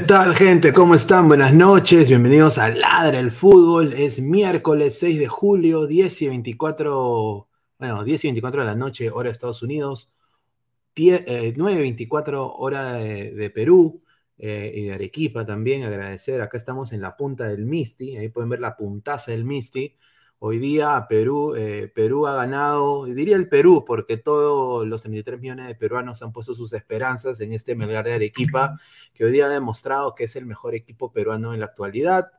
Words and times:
¿Qué 0.00 0.06
tal, 0.06 0.34
gente? 0.34 0.72
¿Cómo 0.72 0.94
están? 0.94 1.28
Buenas 1.28 1.52
noches. 1.52 2.08
Bienvenidos 2.08 2.56
a 2.56 2.70
Ladra 2.70 3.20
el 3.20 3.30
Fútbol. 3.30 3.92
Es 3.92 4.18
miércoles 4.18 4.98
6 4.98 5.18
de 5.18 5.28
julio, 5.28 5.86
10 5.86 6.22
y 6.22 6.28
24, 6.28 7.48
bueno, 7.78 8.02
10 8.02 8.24
y 8.24 8.28
24 8.28 8.62
de 8.62 8.66
la 8.66 8.74
noche, 8.74 9.10
hora 9.10 9.28
de 9.28 9.34
Estados 9.34 9.62
Unidos, 9.62 10.10
10, 10.94 11.24
eh, 11.26 11.54
9 11.54 11.76
y 11.76 11.82
24 11.82 12.50
hora 12.50 12.94
de, 12.94 13.32
de 13.32 13.50
Perú 13.50 14.02
eh, 14.38 14.72
y 14.74 14.84
de 14.84 14.94
Arequipa 14.94 15.44
también. 15.44 15.82
Agradecer, 15.82 16.40
acá 16.40 16.56
estamos 16.56 16.94
en 16.94 17.02
la 17.02 17.14
punta 17.14 17.46
del 17.46 17.66
Misti, 17.66 18.16
ahí 18.16 18.30
pueden 18.30 18.48
ver 18.48 18.60
la 18.60 18.78
puntaza 18.78 19.32
del 19.32 19.44
Misti. 19.44 19.98
Hoy 20.42 20.58
día 20.58 21.04
Perú, 21.06 21.54
eh, 21.54 21.92
Perú 21.94 22.26
ha 22.26 22.34
ganado, 22.34 23.04
diría 23.04 23.36
el 23.36 23.46
Perú, 23.50 23.84
porque 23.86 24.16
todos 24.16 24.86
los 24.88 25.02
33 25.02 25.38
millones 25.38 25.66
de 25.66 25.74
peruanos 25.74 26.22
han 26.22 26.32
puesto 26.32 26.54
sus 26.54 26.72
esperanzas 26.72 27.40
en 27.42 27.52
este 27.52 27.74
Melgar 27.74 28.06
de 28.06 28.14
Arequipa, 28.14 28.80
que 29.12 29.26
hoy 29.26 29.32
día 29.32 29.46
ha 29.46 29.48
demostrado 29.50 30.14
que 30.14 30.24
es 30.24 30.36
el 30.36 30.46
mejor 30.46 30.74
equipo 30.74 31.12
peruano 31.12 31.52
en 31.52 31.60
la 31.60 31.66
actualidad. 31.66 32.32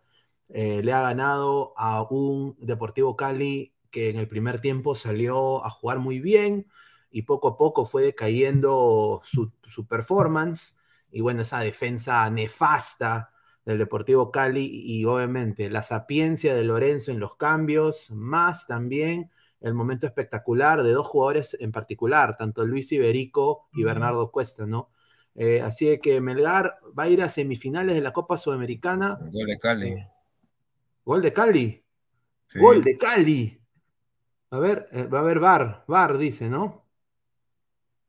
Eh, 0.50 0.82
le 0.84 0.94
ha 0.94 1.02
ganado 1.04 1.74
a 1.78 2.02
un 2.02 2.58
Deportivo 2.60 3.16
Cali 3.16 3.76
que 3.92 4.10
en 4.10 4.18
el 4.18 4.28
primer 4.28 4.62
tiempo 4.62 4.96
salió 4.96 5.64
a 5.64 5.70
jugar 5.70 6.00
muy 6.00 6.20
bien 6.20 6.66
y 7.12 7.22
poco 7.24 7.50
a 7.50 7.58
poco 7.58 7.86
fue 7.86 8.02
decayendo 8.02 9.22
su, 9.24 9.52
su 9.70 9.86
performance. 9.86 10.76
Y 11.12 11.22
bueno, 11.22 11.44
esa 11.44 11.60
defensa 11.60 12.28
nefasta 12.32 13.31
del 13.66 13.78
Deportivo 13.78 14.32
Cali 14.32 14.70
y 14.72 15.06
obviamente 15.06 15.70
la 15.70 15.84
sapiencia 15.84 16.56
de 16.56 16.64
Lorenzo 16.64 17.12
en 17.12 17.20
los 17.20 17.36
cambios, 17.36 18.10
más 18.12 18.68
también 18.68 19.30
el 19.62 19.74
momento 19.76 20.08
espectacular 20.08 20.82
de 20.84 20.92
dos 20.92 21.08
jugadores 21.08 21.56
en 21.60 21.72
particular, 21.72 22.36
tanto 22.36 22.66
Luis 22.66 22.92
Iberico 22.92 23.68
y 23.74 23.84
Bernardo 23.84 24.32
Cuesta, 24.32 24.66
¿no? 24.66 24.90
Eh, 25.36 25.62
así 25.62 26.00
que 26.00 26.20
Melgar 26.20 26.80
va 26.98 27.04
a 27.04 27.10
ir 27.10 27.22
a 27.22 27.30
semifinales 27.30 27.96
de 27.96 28.02
la 28.02 28.12
Copa 28.12 28.38
Sudamericana. 28.38 29.20
Gol 29.32 29.46
de 29.46 29.60
Cali. 29.60 29.88
Eh, 29.90 30.08
gol 31.06 31.22
de 31.22 31.34
Cali. 31.34 31.86
Sí. 32.48 32.60
Gol 32.60 32.84
de 32.84 32.98
Cali. 32.98 33.62
A 34.50 34.60
ver, 34.60 34.90
eh, 34.92 35.06
va 35.06 35.20
a 35.20 35.22
haber 35.22 35.40
VAR, 35.40 35.86
VAR 35.88 36.18
dice, 36.18 36.50
¿no? 36.50 36.86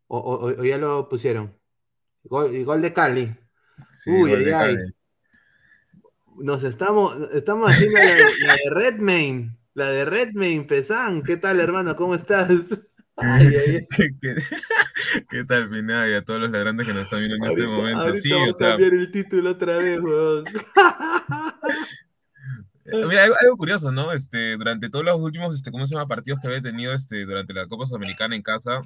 O, 0.08 0.19
o, 0.19 0.46
o 0.46 0.64
ya 0.64 0.78
lo 0.78 1.08
pusieron. 1.08 1.56
Gol, 2.25 2.64
gol 2.64 2.82
de 2.82 2.93
Cali. 2.93 3.37
Sí, 3.94 4.10
Uy, 4.10 4.31
gol 4.31 4.44
de 4.44 4.55
ay, 4.55 4.75
Cali. 4.75 4.94
Nos 6.38 6.64
estamos, 6.64 7.17
estamos 7.32 7.70
haciendo 7.70 7.99
la, 7.99 8.05
la 8.46 8.55
de 8.55 8.70
Redmayne, 8.70 9.56
la 9.75 9.88
de 9.88 10.05
Redmayne, 10.05 10.64
Pesán. 10.64 11.23
¿Qué 11.23 11.37
tal, 11.37 11.61
hermano? 11.61 11.96
¿Cómo 11.96 12.14
estás? 12.14 12.50
Ay, 13.17 13.46
ay, 13.46 13.87
¿Qué, 13.94 14.11
qué, 14.20 14.34
qué 15.29 15.44
tal, 15.44 15.69
Pinada? 15.69 16.08
Y 16.08 16.14
a 16.14 16.25
todos 16.25 16.40
los 16.40 16.50
ladrantes 16.50 16.87
que 16.87 16.94
nos 16.94 17.05
están 17.05 17.20
viendo 17.20 17.37
en 17.37 17.44
ahorita, 17.44 17.62
este 17.62 17.73
momento. 17.73 18.14
Sí, 18.14 18.32
vamos 18.32 18.50
o 18.50 18.56
sea, 18.56 18.67
a 18.67 18.70
cambiar 18.70 18.94
el 18.94 19.12
título 19.12 19.50
otra 19.50 19.76
vez, 19.79 20.00
weón. 20.00 20.44
Mira, 22.84 23.25
algo, 23.25 23.37
algo, 23.40 23.56
curioso, 23.56 23.93
¿no? 23.93 24.12
Este, 24.12 24.56
durante 24.56 24.90
todos 24.90 25.05
los 25.05 25.17
últimos, 25.17 25.55
este, 25.55 25.70
¿cómo 25.70 25.87
se 25.87 25.94
llama? 25.94 26.08
Partidos 26.08 26.40
que 26.40 26.49
había 26.49 26.61
tenido 26.61 26.93
este, 26.93 27.25
durante 27.25 27.55
la 27.55 27.67
Copa 27.67 27.87
Sudamericana 27.87 28.34
en 28.34 28.43
casa, 28.43 28.82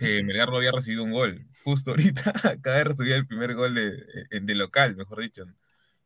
eh, 0.00 0.22
Melgar 0.24 0.48
no 0.48 0.56
había 0.56 0.72
recibido 0.72 1.04
un 1.04 1.12
gol. 1.12 1.46
Justo 1.62 1.90
ahorita 1.90 2.32
acaba 2.50 2.78
de 2.78 2.84
recibir 2.84 3.12
el 3.12 3.26
primer 3.26 3.54
gol 3.54 3.74
de, 3.74 4.02
de 4.30 4.54
local, 4.54 4.96
mejor 4.96 5.20
dicho. 5.20 5.44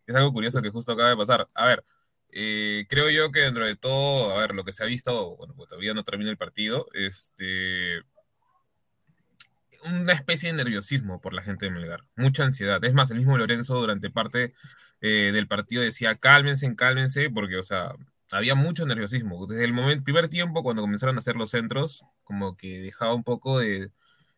Es 0.06 0.14
algo 0.14 0.32
curioso 0.32 0.62
que 0.62 0.70
justo 0.70 0.92
acaba 0.92 1.11
de 1.11 1.16
pasar. 1.16 1.46
A 1.54 1.66
ver, 1.66 1.84
eh, 2.30 2.87
creo 2.88 3.11
yo 3.11 3.30
que 3.32 3.40
dentro 3.40 3.66
de 3.66 3.76
todo, 3.76 4.32
a 4.32 4.40
ver, 4.40 4.54
lo 4.54 4.64
que 4.64 4.73
se 4.73 4.82
ha 4.82 4.87
visto, 4.87 5.37
bueno, 5.37 5.54
pues 5.56 5.68
todavía 5.68 5.94
no 5.94 6.04
termina 6.04 6.30
el 6.30 6.37
partido, 6.37 6.88
este, 6.94 8.02
una 9.84 10.12
especie 10.12 10.50
de 10.50 10.56
nerviosismo 10.56 11.20
por 11.20 11.34
la 11.34 11.42
gente 11.42 11.66
de 11.66 11.70
Melgar, 11.73 12.04
mucha 12.16 12.44
ansiedad. 12.44 12.82
Es 12.84 12.94
más, 12.94 13.11
el 13.11 13.18
mismo 13.18 13.37
Lorenzo 13.38 13.75
durante 13.78 14.11
parte 14.11 14.54
eh, 15.00 15.30
del 15.32 15.46
partido 15.49 15.82
decía, 15.82 16.16
cálmense, 16.16 16.75
cálmense, 16.76 17.30
porque, 17.30 17.56
o 17.56 17.62
sea, 17.62 17.92
había 18.32 18.54
mucho 18.54 18.87
nerviosismo. 18.87 19.46
Desde 19.46 19.64
el 19.64 19.73
momento, 19.73 20.04
primer 20.04 20.28
tiempo, 20.28 20.62
cuando 20.62 20.82
comenzaron 20.82 21.16
a 21.16 21.20
hacer 21.20 21.37
los 21.37 21.50
centros, 21.50 22.04
como 22.25 22.56
que 22.56 22.80
dejaba 22.80 23.14
un 23.14 23.25
poco 23.25 23.58
de, 23.58 23.90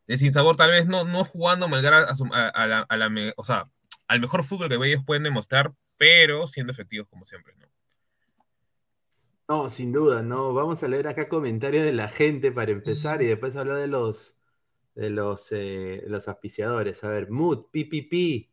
de 0.06 0.16
sinsabor, 0.18 0.56
tal 0.56 0.70
vez 0.70 0.86
no, 0.86 1.04
no 1.04 1.24
jugando 1.24 1.68
Melgar 1.68 1.94
a, 1.94 2.06
a, 2.10 2.48
a, 2.48 2.66
la, 2.66 2.80
a 2.80 2.96
la, 2.96 3.32
o 3.36 3.44
sea, 3.44 3.70
al 4.08 4.20
mejor 4.20 4.44
fútbol 4.44 4.68
que 4.68 4.74
ellos 4.74 5.04
pueden 5.04 5.22
demostrar, 5.22 5.72
pero 5.96 6.46
siendo 6.46 6.72
efectivos 6.72 7.08
como 7.08 7.24
siempre, 7.24 7.54
¿no? 7.56 7.66
No, 9.48 9.70
sin 9.70 9.92
duda, 9.92 10.22
no. 10.22 10.52
Vamos 10.52 10.82
a 10.82 10.88
leer 10.88 11.06
acá 11.06 11.28
comentarios 11.28 11.84
de 11.84 11.92
la 11.92 12.08
gente 12.08 12.50
para 12.50 12.72
empezar 12.72 13.22
y 13.22 13.26
después 13.26 13.54
hablar 13.54 13.78
de 13.78 13.86
los 13.86 14.36
de 14.96 15.10
los, 15.10 15.52
eh, 15.52 16.02
los. 16.08 16.26
A 16.28 16.38
ver, 17.08 17.30
Mood, 17.30 17.66
PPP, 17.70 18.50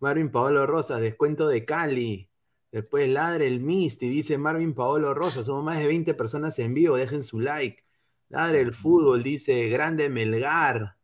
Marvin 0.00 0.30
Paolo 0.30 0.66
Rosas, 0.66 1.00
descuento 1.00 1.48
de 1.48 1.64
Cali. 1.64 2.30
Después 2.72 3.08
Ladre 3.08 3.46
el 3.46 3.60
Misty, 3.60 4.08
dice 4.08 4.38
Marvin 4.38 4.74
Paolo 4.74 5.12
Rosas, 5.14 5.46
somos 5.46 5.62
más 5.62 5.78
de 5.78 5.86
20 5.86 6.14
personas 6.14 6.58
en 6.58 6.72
vivo, 6.74 6.96
dejen 6.96 7.22
su 7.22 7.38
like. 7.38 7.84
Ladre 8.30 8.62
el 8.62 8.72
fútbol, 8.72 9.22
dice 9.22 9.68
Grande 9.68 10.08
Melgar. 10.08 10.96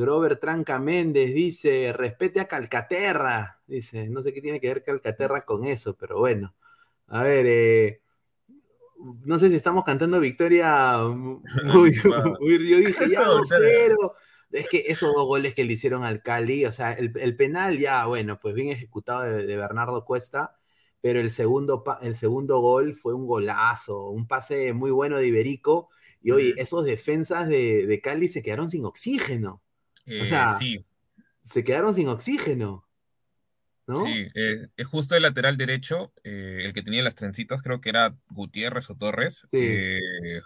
Grover 0.00 0.36
Tranca 0.36 0.78
Méndez 0.78 1.34
dice, 1.34 1.92
respete 1.92 2.40
a 2.40 2.48
Calcaterra. 2.48 3.60
Dice, 3.66 4.08
no 4.08 4.22
sé 4.22 4.32
qué 4.32 4.40
tiene 4.40 4.60
que 4.60 4.68
ver 4.68 4.82
Calcaterra 4.82 5.44
con 5.44 5.64
eso, 5.64 5.96
pero 5.96 6.18
bueno. 6.18 6.54
A 7.08 7.22
ver, 7.24 7.46
eh, 7.46 8.00
no 9.24 9.38
sé 9.38 9.48
si 9.48 9.56
estamos 9.56 9.84
cantando 9.84 10.18
victoria 10.20 10.98
muy, 11.08 11.44
muy 11.64 11.90
yo 12.70 12.78
dije, 12.78 13.10
ya 13.10 13.24
2-0. 13.24 14.14
Es 14.50 14.68
que 14.68 14.84
esos 14.88 15.14
dos 15.14 15.26
goles 15.26 15.54
que 15.54 15.64
le 15.64 15.74
hicieron 15.74 16.04
al 16.04 16.22
Cali, 16.22 16.66
o 16.66 16.72
sea, 16.72 16.92
el, 16.92 17.12
el 17.18 17.36
penal 17.36 17.78
ya, 17.78 18.06
bueno, 18.06 18.38
pues 18.40 18.54
bien 18.54 18.68
ejecutado 18.68 19.22
de, 19.22 19.46
de, 19.46 19.56
Bernardo 19.56 20.04
Cuesta, 20.04 20.58
pero 21.00 21.20
el 21.20 21.30
segundo, 21.30 21.82
el 22.02 22.16
segundo 22.16 22.60
gol 22.60 22.96
fue 22.96 23.14
un 23.14 23.26
golazo, 23.26 24.10
un 24.10 24.26
pase 24.26 24.72
muy 24.74 24.90
bueno 24.90 25.16
de 25.18 25.26
Iberico. 25.26 25.88
Y 26.22 26.30
oye, 26.30 26.54
esos 26.58 26.84
defensas 26.84 27.48
de, 27.48 27.86
de 27.86 28.00
Cali 28.00 28.28
se 28.28 28.42
quedaron 28.42 28.70
sin 28.70 28.84
oxígeno. 28.84 29.62
Eh, 30.06 30.22
o 30.22 30.26
sea, 30.26 30.54
sí. 30.54 30.84
se 31.42 31.64
quedaron 31.64 31.94
sin 31.94 32.08
oxígeno. 32.08 32.86
Sí, 33.98 34.28
eh, 34.34 34.68
es 34.76 34.86
justo 34.86 35.16
el 35.16 35.22
lateral 35.22 35.56
derecho, 35.56 36.12
eh, 36.22 36.62
el 36.64 36.72
que 36.72 36.82
tenía 36.82 37.02
las 37.02 37.16
trencitas, 37.16 37.62
creo 37.62 37.80
que 37.80 37.88
era 37.88 38.14
Gutiérrez 38.30 38.88
o 38.90 38.94
Torres, 38.96 39.46
eh, 39.52 39.98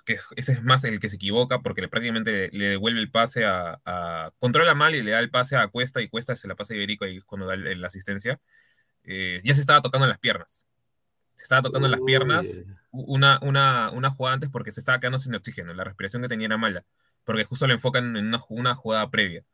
que 0.07 0.17
ese 0.37 0.53
es 0.53 0.63
más 0.63 0.85
el 0.85 1.01
que 1.01 1.11
se 1.11 1.17
equivoca 1.17 1.61
porque 1.61 1.87
prácticamente 1.87 2.49
le, 2.53 2.69
devuelve 2.69 2.99
el 2.99 3.11
pase 3.11 3.45
a, 3.45 4.33
Controla 4.39 4.75
mal 4.75 4.95
y 4.95 5.03
le 5.03 5.11
da 5.11 5.21
el 5.21 5.31
pase 5.31 5.57
a 5.57 5.69
Cuesta 5.69 6.01
y 6.01 6.09
Cuesta 6.09 6.35
se 6.35 6.49
la 6.49 6.57
pasa 6.57 6.73
a 6.73 6.77
Iberico 6.77 7.05
ahí 7.05 7.21
cuando 7.21 7.47
da 7.47 7.57
la 7.57 7.87
asistencia. 7.87 8.41
ya 9.05 9.55
se 9.55 9.61
estaba 9.61 9.83
tocando 9.83 10.07
las 10.07 10.19
piernas. 10.19 10.65
Se 11.35 11.43
estaba 11.43 11.61
tocando 11.61 11.89
las 11.89 12.01
piernas 12.01 12.63
una, 12.91 13.39
una, 13.43 13.91
una 13.91 14.11
jugada 14.11 14.35
antes 14.35 14.49
porque 14.49 14.73
se 14.73 14.81
estaba 14.81 14.99
quedando 14.99 15.19
sin 15.19 15.35
oxígeno. 15.35 15.75
La 15.75 15.85
respiración 15.85 16.23
que 16.23 16.29
tenía 16.29 16.47
era 16.47 16.57
mala, 16.57 16.85
porque 17.27 17.45
justo 17.45 17.67
le 17.67 17.75
enfocan 17.75 18.17
en 18.17 18.27
una, 18.29 18.41
una 18.49 18.75
jugada 18.75 19.11
previa 19.11 19.45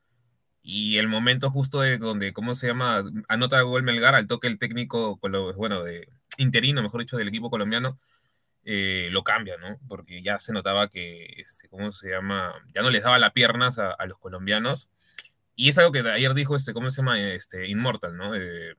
y 0.63 0.97
el 0.97 1.09
momento 1.09 1.51
justo 1.51 1.81
de 1.81 1.97
donde, 1.97 2.33
¿cómo 2.33 2.55
se 2.55 2.67
llama? 2.67 3.03
Anota 3.27 3.61
gol 3.61 3.83
Melgar 3.83 4.15
al 4.15 4.27
toque 4.27 4.47
el 4.47 4.57
técnico, 4.57 5.19
bueno, 5.57 5.83
de 5.83 6.07
interino, 6.37 6.81
mejor 6.81 7.01
dicho, 7.01 7.17
del 7.17 7.27
equipo 7.27 7.49
colombiano, 7.49 7.99
eh, 8.63 9.09
lo 9.11 9.23
cambia, 9.25 9.57
¿no? 9.57 9.79
Porque 9.89 10.23
ya 10.23 10.39
se 10.39 10.53
notaba 10.53 10.89
que, 10.89 11.25
este, 11.37 11.67
¿cómo 11.69 11.91
se 11.91 12.09
llama? 12.11 12.53
Ya 12.73 12.81
no 12.81 12.91
les 12.91 13.03
daba 13.03 13.19
las 13.19 13.33
piernas 13.33 13.77
a, 13.77 14.05
los 14.07 14.17
colombianos. 14.19 14.89
Y 15.55 15.69
es 15.69 15.77
algo 15.77 15.91
que 15.91 15.99
ayer 15.99 16.33
dijo, 16.33 16.55
este, 16.55 16.73
¿cómo 16.73 16.89
se 16.91 16.97
llama? 17.01 17.19
Este, 17.21 17.67
Immortal, 17.67 18.15
¿no? 18.17 18.33
Eh, 18.35 18.75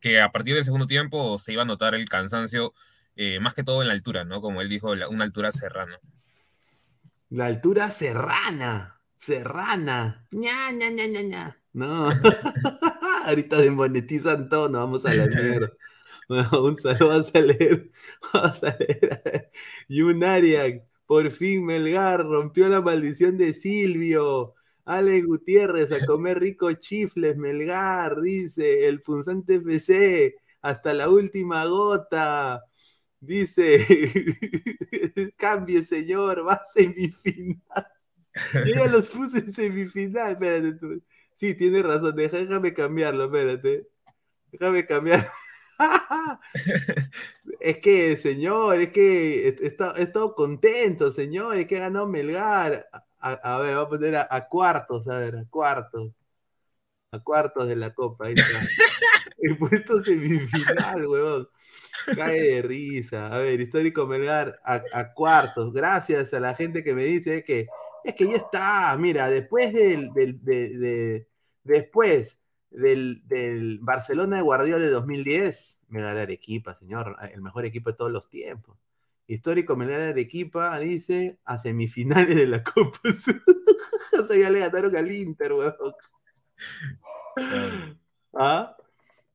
que 0.00 0.20
a 0.22 0.32
partir 0.32 0.54
del 0.54 0.64
segundo 0.64 0.86
tiempo 0.86 1.38
se 1.38 1.52
iba 1.52 1.62
a 1.62 1.66
notar 1.66 1.94
el 1.94 2.08
cansancio, 2.08 2.72
eh, 3.16 3.40
más 3.40 3.54
que 3.54 3.64
todo 3.64 3.82
en 3.82 3.88
la 3.88 3.94
altura, 3.94 4.24
¿no? 4.24 4.40
Como 4.40 4.62
él 4.62 4.68
dijo, 4.70 4.92
una 5.10 5.24
altura 5.24 5.52
serrana. 5.52 5.98
La 7.30 7.46
altura 7.46 7.90
serrana. 7.90 9.00
Serrana. 9.16 10.26
ña, 10.32 10.72
ña, 10.72 10.90
ña, 10.90 11.06
ña, 11.06 11.22
ña. 11.22 11.62
No. 11.74 12.08
Ahorita 13.26 13.58
desmonetizan 13.58 14.48
todo, 14.48 14.68
nos 14.68 14.80
vamos 14.80 15.04
a 15.04 15.12
la 15.12 15.26
mierda. 15.26 15.72
Bueno, 16.28 16.48
un 16.64 16.76
saludo, 16.78 17.12
a 17.12 17.40
leer. 17.40 17.90
Vamos 18.32 18.64
a 18.64 18.76
leer. 18.78 19.50
Yunariak, 19.88 20.84
por 21.06 21.30
fin 21.30 21.64
Melgar 21.66 22.24
rompió 22.24 22.68
la 22.68 22.80
maldición 22.80 23.36
de 23.36 23.52
Silvio. 23.52 24.54
Ale 24.86 25.20
Gutiérrez, 25.20 25.92
a 25.92 26.06
comer 26.06 26.38
ricos 26.40 26.80
chifles, 26.80 27.36
Melgar, 27.36 28.20
dice, 28.22 28.88
el 28.88 29.02
punzante 29.02 29.56
FC, 29.56 30.36
hasta 30.62 30.94
la 30.94 31.10
última 31.10 31.66
gota. 31.66 32.62
Dice, 33.20 33.84
cambie 35.36 35.82
señor, 35.82 36.46
va 36.46 36.54
a 36.54 36.64
semifinal. 36.72 37.86
Yo 38.54 38.74
ya 38.74 38.86
los 38.86 39.08
puse 39.10 39.38
en 39.38 39.52
semifinal, 39.52 40.32
espérate 40.32 40.72
tú. 40.74 41.02
Sí, 41.34 41.54
tienes 41.54 41.84
razón, 41.84 42.14
déjame 42.16 42.74
cambiarlo, 42.74 43.24
espérate. 43.24 43.88
Déjame 44.52 44.86
cambiar. 44.86 45.28
es 47.60 47.78
que, 47.78 48.16
señor, 48.16 48.80
es 48.80 48.92
que 48.92 49.48
he, 49.48 50.02
estado 50.02 50.34
contento, 50.34 51.10
señor, 51.12 51.58
es 51.58 51.66
que 51.66 51.78
ganó 51.78 52.06
Melgar. 52.06 52.88
A, 53.20 53.58
ver, 53.58 53.74
voy 53.76 53.84
a 53.84 53.88
poner 53.88 54.16
a, 54.16 54.48
cuartos, 54.48 55.08
a 55.08 55.18
ver, 55.18 55.36
a 55.36 55.44
cuartos. 55.48 56.12
A 57.10 57.20
cuartos 57.20 57.66
de 57.68 57.76
la 57.76 57.94
copa, 57.94 58.26
ahí 58.26 58.34
está. 58.34 58.58
He 59.38 59.54
puesto 59.54 60.00
semifinal, 60.02 61.06
huevón. 61.06 61.48
Cae 62.16 62.40
de 62.40 62.62
risa. 62.62 63.28
A 63.28 63.38
ver, 63.38 63.60
histórico 63.60 64.06
Melgar 64.06 64.60
a, 64.64 64.82
a, 64.92 65.12
cuartos. 65.12 65.72
Gracias 65.72 66.32
a 66.34 66.40
la 66.40 66.54
gente 66.54 66.82
que 66.82 66.94
me 66.94 67.04
dice 67.04 67.42
que 67.44 67.68
es 68.04 68.14
que 68.14 68.26
ya 68.26 68.36
está, 68.36 68.96
mira, 68.96 69.28
después 69.28 69.72
del, 69.72 70.10
después 71.62 72.38
del, 72.70 73.78
Barcelona 73.82 74.36
de 74.36 74.42
Guardiola 74.42 74.84
de 74.84 74.90
2010, 74.90 75.80
me 75.88 76.00
da 76.00 76.14
la 76.14 76.22
Arequipa, 76.22 76.74
señor, 76.74 77.16
el 77.32 77.42
mejor 77.42 77.66
equipo 77.66 77.90
de 77.90 77.96
todos 77.96 78.10
los 78.10 78.28
tiempos. 78.28 78.78
Histórico 79.26 79.76
me 79.76 79.86
da 79.86 79.98
la 79.98 80.08
Arequipa, 80.08 80.78
dice, 80.78 81.38
a 81.44 81.58
semifinales 81.58 82.34
de 82.34 82.46
la 82.46 82.62
Copa. 82.62 82.98
o 84.18 84.22
sea, 84.22 84.36
ya 84.38 84.48
le 84.48 84.60
ganaron 84.60 84.96
al 84.96 85.12
Inter, 85.12 85.52
weón. 85.52 85.74
¿Ah? 88.32 88.74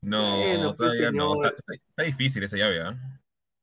No, 0.04 0.74
pues, 0.76 0.76
todavía 0.76 1.10
no. 1.10 1.44
Está, 1.44 2.02
difícil 2.04 2.42
esa 2.42 2.56
llave, 2.56 2.80
¿ah? 2.80 3.20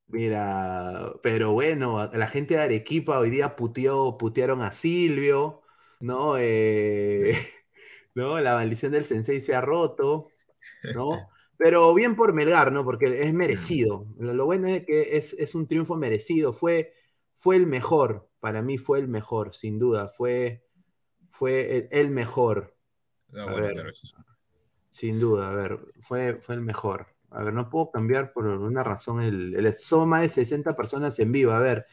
Mira, 0.07 1.13
pero 1.24 1.53
bueno, 1.53 2.10
la 2.13 2.27
gente 2.27 2.55
de 2.55 2.62
Arequipa 2.62 3.17
hoy 3.17 3.29
día 3.29 3.55
puteó, 3.55 4.17
putearon 4.17 4.62
a 4.62 4.74
Silvio, 4.74 5.62
¿no? 6.01 6.36
Eh, 6.38 7.33
¿no? 8.15 8.39
La 8.39 8.55
maldición 8.55 8.91
del 8.91 9.05
sensei 9.05 9.39
se 9.39 9.55
ha 9.55 9.62
roto, 9.62 10.27
¿no? 10.93 11.12
Pero 11.57 11.93
bien 11.93 12.15
por 12.15 12.33
Melgar, 12.33 12.71
¿no? 12.71 12.83
Porque 12.83 13.21
es 13.21 13.33
merecido. 13.36 14.07
Lo, 14.17 14.45
bueno 14.45 14.67
es 14.67 14.83
que 14.83 15.15
es, 15.15 15.55
un 15.55 15.67
triunfo 15.67 15.95
merecido. 15.95 16.53
Fue, 16.53 16.93
fue 17.38 17.55
el 17.55 17.67
mejor. 17.67 18.27
Para 18.39 18.63
mí 18.63 18.79
fue 18.79 18.98
el 18.98 19.07
mejor, 19.07 19.53
sin 19.53 19.77
duda. 19.77 20.07
Fue, 20.07 20.65
fue 21.29 21.88
el, 21.91 22.10
mejor. 22.10 22.75
Sin 24.91 25.19
duda, 25.19 25.50
a 25.50 25.53
ver, 25.53 25.79
fue, 26.01 26.36
fue 26.36 26.55
el 26.55 26.62
mejor. 26.62 27.07
A 27.31 27.43
ver, 27.43 27.53
no 27.53 27.69
puedo 27.69 27.91
cambiar 27.91 28.33
por 28.33 28.45
una 28.45 28.83
razón 28.83 29.21
el, 29.21 29.55
el 29.55 29.75
más 30.05 30.21
de 30.21 30.29
60 30.29 30.75
personas 30.75 31.17
en 31.19 31.31
vivo. 31.31 31.51
A 31.51 31.60
ver, 31.60 31.86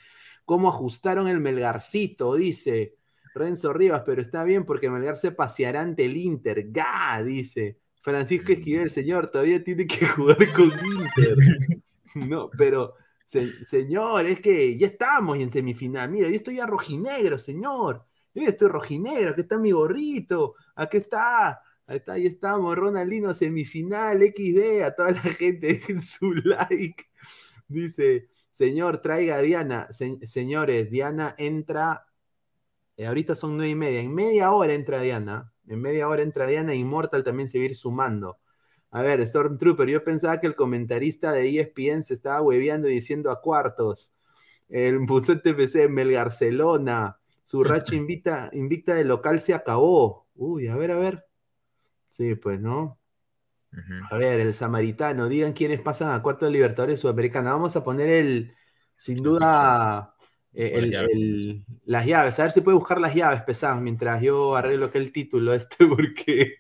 ¿cómo 0.45 0.69
ajustaron 0.69 1.29
el 1.29 1.41
Melgarcito? 1.41 2.35
Dice 2.35 2.97
Renzo 3.35 3.73
Rivas, 3.73 4.03
pero 4.05 4.21
está 4.21 4.43
bien 4.43 4.65
porque 4.65 4.91
Melgar 4.91 5.17
se 5.17 5.31
paseará 5.31 5.81
ante 5.81 6.05
el 6.05 6.17
Inter. 6.17 6.73
¡Ga! 6.73 7.23
Dice 7.23 7.79
Francisco 8.03 8.53
Esquivel, 8.53 8.91
señor, 8.91 9.31
todavía 9.31 9.63
tiene 9.63 9.87
que 9.87 10.07
jugar 10.07 10.39
con 10.53 10.67
Inter. 10.67 11.37
No, 12.15 12.51
pero 12.57 12.95
señor, 13.27 14.27
es 14.27 14.41
que 14.41 14.77
ya 14.77 14.89
estamos 14.89 15.39
en 15.39 15.51
semifinal. 15.51 16.11
Mira, 16.11 16.29
yo 16.29 16.37
estoy 16.37 16.59
a 16.59 16.67
rojinegro, 16.67 17.39
señor. 17.39 18.01
Yo 18.35 18.43
estoy 18.43 18.69
rojinegro, 18.69 19.31
aquí 19.31 19.43
está 19.43 19.59
mi 19.59 19.71
gorrito, 19.71 20.55
aquí 20.75 20.97
está 20.97 21.61
Ahí 21.89 21.97
está, 21.97 22.13
ahí 22.13 22.27
estamos, 22.27 22.77
Ronaldino 22.77 23.33
semifinal, 23.33 24.23
XD, 24.23 24.85
a 24.85 24.95
toda 24.95 25.13
la 25.13 25.23
gente 25.23 25.81
en 25.89 26.03
su 26.03 26.35
like. 26.35 27.05
Dice, 27.67 28.29
señor, 28.51 29.01
traiga 29.01 29.37
a 29.37 29.43
Diana. 29.43 29.89
señores, 30.25 30.91
Diana 30.91 31.35
entra, 31.39 32.07
eh, 32.99 33.07
ahorita 33.07 33.35
son 33.35 33.57
nueve 33.57 33.71
y 33.71 33.75
media, 33.75 34.01
en 34.01 34.15
media 34.15 34.53
hora 34.53 34.75
entra 34.75 35.01
Diana, 35.01 35.55
en 35.67 35.81
media 35.81 36.09
hora 36.09 36.23
entra 36.23 36.47
Diana, 36.47 36.75
Immortal 36.75 37.25
también 37.25 37.49
se 37.49 37.59
va 37.59 37.63
a 37.63 37.67
ir 37.69 37.75
sumando. 37.75 38.39
A 38.91 39.01
ver, 39.03 39.27
Stormtrooper, 39.27 39.89
yo 39.89 40.05
pensaba 40.05 40.41
que 40.41 40.47
el 40.47 40.57
comentarista 40.57 41.33
de 41.33 41.49
ESPN 41.59 42.03
se 42.03 42.13
estaba 42.15 42.43
hueveando 42.43 42.89
diciendo 42.89 43.31
a 43.31 43.41
cuartos. 43.41 44.13
El 44.69 44.99
Bucete 45.01 45.55
PC 45.55 45.89
Melgarcelona, 45.89 47.19
su 47.45 47.65
racha 47.65 47.95
invita, 47.97 48.51
invicta 48.53 48.95
de 48.95 49.05
local 49.05 49.41
se 49.41 49.55
acabó. 49.55 50.27
Uy, 50.35 50.69
a 50.69 50.77
ver, 50.77 50.91
a 50.91 50.97
ver. 50.97 51.28
Sí, 52.11 52.35
pues, 52.35 52.61
¿no? 52.61 52.99
A 54.11 54.17
ver, 54.17 54.41
el 54.41 54.55
samaritano, 54.55 55.29
digan 55.29 55.53
quiénes 55.53 55.81
pasan 55.81 56.15
a 56.15 56.23
cuarto 56.23 56.47
de 56.47 56.53
Libertadores 56.53 57.01
Sudamericana. 57.01 57.53
Vamos 57.53 57.77
a 57.77 57.85
poner 57.85 58.09
el, 58.09 58.55
sin 58.97 59.23
duda, 59.23 60.15
eh, 60.53 61.63
las, 61.85 62.07
llaves. 62.07 62.39
A 62.39 62.45
ver 62.45 62.53
si 62.53 62.61
puede 62.63 62.79
buscar 62.79 63.01
las 63.01 63.15
llaves, 63.15 63.43
pesadas, 63.43 63.81
mientras 63.81 64.23
yo 64.23 64.57
arreglo 64.57 64.91
que 64.91 64.99
el 64.99 65.13
título 65.13 65.53
este, 65.55 65.87
porque. 65.87 66.57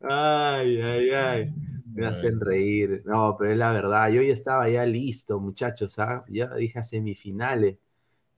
ay, 0.00 0.80
ay, 0.80 1.10
ay. 1.10 1.54
Me 1.92 2.06
hacen 2.06 2.40
reír. 2.40 3.02
No, 3.04 3.36
pero 3.38 3.52
es 3.52 3.58
la 3.58 3.72
verdad. 3.72 4.10
Yo 4.10 4.22
ya 4.22 4.32
estaba 4.32 4.68
ya 4.68 4.84
listo, 4.86 5.38
muchachos. 5.40 5.98
¿ah? 5.98 6.24
Ya 6.28 6.54
dije 6.54 6.78
a 6.78 6.84
semifinales. 6.84 7.78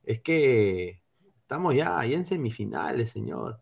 Es 0.02 0.20
que 0.20 1.02
estamos 1.38 1.74
ya, 1.74 2.04
ya 2.04 2.16
en 2.16 2.26
semifinales, 2.26 3.10
señor. 3.10 3.61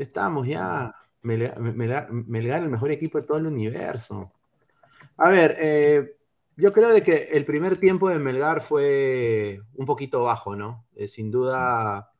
Estamos 0.00 0.46
ya. 0.46 0.94
Melgar, 1.22 2.08
el 2.10 2.70
mejor 2.70 2.90
equipo 2.90 3.20
de 3.20 3.26
todo 3.26 3.36
el 3.36 3.46
universo. 3.46 4.32
A 5.18 5.28
ver, 5.28 5.58
eh, 5.60 6.16
yo 6.56 6.72
creo 6.72 6.88
de 6.88 7.02
que 7.02 7.28
el 7.32 7.44
primer 7.44 7.76
tiempo 7.76 8.08
de 8.08 8.18
Melgar 8.18 8.62
fue 8.62 9.60
un 9.74 9.84
poquito 9.84 10.22
bajo, 10.22 10.56
¿no? 10.56 10.86
Eh, 10.96 11.06
sin 11.06 11.30
duda 11.30 12.12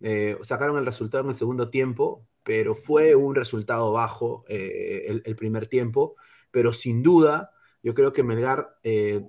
eh, 0.00 0.36
sacaron 0.42 0.76
el 0.78 0.86
resultado 0.86 1.22
en 1.22 1.30
el 1.30 1.36
segundo 1.36 1.70
tiempo, 1.70 2.26
pero 2.42 2.74
fue 2.74 3.14
un 3.14 3.36
resultado 3.36 3.92
bajo 3.92 4.44
el, 4.48 5.22
el, 5.24 5.36
primer 5.36 5.68
tiempo. 5.68 6.16
Pero 6.50 6.72
sin 6.72 7.00
duda, 7.00 7.52
yo 7.80 7.94
creo 7.94 8.12
que 8.12 8.24
Melgar 8.24 8.76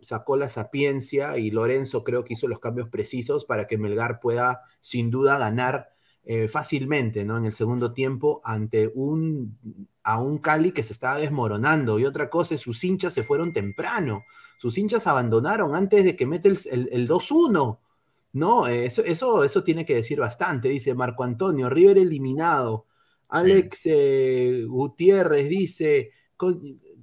sacó 0.01 0.37
la 0.37 0.49
sapiencia 0.49 1.37
y 1.37 1.51
Lorenzo 1.51 2.03
creo 2.03 2.25
que 2.25 2.33
hizo 2.33 2.47
los 2.47 2.59
cambios 2.59 2.89
precisos 2.89 3.45
para 3.45 3.67
que 3.67 3.77
Melgar 3.77 4.19
pueda 4.19 4.63
sin 4.79 5.11
duda 5.11 5.37
ganar 5.37 5.90
eh, 6.23 6.47
fácilmente, 6.47 7.25
¿no? 7.25 7.37
En 7.37 7.45
el 7.45 7.53
segundo 7.53 7.91
tiempo 7.91 8.41
ante 8.43 8.91
un, 8.93 9.57
a 10.03 10.19
un 10.21 10.37
Cali 10.37 10.71
que 10.71 10.83
se 10.83 10.93
estaba 10.93 11.17
desmoronando. 11.17 11.99
Y 11.99 12.05
otra 12.05 12.29
cosa 12.29 12.55
es, 12.55 12.61
sus 12.61 12.83
hinchas 12.83 13.13
se 13.13 13.23
fueron 13.23 13.53
temprano. 13.53 14.23
Sus 14.59 14.77
hinchas 14.77 15.07
abandonaron 15.07 15.73
antes 15.75 16.03
de 16.03 16.15
que 16.15 16.27
mete 16.27 16.49
el, 16.49 16.89
el, 16.91 17.07
2-1. 17.07 17.79
No, 18.33 18.67
eso, 18.67 19.03
eso, 19.03 19.43
eso 19.43 19.63
tiene 19.63 19.85
que 19.85 19.95
decir 19.95 20.19
bastante. 20.19 20.69
Dice 20.69 20.93
Marco 20.93 21.23
Antonio, 21.23 21.69
River 21.69 21.97
eliminado. 21.97 22.85
Alex 23.29 23.81
eh, 23.85 24.65
Gutiérrez 24.67 25.49
dice, 25.49 26.11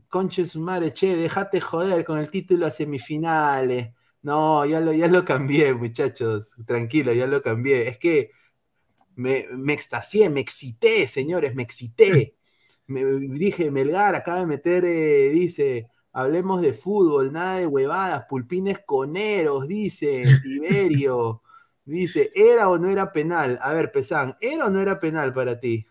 conches 0.09 0.57
madre, 0.57 0.93
che, 0.93 1.17
dejate 1.17 1.61
joder 1.61 2.05
con 2.05 2.19
el 2.19 2.31
título 2.31 2.67
a 2.67 2.71
semifinales. 2.71 3.95
No, 4.23 4.65
ya 4.67 4.81
lo, 4.81 4.93
ya 4.93 5.09
lo 5.09 5.25
cambié, 5.25 5.75
muchachos. 5.75 6.55
Tranquilo, 6.67 7.13
ya 7.13 7.27
lo 7.27 7.43
cambié. 7.43 7.89
Es 7.89 7.99
que 7.99 8.31
me, 9.19 9.47
me 9.51 9.73
extasié, 9.73 10.31
me 10.31 10.41
excité, 10.41 11.09
señores, 11.09 11.55
me 11.55 11.65
excité. 11.65 12.37
Me, 12.87 13.05
dije, 13.05 13.71
Melgar 13.71 14.15
acaba 14.15 14.39
de 14.39 14.47
meter, 14.47 14.85
eh, 14.85 15.31
dice, 15.31 15.89
hablemos 16.13 16.63
de 16.63 16.73
fútbol, 16.73 17.33
nada 17.33 17.59
de 17.59 17.67
huevadas, 17.67 18.27
pulpines 18.29 18.79
coneros, 18.79 19.67
dice 19.67 20.23
Tiberio. 20.45 21.43
dice, 21.85 22.31
¿era 22.35 22.69
o 22.69 22.79
no 22.79 22.89
era 22.89 23.13
penal? 23.13 23.59
A 23.61 23.73
ver, 23.73 23.91
Pesán, 23.91 24.37
¿era 24.41 24.67
o 24.67 24.71
no 24.71 24.81
era 24.81 25.01
penal 25.01 25.35
para 25.35 25.59
ti? 25.59 25.85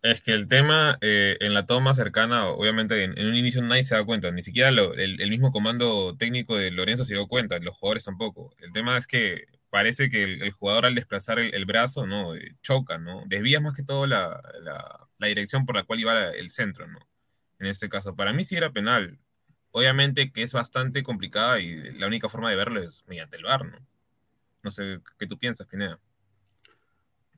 Es 0.00 0.22
que 0.22 0.32
el 0.32 0.48
tema 0.48 0.96
eh, 1.02 1.36
en 1.40 1.52
la 1.52 1.66
toma 1.66 1.92
cercana, 1.92 2.48
obviamente 2.48 3.04
en, 3.04 3.26
un 3.26 3.36
inicio 3.36 3.62
nadie 3.62 3.84
se 3.84 3.94
da 3.94 4.04
cuenta, 4.04 4.30
ni 4.30 4.42
siquiera 4.42 4.70
el, 4.70 5.30
mismo 5.30 5.52
comando 5.52 6.16
técnico 6.16 6.56
de 6.56 6.70
Lorenzo 6.70 7.04
se 7.04 7.14
dio 7.14 7.28
cuenta, 7.28 7.58
los 7.58 7.76
jugadores 7.76 8.04
tampoco. 8.04 8.54
El 8.58 8.72
tema 8.72 8.96
es 8.96 9.06
que 9.06 9.44
parece 9.72 10.10
que 10.10 10.24
el, 10.24 10.50
jugador 10.50 10.84
al 10.84 10.94
desplazar 10.94 11.38
el, 11.38 11.64
brazo, 11.64 12.06
¿no? 12.06 12.34
Eh, 12.34 12.56
choca, 12.60 12.98
¿no? 12.98 13.24
Desvía 13.26 13.58
más 13.58 13.72
que 13.72 13.82
todo 13.82 14.06
la, 14.06 14.38
dirección 15.18 15.64
por 15.64 15.76
la 15.76 15.84
cual 15.84 16.00
iba 16.00 16.28
el 16.28 16.50
centro, 16.50 16.86
¿no? 16.86 16.98
En 17.58 17.68
este 17.68 17.88
caso, 17.88 18.14
para 18.14 18.34
mí 18.34 18.44
sí 18.44 18.54
era 18.54 18.70
penal. 18.70 19.18
Obviamente 19.70 20.30
que 20.30 20.42
es 20.42 20.52
bastante 20.52 21.02
complicada 21.02 21.58
y 21.58 21.74
la 21.94 22.06
única 22.06 22.28
forma 22.28 22.50
de 22.50 22.56
verlo 22.56 22.82
es 22.82 23.02
mediante 23.06 23.38
el 23.38 23.44
VAR, 23.44 23.64
¿no? 23.64 23.78
No 24.62 24.70
sé 24.70 25.00
qué 25.18 25.26
tú 25.26 25.38
piensas, 25.38 25.66
Pineda. 25.66 25.98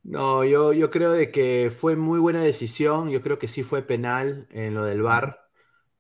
No, 0.03 0.45
yo, 0.45 0.73
yo 0.73 0.91
creo 0.91 1.12
de 1.12 1.31
que 1.31 1.71
fue 1.71 1.95
muy 1.95 2.19
buena 2.19 2.43
decisión. 2.43 3.11
Yo 3.11 3.23
creo 3.23 3.38
que 3.38 3.47
sí 3.47 3.62
fue 3.62 3.83
penal 3.83 4.49
en 4.50 4.75
lo 4.75 4.83
del 4.85 5.03
VAR. 5.03 5.38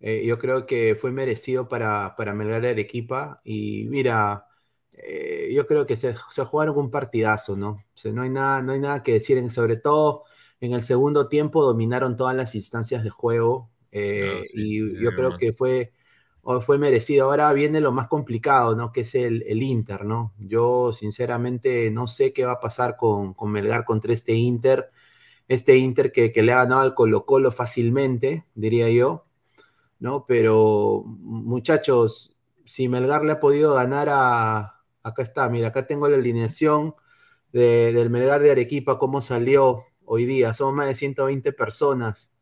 Eh, 0.00 0.26
yo 0.26 0.36
creo 0.38 0.66
que 0.66 0.96
fue 0.96 1.12
merecido 1.12 1.68
para, 1.68 2.16
para 2.16 2.34
Melgar 2.34 2.66
Arequipa. 2.66 3.40
Y 3.44 3.86
mira, 3.88 4.48
eh, 4.98 5.50
yo 5.54 5.66
creo 5.66 5.86
que 5.86 5.96
se, 5.96 6.14
se, 6.30 6.44
jugaron 6.44 6.78
un 6.78 6.90
partidazo, 6.90 7.56
¿no? 7.56 7.70
O 7.70 7.96
sea, 7.96 8.12
no 8.12 8.22
hay 8.22 8.30
nada, 8.30 8.62
no 8.62 8.72
hay 8.72 8.80
nada 8.80 9.02
que 9.02 9.14
decir. 9.14 9.38
En, 9.38 9.50
sobre 9.50 9.76
todo 9.76 10.24
en 10.60 10.72
el 10.72 10.82
segundo 10.82 11.28
tiempo 11.28 11.64
dominaron 11.64 12.16
todas 12.16 12.34
las 12.36 12.54
instancias 12.54 13.02
de 13.04 13.10
juego. 13.10 13.70
Eh, 13.92 14.42
y 14.54 15.00
yo 15.00 15.10
creo 15.14 15.36
que 15.36 15.52
fue 15.52 15.92
fue 16.60 16.78
merecido. 16.78 17.26
Ahora 17.26 17.52
viene 17.52 17.80
lo 17.80 17.92
más 17.92 18.08
complicado, 18.08 18.76
¿no? 18.76 18.92
Que 18.92 19.02
es 19.02 19.14
el, 19.14 19.62
Inter, 19.62 20.04
¿no? 20.04 20.34
Yo 20.38 20.92
sinceramente 20.92 21.90
no 21.90 22.06
sé 22.06 22.32
qué 22.32 22.44
va 22.44 22.52
a 22.52 22.60
pasar 22.60 22.96
con, 22.96 23.34
Melgar 23.46 23.84
contra 23.84 24.12
este 24.12 24.34
Inter. 24.34 24.90
Este 25.48 25.76
Inter 25.76 26.12
que, 26.12 26.30
le 26.42 26.52
ha 26.52 26.56
ganado 26.56 26.82
al 26.82 26.94
Colo 26.94 27.24
Colo 27.26 27.50
fácilmente, 27.50 28.46
diría 28.54 28.88
yo, 28.90 29.26
¿no? 29.98 30.26
Pero 30.26 31.02
muchachos, 31.06 32.36
si 32.64 32.88
Melgar 32.88 33.24
le 33.24 33.32
ha 33.32 33.40
podido 33.40 33.74
ganar 33.74 34.08
a... 34.10 34.73
Acá 35.04 35.22
está, 35.22 35.48
mira, 35.50 35.68
acá 35.68 35.86
tengo 35.86 36.08
la 36.08 36.16
alineación 36.16 36.94
del 37.52 38.10
Melgar 38.10 38.40
de 38.40 38.50
Arequipa, 38.50 38.98
cómo 38.98 39.22
salió 39.22 39.84
hoy 40.04 40.24
día. 40.24 40.54
Somos 40.54 40.74
más 40.74 40.88
de 40.88 40.94
120 40.94 41.52
personas. 41.52 42.32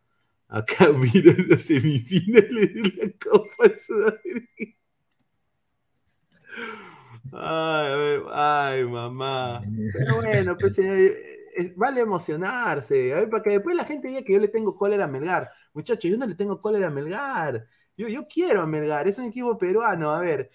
Acá 0.48 0.90
mira 0.92 1.34
las 1.48 1.62
semifinales 1.62 2.74
de 2.74 2.82
la 2.82 3.12
Copa 3.18 3.64
Sudamericana. 3.84 4.76
Ay, 7.32 8.20
ay, 8.32 8.84
mamá. 8.84 9.62
Pero 9.92 10.16
bueno, 10.16 10.56
pues 10.56 10.78
eh, 10.78 11.72
vale 11.74 12.02
emocionarse. 12.02 13.12
A 13.12 13.16
ver, 13.16 13.30
para 13.30 13.42
que 13.42 13.50
después 13.50 13.74
la 13.74 13.84
gente 13.84 14.08
diga 14.08 14.22
que 14.22 14.34
yo 14.34 14.38
le 14.38 14.48
tengo 14.48 14.76
cólera 14.76 15.04
a 15.04 15.08
Melgar. 15.08 15.50
Muchachos, 15.72 16.10
yo 16.10 16.16
no 16.16 16.26
le 16.26 16.34
tengo 16.36 16.60
cólera 16.60 16.88
a 16.88 16.90
Melgar. 16.90 17.66
Yo, 17.96 18.08
yo 18.08 18.28
quiero 18.28 18.62
a 18.62 18.66
Melgar, 18.66 19.08
es 19.08 19.18
un 19.18 19.24
equipo 19.24 19.58
peruano. 19.58 20.10
A 20.10 20.20
ver, 20.20 20.50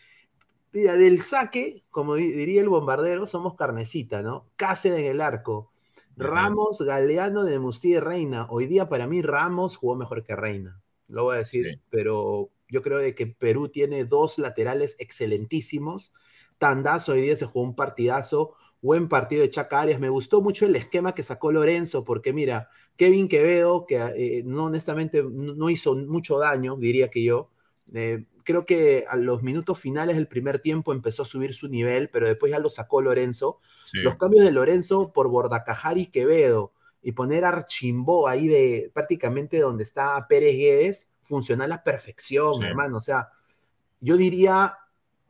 mira, 0.74 0.96
del 0.96 1.22
saque, 1.22 1.84
como 1.90 2.16
diría 2.16 2.62
el 2.62 2.70
bombardero, 2.70 3.28
somos 3.28 3.56
carnecita, 3.56 4.22
¿no? 4.22 4.46
Cáceres 4.56 5.00
en 5.00 5.06
el 5.06 5.22
arco. 5.22 5.72
Ramos, 6.18 6.82
Galeano 6.82 7.44
de 7.44 7.60
Musti 7.60 7.94
y 7.94 8.00
Reina. 8.00 8.48
Hoy 8.50 8.66
día 8.66 8.88
para 8.88 9.06
mí 9.06 9.22
Ramos 9.22 9.78
jugó 9.78 9.96
mejor 9.96 10.24
que 10.24 10.36
Reina. 10.36 10.82
Lo 11.08 11.26
voy 11.26 11.36
a 11.36 11.40
decir, 11.40 11.80
pero 11.90 12.50
yo 12.70 12.82
creo 12.82 13.00
que 13.16 13.28
Perú 13.28 13.70
tiene 13.70 14.04
dos 14.04 14.40
laterales 14.40 14.96
excelentísimos. 15.00 16.12
Tandazo 16.58 17.14
hoy 17.14 17.22
día 17.22 17.36
se 17.36 17.46
jugó 17.46 17.66
un 17.66 17.76
partidazo, 17.76 18.56
buen 18.82 19.08
partido 19.08 19.44
de 19.44 19.52
Chaca 19.52 19.82
Arias. 19.82 20.00
Me 20.00 20.10
gustó 20.10 20.42
mucho 20.42 20.66
el 20.66 20.76
esquema 20.76 21.14
que 21.14 21.24
sacó 21.24 21.52
Lorenzo, 21.52 22.04
porque 22.04 22.34
mira, 22.34 22.70
Kevin 22.96 23.28
Quevedo, 23.28 23.86
que 23.86 23.98
eh, 23.98 24.44
no 24.44 24.66
honestamente 24.66 25.24
no 25.24 25.70
hizo 25.70 25.96
mucho 25.96 26.40
daño, 26.40 26.76
diría 26.78 27.10
que 27.10 27.24
yo. 27.24 27.52
Eh, 27.94 28.26
creo 28.48 28.66
que 28.66 29.04
a 29.10 29.18
los 29.18 29.44
minutos 29.44 29.78
finales 29.78 30.16
del 30.16 30.30
primer 30.30 30.60
tiempo 30.60 30.94
empezó 30.94 31.24
a 31.24 31.26
subir 31.26 31.54
su 31.54 31.68
nivel, 31.68 32.10
pero 32.10 32.28
después 32.28 32.50
ya 32.50 32.60
lo 32.60 32.70
sacó 32.70 33.02
Lorenzo. 33.02 33.60
Los 33.92 34.16
cambios 34.16 34.46
de 34.46 34.52
Lorenzo 34.52 35.12
por 35.12 35.28
Bordacajar 35.28 35.98
y 35.98 36.06
Quevedo 36.06 36.72
y 37.02 37.12
poner 37.12 37.44
Archimbó 37.44 38.30
ahí 38.30 38.48
de 38.48 38.90
prácticamente 38.94 39.60
donde 39.60 39.84
está 39.84 40.26
Pérez 40.30 40.56
Guedes, 40.56 41.12
funciona 41.24 41.66
a 41.66 41.68
la 41.68 41.84
perfección, 41.84 42.64
hermano. 42.64 43.00
O 43.00 43.02
sea, 43.02 43.32
yo 44.00 44.16
diría 44.16 44.78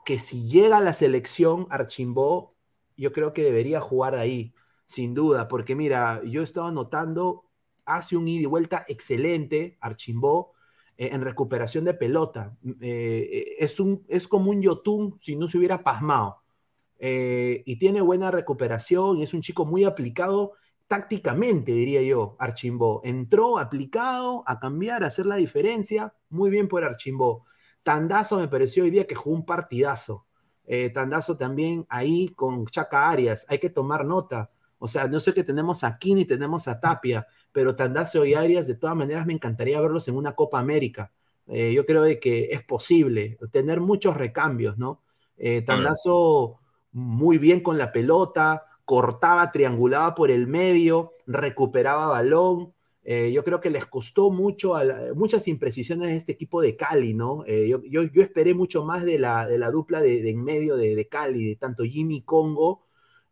que 0.05 0.19
si 0.19 0.47
llega 0.47 0.77
a 0.77 0.81
la 0.81 0.93
selección 0.93 1.65
Archimbó, 1.71 2.49
yo 2.97 3.11
creo 3.13 3.31
que 3.31 3.41
debería 3.41 3.81
jugar 3.81 4.13
ahí, 4.13 4.53
sin 4.85 5.15
duda, 5.15 5.47
porque 5.47 5.73
mira, 5.73 6.21
yo 6.23 6.41
he 6.41 6.43
estado 6.43 6.69
notando, 6.69 7.45
hace 7.83 8.15
un 8.15 8.27
ida 8.27 8.43
y 8.43 8.45
vuelta 8.45 8.85
excelente 8.87 9.75
Archimbó, 9.81 10.53
eh, 10.97 11.09
en 11.13 11.21
recuperación 11.21 11.85
de 11.85 11.93
pelota. 11.93 12.53
Eh, 12.81 13.29
eh, 13.31 13.45
es, 13.59 13.79
un, 13.79 14.03
es 14.07 14.27
como 14.27 14.49
un 14.49 14.61
Yotun 14.61 15.15
si 15.19 15.35
no 15.35 15.47
se 15.47 15.59
hubiera 15.59 15.83
pasmado. 15.83 16.41
y 16.99 17.77
tiene 17.77 18.01
buena 18.01 18.31
recuperación 18.31 19.17
y 19.17 19.23
es 19.23 19.33
un 19.35 19.41
chico 19.41 19.65
muy 19.65 19.83
aplicado 19.83 20.53
tácticamente, 20.87 21.71
diría 21.71 22.01
yo, 22.01 22.35
Archimbó. 22.39 23.01
Entró 23.03 23.59
aplicado 23.59 24.43
a 24.47 24.59
cambiar, 24.59 25.03
a 25.03 25.07
hacer 25.07 25.27
la 25.27 25.35
diferencia. 25.35 26.15
Muy 26.29 26.49
bien 26.49 26.67
por 26.67 26.83
Archimbó. 26.83 27.45
Tandazo 27.83 28.39
me 28.39 28.47
pareció 28.47 28.83
hoy 28.83 28.89
día 28.89 29.05
que 29.05 29.15
jugó 29.15 29.35
un 29.35 29.45
partidazo. 29.45 30.25
Tandazo 30.93 31.37
también 31.37 31.85
ahí 31.89 32.29
con 32.29 32.65
Chaca 32.65 33.09
Arias. 33.09 33.45
Hay 33.49 33.59
que 33.59 33.69
tomar 33.69 34.03
nota. 34.05 34.49
O 34.79 34.87
sea, 34.87 35.07
no 35.07 35.19
sé 35.19 35.33
qué 35.33 35.43
tenemos 35.43 35.83
aquí 35.83 36.15
ni 36.15 36.25
tenemos 36.25 36.67
a 36.67 36.79
Tapia 36.79 37.27
pero 37.57 37.75
Tandazo 37.75 38.23
y 38.23 38.35
Arias, 38.35 38.67
de 38.67 38.75
todas 38.75 38.95
maneras, 38.95 39.25
me 39.25 39.33
encantaría 39.33 39.81
verlos 39.81 40.07
en 40.07 40.15
una 40.15 40.35
Copa 40.35 40.59
América. 40.59 41.11
Eh, 41.47 41.73
yo 41.73 41.87
creo 41.87 42.03
de 42.03 42.19
que 42.19 42.49
es 42.51 42.63
posible 42.63 43.39
tener 43.51 43.81
muchos 43.81 44.15
recambios, 44.15 44.77
¿no? 44.77 45.01
Eh, 45.39 45.63
Tandazo 45.63 46.59
muy 46.91 47.39
bien 47.39 47.61
con 47.61 47.79
la 47.79 47.91
pelota, 47.91 48.65
cortaba, 48.85 49.51
triangulaba 49.51 50.13
por 50.13 50.29
el 50.29 50.45
medio, 50.45 51.13
recuperaba 51.25 52.05
balón. 52.05 52.75
Eh, 53.03 53.31
yo 53.33 53.43
creo 53.43 53.59
que 53.59 53.71
les 53.71 53.87
costó 53.87 54.29
mucho, 54.29 54.75
muchas 55.15 55.47
imprecisiones 55.47 56.09
de 56.09 56.15
este 56.15 56.33
equipo 56.33 56.61
de 56.61 56.75
Cali, 56.75 57.15
¿no? 57.15 57.43
Yo, 57.47 57.81
yo, 57.89 58.21
esperé 58.21 58.53
mucho 58.53 58.85
más 58.85 59.03
de 59.03 59.17
la, 59.17 59.47
de 59.47 59.57
la 59.57 59.71
dupla 59.71 59.99
de, 59.99 60.29
en 60.29 60.43
medio 60.43 60.77
de, 60.77 60.95
de, 60.95 61.07
Cali, 61.07 61.43
de 61.43 61.55
tanto 61.55 61.85
Jimmy 61.85 62.21
Congo 62.21 62.83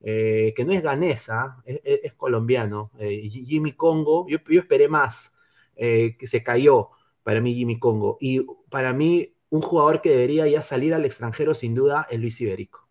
eh, 0.01 0.53
que 0.55 0.65
no 0.65 0.71
es 0.71 0.83
ganesa, 0.83 1.61
es, 1.65 2.13
colombiano. 2.15 2.91
Eh, 2.99 3.29
Jimmy 3.29 3.73
Congo, 3.73 4.27
yo, 4.27 4.37
esperé 4.47 4.87
más, 4.87 5.35
eh, 5.75 6.15
que 6.17 6.27
se 6.27 6.43
cayó 6.43 6.89
para 7.23 7.41
mí 7.41 7.53
Jimmy 7.53 7.79
Congo. 7.79 8.17
Y 8.19 8.45
para 8.69 8.93
mí, 8.93 9.33
un 9.49 9.61
jugador 9.61 10.01
que 10.01 10.11
debería 10.11 10.47
ya 10.47 10.61
salir 10.61 10.93
al 10.93 11.05
extranjero 11.05 11.55
sin 11.55 11.73
duda 11.73 12.07
es 12.09 12.19
Luis 12.19 12.39
Iberico. 12.41 12.87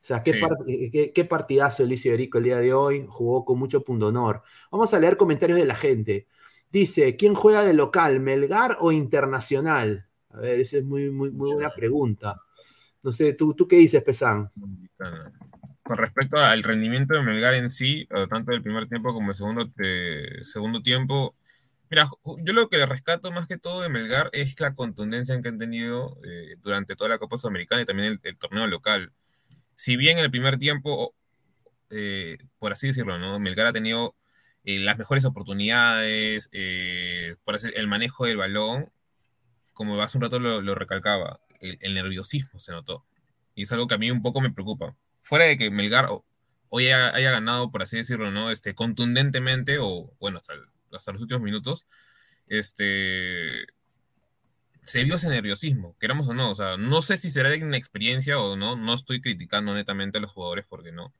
O 0.00 0.04
sea, 0.08 0.22
qué, 0.22 1.12
qué, 1.14 1.24
partidazo 1.24 1.84
Luis 1.84 2.06
Iberico 2.06 2.38
el 2.38 2.44
día 2.44 2.60
de 2.60 2.72
hoy, 2.72 3.06
jugó 3.08 3.44
con 3.44 3.58
mucho 3.58 3.82
punto 3.82 4.06
honor. 4.06 4.42
Vamos 4.70 4.94
a 4.94 4.98
leer 4.98 5.16
comentarios 5.16 5.58
de 5.58 5.66
la 5.66 5.74
gente. 5.74 6.28
Dice, 6.70 7.16
¿quién 7.16 7.34
juega 7.34 7.62
de 7.62 7.72
local, 7.74 8.20
Melgar 8.20 8.76
o 8.80 8.92
Internacional? 8.92 10.06
A 10.30 10.40
ver, 10.40 10.60
esa 10.60 10.78
es 10.78 10.84
muy, 10.84 11.10
muy, 11.10 11.30
muy 11.30 11.52
buena 11.52 11.72
pregunta. 11.74 12.40
No 13.02 13.12
sé, 13.12 13.32
¿tú, 13.32 13.54
tú 13.54 13.66
qué 13.66 13.76
dices, 13.76 14.02
Pesán? 14.02 14.50
Con 15.88 15.96
respecto 15.96 16.36
al 16.36 16.62
rendimiento 16.62 17.14
de 17.14 17.22
Melgar 17.22 17.54
en 17.54 17.70
sí, 17.70 18.06
tanto 18.28 18.52
del 18.52 18.62
primer 18.62 18.88
tiempo 18.90 19.14
como 19.14 19.30
el 19.30 19.36
segundo, 19.38 19.70
segundo 20.42 20.82
tiempo, 20.82 21.34
mira, 21.88 22.06
yo 22.44 22.52
lo 22.52 22.68
que 22.68 22.76
le 22.76 22.84
rescato 22.84 23.32
más 23.32 23.46
que 23.46 23.56
todo 23.56 23.80
de 23.80 23.88
Melgar 23.88 24.28
es 24.34 24.60
la 24.60 24.74
contundencia 24.74 25.40
que 25.40 25.48
han 25.48 25.58
tenido 25.58 26.18
eh, 26.26 26.56
durante 26.60 26.94
toda 26.94 27.08
la 27.08 27.18
Copa 27.18 27.38
Sudamericana 27.38 27.80
y 27.80 27.84
también 27.86 28.20
el, 28.22 28.36
torneo 28.36 28.66
local. 28.66 29.12
Si 29.76 29.96
bien 29.96 30.18
en 30.18 30.24
el 30.24 30.30
primer 30.30 30.58
tiempo, 30.58 31.14
eh, 31.88 32.36
por 32.58 32.72
así 32.72 32.88
decirlo, 32.88 33.18
¿no? 33.18 33.40
Melgar 33.40 33.68
ha 33.68 33.72
tenido 33.72 34.14
eh, 34.64 34.80
las 34.80 34.98
mejores 34.98 35.24
oportunidades, 35.24 36.50
por 37.44 37.56
el 37.74 37.86
manejo 37.88 38.26
del 38.26 38.36
balón, 38.36 38.92
como 39.72 39.98
hace 40.02 40.18
un 40.18 40.22
rato 40.22 40.38
lo, 40.38 40.74
recalcaba, 40.74 41.40
el 41.60 41.94
nerviosismo 41.94 42.58
se 42.58 42.72
notó. 42.72 43.06
Y 43.54 43.62
es 43.62 43.72
algo 43.72 43.86
que 43.86 43.94
a 43.94 43.98
mí 43.98 44.10
un 44.10 44.20
poco 44.20 44.42
me 44.42 44.52
preocupa 44.52 44.94
fuera 45.28 45.44
de 45.44 45.58
que 45.58 45.70
Melgar 45.70 46.08
hoy 46.70 46.88
haya, 46.88 47.30
ganado, 47.30 47.70
por 47.70 47.82
así 47.82 47.98
decirlo, 47.98 48.30
¿no? 48.30 48.50
Este, 48.50 48.74
contundentemente, 48.74 49.78
o 49.78 50.10
bueno, 50.18 50.38
hasta 50.38 50.54
hasta 50.90 51.12
los 51.12 51.20
últimos 51.20 51.42
minutos, 51.42 51.86
este, 52.46 53.66
se 54.84 55.04
vio 55.04 55.16
ese 55.16 55.28
nerviosismo, 55.28 55.96
queramos 56.00 56.28
o 56.28 56.34
no, 56.34 56.50
o 56.50 56.54
sea, 56.54 56.78
no 56.78 57.02
sé 57.02 57.18
si 57.18 57.30
será 57.30 57.50
de 57.50 57.58
inexperiencia 57.58 58.38
o 58.40 58.56
no, 58.56 58.74
no 58.76 58.94
estoy 58.94 59.20
criticando 59.20 59.74
netamente 59.74 60.16
a 60.16 60.22
los 60.22 60.32
jugadores 60.32 60.64
porque 60.66 60.92
no, 60.92 61.12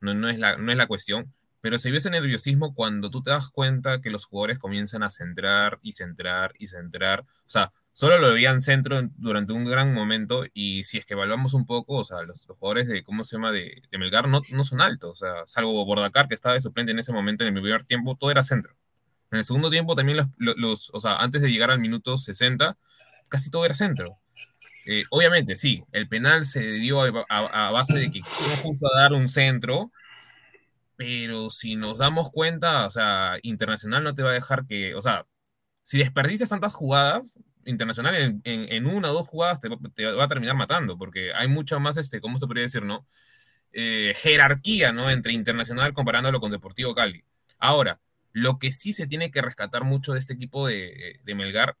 no, 0.00 0.12
no, 0.12 0.28
es, 0.28 0.40
la, 0.40 0.56
no 0.56 0.72
es 0.72 0.76
la 0.78 0.88
cuestión, 0.88 1.32
pero 1.60 1.78
se 1.78 1.90
vio 1.90 1.98
ese 1.98 2.10
nerviosismo 2.10 2.74
cuando 2.74 3.10
tú 3.10 3.22
te 3.22 3.30
das 3.30 3.48
cuenta 3.48 4.00
que 4.00 4.10
los 4.10 4.24
jugadores 4.24 4.58
comienzan 4.58 5.04
a 5.04 5.10
centrar 5.10 5.78
y 5.82 5.92
centrar 5.92 6.52
y 6.58 6.66
centrar, 6.66 7.20
o 7.20 7.48
sea, 7.48 7.72
solo 7.92 8.18
lo 8.18 8.32
veían 8.32 8.62
centro 8.62 9.02
durante 9.16 9.52
un 9.52 9.64
gran 9.64 9.92
momento 9.94 10.44
y 10.54 10.84
si 10.84 10.98
es 10.98 11.06
que 11.06 11.14
evaluamos 11.14 11.54
un 11.54 11.66
poco, 11.66 11.96
o 11.96 12.04
sea, 12.04 12.22
los, 12.22 12.46
jugadores 12.46 12.88
de, 12.88 13.02
¿cómo 13.02 13.24
se 13.24 13.36
llama?, 13.36 13.52
de, 13.52 13.82
Melgar 13.98 14.28
no, 14.28 14.40
no 14.50 14.64
son 14.64 14.80
altos, 14.80 15.10
o 15.10 15.26
sea, 15.26 15.44
salvo 15.46 15.84
Bordacar 15.84 16.28
que 16.28 16.34
estaba 16.34 16.54
de 16.54 16.60
suplente 16.60 16.92
en 16.92 16.98
ese 16.98 17.12
momento 17.12 17.44
en 17.44 17.54
el 17.54 17.62
primer 17.62 17.84
tiempo, 17.84 18.16
todo 18.16 18.30
era 18.30 18.44
centro. 18.44 18.76
En 19.30 19.38
el 19.38 19.44
segundo 19.44 19.70
tiempo 19.70 19.94
también 19.94 20.18
los, 20.18 20.56
los 20.56 20.90
o 20.92 21.00
sea, 21.00 21.16
antes 21.16 21.42
de 21.42 21.50
llegar 21.50 21.70
al 21.70 21.80
minuto 21.80 22.18
60, 22.18 22.76
casi 23.28 23.50
todo 23.50 23.64
era 23.64 23.74
centro. 23.74 24.18
Eh, 24.84 25.04
obviamente, 25.10 25.56
sí, 25.56 25.84
el 25.92 26.08
penal 26.08 26.44
se 26.44 26.60
dio 26.72 27.02
a, 27.02 27.70
base 27.70 27.94
de 27.98 28.10
que 28.10 28.20
no 28.20 28.26
justo 28.62 28.86
a 28.88 29.00
dar 29.00 29.12
un 29.12 29.28
centro, 29.28 29.92
pero 30.96 31.50
si 31.50 31.76
nos 31.76 31.98
damos 31.98 32.30
cuenta, 32.30 32.86
o 32.86 32.90
sea, 32.90 33.38
Internacional 33.42 34.04
no 34.04 34.14
te 34.14 34.22
va 34.22 34.30
a 34.30 34.34
dejar 34.34 34.66
que, 34.66 34.94
o 34.94 35.02
sea, 35.02 35.26
si 35.82 35.98
desperdicias 35.98 36.48
tantas 36.50 36.74
jugadas, 36.74 37.38
Internacional 37.64 38.40
en, 38.44 38.86
una 38.86 39.10
o 39.10 39.14
dos 39.14 39.28
jugadas 39.28 39.60
te, 39.60 39.68
va 39.68 40.24
a 40.24 40.28
terminar 40.28 40.56
matando, 40.56 40.98
porque 40.98 41.32
hay 41.34 41.48
mucha 41.48 41.78
más, 41.78 41.96
este, 41.96 42.20
¿cómo 42.20 42.38
se 42.38 42.46
podría 42.46 42.64
decir, 42.64 42.84
no? 42.84 43.06
Eh, 43.72 44.14
jerarquía, 44.16 44.92
¿no? 44.92 45.10
Entre 45.10 45.32
Internacional 45.32 45.92
comparándolo 45.94 46.40
con 46.40 46.50
Deportivo 46.50 46.94
Cali. 46.94 47.24
Ahora, 47.58 48.00
lo 48.32 48.58
que 48.58 48.72
sí 48.72 48.92
se 48.92 49.06
tiene 49.06 49.30
que 49.30 49.42
rescatar 49.42 49.84
mucho 49.84 50.12
de 50.12 50.18
este 50.18 50.34
equipo 50.34 50.66
de, 50.66 51.20
de 51.22 51.34
Melgar 51.34 51.76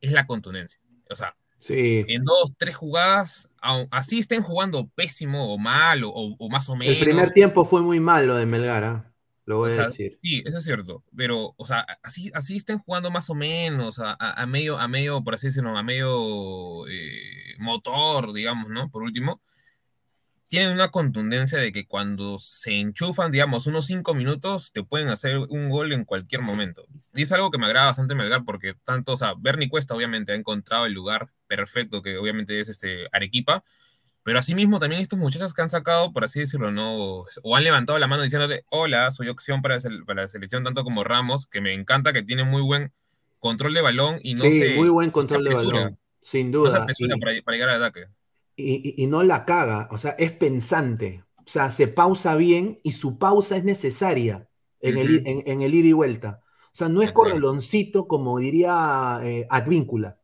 es 0.00 0.12
la 0.12 0.26
contundencia. 0.26 0.80
O 1.08 1.16
sea, 1.16 1.36
en 1.68 2.24
dos, 2.24 2.52
tres 2.56 2.76
jugadas, 2.76 3.48
así 3.90 4.18
estén 4.18 4.42
jugando 4.42 4.88
pésimo 4.94 5.52
o 5.52 5.58
mal 5.58 6.02
o, 6.04 6.48
más 6.50 6.68
o 6.68 6.76
menos. 6.76 6.96
El 6.96 7.04
primer 7.04 7.30
tiempo 7.30 7.64
fue 7.64 7.82
muy 7.82 8.00
malo 8.00 8.36
de 8.36 8.46
Melgara, 8.46 8.90
¿ah? 8.90 9.12
Lo 9.46 9.58
voy 9.58 9.72
a 9.72 9.86
decir. 9.86 10.18
Sí, 10.22 10.42
eso 10.44 10.58
es 10.58 10.64
cierto. 10.64 11.02
Pero, 11.16 11.54
o 11.56 11.66
sea, 11.66 11.86
así, 12.02 12.30
así 12.34 12.56
estén 12.56 12.78
jugando 12.78 13.10
más 13.10 13.30
o 13.30 13.34
menos, 13.34 13.98
a, 13.98 14.46
medio, 14.46 14.78
a 14.78 14.88
medio, 14.88 15.22
por 15.24 15.34
así 15.34 15.46
decirlo, 15.46 15.76
a 15.76 15.82
medio 15.82 16.86
eh, 16.88 17.54
motor, 17.58 18.32
digamos, 18.32 18.68
¿no? 18.68 18.90
Por 18.90 19.02
último 19.02 19.40
tienen 20.48 20.72
una 20.72 20.90
contundencia 20.90 21.58
de 21.58 21.72
que 21.72 21.86
cuando 21.86 22.38
se 22.38 22.78
enchufan, 22.78 23.32
digamos, 23.32 23.66
unos 23.66 23.86
cinco 23.86 24.14
minutos, 24.14 24.70
te 24.72 24.84
pueden 24.84 25.08
hacer 25.08 25.38
un 25.38 25.70
gol 25.70 25.92
en 25.92 26.04
cualquier 26.04 26.42
momento. 26.42 26.86
Y 27.14 27.22
es 27.22 27.32
algo 27.32 27.50
que 27.50 27.58
me 27.58 27.66
agrada 27.66 27.86
bastante 27.86 28.14
Melgar, 28.14 28.44
porque 28.44 28.74
tanto, 28.84 29.12
o 29.12 29.16
sea, 29.16 29.34
Bernie 29.36 29.68
Cuesta 29.68 29.94
obviamente 29.94 30.32
ha 30.32 30.36
encontrado 30.36 30.86
el 30.86 30.92
lugar 30.92 31.30
perfecto, 31.48 32.00
que 32.00 32.16
obviamente 32.16 32.60
es 32.60 32.68
este 32.68 33.08
Arequipa, 33.12 33.64
pero 34.26 34.40
asimismo 34.40 34.78
también 34.80 35.00
estos 35.00 35.18
muchachos 35.18 35.54
que 35.54 35.62
han 35.62 35.70
sacado, 35.70 36.12
por 36.12 36.24
así 36.24 36.40
decirlo, 36.40 36.72
¿no? 36.72 37.24
O 37.42 37.56
han 37.56 37.62
levantado 37.64 37.96
la 37.98 38.08
mano 38.08 38.24
diciéndote, 38.24 38.64
hola, 38.68 39.10
soy 39.12 39.28
opción 39.28 39.62
para, 39.62 39.78
para 40.04 40.22
la 40.22 40.28
selección, 40.28 40.64
tanto 40.64 40.82
como 40.82 41.04
Ramos, 41.04 41.46
que 41.46 41.60
me 41.60 41.72
encanta, 41.72 42.12
que 42.12 42.22
tiene 42.22 42.42
muy 42.42 42.60
buen 42.60 42.92
control 43.38 43.72
de 43.72 43.82
balón 43.82 44.18
y 44.22 44.34
no 44.34 44.42
sí, 44.42 44.74
muy 44.76 44.88
buen 44.88 45.12
control 45.12 45.44
de 45.44 45.54
balón, 45.54 45.98
sin 46.20 46.50
duda. 46.50 46.80
No 46.80 47.18
para, 47.20 47.40
para 47.42 47.56
llegar 47.56 47.68
al 47.68 47.84
ataque 47.84 48.08
y, 48.56 49.06
no 49.06 49.22
la 49.22 49.44
caga, 49.44 49.88
o 49.90 49.98
sea, 49.98 50.12
es 50.18 50.32
pensante, 50.32 51.24
o 51.38 51.48
sea, 51.48 51.70
se 51.70 51.88
pausa 51.88 52.34
bien 52.36 52.80
y 52.82 52.92
su 52.92 53.18
pausa 53.18 53.56
es 53.56 53.64
necesaria 53.64 54.48
en, 54.80 54.98
el, 54.98 55.22
en, 55.26 55.62
el 55.62 55.74
ida 55.74 55.88
y 55.88 55.92
vuelta. 55.92 56.40
O 56.66 56.76
sea, 56.76 56.88
no 56.88 57.02
es 57.02 57.12
correloncito 57.12 58.06
como 58.06 58.38
diría 58.38 59.20
eh, 59.22 59.46
Advíncula. 59.50 60.18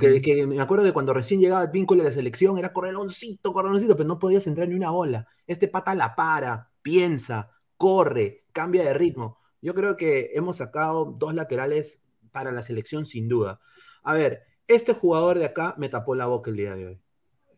Que, 0.00 0.46
me 0.46 0.60
acuerdo 0.60 0.84
de 0.84 0.92
cuando 0.92 1.12
recién 1.12 1.40
llegaba 1.40 1.62
Advíncula 1.62 2.02
a 2.02 2.06
la 2.06 2.12
selección, 2.12 2.58
era 2.58 2.72
correloncito, 2.72 3.52
correloncito, 3.52 3.96
pero 3.96 4.08
no 4.08 4.18
podías 4.18 4.46
entrar 4.46 4.68
ni 4.68 4.74
una 4.74 4.90
bola. 4.90 5.28
Este 5.46 5.68
pata 5.68 5.94
la 5.94 6.14
para, 6.14 6.70
piensa, 6.80 7.50
corre, 7.76 8.46
cambia 8.52 8.84
de 8.84 8.94
ritmo. 8.94 9.38
Yo 9.60 9.74
creo 9.74 9.96
que 9.96 10.30
hemos 10.34 10.56
sacado 10.56 11.04
dos 11.18 11.34
laterales 11.34 12.00
para 12.32 12.52
la 12.52 12.62
selección 12.62 13.04
sin 13.04 13.28
duda. 13.28 13.60
A 14.02 14.14
ver, 14.14 14.44
este 14.66 14.94
jugador 14.94 15.38
de 15.38 15.44
acá 15.44 15.74
me 15.76 15.88
tapó 15.88 16.14
la 16.14 16.26
boca 16.26 16.50
el 16.50 16.56
día 16.56 16.74
de 16.74 16.86
hoy. 16.86 17.00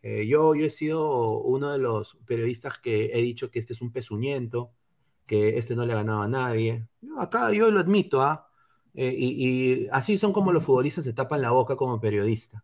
Eh, 0.03 0.27
yo, 0.27 0.53
yo 0.53 0.65
he 0.65 0.69
sido 0.69 1.39
uno 1.39 1.71
de 1.71 1.79
los 1.79 2.17
periodistas 2.27 2.77
que 2.77 3.11
he 3.13 3.21
dicho 3.21 3.49
que 3.49 3.59
este 3.59 3.73
es 3.73 3.81
un 3.81 3.91
pezuñento, 3.91 4.71
que 5.25 5.57
este 5.57 5.75
no 5.75 5.85
le 5.85 5.93
ha 5.93 5.97
ganado 5.97 6.21
a 6.21 6.27
nadie. 6.27 6.87
acá 7.17 7.51
yo 7.51 7.71
lo 7.71 7.79
admito, 7.79 8.21
¿ah? 8.21 8.47
Eh, 8.47 8.54
y, 8.95 9.87
así 9.91 10.17
son 10.17 10.33
como 10.33 10.51
los 10.51 10.63
futbolistas 10.63 11.03
se 11.03 11.13
tapan 11.13 11.41
la 11.41 11.51
boca 11.51 11.75
como 11.75 11.99
periodista. 11.99 12.63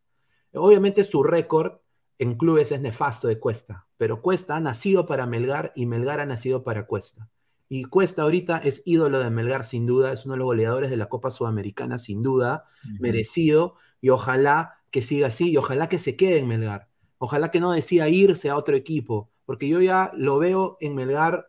Obviamente 0.53 1.03
su 1.03 1.23
récord 1.23 1.79
en 2.19 2.35
clubes 2.35 2.71
es 2.71 2.81
nefasto 2.81 3.27
de 3.27 3.39
Cuesta, 3.39 3.87
pero 3.97 4.21
Cuesta 4.21 4.55
ha 4.55 4.59
nacido 4.59 5.05
para 5.05 5.25
Melgar 5.25 5.73
y 5.75 5.85
Melgar 5.85 6.19
ha 6.19 6.25
nacido 6.25 6.63
para 6.63 6.85
Cuesta. 6.85 7.29
Y 7.67 7.85
Cuesta 7.85 8.23
ahorita 8.23 8.57
es 8.57 8.83
ídolo 8.85 9.19
de 9.19 9.29
Melgar 9.29 9.65
sin 9.65 9.85
duda, 9.85 10.11
es 10.13 10.25
uno 10.25 10.33
de 10.33 10.39
los 10.39 10.45
goleadores 10.45 10.89
de 10.89 10.97
la 10.97 11.09
Copa 11.09 11.31
Sudamericana 11.31 11.99
sin 11.99 12.21
duda, 12.21 12.65
merecido, 12.99 13.75
y 14.01 14.09
ojalá 14.09 14.81
que 14.91 15.01
siga 15.01 15.27
así 15.27 15.51
y 15.51 15.57
ojalá 15.57 15.87
que 15.89 15.97
se 15.97 16.15
quede 16.15 16.37
en 16.37 16.47
Melgar. 16.47 16.89
Ojalá 17.17 17.49
que 17.49 17.59
no 17.59 17.71
decida 17.71 18.09
irse 18.09 18.49
a 18.49 18.57
otro 18.57 18.75
equipo, 18.75 19.31
porque 19.45 19.67
yo 19.67 19.79
ya 19.81 20.11
lo 20.15 20.37
veo 20.37 20.77
en 20.81 20.95
Melgar 20.95 21.47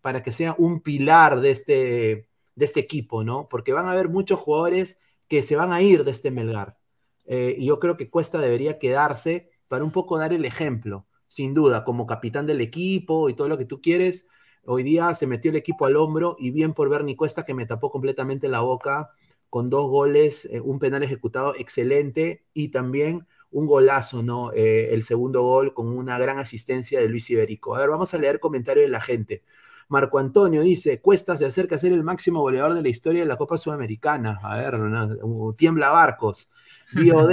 para 0.00 0.22
que 0.22 0.32
sea 0.32 0.54
un 0.58 0.80
pilar 0.80 1.40
de 1.40 1.50
este, 1.50 2.28
de 2.54 2.64
este 2.64 2.80
equipo, 2.80 3.24
¿no? 3.24 3.48
Porque 3.48 3.72
van 3.72 3.86
a 3.86 3.92
haber 3.92 4.08
muchos 4.08 4.40
jugadores 4.40 5.00
que 5.28 5.42
se 5.42 5.56
van 5.56 5.72
a 5.72 5.82
ir 5.82 6.04
de 6.04 6.10
este 6.10 6.30
Melgar. 6.30 6.78
Eh, 7.26 7.56
y 7.58 7.66
yo 7.66 7.78
creo 7.80 7.96
que 7.96 8.10
Cuesta 8.10 8.38
debería 8.40 8.78
quedarse 8.78 9.50
para 9.68 9.84
un 9.84 9.90
poco 9.90 10.18
dar 10.18 10.32
el 10.32 10.44
ejemplo, 10.44 11.06
sin 11.28 11.54
duda, 11.54 11.84
como 11.84 12.06
capitán 12.06 12.46
del 12.46 12.60
equipo 12.60 13.28
y 13.28 13.34
todo 13.34 13.48
lo 13.48 13.58
que 13.58 13.64
tú 13.64 13.80
quieres. 13.80 14.28
Hoy 14.66 14.82
día 14.82 15.14
se 15.14 15.26
metió 15.26 15.50
el 15.50 15.56
equipo 15.56 15.86
al 15.86 15.96
hombro 15.96 16.36
y 16.38 16.50
bien 16.50 16.74
por 16.74 16.88
Bernie 16.88 17.16
Cuesta 17.16 17.44
que 17.44 17.54
me 17.54 17.66
tapó 17.66 17.90
completamente 17.90 18.48
la 18.48 18.60
boca 18.60 19.10
con 19.50 19.70
dos 19.70 19.88
goles, 19.88 20.46
eh, 20.46 20.60
un 20.60 20.78
penal 20.78 21.02
ejecutado 21.02 21.54
excelente 21.56 22.44
y 22.54 22.68
también 22.68 23.26
un 23.50 23.66
golazo, 23.66 24.22
¿no? 24.22 24.52
Eh, 24.52 24.92
el 24.92 25.04
segundo 25.04 25.42
gol 25.42 25.74
con 25.74 25.88
una 25.88 26.18
gran 26.18 26.38
asistencia 26.38 27.00
de 27.00 27.08
Luis 27.08 27.30
Iberico. 27.30 27.76
A 27.76 27.78
ver, 27.78 27.88
vamos 27.90 28.12
a 28.12 28.18
leer 28.18 28.40
comentarios 28.40 28.86
de 28.86 28.90
la 28.90 29.00
gente. 29.00 29.44
Marco 29.94 30.18
Antonio 30.18 30.62
dice, 30.62 31.00
Cuesta 31.00 31.36
se 31.36 31.46
acerca 31.46 31.76
a 31.76 31.78
ser 31.78 31.92
el 31.92 32.02
máximo 32.02 32.40
goleador 32.40 32.74
de 32.74 32.82
la 32.82 32.88
historia 32.88 33.20
de 33.20 33.28
la 33.28 33.36
Copa 33.36 33.56
Sudamericana. 33.56 34.40
A 34.42 34.56
ver, 34.56 34.74
tiembla 35.56 35.90
barcos. 35.90 36.50
BOD, 36.92 37.32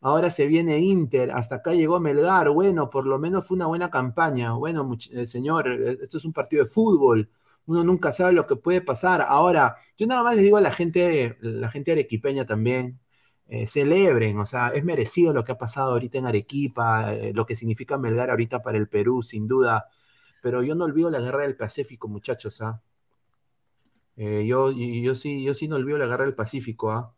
ahora 0.00 0.30
se 0.30 0.46
viene 0.46 0.80
Inter, 0.80 1.30
hasta 1.30 1.56
acá 1.56 1.74
llegó 1.74 2.00
Melgar. 2.00 2.50
Bueno, 2.50 2.90
por 2.90 3.06
lo 3.06 3.18
menos 3.20 3.46
fue 3.46 3.54
una 3.54 3.66
buena 3.66 3.88
campaña. 3.90 4.52
Bueno, 4.54 4.98
eh, 5.12 5.26
señor, 5.26 5.70
esto 6.02 6.18
es 6.18 6.24
un 6.24 6.32
partido 6.32 6.64
de 6.64 6.70
fútbol. 6.70 7.30
Uno 7.66 7.84
nunca 7.84 8.10
sabe 8.10 8.32
lo 8.32 8.46
que 8.46 8.56
puede 8.56 8.80
pasar. 8.80 9.22
Ahora, 9.22 9.76
yo 9.96 10.06
nada 10.08 10.24
más 10.24 10.34
les 10.34 10.44
digo 10.44 10.56
a 10.56 10.60
la 10.60 10.72
gente, 10.72 11.36
la 11.40 11.70
gente 11.70 11.92
arequipeña 11.92 12.44
también, 12.46 12.98
eh, 13.46 13.66
celebren, 13.66 14.38
o 14.38 14.46
sea, 14.46 14.68
es 14.68 14.82
merecido 14.82 15.32
lo 15.32 15.44
que 15.44 15.52
ha 15.52 15.58
pasado 15.58 15.92
ahorita 15.92 16.18
en 16.18 16.26
Arequipa, 16.26 17.12
eh, 17.14 17.32
lo 17.34 17.44
que 17.46 17.54
significa 17.54 17.98
Melgar 17.98 18.30
ahorita 18.30 18.62
para 18.62 18.78
el 18.78 18.88
Perú, 18.88 19.22
sin 19.22 19.46
duda, 19.46 19.88
pero 20.42 20.62
yo 20.62 20.74
no 20.74 20.84
olvido 20.84 21.08
la 21.08 21.20
guerra 21.20 21.44
del 21.44 21.56
Pacífico, 21.56 22.08
muchachos, 22.08 22.60
¿ah? 22.60 22.82
Eh, 24.16 24.44
yo, 24.46 24.70
yo, 24.72 25.14
sí, 25.14 25.42
yo 25.42 25.54
sí 25.54 25.68
no 25.68 25.76
olvido 25.76 25.96
la 25.96 26.06
guerra 26.06 26.24
del 26.24 26.34
Pacífico, 26.34 26.90
¿ah? 26.90 27.14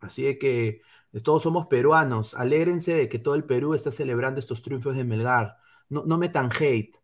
Así 0.00 0.38
que 0.38 0.82
todos 1.22 1.44
somos 1.44 1.68
peruanos, 1.68 2.34
alégrense 2.34 2.94
de 2.94 3.08
que 3.08 3.20
todo 3.20 3.36
el 3.36 3.44
Perú 3.44 3.74
está 3.74 3.90
celebrando 3.90 4.40
estos 4.40 4.62
triunfos 4.62 4.96
de 4.96 5.04
Melgar, 5.04 5.56
no, 5.88 6.04
no 6.04 6.18
metan 6.18 6.50
hate, 6.50 6.96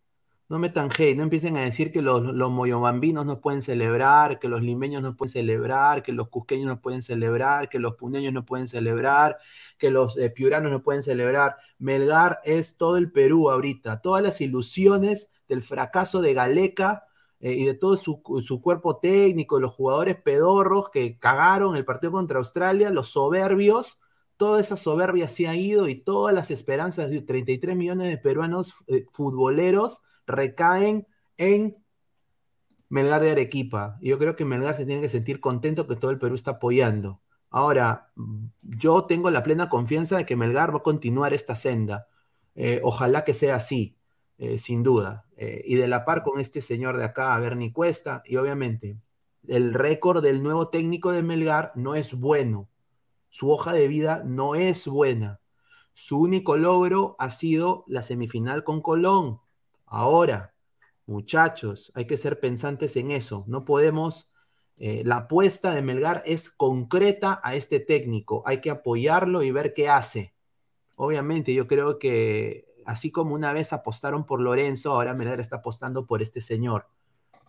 no 0.50 0.58
metan 0.58 0.90
hate, 0.90 1.16
no 1.16 1.22
empiecen 1.22 1.56
a 1.56 1.60
decir 1.60 1.92
que 1.92 2.02
los, 2.02 2.22
los 2.22 2.50
moyobambinos 2.50 3.24
no 3.24 3.40
pueden 3.40 3.62
celebrar, 3.62 4.40
que 4.40 4.48
los 4.48 4.62
limeños 4.62 5.00
no 5.00 5.16
pueden 5.16 5.30
celebrar, 5.30 6.02
que 6.02 6.12
los 6.12 6.28
cusqueños 6.28 6.66
no 6.66 6.80
pueden 6.80 7.02
celebrar, 7.02 7.68
que 7.68 7.78
los 7.78 7.94
puneños 7.94 8.32
no 8.32 8.44
pueden 8.44 8.66
celebrar, 8.66 9.38
que 9.78 9.92
los 9.92 10.18
eh, 10.18 10.28
piuranos 10.28 10.72
no 10.72 10.82
pueden 10.82 11.04
celebrar. 11.04 11.56
Melgar 11.78 12.40
es 12.44 12.76
todo 12.76 12.96
el 12.96 13.12
Perú 13.12 13.48
ahorita, 13.48 14.00
todas 14.00 14.24
las 14.24 14.40
ilusiones 14.40 15.30
del 15.48 15.62
fracaso 15.62 16.20
de 16.20 16.34
Galeca 16.34 17.04
eh, 17.38 17.52
y 17.52 17.64
de 17.64 17.74
todo 17.74 17.96
su, 17.96 18.20
su, 18.44 18.60
cuerpo 18.60 18.96
técnico, 18.98 19.60
los 19.60 19.72
jugadores 19.72 20.20
pedorros 20.20 20.90
que 20.90 21.16
cagaron 21.16 21.76
el 21.76 21.84
partido 21.84 22.10
contra 22.10 22.38
Australia, 22.38 22.90
los 22.90 23.10
soberbios, 23.10 24.00
toda 24.36 24.60
esa 24.60 24.76
soberbia 24.76 25.28
se 25.28 25.46
ha 25.46 25.54
ido 25.54 25.86
y 25.86 25.94
todas 25.94 26.34
las 26.34 26.50
esperanzas 26.50 27.08
de 27.08 27.20
33 27.22 27.76
millones 27.76 28.08
de 28.08 28.18
peruanos 28.18 28.74
eh, 28.88 29.06
futboleros 29.12 30.02
recaen 30.30 31.06
en 31.36 31.76
Melgar 32.88 33.22
de 33.22 33.30
Arequipa. 33.30 33.98
Yo 34.00 34.18
creo 34.18 34.36
que 34.36 34.44
Melgar 34.44 34.76
se 34.76 34.86
tiene 34.86 35.00
que 35.00 35.08
sentir 35.08 35.40
contento 35.40 35.86
que 35.86 35.96
todo 35.96 36.10
el 36.10 36.18
Perú 36.18 36.34
está 36.34 36.52
apoyando. 36.52 37.20
Ahora, 37.50 38.12
yo 38.62 39.04
tengo 39.04 39.30
la 39.30 39.42
plena 39.42 39.68
confianza 39.68 40.16
de 40.16 40.26
que 40.26 40.36
Melgar 40.36 40.72
va 40.72 40.78
a 40.78 40.82
continuar 40.82 41.34
esta 41.34 41.56
senda. 41.56 42.08
Eh, 42.54 42.80
ojalá 42.84 43.24
que 43.24 43.34
sea 43.34 43.56
así, 43.56 43.96
eh, 44.38 44.58
sin 44.58 44.82
duda. 44.82 45.26
Eh, 45.36 45.62
y 45.66 45.76
de 45.76 45.88
la 45.88 46.04
par 46.04 46.22
con 46.22 46.40
este 46.40 46.62
señor 46.62 46.96
de 46.96 47.04
acá, 47.04 47.38
Bernie 47.38 47.72
Cuesta, 47.72 48.22
y 48.24 48.36
obviamente 48.36 48.98
el 49.48 49.74
récord 49.74 50.22
del 50.22 50.42
nuevo 50.42 50.68
técnico 50.68 51.12
de 51.12 51.22
Melgar 51.22 51.72
no 51.74 51.94
es 51.94 52.18
bueno. 52.18 52.68
Su 53.30 53.50
hoja 53.50 53.72
de 53.72 53.88
vida 53.88 54.22
no 54.24 54.54
es 54.54 54.86
buena. 54.86 55.40
Su 55.92 56.20
único 56.20 56.56
logro 56.56 57.16
ha 57.18 57.30
sido 57.30 57.84
la 57.86 58.02
semifinal 58.02 58.64
con 58.64 58.80
Colón. 58.80 59.40
Ahora, 59.90 60.54
muchachos, 61.04 61.92
hay 61.94 62.06
que 62.06 62.16
ser 62.16 62.40
pensantes 62.40 62.96
en 62.96 63.10
eso. 63.10 63.44
No 63.46 63.66
podemos 63.66 64.30
eh, 64.82 65.02
la 65.04 65.18
apuesta 65.18 65.72
de 65.74 65.82
Melgar 65.82 66.22
es 66.24 66.48
concreta 66.48 67.38
a 67.44 67.54
este 67.54 67.80
técnico. 67.80 68.42
Hay 68.46 68.62
que 68.62 68.70
apoyarlo 68.70 69.42
y 69.42 69.50
ver 69.50 69.74
qué 69.74 69.90
hace. 69.90 70.34
Obviamente, 70.96 71.52
yo 71.52 71.66
creo 71.66 71.98
que 71.98 72.66
así 72.86 73.12
como 73.12 73.34
una 73.34 73.52
vez 73.52 73.74
apostaron 73.74 74.24
por 74.24 74.40
Lorenzo, 74.40 74.92
ahora 74.92 75.12
Melgar 75.12 75.38
está 75.38 75.56
apostando 75.56 76.06
por 76.06 76.22
este 76.22 76.40
señor. 76.40 76.86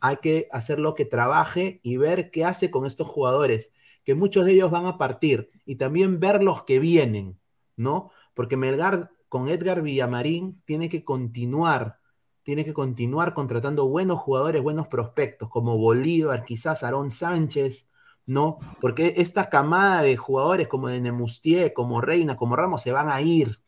Hay 0.01 0.17
que 0.17 0.49
hacerlo 0.51 0.93
que 0.93 1.05
trabaje 1.05 1.79
y 1.83 1.95
ver 1.95 2.31
qué 2.31 2.43
hace 2.43 2.69
con 2.69 2.85
estos 2.85 3.07
jugadores, 3.07 3.71
que 4.03 4.13
muchos 4.13 4.43
de 4.43 4.51
ellos 4.51 4.69
van 4.69 4.85
a 4.85 4.97
partir, 4.97 5.51
y 5.65 5.77
también 5.77 6.19
ver 6.19 6.43
los 6.43 6.63
que 6.63 6.79
vienen, 6.79 7.39
¿no? 7.77 8.11
Porque 8.33 8.57
Melgar 8.57 9.11
con 9.29 9.47
Edgar 9.47 9.83
Villamarín 9.83 10.61
tiene 10.65 10.89
que 10.89 11.05
continuar 11.05 12.00
tiene 12.43 12.65
que 12.65 12.73
continuar 12.73 13.33
contratando 13.33 13.87
buenos 13.87 14.19
jugadores, 14.19 14.61
buenos 14.61 14.87
prospectos, 14.87 15.49
como 15.49 15.77
Bolívar, 15.77 16.43
quizás 16.45 16.83
Aarón 16.83 17.11
Sánchez, 17.11 17.89
¿no? 18.25 18.59
Porque 18.79 19.15
esta 19.17 19.49
camada 19.49 20.01
de 20.01 20.17
jugadores 20.17 20.67
como 20.67 20.89
de 20.89 21.01
Nemustier, 21.01 21.73
como 21.73 22.01
Reina, 22.01 22.37
como 22.37 22.55
Ramos, 22.55 22.81
se 22.81 22.91
van 22.91 23.09
a 23.09 23.21
ir. 23.21 23.59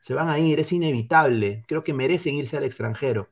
Se 0.00 0.14
van 0.14 0.28
a 0.28 0.38
ir, 0.38 0.60
es 0.60 0.72
inevitable. 0.72 1.64
Creo 1.66 1.84
que 1.84 1.92
merecen 1.92 2.36
irse 2.36 2.56
al 2.56 2.64
extranjero. 2.64 3.30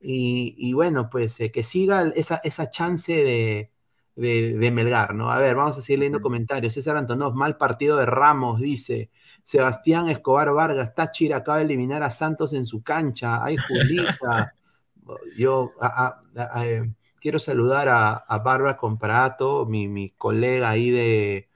Y, 0.00 0.72
bueno, 0.74 1.08
pues 1.10 1.40
eh, 1.40 1.50
que 1.50 1.62
siga 1.62 2.12
esa, 2.14 2.36
esa 2.44 2.68
chance 2.68 3.12
de, 3.14 3.70
de, 4.16 4.70
Melgar, 4.70 5.14
¿no? 5.14 5.30
A 5.30 5.38
ver, 5.38 5.56
vamos 5.56 5.78
a 5.78 5.82
seguir 5.82 6.00
leyendo 6.00 6.20
comentarios. 6.20 6.74
César 6.74 6.96
Antonov, 6.96 7.34
mal 7.34 7.56
partido 7.56 7.96
de 7.96 8.06
Ramos, 8.06 8.60
dice. 8.60 9.10
Sebastián 9.44 10.08
Escobar 10.08 10.52
Vargas, 10.52 10.94
Táchira 10.94 11.36
acaba 11.38 11.58
de 11.58 11.64
eliminar 11.64 12.02
a 12.02 12.10
Santos 12.10 12.54
en 12.54 12.64
su 12.64 12.82
cancha. 12.82 13.44
Ay, 13.44 13.56
Julita. 13.56 14.54
Yo 15.36 15.68
eh, 16.62 16.90
quiero 17.20 17.38
saludar 17.38 17.88
a, 17.88 18.38
Bárbara 18.38 18.76
Comparato, 18.76 19.66
mi, 19.66 20.10
colega 20.16 20.70
ahí 20.70 20.90
de, 20.90 21.48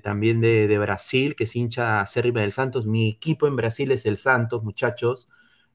también 0.00 0.40
de, 0.40 0.78
Brasil, 0.78 1.34
que 1.34 1.44
es 1.44 1.56
hincha 1.56 2.00
acérrima 2.00 2.40
del 2.40 2.52
Santos. 2.52 2.86
Mi 2.86 3.10
equipo 3.10 3.48
en 3.48 3.56
Brasil 3.56 3.90
es 3.90 4.06
el 4.06 4.18
Santos, 4.18 4.62
muchachos. 4.62 5.28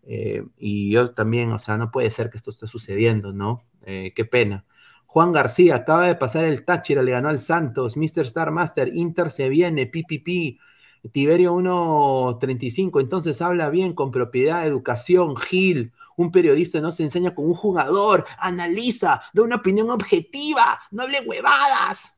Eh, 0.05 0.45
y 0.57 0.91
yo 0.91 1.11
también, 1.11 1.51
o 1.51 1.59
sea, 1.59 1.77
no 1.77 1.91
puede 1.91 2.11
ser 2.11 2.29
que 2.29 2.37
esto 2.37 2.49
esté 2.49 2.67
sucediendo, 2.67 3.33
¿no? 3.33 3.63
Eh, 3.85 4.13
qué 4.15 4.25
pena. 4.25 4.65
Juan 5.05 5.31
García 5.31 5.75
acaba 5.75 6.03
de 6.07 6.15
pasar 6.15 6.45
el 6.45 6.65
Táchira, 6.65 7.03
le 7.03 7.11
ganó 7.11 7.29
al 7.29 7.39
Santos. 7.39 7.97
Mr. 7.97 8.21
Star 8.21 8.51
Master, 8.51 8.89
Inter 8.93 9.29
se 9.29 9.49
viene, 9.49 9.85
PPP. 9.85 10.59
Tiberio 11.11 11.53
1.35, 11.55 13.01
entonces 13.01 13.41
habla 13.41 13.69
bien 13.69 13.93
con 13.93 14.11
propiedad, 14.11 14.65
educación, 14.65 15.35
Gil. 15.35 15.91
Un 16.15 16.31
periodista 16.31 16.79
no 16.79 16.91
se 16.91 17.03
enseña 17.03 17.35
con 17.35 17.45
un 17.45 17.55
jugador, 17.55 18.25
analiza, 18.37 19.21
da 19.33 19.43
una 19.43 19.57
opinión 19.57 19.89
objetiva, 19.89 20.81
no 20.91 21.03
hable 21.03 21.17
huevadas. 21.25 22.17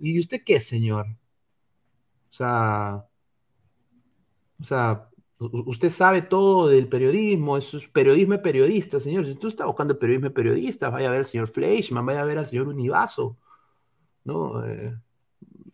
¿Y 0.00 0.18
usted 0.18 0.42
qué, 0.44 0.60
señor? 0.60 1.06
O 2.30 2.34
sea, 2.34 3.06
o 4.58 4.64
sea, 4.64 5.08
usted 5.38 5.90
sabe 5.90 6.22
todo 6.22 6.68
del 6.68 6.88
periodismo, 6.88 7.58
es 7.58 7.72
periodismo 7.92 8.40
periodista, 8.40 9.00
señor. 9.00 9.26
Si 9.26 9.34
tú 9.34 9.48
estás 9.48 9.66
buscando 9.66 9.98
periodismo 9.98 10.30
periodista, 10.30 10.88
vaya 10.88 11.08
a 11.08 11.10
ver 11.10 11.20
al 11.20 11.26
señor 11.26 11.48
Fleischmann, 11.48 12.06
vaya 12.06 12.22
a 12.22 12.24
ver 12.24 12.38
al 12.38 12.46
señor 12.46 12.68
Univaso, 12.68 13.36
¿no? 14.24 14.64
Eh, 14.64 14.96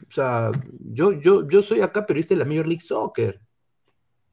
o 0.08 0.10
sea, 0.10 0.50
yo, 0.80 1.12
yo, 1.12 1.48
yo 1.48 1.62
soy 1.62 1.80
acá 1.80 2.06
periodista 2.06 2.34
de 2.34 2.38
la 2.38 2.44
Major 2.46 2.66
League 2.66 2.82
Soccer. 2.82 3.40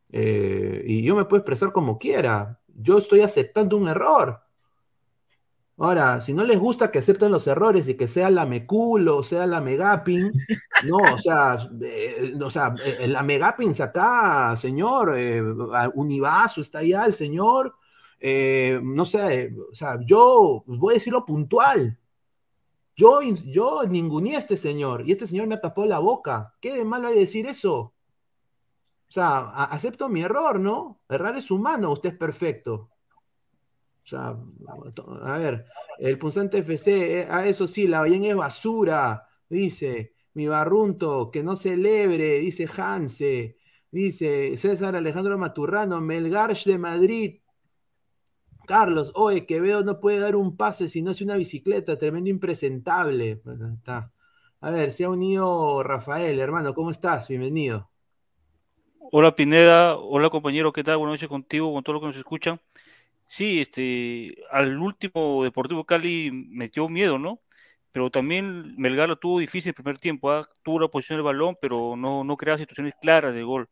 Eh, 0.10 0.84
y 0.86 1.04
yo 1.04 1.16
me 1.16 1.26
puedo 1.26 1.42
expresar 1.42 1.72
como 1.72 1.98
quiera. 1.98 2.60
Yo 2.68 2.98
estoy 2.98 3.22
aceptando 3.22 3.78
un 3.78 3.88
error. 3.88 4.46
Ahora, 5.78 6.22
si 6.22 6.34
no 6.34 6.46
les 6.46 6.58
gusta 6.58 6.90
que 6.90 7.00
acepten 7.00 7.32
los 7.32 7.48
errores 7.48 7.86
y 7.90 7.96
que 7.96 8.08
sea 8.08 8.30
la 8.30 8.46
meculo, 8.46 9.24
sea 9.24 9.46
la 9.46 9.60
megapin, 9.60 10.32
no, 10.88 10.98
o 10.98 11.18
sea, 11.18 11.58
eh, 11.82 12.34
o 12.42 12.50
sea, 12.50 12.74
eh, 12.86 13.08
la 13.10 13.24
megapin 13.24 13.74
acá, 13.82 14.56
señor, 14.56 15.16
eh, 15.18 15.44
Univaso 15.96 16.62
está 16.62 16.80
allá 16.80 17.06
el 17.06 17.14
señor, 17.14 17.76
no 18.22 19.06
sé, 19.06 19.54
o 19.72 19.76
sea, 19.76 20.00
yo 20.06 20.64
voy 20.66 20.94
a 20.94 20.98
decirlo 20.98 21.26
puntual. 21.26 22.00
Yo, 22.96 23.22
yo 23.22 23.84
ninguné 23.88 24.36
a 24.36 24.40
este 24.40 24.58
señor 24.58 25.04
y 25.08 25.12
este 25.12 25.28
señor 25.28 25.48
me 25.48 25.58
tapó 25.58 25.86
la 25.86 26.00
boca. 26.00 26.56
¿Qué 26.62 26.74
de 26.74 26.86
malo 26.86 27.10
hay 27.10 27.16
de 27.16 27.22
decir 27.22 27.46
eso? 27.46 27.94
O 29.08 29.12
sea, 29.12 29.50
acepto 29.66 30.10
mi 30.10 30.22
error, 30.22 30.60
¿no? 30.60 31.02
Errar 31.10 31.38
es 31.38 31.52
humano, 31.52 31.92
usted 31.92 32.10
es 32.14 32.18
perfecto. 32.18 32.90
O 34.04 34.08
sea, 34.08 34.38
a 35.24 35.38
ver, 35.38 35.66
el 36.00 36.18
punzante 36.18 36.60
FC, 36.60 37.22
eh, 37.22 37.28
a 37.30 37.48
eso 37.48 37.68
sí, 37.68 37.88
la 37.88 38.02
Bayén 38.02 38.26
es 38.26 38.36
basura, 38.36 39.28
dice. 39.50 40.14
Mi 40.34 40.48
barrunto, 40.48 41.32
que 41.32 41.44
no 41.44 41.56
celebre, 41.56 42.40
dice 42.40 42.68
Hanse. 42.78 43.58
Dice 43.90 44.58
César 44.58 44.96
Alejandro 44.96 45.38
Maturrano, 45.38 46.02
Melgarch 46.02 46.66
de 46.66 46.78
Madrid. 46.78 47.40
Carlos, 48.66 49.12
oye, 49.16 49.46
Quevedo 49.46 49.84
no 49.84 50.00
puede 50.00 50.20
dar 50.20 50.36
un 50.36 50.58
pase 50.58 50.90
si 50.90 51.02
no 51.02 51.12
es 51.12 51.22
una 51.22 51.36
bicicleta, 51.36 51.98
tremendo 51.98 52.30
impresentable. 52.30 53.42
Está. 53.76 54.12
A 54.62 54.72
ver, 54.72 54.92
se 54.92 55.06
ha 55.06 55.10
unido 55.10 55.84
Rafael, 55.84 56.40
hermano, 56.40 56.74
¿cómo 56.74 56.92
estás? 56.92 57.28
Bienvenido. 57.28 57.90
Hola 59.12 59.36
Pineda, 59.36 59.96
hola 59.96 60.30
compañero, 60.30 60.74
¿qué 60.74 60.84
tal? 60.84 60.98
Buenas 60.98 61.14
noches 61.14 61.30
contigo, 61.30 61.72
con 61.72 61.84
todo 61.84 61.94
lo 61.94 62.02
que 62.02 62.08
nos 62.08 62.18
escuchan. 62.18 62.60
Sí, 63.28 63.62
este, 63.62 64.36
al 64.52 64.78
último 64.80 65.44
Deportivo 65.44 65.86
Cali 65.86 66.32
metió 66.32 66.90
miedo, 66.90 67.20
¿no? 67.20 67.40
Pero 67.92 68.10
también 68.10 68.76
Melgar 68.78 69.08
lo 69.08 69.18
tuvo 69.18 69.40
difícil 69.40 69.70
el 69.70 69.76
primer 69.76 69.98
tiempo, 70.00 70.32
¿ah? 70.32 70.48
tuvo 70.64 70.80
la 70.80 70.88
posición 70.88 71.18
del 71.18 71.24
balón, 71.26 71.58
pero 71.62 71.96
no, 71.96 72.24
no 72.24 72.36
creaba 72.38 72.58
situaciones 72.58 72.94
claras 73.00 73.36
de 73.36 73.44
gol. 73.44 73.70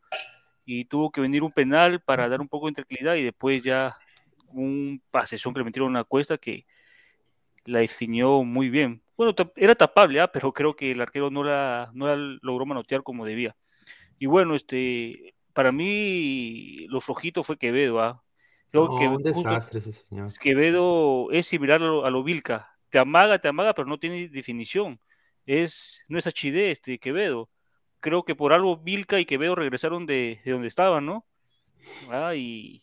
Y 0.65 0.85
tuvo 0.85 1.11
que 1.11 1.21
venir 1.21 1.43
un 1.43 1.51
penal 1.51 2.01
para 2.01 2.29
dar 2.29 2.39
un 2.39 2.47
poco 2.47 2.67
de 2.67 2.73
tranquilidad 2.73 3.15
y 3.15 3.23
después 3.23 3.63
ya 3.63 3.97
un 4.53 5.01
pasezón 5.11 5.53
que 5.53 5.59
le 5.59 5.65
metieron 5.65 5.89
una 5.89 6.03
cuesta 6.03 6.37
que 6.37 6.65
la 7.65 7.79
definió 7.79 8.43
muy 8.43 8.69
bien. 8.69 9.01
Bueno, 9.15 9.33
era 9.55 9.75
tapable, 9.75 10.19
¿ah? 10.19 10.31
pero 10.31 10.53
creo 10.53 10.75
que 10.75 10.91
el 10.91 11.01
arquero 11.01 11.29
no 11.29 11.43
la, 11.43 11.91
no 11.93 12.07
la 12.07 12.15
logró 12.41 12.65
manotear 12.65 13.03
como 13.03 13.25
debía. 13.25 13.55
Y 14.19 14.25
bueno, 14.25 14.55
este, 14.55 15.35
para 15.53 15.71
mí 15.71 16.85
lo 16.89 16.99
flojito 17.01 17.43
fue 17.43 17.57
Quevedo, 17.57 18.01
¿ah? 18.01 18.23
que 18.71 19.07
un 19.07 19.21
desastre 19.21 19.79
ese 19.79 19.93
señor. 19.93 20.33
Quevedo 20.39 21.31
es 21.31 21.45
similar 21.45 21.81
a 21.81 22.09
lo, 22.09 22.23
Vilca. 22.23 22.75
Te 22.89 22.99
amaga, 22.99 23.39
te 23.39 23.47
amaga, 23.47 23.73
pero 23.73 23.87
no 23.87 23.99
tiene 23.99 24.27
definición. 24.29 24.99
Es, 25.45 26.03
no 26.07 26.17
es 26.17 26.25
HD 26.25 26.71
este 26.71 26.99
Quevedo. 26.99 27.49
Creo 27.99 28.23
que 28.23 28.35
por 28.35 28.51
algo 28.51 28.77
Vilca 28.77 29.19
y 29.19 29.25
Quevedo 29.25 29.55
regresaron 29.55 30.05
de, 30.05 30.41
donde 30.45 30.67
estaban, 30.67 31.05
¿no? 31.05 31.25
Ah, 32.09 32.33
y, 32.35 32.82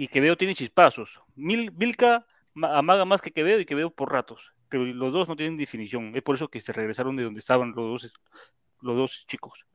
y 0.00 0.08
Quevedo 0.08 0.34
tiene 0.34 0.54
chispazos. 0.54 1.20
Mil, 1.36 1.70
Vilca 1.72 2.24
amaga 2.54 3.04
más 3.04 3.20
que 3.20 3.32
Quevedo 3.32 3.60
y 3.60 3.66
Quevedo 3.66 3.90
por 3.90 4.10
ratos. 4.10 4.54
Pero 4.70 4.86
los 4.86 5.12
dos 5.12 5.28
no 5.28 5.36
tienen 5.36 5.58
definición. 5.58 6.16
Es 6.16 6.22
por 6.22 6.36
eso 6.36 6.48
que 6.48 6.62
se 6.62 6.72
regresaron 6.72 7.16
de 7.16 7.24
donde 7.24 7.40
estaban 7.40 7.74
los 7.76 8.02
dos, 8.02 8.12
los 8.80 8.96
dos 8.96 9.26
chicos. 9.26 9.66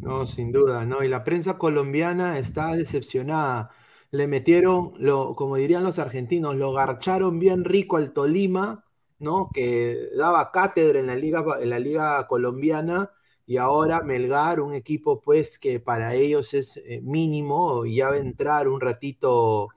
No, 0.00 0.26
sin 0.26 0.50
duda, 0.50 0.86
¿no? 0.86 1.04
Y 1.04 1.08
la 1.08 1.24
prensa 1.24 1.58
colombiana 1.58 2.38
está 2.38 2.74
decepcionada 2.74 3.70
le 4.10 4.26
metieron, 4.26 4.94
lo, 4.96 5.34
como 5.34 5.56
dirían 5.56 5.84
los 5.84 5.98
argentinos, 5.98 6.56
lo 6.56 6.72
garcharon 6.72 7.38
bien 7.38 7.66
rico 7.66 7.98
al 7.98 8.14
Tolima, 8.14 8.86
¿no? 9.18 9.50
Que 9.52 10.08
daba 10.16 10.50
cátedra 10.50 10.98
en 11.00 11.06
la 11.08 11.16
liga, 11.16 11.44
en 11.60 11.68
la 11.68 11.78
liga 11.78 12.26
colombiana 12.26 13.10
y 13.48 13.56
ahora 13.56 14.02
Melgar, 14.02 14.60
un 14.60 14.74
equipo 14.74 15.22
pues 15.22 15.58
que 15.58 15.80
para 15.80 16.14
ellos 16.14 16.52
es 16.52 16.76
eh, 16.76 17.00
mínimo, 17.02 17.86
ya 17.86 18.10
va 18.10 18.16
a 18.16 18.18
entrar 18.18 18.68
un 18.68 18.78
ratito, 18.78 19.68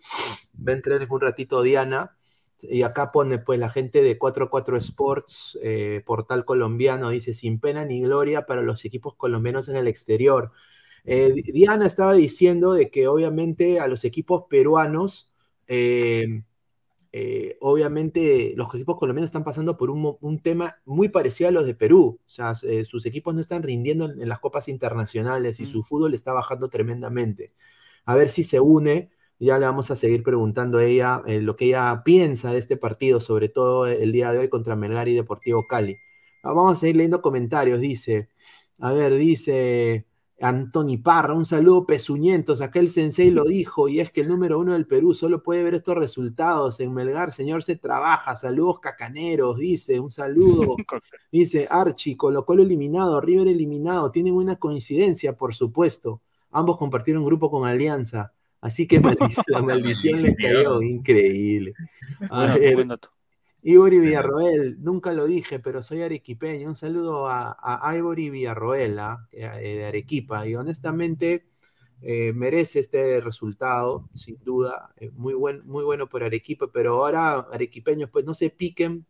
va 0.58 0.74
a 0.74 0.76
entrar 0.76 1.08
un 1.10 1.22
ratito 1.22 1.62
Diana, 1.62 2.18
y 2.62 2.82
acá 2.82 3.14
pone 3.14 3.40
pues 3.40 3.58
la 3.60 3.70
gente 3.70 4.02
de 4.02 4.18
44 4.18 4.76
Sports, 4.76 5.58
eh, 5.64 6.04
portal 6.06 6.44
colombiano, 6.44 7.12
dice 7.12 7.34
sin 7.34 7.62
pena 7.62 7.86
ni 7.86 8.02
gloria 8.02 8.46
para 8.46 8.62
los 8.62 8.84
equipos 8.84 9.16
colombianos 9.16 9.70
en 9.70 9.78
el 9.78 9.88
exterior. 9.88 10.52
Eh, 11.06 11.34
Diana 11.54 11.86
estaba 11.86 12.12
diciendo 12.12 12.74
de 12.74 12.92
que 12.92 13.08
obviamente 13.08 13.80
a 13.80 13.88
los 13.88 14.04
equipos 14.04 14.44
peruanos, 14.50 15.32
eh, 17.13 17.58
obviamente 17.60 18.54
los 18.56 18.74
equipos 18.74 18.97
colombianos 18.97 19.28
están 19.28 19.43
pasando 19.43 19.78
por 19.78 19.89
un, 19.89 20.39
tema 20.41 20.78
muy 20.86 21.10
parecido 21.10 21.50
a 21.50 21.52
los 21.52 21.65
de 21.65 21.76
Perú. 21.76 22.19
O 22.26 22.30
sea, 22.30 22.56
sus 22.56 23.06
equipos 23.06 23.34
no 23.36 23.41
están 23.41 23.63
rindiendo 23.63 24.06
en, 24.06 24.30
las 24.30 24.39
copas 24.39 24.67
internacionales 24.67 25.60
y 25.60 25.63
mm. 25.63 25.65
su 25.67 25.84
fútbol 25.84 26.13
está 26.13 26.34
bajando 26.34 26.69
tremendamente. 26.69 27.54
A 28.06 28.15
ver 28.15 28.30
si 28.30 28.43
se 28.43 28.60
une 28.60 29.12
Ya 29.39 29.58
le 29.60 29.65
vamos 29.65 29.91
a 29.91 29.95
seguir 29.95 30.24
preguntando 30.24 30.78
a 30.78 30.86
ella 30.86 31.21
eh, 31.26 31.41
lo 31.41 31.56
que 31.56 31.65
ella 31.65 32.02
piensa 32.06 32.52
de 32.54 32.60
este 32.60 32.78
partido, 32.78 33.19
sobre 33.19 33.50
todo 33.50 33.88
el 33.88 34.12
día 34.12 34.32
de 34.32 34.39
hoy 34.39 34.50
contra 34.50 34.76
Melgar 34.76 35.08
y 35.10 35.15
Deportivo 35.15 35.67
Cali. 35.67 35.97
Ah, 36.43 36.54
vamos 36.54 36.78
a 36.78 36.80
seguir 36.80 36.97
leyendo 36.97 37.21
comentarios. 37.21 37.80
Dice, 37.80 38.30
a 38.80 38.93
ver, 38.93 39.15
dice 39.15 40.08
Antoni 40.41 40.97
Parra, 40.97 41.34
un 41.34 41.45
saludo 41.45 41.86
pezuñentos. 41.86 42.62
Acá 42.62 42.80
el 42.80 42.89
sensei 42.89 43.30
lo 43.30 43.43
dijo, 43.45 43.88
y 43.88 43.99
es 43.99 44.12
que 44.12 44.21
el 44.21 44.27
número 44.27 44.60
uno 44.60 44.73
del 44.73 44.88
Perú 44.88 45.13
solo 45.13 45.43
puede 45.43 45.63
ver 45.63 45.75
estos 45.75 45.95
resultados. 45.95 46.80
En 46.80 46.93
Melgar, 46.93 47.32
señor, 47.32 47.63
se 47.63 47.75
trabaja. 47.75 48.36
Saludos 48.36 48.80
cacaneros, 48.80 49.58
dice, 49.58 49.99
un 49.99 50.10
saludo. 50.10 50.75
dice 51.32 51.67
Archie, 51.69 52.17
Colo 52.17 52.45
Colo 52.45 52.63
eliminado, 52.63 53.21
River 53.21 53.47
eliminado. 53.47 54.12
Tienen 54.12 54.34
una 54.34 54.56
coincidencia, 54.56 55.38
por 55.38 55.54
supuesto. 55.54 56.21
Ambos 56.51 56.77
compartieron 56.77 57.23
grupo 57.23 57.49
con 57.49 57.67
Alianza. 57.67 58.34
Así 58.62 58.88
que 58.88 58.99
la 59.47 59.62
maldición 59.62 60.21
les 60.21 60.36
cayó, 60.36 60.82
increíble. 60.82 61.73
A 62.30 62.56
ver, 62.56 62.86
Ivory 63.63 64.00
Villarroel, 64.00 64.82
nunca 64.82 65.13
lo 65.13 65.28
dije, 65.28 65.60
pero 65.60 65.84
soy 65.84 66.02
arequipeño. 66.02 66.67
Un 66.67 66.76
saludo 66.76 67.28
a, 67.28 67.56
a 67.62 67.95
Ivory 67.95 68.30
Villarroel, 68.32 68.97
¿ah? 68.97 69.28
eh, 69.32 69.47
de 69.78 69.86
Arequipa. 69.86 70.47
Y 70.47 70.56
honestamente 70.56 71.45
eh, 72.02 72.34
merece 72.34 72.80
este 72.80 73.21
resultado, 73.21 74.10
sin 74.15 74.43
duda. 74.43 74.91
Eh, 74.97 75.12
muy, 75.13 75.36
buen, 75.36 75.65
muy 75.67 75.84
bueno 75.84 76.10
por 76.10 76.24
Arequipa, 76.24 76.71
pero 76.74 76.93
ahora 76.93 77.47
arequipeños, 77.52 78.10
pues 78.10 78.26
no 78.26 78.34
se 78.34 78.50
piquen 78.50 79.06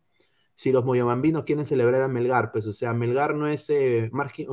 si 0.54 0.70
los 0.70 0.84
moyamambinos 0.84 1.44
quieren 1.44 1.64
celebrar 1.64 2.02
a 2.02 2.08
Melgar. 2.08 2.52
Pues, 2.52 2.66
o 2.66 2.74
sea, 2.74 2.92
Melgar 2.92 3.34
no 3.34 3.48
es 3.48 3.72
margen. 4.12 4.48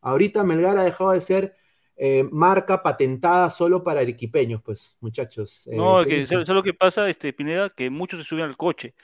Ahorita 0.00 0.42
Melgar 0.42 0.78
ha 0.78 0.84
dejado 0.84 1.10
de 1.10 1.20
ser 1.20 1.54
marca 2.32 2.82
patentada 2.82 3.50
solo 3.50 3.84
para 3.84 4.00
arequipeños, 4.00 4.62
pues, 4.62 4.96
muchachos. 5.00 5.68
no, 5.70 6.02
que 6.04 6.22
eso, 6.22 6.40
es 6.40 6.48
lo 6.48 6.62
que 6.62 6.74
pasa, 6.74 7.08
este, 7.10 7.32
Pineda, 7.34 7.68
que 7.68 7.90
muchos 7.90 8.20
se 8.20 8.26
suben 8.26 8.46
al 8.46 8.56
coche 8.56 8.94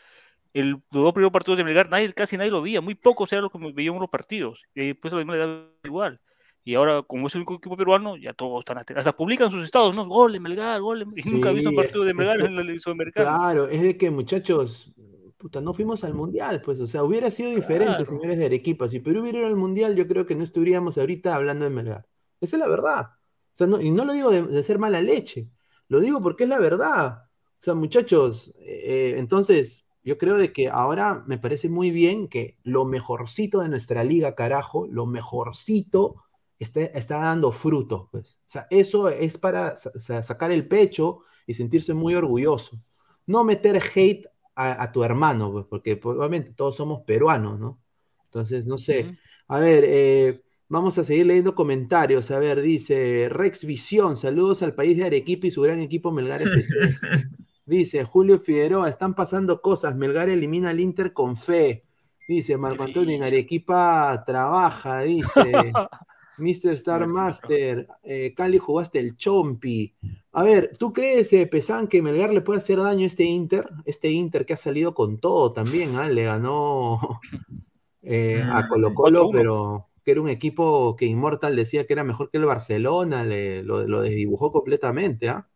el, 0.53 0.71
los 0.71 0.83
dos 0.91 1.13
primeros 1.13 1.33
partidos 1.33 1.59
de 1.59 1.65
Melgar, 1.65 1.91
nadie, 1.91 2.13
casi 2.13 2.37
nadie 2.37 2.51
lo 2.51 2.63
veía, 2.63 2.81
muy 2.81 2.95
pocos 2.95 3.33
era 3.33 3.43
lo 3.43 3.51
que 3.51 3.59
veían 3.73 3.95
unos 3.95 4.11
partidos, 4.11 4.63
y 4.75 4.89
después 4.89 5.13
lo 5.13 5.23
le 5.23 5.39
da 5.39 5.67
igual. 5.85 6.21
Y 6.63 6.75
ahora, 6.75 7.03
como 7.03 7.27
es 7.27 7.35
el 7.35 7.41
único 7.41 7.55
equipo 7.55 7.77
peruano, 7.77 8.17
ya 8.17 8.35
todos 8.35 8.61
están 8.61 8.79
hasta 8.79 9.17
publican 9.17 9.51
sus 9.51 9.65
estados, 9.65 9.95
¿no? 9.95 10.07
Gol 10.07 10.33
de 10.33 10.41
Melgar, 10.41 10.81
gol 10.81 11.07
Y 11.17 11.29
nunca 11.29 11.51
he 11.51 11.55
visto 11.55 11.71
un 11.71 11.77
partido 11.77 12.05
de 12.05 12.13
Melgar 12.13 12.41
en 12.43 12.59
el 12.59 12.81
Sudamericano. 12.81 13.27
Claro, 13.27 13.69
es 13.69 13.81
de 13.81 13.97
que, 13.97 14.11
muchachos, 14.11 14.93
puta, 15.39 15.63
no 15.63 15.73
fuimos 15.73 16.05
al 16.05 16.13
Mundial, 16.13 16.61
pues, 16.63 16.79
o 16.81 16.87
sea, 16.87 17.03
hubiera 17.03 17.31
sido 17.31 17.51
diferente, 17.51 18.05
señores 18.05 18.37
de 18.37 18.45
Arequipa. 18.45 18.89
Si 18.89 19.01
Perú 19.01 19.23
hubiera 19.23 19.39
ido 19.39 19.47
al 19.47 19.57
Mundial, 19.57 19.97
yo 19.97 20.07
creo 20.07 20.27
que 20.27 20.35
no 20.35 20.45
estuviéramos 20.45 20.99
ahorita 20.99 21.35
hablando 21.35 21.65
de 21.65 21.71
Melgar. 21.71 22.07
Esa 22.41 22.57
es 22.57 22.61
la 22.61 22.69
verdad. 22.69 23.07
O 23.07 23.57
sea, 23.57 23.67
no, 23.67 23.81
y 23.81 23.91
no 23.91 24.05
lo 24.05 24.13
digo 24.13 24.31
de, 24.31 24.63
ser 24.63 24.79
mala 24.79 25.01
leche, 25.01 25.49
lo 25.89 25.99
digo 25.99 26.21
porque 26.21 26.45
es 26.45 26.51
la 26.51 26.59
verdad. 26.59 27.25
O 27.59 27.63
sea, 27.63 27.75
muchachos, 27.75 28.53
eh, 28.61 29.15
entonces, 29.17 29.87
yo 30.11 30.18
creo 30.18 30.37
de 30.37 30.53
que 30.53 30.68
ahora 30.68 31.23
me 31.29 31.38
parece 31.38 31.68
muy 31.68 31.92
bien 31.92 32.27
que 32.27 32.57
lo 32.64 32.85
mejorcito 32.85 33.61
de 33.61 33.68
nuestra 33.68 34.03
liga, 34.03 34.35
carajo, 34.35 34.88
lo 34.88 35.07
mejorcito 35.07 36.25
está, 36.59 36.81
está 36.81 37.18
dando 37.18 37.53
frutos. 37.53 38.09
Pues. 38.11 38.40
O 38.40 38.51
sea, 38.51 38.66
eso 38.70 39.09
es 39.09 39.38
para 39.38 39.77
sacar 39.77 40.51
el 40.51 40.66
pecho 40.66 41.20
y 41.46 41.55
sentirse 41.55 41.94
muy 41.94 42.16
orgulloso. 42.16 42.83
No 43.25 43.44
meter 43.44 43.81
hate 43.94 44.27
a, 44.57 44.90
tu 44.90 45.05
hermano, 45.05 45.53
pues, 45.53 45.66
porque 45.70 45.96
pues, 45.96 46.18
obviamente 46.18 46.55
todos 46.55 46.75
somos 46.75 47.03
peruanos, 47.03 47.61
¿no? 47.61 47.81
Entonces, 48.25 48.66
no 48.66 48.79
sé. 48.79 49.16
A 49.46 49.61
ver, 49.61 49.85
eh, 49.87 50.42
vamos 50.68 50.99
a 50.99 51.05
seguir 51.05 51.27
leyendo 51.27 51.55
comentarios. 51.55 52.33
A 52.33 52.40
ver, 52.40 52.61
dice 52.62 53.29
Rex 53.31 53.64
Visión, 53.64 54.16
saludos 54.16 54.62
al 54.62 54.75
país 54.75 54.96
de 54.96 55.05
Arequipa 55.05 55.46
y 55.46 55.53
su 55.53 55.62
gran 55.62 55.79
equipo 55.79 56.11
Melgar 56.11 56.42
FC. 56.42 56.75
Dice 57.70 58.02
Julio 58.02 58.40
Figueroa, 58.40 58.88
están 58.88 59.14
pasando 59.14 59.62
cosas. 59.62 59.94
Melgar 59.94 60.28
elimina 60.28 60.70
al 60.70 60.80
Inter 60.80 61.12
con 61.12 61.37
fe. 61.37 61.85
Dice 62.26 62.56
Marco 62.56 62.83
Antonio 62.83 63.14
en 63.14 63.22
Arequipa 63.22 64.24
trabaja. 64.26 65.02
Dice 65.02 65.30
Mr. 66.38 66.72
Star 66.72 67.06
Master. 67.06 67.87
Eh, 68.02 68.35
Cali 68.37 68.59
jugaste 68.59 68.98
el 68.98 69.16
Chompi. 69.16 69.94
A 70.33 70.42
ver, 70.42 70.76
¿tú 70.76 70.92
crees, 70.92 71.33
eh, 71.33 71.46
Pesan, 71.46 71.87
que 71.87 72.02
Melgar 72.02 72.35
le 72.35 72.40
puede 72.40 72.59
hacer 72.59 72.78
daño 72.78 73.04
a 73.04 73.06
este 73.06 73.22
Inter? 73.22 73.68
Este 73.85 74.11
Inter 74.11 74.44
que 74.44 74.54
ha 74.54 74.56
salido 74.56 74.92
con 74.92 75.18
todo 75.18 75.52
también. 75.52 75.94
¿ah? 75.94 76.09
Le 76.09 76.24
ganó 76.24 77.20
eh, 78.02 78.42
a 78.50 78.62
mm, 78.62 78.68
Colo 78.68 78.94
Colo, 78.94 79.30
pero 79.30 79.87
que 80.04 80.11
era 80.11 80.20
un 80.20 80.28
equipo 80.28 80.96
que 80.96 81.06
Inmortal 81.06 81.54
decía 81.54 81.87
que 81.87 81.92
era 81.92 82.02
mejor 82.02 82.30
que 82.30 82.38
el 82.38 82.46
Barcelona. 82.46 83.22
Le, 83.22 83.62
lo, 83.62 83.87
lo 83.87 84.00
desdibujó 84.00 84.50
completamente. 84.50 85.28
¿ah? 85.28 85.46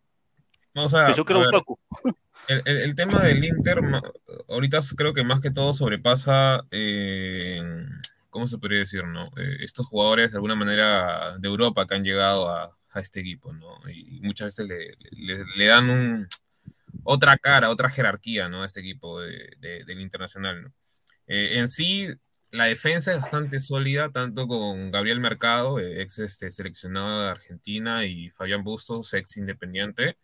O 0.74 0.88
sea, 0.88 1.14
El, 2.46 2.94
tema 2.94 3.22
del 3.22 3.44
Inter, 3.44 3.80
ahorita 4.48 4.80
creo 4.96 5.14
que 5.14 5.24
más 5.24 5.40
que 5.40 5.50
todo 5.50 5.72
sobrepasa, 5.72 6.66
eh, 6.70 7.62
¿cómo 8.28 8.46
se 8.46 8.58
podría 8.58 8.80
decir, 8.80 9.04
no? 9.06 9.28
Eh, 9.36 9.58
estos 9.60 9.86
jugadores 9.86 10.32
de 10.32 10.36
alguna 10.36 10.54
manera 10.54 11.38
de 11.38 11.48
Europa 11.48 11.86
que 11.86 11.94
han 11.94 12.04
llegado 12.04 12.50
a, 12.50 12.76
este 12.96 13.20
equipo, 13.20 13.52
¿no? 13.52 13.80
Y 13.90 14.20
muchas 14.22 14.56
veces 14.56 14.96
le, 15.56 15.66
dan 15.66 15.90
un, 15.90 16.28
otra 17.02 17.36
cara, 17.38 17.70
otra 17.70 17.90
jerarquía, 17.90 18.48
¿no? 18.48 18.62
A 18.62 18.66
este 18.66 18.80
equipo 18.80 19.20
del 19.20 20.00
Internacional, 20.00 20.62
¿no? 20.62 20.72
Eh, 21.26 21.58
en 21.58 21.68
sí, 21.68 22.08
la 22.50 22.66
defensa 22.66 23.12
es 23.12 23.20
bastante 23.20 23.58
sólida, 23.58 24.10
tanto 24.10 24.46
con 24.46 24.92
Gabriel 24.92 25.18
Mercado, 25.18 25.80
ex 25.80 26.20
este, 26.20 26.52
seleccionado 26.52 27.22
de 27.24 27.30
Argentina, 27.30 28.04
y 28.04 28.30
Fabián 28.30 28.62
Bustos, 28.62 29.12
ex 29.14 29.36
independiente. 29.38 30.16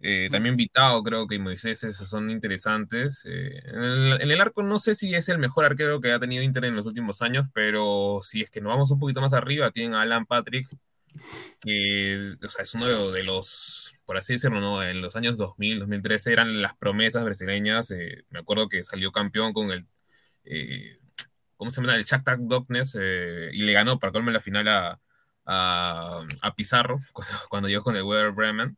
Eh, 0.00 0.28
también 0.30 0.56
Vitao, 0.56 1.02
creo 1.02 1.26
que 1.26 1.34
y 1.36 1.38
Moisés 1.40 1.82
esos 1.84 2.08
son 2.08 2.30
interesantes. 2.30 3.24
Eh, 3.26 3.60
en, 3.66 4.30
el, 4.30 4.40
arco 4.40 4.62
no 4.62 4.78
sé 4.78 4.94
si 4.94 5.14
es 5.14 5.28
el 5.28 5.38
mejor 5.38 5.64
arquero 5.64 6.00
que 6.00 6.12
ha 6.12 6.20
tenido 6.20 6.42
Inter 6.42 6.64
en 6.66 6.76
los 6.76 6.86
últimos 6.86 7.20
años, 7.22 7.48
pero 7.52 8.20
si 8.22 8.42
es 8.42 8.50
que 8.50 8.60
nos 8.60 8.70
vamos 8.72 8.90
un 8.90 9.00
poquito 9.00 9.20
más 9.20 9.32
arriba, 9.32 9.70
tienen 9.72 9.94
a 9.94 10.02
Alan 10.02 10.26
Patrick, 10.26 10.68
que 11.60 12.36
o 12.44 12.48
sea, 12.48 12.62
es 12.62 12.74
uno 12.74 13.10
de, 13.10 13.24
los, 13.24 13.94
por 14.04 14.16
así 14.16 14.34
decirlo, 14.34 14.60
¿no? 14.60 14.82
en 14.82 15.00
los 15.00 15.16
años 15.16 15.36
2000, 15.36 15.80
2013 15.80 16.32
eran 16.32 16.62
las 16.62 16.76
promesas 16.76 17.24
brasileñas. 17.24 17.90
Eh, 17.90 18.24
me 18.30 18.40
acuerdo 18.40 18.68
que 18.68 18.82
salió 18.82 19.12
campeón 19.12 19.52
con 19.52 19.70
el, 19.72 19.86
¿cómo 21.56 21.70
se 21.70 21.80
llama? 21.80 21.96
El 21.96 22.04
Shakhtar 22.04 22.38
Donetsk 22.40 22.96
y 23.52 23.62
le 23.62 23.72
ganó 23.72 23.98
para 23.98 24.12
colme 24.12 24.32
la 24.32 24.40
final 24.40 24.68
a, 24.68 25.00
a, 25.46 26.54
Pizarro 26.56 27.00
cuando, 27.12 27.34
cuando 27.48 27.68
llegó 27.68 27.82
con 27.84 27.96
el 27.96 28.02
Werder 28.02 28.32
Bremen. 28.32 28.76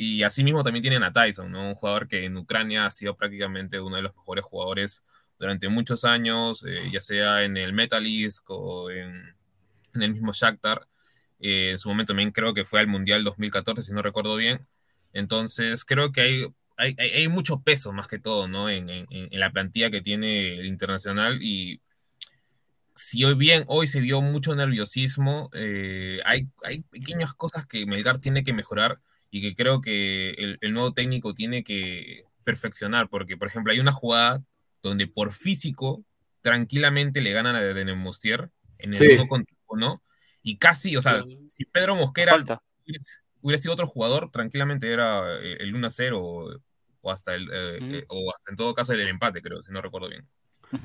Y 0.00 0.22
asimismo 0.22 0.62
también 0.62 0.82
tienen 0.82 1.02
a 1.02 1.12
Tyson, 1.12 1.50
¿no? 1.50 1.70
un 1.70 1.74
jugador 1.74 2.06
que 2.06 2.24
en 2.24 2.36
Ucrania 2.36 2.86
ha 2.86 2.90
sido 2.92 3.16
prácticamente 3.16 3.80
uno 3.80 3.96
de 3.96 4.02
los 4.02 4.14
mejores 4.14 4.44
jugadores 4.44 5.02
durante 5.40 5.68
muchos 5.68 6.04
años, 6.04 6.64
eh, 6.64 6.88
ya 6.92 7.00
sea 7.00 7.42
en 7.42 7.56
el 7.56 7.72
Metalisk 7.72 8.48
o 8.48 8.92
en, 8.92 9.34
el 9.94 10.12
mismo 10.12 10.32
Shakhtar. 10.32 10.86
Eh, 11.40 11.72
en 11.72 11.80
su 11.80 11.88
momento 11.88 12.12
también 12.12 12.30
creo 12.30 12.54
que 12.54 12.64
fue 12.64 12.78
al 12.78 12.86
Mundial 12.86 13.24
2014, 13.24 13.82
si 13.82 13.90
no 13.92 14.00
recuerdo 14.00 14.36
bien. 14.36 14.60
Entonces 15.12 15.84
creo 15.84 16.12
que 16.12 16.20
hay, 16.20 16.46
hay, 16.76 16.94
hay 16.96 17.26
mucho 17.26 17.62
peso 17.62 17.92
más 17.92 18.06
que 18.06 18.20
todo 18.20 18.46
¿no? 18.46 18.70
en, 18.70 18.88
en, 18.90 19.08
en, 19.10 19.40
la 19.40 19.50
plantilla 19.50 19.90
que 19.90 20.00
tiene 20.00 20.60
el 20.60 20.66
Internacional 20.66 21.42
y 21.42 21.80
si 22.94 23.24
hoy 23.24 23.34
bien 23.34 23.64
hoy 23.66 23.88
se 23.88 24.00
vio 24.00 24.22
mucho 24.22 24.54
nerviosismo, 24.54 25.50
eh, 25.54 26.20
hay, 26.24 26.46
hay 26.62 26.82
pequeñas 26.82 27.34
cosas 27.34 27.66
que 27.66 27.84
Melgar 27.84 28.20
tiene 28.20 28.44
que 28.44 28.52
mejorar 28.52 28.96
y 29.30 29.42
que 29.42 29.54
creo 29.54 29.80
que 29.80 30.56
el, 30.60 30.72
nuevo 30.72 30.92
técnico 30.92 31.34
tiene 31.34 31.64
que 31.64 32.24
perfeccionar, 32.44 33.08
porque 33.08 33.36
por 33.36 33.48
ejemplo 33.48 33.72
hay 33.72 33.80
una 33.80 33.92
jugada 33.92 34.42
donde 34.82 35.06
por 35.06 35.32
físico 35.32 36.04
tranquilamente 36.40 37.20
le 37.20 37.32
ganan 37.32 37.56
a 37.56 37.60
de 37.60 37.84
Nemostier 37.84 38.50
en 38.78 38.94
el 38.94 39.12
uno 39.12 39.28
contra 39.28 39.56
uno 39.68 40.02
y 40.42 40.56
casi, 40.56 40.96
o 40.96 41.02
sea, 41.02 41.22
si 41.48 41.64
Pedro 41.66 41.94
Mosquera 41.94 42.38
hubiera, 43.42 43.60
sido 43.60 43.74
otro 43.74 43.86
jugador, 43.86 44.30
tranquilamente 44.30 44.90
era 44.90 45.36
el 45.40 45.74
1-0 45.74 46.18
o, 47.02 47.10
hasta 47.10 47.34
el 47.34 47.48
eh, 47.52 47.78
eh, 47.80 48.04
o 48.08 48.32
hasta 48.34 48.50
en 48.50 48.56
todo 48.56 48.74
caso 48.74 48.92
el 48.92 49.00
empate, 49.00 49.42
creo, 49.42 49.62
si 49.62 49.72
no 49.72 49.82
recuerdo 49.82 50.08
bien. 50.08 50.26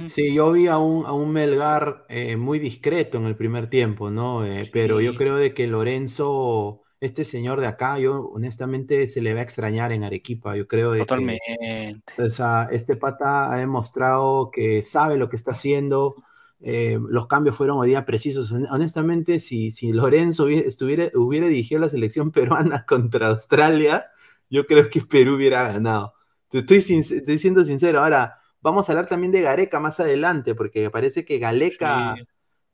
Sí, 0.07 0.33
yo 0.33 0.51
vi 0.53 0.67
a 0.67 0.77
un, 0.77 1.05
a 1.05 1.11
un 1.11 1.31
Melgar 1.31 2.05
eh, 2.07 2.37
muy 2.37 2.57
discreto 2.57 3.17
en 3.17 3.25
el 3.25 3.35
primer 3.35 3.67
tiempo, 3.67 4.09
¿no? 4.09 4.41
Pero 4.71 5.01
yo 5.01 5.15
creo 5.15 5.35
de 5.35 5.53
que 5.53 5.67
Lorenzo 5.67 6.82
este 7.03 7.25
señor 7.25 7.59
de 7.59 7.67
acá, 7.67 7.99
yo 7.99 8.27
honestamente 8.27 9.09
se 9.09 9.21
le 9.21 9.33
va 9.33 9.41
a 9.41 9.43
extrañar 9.43 9.91
en 9.91 10.05
Arequipa, 10.05 10.55
yo 10.55 10.67
creo. 10.67 10.95
Totalmente. 10.95 12.01
o 12.17 12.29
sea, 12.29 12.69
este 12.71 12.95
pata 12.95 13.51
ha 13.51 13.57
demostrado 13.57 14.49
que 14.51 14.83
sabe 14.83 15.17
lo 15.17 15.27
que 15.27 15.35
está 15.35 15.51
haciendo. 15.51 16.15
Eh, 16.61 16.97
los 17.09 17.27
cambios 17.27 17.57
fueron 17.57 17.77
hoy 17.77 17.89
día 17.89 18.05
precisos. 18.05 18.53
Honestamente, 18.53 19.41
si, 19.41 19.71
si 19.71 19.91
Lorenzo 19.91 20.45
hubiera, 20.45 20.65
estuviera, 20.65 21.11
hubiera 21.15 21.47
dirigido 21.47 21.81
la 21.81 21.89
selección 21.89 22.31
peruana 22.31 22.85
contra 22.85 23.27
Australia, 23.27 24.05
yo 24.49 24.65
creo 24.65 24.89
que 24.89 25.01
Perú 25.01 25.35
hubiera 25.35 25.73
ganado. 25.73 26.13
Estoy, 26.53 26.77
estoy 26.77 27.37
siendo 27.37 27.65
sincero. 27.65 27.99
Ahora, 27.99 28.39
vamos 28.61 28.87
a 28.87 28.93
hablar 28.93 29.07
también 29.07 29.33
de 29.33 29.41
Gareca 29.41 29.81
más 29.81 29.99
adelante, 29.99 30.55
porque 30.55 30.89
parece 30.89 31.25
que 31.25 31.37
Galeca 31.37 32.15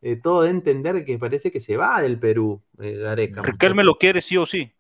eh, 0.02 0.20
todo 0.22 0.44
de 0.44 0.50
entender 0.50 1.04
que 1.04 1.18
parece 1.18 1.52
que 1.52 1.60
se 1.60 1.78
va 1.78 2.02
del 2.02 2.20
Perú, 2.20 2.62
eh, 2.80 2.98
Gareca. 2.98 3.44
me 3.74 3.84
lo 3.84 3.98
quiere 3.98 4.22
sí 4.22 4.38
o 4.38 4.46
sí. 4.46 4.72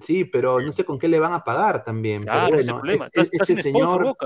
Sí, 0.00 0.24
pero 0.24 0.60
no 0.60 0.72
sé 0.72 0.84
con 0.84 0.98
qué 0.98 1.08
le 1.08 1.18
van 1.18 1.34
a 1.34 1.44
pagar 1.44 1.84
también. 1.84 2.24
pero 2.24 2.80
bueno, 2.80 3.06
este, 3.12 3.56
señor, 3.56 4.16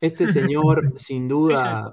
este 0.00 0.28
señor, 0.32 0.94
sin 1.00 1.26
duda, 1.26 1.92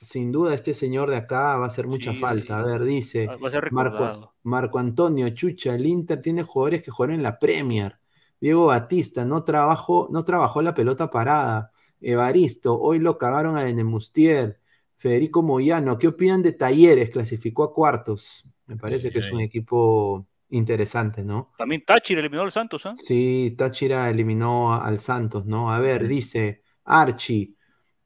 sin 0.00 0.30
duda, 0.30 0.54
este 0.54 0.74
señor 0.74 1.10
de 1.10 1.16
acá 1.16 1.58
va 1.58 1.64
a 1.64 1.68
hacer 1.68 1.88
mucha 1.88 2.14
falta. 2.14 2.60
A 2.60 2.64
ver, 2.64 2.84
dice 2.84 3.28
Marco, 3.72 4.34
Marco, 4.44 4.78
Antonio 4.78 5.28
Chucha, 5.30 5.74
el 5.74 5.86
Inter 5.86 6.22
tiene 6.22 6.44
jugadores 6.44 6.82
que 6.82 6.92
juegan 6.92 7.16
en 7.16 7.22
la 7.24 7.38
Premier. 7.38 7.98
Diego 8.40 8.66
Batista, 8.66 9.24
no, 9.24 9.44
trabajo, 9.44 10.08
no 10.10 10.24
trabajó 10.24 10.62
la 10.62 10.74
pelota 10.74 11.10
parada. 11.10 11.72
Evaristo, 12.00 12.80
hoy 12.80 12.98
lo 12.98 13.16
cagaron 13.16 13.56
a 13.56 13.68
Enemustier. 13.68 14.60
Federico 15.02 15.42
Moyano, 15.42 15.98
¿qué 15.98 16.06
opinan 16.06 16.44
de 16.44 16.52
Talleres? 16.52 17.10
Clasificó 17.10 17.64
a 17.64 17.74
cuartos. 17.74 18.44
Me 18.66 18.76
parece 18.76 19.10
que 19.10 19.18
es 19.18 19.32
un 19.32 19.40
equipo 19.40 20.28
interesante, 20.50 21.24
¿no? 21.24 21.50
También 21.58 21.82
Táchira 21.84 22.20
eliminó 22.20 22.44
al 22.44 22.52
Santos, 22.52 22.86
¿ah? 22.86 22.92
Sí, 22.94 23.52
Táchira 23.58 24.08
eliminó 24.08 24.80
al 24.80 25.00
Santos, 25.00 25.44
¿no? 25.44 25.74
A 25.74 25.80
ver, 25.80 26.06
dice 26.06 26.62
Archie, 26.84 27.52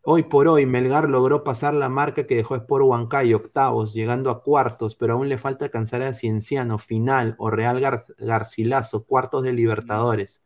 hoy 0.04 0.22
por 0.22 0.48
hoy 0.48 0.64
Melgar 0.64 1.10
logró 1.10 1.44
pasar 1.44 1.74
la 1.74 1.90
marca 1.90 2.26
que 2.26 2.36
dejó 2.36 2.56
Sport 2.56 2.86
Huancay, 2.86 3.34
octavos, 3.34 3.92
llegando 3.92 4.30
a 4.30 4.42
cuartos, 4.42 4.96
pero 4.96 5.12
aún 5.12 5.28
le 5.28 5.36
falta 5.36 5.66
alcanzar 5.66 6.00
a 6.00 6.14
Cienciano, 6.14 6.78
final, 6.78 7.34
o 7.36 7.50
Real 7.50 7.78
Garcilaso, 8.16 9.04
cuartos 9.04 9.42
de 9.42 9.52
Libertadores. 9.52 10.42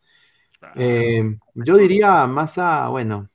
Eh, 0.75 1.39
yo 1.55 1.77
diría 1.77 2.27
más 2.27 2.59
a, 2.59 2.89
bueno, 2.89 3.30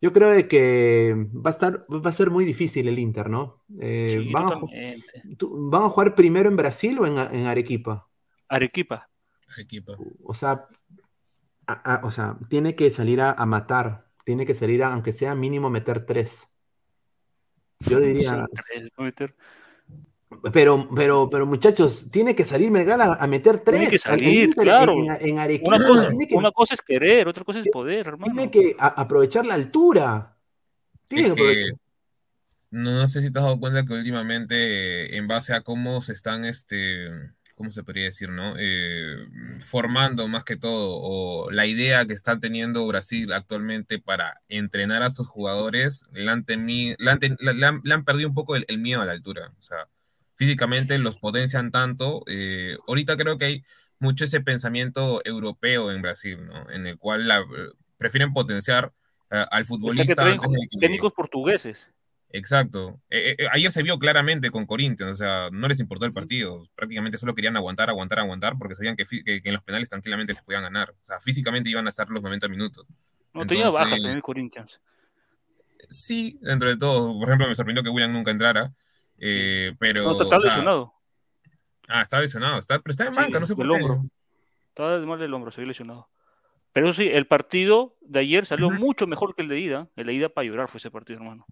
yo 0.00 0.12
creo 0.12 0.30
de 0.30 0.46
que 0.46 1.14
va 1.34 1.50
a, 1.50 1.52
estar, 1.52 1.86
va 1.90 2.10
a 2.10 2.12
ser 2.12 2.30
muy 2.30 2.44
difícil 2.44 2.86
el 2.86 2.98
Inter, 2.98 3.28
¿no? 3.28 3.64
Eh, 3.80 4.30
van, 4.32 4.46
a, 4.46 5.88
jugar 5.88 6.14
primero 6.14 6.48
en 6.48 6.56
Brasil 6.56 6.98
o 7.00 7.06
en, 7.06 7.46
Arequipa? 7.46 8.08
Arequipa. 8.48 9.08
Arequipa. 9.48 9.96
O 10.22 10.34
sea, 10.34 10.68
o 12.02 12.10
sea 12.10 12.38
tiene 12.48 12.76
que 12.76 12.90
salir 12.90 13.20
a, 13.20 13.34
matar, 13.46 14.06
tiene 14.24 14.46
que 14.46 14.54
salir 14.54 14.84
a, 14.84 14.92
aunque 14.92 15.12
sea 15.12 15.34
mínimo, 15.34 15.68
meter 15.68 16.06
tres. 16.06 16.52
Yo 17.80 17.98
diría. 17.98 18.46
Pero, 20.52 20.88
pero, 20.94 21.30
pero 21.30 21.46
muchachos, 21.46 22.10
tiene 22.10 22.34
que 22.34 22.44
salir 22.44 22.70
Melgar 22.70 23.00
a, 23.00 23.26
meter 23.26 23.60
tres. 23.60 23.78
Tiene 23.80 23.90
que 23.90 23.98
salir, 23.98 24.54
claro. 24.54 24.94
En, 25.20 25.38
Arequipa. 25.38 25.76
Una 26.34 26.52
cosa, 26.52 26.74
es 26.74 26.82
querer, 26.82 27.28
otra 27.28 27.44
cosa 27.44 27.60
es 27.60 27.68
poder, 27.72 28.08
hermano. 28.08 28.32
Tiene 28.32 28.50
que 28.50 28.76
aprovechar 28.78 29.46
la 29.46 29.54
altura. 29.54 30.36
Tiene 31.08 31.28
que 31.28 31.32
aprovechar. 31.32 31.70
No, 32.70 33.06
sé 33.06 33.22
si 33.22 33.32
te 33.32 33.38
has 33.38 33.46
dado 33.46 33.58
cuenta 33.58 33.86
que 33.86 33.94
últimamente, 33.94 35.16
en 35.16 35.26
base 35.26 35.54
a 35.54 35.62
cómo 35.62 36.02
se 36.02 36.12
están, 36.12 36.44
este, 36.44 37.08
¿cómo 37.56 37.72
se 37.72 37.82
podría 37.82 38.04
decir, 38.04 38.28
no? 38.28 38.54
Eh, 38.58 39.16
formando 39.60 40.28
más 40.28 40.44
que 40.44 40.56
todo, 40.56 41.00
o 41.00 41.50
la 41.50 41.64
idea 41.64 42.04
que 42.04 42.12
está 42.12 42.38
teniendo 42.38 42.86
Brasil 42.86 43.32
actualmente 43.32 43.98
para 43.98 44.42
entrenar 44.48 45.02
a 45.02 45.08
sus 45.08 45.26
jugadores, 45.26 46.04
le 46.12 46.30
han, 46.30 46.44
perdido 46.44 48.28
un 48.28 48.34
poco 48.34 48.56
el, 48.56 48.66
el 48.68 48.78
miedo 48.78 49.00
a 49.00 49.06
la 49.06 49.12
altura. 49.12 49.54
O 49.58 49.62
sea, 49.62 49.88
físicamente 50.38 50.96
los 50.98 51.16
potencian 51.16 51.72
tanto. 51.72 52.22
Eh, 52.28 52.76
ahorita 52.86 53.16
creo 53.16 53.36
que 53.38 53.44
hay 53.44 53.64
mucho 53.98 54.24
ese 54.24 54.40
pensamiento 54.40 55.20
europeo 55.24 55.90
en 55.90 56.00
Brasil, 56.00 56.46
¿no? 56.46 56.70
En 56.70 56.86
el 56.86 56.96
cual 56.96 57.26
la, 57.26 57.44
prefieren 57.98 58.32
potenciar 58.32 58.92
eh, 59.32 59.44
al 59.50 59.66
futbolista. 59.66 60.24
técnicos 60.80 61.12
portugueses. 61.12 61.90
Exacto. 62.30 63.00
Eh, 63.10 63.36
ayer 63.50 63.70
se 63.72 63.82
vio 63.82 63.98
claramente 63.98 64.50
con 64.52 64.64
Corinthians, 64.64 65.14
o 65.14 65.16
sea, 65.16 65.48
no 65.50 65.66
les 65.66 65.80
importó 65.80 66.06
el 66.06 66.12
partido. 66.12 66.62
Prácticamente 66.76 67.18
solo 67.18 67.34
querían 67.34 67.56
aguantar, 67.56 67.90
aguantar, 67.90 68.20
aguantar, 68.20 68.56
porque 68.58 68.76
sabían 68.76 68.94
que, 68.94 69.06
en 69.10 69.52
los 69.52 69.62
penales 69.64 69.88
tranquilamente 69.88 70.34
les 70.34 70.42
podían 70.42 70.62
ganar. 70.62 70.90
O 71.02 71.04
sea, 71.04 71.20
físicamente 71.20 71.68
iban 71.68 71.86
a 71.86 71.90
estar 71.90 72.08
los 72.10 72.22
90 72.22 72.46
minutos. 72.46 72.86
No 73.34 73.44
tenía 73.44 73.70
bajas 73.70 74.04
en 74.04 74.10
el 74.10 74.22
Corinthians. 74.22 74.80
Sí, 75.88 76.38
dentro 76.42 76.68
de 76.68 76.76
todo. 76.76 77.18
Por 77.18 77.28
ejemplo, 77.28 77.48
me 77.48 77.56
sorprendió 77.56 77.82
que 77.82 77.90
William 77.90 78.12
nunca 78.12 78.30
entrara. 78.30 78.72
Eh, 79.18 79.74
pero. 79.78 80.04
No, 80.04 80.22
está 80.22 80.38
lesionado. 80.38 80.94
Ah, 81.88 82.02
está 82.02 82.20
lesionado. 82.20 82.58
Está, 82.58 82.78
pero 82.78 82.90
está 82.92 83.06
en 83.06 83.14
banca, 83.14 83.40
no 83.40 83.46
sé 83.46 83.54
por 83.54 83.64
el 83.64 83.72
Hombro. 83.72 84.02
Estaba 84.68 84.98
de 84.98 85.06
mal 85.06 85.18
del 85.18 85.34
hombro, 85.34 85.50
se 85.50 85.60
había 85.60 85.68
lesionado. 85.68 86.08
Pero 86.72 86.92
sí, 86.92 87.08
el 87.12 87.26
partido 87.26 87.96
de 88.00 88.20
ayer 88.20 88.46
salió 88.46 88.70
mucho 88.70 89.08
mejor 89.08 89.34
que 89.34 89.42
el 89.42 89.48
de 89.48 89.58
ida. 89.58 89.88
El 89.96 90.06
de 90.06 90.14
ida 90.14 90.28
para 90.28 90.46
llorar 90.46 90.68
fue 90.68 90.78
ese 90.78 90.92
partido, 90.92 91.18
hermano. 91.18 91.46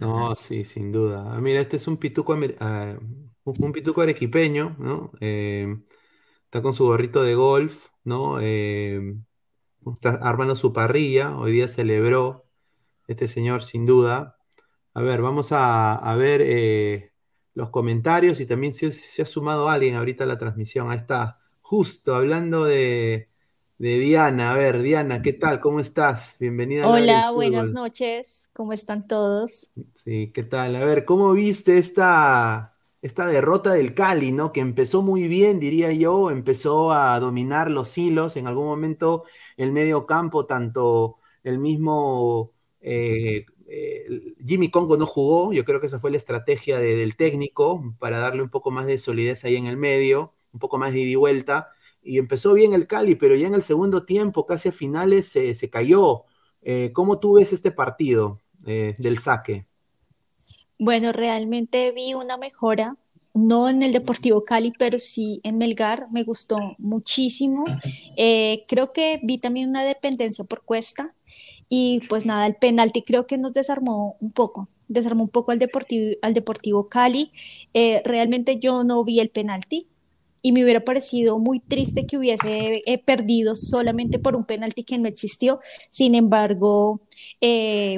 No, 0.00 0.36
sí, 0.36 0.62
sin 0.62 0.92
duda. 0.92 1.24
Ah, 1.34 1.40
mira, 1.40 1.60
este 1.60 1.76
es 1.78 1.88
un 1.88 1.96
pituco, 1.96 2.34
uh, 2.34 2.98
un 3.44 3.72
pituco 3.72 4.02
arequipeño, 4.02 4.76
¿no? 4.78 5.10
Eh, 5.20 5.76
está 6.44 6.62
con 6.62 6.72
su 6.72 6.84
gorrito 6.84 7.22
de 7.22 7.34
golf, 7.34 7.88
¿no? 8.04 8.38
Eh, 8.40 9.16
está 9.92 10.10
armando 10.22 10.54
su 10.54 10.72
parrilla. 10.72 11.36
Hoy 11.36 11.52
día 11.52 11.66
celebró 11.66 12.46
este 13.08 13.26
señor, 13.26 13.62
sin 13.62 13.84
duda. 13.84 14.38
A 14.92 15.02
ver, 15.02 15.22
vamos 15.22 15.50
a, 15.52 16.14
ver 16.16 16.42
eh, 16.44 17.12
los 17.54 17.70
comentarios 17.70 18.40
y 18.40 18.46
también 18.46 18.74
si 18.74 18.90
se 18.90 19.22
ha 19.22 19.24
sumado 19.24 19.68
alguien 19.68 19.94
ahorita 19.94 20.24
a 20.24 20.26
la 20.26 20.36
transmisión. 20.36 20.90
Ahí 20.90 20.98
está, 20.98 21.38
justo 21.60 22.16
hablando 22.16 22.64
de, 22.64 23.28
Diana. 23.78 24.50
A 24.50 24.54
ver, 24.54 24.82
Diana, 24.82 25.22
¿qué 25.22 25.32
tal? 25.32 25.60
¿Cómo 25.60 25.78
estás? 25.78 26.34
Bienvenida. 26.40 26.88
Hola, 26.88 27.30
buenas 27.30 27.72
noches. 27.72 28.50
¿Cómo 28.52 28.72
están 28.72 29.06
todos? 29.06 29.70
Sí, 29.94 30.32
¿qué 30.34 30.42
tal? 30.42 30.74
A 30.74 30.84
ver, 30.84 31.04
¿cómo 31.04 31.32
viste 31.34 31.78
esta, 31.78 32.74
esta 33.00 33.28
derrota 33.28 33.72
del 33.72 33.94
Cali, 33.94 34.32
¿no? 34.32 34.50
Que 34.52 34.58
empezó 34.58 35.02
muy 35.02 35.28
bien, 35.28 35.60
diría 35.60 35.92
yo, 35.92 36.32
empezó 36.32 36.90
a 36.90 37.20
dominar 37.20 37.70
los 37.70 37.96
hilos. 37.96 38.36
En 38.36 38.48
algún 38.48 38.66
momento 38.66 39.22
el 39.56 39.70
medio 39.70 40.04
campo, 40.04 40.46
tanto 40.46 41.18
el 41.44 41.60
mismo 41.60 42.52
eh, 42.80 43.46
eh, 43.72 44.34
Jimmy 44.44 44.68
Congo 44.68 44.96
no 44.96 45.06
jugó, 45.06 45.52
yo 45.52 45.64
creo 45.64 45.80
que 45.80 45.86
esa 45.86 46.00
fue 46.00 46.10
la 46.10 46.16
estrategia 46.16 46.80
del 46.80 47.14
técnico 47.14 47.94
para 48.00 48.18
darle 48.18 48.42
un 48.42 48.50
poco 48.50 48.72
más 48.72 48.84
de 48.84 48.98
solidez 48.98 49.44
ahí 49.44 49.54
en 49.54 49.66
el 49.66 49.76
medio, 49.76 50.32
un 50.52 50.58
poco 50.58 50.76
más 50.76 50.92
de 50.92 50.98
ida 50.98 51.10
y 51.10 51.14
vuelta, 51.14 51.70
y 52.02 52.18
empezó 52.18 52.52
bien 52.52 52.74
el 52.74 52.88
Cali, 52.88 53.14
pero 53.14 53.36
ya 53.36 53.46
en 53.46 53.54
el 53.54 53.62
segundo 53.62 54.04
tiempo, 54.04 54.44
casi 54.44 54.70
a 54.70 54.72
finales, 54.72 55.28
se, 55.28 55.70
cayó. 55.70 56.24
Eh, 56.62 56.90
¿Cómo 56.92 57.20
tú 57.20 57.34
ves 57.34 57.52
este 57.52 57.70
partido 57.70 58.40
eh, 58.66 58.96
del 58.98 59.18
saque? 59.18 59.66
Bueno, 60.76 61.12
realmente 61.12 61.92
vi 61.92 62.14
una 62.14 62.38
mejora 62.38 62.96
no 63.34 63.68
en 63.68 63.82
el 63.82 63.92
Deportivo 63.92 64.42
Cali, 64.42 64.72
pero 64.78 64.98
sí 64.98 65.40
en 65.44 65.58
Melgar, 65.58 66.06
me 66.12 66.24
gustó 66.24 66.58
muchísimo. 66.78 67.64
Eh, 68.16 68.64
creo 68.68 68.92
que 68.92 69.20
vi 69.22 69.38
también 69.38 69.68
una 69.70 69.84
dependencia 69.84 70.44
por 70.44 70.64
Cuesta 70.64 71.14
y 71.68 72.00
pues 72.08 72.26
nada, 72.26 72.46
el 72.46 72.56
penalti 72.56 73.02
creo 73.02 73.26
que 73.26 73.38
nos 73.38 73.52
desarmó 73.52 74.16
un 74.20 74.32
poco, 74.32 74.68
desarmó 74.88 75.24
un 75.24 75.28
poco 75.28 75.52
al 75.52 75.58
Deportivo, 75.58 76.16
al 76.22 76.34
Deportivo 76.34 76.88
Cali. 76.88 77.32
Eh, 77.74 78.02
realmente 78.04 78.58
yo 78.58 78.84
no 78.84 79.04
vi 79.04 79.20
el 79.20 79.30
penalti 79.30 79.86
y 80.42 80.52
me 80.52 80.64
hubiera 80.64 80.80
parecido 80.84 81.38
muy 81.38 81.60
triste 81.60 82.06
que 82.06 82.16
hubiese 82.16 82.82
eh, 82.86 82.98
perdido 82.98 83.56
solamente 83.56 84.18
por 84.18 84.34
un 84.34 84.44
penalti 84.44 84.84
que 84.84 84.98
no 84.98 85.06
existió. 85.06 85.60
Sin 85.90 86.14
embargo, 86.14 87.02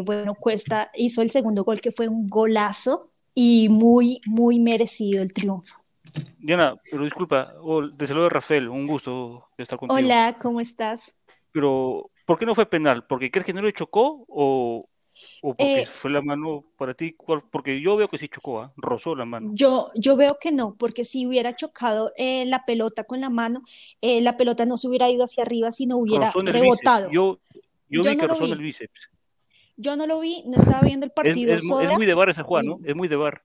bueno, 0.04 0.34
Cuesta 0.34 0.90
hizo 0.94 1.22
el 1.22 1.30
segundo 1.30 1.64
gol 1.64 1.80
que 1.80 1.92
fue 1.92 2.08
un 2.08 2.28
golazo 2.28 3.11
y 3.34 3.68
muy, 3.68 4.20
muy 4.26 4.60
merecido 4.60 5.22
el 5.22 5.32
triunfo. 5.32 5.82
Diana, 6.38 6.76
pero 6.90 7.04
disculpa, 7.04 7.54
te 7.96 8.06
saludo 8.06 8.28
Rafael, 8.28 8.68
un 8.68 8.86
gusto 8.86 9.48
estar 9.56 9.78
contigo. 9.78 9.98
Hola, 9.98 10.36
¿cómo 10.40 10.60
estás? 10.60 11.16
Pero, 11.52 12.10
¿por 12.26 12.38
qué 12.38 12.46
no 12.46 12.54
fue 12.54 12.66
penal? 12.66 13.06
¿Porque 13.06 13.30
crees 13.30 13.46
que 13.46 13.52
no 13.52 13.62
le 13.62 13.72
chocó 13.72 14.24
o, 14.28 14.88
o 15.42 15.54
porque 15.54 15.82
eh, 15.82 15.86
fue 15.86 16.10
la 16.10 16.20
mano 16.20 16.64
para 16.76 16.94
ti? 16.94 17.16
Porque 17.50 17.80
yo 17.80 17.96
veo 17.96 18.08
que 18.08 18.18
sí 18.18 18.28
chocó, 18.28 18.64
¿eh? 18.64 18.68
rozó 18.76 19.14
la 19.14 19.24
mano. 19.24 19.50
Yo, 19.54 19.90
yo 19.94 20.16
veo 20.16 20.36
que 20.40 20.52
no, 20.52 20.74
porque 20.76 21.04
si 21.04 21.26
hubiera 21.26 21.54
chocado 21.54 22.12
eh, 22.16 22.44
la 22.46 22.64
pelota 22.66 23.04
con 23.04 23.20
la 23.20 23.30
mano, 23.30 23.62
eh, 24.00 24.20
la 24.20 24.36
pelota 24.36 24.66
no 24.66 24.76
se 24.76 24.88
hubiera 24.88 25.08
ido 25.08 25.24
hacia 25.24 25.44
arriba, 25.44 25.70
sino 25.70 25.96
hubiera 25.96 26.30
rebotado. 26.30 27.10
Yo, 27.10 27.40
yo, 27.88 28.02
vi 28.02 28.16
que 28.16 28.26
rozó 28.26 28.44
en 28.46 28.52
el 28.52 28.58
bíceps. 28.58 29.10
Yo 29.76 29.96
no 29.96 30.06
lo 30.06 30.20
vi, 30.20 30.44
no 30.46 30.56
estaba 30.56 30.80
viendo 30.80 31.06
el 31.06 31.12
partido. 31.12 31.54
Es, 31.54 31.64
es, 31.64 31.94
muy 31.94 32.06
de 32.06 32.14
bar 32.14 32.28
ese 32.28 32.42
Juan, 32.42 32.66
¿no? 32.66 32.78
Es 32.84 32.94
muy 32.94 33.08
de 33.08 33.16
bar. 33.16 33.42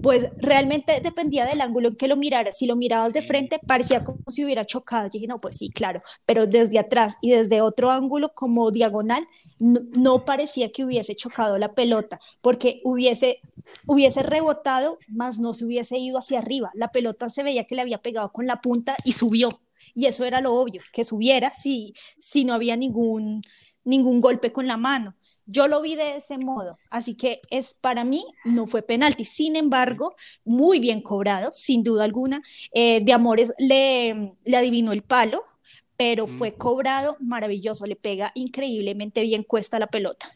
Pues 0.00 0.30
realmente 0.38 1.00
dependía 1.02 1.44
del 1.44 1.60
ángulo 1.60 1.88
en 1.88 1.94
que 1.94 2.08
lo 2.08 2.16
miraras. 2.16 2.56
Si 2.56 2.66
lo 2.66 2.76
mirabas 2.76 3.12
de 3.12 3.20
frente, 3.20 3.58
parecía 3.66 4.02
como 4.04 4.18
si 4.28 4.44
hubiera 4.44 4.64
chocado. 4.64 5.06
Yo 5.06 5.12
dije, 5.14 5.26
no, 5.26 5.38
pues 5.38 5.58
sí, 5.58 5.70
claro. 5.70 6.02
Pero 6.24 6.46
desde 6.46 6.78
atrás 6.78 7.18
y 7.20 7.30
desde 7.30 7.60
otro 7.60 7.90
ángulo, 7.90 8.32
como 8.34 8.70
diagonal, 8.70 9.26
no, 9.58 10.24
parecía 10.24 10.72
que 10.72 10.84
hubiese 10.84 11.14
chocado 11.14 11.58
la 11.58 11.74
pelota, 11.74 12.18
porque 12.40 12.80
hubiese, 12.84 13.40
hubiese 13.86 14.22
rebotado, 14.22 14.98
más 15.08 15.38
no 15.38 15.52
se 15.52 15.66
hubiese 15.66 15.98
ido 15.98 16.18
hacia 16.18 16.38
arriba. 16.38 16.70
La 16.74 16.88
pelota 16.88 17.28
se 17.28 17.42
veía 17.42 17.64
que 17.64 17.74
le 17.74 17.82
había 17.82 17.98
pegado 17.98 18.32
con 18.32 18.46
la 18.46 18.60
punta 18.60 18.96
y 19.04 19.12
subió. 19.12 19.48
Y 19.94 20.06
eso 20.06 20.24
era 20.24 20.40
lo 20.40 20.54
obvio, 20.54 20.80
que 20.92 21.04
subiera 21.04 21.52
si, 21.52 21.92
si 22.18 22.44
no 22.44 22.54
había 22.54 22.76
ningún, 22.76 23.42
ningún 23.84 24.20
golpe 24.20 24.52
con 24.52 24.66
la 24.66 24.76
mano. 24.76 25.14
yo 25.46 25.66
lo 25.68 25.82
vi 25.82 25.96
de 25.96 26.16
ese 26.16 26.38
modo, 26.38 26.78
así 26.90 27.16
que 27.16 27.40
es 27.50 27.74
para 27.74 28.04
mí 28.04 28.24
no 28.44 28.66
fue 28.66 28.82
penalti. 28.82 29.24
Sin 29.24 29.56
embargo, 29.56 30.14
muy 30.44 30.78
bien 30.80 31.02
cobrado, 31.02 31.50
sin 31.52 31.82
duda 31.82 32.04
alguna. 32.04 32.42
Eh, 32.72 33.00
de 33.04 33.12
Amores 33.12 33.52
le, 33.58 34.34
le 34.44 34.56
adivinó 34.56 34.92
el 34.92 35.02
palo, 35.02 35.44
pero 35.96 36.26
fue 36.26 36.56
cobrado 36.56 37.16
maravilloso, 37.20 37.86
le 37.86 37.96
pega 37.96 38.30
increíblemente 38.34 39.22
bien 39.22 39.42
cuesta 39.44 39.78
la 39.78 39.88
pelota. 39.88 40.26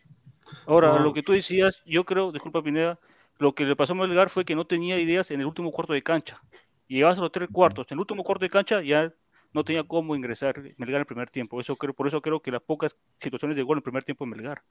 Ahora, 0.67 0.99
lo 0.99 1.13
que 1.13 1.23
tú 1.23 1.33
decías, 1.33 1.85
yo 1.87 2.05
creo, 2.05 2.33
disculpa 2.33 2.63
Pineda, 2.63 2.99
lo 3.39 3.55
que 3.55 3.65
le 3.65 3.77
pasó 3.77 3.93
a 3.93 3.97
Melgar 3.97 4.31
fue 4.31 4.45
que 4.45 4.55
no 4.57 4.67
tenía 4.67 4.99
ideas 4.99 5.31
en 5.31 5.41
el 5.41 5.47
último 5.47 5.71
cuarto 5.73 5.93
de 5.93 6.03
cancha. 6.03 6.43
Llegabas 6.89 7.19
a 7.19 7.23
los 7.23 7.33
tres 7.33 7.49
cuartos, 7.53 7.87
en 7.91 7.97
el 7.97 8.01
último 8.01 8.23
cuarto 8.25 8.45
de 8.45 8.51
cancha 8.51 8.83
ya 8.83 9.13
no 9.57 9.65
tenía 9.65 9.83
cómo 9.85 10.15
ingresar 10.15 10.55
Melgar 10.77 10.97
en 10.97 11.01
el 11.01 11.07
primer 11.07 11.31
tiempo. 11.31 11.59
Eso 11.59 11.77
creo, 11.77 11.95
por 11.95 12.07
eso 12.07 12.21
creo 12.21 12.41
que 12.41 12.51
las 12.51 12.61
pocas 12.61 12.95
situaciones 13.19 13.57
de 13.57 13.63
gol 13.63 13.77
en 13.77 13.79
el 13.79 13.83
primer 13.83 14.05
tiempo 14.05 14.27
de 14.27 14.31
Melgar. 14.31 14.63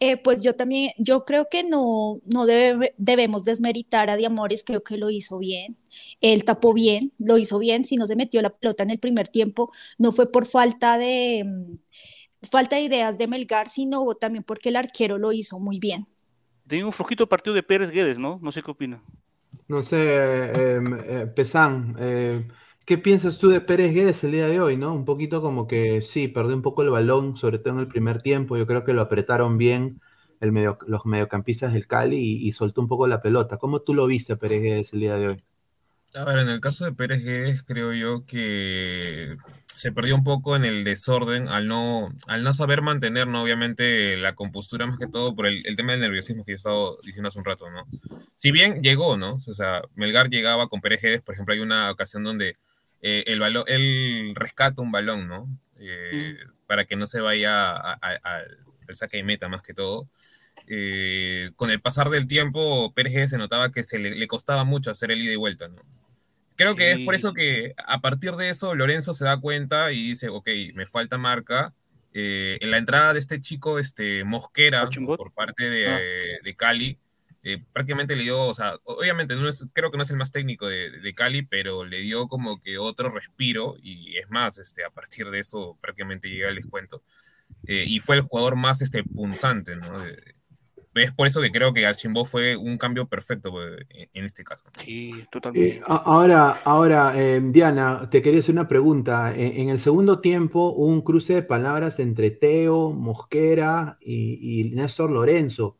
Eh, 0.00 0.16
pues 0.16 0.42
yo 0.42 0.56
también, 0.56 0.92
yo 0.96 1.26
creo 1.26 1.48
que 1.50 1.62
no, 1.62 2.18
no 2.24 2.46
debemos 2.46 3.44
desmeritar 3.44 4.08
a 4.08 4.16
Diamores, 4.16 4.64
creo 4.64 4.82
que 4.82 4.96
lo 4.96 5.10
hizo 5.10 5.38
bien, 5.38 5.76
él 6.20 6.44
tapó 6.44 6.72
bien, 6.72 7.12
lo 7.18 7.36
hizo 7.36 7.58
bien, 7.58 7.84
si 7.84 7.96
no 7.96 8.06
se 8.06 8.16
metió 8.16 8.40
la 8.42 8.50
pelota 8.50 8.82
en 8.82 8.90
el 8.90 8.98
primer 8.98 9.28
tiempo, 9.28 9.70
no 9.98 10.10
fue 10.10 10.32
por 10.32 10.46
falta 10.46 10.98
de, 10.98 11.44
mm, 11.44 11.76
falta 12.50 12.76
de 12.76 12.82
ideas 12.82 13.18
de 13.18 13.28
Melgar, 13.28 13.68
sino 13.68 14.04
también 14.14 14.42
porque 14.42 14.70
el 14.70 14.76
arquero 14.76 15.18
lo 15.18 15.32
hizo 15.32 15.60
muy 15.60 15.78
bien. 15.78 16.08
Tenía 16.66 16.86
un 16.86 16.92
flojito 16.92 17.28
partido 17.28 17.54
de 17.54 17.62
Pérez 17.62 17.90
Guedes, 17.90 18.18
¿no? 18.18 18.40
No 18.42 18.52
sé 18.52 18.62
qué 18.62 18.70
opina. 18.70 19.02
No 19.68 19.82
sé, 19.82 19.98
eh, 20.00 20.80
eh, 21.06 21.26
Pesán, 21.34 21.94
eh, 21.98 22.48
¿qué 22.84 22.98
piensas 22.98 23.38
tú 23.38 23.48
de 23.48 23.60
Pérez 23.60 23.92
Guedes 23.94 24.24
el 24.24 24.32
día 24.32 24.48
de 24.48 24.60
hoy, 24.60 24.76
no? 24.76 24.92
Un 24.94 25.04
poquito 25.04 25.42
como 25.42 25.66
que 25.66 26.02
sí, 26.02 26.28
perdió 26.28 26.54
un 26.54 26.62
poco 26.62 26.82
el 26.82 26.90
balón, 26.90 27.36
sobre 27.36 27.58
todo 27.58 27.74
en 27.74 27.80
el 27.80 27.88
primer 27.88 28.22
tiempo. 28.22 28.56
Yo 28.56 28.66
creo 28.66 28.84
que 28.84 28.92
lo 28.92 29.02
apretaron 29.02 29.58
bien 29.58 30.00
los 30.40 31.06
mediocampistas 31.06 31.72
del 31.72 31.86
Cali 31.86 32.18
y, 32.18 32.52
soltó 32.52 32.80
un 32.80 32.88
poco 32.88 33.06
la 33.06 33.22
pelota. 33.22 33.58
¿Cómo 33.58 33.80
tú 33.80 33.94
lo 33.94 34.06
viste, 34.06 34.36
Pérez 34.36 34.62
Guedes, 34.62 34.92
el 34.92 35.00
día 35.00 35.16
de 35.16 35.28
hoy? 35.28 35.44
A 36.14 36.24
ver, 36.24 36.40
en 36.40 36.48
el 36.48 36.60
caso 36.60 36.84
de 36.84 36.92
Pérez 36.92 37.22
Guedes, 37.22 37.62
creo 37.62 37.92
yo 37.92 38.26
que 38.26 39.36
se 39.66 39.92
perdió 39.92 40.14
un 40.14 40.24
poco 40.24 40.56
en 40.56 40.64
el 40.64 40.84
desorden 40.84 41.48
al 41.48 41.68
no, 41.68 42.10
al 42.26 42.42
no 42.42 42.52
saber 42.52 42.82
mantener, 42.82 43.26
¿no? 43.26 43.42
obviamente, 43.42 44.16
la 44.16 44.34
compostura 44.34 44.86
más 44.86 44.98
que 44.98 45.06
todo 45.06 45.34
por 45.34 45.46
el, 45.46 45.62
tema 45.76 45.92
del 45.92 46.02
nerviosismo 46.02 46.44
que 46.44 46.52
yo 46.52 46.54
he 46.54 46.56
estado 46.56 46.98
diciendo 47.04 47.28
hace 47.28 47.38
un 47.38 47.44
rato, 47.44 47.70
¿no? 47.70 47.86
Si 48.34 48.50
bien 48.50 48.82
llegó, 48.82 49.16
¿no? 49.16 49.36
O 49.36 49.54
sea, 49.54 49.80
Melgar 49.94 50.28
llegaba 50.28 50.68
con 50.68 50.80
Pérez 50.80 51.00
Guedes, 51.00 51.22
por 51.22 51.34
ejemplo, 51.34 51.54
hay 51.54 51.60
una 51.60 51.90
ocasión 51.90 52.22
donde 52.24 52.56
eh, 53.02 53.24
el 53.26 53.40
balón, 53.40 53.64
él 53.66 54.32
rescata 54.34 54.80
un 54.80 54.92
balón, 54.92 55.28
¿no? 55.28 55.48
Eh, 55.78 56.36
mm. 56.38 56.66
Para 56.66 56.84
que 56.84 56.96
no 56.96 57.06
se 57.06 57.20
vaya 57.20 57.72
al 57.72 58.46
saque 58.94 59.18
y 59.18 59.22
meta 59.22 59.48
más 59.48 59.62
que 59.62 59.74
todo. 59.74 60.08
Eh, 60.68 61.50
con 61.56 61.70
el 61.70 61.80
pasar 61.80 62.08
del 62.10 62.26
tiempo, 62.26 62.92
Pérez 62.94 63.30
se 63.30 63.38
notaba 63.38 63.72
que 63.72 63.82
se 63.82 63.98
le, 63.98 64.14
le 64.14 64.26
costaba 64.28 64.64
mucho 64.64 64.90
hacer 64.90 65.10
el 65.10 65.20
ida 65.20 65.32
y 65.32 65.36
vuelta, 65.36 65.68
¿no? 65.68 65.82
Creo 66.54 66.76
que 66.76 66.92
es 66.92 67.00
por 67.00 67.14
eso 67.14 67.32
que 67.32 67.74
a 67.76 68.00
partir 68.00 68.36
de 68.36 68.50
eso 68.50 68.74
Lorenzo 68.74 69.14
se 69.14 69.24
da 69.24 69.40
cuenta 69.40 69.90
y 69.90 70.02
dice, 70.02 70.28
ok, 70.28 70.48
me 70.74 70.86
falta 70.86 71.18
marca. 71.18 71.74
Eh, 72.14 72.58
en 72.60 72.70
la 72.70 72.76
entrada 72.76 73.14
de 73.14 73.18
este 73.18 73.40
chico, 73.40 73.78
este 73.78 74.22
Mosquera, 74.24 74.88
por 74.88 75.32
parte 75.32 75.68
de, 75.68 75.88
ah. 75.88 75.98
de 76.42 76.54
Cali, 76.54 76.98
eh, 77.42 77.62
prácticamente 77.72 78.16
le 78.16 78.22
dio, 78.24 78.46
o 78.46 78.54
sea, 78.54 78.76
obviamente 78.84 79.36
no 79.36 79.48
es, 79.48 79.66
creo 79.72 79.90
que 79.90 79.96
no 79.96 80.02
es 80.02 80.10
el 80.10 80.16
más 80.16 80.30
técnico 80.30 80.68
de, 80.68 80.90
de, 80.90 81.14
Cali, 81.14 81.42
pero 81.42 81.84
le 81.84 82.00
dio 82.00 82.28
como 82.28 82.60
que 82.60 82.78
otro 82.78 83.10
respiro 83.10 83.76
y 83.82 84.16
es 84.16 84.30
más, 84.30 84.58
este, 84.58 84.84
a 84.84 84.90
partir 84.90 85.30
de 85.30 85.40
eso 85.40 85.78
prácticamente 85.80 86.28
llega 86.28 86.48
el 86.48 86.56
descuento. 86.56 87.02
Eh, 87.66 87.84
y 87.86 88.00
fue 88.00 88.16
el 88.16 88.22
jugador 88.22 88.56
más 88.56 88.82
este, 88.82 89.04
punzante, 89.04 89.76
¿no? 89.76 90.00
De, 90.00 90.34
es 90.94 91.12
por 91.12 91.26
eso 91.26 91.40
que 91.40 91.50
creo 91.50 91.72
que 91.72 91.86
Archimbó 91.86 92.26
fue 92.26 92.54
un 92.54 92.76
cambio 92.76 93.06
perfecto 93.06 93.50
pues, 93.50 93.86
en 93.90 94.24
este 94.24 94.44
caso. 94.44 94.64
Sí, 94.84 95.24
totalmente. 95.30 95.78
Eh, 95.78 95.82
ahora, 95.86 96.60
ahora 96.64 97.12
eh, 97.16 97.40
Diana, 97.42 98.10
te 98.10 98.20
quería 98.20 98.40
hacer 98.40 98.54
una 98.54 98.68
pregunta. 98.68 99.32
En, 99.34 99.70
el 99.70 99.80
segundo 99.80 100.20
tiempo 100.20 100.74
hubo 100.76 100.86
un 100.86 101.00
cruce 101.00 101.34
de 101.34 101.42
palabras 101.42 101.98
entre 101.98 102.30
Teo, 102.30 102.92
Mosquera 102.92 103.96
y, 104.02 104.70
Néstor 104.74 105.10
Lorenzo. 105.10 105.78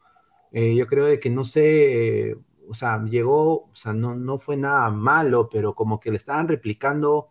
Eh, 0.52 0.74
yo 0.76 0.86
creo 0.86 1.18
que 1.20 1.30
no 1.30 1.44
sé, 1.44 2.36
o 2.68 2.74
sea, 2.74 3.02
llegó, 3.04 3.64
o 3.64 3.74
sea, 3.74 3.92
no, 3.92 4.14
no 4.14 4.38
fue 4.38 4.56
nada 4.56 4.90
malo, 4.90 5.48
pero 5.50 5.74
como 5.74 6.00
que 6.00 6.10
le 6.10 6.16
estaban 6.16 6.48
replicando 6.48 7.28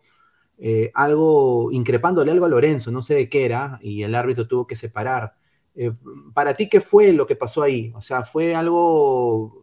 algo, 0.94 1.72
increpándole 1.72 2.30
algo 2.30 2.44
a 2.46 2.48
Lorenzo, 2.48 2.92
no 2.92 3.02
sé 3.02 3.14
de 3.14 3.28
qué 3.28 3.44
era, 3.44 3.78
y 3.82 4.02
el 4.04 4.14
árbitro 4.14 4.46
tuvo 4.46 4.66
que 4.66 4.76
separar. 4.76 5.34
Eh, 5.74 5.92
para 6.34 6.54
ti, 6.54 6.68
¿qué 6.68 6.80
fue 6.80 7.12
lo 7.12 7.26
que 7.26 7.36
pasó 7.36 7.62
ahí? 7.62 7.92
O 7.94 8.02
sea, 8.02 8.24
¿fue 8.24 8.54
algo 8.54 9.62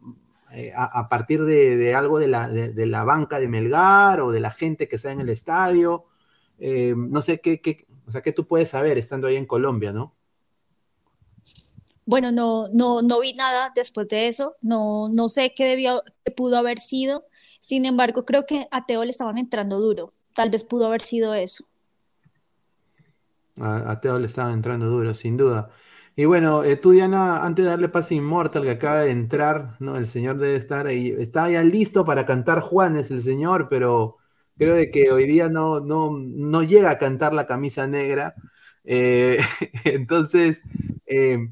eh, 0.52 0.72
a, 0.74 1.08
partir 1.08 1.44
de, 1.44 1.94
algo 1.94 2.18
de 2.18 2.28
la, 2.28 2.48
de, 2.48 2.86
la, 2.86 3.04
banca 3.04 3.38
de 3.38 3.48
Melgar 3.48 4.20
o 4.20 4.32
de 4.32 4.40
la 4.40 4.50
gente 4.50 4.88
que 4.88 4.96
está 4.96 5.12
en 5.12 5.20
el 5.20 5.28
estadio? 5.28 6.06
Eh, 6.58 6.94
no 6.96 7.22
sé 7.22 7.40
qué, 7.40 7.60
qué, 7.60 7.86
o 8.06 8.10
sea, 8.12 8.22
qué 8.22 8.32
tú 8.32 8.46
puedes 8.46 8.70
saber 8.70 8.98
estando 8.98 9.28
ahí 9.28 9.36
en 9.36 9.46
Colombia, 9.46 9.92
¿no? 9.92 10.16
Bueno, 12.10 12.32
no, 12.32 12.66
no, 12.74 13.02
no 13.02 13.20
vi 13.20 13.34
nada 13.34 13.70
después 13.72 14.08
de 14.08 14.26
eso, 14.26 14.56
no, 14.62 15.08
no 15.08 15.28
sé 15.28 15.54
qué, 15.54 15.64
debió, 15.64 16.02
pudo 16.36 16.58
haber 16.58 16.80
sido, 16.80 17.24
sin 17.60 17.86
embargo, 17.86 18.24
creo 18.24 18.46
que 18.46 18.66
a 18.72 18.84
Teo 18.84 19.04
le 19.04 19.10
estaban 19.10 19.38
entrando 19.38 19.78
duro, 19.78 20.12
tal 20.34 20.50
vez 20.50 20.64
pudo 20.64 20.88
haber 20.88 21.02
sido 21.02 21.34
eso. 21.34 21.66
A, 23.60 23.92
a 23.92 24.00
Teo 24.00 24.18
le 24.18 24.26
estaban 24.26 24.54
entrando 24.54 24.86
duro, 24.86 25.14
sin 25.14 25.36
duda. 25.36 25.70
Y 26.16 26.24
bueno, 26.24 26.64
eh, 26.64 26.74
tú, 26.76 26.90
Diana, 26.90 27.44
antes 27.44 27.64
de 27.64 27.70
darle 27.70 27.88
pase 27.88 28.16
Inmortal 28.16 28.64
que 28.64 28.70
acaba 28.72 29.02
de 29.02 29.12
entrar, 29.12 29.76
¿no? 29.78 29.96
El 29.96 30.08
señor 30.08 30.38
debe 30.38 30.56
estar 30.56 30.88
ahí, 30.88 31.14
está 31.16 31.48
ya 31.48 31.62
listo 31.62 32.04
para 32.04 32.26
cantar 32.26 32.60
Juanes, 32.60 33.12
el 33.12 33.22
señor, 33.22 33.68
pero 33.70 34.16
creo 34.58 34.74
de 34.74 34.90
que 34.90 35.12
hoy 35.12 35.26
día 35.26 35.48
no, 35.48 35.78
no, 35.78 36.10
no 36.12 36.62
llega 36.64 36.90
a 36.90 36.98
cantar 36.98 37.34
la 37.34 37.46
camisa 37.46 37.86
negra. 37.86 38.34
Eh, 38.84 39.38
entonces, 39.84 40.62
eh, 41.06 41.50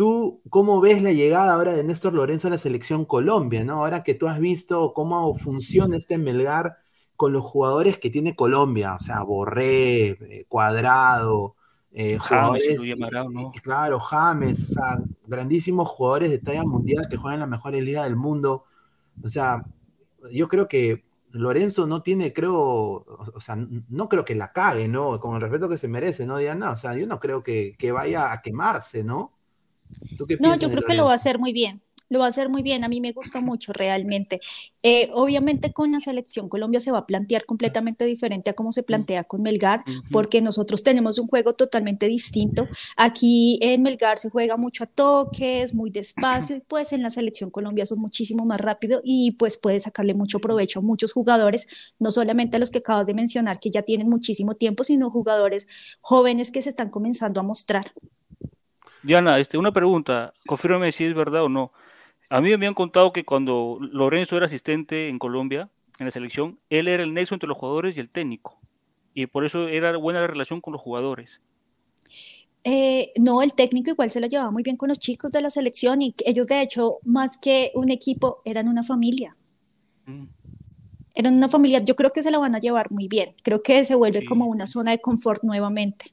¿tú 0.00 0.40
cómo 0.48 0.80
ves 0.80 1.02
la 1.02 1.12
llegada 1.12 1.52
ahora 1.52 1.74
de 1.74 1.84
Néstor 1.84 2.14
Lorenzo 2.14 2.48
a 2.48 2.52
la 2.52 2.56
selección 2.56 3.04
Colombia, 3.04 3.64
¿no? 3.64 3.74
Ahora 3.74 4.02
que 4.02 4.14
tú 4.14 4.28
has 4.28 4.40
visto 4.40 4.94
cómo 4.94 5.36
funciona 5.36 5.98
este 5.98 6.16
Melgar 6.16 6.78
con 7.16 7.34
los 7.34 7.44
jugadores 7.44 7.98
que 7.98 8.08
tiene 8.08 8.34
Colombia, 8.34 8.94
o 8.94 8.98
sea, 8.98 9.22
Borré, 9.24 10.46
Cuadrado, 10.48 11.54
eh, 11.92 12.16
jugadores, 12.16 12.80
claro, 13.62 14.00
James, 14.00 14.70
o 14.70 14.72
sea, 14.72 15.02
grandísimos 15.26 15.86
jugadores 15.86 16.30
de 16.30 16.38
talla 16.38 16.64
mundial 16.64 17.06
que 17.06 17.18
juegan 17.18 17.34
en 17.34 17.40
la 17.40 17.56
mejor 17.58 17.74
liga 17.74 18.04
del 18.04 18.16
mundo. 18.16 18.64
O 19.22 19.28
sea, 19.28 19.66
yo 20.32 20.48
creo 20.48 20.66
que 20.66 21.04
Lorenzo 21.32 21.86
no 21.86 22.02
tiene, 22.02 22.32
creo, 22.32 22.54
o 22.54 23.40
sea, 23.40 23.54
no 23.90 24.08
creo 24.08 24.24
que 24.24 24.34
la 24.34 24.50
cague, 24.50 24.88
¿no? 24.88 25.20
Con 25.20 25.34
el 25.34 25.42
respeto 25.42 25.68
que 25.68 25.76
se 25.76 25.88
merece, 25.88 26.24
¿no, 26.24 26.38
Diana? 26.38 26.70
O 26.70 26.78
sea, 26.78 26.96
yo 26.96 27.06
no 27.06 27.20
creo 27.20 27.42
que, 27.42 27.76
que 27.78 27.92
vaya 27.92 28.32
a 28.32 28.40
quemarse, 28.40 29.04
¿no? 29.04 29.34
No, 30.40 30.56
yo 30.56 30.70
creo 30.70 30.82
que 30.82 30.94
lo 30.94 31.06
va 31.06 31.12
a 31.12 31.16
hacer 31.16 31.38
muy 31.38 31.52
bien 31.52 31.82
lo 32.10 32.18
va 32.18 32.26
a 32.26 32.28
hacer 32.28 32.48
muy 32.48 32.62
bien, 32.62 32.84
a 32.84 32.88
mí 32.88 33.00
me 33.00 33.12
gusta 33.12 33.40
mucho 33.40 33.72
realmente. 33.72 34.40
Eh, 34.82 35.10
obviamente 35.14 35.72
con 35.72 35.92
la 35.92 36.00
selección 36.00 36.48
Colombia 36.48 36.80
se 36.80 36.90
va 36.90 36.98
a 36.98 37.06
plantear 37.06 37.46
completamente 37.46 38.04
diferente 38.04 38.50
a 38.50 38.54
cómo 38.54 38.72
se 38.72 38.82
plantea 38.82 39.24
con 39.24 39.42
Melgar, 39.42 39.84
porque 40.10 40.42
nosotros 40.42 40.82
tenemos 40.82 41.18
un 41.18 41.28
juego 41.28 41.54
totalmente 41.54 42.06
distinto. 42.06 42.66
Aquí 42.96 43.58
en 43.62 43.82
Melgar 43.82 44.18
se 44.18 44.28
juega 44.28 44.56
mucho 44.56 44.84
a 44.84 44.86
toques, 44.88 45.72
muy 45.72 45.90
despacio, 45.90 46.56
y 46.56 46.60
pues 46.60 46.92
en 46.92 47.02
la 47.02 47.10
selección 47.10 47.50
Colombia 47.50 47.86
son 47.86 48.00
muchísimo 48.00 48.44
más 48.44 48.60
rápido 48.60 49.00
y 49.04 49.32
pues 49.32 49.56
puede 49.56 49.78
sacarle 49.78 50.12
mucho 50.12 50.40
provecho 50.40 50.80
a 50.80 50.82
muchos 50.82 51.12
jugadores, 51.12 51.68
no 52.00 52.10
solamente 52.10 52.56
a 52.56 52.60
los 52.60 52.70
que 52.70 52.78
acabas 52.78 53.06
de 53.06 53.14
mencionar, 53.14 53.60
que 53.60 53.70
ya 53.70 53.82
tienen 53.82 54.08
muchísimo 54.08 54.56
tiempo, 54.56 54.82
sino 54.82 55.10
jugadores 55.10 55.68
jóvenes 56.00 56.50
que 56.50 56.60
se 56.60 56.70
están 56.70 56.90
comenzando 56.90 57.38
a 57.40 57.44
mostrar. 57.44 57.92
Diana, 59.02 59.38
este, 59.38 59.58
una 59.58 59.72
pregunta, 59.72 60.34
confírmame 60.46 60.92
si 60.92 61.04
es 61.04 61.14
verdad 61.14 61.44
o 61.44 61.48
no. 61.48 61.72
A 62.28 62.40
mí 62.40 62.56
me 62.56 62.66
han 62.66 62.74
contado 62.74 63.12
que 63.12 63.24
cuando 63.24 63.78
Lorenzo 63.80 64.36
era 64.36 64.46
asistente 64.46 65.08
en 65.08 65.18
Colombia, 65.18 65.68
en 65.98 66.06
la 66.06 66.12
selección, 66.12 66.58
él 66.70 66.88
era 66.88 67.02
el 67.02 67.12
nexo 67.12 67.34
entre 67.34 67.48
los 67.48 67.58
jugadores 67.58 67.96
y 67.96 68.00
el 68.00 68.08
técnico. 68.08 68.58
Y 69.14 69.26
por 69.26 69.44
eso 69.44 69.68
era 69.68 69.96
buena 69.96 70.20
la 70.20 70.26
relación 70.26 70.60
con 70.60 70.72
los 70.72 70.80
jugadores. 70.80 71.40
Eh, 72.62 73.12
no, 73.16 73.42
el 73.42 73.54
técnico 73.54 73.90
igual 73.90 74.10
se 74.10 74.20
lo 74.20 74.26
llevaba 74.26 74.50
muy 74.50 74.62
bien 74.62 74.76
con 74.76 74.88
los 74.90 74.98
chicos 74.98 75.32
de 75.32 75.40
la 75.40 75.50
selección 75.50 76.02
y 76.02 76.14
ellos 76.24 76.46
de 76.46 76.60
hecho, 76.60 76.98
más 77.04 77.38
que 77.38 77.72
un 77.74 77.90
equipo, 77.90 78.42
eran 78.44 78.68
una 78.68 78.82
familia. 78.84 79.36
Mm. 80.06 80.24
Eran 81.14 81.34
una 81.34 81.48
familia, 81.48 81.80
yo 81.80 81.96
creo 81.96 82.12
que 82.12 82.22
se 82.22 82.30
la 82.30 82.38
van 82.38 82.54
a 82.54 82.60
llevar 82.60 82.90
muy 82.92 83.08
bien. 83.08 83.34
Creo 83.42 83.62
que 83.62 83.82
se 83.84 83.94
vuelve 83.94 84.24
como 84.24 84.46
una 84.46 84.66
zona 84.66 84.92
de 84.92 85.00
confort 85.00 85.42
nuevamente. 85.42 86.12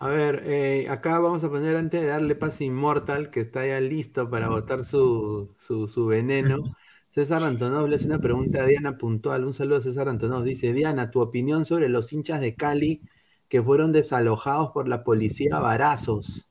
A 0.00 0.08
ver, 0.08 0.44
eh, 0.46 0.86
acá 0.88 1.18
vamos 1.18 1.42
a 1.42 1.50
poner 1.50 1.76
antes 1.76 2.00
de 2.00 2.06
darle 2.06 2.36
pase 2.36 2.64
Inmortal, 2.64 3.30
que 3.30 3.40
está 3.40 3.66
ya 3.66 3.80
listo 3.80 4.30
para 4.30 4.48
botar 4.48 4.84
su, 4.84 5.54
su, 5.58 6.06
veneno. 6.06 6.62
César 7.10 7.42
Antonov 7.42 7.88
le 7.88 7.96
hace 7.96 8.06
una 8.06 8.20
pregunta 8.20 8.62
a 8.62 8.66
Diana 8.66 8.96
puntual. 8.96 9.44
Un 9.44 9.52
saludo 9.52 9.78
a 9.78 9.82
César 9.82 10.08
Antonov. 10.08 10.44
Dice, 10.44 10.72
Diana, 10.72 11.10
tu 11.10 11.20
opinión 11.20 11.64
sobre 11.64 11.88
los 11.88 12.12
hinchas 12.12 12.40
de 12.40 12.54
Cali 12.54 13.02
que 13.48 13.60
fueron 13.60 13.92
desalojados 13.92 14.70
por 14.70 14.86
la 14.86 15.02
policía 15.02 15.56
a 15.56 15.60
Barazos. 15.60 16.48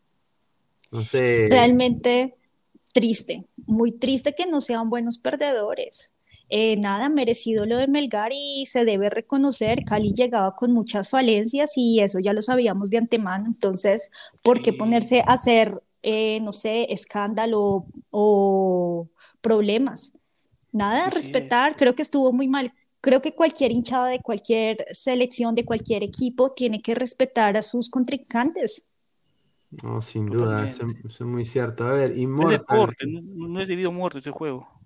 No 0.91 0.99
sé. 0.99 1.47
Realmente 1.49 2.35
triste, 2.93 3.45
muy 3.55 3.91
triste 3.91 4.33
que 4.35 4.45
no 4.45 4.59
sean 4.59 4.89
buenos 4.89 5.19
perdedores. 5.19 6.13
Eh, 6.49 6.77
nada 6.77 7.09
merecido 7.09 7.65
lo 7.65 7.77
de 7.77 7.87
Melgar 7.87 8.31
y 8.33 8.65
se 8.67 8.85
debe 8.85 9.09
reconocer, 9.09 9.83
Cali 9.83 10.13
llegaba 10.13 10.55
con 10.55 10.71
muchas 10.71 11.09
falencias 11.09 11.73
y 11.75 11.99
eso 11.99 12.19
ya 12.19 12.31
lo 12.31 12.41
sabíamos 12.41 12.89
de 12.89 12.99
antemano, 12.99 13.47
entonces, 13.47 14.11
¿por 14.43 14.61
qué 14.61 14.71
ponerse 14.71 15.21
a 15.21 15.33
hacer, 15.33 15.83
eh, 16.03 16.39
no 16.41 16.53
sé, 16.53 16.93
escándalo 16.93 17.87
o 18.11 19.09
problemas? 19.41 20.13
Nada, 20.71 21.09
respetar, 21.09 21.75
creo 21.75 21.95
que 21.95 22.01
estuvo 22.01 22.31
muy 22.31 22.47
mal. 22.47 22.73
Creo 23.01 23.21
que 23.21 23.33
cualquier 23.33 23.71
hinchada 23.71 24.07
de 24.07 24.21
cualquier 24.21 24.85
selección, 24.91 25.55
de 25.55 25.63
cualquier 25.63 26.03
equipo, 26.03 26.51
tiene 26.51 26.81
que 26.81 26.95
respetar 26.95 27.57
a 27.57 27.61
sus 27.61 27.89
contrincantes. 27.89 28.83
No, 29.83 30.01
sin 30.01 30.27
duda, 30.27 30.65
eso, 30.65 30.87
es 31.07 31.21
muy 31.21 31.45
cierto. 31.45 31.83
A 31.85 31.93
ver, 31.93 32.17
Immortal. 32.17 32.95
no, 33.07 33.47
no 33.47 33.61
es 33.61 33.67
debido 33.67 33.89
a 33.89 33.93
muerte 33.93 34.19
ese 34.19 34.31
juego. 34.31 34.76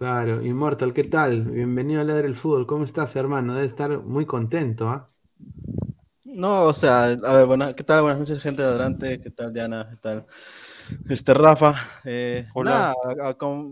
Claro, 0.00 0.40
Immortal, 0.40 0.94
¿qué 0.94 1.04
tal? 1.04 1.42
Bienvenido 1.42 2.00
a 2.00 2.04
Leer 2.04 2.24
el 2.24 2.34
Fútbol. 2.34 2.66
¿Cómo 2.66 2.86
estás, 2.86 3.14
hermano? 3.16 3.52
Debe 3.52 3.66
estar 3.66 3.98
muy 3.98 4.24
contento, 4.24 4.88
¿ah? 4.88 5.10
No, 6.24 6.62
o 6.62 6.72
sea, 6.72 7.04
a 7.04 7.34
ver, 7.34 7.44
bueno, 7.44 7.76
¿qué 7.76 7.84
tal? 7.84 8.00
Buenas 8.00 8.18
noches, 8.18 8.40
gente 8.40 8.62
de 8.62 8.68
adelante. 8.68 9.20
¿Qué 9.20 9.28
tal, 9.28 9.52
Diana? 9.52 9.88
¿Qué 9.90 9.96
tal? 9.96 10.24
Este, 11.06 11.34
Rafa. 11.34 11.74
Eh, 12.06 12.48
Hola. 12.54 12.94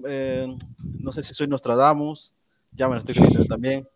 Eh, 0.07 0.55
no 1.01 1.13
sé 1.13 1.23
si 1.23 1.33
soy 1.33 1.49
Nostradamus. 1.49 2.35
Ya 2.73 2.89
me 2.89 2.97
lo 2.97 2.99
estoy 2.99 3.15
creyendo 3.15 3.47
también. 3.47 3.89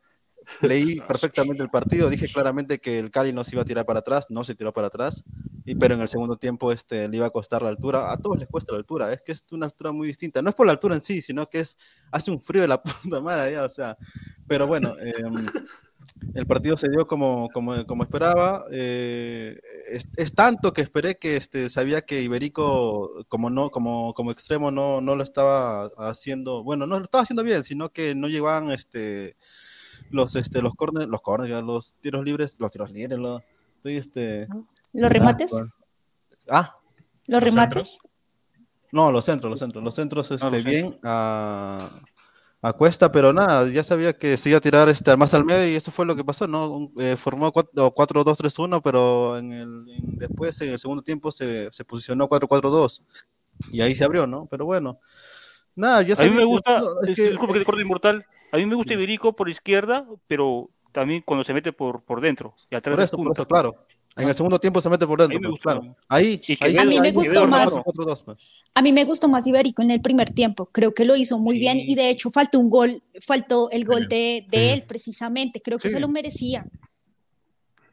Leí 0.60 1.00
perfectamente 1.08 1.62
el 1.62 1.70
partido, 1.70 2.10
dije 2.10 2.28
claramente 2.28 2.80
que 2.80 2.98
el 2.98 3.10
Cali 3.10 3.32
no 3.32 3.44
se 3.44 3.54
iba 3.54 3.62
a 3.62 3.64
tirar 3.64 3.86
para 3.86 4.00
atrás, 4.00 4.26
no 4.30 4.44
se 4.44 4.54
tiró 4.54 4.72
para 4.72 4.88
atrás, 4.88 5.24
y, 5.64 5.74
pero 5.74 5.94
en 5.94 6.00
el 6.00 6.08
segundo 6.08 6.36
tiempo 6.36 6.72
este, 6.72 7.08
le 7.08 7.16
iba 7.16 7.26
a 7.26 7.30
costar 7.30 7.62
la 7.62 7.68
altura. 7.68 8.12
A 8.12 8.16
todos 8.16 8.38
les 8.38 8.48
cuesta 8.48 8.72
la 8.72 8.78
altura, 8.78 9.12
es 9.12 9.22
que 9.22 9.32
es 9.32 9.52
una 9.52 9.66
altura 9.66 9.92
muy 9.92 10.08
distinta. 10.08 10.42
No 10.42 10.50
es 10.50 10.54
por 10.54 10.66
la 10.66 10.72
altura 10.72 10.94
en 10.94 11.00
sí, 11.00 11.22
sino 11.22 11.48
que 11.48 11.60
es 11.60 11.76
hace 12.10 12.30
un 12.30 12.40
frío 12.40 12.62
de 12.62 12.68
la 12.68 12.82
puta 13.02 13.20
madre 13.20 13.58
o 13.58 13.68
sea. 13.68 13.96
Pero 14.46 14.66
bueno, 14.66 14.94
em, 14.98 15.46
el 16.34 16.46
partido 16.46 16.76
se 16.76 16.88
dio 16.88 17.06
como, 17.06 17.48
como, 17.52 17.86
como 17.86 18.02
esperaba. 18.02 18.64
Eh, 18.70 19.58
es, 20.16 20.34
tanto 20.34 20.72
que 20.72 20.82
esperé 20.82 21.16
que 21.18 21.36
este, 21.36 21.70
sabía 21.70 22.02
que 22.02 22.22
Iberico, 22.22 23.24
como, 23.28 23.50
no, 23.50 23.70
como, 23.70 24.14
como 24.14 24.30
extremo, 24.30 24.70
no, 24.70 25.00
no 25.00 25.16
lo 25.16 25.22
estaba 25.22 25.90
haciendo, 25.98 26.62
bueno, 26.62 26.86
no 26.86 26.98
lo 26.98 27.04
estaba 27.04 27.22
haciendo 27.22 27.42
bien, 27.42 27.64
sino 27.64 27.90
que 27.90 28.14
no 28.14 28.28
llevaban 28.28 28.70
este 28.70 29.36
los 30.12 30.36
este 30.36 30.62
los 30.62 30.74
corners, 30.74 31.08
los 31.08 31.20
corners, 31.20 31.62
los 31.64 31.94
tiros 32.00 32.24
libres, 32.24 32.56
los 32.60 32.70
tiros 32.70 32.92
libres, 32.92 33.18
los, 33.18 33.42
este 33.84 34.46
los 34.92 35.10
remates. 35.10 35.52
Ah, 36.48 36.76
los 37.26 37.42
remates. 37.42 38.00
No, 38.90 39.10
los 39.10 39.24
centros, 39.24 39.50
los 39.50 39.58
centros, 39.58 39.82
los 39.82 39.94
centros 39.94 40.30
ah, 40.30 40.34
este 40.34 40.62
bien 40.62 40.98
a, 41.02 41.88
a, 42.60 42.72
cuesta, 42.74 43.10
pero 43.10 43.32
nada, 43.32 43.66
ya 43.70 43.82
sabía 43.82 44.12
que 44.12 44.36
se 44.36 44.50
iba 44.50 44.58
a 44.58 44.60
tirar 44.60 44.88
este 44.90 45.16
más 45.16 45.32
al 45.32 45.46
medio 45.46 45.72
y 45.72 45.76
eso 45.76 45.90
fue 45.90 46.04
lo 46.04 46.14
que 46.14 46.24
pasó, 46.24 46.46
¿no? 46.46 46.90
Eh, 46.98 47.16
formó 47.16 47.52
4-2-3-1, 47.52 48.82
pero 48.82 49.38
en 49.38 49.52
el 49.52 49.84
después 49.98 50.60
en 50.60 50.70
el 50.70 50.78
segundo 50.78 51.02
tiempo 51.02 51.32
se, 51.32 51.72
se 51.72 51.84
posicionó 51.84 52.28
4-4-2 52.28 53.02
y 53.70 53.80
ahí 53.80 53.94
se 53.94 54.04
abrió, 54.04 54.26
¿no? 54.26 54.46
Pero 54.50 54.66
bueno, 54.66 55.00
Nada, 55.74 56.02
ya 56.02 56.14
a 56.18 56.24
mí 56.24 56.30
me 56.30 56.44
gusta, 56.44 56.80
que, 57.06 57.14
que, 57.14 57.30
que 57.30 57.64
corte 57.64 57.82
inmortal, 57.82 58.24
a 58.50 58.56
mí 58.56 58.66
me 58.66 58.74
gusta 58.74 58.92
Iberico 58.92 59.34
por 59.34 59.48
izquierda, 59.48 60.06
pero 60.26 60.68
también 60.92 61.22
cuando 61.24 61.42
se 61.44 61.54
mete 61.54 61.72
por, 61.72 62.02
por 62.02 62.20
dentro 62.20 62.54
y 62.70 62.74
atrás 62.74 62.94
por 62.94 63.04
esto, 63.04 63.16
por 63.16 63.32
esto, 63.32 63.46
claro. 63.46 63.86
En 64.14 64.28
el 64.28 64.34
segundo 64.34 64.58
tiempo 64.58 64.78
se 64.82 64.90
mete 64.90 65.06
por 65.06 65.26
dentro, 65.26 65.50
pues, 65.50 65.62
claro. 65.62 65.96
Ahí, 66.06 66.40
ahí, 66.60 66.76
a 66.76 66.84
mí 66.84 67.00
me 67.00 67.12
gustó 67.12 67.48
más. 67.48 67.72
A 68.74 68.82
mí 68.82 68.92
me 68.92 69.04
gustó 69.04 69.26
más 69.26 69.46
Iberico 69.46 69.80
en 69.80 69.90
el 69.90 70.02
primer 70.02 70.28
tiempo. 70.28 70.66
Creo 70.66 70.92
que 70.92 71.06
lo 71.06 71.16
hizo 71.16 71.38
muy 71.38 71.58
bien 71.58 71.78
y 71.80 71.94
de 71.94 72.10
hecho 72.10 72.30
faltó 72.30 72.58
un 72.58 72.68
gol, 72.68 73.02
faltó 73.20 73.70
el 73.70 73.86
gol 73.86 74.08
de, 74.08 74.46
de 74.50 74.74
él 74.74 74.84
precisamente. 74.86 75.62
Creo 75.62 75.78
que 75.78 75.88
se 75.88 75.98
lo 75.98 76.08
merecía. 76.08 76.66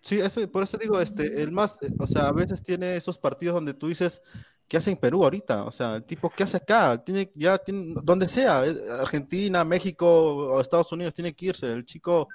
Sí, 0.10 0.48
por 0.48 0.64
eso 0.64 0.76
digo, 0.80 1.00
este, 1.00 1.44
el 1.44 1.52
más, 1.52 1.78
eh, 1.84 1.92
o 2.00 2.08
sea, 2.08 2.30
a 2.30 2.32
veces 2.32 2.64
tiene 2.64 2.96
esos 2.96 3.20
partidos 3.20 3.54
donde 3.54 3.76
tú 3.76 3.90
dices, 3.90 4.24
¿qué 4.68 4.78
hace 4.78 4.90
en 4.90 4.98
Perú 4.98 5.24
ahorita? 5.24 5.66
O 5.66 5.72
sea, 5.72 5.98
el 5.98 6.04
tipo, 6.04 6.32
¿qué 6.32 6.42
hace 6.42 6.58
acá? 6.58 7.04
Tiene, 7.04 7.32
ya 7.36 7.60
tiene, 7.60 7.94
donde 8.02 8.28
sea, 8.28 8.66
eh, 8.66 8.76
Argentina, 9.00 9.64
México 9.64 10.08
o 10.08 10.60
Estados 10.60 10.92
Unidos, 10.92 11.14
tiene 11.14 11.36
que 11.36 11.46
irse. 11.46 11.72
El 11.72 11.86
chico, 11.86 12.28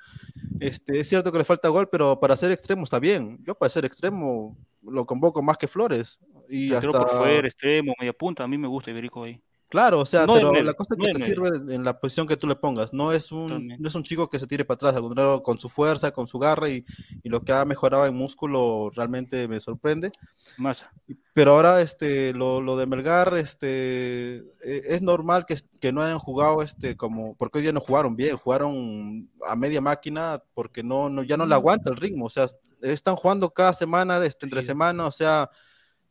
este, 0.60 1.00
es 1.00 1.08
cierto 1.08 1.32
que 1.32 1.38
le 1.38 1.44
falta 1.44 1.68
gol, 1.68 1.88
pero 1.90 2.20
para 2.20 2.36
ser 2.36 2.52
extremo 2.52 2.84
está 2.84 3.00
bien. 3.00 3.42
Yo 3.44 3.56
para 3.56 3.70
ser 3.70 3.84
extremo 3.84 4.56
lo 4.80 5.04
convoco 5.04 5.42
más 5.42 5.58
que 5.58 5.66
Flores. 5.66 6.20
Y 6.48 6.74
hasta... 6.74 6.92
por 6.92 7.10
fuera, 7.10 7.48
extremo, 7.48 7.92
media 7.98 8.12
punta, 8.12 8.44
a 8.44 8.46
mí 8.46 8.56
me 8.56 8.68
gusta 8.68 8.92
Iberico 8.92 9.24
ahí. 9.24 9.42
Claro, 9.68 10.00
o 10.00 10.06
sea, 10.06 10.26
pero 10.26 10.52
la 10.52 10.74
cosa 10.74 10.94
que 10.94 11.12
te 11.12 11.24
sirve 11.24 11.48
en 11.74 11.82
la 11.82 11.98
posición 11.98 12.26
que 12.26 12.36
tú 12.36 12.46
le 12.46 12.54
pongas. 12.54 12.92
No 12.92 13.12
es 13.12 13.32
un, 13.32 13.68
no 13.78 13.88
es 13.88 13.94
un 13.94 14.04
chico 14.04 14.30
que 14.30 14.38
se 14.38 14.46
tire 14.46 14.64
para 14.64 14.76
atrás, 14.76 14.94
al 14.94 15.02
contrario, 15.02 15.42
con 15.42 15.58
su 15.58 15.68
fuerza, 15.68 16.12
con 16.12 16.26
su 16.26 16.38
garra 16.38 16.68
y, 16.68 16.84
y, 17.22 17.28
lo 17.28 17.42
que 17.42 17.52
ha 17.52 17.64
mejorado 17.64 18.06
en 18.06 18.14
músculo 18.14 18.90
realmente 18.94 19.48
me 19.48 19.58
sorprende. 19.58 20.12
Más. 20.58 20.86
Pero 21.32 21.52
ahora, 21.52 21.80
este, 21.80 22.32
lo, 22.34 22.60
lo 22.60 22.76
de 22.76 22.86
Melgar, 22.86 23.36
este, 23.36 24.36
e, 24.36 24.44
es 24.62 25.02
normal 25.02 25.44
que, 25.44 25.56
que, 25.80 25.92
no 25.92 26.02
hayan 26.02 26.20
jugado, 26.20 26.62
este, 26.62 26.96
como, 26.96 27.34
porque 27.34 27.58
hoy 27.58 27.62
día 27.62 27.72
no 27.72 27.80
jugaron 27.80 28.14
bien, 28.14 28.36
jugaron 28.36 29.28
a 29.48 29.56
media 29.56 29.80
máquina 29.80 30.40
porque 30.54 30.84
no, 30.84 31.10
no 31.10 31.24
ya 31.24 31.36
no 31.36 31.46
le 31.46 31.54
aguanta 31.54 31.90
el 31.90 31.96
ritmo. 31.96 32.26
O 32.26 32.30
sea, 32.30 32.46
están 32.80 33.16
jugando 33.16 33.50
cada 33.50 33.72
semana, 33.72 34.24
este, 34.24 34.46
entre 34.46 34.62
semana, 34.62 35.06
o 35.06 35.10
sea 35.10 35.50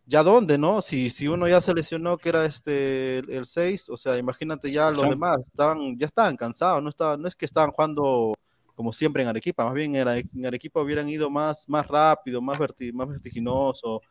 ya 0.05 0.23
dónde, 0.23 0.57
¿no? 0.57 0.81
Si, 0.81 1.09
si 1.09 1.27
uno 1.27 1.47
ya 1.47 1.61
se 1.61 1.73
lesionó 1.73 2.17
que 2.17 2.29
era 2.29 2.45
este 2.45 3.19
el 3.19 3.45
6, 3.45 3.89
o 3.89 3.97
sea, 3.97 4.17
imagínate 4.17 4.71
ya 4.71 4.91
los 4.91 5.09
demás, 5.09 5.39
estaban, 5.45 5.97
ya 5.97 6.05
estaban 6.05 6.35
cansados, 6.35 6.83
no 6.83 6.89
estaban, 6.89 7.21
no 7.21 7.27
es 7.27 7.35
que 7.35 7.45
estaban 7.45 7.71
jugando 7.71 8.33
como 8.75 8.91
siempre 8.91 9.21
en 9.23 9.29
Arequipa, 9.29 9.65
más 9.65 9.73
bien 9.73 9.95
en 9.95 10.45
Arequipa 10.45 10.81
hubieran 10.81 11.07
ido 11.07 11.29
más, 11.29 11.69
más 11.69 11.87
rápido, 11.87 12.41
más, 12.41 12.59
más 12.93 13.07
vertiginoso, 13.07 14.01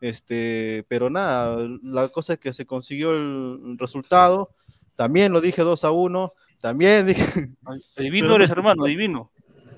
este, 0.00 0.84
pero 0.88 1.10
nada, 1.10 1.68
la 1.82 2.08
cosa 2.08 2.34
es 2.34 2.38
que 2.38 2.52
se 2.52 2.64
consiguió 2.64 3.10
el 3.10 3.76
resultado, 3.78 4.50
también 4.94 5.32
lo 5.32 5.40
dije 5.40 5.62
2 5.62 5.84
a 5.84 5.90
1, 5.90 6.32
también 6.60 7.06
dije... 7.06 7.24
Divino 7.96 8.36
eres 8.36 8.50
hermano, 8.50 8.84
divino. 8.84 9.30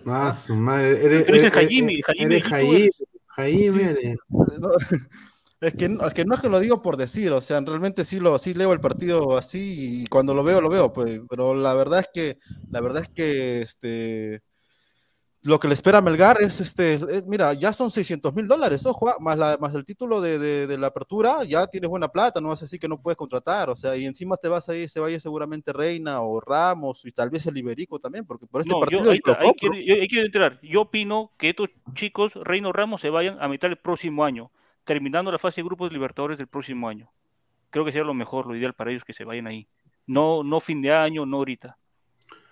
Ah, 0.04 0.32
su 0.32 0.54
madre. 0.54 1.04
Eres, 1.04 1.28
eres, 1.28 1.52
Jaime, 1.52 2.00
Jaime, 2.04 2.40
Jaime, 2.40 2.90
Jaime, 3.26 4.16
es 5.60 5.74
que, 5.74 5.88
no, 5.88 6.06
es 6.06 6.12
que 6.12 6.24
no 6.24 6.34
es 6.34 6.40
que 6.40 6.48
lo 6.48 6.60
digo 6.60 6.82
por 6.82 6.96
decir, 6.96 7.32
o 7.32 7.40
sea, 7.40 7.60
realmente 7.60 8.04
sí 8.04 8.20
lo 8.20 8.38
sí 8.38 8.54
leo 8.54 8.72
el 8.72 8.80
partido 8.80 9.36
así 9.36 10.02
y 10.02 10.06
cuando 10.06 10.34
lo 10.34 10.44
veo 10.44 10.60
lo 10.60 10.68
veo, 10.68 10.92
pues, 10.92 11.20
pero 11.30 11.54
la 11.54 11.74
verdad 11.74 12.00
es 12.00 12.08
que 12.12 12.38
la 12.70 12.80
verdad 12.80 13.02
es 13.02 13.08
que 13.08 13.62
este 13.62 14.42
lo 15.46 15.60
que 15.60 15.68
le 15.68 15.74
espera 15.74 15.98
a 15.98 16.00
Melgar 16.02 16.38
es 16.40 16.60
este, 16.60 16.98
mira, 17.26 17.52
ya 17.54 17.72
son 17.72 17.90
600 17.90 18.34
mil 18.34 18.48
dólares, 18.48 18.84
ojo, 18.84 19.08
ah, 19.08 19.16
más, 19.20 19.38
la, 19.38 19.56
más 19.60 19.74
el 19.76 19.84
título 19.84 20.20
de, 20.20 20.38
de, 20.38 20.78
la 20.78 20.88
apertura, 20.88 21.44
ya 21.44 21.66
tienes 21.68 21.88
buena 21.88 22.08
plata, 22.08 22.40
no 22.40 22.48
vas 22.48 22.62
a 22.62 22.64
decir 22.64 22.80
que 22.80 22.88
no 22.88 23.00
puedes 23.00 23.16
contratar, 23.16 23.70
o 23.70 23.76
sea, 23.76 23.96
y 23.96 24.06
encima 24.06 24.36
te 24.36 24.48
vas 24.48 24.68
a 24.68 24.74
ir, 24.74 24.88
se 24.88 24.98
vaya 24.98 25.20
seguramente 25.20 25.72
Reina 25.72 26.20
o 26.20 26.40
Ramos 26.40 27.04
y 27.04 27.12
tal 27.12 27.30
vez 27.30 27.46
el 27.46 27.56
Iberico 27.56 28.00
también, 28.00 28.26
porque 28.26 28.46
por 28.46 28.60
este 28.60 28.72
partido 28.72 29.04
yo, 29.04 29.10
hay, 29.10 30.08
que, 30.08 30.20
entrar, 30.20 30.60
yo 30.62 30.82
opino 30.82 31.30
que 31.38 31.50
estos 31.50 31.70
chicos, 31.94 32.32
Reina 32.34 32.68
o 32.68 32.72
Ramos, 32.72 33.00
se 33.00 33.10
vayan 33.10 33.40
a 33.40 33.46
mitad 33.46 33.70
el 33.70 33.78
próximo 33.78 34.24
año 34.24 34.50
terminando 34.86 35.30
la 35.30 35.38
fase 35.38 35.60
de 35.60 35.66
grupos 35.66 35.90
de 35.90 35.94
Libertadores 35.94 36.38
del 36.38 36.46
próximo 36.46 36.88
año. 36.88 37.10
Creo 37.68 37.84
que 37.84 37.92
sería 37.92 38.06
lo 38.06 38.14
mejor, 38.14 38.46
lo 38.46 38.56
ideal 38.56 38.72
para 38.72 38.90
ellos 38.90 39.04
que 39.04 39.12
se 39.12 39.24
vayan 39.24 39.46
ahí. 39.46 39.68
No, 40.06 40.42
no 40.42 40.60
fin 40.60 40.80
de 40.80 40.94
año, 40.94 41.26
no 41.26 41.38
ahorita. 41.38 41.76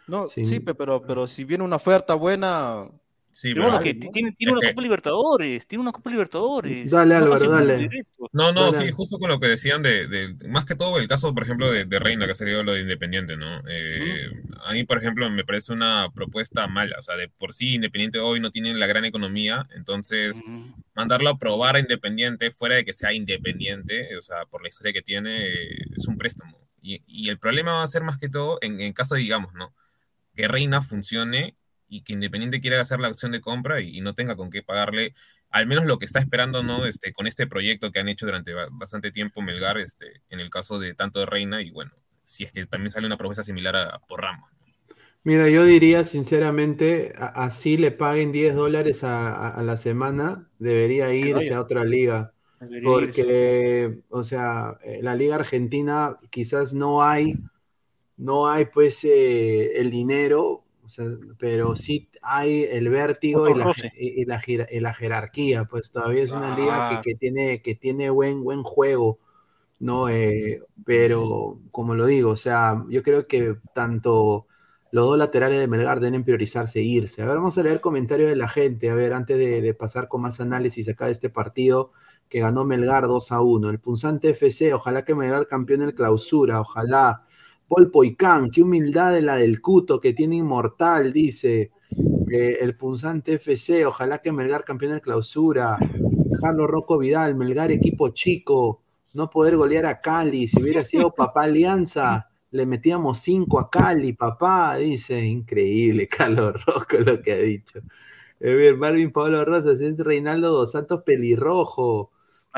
No, 0.07 0.27
sí, 0.27 0.61
pero, 0.61 1.01
pero 1.01 1.27
si 1.27 1.45
viene 1.45 1.65
una 1.65 1.77
oferta 1.77 2.15
buena, 2.15 2.91
Sí, 3.35 3.53
pero 3.53 3.81
que 3.81 3.95
tiene, 3.95 4.31
tiene 4.31 4.53
una 4.53 4.69
Copa 4.69 4.81
Libertadores, 4.81 5.67
tiene 5.67 5.83
una 5.83 5.91
Copa 5.91 6.09
Libertadores. 6.09 6.89
Dale, 6.89 7.17
Álvaro, 7.17 7.51
dale. 7.51 7.89
No, 8.33 8.53
no, 8.53 8.73
sí, 8.73 8.93
justo 8.93 9.19
con 9.19 9.29
lo 9.29 9.41
que 9.41 9.49
decían 9.49 9.83
de, 9.83 10.07
de, 10.07 10.49
más 10.49 10.65
que 10.65 10.77
todo 10.77 11.01
el 11.01 11.09
caso, 11.09 11.35
por 11.35 11.43
ejemplo, 11.43 11.69
de, 11.69 11.85
de 11.85 11.99
Reina, 11.99 12.27
que 12.27 12.31
ha 12.31 12.37
salido 12.37 12.63
lo 12.63 12.75
de 12.75 12.83
Independiente, 12.83 13.37
¿no? 13.37 13.61
Eh, 13.69 14.31
A 14.65 14.73
mí, 14.73 14.85
por 14.85 14.99
ejemplo, 14.99 15.29
me 15.31 15.45
parece 15.45 15.73
una 15.73 16.11
propuesta 16.15 16.69
mala, 16.69 16.95
o 16.97 17.03
sea, 17.03 17.17
de 17.17 17.29
por 17.29 17.55
sí 17.55 17.75
Independiente 17.75 18.21
hoy 18.21 18.39
no 18.39 18.53
tiene 18.53 18.73
la 18.73 18.87
gran 18.87 19.05
economía, 19.05 19.67
entonces 19.75 20.41
mandarlo 20.95 21.31
a 21.31 21.37
probar 21.37 21.75
a 21.75 21.81
Independiente, 21.81 22.53
fuera 22.53 22.77
de 22.77 22.85
que 22.85 22.93
sea 22.93 23.13
Independiente, 23.13 24.17
o 24.17 24.23
sea, 24.23 24.47
por 24.47 24.63
la 24.63 24.69
historia 24.69 24.93
que 24.93 25.03
tiene, 25.03 25.45
eh, 25.49 25.85
es 25.97 26.07
un 26.07 26.19
préstamo. 26.19 26.57
Y, 26.81 27.03
y, 27.09 27.31
el 27.31 27.39
problema 27.41 27.73
va 27.73 27.83
a 27.83 27.89
ser 27.89 28.05
más 28.05 28.19
que 28.19 28.29
todo 28.29 28.59
en, 28.61 28.81
en 28.81 28.93
caso, 28.93 29.17
digamos, 29.17 29.55
¿no? 29.55 29.75
Que 30.37 30.47
Reina 30.47 30.83
funcione 30.83 31.57
y 31.95 32.03
que 32.03 32.13
Independiente 32.13 32.61
quiera 32.61 32.81
hacer 32.81 33.01
la 33.01 33.09
acción 33.09 33.33
de 33.33 33.41
compra 33.41 33.81
y, 33.81 34.01
no 34.01 34.15
tenga 34.15 34.37
con 34.37 34.51
qué 34.51 34.63
pagarle 34.63 35.15
al 35.51 35.67
menos 35.67 35.85
lo 35.85 35.99
que 35.99 36.07
está 36.07 36.19
esperando 36.19 36.63
no 36.63 36.85
este 36.87 37.13
con 37.13 37.27
este 37.27 37.47
proyecto 37.47 37.93
que 37.93 38.01
han 38.01 38.09
hecho 38.09 38.27
durante 38.27 38.53
bastante 38.73 39.13
tiempo 39.13 39.41
Melgar 39.41 39.79
este 39.79 40.23
en 40.29 40.41
el 40.41 40.51
caso 40.51 40.79
de 40.79 40.95
tanto 40.95 41.21
de 41.21 41.27
Reina 41.27 41.63
y 41.63 41.71
bueno 41.71 41.93
si 42.25 42.45
es 42.45 42.53
que 42.53 42.67
también 42.67 42.91
sale 42.91 43.07
una 43.07 43.19
propuesta 43.19 43.43
similar 43.43 43.77
a, 43.77 43.99
por 44.09 44.23
Ramos. 44.23 44.51
Mira, 45.23 45.49
yo 45.49 45.65
diría 45.65 46.05
sinceramente, 46.05 47.13
así 47.17 47.77
le 47.77 47.91
paguen 47.91 48.33
10 48.33 48.55
dólares 48.55 49.05
a, 49.05 49.63
la 49.63 49.77
semana, 49.77 50.51
debería 50.59 51.15
irse 51.15 51.55
a 51.55 51.61
otra 51.63 51.85
liga. 51.85 52.33
porque, 52.83 54.01
o 54.11 54.23
sea, 54.23 54.79
eh, 54.83 55.01
la 55.03 55.15
Liga 55.15 55.37
Argentina 55.37 56.19
quizás 56.31 56.75
no 56.75 57.03
hay, 57.03 57.39
no 58.17 58.49
hay 58.49 58.67
pues 58.67 59.03
eh, 59.05 59.79
el 59.81 59.91
dinero, 59.91 60.64
pero 61.39 61.77
sí 61.77 62.09
hay 62.23 62.65
el 62.65 62.89
vértigo 62.89 63.49
y 63.49 63.55
la, 63.55 63.73
y, 63.97 64.81
la, 64.81 64.95
jerarquía, 64.95 65.65
pues 65.65 65.91
todavía 65.91 66.23
es 66.23 66.31
una 66.31 66.57
liga 66.57 67.01
que, 67.03 67.15
tiene, 67.15 67.63
que 67.63 67.75
tiene 67.75 68.11
buen, 68.11 68.43
buen 68.45 68.63
juego, 68.63 69.19
¿no? 69.79 70.09
Eh, 70.09 70.63
pero, 70.85 71.61
como 71.71 71.95
lo 71.95 72.07
digo, 72.07 72.31
o 72.31 72.37
sea, 72.37 72.85
yo 72.89 73.03
creo 73.03 73.27
que 73.27 73.57
tanto 73.75 74.47
los 74.91 75.07
dos 75.07 75.19
laterales 75.19 75.59
de 75.59 75.67
Melgar 75.67 76.01
deben 76.01 76.25
priorizarse 76.25 76.81
e 76.81 76.83
irse. 76.83 77.23
A 77.23 77.27
ver, 77.27 77.37
vamos 77.37 77.59
a 77.59 77.63
leer 77.63 77.81
comentarios 77.81 78.29
de 78.29 78.37
la 78.37 78.49
gente, 78.49 78.91
a 78.91 78.95
ver, 78.95 79.13
antes 79.13 79.39
de, 79.39 79.61
de 79.61 79.75
pasar 79.75 80.09
con 80.09 80.23
más 80.23 80.41
análisis 80.41 80.89
acá 80.89 81.07
de 81.07 81.13
este 81.13 81.31
partido 81.31 81.91
que 82.29 82.41
ganó 82.41 82.65
Melgar 82.65 83.07
2 83.07 83.33
a 83.33 83.41
1. 83.41 83.71
El 83.71 83.81
punzante 83.81 84.31
FC, 84.31 84.75
ojalá 84.75 85.05
que 85.05 85.15
Melgar 85.15 85.47
campeón 85.47 85.83
en 85.83 85.93
clausura, 85.93 86.61
ojalá. 86.61 87.25
Paul 87.69 87.91
Poicán, 87.91 88.51
qué 88.51 88.63
humildad 88.63 89.13
de 89.13 89.23
la 89.23 89.37
del 89.37 89.61
Cuto 89.61 90.01
que 90.01 90.13
tiene 90.13 90.37
inmortal, 90.37 91.13
dice. 91.13 91.71
Eh, 92.31 92.59
el 92.61 92.77
punzante 92.77 93.35
FC, 93.35 93.87
ojalá 93.87 94.19
que 94.19 94.33
Melgar 94.33 94.65
campeón 94.65 94.93
en 94.93 95.01
clausura. 95.01 95.79
Carlos 96.41 96.69
Rocco 96.69 96.99
Vidal, 96.99 97.35
Melgar 97.35 97.71
equipo 97.71 98.09
chico, 98.11 98.83
no 99.15 99.31
poder 99.31 99.57
golear 99.57 99.87
a 99.87 99.97
Cali. 99.97 100.49
Si 100.49 100.61
hubiera 100.61 100.85
sido 100.85 101.11
papá 101.17 101.45
Alianza, 101.45 102.29
le 102.51 102.67
metíamos 102.67 103.21
5 103.21 103.59
a 103.59 103.71
Cali, 103.71 104.13
papá, 104.13 104.77
dice. 104.77 105.25
Increíble, 105.25 106.09
Carlos 106.17 106.65
Rocco 106.67 106.99
lo 106.99 107.23
que 107.23 107.33
ha 107.33 107.39
dicho. 107.39 107.81
ver, 108.41 108.77
Marvin 108.77 109.13
Pablo 109.13 109.45
Rosas, 109.45 109.81
es 109.81 109.97
Reinaldo 109.99 110.51
Dos 110.51 110.73
Santos 110.73 111.03
pelirrojo. 111.05 112.11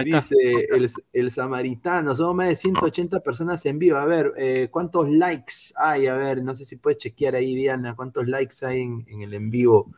Dice 0.05 0.35
el, 0.71 0.91
el, 1.13 1.31
samaritano, 1.31 2.15
somos 2.15 2.35
más 2.35 2.49
de 2.49 2.57
180 2.57 3.21
personas 3.21 3.65
en 3.65 3.79
vivo. 3.79 3.97
A 3.97 4.05
ver, 4.05 4.33
eh, 4.37 4.69
¿cuántos 4.71 5.09
likes 5.09 5.73
hay? 5.75 6.07
A 6.07 6.15
ver, 6.15 6.43
no 6.43 6.55
sé 6.55 6.67
si 6.67 6.77
puedes 6.77 6.99
chequear 6.99 7.35
ahí, 7.35 7.55
Diana, 7.55 7.97
cuántos 7.97 8.27
likes 8.27 8.57
hay 8.67 8.83
en, 8.83 9.23
el 9.23 9.33
en 9.33 9.51
vivo. 9.51 9.91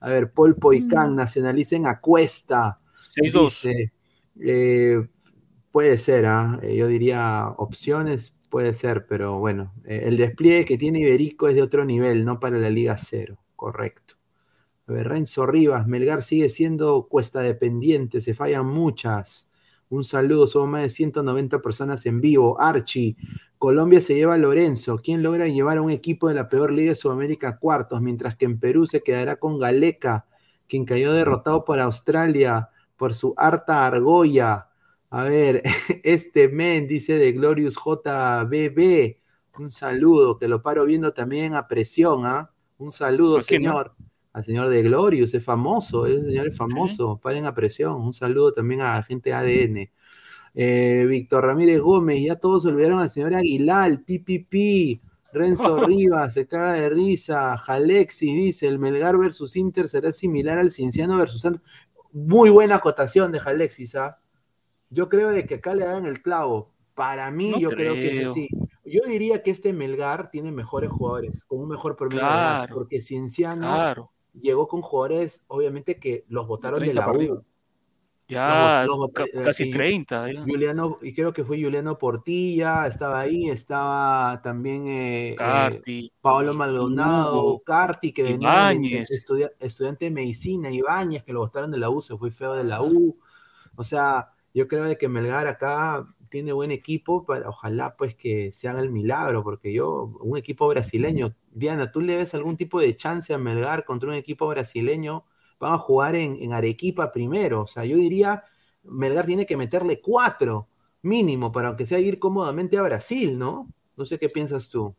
A 0.00 0.08
ver, 0.08 0.32
Paul 0.32 0.56
Poicán, 0.56 1.12
mm. 1.12 1.16
nacionalicen 1.16 1.86
a 1.86 2.00
Cuesta. 2.00 2.76
Dice, 3.14 3.92
eh, 4.40 5.06
puede 5.70 5.98
ser, 5.98 6.26
¿ah? 6.26 6.58
eh, 6.60 6.74
yo 6.74 6.88
diría 6.88 7.46
opciones, 7.56 8.36
puede 8.50 8.74
ser, 8.74 9.06
pero 9.06 9.38
bueno, 9.38 9.72
el 9.84 10.16
despliegue 10.16 10.64
que 10.64 10.78
tiene 10.78 10.98
Iberico 11.00 11.48
es 11.48 11.54
de 11.54 11.62
otro 11.62 11.84
nivel, 11.84 12.24
no 12.24 12.40
para 12.40 12.58
la 12.58 12.70
Liga 12.70 12.96
Cero, 12.96 13.38
correcto. 13.54 14.13
A 14.86 14.92
ver, 14.92 15.08
Renzo 15.08 15.46
Rivas, 15.46 15.86
Melgar 15.86 16.22
sigue 16.22 16.50
siendo 16.50 17.08
cuesta 17.08 17.40
dependiente, 17.40 18.20
se 18.20 18.34
fallan 18.34 18.66
muchas. 18.66 19.50
Un 19.88 20.04
saludo, 20.04 20.46
somos 20.46 20.68
más 20.68 20.82
de 20.82 20.90
190 20.90 21.62
personas 21.62 22.04
en 22.04 22.20
vivo. 22.20 22.60
Archie, 22.60 23.16
Colombia 23.56 24.02
se 24.02 24.14
lleva 24.14 24.34
a 24.34 24.38
Lorenzo. 24.38 24.98
¿Quién 25.02 25.22
logra 25.22 25.48
llevar 25.48 25.78
a 25.78 25.82
un 25.82 25.90
equipo 25.90 26.28
de 26.28 26.34
la 26.34 26.50
peor 26.50 26.70
liga 26.70 26.90
de 26.90 26.96
Sudamérica 26.96 27.48
a 27.48 27.58
cuartos? 27.58 28.02
Mientras 28.02 28.36
que 28.36 28.44
en 28.44 28.60
Perú 28.60 28.86
se 28.86 29.02
quedará 29.02 29.36
con 29.36 29.58
Galeca, 29.58 30.26
quien 30.68 30.84
cayó 30.84 31.14
derrotado 31.14 31.64
por 31.64 31.80
Australia 31.80 32.68
por 32.96 33.14
su 33.14 33.32
harta 33.38 33.86
argolla. 33.86 34.68
A 35.08 35.24
ver, 35.24 35.62
este 36.02 36.48
men 36.48 36.88
dice 36.88 37.16
de 37.16 37.32
Glorious 37.32 37.76
JBB. 37.76 39.16
Un 39.58 39.70
saludo, 39.70 40.36
que 40.36 40.48
lo 40.48 40.60
paro 40.60 40.84
viendo 40.84 41.14
también 41.14 41.54
a 41.54 41.68
presión, 41.68 42.26
¿ah? 42.26 42.50
Un 42.76 42.92
saludo, 42.92 43.40
señor 43.40 43.94
al 44.34 44.44
señor 44.44 44.68
de 44.68 44.82
Glorious, 44.82 45.32
es 45.32 45.44
famoso, 45.44 46.06
ese 46.06 46.24
señor 46.24 46.48
es 46.48 46.56
famoso, 46.56 47.18
paren 47.22 47.46
a 47.46 47.54
presión. 47.54 48.02
Un 48.02 48.12
saludo 48.12 48.52
también 48.52 48.80
a 48.80 48.96
la 48.96 49.02
gente 49.04 49.32
ADN. 49.32 49.88
Eh, 50.54 51.06
Víctor 51.08 51.46
Ramírez 51.46 51.80
Gómez, 51.80 52.20
ya 52.20 52.34
todos 52.34 52.66
olvidaron 52.66 52.98
al 52.98 53.10
señor 53.10 53.32
Aguilar, 53.32 54.02
PPP, 54.02 55.00
Renzo 55.32 55.76
Rivas, 55.86 56.34
se 56.34 56.48
caga 56.48 56.72
de 56.72 56.88
risa, 56.88 57.56
Jalexi 57.56 58.34
dice, 58.34 58.66
el 58.66 58.80
Melgar 58.80 59.16
versus 59.16 59.54
Inter 59.54 59.86
será 59.86 60.10
similar 60.10 60.58
al 60.58 60.72
Cinciano 60.72 61.16
versus 61.16 61.42
Santos. 61.42 61.62
Muy 62.10 62.50
buena 62.50 62.76
acotación 62.76 63.30
de 63.30 63.38
Jalexis, 63.38 63.94
¿ah? 63.94 64.18
Yo 64.90 65.08
creo 65.08 65.30
de 65.30 65.46
que 65.46 65.56
acá 65.56 65.76
le 65.76 65.84
hagan 65.84 66.06
el 66.06 66.22
clavo. 66.22 66.72
Para 66.94 67.30
mí, 67.30 67.54
yo 67.60 67.70
creo. 67.70 67.94
que 67.94 68.22
es 68.22 68.28
así. 68.28 68.48
Yo 68.84 69.00
diría 69.06 69.44
que 69.44 69.52
este 69.52 69.72
Melgar 69.72 70.30
tiene 70.30 70.50
mejores 70.50 70.90
jugadores, 70.90 71.44
con 71.44 71.60
un 71.60 71.68
mejor 71.68 71.94
promedio, 71.94 72.74
porque 72.74 73.00
Cienciano 73.00 73.62
claro 73.62 74.13
llegó 74.40 74.68
con 74.68 74.82
jugadores, 74.82 75.44
obviamente, 75.48 75.98
que 75.98 76.24
los 76.28 76.46
votaron 76.46 76.80
de 76.80 76.94
la 76.94 77.12
U. 77.12 77.44
Ya, 78.26 78.86
casi 79.44 79.70
30. 79.70 80.28
Juliano, 80.46 80.96
y 81.02 81.14
creo 81.14 81.34
que 81.34 81.44
fue 81.44 81.62
Juliano 81.62 81.98
Portilla, 81.98 82.86
estaba 82.86 83.20
ahí, 83.20 83.50
estaba 83.50 84.40
también 84.42 84.86
eh, 84.86 85.36
eh 85.38 86.10
Pablo 86.22 86.54
Maldonado, 86.54 87.62
Carti, 87.64 88.12
que 88.14 88.22
venía 88.22 88.72
estudiante 89.60 90.06
de 90.06 90.10
medicina, 90.10 90.70
Ibáñez, 90.70 91.22
que 91.22 91.34
lo 91.34 91.40
votaron 91.40 91.70
de 91.70 91.76
la 91.76 91.90
U, 91.90 92.00
se 92.00 92.16
fue 92.16 92.30
feo 92.30 92.54
de 92.54 92.64
la 92.64 92.80
U. 92.80 93.18
O 93.76 93.84
sea, 93.84 94.30
yo 94.54 94.68
creo 94.68 94.84
de 94.84 94.96
que 94.96 95.08
Melgar 95.08 95.46
acá 95.46 96.06
tiene 96.34 96.52
buen 96.52 96.72
equipo, 96.72 97.24
para, 97.24 97.48
ojalá 97.48 97.94
pues 97.96 98.16
que 98.16 98.50
se 98.50 98.66
haga 98.66 98.80
el 98.80 98.90
milagro, 98.90 99.44
porque 99.44 99.72
yo, 99.72 100.18
un 100.20 100.36
equipo 100.36 100.66
brasileño, 100.66 101.32
Diana, 101.52 101.92
¿tú 101.92 102.00
le 102.00 102.16
ves 102.16 102.34
algún 102.34 102.56
tipo 102.56 102.80
de 102.80 102.96
chance 102.96 103.32
a 103.32 103.38
Melgar 103.38 103.84
contra 103.84 104.08
un 104.08 104.16
equipo 104.16 104.48
brasileño? 104.48 105.26
Van 105.60 105.74
a 105.74 105.78
jugar 105.78 106.16
en, 106.16 106.52
Arequipa 106.52 107.12
primero, 107.12 107.62
o 107.62 107.66
sea, 107.68 107.84
yo 107.84 107.96
diría, 107.96 108.42
Melgar 108.82 109.26
tiene 109.26 109.46
que 109.46 109.56
meterle 109.56 110.00
cuatro 110.00 110.66
mínimo 111.02 111.52
para 111.52 111.76
que 111.76 111.86
sea 111.86 112.00
ir 112.00 112.18
cómodamente 112.18 112.78
a 112.78 112.82
Brasil, 112.82 113.38
¿no? 113.38 113.68
No 113.96 114.04
sé 114.04 114.18
qué 114.18 114.28
piensas 114.28 114.68
tú. 114.68 114.92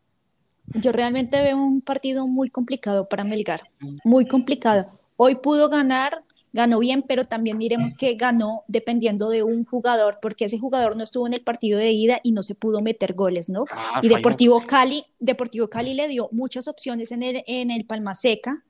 Yo 0.68 0.94
realmente 0.94 1.42
veo 1.42 1.58
un 1.58 1.82
partido 1.82 2.28
muy 2.28 2.50
complicado 2.50 3.10
para 3.10 3.26
Melgar, 3.26 3.60
muy 4.06 4.26
complicado. 4.26 4.98
Hoy 5.18 5.36
pudo 5.36 5.68
ganar 5.68 6.24
ganó 6.56 6.80
bien, 6.80 7.04
pero 7.04 7.26
también 7.26 7.58
miremos 7.58 7.94
que 7.96 8.16
ganó 8.16 8.64
dependiendo 8.68 9.30
de 9.30 9.44
un 9.44 9.66
jugador, 9.66 10.20
porque 10.22 10.46
ese 10.46 10.58
jugador 10.58 10.96
no 10.96 11.04
estuvo 11.04 11.28
en 11.28 11.34
el 11.34 11.42
partido 11.42 11.78
de 11.78 11.92
ida 11.92 12.20
y 12.24 12.32
no 12.32 12.42
se 12.42 12.56
pudo 12.56 12.82
meter 12.82 13.14
goles, 13.14 13.50
¿no? 13.50 13.66
Ah, 13.72 14.00
y 14.02 14.08
Deportivo 14.08 14.64
Cali, 14.66 15.06
Deportivo 15.20 15.70
Cali 15.70 15.94
le 15.94 16.08
dio 16.08 16.30
muchas 16.32 16.68
opciones 16.68 17.12
en 17.12 17.22
el, 17.24 17.44
en 17.46 17.70
el 17.70 17.86
Palma 17.86 18.16
Seca 18.16 18.64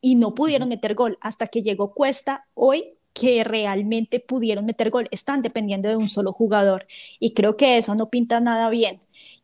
y 0.00 0.14
no 0.16 0.34
pudieron 0.34 0.68
meter 0.68 0.94
gol 0.94 1.18
hasta 1.20 1.46
que 1.46 1.62
llegó 1.62 1.92
Cuesta 1.92 2.46
hoy 2.54 2.94
que 3.12 3.44
realmente 3.44 4.18
pudieron 4.18 4.64
meter 4.64 4.90
gol. 4.90 5.06
Están 5.10 5.42
dependiendo 5.42 5.88
de 5.88 5.96
un 5.96 6.08
solo 6.08 6.32
jugador 6.32 6.86
y 7.20 7.34
creo 7.34 7.56
que 7.56 7.76
eso 7.76 7.94
no 7.94 8.08
pinta 8.08 8.40
nada 8.40 8.70
bien. 8.70 9.00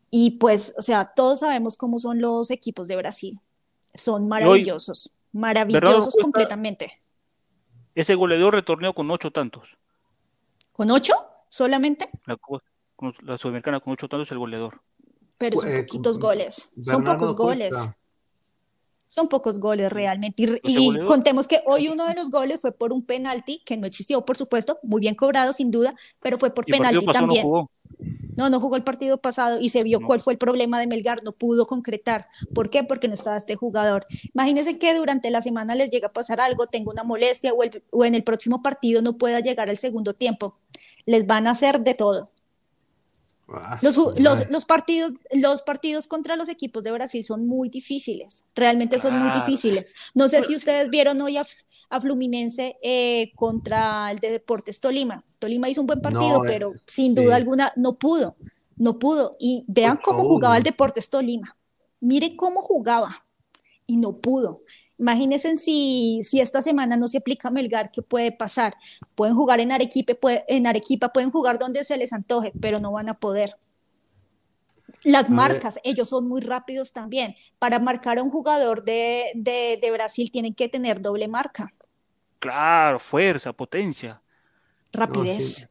Y 0.09 0.31
pues, 0.31 0.73
o 0.77 0.81
sea, 0.81 1.05
todos 1.15 1.39
sabemos 1.39 1.77
cómo 1.77 1.99
son 1.99 2.21
los 2.21 2.49
equipos 2.49 2.87
de 2.87 2.95
Brasil. 2.95 3.39
Son 3.93 4.27
maravillosos, 4.27 5.11
maravillosos 5.31 6.15
completamente 6.19 7.02
ese 7.95 8.15
goleador 8.15 8.53
retorneó 8.53 8.93
con 8.93 9.09
ocho 9.11 9.31
tantos. 9.31 9.77
¿Con 10.71 10.89
ocho 10.91 11.13
solamente? 11.49 12.09
La, 12.25 12.37
la 13.21 13.37
sudamericana 13.37 13.79
con 13.79 13.93
ocho 13.93 14.07
tantos 14.07 14.31
el 14.31 14.39
goleador. 14.39 14.81
Pero 15.37 15.57
son 15.57 15.71
eh, 15.71 15.79
poquitos 15.79 16.19
goles. 16.19 16.71
Son 16.81 17.03
pocos 17.03 17.35
goles. 17.35 17.75
Son 19.07 19.27
pocos 19.27 19.59
goles 19.59 19.91
realmente. 19.91 20.59
Y, 20.63 21.03
contemos 21.05 21.47
que 21.47 21.61
hoy 21.65 21.87
uno 21.87 22.07
de 22.07 22.15
los 22.15 22.31
goles 22.31 22.61
fue 22.61 22.71
por 22.71 22.91
un 22.91 23.05
penalti 23.05 23.61
que 23.63 23.77
no 23.77 23.85
existió, 23.85 24.25
por 24.25 24.37
supuesto, 24.37 24.79
muy 24.81 25.01
bien 25.01 25.13
cobrado 25.13 25.53
sin 25.53 25.69
duda, 25.69 25.93
pero 26.19 26.39
fue 26.39 26.51
por 26.51 26.65
penalti 26.65 27.05
también. 27.05 27.47
No, 27.47 27.69
no 28.35 28.59
jugó 28.59 28.75
el 28.75 28.83
partido 28.83 29.17
pasado 29.17 29.59
y 29.59 29.69
se 29.69 29.81
vio 29.81 30.01
cuál 30.01 30.19
fue 30.19 30.33
el 30.33 30.39
problema 30.39 30.79
de 30.79 30.87
Melgar, 30.87 31.23
no 31.23 31.31
pudo 31.31 31.65
concretar. 31.65 32.27
¿Por 32.53 32.69
qué? 32.69 32.83
Porque 32.83 33.07
no 33.07 33.13
estaba 33.13 33.37
este 33.37 33.55
jugador. 33.55 34.05
Imagínense 34.33 34.77
que 34.77 34.93
durante 34.95 35.29
la 35.29 35.41
semana 35.41 35.75
les 35.75 35.89
llega 35.89 36.07
a 36.07 36.13
pasar 36.13 36.41
algo, 36.41 36.67
tengo 36.67 36.91
una 36.91 37.03
molestia 37.03 37.53
o, 37.53 38.05
en 38.05 38.15
el 38.15 38.23
próximo 38.23 38.61
partido 38.61 39.01
no 39.01 39.17
pueda 39.17 39.39
llegar 39.39 39.69
al 39.69 39.77
segundo 39.77 40.13
tiempo. 40.13 40.57
Les 41.05 41.27
van 41.27 41.47
a 41.47 41.51
hacer 41.51 41.81
de 41.81 41.93
todo. 41.93 42.31
Ah, 43.49 43.77
los, 43.81 44.65
partidos, 44.65 45.11
los 45.33 45.61
partidos 45.61 46.07
contra 46.07 46.35
los 46.35 46.49
equipos 46.49 46.81
de 46.81 46.91
Brasil 46.91 47.23
son 47.23 47.45
muy 47.45 47.69
difíciles, 47.69 48.45
realmente 48.55 48.97
son 48.97 49.19
muy 49.19 49.29
difíciles. 49.31 49.93
No 50.13 50.27
sé 50.27 50.41
si 50.43 50.55
ustedes 50.55 50.89
vieron 50.89 51.21
hoy 51.21 51.37
a, 51.37 51.45
a 51.93 52.01
Fluminense 52.01 52.77
eh, 52.81 53.31
contra 53.35 54.09
el 54.09 54.17
de 54.17 54.31
Deportes 54.31 54.81
Tolima. 54.81 55.23
Tolima 55.37 55.69
hizo 55.69 55.81
un 55.81 55.85
buen 55.85 56.01
partido, 56.01 56.43
eh, 56.43 56.47
pero 56.47 56.71
sin 56.87 57.13
duda 57.13 57.35
alguna 57.35 57.71
no 57.75 57.99
pudo, 57.99 58.35
no 58.77 58.97
pudo. 58.97 59.37
Y 59.39 59.63
vean 59.67 59.99
cómo 60.03 60.23
jugaba 60.23 60.57
el 60.57 60.63
Deportes 60.63 61.11
Tolima. 61.11 61.55
Mire 61.99 62.35
cómo 62.35 62.61
jugaba 62.63 63.25
y 63.85 63.97
no 63.97 64.13
pudo. 64.13 64.63
Imagínense 64.97 65.55
si, 65.57 66.21
si 66.23 66.39
esta 66.39 66.63
semana 66.63 66.97
no 66.97 67.07
se 67.07 67.19
aplica 67.19 67.51
Melgar, 67.51 67.91
¿qué 67.91 68.01
puede 68.01 68.31
pasar? 68.31 68.75
Pueden 69.15 69.35
jugar 69.35 69.59
en 69.59 69.71
Arequipa, 69.71 70.13
en 70.47 70.65
Arequipa, 70.65 71.09
pueden 71.09 71.29
jugar 71.29 71.59
donde 71.59 71.83
se 71.83 71.97
les 71.97 72.11
antoje, 72.11 72.53
pero 72.59 72.79
no 72.79 72.91
van 72.91 73.09
a 73.09 73.19
poder. 73.19 73.55
Las 75.03 75.29
marcas, 75.29 75.79
ellos 75.83 76.09
son 76.09 76.27
muy 76.27 76.41
rápidos 76.41 76.91
también. 76.91 77.35
Para 77.59 77.77
marcar 77.77 78.17
a 78.17 78.23
un 78.23 78.31
jugador 78.31 78.83
de, 78.83 79.25
de 79.35 79.91
Brasil 79.91 80.31
tienen 80.31 80.55
que 80.55 80.69
tener 80.69 80.99
doble 80.99 81.27
marca. 81.27 81.71
Claro, 82.43 82.99
fuerza, 82.99 83.53
potencia. 83.53 84.21
Rapidez. 84.91 85.69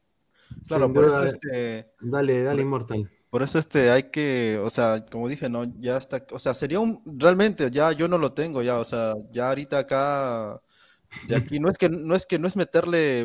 Claro, 0.67 0.85
Sin 0.85 0.93
por 0.95 1.05
duda, 1.05 1.27
eso 1.27 1.35
este, 1.35 1.93
Dale, 2.01 2.41
dale, 2.41 2.61
Immortal. 2.63 3.11
por 3.29 3.43
eso 3.43 3.59
este 3.59 3.91
hay 3.91 4.09
que, 4.09 4.59
o 4.59 4.71
sea, 4.71 5.05
como 5.05 5.27
dije, 5.29 5.49
no, 5.49 5.65
ya 5.79 5.97
está, 5.97 6.25
o 6.31 6.39
sea, 6.39 6.55
sería 6.55 6.79
un, 6.79 7.03
realmente 7.05 7.69
ya 7.69 7.91
yo 7.91 8.07
no 8.07 8.17
lo 8.17 8.33
tengo 8.33 8.63
ya, 8.63 8.79
o 8.79 8.85
sea, 8.85 9.13
ya 9.31 9.49
ahorita 9.49 9.77
acá, 9.77 10.63
de 11.27 11.35
aquí, 11.35 11.59
no 11.59 11.69
es 11.69 11.77
que, 11.77 11.89
no 11.89 12.15
es 12.15 12.25
que 12.25 12.39
no 12.39 12.47
es 12.47 12.55
meterle 12.55 13.21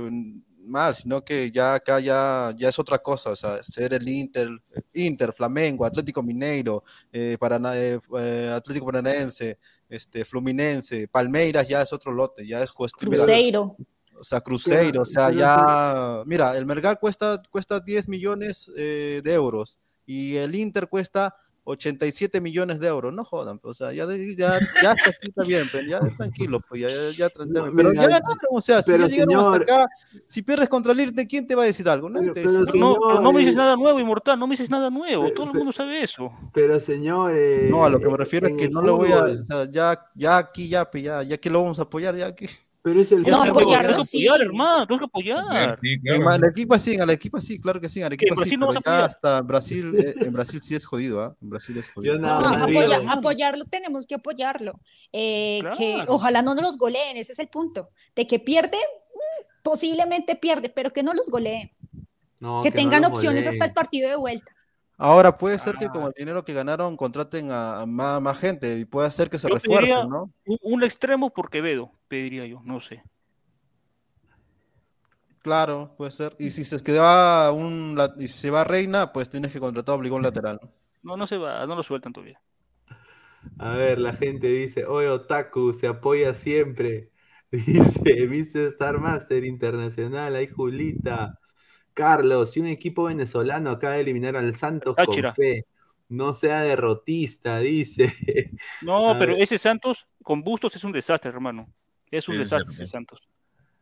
mal, 0.69 0.95
sino 0.95 1.25
que 1.25 1.51
ya 1.51 1.75
acá 1.75 1.99
ya, 2.01 2.53
ya 2.57 2.69
es 2.69 2.79
otra 2.79 2.99
cosa, 2.99 3.31
o 3.31 3.37
sea, 3.37 3.63
ser 3.63 3.95
el 3.95 4.09
Inter, 4.09 4.49
Inter, 4.95 5.33
Flamengo, 5.33 5.85
Atlético 5.85 6.23
Mineiro, 6.23 6.85
eh, 7.13 7.37
Paraná- 7.41 7.77
eh, 7.77 7.99
eh, 8.19 8.53
Atlético 8.55 8.87
Paranaense, 8.87 9.59
este, 9.89 10.25
Fluminense, 10.25 11.09
Palmeiras 11.09 11.67
ya 11.69 11.83
es 11.83 11.93
otro 11.93 12.13
lote, 12.13 12.47
ya 12.47 12.63
es 12.63 12.71
cuestión, 12.73 13.11
mira, 13.11 13.25
Cruzeiro. 13.25 13.77
o 14.21 14.25
sea, 14.25 14.41
Cruzeiro, 14.41 15.03
o 15.03 15.05
sea, 15.05 15.31
ya, 15.31 16.23
mira, 16.27 16.57
el 16.57 16.67
Melgar 16.67 16.99
cuesta, 17.01 17.43
cuesta 17.51 17.81
10 17.81 18.09
millones 18.09 18.71
eh, 18.77 19.21
de 19.25 19.35
euros 19.35 19.79
y 20.07 20.37
el 20.37 20.55
Inter 20.55 20.89
cuesta 20.89 21.35
87 21.71 22.41
millones 22.41 22.81
de 22.81 22.89
euros, 22.89 23.13
no 23.13 23.25
jodan, 23.25 23.59
pues, 23.59 23.81
o 23.81 23.85
sea, 23.85 23.93
ya, 23.93 24.07
ya, 24.37 24.59
ya 24.83 24.93
está, 24.93 25.43
bien, 25.47 25.65
pero 25.71 25.87
ya 25.87 26.01
tranquilo, 26.17 26.61
pues 26.67 26.81
ya, 26.81 26.89
ya, 26.89 27.11
ya 27.17 27.29
tranquilo, 27.29 27.67
No, 27.67 27.73
pero 27.77 27.91
mira, 27.91 28.03
ya 28.05 28.09
ganaron, 28.09 28.37
o 28.51 28.61
sea, 28.61 28.81
si 28.83 28.93
ya 28.93 29.07
llegaron 29.07 29.37
hasta 29.37 29.53
señor- 29.53 29.63
acá, 29.63 29.87
si 30.27 30.43
pierdes 30.43 30.69
contra 30.69 30.93
el 30.93 31.01
Inter, 31.01 31.27
¿quién 31.27 31.47
te 31.47 31.55
va 31.55 31.63
a 31.65 31.67
decir 31.67 31.89
algo? 31.89 32.09
Nadie 32.09 32.33
Pero- 32.33 32.51
pero 32.51 32.65
nada. 32.65 32.73
No, 32.79 32.97
pero 33.07 33.21
no 33.21 33.33
me 33.33 33.39
dices 33.41 33.57
nada 33.57 33.77
nuevo, 33.77 34.01
Inmortal, 34.01 34.39
no 34.39 34.47
me 34.47 34.53
dices 34.55 34.71
nada 34.71 34.89
nuevo. 34.91 35.25
Pero- 35.25 35.35
Todo 35.35 35.47
el 35.51 35.55
mundo 35.55 35.73
sabe 35.73 36.03
eso. 36.03 36.33
Pero 36.55 36.81
señores. 36.81 37.71
No, 37.71 37.85
a 37.85 37.91
lo 37.91 38.01
que 38.01 38.09
me 38.09 38.17
refiero 38.17 38.49
es 38.49 38.57
que 38.57 38.69
no 38.69 38.81
le 38.83 38.91
voy 38.91 39.13
a, 39.13 39.25
o 39.25 39.45
sea, 39.45 39.71
ya, 39.71 40.07
ya 40.15 40.39
aquí, 40.39 40.69
ya, 40.69 40.91
pues, 40.91 41.03
ya, 41.03 41.23
ya 41.23 41.37
que 41.37 41.51
lo 41.51 41.63
vamos 41.63 41.79
a 41.79 41.83
apoyar, 41.83 42.15
ya 42.17 42.35
que... 42.35 42.49
Pero 42.83 43.01
es 43.01 43.11
el 43.13 43.23
No, 43.23 43.39
fútbol. 43.45 43.63
apoyarlo 43.63 43.97
que 43.99 44.05
sí. 44.05 44.27
apoyar, 44.27 44.47
hermano, 44.47 44.87
tengo 44.87 44.99
que 45.01 45.05
apoyar. 45.07 45.77
sí, 45.77 45.93
En 45.95 46.01
claro. 46.01 46.31
al 46.31 46.45
equipo 46.45 46.79
sí, 46.79 46.97
al 46.99 47.11
equipo 47.11 47.41
sí, 47.41 47.59
claro 47.59 47.81
que 47.81 47.89
sí, 47.89 48.03
al 48.03 48.13
equipo 48.13 48.35
en 48.35 48.37
sí, 48.37 48.41
Brasil 48.41 48.61
no 48.61 48.69
pero 48.69 48.81
ya 48.85 49.05
hasta 49.05 49.43
Brasil, 49.43 49.93
eh, 49.99 50.15
en 50.17 50.33
Brasil 50.33 50.61
sí 50.63 50.75
es 50.75 50.87
jodido, 50.87 51.21
¿ah? 51.21 51.37
En 51.43 51.51
Brasil 51.51 51.77
es 51.77 51.91
jodido. 51.91 52.15
Yo 52.15 52.21
No, 52.21 52.31
apoyarlo 53.11 53.65
tenemos 53.65 54.07
que 54.07 54.15
apoyarlo. 54.15 54.81
Eh, 55.13 55.61
que 55.77 56.05
ojalá 56.07 56.41
no 56.43 56.55
nos 56.55 56.63
los 56.63 56.79
goleen, 56.79 57.17
ese 57.17 57.33
es 57.33 57.39
el 57.41 57.49
punto. 57.49 57.91
De 58.15 58.27
que 58.27 58.39
pierde, 58.39 58.79
mm, 58.79 59.63
posiblemente 59.63 60.37
pierde, 60.37 60.69
pero 60.69 60.91
que 60.91 61.03
no 61.03 61.13
los 61.15 61.29
goleen. 61.29 61.73
No, 62.41 62.61
que 62.63 62.71
tengan 62.71 63.05
opciones 63.05 63.47
hasta 63.49 63.65
el 63.65 63.73
partido 63.73 64.09
de 64.09 64.17
vuelta. 64.17 64.53
Ahora 64.99 65.39
puede 65.39 65.59
ser 65.61 65.77
que 65.79 65.87
Ah. 65.87 65.91
con 65.91 66.05
el 66.05 66.13
dinero 66.17 66.45
que 66.45 66.53
ganaron 66.55 66.97
contraten 66.97 67.51
a, 67.53 67.81
a 67.83 67.87
más, 67.87 68.21
más 68.21 68.39
gente 68.39 68.79
y 68.79 68.85
puede 68.85 69.11
ser 69.11 69.31
que 69.31 69.39
se 69.39 69.49
Yo 69.49 69.55
refuercen, 69.55 70.09
¿no? 70.09 70.33
Un, 70.47 70.59
un 70.63 70.83
extremo 70.85 71.31
por 71.33 71.51
Quevedo, 71.51 71.93
pediría 72.09 72.47
yo, 72.47 72.61
no 72.65 72.81
sé. 72.81 73.03
Claro, 75.43 75.95
puede 75.97 76.11
ser. 76.13 76.37
Y 76.39 76.51
si 76.51 76.65
se 76.65 76.81
queda 76.83 77.51
un 77.53 77.95
la- 77.97 78.15
y 78.19 78.29
si 78.29 78.39
se 78.43 78.51
va 78.51 78.63
Reina, 78.65 79.13
pues 79.13 79.29
tienes 79.29 79.53
que 79.53 79.59
contratar 79.61 79.97
obligado 79.97 80.17
un 80.17 80.23
lateral. 80.23 80.61
¿no? 80.63 80.71
No, 81.03 81.17
no 81.17 81.27
se 81.27 81.37
va, 81.39 81.67
no 81.67 81.75
lo 81.75 81.83
sueltan 81.83 82.13
todavía. 82.13 82.41
A 83.59 83.75
ver, 83.77 83.99
la 83.99 84.15
gente 84.15 84.49
dice, 84.49 84.85
oye, 84.87 85.09
Otaku, 85.09 85.73
se 85.73 85.87
apoya 85.87 86.35
siempre. 86.35 87.13
Dice, 87.51 88.27
viste 88.27 88.67
Star 88.67 88.99
Master 89.01 89.45
Internacional, 89.45 90.35
ahí 90.37 90.49
Julita. 90.49 91.38
Carlos, 91.99 92.53
si 92.53 92.61
un 92.61 92.67
equipo 92.67 93.05
venezolano 93.05 93.71
acaba 93.71 93.95
de 93.95 94.01
eliminar 94.03 94.37
al 94.37 94.55
Santos 94.55 94.99
con 95.01 95.15
fe, 95.35 95.67
no 96.09 96.33
sea 96.35 96.63
derrotista, 96.63 97.59
dice. 97.61 98.13
No, 98.81 99.11
A 99.11 99.19
pero 99.19 99.35
ese 99.37 99.59
Santos 99.59 100.07
con 100.23 100.43
Bustos 100.43 100.75
es 100.77 100.85
un 100.85 100.93
desastre, 100.93 101.31
hermano. 101.31 101.73
Es 102.11 102.29
un 102.29 102.37
Sí, 102.37 102.39
desastre 102.39 102.73
ese 102.73 102.87
Santos. 102.87 103.29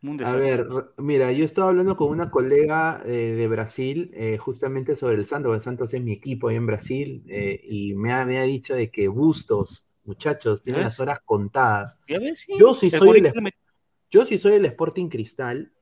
Un 0.03 0.17
A 0.19 0.19
desastre. 0.19 0.41
ver, 0.41 0.67
mira, 0.99 1.31
yo 1.33 1.45
estaba 1.45 1.69
hablando 1.71 1.97
con 1.97 2.09
una 2.11 2.31
colega 2.31 3.03
eh, 3.05 3.35
de 3.37 3.49
Brasil 3.49 4.11
eh, 4.14 4.39
justamente 4.39 4.97
sobre 4.97 5.14
el 5.17 5.27
Santos, 5.27 5.55
el 5.57 5.62
Santos 5.62 5.95
es 5.95 6.03
mi 6.03 6.12
equipo 6.12 6.49
ahí 6.49 6.57
en 6.57 6.67
Brasil, 6.67 7.25
eh, 7.29 7.61
y 7.64 7.95
me 7.95 8.12
ha, 8.12 8.25
me 8.25 8.39
ha 8.39 8.43
dicho 8.43 8.75
de 8.75 8.91
que 8.91 9.09
Bustos, 9.09 9.87
muchachos, 10.05 10.62
tienen 10.62 10.83
¿Eh? 10.83 10.85
las 10.85 10.99
horas 11.01 11.21
contadas. 11.25 12.01
¿Ya 12.09 12.19
ves? 12.19 12.41
Sí, 12.41 12.53
Yo 12.59 12.75
sí 12.75 12.91
soy 12.91 13.19
el, 13.19 13.33
yo 14.11 14.25
si 14.25 14.39
soy 14.39 14.53
el 14.55 14.65
Sporting 14.67 15.09
Cristal, 15.09 15.73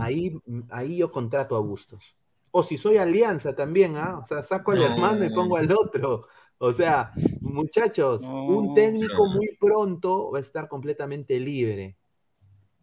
ahí, 0.00 0.36
ahí 0.70 0.98
yo 0.98 1.10
contrato 1.10 1.56
a 1.56 1.60
Bustos. 1.60 2.16
O 2.50 2.62
si 2.62 2.76
soy 2.76 2.98
Alianza 2.98 3.54
también, 3.56 3.96
¿ah? 3.96 4.18
O 4.18 4.24
sea, 4.24 4.42
saco 4.42 4.72
al 4.72 4.78
No. 4.78 4.84
hermano 4.86 5.24
y 5.24 5.30
pongo 5.30 5.56
al 5.56 5.70
otro. 5.72 6.26
O 6.58 6.72
sea, 6.72 7.12
muchachos, 7.40 8.22
un 8.22 8.74
técnico 8.74 9.26
muy 9.26 9.56
pronto 9.58 10.30
va 10.30 10.38
a 10.38 10.42
estar 10.42 10.68
completamente 10.68 11.40
libre. 11.40 11.96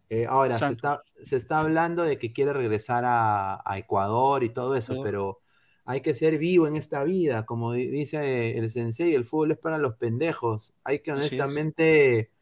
Eh, 0.08 0.26
ahora, 0.26 0.58
se 0.58 0.72
está, 0.72 1.02
se 1.22 1.36
está 1.36 1.60
hablando 1.60 2.02
de 2.02 2.18
que 2.18 2.32
quiere 2.32 2.52
regresar 2.52 3.04
a, 3.06 3.62
a 3.64 3.78
Ecuador 3.78 4.42
y 4.42 4.50
todo 4.50 4.74
eso, 4.74 5.00
pero 5.02 5.40
hay 5.84 6.00
que 6.00 6.14
ser 6.14 6.36
vivo 6.36 6.66
en 6.66 6.74
esta 6.76 7.04
vida. 7.04 7.46
Como 7.46 7.72
di- 7.72 7.86
dice 7.86 8.58
el 8.58 8.70
sensei, 8.70 9.14
el 9.14 9.24
fútbol 9.24 9.52
es 9.52 9.58
para 9.58 9.78
los 9.78 9.94
pendejos. 9.96 10.74
Hay 10.82 10.98
que 10.98 11.12
honestamente 11.12 12.32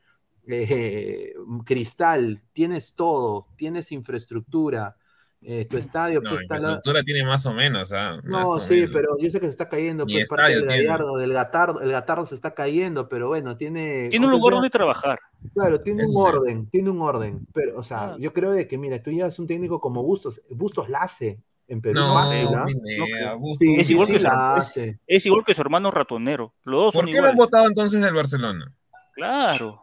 eh, 0.50 1.34
Cristal, 1.64 2.40
tienes 2.52 2.94
todo, 2.94 3.46
tienes 3.56 3.92
infraestructura, 3.92 4.96
eh, 5.40 5.66
tu 5.66 5.76
estadio 5.76 6.20
No, 6.20 6.30
pues, 6.30 6.42
está 6.42 6.54
la- 6.54 6.60
infraestructura 6.60 7.02
tiene 7.04 7.24
más 7.24 7.46
o 7.46 7.52
menos, 7.52 7.92
¿ah? 7.92 8.20
No, 8.24 8.48
o 8.50 8.60
sí, 8.60 8.74
menos. 8.74 8.90
pero 8.92 9.16
yo 9.20 9.30
sé 9.30 9.38
que 9.38 9.46
se 9.46 9.52
está 9.52 9.68
cayendo, 9.68 10.04
pues 10.04 10.26
parte 10.28 10.52
del 10.54 10.66
tiene. 10.66 10.82
gallardo, 10.84 11.16
del 11.16 11.32
gatardo, 11.32 11.80
el 11.80 11.92
gatardo 11.92 12.26
se 12.26 12.34
está 12.34 12.54
cayendo, 12.54 13.08
pero 13.08 13.28
bueno, 13.28 13.56
tiene. 13.56 14.08
Tiene 14.08 14.26
un 14.26 14.32
lugar 14.32 14.50
sea- 14.52 14.56
donde 14.56 14.70
trabajar. 14.70 15.20
Claro, 15.54 15.80
tiene 15.80 16.02
Eso 16.02 16.12
un 16.12 16.26
orden, 16.26 16.66
tiene 16.70 16.90
un 16.90 17.00
orden, 17.02 17.46
pero, 17.54 17.78
o 17.78 17.84
sea, 17.84 18.00
Ah. 18.14 18.16
yo 18.18 18.32
creo 18.32 18.50
de 18.50 18.66
que, 18.66 18.76
mira, 18.78 19.00
tú 19.00 19.10
llevas 19.12 19.38
un 19.38 19.46
técnico 19.46 19.78
como 19.78 20.02
Bustos, 20.02 20.42
Bustos 20.50 20.88
la 20.88 21.00
hace 21.02 21.38
en 21.68 21.80
Perú 21.82 22.00
No, 22.00 22.14
No. 22.42 23.38
Busto. 23.38 23.64
Sí, 23.64 23.74
Es 23.78 23.86
sí, 23.86 23.92
igual 23.92 24.06
sí 24.08 24.12
que 24.14 24.18
su- 24.18 24.24
la 24.24 24.54
es- 24.58 24.64
hace. 24.66 24.98
Es 25.06 25.26
igual 25.26 25.44
que 25.44 25.54
su 25.54 25.60
hermano 25.60 25.90
ratonero. 25.92 26.52
Los 26.64 26.80
dos 26.86 26.94
¿Por 26.94 27.04
son 27.04 27.12
qué 27.12 27.20
lo 27.20 27.28
han 27.28 27.36
votado 27.36 27.66
entonces 27.68 28.00
del 28.00 28.14
Barcelona? 28.14 28.72
Claro. 29.14 29.82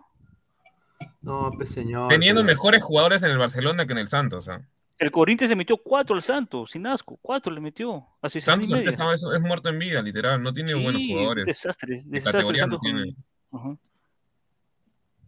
No, 1.26 1.51
pues 1.55 1.69
señor. 1.71 2.07
Teniendo 2.09 2.41
pero- 2.41 2.53
mejores 2.53 2.84
jugadores 2.84 3.23
en 3.23 3.32
el 3.32 3.38
Barcelona 3.38 3.86
que 3.86 3.93
en 3.93 3.97
el 3.99 4.07
Santos, 4.07 4.47
¿ah? 4.47 4.61
El 4.97 5.11
Corinthians 5.11 5.49
le 5.49 5.55
metió 5.57 5.76
cuatro 5.78 6.15
al 6.15 6.21
Santos, 6.21 6.71
sin 6.71 6.88
asco. 6.88 7.19
Cuatro 7.21 7.51
le 7.51 7.59
metió. 7.59 8.05
Seis 8.30 8.45
Santos 8.45 8.69
está- 8.71 9.13
es, 9.13 9.23
es 9.23 9.41
muerto 9.41 9.67
en 9.67 9.78
vida, 9.80 10.01
literal. 10.01 10.41
No 10.41 10.53
tiene 10.53 10.73
buenos 10.73 11.01
Sí, 11.01 11.11
jugadores. 11.11 11.45
desastre. 11.45 11.97
De 11.97 12.03
Desastre 12.05 12.32
categoría 12.39 12.65
no 12.67 12.80
tiene. 12.80 13.15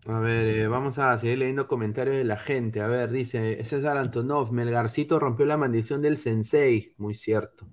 A 0.06 0.20
ver, 0.22 0.48
eh, 0.48 0.68
vamos 0.68 0.98
a 1.00 1.18
seguir 1.20 1.40
leyendo 1.40 1.68
comentarios 1.68 2.16
de 2.16 2.24
la 2.24 2.38
gente. 2.38 2.80
A 2.80 2.88
ver, 2.88 3.12
dice 3.12 3.62
César 3.66 3.98
Antonov, 3.98 4.54
Melgarcito 4.54 5.20
rompió 5.20 5.46
la 5.46 5.58
maldición 5.58 6.02
del 6.02 6.18
sensei. 6.18 6.94
Muy 6.98 7.14
cierto. 7.14 7.68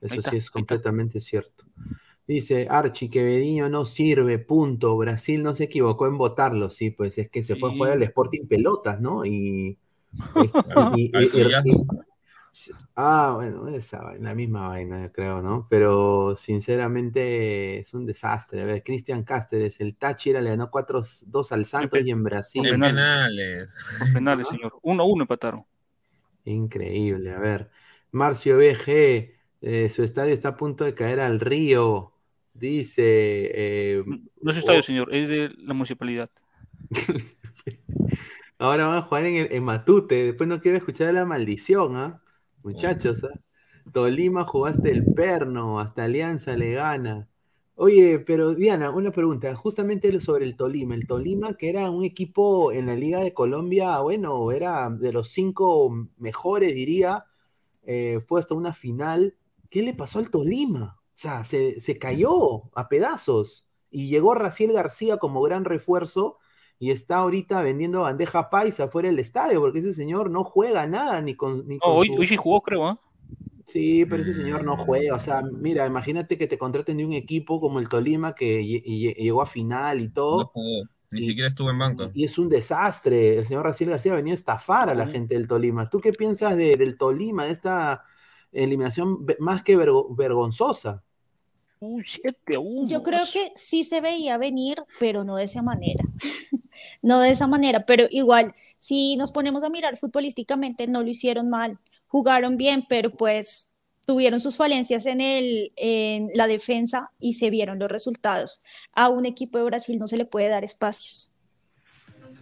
Eso 0.00 0.14
está, 0.14 0.30
sí 0.30 0.36
es 0.38 0.50
completamente 0.50 1.20
cierto. 1.20 1.64
Dice 2.28 2.68
Archie, 2.70 3.10
que 3.10 3.24
Bediño 3.24 3.68
no 3.70 3.84
sirve, 3.86 4.38
punto. 4.38 4.96
Brasil 4.98 5.42
no 5.42 5.54
se 5.54 5.64
equivocó 5.64 6.06
en 6.06 6.18
votarlo. 6.18 6.70
Sí, 6.70 6.90
pues 6.92 7.18
es 7.18 7.30
que 7.30 7.42
se 7.42 7.56
fue 7.56 7.70
a 7.70 7.72
jugar 7.72 7.92
al. 7.94 8.02
Sporting 8.04 8.46
Pelotas, 8.48 9.00
¿no? 9.00 9.26
Y. 9.26 9.78
Claro, 10.62 10.90
y- 10.96 11.10
y- 11.14 11.16
al 11.16 11.24
y- 11.24 11.30
collazo. 11.30 11.68
y- 11.70 11.86
ah, 12.96 13.32
bueno, 13.36 13.68
esa 13.68 14.02
vaina, 14.02 14.30
la 14.30 14.34
misma 14.34 14.68
vaina, 14.68 15.02
yo 15.02 15.12
creo, 15.12 15.42
¿no? 15.42 15.66
Pero 15.70 16.36
sinceramente 16.36 17.78
es 17.80 17.94
un 17.94 18.06
desastre. 18.06 18.62
A 18.62 18.64
ver, 18.64 18.82
Cristian 18.82 19.22
Cáceres, 19.24 19.80
el 19.80 19.96
Táchira 19.96 20.40
le 20.40 20.50
ganó 20.50 20.70
4-2 20.70 21.52
al 21.52 21.66
Santos 21.66 22.00
y 22.04 22.10
en 22.10 22.22
Brasil. 22.24 22.66
En 22.66 22.72
penales. 22.72 22.94
penales. 22.94 23.68
Los 23.98 24.08
penales, 24.10 24.48
señor. 24.48 24.78
Uno 24.82 25.02
a 25.02 25.06
uno 25.06 25.22
empataron. 25.24 25.64
Increíble. 26.44 27.32
A 27.32 27.38
ver, 27.38 27.70
Marcio 28.10 28.56
BG, 28.58 29.34
eh, 29.60 29.88
su 29.90 30.02
estadio 30.02 30.32
está 30.34 30.50
a 30.50 30.56
punto 30.56 30.84
de 30.84 30.94
caer 30.94 31.20
al 31.20 31.40
río. 31.40 32.14
Dice. 32.58 33.02
eh, 33.54 34.04
No 34.40 34.50
es 34.50 34.56
estadio, 34.58 34.80
oh, 34.80 34.82
señor. 34.82 35.14
Es 35.14 35.28
de 35.28 35.50
la 35.58 35.74
municipalidad. 35.74 36.30
ahora 38.58 38.86
van 38.86 38.98
a 38.98 39.02
jugar 39.02 39.26
en, 39.26 39.36
el- 39.36 39.52
en 39.52 39.64
Matute. 39.64 40.24
Después 40.24 40.48
no 40.48 40.60
quiero 40.60 40.78
escuchar 40.78 41.14
la 41.14 41.24
maldición, 41.24 41.96
¿ah? 41.96 42.22
Muchachos, 42.62 43.24
¿ah? 43.24 43.38
Tolima 43.92 44.44
jugaste 44.44 44.90
el 44.90 45.04
perno, 45.14 45.80
hasta 45.80 46.04
Alianza 46.04 46.56
le 46.56 46.72
gana. 46.74 47.28
Oye, 47.74 48.18
pero 48.18 48.54
Diana, 48.54 48.90
una 48.90 49.12
pregunta, 49.12 49.54
justamente 49.54 50.20
sobre 50.20 50.44
el 50.44 50.56
Tolima. 50.56 50.94
El 50.94 51.06
Tolima, 51.06 51.54
que 51.54 51.70
era 51.70 51.90
un 51.90 52.04
equipo 52.04 52.72
en 52.72 52.86
la 52.86 52.94
Liga 52.96 53.20
de 53.20 53.32
Colombia, 53.32 53.98
bueno, 54.00 54.50
era 54.52 54.90
de 54.90 55.12
los 55.12 55.30
cinco 55.30 56.08
mejores, 56.18 56.74
diría, 56.74 57.24
eh, 57.84 58.20
fue 58.26 58.40
hasta 58.40 58.54
una 58.54 58.74
final. 58.74 59.36
¿Qué 59.70 59.82
le 59.82 59.94
pasó 59.94 60.18
al 60.18 60.30
Tolima? 60.30 60.97
O 61.18 61.20
sea, 61.20 61.44
se, 61.44 61.80
se 61.80 61.98
cayó 61.98 62.70
a 62.76 62.88
pedazos. 62.88 63.66
Y 63.90 64.06
llegó 64.08 64.34
Raciel 64.34 64.72
García 64.72 65.16
como 65.16 65.42
gran 65.42 65.64
refuerzo 65.64 66.38
y 66.78 66.92
está 66.92 67.16
ahorita 67.16 67.60
vendiendo 67.64 68.02
bandeja 68.02 68.50
paisa 68.50 68.86
fuera 68.86 69.08
del 69.08 69.18
estadio, 69.18 69.58
porque 69.60 69.80
ese 69.80 69.92
señor 69.94 70.30
no 70.30 70.44
juega 70.44 70.86
nada 70.86 71.20
ni 71.20 71.34
con, 71.34 71.66
ni 71.66 71.74
No, 71.74 71.80
con 71.80 71.96
hoy, 71.96 72.06
su- 72.06 72.14
hoy 72.20 72.28
sí 72.28 72.36
jugó, 72.36 72.60
creo, 72.62 72.86
¿ah? 72.86 73.00
Sí, 73.64 74.06
pero 74.06 74.22
ese 74.22 74.32
señor 74.32 74.62
no 74.62 74.76
juega. 74.76 75.16
O 75.16 75.18
sea, 75.18 75.42
mira, 75.42 75.88
imagínate 75.88 76.38
que 76.38 76.46
te 76.46 76.56
contraten 76.56 76.96
de 76.98 77.04
un 77.04 77.12
equipo 77.14 77.58
como 77.58 77.80
el 77.80 77.88
Tolima 77.88 78.36
que 78.36 78.60
lle- 78.62 78.84
lle- 78.84 79.16
llegó 79.16 79.42
a 79.42 79.46
final 79.46 80.00
y 80.00 80.06
No 80.06 80.12
todo. 80.12 80.46
jugó. 80.46 80.84
Ni 81.10 81.18
Y- 81.20 81.26
siquiera 81.26 81.48
estuvo 81.48 81.68
en 81.70 81.78
banca. 81.80 82.12
Y 82.14 82.22
es 82.26 82.38
un 82.38 82.48
desastre. 82.48 83.38
El 83.38 83.44
señor 83.44 83.64
Raciel 83.64 83.90
García 83.90 84.12
ha 84.12 84.16
venido 84.16 84.34
a 84.34 84.36
estafar 84.36 84.88
a 84.88 84.94
la 84.94 85.08
gente 85.08 85.34
del 85.34 85.48
Tolima. 85.48 85.90
¿Tú 85.90 85.98
qué 86.00 86.12
piensas 86.12 86.56
de- 86.56 86.76
del 86.76 86.96
Tolima, 86.96 87.46
de 87.46 87.50
esta, 87.50 88.04
eliminación 88.52 89.26
más 89.40 89.62
que 89.62 89.76
vergonzosa. 89.76 91.02
Yo 92.88 93.02
creo 93.02 93.24
que 93.32 93.52
sí 93.54 93.84
se 93.84 94.00
veía 94.00 94.38
venir, 94.38 94.82
pero 94.98 95.24
no 95.24 95.36
de 95.36 95.44
esa 95.44 95.62
manera. 95.62 96.04
no 97.02 97.20
de 97.20 97.30
esa 97.30 97.46
manera, 97.46 97.84
pero 97.86 98.06
igual, 98.10 98.52
si 98.76 99.16
nos 99.16 99.32
ponemos 99.32 99.64
a 99.64 99.70
mirar 99.70 99.96
futbolísticamente, 99.96 100.86
no 100.86 101.02
lo 101.02 101.08
hicieron 101.08 101.48
mal. 101.48 101.78
Jugaron 102.06 102.56
bien, 102.56 102.84
pero 102.88 103.10
pues 103.10 103.78
tuvieron 104.08 104.40
sus 104.40 104.56
falencias 104.56 105.04
en, 105.04 105.20
el, 105.20 105.72
en 105.76 106.30
la 106.34 106.46
defensa 106.46 107.10
y 107.20 107.34
se 107.34 107.50
vieron 107.50 107.78
los 107.78 107.90
resultados. 107.90 108.62
A 108.92 109.10
un 109.10 109.26
equipo 109.26 109.58
de 109.58 109.64
Brasil 109.64 109.98
no 109.98 110.08
se 110.08 110.16
le 110.16 110.24
puede 110.24 110.48
dar 110.48 110.64
espacios. 110.64 111.30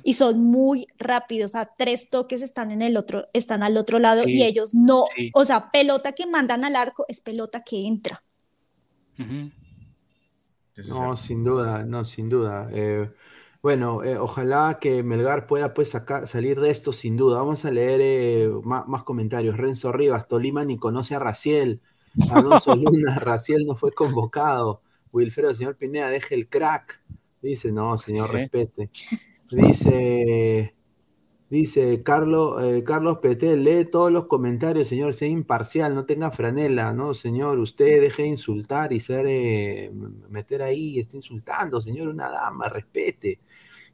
Y 0.04 0.12
son 0.12 0.44
muy 0.44 0.86
rápidos, 0.96 1.56
a 1.56 1.68
tres 1.76 2.08
toques 2.08 2.40
están 2.40 2.70
en 2.70 2.82
el 2.82 2.96
otro, 2.96 3.26
están 3.32 3.64
al 3.64 3.76
otro 3.76 3.98
lado 3.98 4.22
y 4.28 4.44
ellos 4.44 4.72
no, 4.72 5.06
o 5.34 5.44
sea, 5.44 5.72
pelota 5.72 6.12
que 6.12 6.28
mandan 6.28 6.64
al 6.64 6.76
arco 6.76 7.04
es 7.08 7.20
pelota 7.20 7.64
que 7.64 7.80
entra. 7.80 8.22
No, 10.88 11.16
sin 11.16 11.42
duda, 11.42 11.84
no, 11.84 12.04
sin 12.04 12.28
duda. 12.28 12.68
Eh, 12.72 13.10
bueno, 13.62 14.04
eh, 14.04 14.18
ojalá 14.18 14.78
que 14.80 15.02
Melgar 15.02 15.46
pueda 15.46 15.74
pues 15.74 15.96
salir 16.26 16.60
de 16.60 16.70
esto 16.70 16.92
sin 16.92 17.16
duda. 17.16 17.38
Vamos 17.38 17.64
a 17.64 17.70
leer 17.70 18.00
eh, 18.00 18.50
más, 18.62 19.02
comentarios. 19.02 19.56
Renzo 19.56 19.90
Rivas, 19.90 20.28
Tolima 20.28 20.64
ni 20.64 20.78
conoce 20.78 21.14
a 21.14 21.18
Raciel. 21.18 21.80
Alonso 22.30 22.76
Luna, 22.76 23.18
Raciel 23.18 23.66
no 23.66 23.74
fue 23.74 23.92
convocado. 23.92 24.82
Wilfredo, 25.12 25.54
señor 25.54 25.76
Pineda, 25.76 26.10
deje 26.10 26.34
el 26.34 26.48
crack. 26.48 27.02
Dice, 27.40 27.72
no, 27.72 27.96
señor, 27.98 28.30
respete. 28.30 28.90
Dice, 29.50 30.75
Dice 31.48 32.02
Carlos, 32.02 32.60
eh, 32.64 32.82
Carlos 32.82 33.18
Petel, 33.22 33.62
lee 33.62 33.84
todos 33.84 34.10
los 34.10 34.26
comentarios, 34.26 34.88
señor, 34.88 35.14
sea 35.14 35.28
imparcial, 35.28 35.94
no 35.94 36.04
tenga 36.04 36.32
franela, 36.32 36.92
no, 36.92 37.14
señor, 37.14 37.60
usted 37.60 38.00
deje 38.00 38.22
de 38.22 38.28
insultar 38.30 38.92
y 38.92 38.98
ser, 38.98 39.26
eh, 39.28 39.92
meter 40.28 40.62
ahí, 40.62 40.98
está 40.98 41.16
insultando, 41.16 41.80
señor, 41.80 42.08
una 42.08 42.28
dama, 42.30 42.68
respete. 42.68 43.38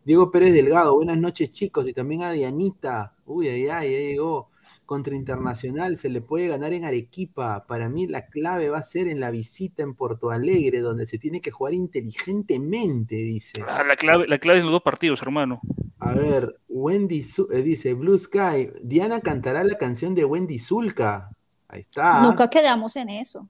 Diego 0.02 0.30
Pérez 0.30 0.54
Delgado, 0.54 0.94
buenas 0.96 1.18
noches 1.18 1.52
chicos, 1.52 1.86
y 1.86 1.92
también 1.92 2.22
a 2.22 2.32
Dianita, 2.32 3.16
uy, 3.26 3.48
ay, 3.48 3.90
llegó, 3.90 4.51
contra 4.92 5.16
Internacional, 5.16 5.96
se 5.96 6.10
le 6.10 6.20
puede 6.20 6.48
ganar 6.48 6.74
en 6.74 6.84
Arequipa, 6.84 7.64
para 7.66 7.88
mí 7.88 8.06
la 8.06 8.26
clave 8.26 8.68
va 8.68 8.76
a 8.76 8.82
ser 8.82 9.08
en 9.08 9.20
la 9.20 9.30
visita 9.30 9.82
en 9.82 9.94
Porto 9.94 10.30
Alegre, 10.30 10.80
donde 10.80 11.06
se 11.06 11.16
tiene 11.16 11.40
que 11.40 11.50
jugar 11.50 11.72
inteligentemente, 11.72 13.16
dice. 13.16 13.64
Ah, 13.66 13.82
la 13.84 13.96
clave, 13.96 14.28
la 14.28 14.36
clave 14.36 14.58
es 14.58 14.64
los 14.64 14.72
dos 14.72 14.82
partidos, 14.82 15.22
hermano. 15.22 15.62
A 15.98 16.12
ver, 16.12 16.60
Wendy 16.68 17.24
eh, 17.52 17.62
dice 17.62 17.94
Blue 17.94 18.18
Sky. 18.18 18.68
Diana 18.82 19.20
cantará 19.20 19.64
la 19.64 19.78
canción 19.78 20.14
de 20.14 20.26
Wendy 20.26 20.58
Zulka. 20.58 21.30
Ahí 21.68 21.80
está. 21.80 22.20
Nunca 22.20 22.50
quedamos 22.50 22.94
en 22.96 23.08
eso. 23.08 23.48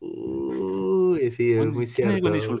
Uy, 0.00 1.30
sí, 1.30 1.52
es 1.52 1.66
muy 1.66 1.86
cierto. 1.86 2.60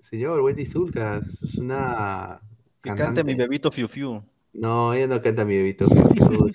Señor, 0.00 0.40
Wendy 0.40 0.64
Zulka 0.64 1.20
es 1.42 1.58
una. 1.58 2.40
Que 2.80 2.94
cante 2.94 3.22
mi 3.24 3.34
bebito 3.34 3.70
Fiu 3.70 3.88
Fiu. 3.88 4.24
No, 4.52 4.94
ella 4.94 5.06
no 5.06 5.22
canta 5.22 5.44
mi 5.44 5.56
bebito 5.56 5.86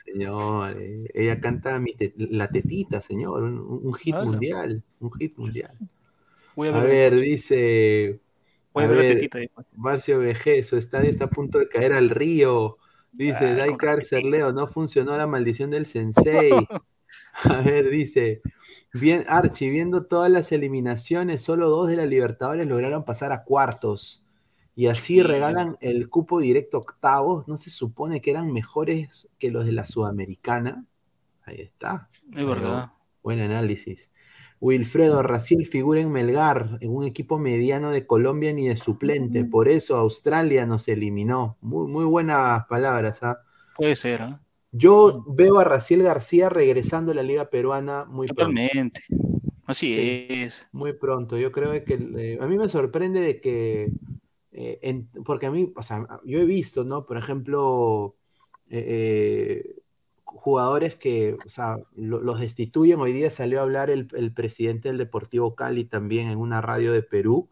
señor. 0.06 0.76
Eh, 0.80 1.06
ella 1.14 1.40
canta 1.40 1.80
mi 1.80 1.96
la 2.18 2.50
tetita, 2.50 3.02
señor. 3.02 3.44
Un, 3.44 3.94
hit 3.94 4.16
mundial. 4.16 4.84
Un 5.00 5.12
hit 5.14 5.38
mundial. 5.38 5.78
a 6.58 6.84
ver, 6.84 7.16
dice 7.16 8.20
a 8.84 8.88
ver, 8.88 9.30
Marcio 9.76 10.20
Vejez, 10.20 10.68
su 10.68 10.78
estadio 10.78 11.10
está 11.10 11.26
a 11.26 11.30
punto 11.30 11.60
de 11.60 11.70
caer 11.70 11.94
al 11.94 12.10
río. 12.10 12.78
Dice, 13.12 13.46
ah, 13.46 13.56
Daikar 13.56 14.00
Leo, 14.24 14.52
no 14.52 14.68
funcionó 14.68 15.18
la 15.18 15.28
maldición 15.28 15.72
del 15.72 15.86
sensei. 15.86 16.52
a 17.44 17.62
ver, 17.62 17.90
dice, 17.90 18.42
bien, 18.94 19.24
Archie, 19.28 19.70
viendo 19.70 20.06
todas 20.06 20.30
las 20.30 20.52
eliminaciones, 20.52 21.42
solo 21.42 21.70
dos 21.70 21.88
de 21.88 21.96
la 21.96 22.06
Libertadores 22.06 22.68
lograron 22.68 23.06
pasar 23.06 23.32
a 23.32 23.44
cuartos. 23.44 24.25
Y 24.76 24.88
así 24.88 25.24
regalan 25.24 25.78
el 25.80 26.10
cupo 26.10 26.40
directo 26.40 26.78
octavos. 26.78 27.48
¿No 27.48 27.58
se 27.58 27.70
supone 27.70 28.22
que 28.22 28.32
eran 28.32 28.52
mejores 28.52 29.30
que 29.40 29.52
los 29.52 29.66
de 29.66 29.72
la 29.72 29.86
Sudamericana? 29.86 30.86
Ahí 31.44 31.62
está. 31.62 32.10
Es 32.36 32.46
verdad. 32.46 32.92
Buen 33.24 33.40
análisis. 33.40 34.12
Wilfredo 34.60 35.22
Raciel 35.22 35.66
figura 35.66 36.02
en 36.02 36.12
Melgar, 36.12 36.78
en 36.82 36.92
un 36.92 37.06
equipo 37.06 37.38
mediano 37.38 37.92
de 37.92 38.06
Colombia 38.06 38.52
ni 38.52 38.68
de 38.68 38.78
suplente. 38.78 39.46
Por 39.46 39.68
eso 39.68 39.96
Australia 39.96 40.66
nos 40.66 40.88
eliminó. 40.88 41.58
Muy, 41.62 41.88
muy 41.88 42.06
buenas 42.06 42.66
palabras. 42.68 43.24
¿ah? 43.24 43.40
Puede 43.76 43.96
ser. 43.96 44.22
¿ah? 44.24 44.42
Yo 44.72 45.24
veo 45.28 45.60
a 45.60 45.64
Raciel 45.64 46.04
García 46.04 46.50
regresando 46.50 47.12
a 47.12 47.16
la 47.16 47.24
Liga 47.24 47.50
Peruana 47.50 48.06
muy 48.06 48.28
Totalmente. 48.28 49.02
Así 49.66 49.96
es. 50.30 50.68
Muy 50.72 50.94
pronto. 50.94 51.38
Yo 51.38 51.52
creo 51.52 51.72
que 51.86 51.94
eh, 52.18 52.38
a 52.42 52.46
mí 52.46 52.58
me 52.58 52.70
sorprende 52.70 53.22
de 53.22 53.40
que, 53.40 53.92
eh, 54.58 55.06
porque 55.26 55.48
a 55.48 55.52
mí, 55.52 55.74
o 55.76 55.84
sea, 55.84 56.08
yo 56.24 56.40
he 56.40 56.46
visto, 56.46 56.86
¿no? 56.86 57.06
Por 57.06 57.18
ejemplo, 57.18 58.16
eh, 58.70 59.76
jugadores 60.24 60.96
que, 60.96 61.38
o 61.46 61.50
sea, 61.50 61.78
los 61.96 62.40
destituyen. 62.40 63.00
Hoy 63.02 63.12
día 63.12 63.30
salió 63.32 63.60
a 63.60 63.64
hablar 63.64 63.90
el, 63.90 64.08
presidente 64.34 64.90
del 64.90 64.98
Deportivo 64.98 65.56
Cali 65.56 65.84
también 65.86 66.30
en 66.30 66.38
una 66.38 66.62
radio 66.62 66.94
de 66.94 67.04
Perú 67.04 67.50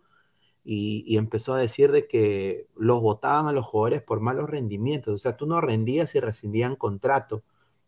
y, 0.63 1.17
empezó 1.17 1.53
a 1.53 1.59
decir 1.59 1.91
de 1.91 2.07
que 2.07 2.67
los 2.77 3.01
votaban 3.01 3.47
a 3.47 3.51
los 3.51 3.65
jugadores 3.65 4.01
por 4.01 4.21
malos 4.21 4.49
rendimientos. 4.49 5.13
O 5.13 5.17
sea, 5.17 5.35
tú 5.37 5.45
no 5.45 5.59
rendías 5.61 6.15
y 6.15 6.21
rescindían 6.21 6.77
contrato, 6.77 7.43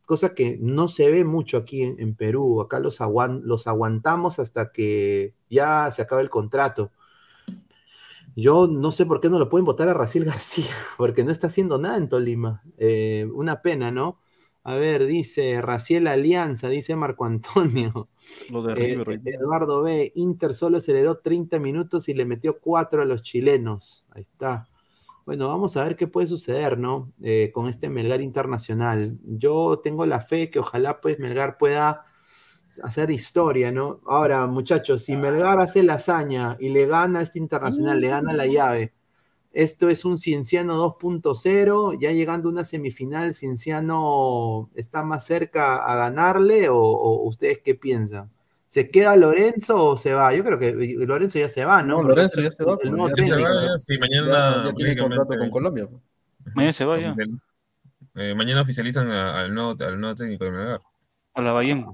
cosa 0.06 0.36
que 0.36 0.58
no 0.60 0.88
se 0.90 1.10
ve 1.12 1.24
mucho 1.24 1.58
aquí 1.58 1.84
en, 1.84 2.16
Perú. 2.16 2.62
Acá 2.62 2.80
los, 2.80 3.00
los 3.44 3.68
aguantamos 3.68 4.40
hasta 4.40 4.72
que 4.74 5.36
ya 5.50 5.90
se 5.92 6.02
acabe 6.02 6.22
el 6.24 6.30
contrato. 6.30 6.92
Yo 8.36 8.68
no 8.68 8.92
sé 8.92 9.06
por 9.06 9.22
qué 9.22 9.30
no 9.30 9.40
lo 9.40 9.50
pueden 9.50 9.66
votar 9.66 9.88
a 9.88 9.94
Raciel 9.94 10.26
García, 10.26 10.66
porque 10.98 11.24
no 11.24 11.32
está 11.32 11.48
haciendo 11.48 11.78
nada 11.78 11.98
en 11.98 12.10
Tolima. 12.10 12.64
Eh, 12.78 13.28
una 13.34 13.62
pena, 13.62 13.92
¿no? 13.92 14.20
A 14.64 14.76
ver, 14.76 15.06
dice 15.06 15.62
Raciel 15.62 16.08
Alianza, 16.08 16.70
dice 16.70 16.96
Marco 16.96 17.26
Antonio. 17.26 18.10
Lo 18.52 18.64
de 18.64 18.94
eh, 18.94 19.22
Eduardo 19.26 19.84
B. 19.84 20.12
Inter 20.16 20.56
solo 20.56 20.80
aceleró 20.80 21.20
30 21.20 21.60
minutos 21.60 22.10
y 22.10 22.16
le 22.16 22.26
metió 22.26 22.60
4 22.60 23.04
a 23.04 23.06
los 23.06 23.22
chilenos. 23.22 24.06
Ahí 24.10 24.24
está. 24.24 24.68
Bueno, 25.26 25.48
vamos 25.48 25.78
a 25.78 25.84
ver 25.84 25.96
qué 25.96 26.08
puede 26.08 26.28
suceder, 26.28 26.78
¿no? 26.78 27.14
Eh, 27.22 27.52
con 27.54 27.68
este 27.68 27.90
Melgar 27.90 28.22
internacional. 28.22 29.20
Yo 29.24 29.82
tengo 29.84 30.06
la 30.06 30.20
fe 30.20 30.50
que 30.50 30.60
ojalá 30.60 31.00
pues 31.00 31.20
Melgar 31.20 31.58
pueda 31.58 32.06
hacer 32.84 33.12
historia, 33.12 33.72
¿no? 33.72 34.02
Ahora, 34.06 34.46
muchachos, 34.48 35.04
si 35.04 35.16
Melgar 35.16 35.60
hace 35.60 35.84
la 35.84 35.96
hazaña 35.96 36.58
y 36.60 36.70
le 36.70 36.86
gana 36.86 37.20
a 37.20 37.22
este 37.24 37.40
internacional, 37.40 38.00
le 38.00 38.10
gana 38.10 38.34
la 38.34 38.46
llave, 38.46 38.94
esto 39.56 39.88
es 39.90 40.04
un 40.04 40.18
Cienciano 40.18 40.78
2.0, 40.78 41.98
ya 41.98 42.12
llegando 42.12 42.50
a 42.50 42.52
una 42.52 42.66
semifinal, 42.66 43.34
Cienciano 43.34 44.70
está 44.76 45.02
más 45.02 45.26
cerca 45.26 45.78
a 45.78 45.96
ganarle 45.96 46.68
o, 46.68 47.22
ustedes 47.24 47.60
qué 47.64 47.74
piensan? 47.74 48.30
¿Se 48.68 48.90
queda 48.90 49.16
Lorenzo 49.16 49.92
o 49.92 49.98
se 49.98 50.14
va? 50.14 50.34
Yo 50.34 50.44
creo 50.44 50.60
que 50.60 50.74
Lorenzo 50.74 51.40
ya 51.40 51.48
se 51.48 51.64
va, 51.64 51.82
¿no? 51.82 52.02
No, 52.02 52.10
Lorenzo 52.10 52.42
ya 52.42 52.52
se 52.52 52.66
va. 52.66 52.78
ya 53.16 53.26
se 53.26 53.42
va, 53.42 53.80
sí, 53.80 53.98
mañana 53.98 54.64
ya, 54.66 54.74
tiene 54.74 54.98
contrato 54.98 55.38
con 55.38 55.50
Colombia. 55.50 55.88
Mañana 56.54 56.74
se 56.74 56.84
va 56.84 57.00
ya. 57.00 57.14
Eh, 58.16 58.36
mañana 58.36 58.62
oficializan 58.62 59.10
al 59.10 59.54
nuevo, 59.54 59.78
al 59.82 59.98
nuevo 59.98 60.16
técnico 60.16 60.44
de 60.44 60.52
Melgar. 60.52 60.82
A 61.34 61.42
la 61.42 61.54
Bayén. 61.54 61.86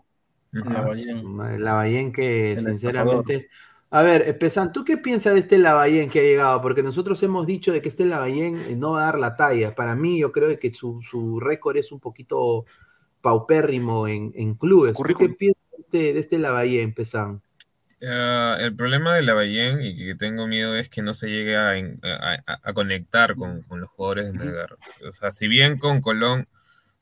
La 0.51 1.73
Bayén 1.73 2.11
que 2.11 2.57
sinceramente... 2.63 3.49
A 3.93 4.03
ver, 4.03 4.37
Pesan, 4.39 4.71
¿tú 4.71 4.85
qué 4.85 4.95
piensas 4.95 5.33
de 5.33 5.41
este 5.41 5.57
Lavallén 5.57 6.09
que 6.09 6.19
ha 6.19 6.23
llegado? 6.23 6.61
Porque 6.61 6.81
nosotros 6.81 7.21
hemos 7.23 7.45
dicho 7.45 7.73
de 7.73 7.81
que 7.81 7.89
este 7.89 8.05
Lavallén 8.05 8.57
eh, 8.69 8.75
no 8.77 8.91
va 8.91 9.01
a 9.01 9.05
dar 9.07 9.19
la 9.19 9.35
talla. 9.35 9.75
Para 9.75 9.95
mí, 9.95 10.17
yo 10.17 10.31
creo 10.31 10.57
que 10.57 10.73
su, 10.73 11.41
récord 11.41 11.75
es 11.75 11.91
un 11.91 11.99
poquito 11.99 12.65
paupérrimo 13.19 14.07
en, 14.07 14.55
clubes. 14.55 14.95
¿Tú 14.95 15.03
qué 15.03 15.27
piensas 15.27 15.61
de 15.71 15.77
este, 15.81 16.13
de 16.13 16.19
este 16.21 16.39
Lavallén, 16.39 16.93
Pesan? 16.93 17.41
Ah, 18.07 18.55
el 18.61 18.73
problema 18.73 19.13
de 19.13 19.23
Lavallén 19.23 19.81
y 19.81 19.97
que 19.97 20.15
tengo 20.15 20.47
miedo 20.47 20.77
es 20.77 20.87
que 20.87 21.01
no 21.01 21.13
se 21.13 21.27
llegue 21.27 21.57
a, 21.57 22.73
conectar 22.73 23.35
con, 23.35 23.65
los 23.69 23.89
jugadores 23.89 24.27
de 24.27 24.33
Melgar. 24.33 24.77
O 25.05 25.11
sea, 25.11 25.33
si 25.33 25.49
bien 25.49 25.77
con 25.77 25.99
Colón 25.99 26.47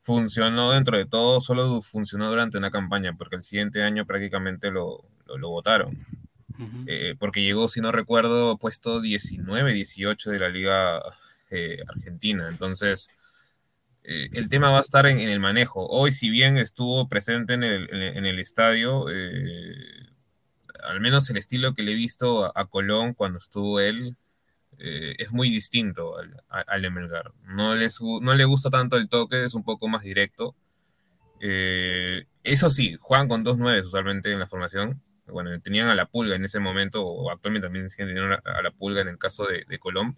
funcionó 0.02 0.72
dentro 0.72 0.98
de 0.98 1.06
todo, 1.06 1.40
solo 1.40 1.82
funcionó 1.82 2.30
durante 2.30 2.58
una 2.58 2.72
campaña, 2.72 3.14
porque 3.14 3.36
el 3.36 3.44
siguiente 3.44 3.84
año 3.84 4.06
prácticamente 4.06 4.72
lo, 4.72 5.04
lo 5.26 5.50
votaron. 5.50 6.06
Eh, 6.88 7.16
porque 7.18 7.42
llegó, 7.42 7.70
si 7.70 7.80
no 7.80 7.92
recuerdo, 7.92 8.58
puesto 8.58 9.00
19, 9.00 9.74
18 9.74 10.32
de 10.32 10.40
la 10.40 10.50
Liga 10.50 11.02
eh, 11.50 11.78
Argentina. 11.88 12.50
Entonces, 12.50 13.10
eh, 14.04 14.30
el 14.34 14.50
tema 14.50 14.70
va 14.70 14.80
a 14.80 14.82
estar 14.82 15.06
en, 15.06 15.20
el 15.20 15.40
manejo. 15.40 15.88
Hoy, 15.88 16.12
si 16.12 16.30
bien 16.30 16.58
estuvo 16.58 17.08
presente 17.08 17.54
en 17.54 17.64
el, 17.64 18.40
estadio, 18.40 19.06
al 20.84 21.00
menos 21.00 21.30
el 21.30 21.38
estilo 21.38 21.74
que 21.74 21.84
le 21.84 21.94
he 21.94 21.96
visto 21.96 22.52
a, 22.58 22.66
Colón 22.66 23.14
cuando 23.14 23.38
estuvo 23.38 23.80
él, 23.80 24.18
es 24.80 25.32
muy 25.32 25.50
distinto 25.50 26.18
al, 26.18 26.42
al. 26.50 26.94
No, 27.46 27.76
no 27.76 28.36
le 28.36 28.46
gusta 28.46 28.70
tanto 28.70 28.98
el 28.98 29.10
toque, 29.10 29.44
es 29.44 29.54
un 29.54 29.64
poco 29.64 29.88
más 29.88 30.04
directo. 30.04 30.56
Eh, 31.42 32.26
eso 32.44 32.70
sí, 32.70 32.98
juegan 33.00 33.28
con 33.28 33.44
dos 33.44 33.58
nueve 33.58 33.82
usualmente 33.82 34.32
en 34.32 34.40
la 34.40 34.48
formación. 34.48 35.02
Bueno, 35.28 35.60
tenían 35.62 35.90
a 35.90 35.96
la 35.96 36.06
pulga 36.06 36.36
en 36.36 36.46
ese 36.46 36.60
momento, 36.60 37.06
o 37.06 37.32
actualmente 37.32 37.68
también 37.68 37.90
siguen 37.90 38.18
a 38.18 38.62
la 38.62 38.72
pulga 38.72 39.02
en 39.02 39.10
el 39.10 39.18
caso 39.18 39.46
de, 39.46 39.64
de 39.68 39.80
Colón. 39.80 40.18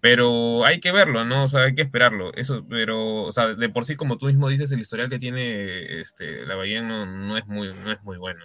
Pero 0.00 0.64
hay 0.64 0.78
que 0.78 0.92
verlo, 0.92 1.24
¿no? 1.24 1.44
O 1.44 1.48
sea, 1.48 1.62
hay 1.62 1.74
que 1.74 1.82
esperarlo. 1.82 2.32
Eso, 2.34 2.66
pero, 2.68 3.22
o 3.22 3.32
sea, 3.32 3.54
de 3.54 3.68
por 3.68 3.84
sí, 3.84 3.96
como 3.96 4.18
tú 4.18 4.26
mismo 4.26 4.48
dices, 4.48 4.70
el 4.72 4.80
historial 4.80 5.08
que 5.08 5.18
tiene 5.18 6.00
este, 6.00 6.44
la 6.46 6.54
Bahía 6.54 6.82
no, 6.82 7.36
es, 7.36 7.46
muy, 7.46 7.72
no 7.72 7.90
es 7.90 8.02
muy 8.02 8.16
bueno. 8.16 8.44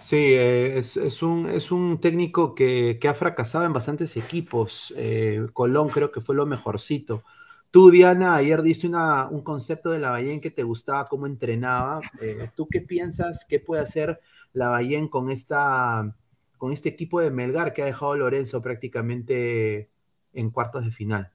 Sí, 0.00 0.16
eh, 0.16 0.78
es, 0.78 1.22
un, 1.22 1.48
es 1.48 1.70
un 1.70 2.00
técnico 2.00 2.54
que, 2.54 2.98
ha 3.08 3.14
fracasado 3.14 3.64
en 3.64 3.72
bastantes 3.72 4.16
equipos. 4.16 4.92
Eh, 4.96 5.46
Colón 5.52 5.88
creo 5.88 6.10
que 6.10 6.20
fue 6.20 6.34
lo 6.34 6.46
mejorcito. 6.46 7.22
Tú, 7.70 7.90
Diana, 7.90 8.34
ayer 8.36 8.62
diste 8.62 8.86
una, 8.86 9.28
un 9.28 9.42
concepto 9.42 9.90
de 9.90 9.98
la 9.98 10.10
Bahía 10.10 10.38
que 10.40 10.50
te 10.50 10.62
gustaba, 10.62 11.06
cómo 11.06 11.26
entrenaba. 11.26 12.00
Eh, 12.20 12.50
¿Tú 12.54 12.68
qué 12.68 12.80
piensas 12.82 13.46
que 13.48 13.60
puede 13.60 13.82
hacer 13.82 14.20
la 14.52 14.68
Bahía 14.68 15.00
con 15.08 15.30
esta 15.30 16.14
con 16.58 16.72
este 16.72 16.90
equipo 16.90 17.20
de 17.20 17.30
Melgar 17.30 17.72
que 17.72 17.82
ha 17.82 17.86
dejado 17.86 18.14
Lorenzo 18.16 18.62
prácticamente 18.62 19.90
en 20.32 20.50
cuartos 20.50 20.84
de 20.84 20.92
final? 20.92 21.32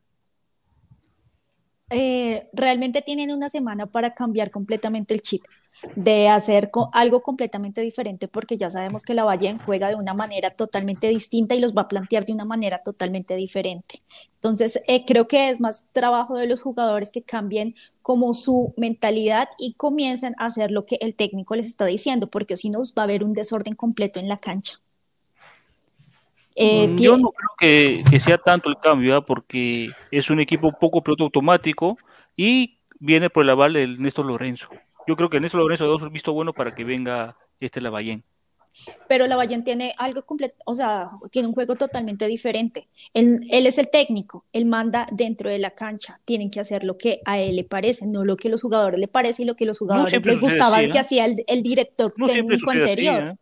Eh, 1.90 2.50
realmente 2.54 3.02
tienen 3.02 3.32
una 3.32 3.50
semana 3.50 3.86
para 3.86 4.14
cambiar 4.14 4.52
completamente 4.52 5.14
el 5.14 5.22
chip, 5.22 5.44
de 5.96 6.28
hacer 6.28 6.72
algo 6.92 7.22
completamente 7.22 7.82
diferente, 7.82 8.28
porque 8.28 8.58
ya 8.58 8.70
sabemos 8.70 9.04
que 9.04 9.14
la 9.14 9.24
Valle 9.24 9.58
juega 9.66 9.90
de 9.90 9.96
una 9.96 10.14
manera 10.14 10.50
totalmente 10.52 11.08
distinta 11.08 11.56
y 11.56 11.60
los 11.60 11.76
va 11.76 11.84
a 11.84 11.88
plantear 11.88 12.26
de 12.26 12.34
una 12.34 12.46
manera 12.46 12.82
totalmente 12.84 13.36
diferente. 13.36 14.02
Entonces, 14.36 14.82
eh, 14.88 15.06
creo 15.06 15.28
que 15.28 15.50
es 15.50 15.62
más 15.62 15.88
trabajo 15.92 16.36
de 16.38 16.48
los 16.48 16.62
jugadores 16.62 17.12
que 17.12 17.22
cambien 17.24 17.76
como 18.02 18.34
su 18.34 18.74
mentalidad 18.78 19.50
y 19.60 19.74
comiencen 19.74 20.36
a 20.40 20.46
hacer 20.48 20.72
lo 20.72 20.86
que 20.86 20.98
el 21.02 21.16
técnico 21.16 21.56
les 21.56 21.68
está 21.68 21.86
diciendo, 21.86 22.28
porque 22.28 22.58
si 22.58 22.70
no, 22.70 22.80
va 22.98 23.04
a 23.04 23.06
haber 23.06 23.24
un 23.24 23.34
desorden 23.34 23.76
completo 23.76 24.20
en 24.20 24.30
la 24.30 24.38
cancha. 24.38 24.82
Eh, 26.60 26.88
mm, 26.88 26.96
yo 26.98 27.18
no 27.18 27.32
creo 27.32 28.04
que, 28.10 28.20
sea 28.20 28.40
tanto 28.40 28.68
el 28.70 28.78
cambio, 28.82 29.16
¿ah? 29.16 29.22
porque 29.22 29.92
es 30.10 30.30
un 30.32 30.40
equipo 30.40 30.72
poco 30.72 31.04
piloto 31.04 31.26
automático 31.26 31.98
y 32.36 32.80
viene 33.00 33.30
por 33.30 33.44
el 33.44 33.52
aval 33.52 33.74
de 33.74 33.88
Néstor 33.88 34.26
Lorenzo. 34.26 34.68
Yo 35.08 35.16
creo 35.16 35.30
que 35.30 35.40
Néstor 35.40 35.62
Lorenzo 35.62 35.94
ha 35.94 36.10
visto 36.10 36.34
bueno 36.34 36.54
para 36.54 36.74
que 36.74 36.84
venga 36.84 37.38
este 37.60 37.80
Lavallén. 37.80 38.24
Pero 39.08 39.28
Lavallén 39.28 39.64
tiene 39.64 39.94
algo 39.98 40.24
completo, 40.24 40.56
o 40.66 40.74
sea, 40.74 41.12
tiene 41.32 41.48
un 41.48 41.54
juego 41.54 41.76
totalmente 41.76 42.28
diferente. 42.28 42.88
Él, 43.14 43.48
es 43.52 43.78
el 43.78 43.90
técnico, 43.90 44.46
él 44.52 44.66
manda 44.66 45.06
dentro 45.12 45.52
de 45.52 45.60
la 45.60 45.72
cancha. 45.72 46.20
Tienen 46.26 46.50
que 46.50 46.60
hacer 46.60 46.84
lo 46.84 46.98
que 46.98 47.22
a 47.26 47.38
él 47.40 47.56
le 47.56 47.64
parece, 47.66 48.08
no 48.08 48.26
lo 48.26 48.36
que 48.36 48.48
a 48.48 48.52
los 48.52 48.64
jugadores 48.64 49.00
le 49.00 49.08
parece 49.08 49.44
y 49.44 49.46
lo 49.46 49.56
que 49.56 49.66
a 49.66 49.68
los 49.68 49.78
jugadores 49.78 50.26
les 50.26 50.40
gustaba 50.40 50.80
que 50.88 51.00
hacía 51.00 51.26
el, 51.26 51.64
director 51.64 52.14
técnico 52.14 52.72
anterior. 52.72 53.38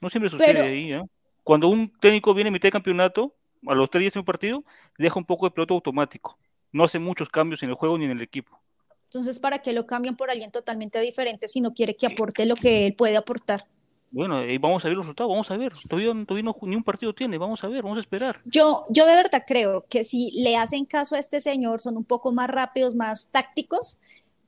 No 0.00 0.10
siempre 0.10 0.30
sucede 0.30 0.60
ahí, 0.60 0.92
¿eh? 0.92 1.02
Cuando 1.48 1.68
un 1.68 1.90
técnico 1.98 2.34
viene 2.34 2.48
a 2.48 2.50
mitad 2.50 2.66
de 2.66 2.72
campeonato, 2.72 3.34
a 3.66 3.74
los 3.74 3.88
tres 3.88 4.02
días 4.02 4.12
de 4.12 4.18
un 4.18 4.26
partido, 4.26 4.64
deja 4.98 5.18
un 5.18 5.24
poco 5.24 5.46
de 5.46 5.50
piloto 5.50 5.72
automático. 5.72 6.38
No 6.72 6.84
hace 6.84 6.98
muchos 6.98 7.30
cambios 7.30 7.62
en 7.62 7.70
el 7.70 7.74
juego 7.74 7.96
ni 7.96 8.04
en 8.04 8.10
el 8.10 8.20
equipo. 8.20 8.60
Entonces, 9.04 9.40
¿para 9.40 9.60
qué 9.60 9.72
lo 9.72 9.86
cambian 9.86 10.14
por 10.14 10.30
alguien 10.30 10.50
totalmente 10.50 11.00
diferente 11.00 11.48
si 11.48 11.62
no 11.62 11.72
quiere 11.72 11.96
que 11.96 12.04
aporte 12.04 12.44
lo 12.44 12.54
que 12.54 12.84
él 12.84 12.94
puede 12.94 13.16
aportar? 13.16 13.66
Bueno, 14.10 14.44
y 14.44 14.58
vamos 14.58 14.84
a 14.84 14.88
ver 14.88 14.98
los 14.98 15.06
resultados, 15.06 15.30
vamos 15.30 15.50
a 15.50 15.56
ver. 15.56 15.72
Todavía, 15.88 16.12
ni 16.12 16.76
un 16.76 16.84
partido 16.84 17.14
tiene, 17.14 17.38
vamos 17.38 17.64
a 17.64 17.68
ver, 17.68 17.82
vamos 17.82 17.96
a 17.96 18.02
esperar. 18.02 18.42
Yo, 18.44 18.82
yo 18.90 19.06
de 19.06 19.14
verdad 19.14 19.44
creo 19.46 19.86
que 19.88 20.04
si 20.04 20.30
le 20.32 20.54
hacen 20.58 20.84
caso 20.84 21.14
a 21.14 21.18
este 21.18 21.40
señor, 21.40 21.80
son 21.80 21.96
un 21.96 22.04
poco 22.04 22.30
más 22.30 22.50
rápidos, 22.50 22.94
más 22.94 23.30
tácticos, 23.30 23.98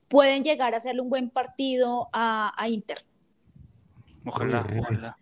pueden 0.07 0.43
llegar 0.43 0.75
a 0.75 0.77
hacerle 0.77 1.01
un 1.01 1.09
buen 1.09 1.31
partido 1.31 2.09
a, 2.13 2.53
a 2.55 2.69
Inter. 2.69 2.99
Ojalá, 4.23 4.67
ojalá. 4.79 5.17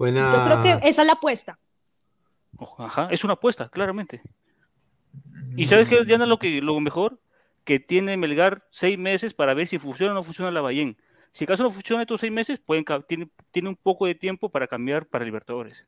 Yo 0.00 0.44
creo 0.44 0.60
que 0.62 0.88
esa 0.88 1.02
es 1.02 1.06
la 1.06 1.12
apuesta. 1.12 1.58
Ajá, 2.78 3.08
es 3.10 3.22
una 3.22 3.34
apuesta, 3.34 3.68
claramente. 3.68 4.22
¿Y 5.56 5.66
sabes 5.66 5.88
qué, 5.88 6.04
Diana, 6.04 6.24
lo, 6.26 6.38
que, 6.38 6.62
lo 6.62 6.78
mejor? 6.80 7.20
Que 7.64 7.80
tiene 7.80 8.16
Melgar 8.16 8.66
seis 8.70 8.98
meses 8.98 9.34
para 9.34 9.52
ver 9.52 9.66
si 9.66 9.78
funciona 9.78 10.12
o 10.12 10.14
no 10.14 10.22
funciona 10.22 10.50
la 10.50 10.62
Bayén. 10.62 10.96
Si 11.32 11.44
acaso 11.44 11.62
no 11.62 11.70
funciona 11.70 12.02
estos 12.02 12.20
seis 12.20 12.32
meses, 12.32 12.58
pueden, 12.58 12.84
tiene, 13.06 13.28
tiene 13.50 13.68
un 13.68 13.76
poco 13.76 14.06
de 14.06 14.14
tiempo 14.14 14.48
para 14.48 14.66
cambiar 14.66 15.06
para 15.06 15.24
Libertadores. 15.24 15.86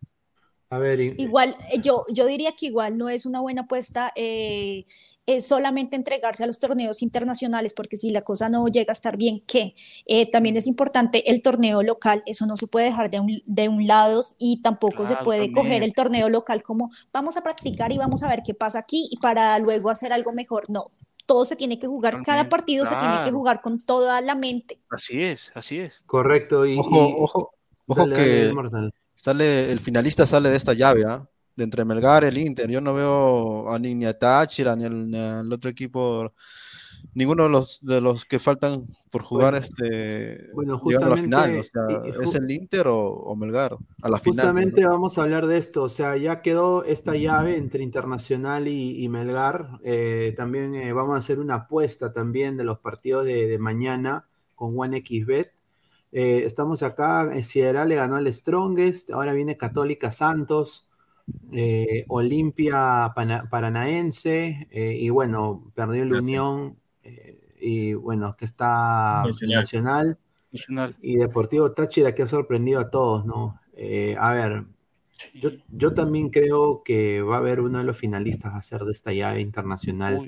A 0.72 0.78
ver, 0.78 1.00
igual, 1.00 1.54
eh, 1.70 1.80
yo, 1.82 2.06
yo 2.08 2.24
diría 2.24 2.52
que 2.52 2.64
igual 2.64 2.96
no 2.96 3.10
es 3.10 3.26
una 3.26 3.40
buena 3.40 3.62
apuesta 3.62 4.10
eh, 4.16 4.86
es 5.26 5.46
solamente 5.46 5.96
entregarse 5.96 6.44
a 6.44 6.46
los 6.46 6.60
torneos 6.60 7.02
internacionales, 7.02 7.74
porque 7.74 7.98
si 7.98 8.08
la 8.08 8.22
cosa 8.22 8.48
no 8.48 8.66
llega 8.68 8.90
a 8.90 8.94
estar 8.94 9.18
bien, 9.18 9.44
¿qué? 9.46 9.74
Eh, 10.06 10.30
también 10.30 10.56
es 10.56 10.66
importante 10.66 11.30
el 11.30 11.42
torneo 11.42 11.82
local, 11.82 12.22
eso 12.24 12.46
no 12.46 12.56
se 12.56 12.68
puede 12.68 12.86
dejar 12.86 13.10
de 13.10 13.20
un, 13.20 13.42
de 13.44 13.68
un 13.68 13.86
lado 13.86 14.22
y 14.38 14.62
tampoco 14.62 15.04
se 15.04 15.16
puede 15.16 15.52
coger 15.52 15.82
el 15.82 15.92
torneo 15.92 16.30
local 16.30 16.62
como 16.62 16.90
vamos 17.12 17.36
a 17.36 17.42
practicar 17.42 17.92
y 17.92 17.98
vamos 17.98 18.22
a 18.22 18.28
ver 18.28 18.42
qué 18.42 18.54
pasa 18.54 18.78
aquí 18.78 19.08
y 19.10 19.18
para 19.18 19.58
luego 19.58 19.90
hacer 19.90 20.10
algo 20.14 20.32
mejor. 20.32 20.70
No, 20.70 20.86
todo 21.26 21.44
se 21.44 21.54
tiene 21.54 21.78
que 21.78 21.86
jugar, 21.86 22.22
cada 22.22 22.48
partido 22.48 22.86
se 22.86 22.96
tiene 22.96 23.22
que 23.24 23.30
jugar 23.30 23.60
con 23.60 23.78
toda 23.78 24.22
la 24.22 24.34
mente. 24.34 24.80
Así 24.88 25.22
es, 25.22 25.52
así 25.54 25.80
es. 25.80 26.02
Correcto. 26.06 26.64
Y, 26.64 26.78
ojo, 26.78 27.14
ojo, 27.18 27.54
ojo 27.86 28.06
que 28.06 28.50
sale, 29.22 29.70
el 29.70 29.78
finalista 29.78 30.26
sale 30.26 30.50
de 30.50 30.56
esta 30.56 30.72
llave, 30.72 31.04
¿ah? 31.06 31.24
de 31.54 31.62
entre 31.62 31.84
Melgar 31.84 32.24
y 32.24 32.26
el 32.26 32.38
Inter. 32.38 32.68
Yo 32.68 32.80
no 32.80 32.92
veo 32.92 33.70
a 33.70 33.78
ni, 33.78 34.04
a 34.04 34.18
Táchira 34.18 34.74
ni 34.74 34.84
al, 34.84 35.52
otro 35.52 35.70
equipo, 35.70 36.32
ninguno 37.14 37.44
de 37.44 37.50
los 37.50 37.78
de 37.82 38.00
los 38.00 38.24
que 38.24 38.40
faltan 38.40 38.88
por 39.12 39.22
jugar 39.22 39.54
este 39.54 40.50
bueno, 40.54 40.80
a 41.00 41.08
la 41.08 41.16
final. 41.16 41.58
O 41.60 41.62
sea, 41.62 41.82
¿Es 42.20 42.34
el 42.34 42.50
Inter 42.50 42.86
o, 42.88 43.36
Melgar? 43.36 43.76
A 44.02 44.08
la 44.08 44.18
justamente 44.18 44.84
vamos 44.84 45.16
a 45.18 45.22
hablar 45.22 45.46
de 45.46 45.56
esto. 45.56 45.84
O 45.84 45.88
sea, 45.88 46.16
ya 46.16 46.42
quedó 46.42 46.82
esta 46.82 47.14
llave 47.14 47.56
entre 47.56 47.84
Internacional 47.84 48.66
y, 48.66 49.08
Melgar. 49.08 49.78
Eh, 49.84 50.34
también 50.36 50.74
eh, 50.74 50.92
vamos 50.92 51.14
a 51.14 51.18
hacer 51.18 51.38
una 51.38 51.54
apuesta 51.54 52.12
también 52.12 52.56
de 52.56 52.64
los 52.64 52.80
partidos 52.80 53.24
de, 53.24 53.56
mañana 53.60 54.26
con 54.56 54.76
OneXBet. 54.76 55.52
Eh, 56.12 56.42
estamos 56.44 56.82
acá, 56.82 57.42
Sierra 57.42 57.86
le 57.86 57.96
ganó 57.96 58.16
al 58.16 58.32
Strongest, 58.32 59.10
ahora 59.10 59.32
viene 59.32 59.56
Católica 59.56 60.10
Santos, 60.10 60.86
eh, 61.52 62.04
Olimpia 62.08 63.12
Paranaense, 63.50 64.68
eh, 64.70 64.96
y 64.98 65.10
bueno, 65.10 65.70
perdió 65.74 66.04
la 66.04 66.18
Unión, 66.18 66.76
eh, 67.02 67.56
y 67.60 67.94
bueno, 67.94 68.36
que 68.36 68.44
está 68.44 69.22
Nacional, 69.46 70.18
y 71.00 71.16
Deportivo 71.16 71.72
Táchira 71.72 72.14
que 72.14 72.22
ha 72.22 72.26
sorprendido 72.26 72.80
a 72.80 72.90
todos, 72.90 73.24
¿no? 73.24 73.58
a 74.18 74.32
ver, 74.32 74.64
yo, 75.70 75.94
también 75.94 76.30
creo 76.30 76.82
que 76.84 77.22
va 77.22 77.36
a 77.36 77.38
haber 77.38 77.60
uno 77.60 77.78
de 77.78 77.84
los 77.84 77.96
finalistas 77.96 78.54
a 78.54 78.62
ser 78.62 78.82
de 78.82 78.92
esta 78.92 79.12
llave 79.12 79.40
internacional. 79.40 80.18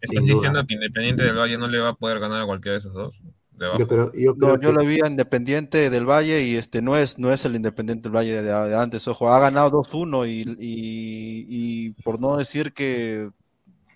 ¿Estás 0.00 0.24
diciendo 0.24 0.64
que 0.66 0.74
Independiente 0.74 1.24
del 1.24 1.36
Valle 1.36 1.58
no 1.58 1.68
le 1.68 1.78
va 1.80 1.90
a 1.90 1.94
poder 1.94 2.18
ganar 2.18 2.42
a 2.42 2.46
cualquiera 2.46 2.74
de 2.74 2.78
esos 2.78 2.94
dos? 2.94 3.20
Yo 3.78 3.86
creo, 3.86 4.12
yo, 4.12 4.34
creo 4.34 4.60
yo 4.60 4.72
lo 4.72 4.84
vi 4.84 4.98
a 5.02 5.06
Independiente 5.06 5.88
del 5.88 6.04
Valle 6.04 6.42
y 6.42 6.56
este 6.56 6.82
no 6.82 6.96
es, 6.96 7.18
no 7.18 7.32
es 7.32 7.44
el 7.44 7.54
Independiente 7.54 8.08
del 8.08 8.16
Valle 8.16 8.42
de, 8.42 8.76
antes. 8.76 9.06
Ojo, 9.06 9.32
ha 9.32 9.38
ganado 9.38 9.70
2-1 9.70 10.26
y, 10.28 10.56
y, 10.58 11.90
por 12.02 12.20
no 12.20 12.36
decir 12.36 12.72
que 12.72 13.30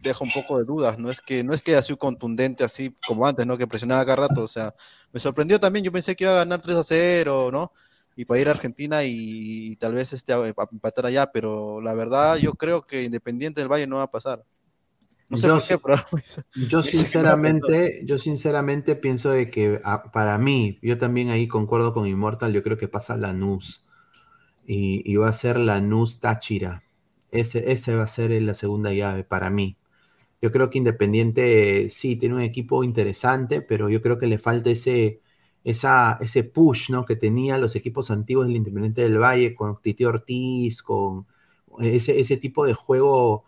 deja 0.02 0.24
un 0.24 0.30
poco 0.30 0.58
de 0.58 0.64
dudas. 0.64 0.98
No 0.98 1.10
es 1.10 1.20
que 1.20 1.42
no 1.42 1.52
es 1.52 1.62
que 1.62 1.72
haya 1.72 1.82
sido 1.82 1.98
contundente 1.98 2.62
así 2.64 2.94
como 3.06 3.26
antes, 3.26 3.46
¿no? 3.46 3.58
Que 3.58 3.66
presionaba 3.66 4.04
cada 4.04 4.28
rato. 4.28 4.42
O 4.42 4.48
sea, 4.48 4.74
me 5.12 5.18
sorprendió 5.20 5.58
también. 5.58 5.84
Yo 5.84 5.92
pensé 5.92 6.14
que 6.14 6.24
iba 6.24 6.34
a 6.34 6.44
ganar 6.44 6.60
3 6.60 6.78
0, 6.84 7.50
¿no? 7.52 7.72
Y 8.14 8.24
para 8.24 8.40
ir 8.40 8.48
a 8.48 8.52
Argentina 8.52 9.04
y, 9.04 9.76
tal 9.76 9.94
vez 9.94 10.12
este, 10.12 10.32
a 10.32 10.46
empatar 10.46 11.06
allá. 11.06 11.32
Pero 11.32 11.80
la 11.80 11.94
verdad, 11.94 12.36
yo 12.36 12.54
creo 12.54 12.86
que 12.86 13.02
Independiente 13.02 13.60
del 13.60 13.70
Valle 13.70 13.86
no 13.86 13.96
va 13.96 14.04
a 14.04 14.10
pasar 14.10 14.44
yo, 15.30 16.82
sinceramente, 16.82 18.00
yo 18.04 18.18
sinceramente 18.18 18.94
pienso 18.94 19.30
de 19.30 19.50
que 19.50 19.80
ah, 19.84 20.02
para 20.12 20.38
mí, 20.38 20.78
yo 20.82 20.98
también 20.98 21.30
ahí 21.30 21.48
concuerdo 21.48 21.92
con 21.92 22.06
Immortal, 22.06 22.52
yo 22.52 22.62
creo 22.62 22.76
que 22.76 22.88
pasa 22.88 23.16
Lanús 23.16 23.84
y, 24.66 25.02
y 25.10 25.16
va 25.16 25.28
a 25.28 25.32
ser 25.32 25.58
Lanús 25.58 26.20
Táchira. 26.20 26.82
Ese, 27.30 27.72
ese 27.72 27.96
va 27.96 28.04
a 28.04 28.06
ser 28.06 28.30
la 28.42 28.54
segunda 28.54 28.92
llave 28.92 29.24
para 29.24 29.50
mí. 29.50 29.76
Yo 30.40 30.52
creo 30.52 30.70
que 30.70 30.78
Independiente 30.78 31.90
sí 31.90 32.16
tiene 32.16 32.36
un 32.36 32.40
equipo 32.42 32.84
interesante, 32.84 33.62
pero 33.62 33.88
yo 33.88 34.00
creo 34.02 34.18
que 34.18 34.26
le 34.26 34.38
falta 34.38 34.70
ese, 34.70 35.20
esa, 35.64 36.18
ese 36.20 36.44
push 36.44 36.90
¿no? 36.90 37.04
que 37.04 37.16
tenía 37.16 37.58
los 37.58 37.74
equipos 37.74 38.10
antiguos 38.10 38.46
del 38.46 38.56
Independiente 38.56 39.02
del 39.02 39.18
Valle 39.18 39.54
con 39.54 39.80
Titi 39.82 40.04
Ortiz, 40.04 40.82
con 40.82 41.26
ese, 41.80 42.20
ese 42.20 42.36
tipo 42.36 42.64
de 42.66 42.74
juego 42.74 43.44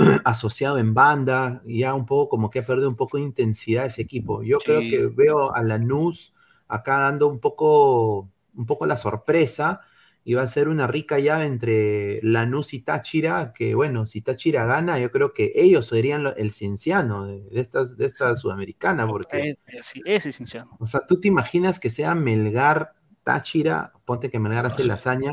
asociado 0.24 0.78
en 0.78 0.94
banda, 0.94 1.62
ya 1.66 1.94
un 1.94 2.06
poco 2.06 2.28
como 2.30 2.50
que 2.50 2.60
ha 2.60 2.66
perdido 2.66 2.88
un 2.88 2.96
poco 2.96 3.18
de 3.18 3.24
intensidad 3.24 3.86
ese 3.86 4.02
equipo. 4.02 4.42
Yo 4.42 4.58
creo 4.58 4.80
que 4.80 5.06
veo 5.06 5.54
a 5.54 5.62
Lanús 5.62 6.34
acá 6.68 6.98
dando 6.98 7.28
un 7.28 7.40
poco, 7.40 8.30
un 8.54 8.66
poco 8.66 8.86
la 8.86 8.96
sorpresa 8.96 9.80
y 10.22 10.34
va 10.34 10.42
a 10.42 10.48
ser 10.48 10.68
una 10.68 10.86
rica 10.86 11.18
llave 11.18 11.46
entre 11.46 12.20
Lanús 12.22 12.74
y 12.74 12.80
Táchira, 12.80 13.52
que 13.54 13.74
bueno, 13.74 14.06
si 14.06 14.20
Táchira 14.20 14.66
gana, 14.66 14.98
yo 14.98 15.10
creo 15.10 15.32
que 15.32 15.52
ellos 15.54 15.86
serían 15.86 16.32
el 16.36 16.52
cienciano 16.52 17.26
de, 17.26 17.60
estas, 17.60 17.96
de 17.96 18.06
esta 18.06 18.36
sudamericana, 18.36 19.06
porque... 19.06 19.56
Sí, 19.80 20.02
ese 20.04 20.30
cienciano. 20.32 20.76
O 20.78 20.86
sea, 20.86 21.06
tú 21.06 21.20
te 21.20 21.28
imaginas 21.28 21.80
que 21.80 21.90
sea 21.90 22.14
Melgar, 22.14 22.92
Táchira, 23.24 23.92
ponte 24.04 24.30
que 24.30 24.38
Melgar 24.38 24.66
hace 24.66 24.84
la 24.84 24.94
hazaña 24.94 25.32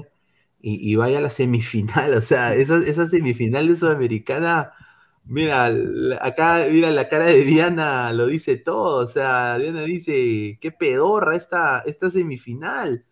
y, 0.60 0.96
vaya 0.96 1.20
a 1.20 1.22
la 1.22 1.30
semifinal, 1.30 2.14
o 2.14 2.22
sea, 2.22 2.56
esa, 2.56 2.78
esa 2.78 3.08
semifinal 3.08 3.68
de 3.68 3.76
sudamericana... 3.76 4.74
Mira, 5.30 5.70
acá, 6.22 6.68
mira 6.72 6.90
la 6.90 7.10
cara 7.10 7.26
de 7.26 7.42
Diana, 7.42 8.14
lo 8.14 8.28
dice 8.28 8.56
todo. 8.56 9.04
O 9.04 9.08
sea, 9.08 9.58
Diana 9.58 9.82
dice, 9.84 10.58
qué 10.62 10.72
pedorra 10.72 11.36
esta, 11.36 11.80
esta 11.80 12.10
semifinal. 12.10 13.04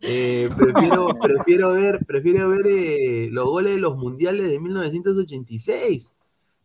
Eh, 0.00 0.48
prefiero, 0.56 1.08
prefiero 1.22 1.72
ver, 1.74 2.04
prefiero 2.06 2.48
ver 2.48 2.66
eh, 2.66 3.28
los 3.30 3.46
goles 3.46 3.74
de 3.74 3.80
los 3.80 3.96
mundiales 3.96 4.48
de 4.48 4.58
1986 4.60 6.14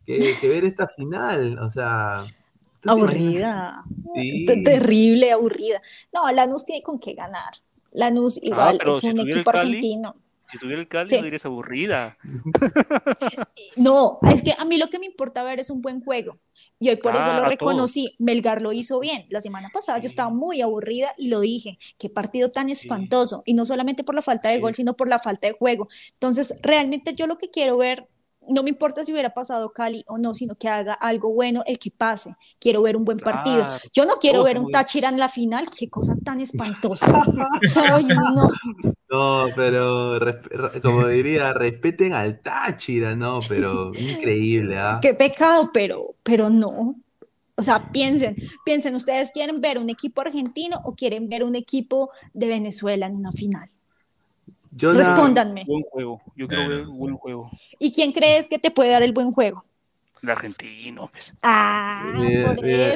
que, 0.06 0.48
ver 0.48 0.64
esta 0.64 0.88
final. 0.88 1.58
O 1.58 1.70
sea. 1.70 2.24
Aburrida. 2.86 3.82
Terrible, 4.64 5.32
aburrida. 5.32 5.80
No, 6.12 6.30
Lanús 6.32 6.64
tiene 6.64 6.82
con 6.82 6.98
qué 6.98 7.14
ganar. 7.14 7.52
Lanús 7.92 8.38
ah, 8.38 8.46
igual 8.46 8.80
es 8.86 9.02
un 9.04 9.20
equipo 9.20 9.50
argentino. 9.50 10.14
Si 10.54 10.60
tuviera 10.60 10.80
el 10.80 10.86
Cali, 10.86 11.16
no 11.16 11.22
dirías 11.24 11.44
aburrida. 11.44 12.16
No, 13.76 14.18
es 14.30 14.42
que 14.42 14.54
a 14.56 14.64
mí 14.64 14.78
lo 14.78 14.88
que 14.88 15.00
me 15.00 15.06
importa 15.06 15.42
ver 15.42 15.58
es 15.58 15.68
un 15.68 15.82
buen 15.82 16.00
juego. 16.00 16.38
Y 16.78 16.90
hoy 16.90 16.96
por 16.96 17.16
eso 17.16 17.32
lo 17.32 17.44
reconocí. 17.44 18.14
Melgar 18.18 18.62
lo 18.62 18.72
hizo 18.72 19.00
bien. 19.00 19.26
La 19.30 19.40
semana 19.40 19.68
pasada 19.72 19.98
yo 19.98 20.06
estaba 20.06 20.30
muy 20.30 20.60
aburrida 20.60 21.08
y 21.18 21.26
lo 21.28 21.40
dije. 21.40 21.78
Qué 21.98 22.08
partido 22.08 22.50
tan 22.50 22.68
espantoso. 22.70 23.42
Y 23.44 23.54
no 23.54 23.64
solamente 23.64 24.04
por 24.04 24.14
la 24.14 24.22
falta 24.22 24.48
de 24.50 24.60
gol, 24.60 24.74
sino 24.74 24.94
por 24.94 25.08
la 25.08 25.18
falta 25.18 25.48
de 25.48 25.54
juego. 25.54 25.88
Entonces, 26.12 26.54
realmente 26.62 27.14
yo 27.14 27.26
lo 27.26 27.36
que 27.36 27.50
quiero 27.50 27.76
ver 27.78 28.08
no 28.48 28.62
me 28.62 28.70
importa 28.70 29.04
si 29.04 29.12
hubiera 29.12 29.34
pasado 29.34 29.72
Cali 29.72 30.04
o 30.06 30.18
no, 30.18 30.34
sino 30.34 30.54
que 30.56 30.68
haga 30.68 30.94
algo 30.94 31.32
bueno 31.32 31.62
el 31.66 31.78
que 31.78 31.90
pase. 31.90 32.34
Quiero 32.58 32.82
ver 32.82 32.96
un 32.96 33.04
buen 33.04 33.18
partido. 33.18 33.66
Yo 33.92 34.04
no 34.04 34.14
quiero 34.14 34.42
ver 34.42 34.58
un 34.58 34.70
Táchira 34.70 35.08
en 35.08 35.18
la 35.18 35.28
final, 35.28 35.66
qué 35.76 35.88
cosa 35.88 36.14
tan 36.22 36.40
espantosa. 36.40 37.06
no. 38.08 38.50
no, 39.10 39.46
pero 39.54 40.18
como 40.82 41.06
diría, 41.08 41.52
respeten 41.52 42.12
al 42.12 42.40
Táchira, 42.40 43.14
no, 43.14 43.40
pero 43.48 43.92
increíble. 43.94 44.78
¿ah? 44.78 44.98
Qué 45.00 45.14
pecado, 45.14 45.70
pero, 45.72 46.00
pero 46.22 46.50
no. 46.50 46.96
O 47.56 47.62
sea, 47.62 47.92
piensen, 47.92 48.34
piensen, 48.64 48.96
¿ustedes 48.96 49.30
quieren 49.30 49.60
ver 49.60 49.78
un 49.78 49.88
equipo 49.88 50.20
argentino 50.20 50.80
o 50.84 50.94
quieren 50.94 51.28
ver 51.28 51.44
un 51.44 51.54
equipo 51.54 52.10
de 52.32 52.48
Venezuela 52.48 53.06
en 53.06 53.14
una 53.14 53.30
final? 53.30 53.70
Yo 54.76 54.92
Respóndanme. 54.92 55.64
Buen 55.66 55.82
juego. 55.84 56.20
Yo 56.36 56.48
quiero 56.48 56.68
ver 56.68 56.88
un 56.88 56.98
buen 56.98 57.16
juego. 57.16 57.50
¿Y 57.78 57.92
quién 57.92 58.12
crees 58.12 58.48
que 58.48 58.58
te 58.58 58.70
puede 58.70 58.90
dar 58.90 59.02
el 59.02 59.12
buen 59.12 59.32
juego? 59.32 59.64
El 60.22 60.30
argentino. 60.30 61.08
Pues. 61.12 61.34
Ah, 61.42 62.14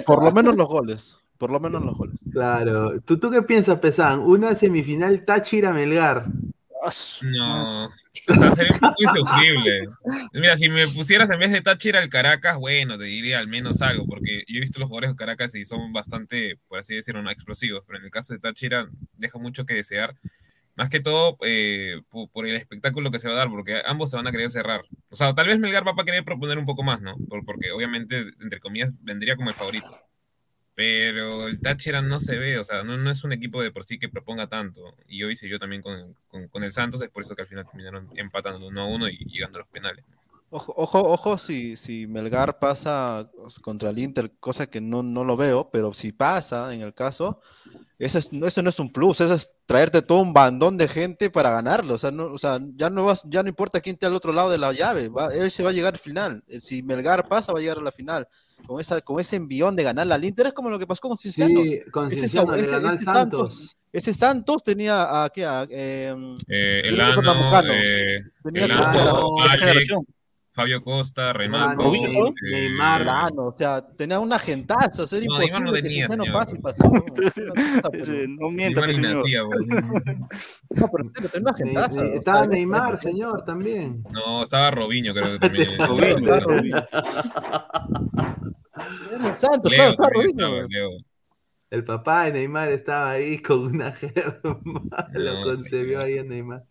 por, 0.06 0.24
lo 0.24 0.32
menos 0.32 0.56
los 0.56 0.68
goles. 0.68 1.18
Por 1.36 1.50
lo 1.50 1.60
menos 1.60 1.84
los 1.84 1.96
goles. 1.96 2.18
Claro. 2.32 3.00
¿Tú, 3.02 3.18
tú 3.18 3.30
qué 3.30 3.42
piensas, 3.42 3.78
Pesan? 3.78 4.20
Una 4.20 4.54
semifinal 4.54 5.24
Táchira-Melgar. 5.24 6.26
No, 7.22 7.86
o 7.86 7.90
sea, 8.34 8.54
sería 8.54 8.72
un 8.72 8.78
poco 8.78 8.94
insufrible. 8.98 9.88
Mira, 10.32 10.56
si 10.56 10.68
me 10.68 10.86
pusieras 10.86 11.28
en 11.30 11.38
vez 11.38 11.52
de 11.52 11.60
Táchira 11.60 12.02
el 12.02 12.08
Caracas, 12.08 12.56
bueno, 12.56 12.96
te 12.96 13.04
diría 13.04 13.38
al 13.38 13.48
menos 13.48 13.82
algo, 13.82 14.06
porque 14.06 14.44
yo 14.46 14.58
he 14.58 14.60
visto 14.60 14.78
los 14.78 14.88
jugadores 14.88 15.10
de 15.10 15.16
Caracas 15.16 15.54
y 15.54 15.64
son 15.64 15.92
bastante, 15.92 16.58
por 16.68 16.78
así 16.78 16.94
decirlo, 16.94 17.22
no 17.22 17.30
explosivos, 17.30 17.82
pero 17.86 17.98
en 17.98 18.06
el 18.06 18.10
caso 18.10 18.32
de 18.32 18.38
Táchira 18.38 18.88
deja 19.16 19.38
mucho 19.38 19.66
que 19.66 19.74
desear. 19.74 20.14
Más 20.78 20.90
que 20.90 21.00
todo 21.00 21.36
eh, 21.42 22.02
por, 22.08 22.46
el 22.46 22.54
espectáculo 22.54 23.10
que 23.10 23.18
se 23.18 23.26
va 23.26 23.34
a 23.34 23.38
dar, 23.38 23.50
porque 23.50 23.82
ambos 23.84 24.10
se 24.10 24.16
van 24.16 24.28
a 24.28 24.30
querer 24.30 24.48
cerrar. 24.48 24.82
O 25.10 25.16
sea, 25.16 25.34
tal 25.34 25.48
vez 25.48 25.58
Melgar 25.58 25.84
va 25.84 25.90
a 25.90 26.04
querer 26.04 26.24
proponer 26.24 26.56
un 26.56 26.66
poco 26.66 26.84
más, 26.84 27.00
¿no? 27.00 27.16
porque 27.44 27.72
obviamente, 27.72 28.20
entre 28.40 28.60
comillas, 28.60 28.92
vendría 29.00 29.34
como 29.34 29.50
el 29.50 29.56
favorito. 29.56 29.90
Pero 30.76 31.48
el 31.48 31.60
Táchira 31.60 32.00
no 32.00 32.20
se 32.20 32.38
ve, 32.38 32.60
o 32.60 32.62
sea, 32.62 32.84
no, 32.84 32.96
no, 32.96 33.10
es 33.10 33.24
un 33.24 33.32
equipo 33.32 33.60
de 33.60 33.72
por 33.72 33.82
sí 33.82 33.98
que 33.98 34.08
proponga 34.08 34.46
tanto. 34.46 34.94
Y 35.08 35.24
hoy 35.24 35.32
hice 35.32 35.48
yo 35.48 35.58
también 35.58 35.82
con, 35.82 36.14
con, 36.48 36.62
el 36.62 36.70
Santos, 36.70 37.02
es 37.02 37.08
por 37.08 37.24
eso 37.24 37.34
que 37.34 37.42
al 37.42 37.48
final 37.48 37.66
terminaron 37.66 38.08
empatando 38.14 38.68
uno 38.68 38.82
a 38.82 38.86
uno 38.86 39.08
y 39.08 39.16
llegando 39.24 39.58
a 39.58 39.62
los 39.62 39.68
penales. 39.68 40.04
Ojo, 40.50 40.72
ojo, 40.76 41.00
ojo 41.00 41.36
si, 41.36 41.76
si 41.76 42.06
Melgar 42.06 42.58
pasa 42.58 43.30
contra 43.60 43.90
el 43.90 43.98
Inter, 43.98 44.32
cosa 44.40 44.66
que 44.66 44.80
no, 44.80 45.02
no 45.02 45.22
lo 45.22 45.36
veo, 45.36 45.68
pero 45.70 45.92
si 45.92 46.10
pasa 46.10 46.72
en 46.74 46.80
el 46.80 46.94
caso, 46.94 47.40
eso, 47.98 48.18
es, 48.18 48.30
eso 48.32 48.62
no 48.62 48.70
es 48.70 48.78
un 48.78 48.90
plus, 48.90 49.20
eso 49.20 49.34
es 49.34 49.52
traerte 49.66 50.00
todo 50.00 50.20
un 50.20 50.32
bandón 50.32 50.78
de 50.78 50.88
gente 50.88 51.28
para 51.28 51.50
ganarlo. 51.50 51.94
O 51.94 51.98
sea, 51.98 52.10
no, 52.10 52.26
o 52.26 52.38
sea 52.38 52.58
ya, 52.76 52.88
no 52.88 53.04
vas, 53.04 53.24
ya 53.28 53.42
no 53.42 53.50
importa 53.50 53.80
quién 53.82 53.94
esté 53.94 54.06
al 54.06 54.14
otro 54.14 54.32
lado 54.32 54.50
de 54.50 54.56
la 54.56 54.72
llave, 54.72 55.10
él 55.34 55.50
se 55.50 55.62
va 55.62 55.68
a 55.68 55.72
llegar 55.74 55.94
al 55.94 56.00
final. 56.00 56.42
Eh, 56.48 56.60
si 56.60 56.82
Melgar 56.82 57.28
pasa, 57.28 57.52
va 57.52 57.58
a 57.58 57.62
llegar 57.62 57.78
a 57.78 57.82
la 57.82 57.92
final. 57.92 58.26
Con, 58.66 58.80
esa, 58.80 59.00
con 59.02 59.20
ese 59.20 59.36
envión 59.36 59.76
de 59.76 59.82
ganar 59.82 60.06
la 60.06 60.16
Inter 60.24 60.46
es 60.46 60.52
como 60.54 60.70
lo 60.70 60.78
que 60.78 60.86
pasó 60.86 61.02
con 61.02 61.18
Cinciano. 61.18 61.62
Sí, 61.62 61.80
con 61.92 62.10
Cinciano, 62.10 62.54
ese, 62.54 62.76
ese, 62.76 63.04
Santos. 63.04 63.76
Ese 63.92 64.14
Santos 64.14 64.62
tenía 64.62 65.24
a, 65.24 65.28
¿qué? 65.30 65.44
A, 65.44 65.66
eh, 65.70 66.14
eh, 66.48 66.82
Elano, 66.84 67.20
eh, 67.70 68.20
tenía 68.42 68.64
Elano, 68.64 69.36
Fabio 70.58 70.82
Costa, 70.82 71.32
Renato, 71.32 71.94
eh, 71.94 72.28
Neymar, 72.50 73.06
o 73.36 73.54
sea, 73.56 73.80
tenía 73.80 74.18
una 74.18 74.40
gentaza, 74.40 75.04
o 75.04 75.06
sea, 75.06 75.18
era 75.20 75.28
no, 75.28 75.40
imposible 75.40 75.70
no 75.70 75.72
tenía, 75.72 76.08
que 76.08 76.16
no 76.16 76.24
pase 76.32 76.56
y 76.56 76.60
pasó. 76.60 76.82
No, 78.40 78.50
mienta, 78.50 78.80
Neymar 78.80 79.14
nacía, 79.14 79.42
No, 80.70 80.90
pero 80.90 81.10
tenía 81.12 81.40
una 81.40 81.54
gentaza. 81.54 82.04
estaba 82.06 82.46
Neymar, 82.46 82.98
señor, 82.98 83.44
también. 83.44 84.02
No, 84.12 84.42
estaba 84.42 84.72
Robinho, 84.72 85.14
creo 85.14 85.34
que 85.34 85.38
también. 85.38 85.68
Robinho, 85.78 86.88
Santos, 89.36 89.70
Leo, 89.70 89.90
estaba 89.90 90.10
Robinho. 90.10 90.88
El 91.70 91.84
papá 91.84 92.24
de 92.24 92.32
Neymar 92.32 92.70
estaba 92.70 93.10
ahí 93.10 93.38
con 93.38 93.60
una 93.60 93.92
germa, 93.92 94.58
lo 95.12 95.42
concebió 95.44 96.00
ahí 96.00 96.14
en 96.14 96.28
Neymar. 96.30 96.64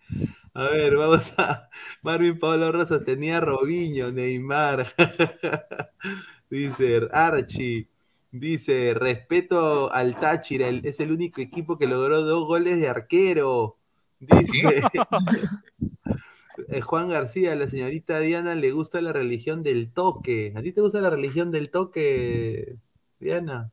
A 0.57 0.69
ver, 0.69 0.97
vamos 0.97 1.33
a. 1.37 1.69
Marvin 2.01 2.39
Pablo 2.39 2.71
Rosas 2.71 3.05
tenía 3.05 3.39
Robinho, 3.39 4.11
Neymar. 4.11 4.87
dice 6.49 7.07
Archie. 7.11 7.87
Dice, 8.31 8.95
respeto 8.95 9.93
al 9.93 10.19
Táchira, 10.19 10.67
es 10.67 10.99
el 10.99 11.11
único 11.11 11.41
equipo 11.41 11.77
que 11.77 11.85
logró 11.85 12.23
dos 12.23 12.47
goles 12.47 12.79
de 12.79 12.89
arquero. 12.89 13.77
Dice 14.19 14.81
eh, 16.69 16.81
Juan 16.81 17.09
García, 17.09 17.55
la 17.55 17.69
señorita 17.69 18.19
Diana 18.19 18.55
le 18.55 18.71
gusta 18.71 18.99
la 18.99 19.13
religión 19.13 19.61
del 19.61 19.91
toque. 19.91 20.53
¿A 20.55 20.63
ti 20.63 20.71
te 20.71 20.81
gusta 20.81 21.01
la 21.01 21.11
religión 21.11 21.51
del 21.51 21.69
toque, 21.69 22.77
Diana? 23.19 23.71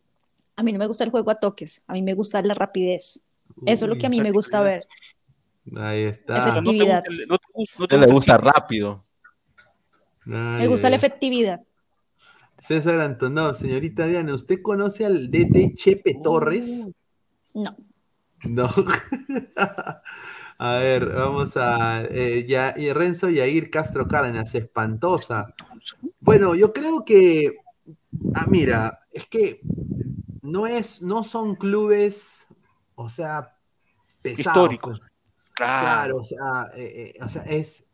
A 0.56 0.62
mí 0.62 0.70
no 0.74 0.78
me 0.78 0.86
gusta 0.86 1.04
el 1.04 1.10
juego 1.10 1.30
a 1.30 1.36
toques, 1.36 1.82
a 1.86 1.94
mí 1.94 2.02
me 2.02 2.12
gusta 2.12 2.42
la 2.42 2.52
rapidez. 2.52 3.22
Eso 3.64 3.84
es 3.86 3.88
lo 3.88 3.96
que 3.96 4.06
a 4.06 4.10
mí 4.10 4.20
me 4.20 4.32
gusta 4.32 4.60
ver. 4.60 4.86
Ahí 5.76 6.04
está. 6.04 6.48
Efectividad. 6.48 7.02
No 7.28 7.98
le 7.98 8.06
gusta 8.06 8.36
rápido. 8.36 9.04
me 10.24 10.66
gusta 10.66 10.90
la 10.90 10.96
efectividad. 10.96 11.60
César 12.58 13.00
Antonov, 13.00 13.54
señorita 13.54 14.06
Diana, 14.06 14.32
¿usted 14.32 14.62
conoce 14.62 15.04
al 15.04 15.30
DT 15.30 15.74
Chepe 15.74 16.20
Torres? 16.22 16.88
No. 17.52 17.76
No. 18.44 18.70
a 20.58 20.76
ver, 20.78 21.06
vamos 21.06 21.56
a. 21.56 22.04
Eh, 22.04 22.46
ya, 22.48 22.74
y 22.76 22.92
Renzo 22.92 23.28
Yair 23.28 23.70
Castro 23.70 24.06
Cárdenas, 24.06 24.54
espantosa. 24.54 25.54
Bueno, 26.20 26.54
yo 26.54 26.72
creo 26.72 27.04
que. 27.04 27.58
Ah, 28.34 28.46
mira, 28.48 29.00
es 29.12 29.26
que 29.26 29.60
no 30.42 30.66
es, 30.66 31.02
no 31.02 31.24
son 31.24 31.56
clubes, 31.56 32.46
o 32.94 33.08
sea, 33.08 33.56
pesados. 34.22 34.56
Históricos. 34.56 35.02
Claro, 35.54 36.18
o, 36.18 36.24
sea, 36.24 36.70
eh, 36.74 37.14
eh, 37.16 37.24
o 37.24 37.28
sea, 37.28 37.42
es. 37.42 37.86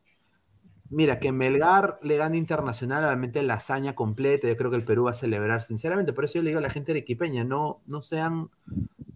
Mira, 0.91 1.21
que 1.21 1.31
Melgar 1.31 2.01
le 2.03 2.17
gane 2.17 2.37
internacional, 2.37 3.05
obviamente 3.05 3.43
la 3.45 3.55
hazaña 3.55 3.95
completa, 3.95 4.49
yo 4.49 4.57
creo 4.57 4.71
que 4.71 4.77
el 4.77 4.85
Perú 4.85 5.05
va 5.05 5.13
a 5.13 5.15
celebrar, 5.15 5.63
sinceramente, 5.63 6.13
por 6.13 6.25
eso 6.25 6.35
yo 6.35 6.43
le 6.43 6.51
digo 6.51 6.59
a 6.59 6.63
la 6.63 6.71
gente 6.71 6.93
de 6.93 6.99
Equipeña, 7.01 7.45
no, 7.45 7.81
no 7.87 8.03
sean, 8.03 8.51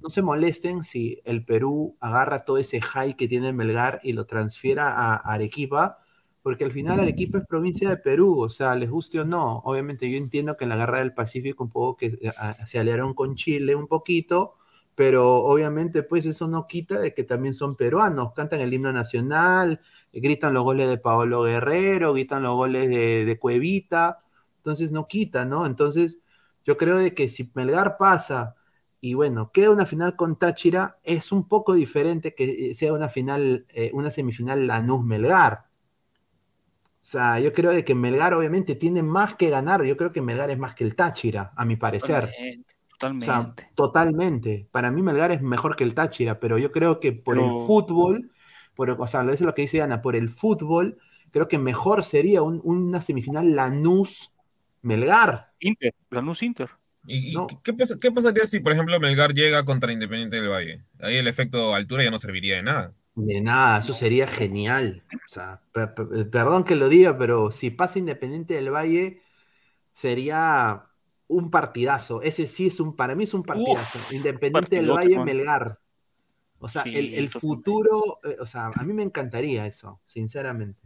no 0.01 0.09
se 0.09 0.23
molesten 0.23 0.85
si 0.85 1.21
el 1.25 1.45
Perú 1.45 1.97
agarra 1.99 2.45
todo 2.45 2.59
ese 2.59 2.81
high 2.81 3.15
que 3.17 3.27
tiene 3.27 3.53
Melgar 3.53 3.99
y 4.05 4.13
lo 4.13 4.25
transfiera 4.25 4.89
a 4.91 5.17
Arequipa, 5.17 5.99
porque 6.43 6.65
al 6.65 6.71
final 6.73 7.01
Arequipa 7.01 7.39
es 7.39 7.47
provincia 7.47 7.89
de 7.89 7.97
Perú, 7.97 8.41
o 8.43 8.51
sea, 8.51 8.77
les 8.77 8.91
guste 8.91 9.19
o 9.19 9.25
no, 9.25 9.59
obviamente 9.65 10.09
yo 10.09 10.17
entiendo 10.19 10.57
que 10.57 10.65
en 10.65 10.71
la 10.71 10.77
guerra 10.77 10.99
del 10.99 11.15
Pacífico 11.15 11.65
un 11.65 11.71
poco 11.71 11.97
que 11.97 12.07
eh, 12.07 12.33
se 12.67 12.79
aliaron 12.79 13.15
con 13.15 13.35
Chile 13.35 13.75
un 13.75 13.89
poquito, 13.89 14.55
pero 14.95 15.37
obviamente 15.37 16.03
pues 16.03 16.27
eso 16.27 16.47
no 16.49 16.67
quita 16.67 16.99
de 16.99 17.15
que 17.15 17.25
también 17.25 17.55
son 17.55 17.77
peruanos, 17.77 18.33
cantan 18.35 18.61
el 18.61 18.73
himno 18.73 18.93
nacional, 18.93 19.81
gritan 20.13 20.55
los 20.55 20.63
goles 20.63 20.89
de 20.89 20.99
Paolo 20.99 21.43
Guerrero, 21.43 22.13
gritan 22.13 22.43
los 22.43 22.55
goles 22.55 22.89
de, 22.89 23.39
Cuevita, 23.41 24.21
entonces 24.59 24.93
no 24.93 25.07
quita, 25.07 25.45
¿no? 25.45 25.67
Entonces 25.67 26.19
yo 26.65 26.77
creo 26.77 26.99
de 26.99 27.15
que 27.15 27.29
si 27.29 27.51
Melgar 27.55 27.97
pasa 27.99 28.55
y 29.01 29.15
bueno, 29.15 29.51
queda 29.53 29.71
una 29.71 29.85
final 29.85 30.17
con 30.17 30.39
Táchira, 30.39 30.99
es 31.03 31.31
un 31.31 31.47
poco 31.47 31.75
diferente 31.75 32.35
que 32.35 32.71
eh, 32.71 32.75
sea 32.75 32.93
una 32.95 33.11
final, 33.11 33.67
eh, 33.69 33.91
una 33.93 34.11
semifinal 34.11 34.67
Lanús-Melgar. 34.67 35.67
O 37.05 37.07
sea, 37.07 37.39
yo 37.39 37.53
creo 37.53 37.71
de 37.71 37.85
que 37.85 37.95
Melgar 37.95 38.33
obviamente 38.33 38.77
tiene 38.77 39.03
más 39.03 39.35
que 39.35 39.51
ganar. 39.51 39.85
Yo 39.85 39.99
creo 39.99 40.11
que 40.11 40.23
Melgar 40.23 40.51
es 40.51 40.57
más 40.57 40.75
que 40.75 40.85
el 40.85 40.97
Táchira, 40.97 41.53
a 41.55 41.67
mi 41.67 41.77
parecer. 41.77 42.31
Totalmente. 43.05 43.69
totalmente. 43.75 44.69
Para 44.71 44.91
mí 44.91 45.03
Melgar 45.03 45.31
es 45.31 45.43
mejor 45.43 45.77
que 45.77 45.85
el 45.85 45.95
Táchira, 45.95 46.41
pero 46.41 46.59
yo 46.59 46.73
creo 46.73 47.01
que 47.01 47.13
por 47.13 47.39
el 47.39 47.51
fútbol, 47.51 48.31
por, 48.75 48.91
o 48.91 49.07
sea, 49.07 49.23
eso 49.23 49.33
es 49.33 49.41
lo 49.43 49.55
que 49.55 49.63
dice 49.63 49.83
Ana, 49.83 50.01
por 50.01 50.17
el 50.17 50.31
fútbol, 50.31 50.99
creo 51.31 51.49
que 51.49 51.59
mejor 51.59 52.05
sería 52.05 52.43
una 52.43 53.01
semifinal 53.01 53.55
Lanús-Melgar. 53.55 55.51
Inter, 55.61 55.95
Lanús-Inter. 56.11 56.71
¿Y, 57.07 57.35
qué, 57.63 57.75
qué, 58.01 58.11
pasaría 58.11 58.47
si, 58.47 58.61
por 58.61 58.73
ejemplo, 58.73 58.99
Melgar 58.99 59.35
llega 59.35 59.65
contra 59.65 59.93
Independiente 59.93 60.37
del 60.37 60.49
Valle? 60.49 60.85
Ahí 61.01 61.17
el 61.17 61.29
efecto 61.29 61.75
altura 61.75 62.05
ya 62.05 62.11
no 62.11 62.19
serviría 62.19 62.57
de 62.57 62.63
nada. 62.63 62.95
De 63.15 63.41
nada, 63.43 63.81
eso 63.81 63.93
sería 63.93 64.27
genial. 64.27 65.05
O 65.13 65.29
sea, 65.29 65.61
perdón 65.73 66.65
que 66.65 66.77
lo 66.77 66.89
diga, 66.89 67.19
pero 67.19 67.53
si 67.53 67.71
pasa 67.71 67.99
Independiente 67.99 68.55
del 68.55 68.73
Valle, 68.73 69.23
sería 69.93 70.87
un 71.29 71.51
partidazo. 71.51 72.23
Ese 72.23 72.47
sí 72.47 72.67
es 72.67 72.81
un, 72.81 72.97
para 72.97 73.15
mí 73.15 73.25
es 73.25 73.35
un 73.35 73.43
partidazo. 73.43 73.99
Independiente 74.15 74.77
del 74.77 74.91
Valle, 74.91 75.19
Melgar. 75.19 75.79
O 76.59 76.69
sea, 76.69 76.83
el, 76.87 77.29
futuro, 77.29 78.21
eh, 78.25 78.37
o 78.41 78.47
sea, 78.47 78.71
a 78.75 78.83
mí 78.85 78.95
me 78.95 79.03
encantaría 79.03 79.67
eso, 79.67 80.01
sinceramente. 80.05 80.81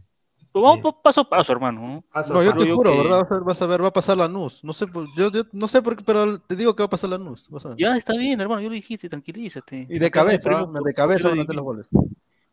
Pues 0.51 0.63
vamos 0.63 0.97
paso 1.05 1.21
a 1.21 1.29
paso, 1.29 1.53
hermano. 1.53 2.05
no, 2.29 2.43
yo 2.43 2.57
te 2.57 2.73
juro, 2.73 2.97
¿verdad? 2.97 3.29
Vas 3.45 3.63
a 3.63 3.67
ver, 3.67 3.83
va 3.83 3.89
a 3.89 3.93
pasar 3.93 4.17
la 4.17 4.27
NUS. 4.27 4.65
No 4.65 4.73
sé, 4.73 4.87
yo, 5.17 5.31
yo 5.31 5.43
no 5.53 5.69
sé 5.69 5.83
por 5.83 5.97
qué, 5.97 6.03
pero 6.05 6.41
te 6.41 6.57
digo 6.57 6.75
que 6.75 6.83
va 6.83 6.87
a 6.87 6.91
pasar 6.91 7.11
la 7.11 7.19
NUS. 7.19 7.49
Ya 7.77 7.97
está 7.97 8.15
bien, 8.17 8.41
hermano, 8.41 8.61
yo 8.63 8.69
lo 8.69 8.75
dijiste, 8.75 9.09
tranquilízate. 9.09 9.87
Y 9.89 9.99
de 9.99 10.11
cabeza, 10.11 10.67
de 10.67 10.95
cabeza 10.95 11.29
van 11.29 11.41
a 11.41 11.45
los 11.45 11.63
goles. 11.63 11.89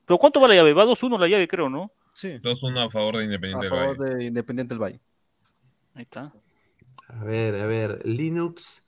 Pero 0.06 0.20
¿cuánto 0.20 0.40
va 0.40 0.48
la 0.48 0.56
llave? 0.56 0.74
Va 0.74 0.86
2-1 0.86 1.18
la 1.18 1.28
llave, 1.28 1.48
creo, 1.48 1.68
¿no? 1.68 1.92
Sí. 2.14 2.38
2-1 2.40 2.86
a 2.86 2.90
favor 2.92 3.18
de 3.18 3.24
Independiente 3.24 3.66
del 3.66 3.74
Valle. 3.74 3.84
A 3.84 3.96
favor 3.96 4.10
de 4.10 4.26
Independiente 4.26 4.76
del 4.76 4.84
Valle. 4.84 5.00
Ahí 5.96 6.04
está. 6.04 6.32
A 7.08 7.24
ver, 7.24 7.56
a 7.56 7.66
ver, 7.66 8.02
Linux 8.06 8.86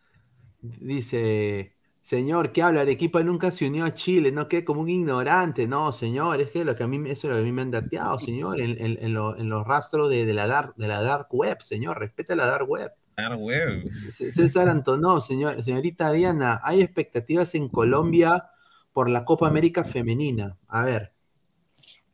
dice, 0.61 1.75
señor, 2.01 2.51
¿qué 2.51 2.63
habla? 2.63 2.81
Arequipa 2.81 3.21
nunca 3.23 3.51
se 3.51 3.67
unió 3.67 3.85
a 3.85 3.93
Chile, 3.93 4.31
no 4.31 4.47
quede 4.47 4.63
como 4.63 4.81
un 4.81 4.89
ignorante, 4.89 5.67
no, 5.67 5.91
señor, 5.91 6.41
es 6.41 6.51
que, 6.51 6.65
lo 6.65 6.75
que 6.75 6.83
a 6.83 6.87
mí, 6.87 6.97
eso 7.09 7.27
es 7.27 7.29
lo 7.29 7.35
que 7.35 7.41
a 7.41 7.43
mí 7.43 7.51
me 7.51 7.61
han 7.61 7.71
dateado, 7.71 8.17
señor, 8.19 8.59
en, 8.59 8.71
en, 8.79 8.97
en, 9.01 9.13
los 9.13 9.67
rastros 9.67 10.09
de, 10.09 10.25
de, 10.25 10.33
la 10.33 10.47
dark, 10.47 10.75
de 10.77 10.87
la 10.87 11.01
dark 11.01 11.27
web, 11.31 11.61
señor, 11.61 11.99
respeta 11.99 12.35
la 12.35 12.47
dark 12.47 12.67
web. 12.67 12.91
Dark 13.15 13.39
web. 13.39 13.89
César 13.91 14.69
Antonó, 14.69 15.21
señor, 15.21 15.63
señorita 15.63 16.11
Diana, 16.11 16.59
¿hay 16.63 16.81
expectativas 16.81 17.55
en 17.55 17.69
Colombia 17.69 18.45
por 18.93 19.09
la 19.09 19.25
Copa 19.25 19.47
América 19.47 19.83
Femenina? 19.83 20.57
A 20.67 20.83
ver. 20.83 21.13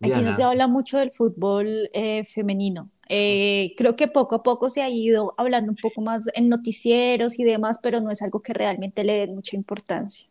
Aquí 0.02 0.22
no 0.22 0.34
se 0.34 0.44
habla 0.44 0.68
mucho 0.68 0.98
del 0.98 1.12
fútbol 1.12 1.90
eh, 1.94 2.26
femenino. 2.26 2.90
Eh, 3.10 3.74
creo 3.78 3.96
que 3.96 4.08
poco 4.08 4.36
a 4.36 4.44
poco 4.44 4.70
se 4.70 4.82
ha 4.82 4.90
ido 4.90 5.34
hablando 5.38 5.72
un 5.72 5.78
poco 5.78 6.02
más 6.02 6.30
en 6.34 6.50
noticieros 6.50 7.38
y 7.40 7.44
demás, 7.44 7.80
pero 7.82 8.00
no 8.00 8.12
es 8.12 8.22
algo 8.22 8.42
que 8.42 8.54
realmente 8.54 9.04
le 9.04 9.20
dé 9.20 9.28
mucha 9.28 9.56
importancia. 9.56 10.30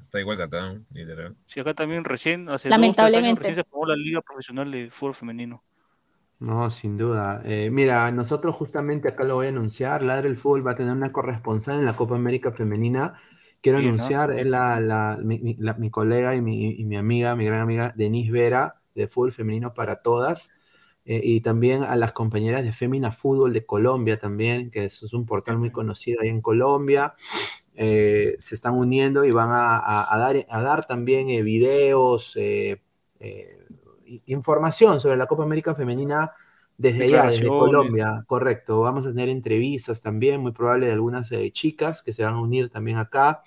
Está 0.00 0.20
igual 0.20 0.36
que 0.36 0.42
acá, 0.42 0.80
literal. 0.92 1.36
Sí, 1.46 1.60
acá 1.60 1.74
también 1.74 2.04
recién, 2.04 2.48
hace 2.48 2.68
Lamentablemente. 2.68 3.40
Dos, 3.40 3.48
recién 3.48 3.64
se 3.64 3.70
formó 3.70 3.86
la 3.86 3.96
Liga 3.96 4.20
Profesional 4.20 4.70
de 4.70 4.90
Fútbol 4.90 5.14
Femenino. 5.14 5.62
No, 6.40 6.68
sin 6.70 6.98
duda. 6.98 7.40
Eh, 7.44 7.70
mira, 7.70 8.10
nosotros 8.10 8.54
justamente 8.54 9.08
acá 9.08 9.24
lo 9.24 9.36
voy 9.36 9.46
a 9.46 9.50
anunciar, 9.50 10.02
Ladre 10.02 10.28
el 10.28 10.36
Fútbol 10.36 10.66
va 10.66 10.72
a 10.72 10.76
tener 10.76 10.92
una 10.92 11.12
corresponsal 11.12 11.78
en 11.78 11.84
la 11.84 11.96
Copa 11.96 12.16
América 12.16 12.52
Femenina. 12.52 13.14
Quiero 13.62 13.78
anunciar, 13.78 14.30
es 14.32 14.46
la, 14.46 14.78
la, 14.78 15.18
mi, 15.22 15.38
mi, 15.38 15.90
colega 15.90 16.34
y 16.34 16.42
mi, 16.42 16.72
y 16.72 16.84
mi 16.84 16.96
amiga, 16.96 17.34
mi 17.34 17.46
gran 17.46 17.60
amiga 17.60 17.94
Denise 17.96 18.30
Vera, 18.30 18.82
de 18.94 19.08
Fútbol 19.08 19.32
Femenino 19.32 19.72
para 19.72 20.02
Todas. 20.02 20.52
Eh, 21.06 21.20
y 21.22 21.40
también 21.40 21.82
a 21.82 21.96
las 21.96 22.12
compañeras 22.12 22.64
de 22.64 22.72
Femina 22.72 23.12
Fútbol 23.12 23.52
de 23.52 23.66
Colombia 23.66 24.18
también, 24.18 24.70
que 24.70 24.86
eso 24.86 25.04
es 25.04 25.12
un 25.12 25.26
portal 25.26 25.58
muy 25.58 25.70
conocido 25.70 26.22
ahí 26.22 26.28
en 26.28 26.40
Colombia. 26.40 27.14
Eh, 27.74 28.36
se 28.38 28.54
están 28.54 28.74
uniendo 28.74 29.24
y 29.24 29.30
van 29.30 29.50
a, 29.50 30.06
dar, 30.16 30.46
a 30.48 30.62
dar 30.62 30.86
también 30.86 31.28
eh, 31.28 31.42
videos, 31.42 32.38
información 34.26 35.00
sobre 35.00 35.16
la 35.16 35.26
Copa 35.26 35.44
América 35.44 35.74
Femenina 35.74 36.32
desde 36.76 37.04
allá, 37.04 37.26
desde 37.26 37.48
Colombia, 37.48 38.24
correcto. 38.26 38.80
Vamos 38.80 39.06
a 39.06 39.10
tener 39.10 39.28
entrevistas 39.28 40.02
también, 40.02 40.40
muy 40.40 40.52
probable 40.52 40.86
de 40.86 40.92
algunas 40.92 41.30
chicas 41.52 42.02
que 42.02 42.12
se 42.12 42.24
van 42.24 42.34
a 42.34 42.40
unir 42.40 42.70
también 42.70 42.96
acá. 42.96 43.42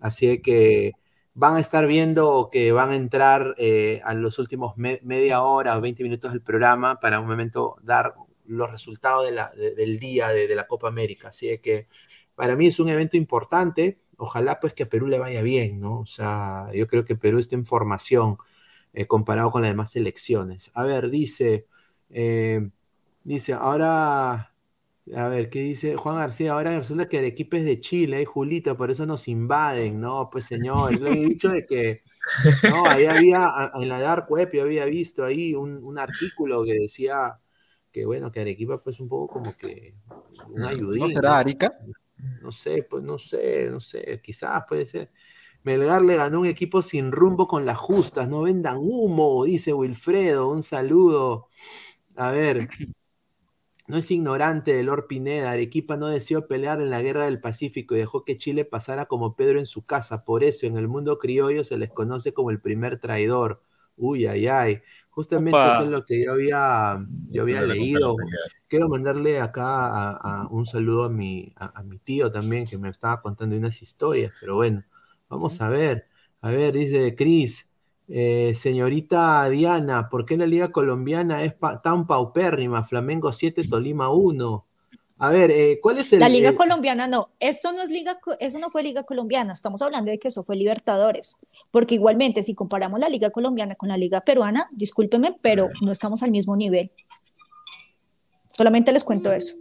Así 0.00 0.40
que 0.40 0.92
van 1.34 1.56
a 1.56 1.60
estar 1.60 1.86
viendo 1.86 2.50
que 2.52 2.72
van 2.72 2.90
a 2.90 2.96
entrar 2.96 3.54
eh, 3.58 4.00
a 4.04 4.14
los 4.14 4.38
últimos 4.38 4.76
media 4.76 5.42
hora 5.42 5.76
o 5.78 5.80
20 5.80 6.02
minutos 6.02 6.32
del 6.32 6.42
programa 6.42 7.00
para 7.00 7.20
un 7.20 7.26
momento 7.26 7.76
dar 7.82 8.14
los 8.46 8.70
resultados 8.70 9.26
del 9.56 9.98
día 9.98 10.28
de, 10.28 10.54
la 10.54 10.66
Copa 10.66 10.88
América. 10.88 11.28
Así 11.28 11.56
que 11.58 11.88
para 12.34 12.56
mí 12.56 12.66
es 12.66 12.80
un 12.80 12.88
evento 12.88 13.16
importante. 13.16 13.98
Ojalá 14.18 14.60
pues 14.60 14.74
que 14.74 14.84
a 14.84 14.88
Perú 14.88 15.06
le 15.06 15.18
vaya 15.18 15.42
bien, 15.42 15.80
¿no? 15.80 16.00
O 16.00 16.06
sea, 16.06 16.68
yo 16.74 16.86
creo 16.86 17.04
que 17.04 17.16
Perú 17.16 17.38
está 17.38 17.54
en 17.54 17.66
formación 17.66 18.36
eh, 18.92 19.06
comparado 19.06 19.50
con 19.50 19.62
las 19.62 19.70
demás 19.70 19.96
elecciones. 19.96 20.70
A 20.74 20.84
ver, 20.84 21.10
dice, 21.10 21.66
eh, 22.10 22.68
dice, 23.24 23.54
ahora 23.54 24.51
a 25.16 25.28
ver, 25.28 25.50
¿qué 25.50 25.60
dice 25.60 25.96
Juan 25.96 26.16
García? 26.16 26.52
Ahora 26.52 26.78
resulta 26.78 27.08
que 27.08 27.18
el 27.18 27.24
equipo 27.24 27.56
es 27.56 27.64
de 27.64 27.80
Chile, 27.80 28.22
¿eh, 28.22 28.24
Julita? 28.24 28.76
Por 28.76 28.90
eso 28.90 29.04
nos 29.04 29.26
invaden, 29.26 30.00
¿no? 30.00 30.30
Pues 30.30 30.46
señor, 30.46 30.96
yo 30.98 31.06
he 31.08 31.16
dicho 31.16 31.48
de 31.48 31.66
que, 31.66 32.02
no, 32.70 32.86
ahí 32.86 33.06
había, 33.06 33.72
en 33.74 33.88
la 33.88 33.98
Dark 33.98 34.30
Web 34.30 34.50
yo 34.52 34.62
había 34.62 34.84
visto 34.84 35.24
ahí 35.24 35.54
un, 35.54 35.98
artículo 35.98 36.64
que 36.64 36.74
decía 36.74 37.40
que, 37.90 38.06
bueno, 38.06 38.30
que 38.30 38.40
Arequipa 38.40 38.82
pues 38.82 39.00
un 39.00 39.08
poco 39.08 39.34
como 39.34 39.56
que 39.56 39.96
un 40.48 40.62
ayudín. 40.62 41.00
¿No 41.00 41.08
será 41.08 41.38
Arica? 41.38 41.72
No 42.40 42.52
sé, 42.52 42.84
pues 42.88 43.02
no 43.02 43.18
sé, 43.18 43.68
no 43.70 43.80
sé, 43.80 44.20
quizás 44.22 44.62
puede 44.68 44.86
ser. 44.86 45.10
Melgar 45.64 46.02
le 46.02 46.16
ganó 46.16 46.40
un 46.40 46.46
equipo 46.46 46.80
sin 46.82 47.10
rumbo 47.10 47.48
con 47.48 47.66
las 47.66 47.76
justas, 47.76 48.28
no 48.28 48.42
vendan 48.42 48.76
humo, 48.78 49.44
dice 49.44 49.72
Wilfredo, 49.72 50.48
un 50.48 50.62
saludo. 50.62 51.48
A 52.16 52.30
ver, 52.30 52.68
no 53.88 53.96
es 53.96 54.10
ignorante 54.10 54.72
de 54.74 54.82
Lord 54.82 55.06
Pineda. 55.06 55.50
Arequipa 55.50 55.96
no 55.96 56.08
deseó 56.08 56.46
pelear 56.46 56.80
en 56.80 56.90
la 56.90 57.02
guerra 57.02 57.24
del 57.26 57.40
Pacífico 57.40 57.94
y 57.94 57.98
dejó 57.98 58.24
que 58.24 58.36
Chile 58.36 58.64
pasara 58.64 59.06
como 59.06 59.34
Pedro 59.36 59.58
en 59.58 59.66
su 59.66 59.84
casa. 59.84 60.24
Por 60.24 60.44
eso 60.44 60.66
en 60.66 60.76
el 60.76 60.88
mundo 60.88 61.18
criollo 61.18 61.64
se 61.64 61.78
les 61.78 61.90
conoce 61.90 62.32
como 62.32 62.50
el 62.50 62.60
primer 62.60 62.98
traidor. 62.98 63.62
Uy, 63.96 64.26
ay, 64.26 64.46
ay. 64.46 64.82
Justamente 65.10 65.58
eso 65.60 65.82
es 65.82 65.90
lo 65.90 66.04
que 66.04 66.24
yo 66.24 66.32
había, 66.32 67.06
yo 67.30 67.42
había 67.42 67.62
leído. 67.62 68.16
Quiero 68.68 68.88
mandarle 68.88 69.40
acá 69.40 70.10
a, 70.12 70.48
un 70.50 70.64
saludo 70.64 71.04
a 71.04 71.10
mi, 71.10 71.52
a 71.56 71.82
mi 71.82 71.98
tío 71.98 72.32
también, 72.32 72.64
que 72.64 72.78
me 72.78 72.88
estaba 72.88 73.20
contando 73.20 73.56
unas 73.56 73.82
historias. 73.82 74.32
Pero 74.40 74.56
bueno, 74.56 74.82
vamos 75.28 75.60
a 75.60 75.68
ver. 75.68 76.06
A 76.40 76.50
ver, 76.50 76.72
dice 76.72 77.14
Cris. 77.14 77.71
Eh, 78.08 78.52
señorita 78.54 79.48
Diana, 79.48 80.08
¿por 80.08 80.26
qué 80.26 80.36
la 80.36 80.46
liga 80.46 80.72
colombiana 80.72 81.44
es 81.44 81.54
tan 81.82 82.06
paupérrima? 82.06 82.84
Flamengo 82.84 83.32
7, 83.32 83.66
Tolima 83.68 84.10
1. 84.10 84.66
A 85.18 85.30
ver, 85.30 85.50
eh, 85.52 85.78
¿cuál 85.80 85.98
es 85.98 86.12
el...? 86.12 86.20
La 86.20 86.28
liga 86.28 86.56
colombiana 86.56 87.06
no, 87.06 87.30
esto 87.38 87.72
no 87.72 87.80
es 87.80 87.90
liga, 87.90 88.18
eso 88.40 88.58
no 88.58 88.70
fue 88.70 88.82
liga 88.82 89.04
colombiana, 89.04 89.52
estamos 89.52 89.80
hablando 89.80 90.10
de 90.10 90.18
que 90.18 90.28
eso 90.28 90.42
fue 90.42 90.56
Libertadores, 90.56 91.36
porque 91.70 91.94
igualmente 91.94 92.42
si 92.42 92.54
comparamos 92.54 92.98
la 92.98 93.08
liga 93.08 93.30
colombiana 93.30 93.76
con 93.76 93.88
la 93.88 93.96
liga 93.96 94.20
peruana, 94.22 94.68
discúlpeme, 94.72 95.36
pero 95.40 95.68
no 95.80 95.92
estamos 95.92 96.24
al 96.24 96.32
mismo 96.32 96.56
nivel. 96.56 96.90
Solamente 98.52 98.92
les 98.92 99.04
cuento 99.04 99.32
eso. 99.32 99.56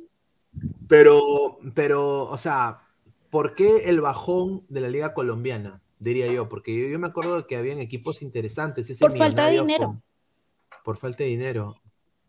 Pero, 0.88 1.60
pero, 1.76 2.24
o 2.24 2.38
sea, 2.38 2.82
¿por 3.30 3.54
qué 3.54 3.90
el 3.90 4.02
bajón 4.02 4.66
de 4.68 4.82
la 4.82 4.90
liga 4.90 5.14
colombiana? 5.14 5.82
Diría 6.02 6.32
yo, 6.32 6.50
porque 6.50 6.90
yo, 6.90 7.00
me 7.00 7.08
acuerdo 7.08 7.46
que 7.48 7.56
habían 7.56 7.80
equipos 7.80 8.22
interesantes. 8.22 8.98
por 9.00 9.16
falta 9.16 9.48
de 9.48 9.60
dinero. 9.60 10.02
por 10.84 10.98
falta 10.98 11.24
de 11.24 11.30
dinero. 11.30 11.76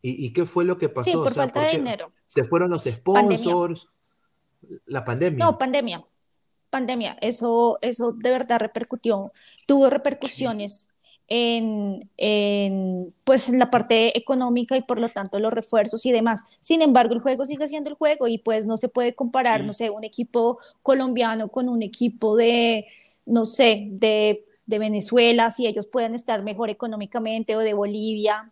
¿Y, 0.05 0.32
qué 0.32 0.44
fue 0.47 0.65
lo 0.65 0.78
que 0.78 0.89
pasó? 0.89 1.11
Sí, 1.11 1.16
por 1.16 1.32
falta 1.32 1.62
de 1.62 1.77
dinero. 1.77 2.12
Se 2.27 2.44
fueron 2.44 2.70
los 2.70 2.85
sponsors, 2.85 3.86
la 4.86 5.05
pandemia. 5.05 5.44
No, 5.44 5.59
pandemia. 5.59 6.05
Pandemia. 6.70 7.16
Eso, 7.20 7.78
eso 7.82 8.12
de 8.12 8.31
verdad 8.31 8.59
repercutió, 8.59 9.32
tuvo 9.65 9.89
repercusiones 9.90 10.90
en, 11.28 12.11
en, 12.16 13.15
pues, 13.24 13.49
en 13.49 13.61
la 13.61 13.70
parte 13.70 14.19
económica 14.19 14.77
y 14.77 14.82
por 14.82 14.99
lo 14.99 15.09
tanto 15.09 15.39
los 15.39 15.53
refuerzos 15.53 16.05
y 16.05 16.12
demás. 16.12 16.44
Sin 16.61 16.82
embargo, 16.82 17.15
el 17.15 17.20
juego 17.20 17.47
sigue 17.47 17.69
siendo 17.69 17.89
el 17.89 17.97
juego 17.97 18.27
y 18.27 18.39
pues 18.39 18.66
no 18.66 18.77
se 18.77 18.89
puede 18.89 19.15
comparar, 19.15 19.62
no 19.62 19.73
sé, 19.73 19.89
un 19.89 20.03
equipo 20.03 20.59
colombiano 20.82 21.49
con 21.49 21.69
un 21.69 21.82
equipo 21.82 22.36
de, 22.36 22.86
no 23.27 23.44
sé, 23.44 23.89
de, 23.90 24.44
Venezuela, 24.66 25.51
si 25.51 25.66
ellos 25.66 25.86
pueden 25.86 26.15
estar 26.15 26.43
mejor 26.43 26.70
económicamente 26.70 27.57
o 27.57 27.59
de 27.59 27.74
Bolivia. 27.74 28.51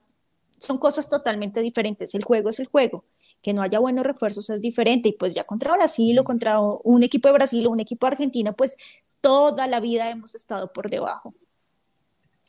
Son 0.58 0.76
cosas 0.76 1.08
totalmente 1.08 1.62
diferentes. 1.62 2.14
El 2.14 2.24
juego 2.24 2.50
es 2.50 2.60
el 2.60 2.66
juego. 2.66 3.04
que 3.42 3.54
no 3.54 3.62
haya 3.62 3.78
buenos 3.78 4.04
refuerzos 4.04 4.50
es 4.50 4.60
diferente 4.60 5.08
y 5.08 5.12
pues 5.12 5.32
ya 5.34 5.44
contra 5.44 5.72
Brasil 5.72 6.18
o 6.18 6.24
contra 6.24 6.60
un 6.60 7.02
equipo 7.02 7.28
de 7.28 7.32
Brasil 7.32 7.66
o 7.66 7.70
un 7.70 7.80
equipo 7.80 8.06
de 8.06 8.12
Argentina, 8.12 8.52
pues 8.52 8.76
toda 9.22 9.66
la 9.66 9.80
vida 9.80 10.10
hemos 10.10 10.34
estado 10.34 10.70
por 10.70 10.90
debajo. 10.90 11.32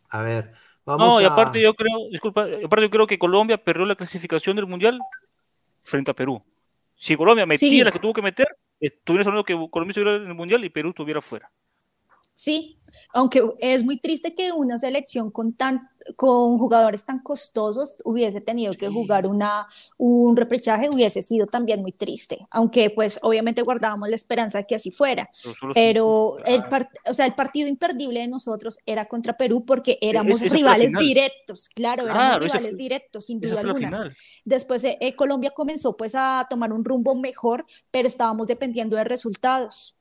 A 0.10 0.22
ver, 0.22 0.52
vamos 0.84 1.08
No, 1.08 1.22
y 1.22 1.24
aparte 1.24 1.62
yo 1.62 1.74
creo, 1.74 2.10
disculpa, 2.12 2.46
aparte 2.66 2.88
yo 2.88 2.90
creo 2.90 3.08
que 3.08 3.18
Colombia 3.18 3.64
perdió 3.64 3.86
la 3.86 3.96
clasificación 3.96 4.58
del 4.58 4.68
Mundial 4.68 5.00
frente 5.82 6.12
a 6.12 6.14
Perú. 6.14 6.44
Si 6.96 7.16
Colombia 7.16 7.46
metía 7.46 7.86
la 7.86 7.92
que 7.92 8.00
tuvo 8.00 8.14
que 8.14 8.22
meter, 8.22 8.48
estuviera 8.80 9.24
hablando 9.24 9.44
que 9.44 9.54
Colombia 9.72 9.92
estuviera 9.92 10.18
en 10.18 10.28
el 10.28 10.36
Mundial 10.36 10.64
y 10.66 10.70
Perú 10.70 10.90
estuviera 10.90 11.22
fuera. 11.22 11.50
Sí, 12.42 12.76
aunque 13.14 13.44
es 13.60 13.84
muy 13.84 13.98
triste 14.00 14.34
que 14.34 14.52
una 14.52 14.80
selección 14.80 15.30
con, 15.30 15.54
tan, 15.54 15.92
con 16.16 16.58
jugadores 16.58 17.06
tan 17.06 17.20
costosos 17.20 18.02
hubiese 18.04 18.42
tenido 18.42 18.74
que 18.74 18.90
jugar 18.90 19.28
una, 19.28 19.68
un 20.00 20.36
repechaje, 20.36 20.90
hubiese 20.90 21.22
sido 21.22 21.46
también 21.46 21.84
muy 21.84 21.92
triste, 21.92 22.48
aunque 22.50 22.90
pues 22.90 23.20
obviamente 23.22 23.62
guardábamos 23.62 24.10
la 24.10 24.16
esperanza 24.16 24.58
de 24.58 24.66
que 24.66 24.74
así 24.74 24.90
fuera, 24.90 25.30
pero, 25.76 26.38
el, 26.44 26.64
o 27.06 27.14
sea, 27.14 27.28
el 27.28 27.36
partido 27.36 27.68
imperdible 27.68 28.22
de 28.22 28.28
nosotros 28.28 28.80
era 28.88 29.08
contra 29.08 29.38
Perú 29.38 29.64
porque 29.64 30.00
e-, 30.02 30.10
éramos 30.10 30.42
rivales 30.42 30.92
directos, 30.94 31.70
claro, 31.70 32.06
éramos 32.08 32.40
rivales 32.40 32.76
directos, 32.76 33.28
sin 33.28 33.40
duda 33.40 33.60
alguna. 33.60 34.12
Después 34.46 34.84
eh, 34.84 34.98
eh, 35.00 35.16
Colombia 35.16 35.52
comenzó 35.52 35.96
pues 35.96 36.16
a 36.16 36.48
tomar 36.50 36.74
un 36.74 36.84
rumbo 36.84 37.14
mejor, 37.14 37.68
pero 37.92 38.08
estábamos 38.08 38.48
dependiendo 38.48 38.96
de 38.96 39.04
resultados. 39.04 39.96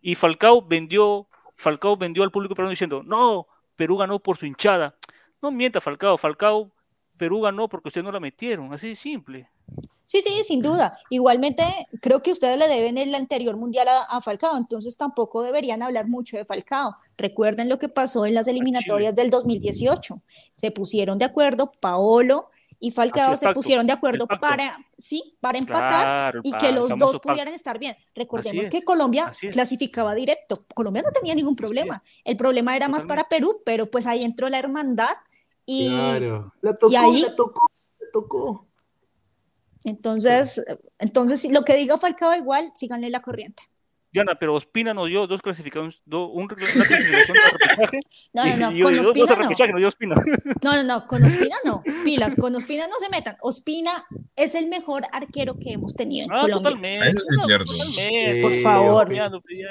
Y 0.00 0.14
Falcao 0.14 0.62
vendió 0.62 1.26
Falcao 1.56 1.96
vendió 1.96 2.22
al 2.22 2.30
público 2.30 2.54
peruano 2.54 2.70
diciendo, 2.70 3.02
no, 3.04 3.46
Perú 3.76 3.96
ganó 3.96 4.18
por 4.18 4.36
su 4.36 4.46
hinchada. 4.46 4.96
No 5.42 5.50
mienta 5.50 5.80
Falcao, 5.80 6.18
Falcao, 6.18 6.70
Perú 7.16 7.40
ganó 7.40 7.68
porque 7.68 7.88
ustedes 7.88 8.04
no 8.04 8.12
la 8.12 8.20
metieron, 8.20 8.72
así 8.72 8.88
de 8.88 8.96
simple. 8.96 9.48
Sí, 10.06 10.20
sí, 10.20 10.42
sin 10.44 10.60
duda. 10.60 10.98
Igualmente, 11.08 11.64
creo 12.00 12.20
que 12.20 12.30
ustedes 12.30 12.58
le 12.58 12.68
deben 12.68 12.98
el 12.98 13.14
anterior 13.14 13.56
mundial 13.56 13.88
a, 14.08 14.20
Falcao, 14.20 14.56
entonces 14.56 14.96
tampoco 14.96 15.42
deberían 15.42 15.82
hablar 15.82 16.08
mucho 16.08 16.36
de 16.36 16.44
Falcao. 16.44 16.94
Recuerden 17.16 17.68
lo 17.68 17.78
que 17.78 17.88
pasó 17.88 18.26
en 18.26 18.34
las 18.34 18.46
eliminatorias 18.46 19.14
del 19.14 19.30
2018. 19.30 20.20
Se 20.56 20.70
pusieron 20.70 21.18
de 21.18 21.24
acuerdo 21.24 21.72
Paolo 21.80 22.50
y 22.80 22.90
Falcao 22.90 23.36
se 23.36 23.52
pusieron 23.52 23.86
de 23.86 23.92
acuerdo 23.92 24.26
para, 24.26 24.78
sí, 24.98 25.36
para 25.40 25.58
empatar 25.58 26.40
y 26.42 26.52
que 26.52 26.72
los 26.72 26.96
dos 26.98 27.20
pudieran 27.20 27.52
estar 27.52 27.78
bien. 27.78 27.96
Recordemos 28.14 28.68
que 28.68 28.82
Colombia 28.82 29.30
clasificaba 29.52 30.14
directo. 30.14 30.56
Colombia 30.74 31.02
no 31.02 31.12
tenía 31.12 31.34
ningún 31.34 31.56
problema. 31.56 32.02
El 32.24 32.36
problema 32.36 32.76
era 32.76 32.88
más 32.88 33.04
para 33.04 33.28
Perú, 33.28 33.60
pero 33.64 33.90
pues 33.90 34.06
ahí 34.06 34.22
entró 34.22 34.48
la 34.48 34.58
hermandad 34.58 35.14
y, 35.66 35.88
claro. 35.88 36.52
la 36.60 36.74
tocó, 36.74 36.98
ahí, 36.98 37.22
la 37.22 37.36
tocó, 37.36 37.70
la 37.98 38.06
tocó. 38.12 38.66
Entonces, 39.84 40.64
entonces, 40.98 41.50
lo 41.50 41.62
que 41.64 41.76
diga 41.76 41.98
Falcao 41.98 42.34
igual, 42.34 42.70
síganle 42.74 43.10
la 43.10 43.20
corriente. 43.20 43.62
Diana, 44.14 44.36
pero 44.36 44.54
Ospina 44.54 44.94
nos 44.94 45.08
dio 45.08 45.26
dos 45.26 45.42
clasificaciones, 45.42 46.00
do, 46.06 46.28
un, 46.28 46.44
una 46.44 46.54
clasificación 46.54 47.36
de 47.36 47.48
repechaje. 47.58 48.00
No, 48.32 48.44
no, 48.46 48.56
no, 48.70 48.78
con 48.78 48.94
Ospina 48.94 49.26
no. 50.14 50.22
No, 50.62 50.72
no, 50.72 50.82
no, 50.84 51.06
con 51.08 51.24
Ospina 51.24 51.56
no. 51.64 51.82
Pilas, 52.04 52.36
con 52.36 52.54
Ospina 52.54 52.86
no 52.86 52.94
se 53.00 53.08
metan. 53.08 53.36
Ospina 53.40 54.06
es 54.36 54.54
el 54.54 54.68
mejor 54.68 55.02
arquero 55.10 55.58
que 55.58 55.72
hemos 55.72 55.96
tenido 55.96 56.26
en 56.26 56.32
ah, 56.32 56.42
Colombia. 56.42 56.70
Totalmente. 56.70 57.08
Eso 57.08 57.18
es 57.18 57.44
cierto. 57.44 57.72
Totalmente, 57.72 58.40
por 58.40 58.52
favor. 58.52 59.12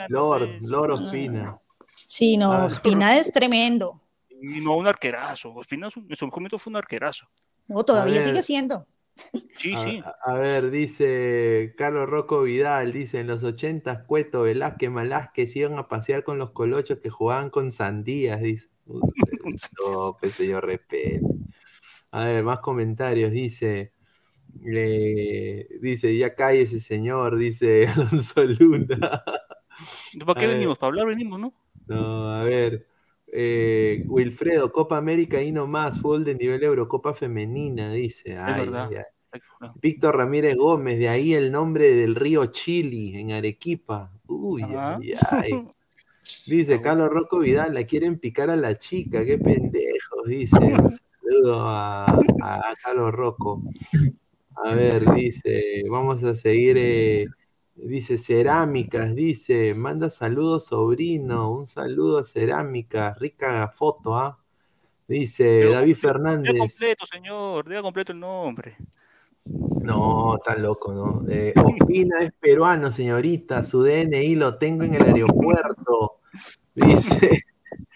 Lord, 0.10 0.50
Lord 0.64 0.92
Ospina. 0.92 1.58
Sí, 2.06 2.36
no, 2.36 2.52
ah. 2.52 2.66
Ospina 2.66 3.18
es 3.18 3.32
tremendo. 3.32 4.02
Y 4.30 4.60
no 4.60 4.76
un 4.76 4.88
arquerazo. 4.88 5.54
Ospina 5.54 5.88
en 5.88 6.16
su 6.18 6.28
momento 6.28 6.58
fue 6.58 6.72
un 6.72 6.76
arquerazo. 6.76 7.26
No, 7.70 7.82
todavía 7.86 8.22
sigue 8.22 8.44
siendo. 8.44 8.86
Sí, 9.56 9.74
a, 9.76 9.84
sí. 9.84 10.00
A, 10.26 10.34
ver, 10.34 10.72
dice 10.72 11.74
Carlos 11.78 12.10
Rocco 12.10 12.42
Vidal, 12.42 12.92
dice, 12.92 13.20
en 13.20 13.28
los 13.28 13.44
ochentas 13.44 14.04
Cueto, 14.06 14.44
Velázquez, 14.44 14.90
Malázquez 14.90 15.56
iban 15.56 15.78
a 15.78 15.88
pasear 15.88 16.24
con 16.24 16.38
los 16.38 16.52
colochos 16.52 17.00
que 17.00 17.10
jugaban 17.10 17.50
con 17.50 17.72
sandías, 17.72 18.42
dice. 18.42 18.70
no, 18.86 19.02
pues 20.20 20.38
yo 20.38 20.62
respeto. 20.62 21.28
A 22.12 22.26
ver, 22.26 22.44
más 22.44 22.60
comentarios, 22.60 23.32
dice, 23.32 23.94
eh, 24.66 25.68
dice, 25.82 26.16
ya 26.16 26.36
cae 26.36 26.62
ese 26.62 26.80
señor, 26.80 27.38
dice 27.38 27.88
Alonso 27.96 28.44
Luna. 28.44 29.24
¿Para 30.26 30.40
qué 30.40 30.48
venimos? 30.48 30.78
Para 30.78 30.90
hablar 30.90 31.08
venimos, 31.08 31.40
¿no? 31.40 31.54
No, 31.88 32.32
a 32.32 32.44
ver. 32.44 32.88
Eh, 33.36 34.04
Wilfredo, 34.06 34.72
Copa 34.72 34.96
América 34.96 35.42
y 35.42 35.52
no 35.52 35.66
más, 35.66 36.00
fútbol 36.00 36.24
de 36.24 36.36
nivel 36.36 36.64
Eurocopa 36.64 37.16
femenina, 37.16 37.92
dice. 37.92 38.38
Víctor 39.82 40.18
Ramírez 40.18 40.56
Gómez, 40.56 41.00
de 41.00 41.10
ahí 41.10 41.34
el 41.34 41.52
nombre 41.52 41.96
del 41.96 42.14
río 42.14 42.46
Chili, 42.48 43.18
en 43.18 43.32
Arequipa. 43.32 44.12
Uy, 44.28 44.64
ay, 44.78 45.14
ay. 45.32 45.68
Dice 46.46 46.80
Carlos 46.80 47.10
Rocco 47.10 47.40
Vidal, 47.40 47.74
la 47.74 47.86
quieren 47.86 48.20
picar 48.20 48.52
a 48.52 48.56
la 48.56 48.78
chica, 48.78 49.26
qué 49.26 49.40
pendejos, 49.40 50.28
dice. 50.28 50.58
Un 50.58 50.92
saludo 50.92 51.68
a, 51.68 52.06
Carlos 52.84 53.12
Rocco. 53.14 53.64
A 54.64 54.76
ver, 54.76 55.12
dice, 55.12 55.84
vamos 55.90 56.24
a 56.24 56.36
seguir. 56.36 56.76
Eh, 56.78 57.26
Dice 57.76 58.20
cerámicas, 58.20 59.16
dice, 59.16 59.74
manda 59.74 60.10
saludos 60.12 60.66
sobrino, 60.66 61.52
un 61.52 61.66
saludo 61.66 62.20
a 62.20 62.26
cerámicas, 62.26 63.18
rica 63.18 63.68
foto, 63.70 64.16
¿ah? 64.16 64.40
Dice 65.08 65.68
David 65.70 65.96
Fernández. 65.96 66.54
Diga 66.54 66.66
completo, 66.68 67.06
señor, 67.06 67.68
diga 67.68 67.82
completo 67.82 68.12
el 68.12 68.20
nombre. 68.20 68.78
No, 69.46 70.36
está 70.36 70.56
loco, 70.56 70.94
¿no? 70.94 71.26
Eh, 71.30 71.54
Opina 71.58 72.22
es 72.22 72.32
peruano, 72.40 72.92
señorita, 72.92 73.64
su 73.64 73.84
DNI 73.84 74.36
lo 74.36 74.58
tengo 74.58 74.84
en 74.84 74.94
el 74.94 75.04
aeropuerto. 75.04 76.20
Dice, 76.76 77.42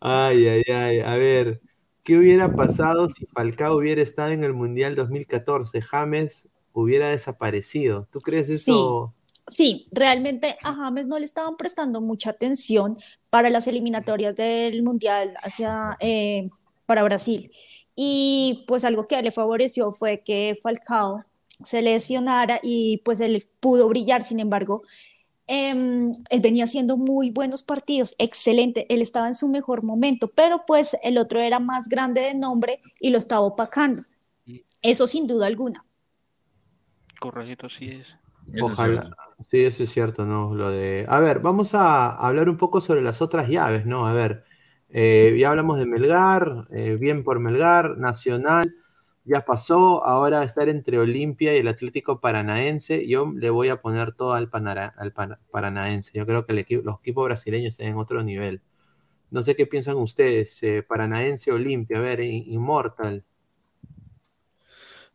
ay, 0.00 0.46
ay, 0.46 0.62
ay, 0.72 1.00
a 1.00 1.16
ver, 1.16 1.60
¿qué 2.02 2.16
hubiera 2.16 2.54
pasado 2.54 3.10
si 3.10 3.26
Falcao 3.26 3.76
hubiera 3.76 4.00
estado 4.00 4.30
en 4.30 4.44
el 4.44 4.54
Mundial 4.54 4.94
2014? 4.94 5.82
James 5.82 6.48
hubiera 6.72 7.08
desaparecido. 7.08 8.08
¿Tú 8.10 8.20
crees 8.20 8.48
eso? 8.48 9.12
Sí, 9.14 9.23
realmente 9.92 10.56
a 10.62 10.74
James 10.74 11.06
no 11.06 11.18
le 11.18 11.24
estaban 11.24 11.56
prestando 11.56 12.00
mucha 12.00 12.30
atención 12.30 12.98
para 13.30 13.50
las 13.50 13.66
eliminatorias 13.66 14.34
del 14.36 14.82
Mundial 14.82 15.34
hacia, 15.42 15.96
eh, 16.00 16.48
para 16.86 17.02
Brasil. 17.02 17.50
Y 17.94 18.64
pues 18.66 18.84
algo 18.84 19.06
que 19.06 19.20
le 19.22 19.30
favoreció 19.30 19.92
fue 19.92 20.22
que 20.24 20.56
Falcao 20.60 21.24
se 21.62 21.82
lesionara 21.82 22.58
y 22.62 22.98
pues 22.98 23.20
él 23.20 23.42
pudo 23.60 23.88
brillar, 23.88 24.22
sin 24.22 24.40
embargo, 24.40 24.82
em, 25.46 26.10
él 26.30 26.40
venía 26.40 26.64
haciendo 26.64 26.96
muy 26.96 27.30
buenos 27.30 27.62
partidos, 27.62 28.14
excelente, 28.18 28.86
él 28.88 29.02
estaba 29.02 29.28
en 29.28 29.34
su 29.34 29.48
mejor 29.48 29.82
momento, 29.82 30.28
pero 30.28 30.64
pues 30.66 30.96
el 31.02 31.18
otro 31.18 31.38
era 31.38 31.60
más 31.60 31.88
grande 31.88 32.22
de 32.22 32.34
nombre 32.34 32.80
y 32.98 33.10
lo 33.10 33.18
estaba 33.18 33.42
opacando. 33.42 34.04
Eso 34.82 35.06
sin 35.06 35.26
duda 35.26 35.46
alguna. 35.46 35.84
Correcto, 37.18 37.70
sí 37.70 37.88
es. 37.88 38.16
Ojalá. 38.60 39.16
Sí, 39.40 39.64
eso 39.64 39.82
es 39.82 39.90
cierto, 39.90 40.24
¿no? 40.24 40.54
Lo 40.54 40.70
de. 40.70 41.06
A 41.08 41.20
ver, 41.20 41.40
vamos 41.40 41.74
a 41.74 42.14
hablar 42.14 42.48
un 42.48 42.56
poco 42.56 42.80
sobre 42.80 43.02
las 43.02 43.20
otras 43.20 43.48
llaves, 43.48 43.84
¿no? 43.84 44.06
A 44.06 44.12
ver, 44.12 44.44
eh, 44.90 45.36
ya 45.38 45.50
hablamos 45.50 45.78
de 45.78 45.86
Melgar, 45.86 46.68
eh, 46.70 46.96
bien 47.00 47.24
por 47.24 47.40
Melgar, 47.40 47.98
Nacional, 47.98 48.70
ya 49.24 49.44
pasó, 49.44 50.04
ahora 50.04 50.42
estar 50.44 50.68
entre 50.68 50.98
Olimpia 50.98 51.54
y 51.54 51.58
el 51.58 51.68
Atlético 51.68 52.20
Paranaense, 52.20 53.06
yo 53.08 53.32
le 53.34 53.50
voy 53.50 53.70
a 53.70 53.76
poner 53.76 54.12
todo 54.12 54.34
al, 54.34 54.50
al 54.52 55.12
Paranaense. 55.50 56.12
Yo 56.14 56.26
creo 56.26 56.46
que 56.46 56.52
el 56.52 56.58
equipo, 56.58 56.82
los 56.84 57.00
equipos 57.00 57.24
brasileños 57.24 57.74
están 57.74 57.88
en 57.88 57.96
otro 57.96 58.22
nivel. 58.22 58.60
No 59.30 59.42
sé 59.42 59.56
qué 59.56 59.66
piensan 59.66 59.96
ustedes, 59.96 60.62
eh, 60.62 60.84
Paranaense, 60.86 61.50
Olimpia, 61.52 61.98
a 61.98 62.02
ver, 62.02 62.20
Inmortal. 62.20 63.24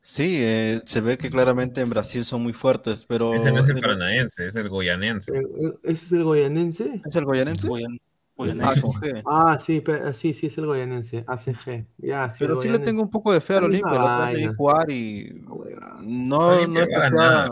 Sí, 0.10 0.38
eh, 0.40 0.82
se 0.86 1.02
ve 1.02 1.20
que 1.20 1.30
claramente 1.30 1.82
en 1.82 1.92
Brasil 1.92 2.26
son 2.26 2.42
muy 2.42 2.52
fuertes, 2.52 3.06
pero... 3.06 3.36
Ese 3.36 3.52
no 3.52 3.60
es 3.60 3.70
el 3.70 3.80
paranaense, 3.80 4.48
es 4.48 4.56
el 4.56 4.68
goyanense. 4.68 5.38
Eh, 5.38 5.42
eh, 5.42 5.72
¿Ese 5.84 6.06
es 6.08 6.12
el 6.14 6.24
goyanense? 6.24 7.00
¿Es 7.06 7.16
el 7.16 7.26
goyanense? 7.26 7.68
Ah, 8.64 8.74
ah, 9.28 9.60
sí, 9.60 9.84
sí, 10.16 10.34
sí, 10.34 10.48
es 10.48 10.58
el 10.58 10.66
goyanense, 10.66 11.24
ACG. 11.28 11.86
Ya, 12.00 12.34
pero 12.40 12.60
sí 12.60 12.70
le 12.70 12.80
tengo 12.80 13.04
un 13.04 13.12
poco 13.12 13.32
de 13.32 13.40
fe 13.40 13.58
al 13.58 13.66
Olimpia, 13.66 14.00
lo 14.00 14.08
jugar 14.56 14.90
y 14.90 15.44
no, 16.02 16.68
no 16.68 16.82
es 16.82 16.88
que 16.88 16.96
sea... 16.96 17.50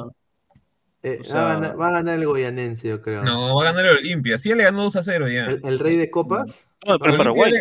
va, 1.76 1.90
a 1.90 1.92
ganar, 1.92 2.18
el 2.18 2.26
goyanense, 2.26 2.88
yo 2.88 3.04
creo. 3.04 3.24
No, 3.24 3.56
va 3.56 3.62
a 3.62 3.66
ganar 3.66 3.86
el 3.86 3.98
Olimpia. 3.98 4.40
Sí, 4.40 4.52
le 4.56 4.64
ganó 4.64 4.82
2 4.82 4.96
a 4.96 5.04
0 5.04 5.30
ya. 5.30 5.46
¿El, 5.46 5.78
rey 5.78 5.96
de 5.96 6.10
copas? 6.10 6.68
No, 6.88 6.98
pero 6.98 7.18
Paraguay. 7.18 7.54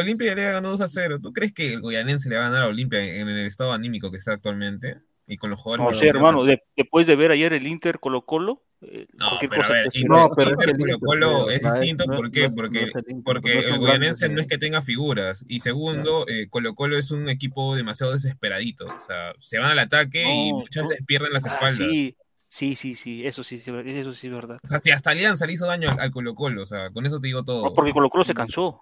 Olimpia 0.00 0.34
le 0.34 0.44
ganó 0.44 0.70
2 0.70 0.80
a 0.80 0.88
0. 0.88 1.18
¿Tú 1.20 1.32
crees 1.32 1.52
que 1.52 1.74
el 1.74 1.80
Goyanense 1.80 2.28
le 2.28 2.36
va 2.36 2.46
a 2.46 2.50
ganar 2.50 2.64
a 2.64 2.68
Olimpia 2.68 3.02
en 3.02 3.28
el 3.28 3.38
estado 3.46 3.72
anímico 3.72 4.10
que 4.10 4.18
está 4.18 4.32
actualmente? 4.32 4.98
y 5.26 5.36
con 5.36 5.50
los 5.50 5.60
jugadores. 5.60 5.94
No 5.94 6.00
sé, 6.00 6.08
hermano, 6.08 6.44
después 6.76 7.06
de 7.06 7.16
ver 7.16 7.32
ayer 7.32 7.52
el 7.52 7.66
Inter 7.66 7.98
Colo 7.98 8.24
Colo, 8.24 8.62
eh, 8.82 9.06
no, 9.18 9.38
pero 9.40 9.64
a 9.64 9.68
ver, 9.68 9.88
no, 10.06 10.30
pero 10.36 10.50
es 10.50 10.56
que 10.56 10.70
el 10.70 10.76
Colo 10.76 10.98
Colo 11.00 11.50
es 11.50 11.62
distinto, 11.62 12.04
¿por 12.04 12.30
qué? 12.30 12.48
Porque, 12.54 12.92
porque 13.24 13.58
el 13.58 13.78
Guayanense 13.78 14.28
no 14.28 14.40
es 14.40 14.46
que 14.46 14.58
tenga 14.58 14.82
figuras, 14.82 15.44
y 15.48 15.60
segundo, 15.60 16.26
eh, 16.28 16.48
Colo 16.48 16.74
Colo 16.74 16.96
es 16.96 17.10
un 17.10 17.28
equipo 17.28 17.74
demasiado 17.74 18.12
desesperadito, 18.12 18.86
o 18.86 18.98
sea, 18.98 19.32
se 19.38 19.58
van 19.58 19.70
al 19.70 19.78
ataque 19.78 20.22
y 20.22 20.52
muchas 20.52 20.88
veces 20.88 21.04
pierden 21.06 21.32
las 21.32 21.46
ah, 21.46 21.54
espaldas. 21.54 21.76
Sí. 21.76 22.16
Sí, 22.48 22.76
sí, 22.76 22.94
sí, 22.94 23.26
eso 23.26 23.42
sí, 23.42 23.56
eso 23.56 24.12
sí 24.14 24.28
es 24.28 24.32
verdad. 24.32 24.60
O 24.62 24.68
sea, 24.68 24.78
si 24.78 24.92
hasta 24.92 25.10
Alianza 25.10 25.46
le 25.46 25.54
hizo 25.54 25.66
daño 25.66 25.90
al, 25.98 26.12
Colo 26.12 26.36
Colo, 26.36 26.62
o 26.62 26.66
sea, 26.66 26.90
con 26.90 27.04
eso 27.04 27.18
te 27.18 27.26
digo 27.26 27.44
todo. 27.44 27.64
No, 27.64 27.74
porque 27.74 27.92
Colo 27.92 28.08
Colo 28.08 28.22
se 28.22 28.34
cansó. 28.34 28.80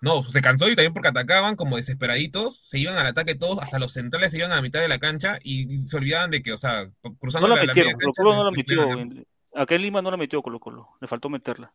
No, 0.00 0.22
se 0.22 0.40
cansó 0.40 0.68
y 0.68 0.76
también 0.76 0.92
porque 0.92 1.08
atacaban 1.08 1.56
como 1.56 1.76
desesperaditos, 1.76 2.56
se 2.56 2.78
iban 2.78 2.96
al 2.96 3.06
ataque 3.06 3.34
todos, 3.34 3.58
hasta 3.60 3.80
los 3.80 3.92
centrales 3.92 4.30
se 4.30 4.38
iban 4.38 4.52
a 4.52 4.56
la 4.56 4.62
mitad 4.62 4.80
de 4.80 4.88
la 4.88 5.00
cancha 5.00 5.38
y 5.42 5.78
se 5.78 5.96
olvidaban 5.96 6.30
de 6.30 6.42
que, 6.42 6.52
o 6.52 6.56
sea, 6.56 6.88
cruzando 7.18 7.48
no 7.48 7.56
la, 7.56 7.64
metieron, 7.64 7.94
Colo 7.94 8.12
Colo 8.16 8.36
no 8.36 8.44
la 8.44 8.50
metió. 8.52 9.26
Acá 9.54 9.74
en 9.74 9.82
Lima 9.82 10.00
no 10.00 10.10
la 10.10 10.16
metió 10.16 10.40
Colo 10.40 10.60
Colo, 10.60 10.90
le 11.00 11.08
faltó 11.08 11.28
meterla. 11.28 11.72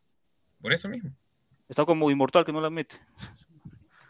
Por 0.61 0.71
eso 0.71 0.87
mismo. 0.87 1.11
Está 1.67 1.85
como 1.85 2.09
inmortal 2.09 2.45
que 2.45 2.53
no 2.53 2.61
la 2.61 2.69
mete. 2.69 2.95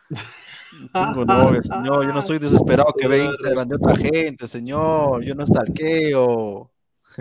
no, 0.94 1.62
señor, 1.64 2.06
yo 2.06 2.14
no 2.14 2.22
soy 2.22 2.38
desesperado 2.38 2.94
que 2.96 3.08
ve 3.08 3.26
Instagram 3.26 3.68
de 3.68 3.76
otra 3.76 3.96
gente, 3.96 4.48
señor, 4.48 5.24
yo 5.24 5.34
no 5.34 5.44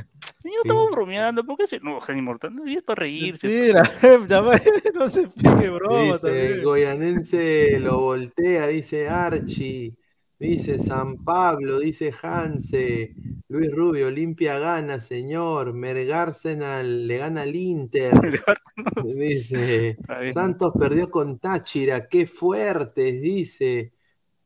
estalqueo. 0.01 0.33
Señor, 0.39 0.61
estamos 0.65 0.91
bromeando, 0.91 1.45
¿por 1.45 1.57
qué 1.57 1.67
se 1.67 1.77
enoja 1.77 2.13
inmortal? 2.13 2.55
No, 2.55 2.67
es 2.67 2.83
para 2.83 3.01
reírse. 3.01 3.47
Mira, 3.47 3.83
no 4.95 5.09
se 5.09 5.29
pique 5.29 5.71
broma 5.71 6.15
dice, 6.15 6.61
Goyanense 6.63 7.79
lo 7.81 8.01
voltea, 8.01 8.67
dice 8.67 9.09
Archie, 9.09 9.95
dice 10.39 10.79
San 10.79 11.25
Pablo, 11.25 11.79
dice 11.79 12.13
Hanse, 12.23 13.15
Luis 13.49 13.71
Rubio, 13.71 14.11
limpia 14.11 14.59
gana, 14.59 14.99
señor, 14.99 15.73
Mergarsenal 15.73 17.07
le 17.07 17.19
gana 17.19 17.43
al 17.43 17.55
Inter. 17.55 18.13
dice, 19.05 19.97
Santos 20.33 20.73
perdió 20.79 21.11
con 21.11 21.39
Táchira, 21.39 22.09
qué 22.09 22.27
fuertes, 22.27 23.21
dice 23.23 23.93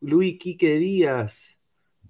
Luis 0.00 0.38
Quique 0.38 0.76
Díaz. 0.76 1.55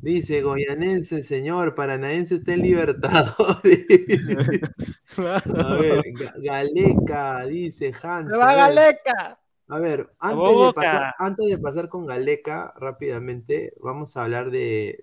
Dice 0.01 0.43
Goyanense, 0.43 1.23
señor, 1.23 1.75
Paranaense 1.75 2.37
está 2.37 2.53
en 2.53 2.63
Libertadores. 2.63 3.87
A 5.17 5.77
ver, 5.77 6.03
Galeca, 6.43 7.47
dice 7.47 7.93
Hans. 8.03 8.31
¡Se 8.31 8.39
va 8.39 8.55
Galeca! 8.55 9.41
A 9.69 9.79
ver, 9.81 10.11
antes 10.21 10.57
de, 10.57 10.73
pasar, 10.75 11.15
antes 11.19 11.47
de, 11.49 11.59
pasar, 11.59 11.89
con 11.89 12.07
Galeca, 12.07 12.73
rápidamente, 12.77 13.73
vamos 13.81 14.17
a 14.17 14.23
hablar 14.23 14.51
de, 14.51 15.01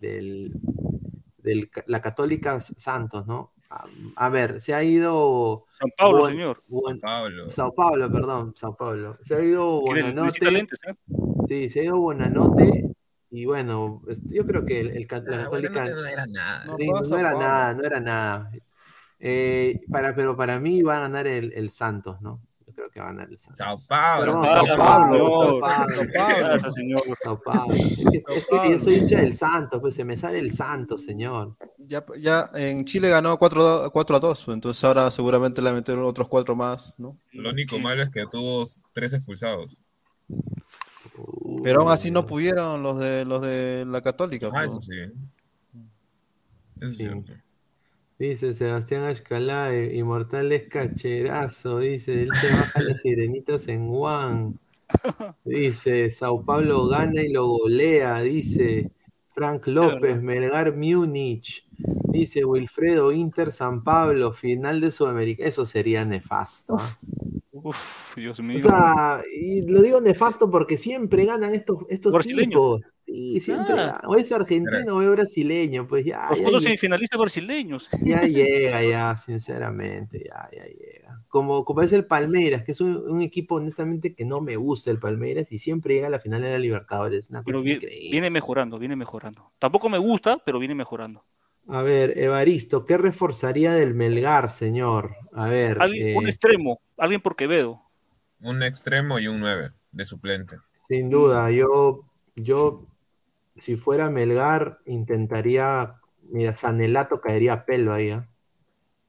del, 0.00 0.54
la 1.86 2.00
Católica 2.00 2.60
Santos, 2.60 3.26
¿no? 3.26 3.52
A, 4.16 4.28
ver, 4.30 4.60
se 4.60 4.74
ha 4.74 4.82
ido. 4.82 5.66
San 5.78 5.90
Pablo, 5.96 6.26
señor. 6.26 6.62
San 6.66 7.00
Pablo. 7.00 7.50
Sao 7.52 7.74
Paulo, 7.74 8.10
perdón, 8.10 8.54
Sao 8.56 8.74
Paulo. 8.74 9.18
Se 9.24 9.34
ha 9.34 9.40
ido 9.42 9.80
Buenanote. 9.82 10.48
¿eh? 10.48 10.66
Sí, 11.46 11.68
se 11.68 11.80
ha 11.80 11.84
ido 11.84 12.00
Buenanote 12.00 12.90
y 13.30 13.44
bueno, 13.44 14.02
yo 14.24 14.44
creo 14.44 14.64
que 14.64 14.80
el, 14.80 15.06
la 15.08 15.16
ah, 15.18 15.44
Católica 15.44 15.88
no, 15.88 16.04
era 16.04 16.26
nada. 16.26 16.64
No, 16.66 17.18
era 17.18 17.32
nada, 17.32 17.74
no 17.74 17.84
era 17.84 18.00
nada. 18.00 18.50
Eh, 19.20 19.80
para, 19.90 20.14
pero 20.14 20.36
para 20.36 20.58
mí 20.58 20.82
va 20.82 20.96
a 20.96 21.00
ganar 21.02 21.26
el, 21.28 21.52
el, 21.52 21.70
Santos, 21.70 22.20
¿no? 22.20 22.40
Yo 22.66 22.74
creo 22.74 22.90
que 22.90 22.98
va 22.98 23.06
a 23.06 23.08
ganar 23.10 23.28
el 23.28 23.38
Santos. 23.38 23.58
Sao 23.58 23.78
Paulo. 23.86 24.42
Sao 24.42 24.76
Paulo. 24.76 25.60
Sao 25.60 25.60
Paulo. 25.60 27.14
Sao 27.22 27.40
Paulo. 27.40 27.74
Es 27.74 28.46
que, 28.46 28.72
yo 28.72 28.78
soy 28.80 28.94
hincha 28.96 29.20
del 29.20 29.36
Santos, 29.36 29.80
pues 29.80 29.94
se 29.94 30.04
me 30.04 30.16
sale 30.16 30.40
el 30.40 30.52
Santos, 30.52 31.04
señor. 31.04 31.54
Ya, 31.78 32.04
ya 32.18 32.50
en 32.54 32.84
Chile 32.84 33.10
ganó 33.10 33.38
4, 33.38 33.90
4 33.92 34.16
a 34.16 34.20
2, 34.20 34.48
entonces 34.48 34.82
ahora 34.82 35.08
seguramente 35.12 35.62
le 35.62 35.72
metieron 35.72 36.04
otros 36.04 36.26
4 36.26 36.56
más, 36.56 36.96
¿no? 36.98 37.16
Lo 37.32 37.50
único 37.50 37.78
malo 37.78 38.02
es 38.02 38.10
que 38.10 38.26
tuvo 38.26 38.64
3 38.92 39.12
expulsados. 39.12 39.76
Pero 41.62 41.82
aún 41.82 41.90
así 41.90 42.10
no 42.10 42.26
pudieron 42.26 42.82
los 42.82 42.98
de 42.98 43.24
los 43.24 43.42
de 43.42 43.84
la 43.86 44.00
Católica. 44.00 44.50
Ah, 44.54 44.64
eso 44.64 44.80
sí. 44.80 44.92
Dice 48.18 48.54
Sebastián 48.54 49.04
Ashcalá, 49.04 49.74
Inmortal 49.74 50.52
es 50.52 50.68
cacherazo, 50.68 51.78
dice, 51.78 52.22
él 52.22 52.28
se 52.34 52.52
baja 52.52 52.82
las 52.82 53.00
sirenitas 53.00 53.66
en 53.68 53.88
Juan. 53.88 54.58
Dice, 55.44 56.10
Sao 56.10 56.44
Paulo 56.44 56.86
gana 56.88 57.22
y 57.22 57.30
lo 57.30 57.46
golea, 57.46 58.20
dice 58.20 58.90
Frank 59.34 59.68
López, 59.68 60.20
Melgar 60.20 60.76
Múnich. 60.76 61.66
Dice 61.78 62.44
Wilfredo, 62.44 63.12
Inter 63.12 63.52
San 63.52 63.84
Pablo, 63.84 64.32
final 64.32 64.80
de 64.80 64.90
Sudamérica. 64.90 65.44
Eso 65.44 65.64
sería 65.64 66.04
nefasto. 66.04 66.76
¿ah? 66.78 66.98
Uf, 67.62 68.16
Dios 68.16 68.40
mío. 68.40 68.58
O 68.58 68.60
sea, 68.60 69.20
y 69.34 69.62
lo 69.62 69.82
digo 69.82 70.00
nefasto 70.00 70.50
porque 70.50 70.76
siempre 70.76 71.24
ganan 71.24 71.54
estos, 71.54 71.78
estos 71.88 72.26
tipos. 72.26 72.80
Sí, 73.06 73.40
siempre. 73.40 73.74
Ah. 73.76 74.00
O 74.06 74.14
es 74.14 74.30
argentino 74.30 74.96
o 74.96 75.02
es 75.02 75.10
brasileño, 75.10 75.86
pues 75.86 76.04
ya. 76.04 76.28
Los 76.30 76.42
todos 76.42 76.62
semifinalistas 76.62 77.18
brasileños. 77.18 77.88
Ya 78.02 78.22
llega, 78.22 78.82
ya, 78.82 79.16
sinceramente, 79.16 80.22
ya, 80.24 80.48
ya 80.52 80.64
llega. 80.64 81.22
Como, 81.28 81.64
como 81.64 81.82
es 81.82 81.92
el 81.92 82.06
Palmeiras, 82.06 82.62
que 82.62 82.72
es 82.72 82.80
un, 82.80 83.20
equipo 83.20 83.56
honestamente 83.56 84.14
que 84.14 84.24
no 84.24 84.40
me 84.40 84.56
gusta 84.56 84.90
el 84.90 84.98
Palmeiras 84.98 85.50
y 85.52 85.58
siempre 85.58 85.94
llega 85.94 86.06
a 86.06 86.10
la 86.10 86.20
final 86.20 86.42
de 86.42 86.52
la 86.52 86.58
Libertadores. 86.58 87.28
pero 87.44 87.62
viene 87.62 88.30
mejorando, 88.30 88.78
viene 88.78 88.96
mejorando. 88.96 89.52
Tampoco 89.58 89.88
me 89.88 89.98
gusta, 89.98 90.38
pero 90.44 90.58
viene 90.58 90.74
mejorando. 90.74 91.24
A 91.72 91.82
ver, 91.82 92.18
Evaristo, 92.18 92.84
¿qué 92.84 92.96
reforzaría 92.98 93.72
del 93.72 93.94
Melgar, 93.94 94.50
señor? 94.50 95.14
A 95.32 95.46
ver. 95.46 95.78
Un 95.78 95.94
eh, 95.94 96.16
extremo, 96.28 96.80
alguien 96.96 97.20
por 97.20 97.36
Quevedo. 97.36 97.80
Un 98.40 98.62
extremo 98.64 99.20
y 99.20 99.28
un 99.28 99.38
9 99.38 99.70
de 99.92 100.04
suplente. 100.04 100.56
Sin 100.88 101.10
duda, 101.10 101.50
yo, 101.52 102.04
yo, 102.34 102.88
si 103.56 103.76
fuera 103.76 104.10
Melgar, 104.10 104.80
intentaría. 104.86 105.94
Mira, 106.22 106.54
Sanelato 106.56 107.20
caería 107.20 107.52
a 107.52 107.64
pelo 107.64 107.92
ahí. 107.92 108.10
¿eh? 108.10 108.22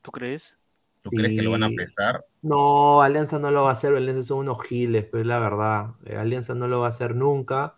¿Tú 0.04 0.12
crees? 0.12 0.60
¿Tú 1.02 1.10
crees 1.10 1.36
que 1.36 1.42
lo 1.42 1.52
van 1.52 1.64
a 1.64 1.70
prestar? 1.70 2.26
No, 2.44 3.02
Alianza 3.02 3.40
no 3.40 3.50
lo 3.50 3.64
va 3.64 3.72
a 3.72 3.74
hacer. 3.74 3.96
Alianza 3.96 4.24
son 4.24 4.40
unos 4.40 4.62
giles, 4.64 5.06
pero 5.06 5.22
es 5.22 5.28
la 5.28 5.40
verdad. 5.40 5.96
Eh, 6.06 6.16
Alianza 6.16 6.54
no 6.54 6.68
lo 6.68 6.80
va 6.80 6.88
a 6.88 6.90
hacer 6.90 7.16
nunca. 7.16 7.76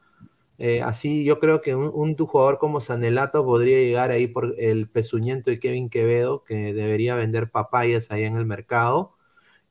Eh, 0.60 0.82
así 0.82 1.24
yo 1.24 1.40
creo 1.40 1.62
que 1.62 1.76
un, 1.76 2.16
jugador 2.16 2.60
como 2.60 2.80
Sanelato 2.80 3.44
podría 3.46 3.80
llegar 3.80 4.12
ahí 4.12 4.28
por 4.28 4.56
el 4.60 4.88
pezuñento 4.90 5.50
de 5.50 5.60
Kevin 5.60 5.90
Quevedo, 5.90 6.44
que 6.44 6.74
debería 6.74 7.16
vender 7.16 7.50
papayas 7.52 8.12
ahí 8.12 8.24
en 8.24 8.38
el 8.38 8.46
mercado. 8.46 9.16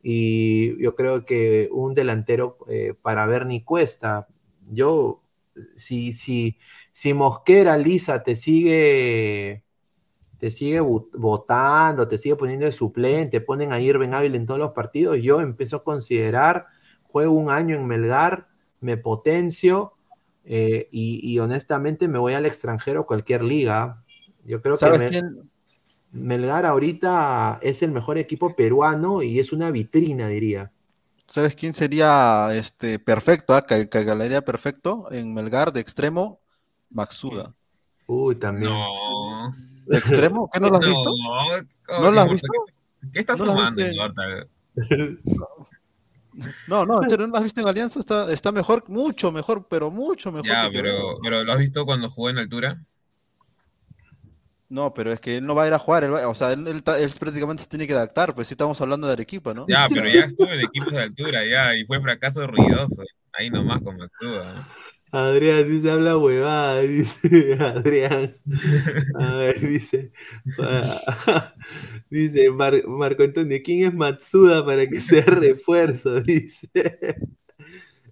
Y 0.03 0.83
yo 0.83 0.97
creo 0.97 1.25
que 1.25 1.69
un 1.73 1.95
delantero 1.95 2.59
eh, 2.69 2.95
para 3.01 3.27
Bernie 3.27 3.65
Cuesta, 3.65 4.29
yo, 4.71 5.23
si, 5.77 6.13
si, 6.13 6.59
si 6.93 7.15
Mosquera, 7.15 7.77
Lisa, 7.79 8.23
te 8.23 8.37
sigue 8.37 9.65
te 10.43 10.51
sigue 10.51 10.81
votando, 10.81 12.09
te 12.09 12.19
sigue 12.19 12.35
poniendo 12.35 12.67
de 12.67 12.73
suplente, 12.73 13.41
ponen 13.41 13.73
a 13.73 13.79
Irving 13.79 14.09
Ávila 14.09 14.37
en 14.37 14.45
todos 14.45 14.59
los 14.59 14.73
partidos, 14.73 15.19
yo 15.23 15.41
empiezo 15.41 15.77
a 15.77 15.85
considerar, 15.85 16.67
juego 17.05 17.35
un 17.35 17.49
año 17.49 17.77
en 17.77 17.87
Melgar, 17.87 18.49
me 18.81 18.97
potencio, 18.97 19.95
eh, 20.45 20.89
y, 20.91 21.39
honestamente 21.39 22.09
me 22.09 22.19
voy 22.19 22.35
al 22.35 22.47
extranjero, 22.47 23.07
cualquier 23.07 23.45
liga. 23.45 24.03
Yo 24.45 24.61
creo 24.61 24.77
que 24.77 25.23
Melgar 26.13 26.67
ahorita 26.67 27.59
es 27.63 27.83
el 27.83 27.91
mejor 27.91 28.19
equipo 28.19 28.55
peruano 28.55 29.23
y 29.23 29.39
es 29.39 29.53
una 29.53 29.71
vitrina, 29.71 30.29
diría. 30.29 30.71
¿Sabes 31.27 31.55
quién 31.55 31.73
sería 31.73 32.49
este 32.53 32.99
perfecto, 32.99 33.55
ah? 33.55 33.63
que, 33.63 33.87
galería 33.87 34.43
perfecto 34.43 35.07
en 35.11 35.33
Melgar 35.33 35.73
de 35.73 35.81
extremo? 35.81 36.41
Maxuda. 36.91 37.55
Uy, 38.07 38.37
también. 38.37 38.73
No. 38.73 39.55
¿De 39.87 39.97
extremo? 39.99 40.51
¿Qué 40.53 40.61
no 40.61 40.69
lo 40.69 40.77
has 40.77 40.87
visto? 40.87 41.11
¿No 42.01 42.11
lo 42.11 42.21
has 42.21 42.31
visto? 42.31 42.49
¿Qué 43.13 43.21
estás 43.21 43.41
¿No 43.41 43.47
sumando, 43.47 43.83
No, 46.67 46.87
no, 46.87 47.03
en 47.03 47.09
¿no 47.09 47.27
lo 47.27 47.37
has 47.37 47.43
visto 47.43 47.61
en 47.61 47.69
Alianza? 47.69 48.01
Está, 48.01 48.33
está 48.33 48.53
mejor, 48.53 48.85
mucho 48.89 49.31
mejor, 49.31 49.67
pero 49.69 49.91
mucho 49.91 50.33
mejor. 50.33 50.47
Ya, 50.47 50.69
pero, 50.73 51.19
pero 51.23 51.45
¿lo 51.45 51.53
has 51.53 51.59
visto 51.59 51.85
cuando 51.85 52.11
jugó 52.11 52.31
en 52.31 52.39
altura? 52.39 52.83
No, 54.69 54.95
pero 54.95 55.13
es 55.13 55.21
que 55.21 55.37
él 55.37 55.45
no 55.45 55.55
va 55.55 55.65
a 55.65 55.67
ir 55.67 55.75
a 55.75 55.79
jugar, 55.79 56.05
o 56.05 56.35
sea, 56.35 56.53
él, 56.53 56.83
prácticamente 56.83 57.65
se 57.65 57.69
tiene 57.69 57.87
que 57.87 57.93
adaptar, 57.93 58.35
pues 58.35 58.49
sí 58.49 58.55
estamos 58.55 58.81
hablando 58.81 59.07
del 59.07 59.21
equipo, 59.21 59.53
¿no? 59.53 59.67
Ya, 59.69 59.87
pero 59.87 60.09
ya 60.09 60.25
estuvo 60.25 60.51
en 60.51 60.61
equipos 60.61 60.93
de 60.93 61.03
altura, 61.03 61.45
ya, 61.45 61.77
y 61.77 61.85
fue 61.85 62.01
fracaso 62.01 62.47
ruidoso, 62.47 63.03
ahí 63.35 63.51
nomás 63.51 63.83
con 63.83 63.99
Matsuda. 63.99 64.67
Adrián 65.13 65.69
dice, 65.69 65.91
habla 65.91 66.17
huevada, 66.17 66.81
dice 66.83 67.55
Adrián. 67.61 68.37
A 69.19 69.35
ver, 69.35 69.61
dice, 69.61 70.11
dice 72.11 72.51
Marco 72.51 73.23
Antonio, 73.23 73.59
¿quién 73.63 73.87
es 73.89 73.95
Matsuda 73.95 74.65
para 74.65 74.87
que 74.87 75.01
sea 75.01 75.23
refuerzo? 75.27 76.21
Dice. 76.23 76.69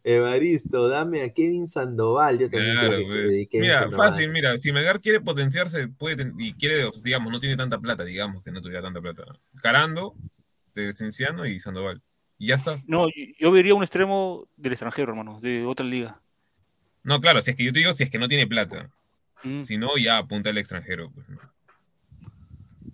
Evaristo, 0.03 0.89
dame 0.89 1.23
a 1.23 1.33
Kevin 1.33 1.67
Sandoval. 1.67 2.39
Yo 2.39 2.51
también 2.51 2.75
Claro, 2.75 2.99
que- 2.99 3.05
pues. 3.07 3.49
que 3.51 3.61
Mira, 3.61 3.81
Sandoval. 3.83 4.11
fácil, 4.11 4.31
mira, 4.31 4.57
si 4.59 4.73
Melgar 4.73 5.01
quiere 5.01 5.21
potenciarse, 5.21 5.89
puede, 5.89 6.33
y 6.39 6.55
quiere, 6.55 6.91
digamos, 7.05 7.31
no 7.33 7.39
tiene 7.39 7.57
tanta 7.57 7.79
plata, 7.79 8.05
digamos 8.05 8.43
que 8.43 8.51
no 8.51 8.61
tuviera 8.61 8.83
tanta 8.83 9.01
plata. 9.01 9.25
Carando, 9.63 10.15
de 10.75 10.93
Cienciano 10.95 11.47
y 11.47 11.61
Sandoval. 11.61 12.01
Y 12.39 12.49
ya 12.49 12.55
está. 12.55 12.79
No, 12.87 13.09
yo, 13.09 13.25
yo 13.39 13.51
vería 13.51 13.75
un 13.75 13.83
extremo 13.83 14.49
del 14.57 14.73
extranjero, 14.73 15.13
hermano, 15.13 15.39
de 15.41 15.67
otra 15.67 15.85
liga. 15.85 16.21
No, 17.03 17.21
claro, 17.21 17.41
si 17.43 17.51
es 17.51 17.57
que 17.57 17.65
yo 17.65 17.73
te 17.73 17.79
digo, 17.81 17.93
si 17.93 18.03
es 18.03 18.11
que 18.11 18.19
no 18.19 18.29
tiene 18.29 18.47
plata. 18.47 18.91
Mm. 19.43 19.61
Si 19.61 19.79
no, 19.79 19.97
ya 19.97 20.19
apunta 20.19 20.51
al 20.51 20.59
extranjero. 20.59 21.11
pues. 21.11 21.27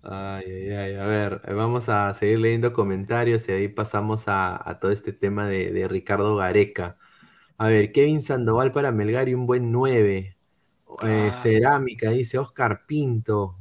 Ay, 0.03 0.45
ay, 0.49 0.71
ay. 0.71 0.95
A 0.95 1.05
ver, 1.05 1.41
vamos 1.53 1.89
a 1.89 2.13
seguir 2.13 2.39
leyendo 2.39 2.71
comentarios 2.71 3.47
y 3.49 3.51
ahí 3.51 3.67
pasamos 3.67 4.27
a, 4.27 4.69
a 4.69 4.79
todo 4.79 4.91
este 4.91 5.11
tema 5.11 5.47
de, 5.47 5.71
de 5.71 5.87
Ricardo 5.87 6.35
Gareca. 6.37 6.97
A 7.57 7.67
ver, 7.67 7.91
Kevin 7.91 8.21
Sandoval 8.21 8.71
para 8.71 8.91
Melgar 8.91 9.27
y 9.29 9.33
un 9.33 9.45
buen 9.45 9.71
9. 9.71 10.35
Eh, 11.03 11.29
Ah. 11.29 11.33
cerámica, 11.33 12.11
dice 12.11 12.37
Oscar 12.37 12.85
Pinto. 12.87 13.57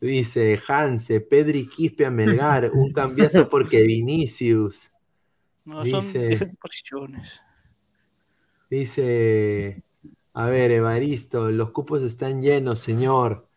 Dice 0.00 0.58
Hanse, 0.66 1.20
Pedri 1.20 1.68
Quispe 1.68 2.06
a 2.06 2.10
Melgar, 2.10 2.70
un 2.72 2.92
cambiazo 2.92 3.48
porque 3.48 3.82
Vinicius. 3.82 4.90
No, 5.64 5.76
son 5.86 6.00
Dice- 6.00 6.28
diferentes 6.28 6.58
posiciones. 6.58 7.40
Dice, 8.70 9.82
a 10.32 10.48
ver, 10.48 10.70
Evaristo, 10.70 11.50
los 11.50 11.72
cupos 11.72 12.04
están 12.04 12.40
llenos, 12.40 12.78
señor. 12.78 13.48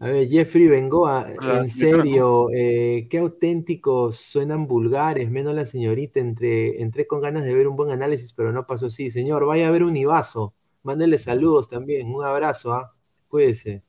A 0.00 0.08
ver, 0.08 0.26
Jeffrey 0.30 0.66
Bengoa, 0.66 1.26
Hola, 1.38 1.58
en 1.58 1.68
serio, 1.68 2.48
eh, 2.54 3.06
qué 3.10 3.18
auténticos 3.18 4.16
suenan 4.16 4.66
vulgares, 4.66 5.30
menos 5.30 5.54
la 5.54 5.66
señorita, 5.66 6.20
entré, 6.20 6.80
entré 6.80 7.06
con 7.06 7.20
ganas 7.20 7.44
de 7.44 7.54
ver 7.54 7.68
un 7.68 7.76
buen 7.76 7.90
análisis, 7.90 8.32
pero 8.32 8.50
no 8.50 8.66
pasó 8.66 8.86
así. 8.86 9.10
Señor, 9.10 9.44
vaya 9.44 9.68
a 9.68 9.70
ver 9.70 9.82
un 9.84 9.94
Ibazo, 9.94 10.54
mándele 10.82 11.18
saludos 11.18 11.68
también, 11.68 12.10
un 12.10 12.24
abrazo, 12.24 12.72
¿ah? 12.72 12.94
Cuídese. 13.28 13.82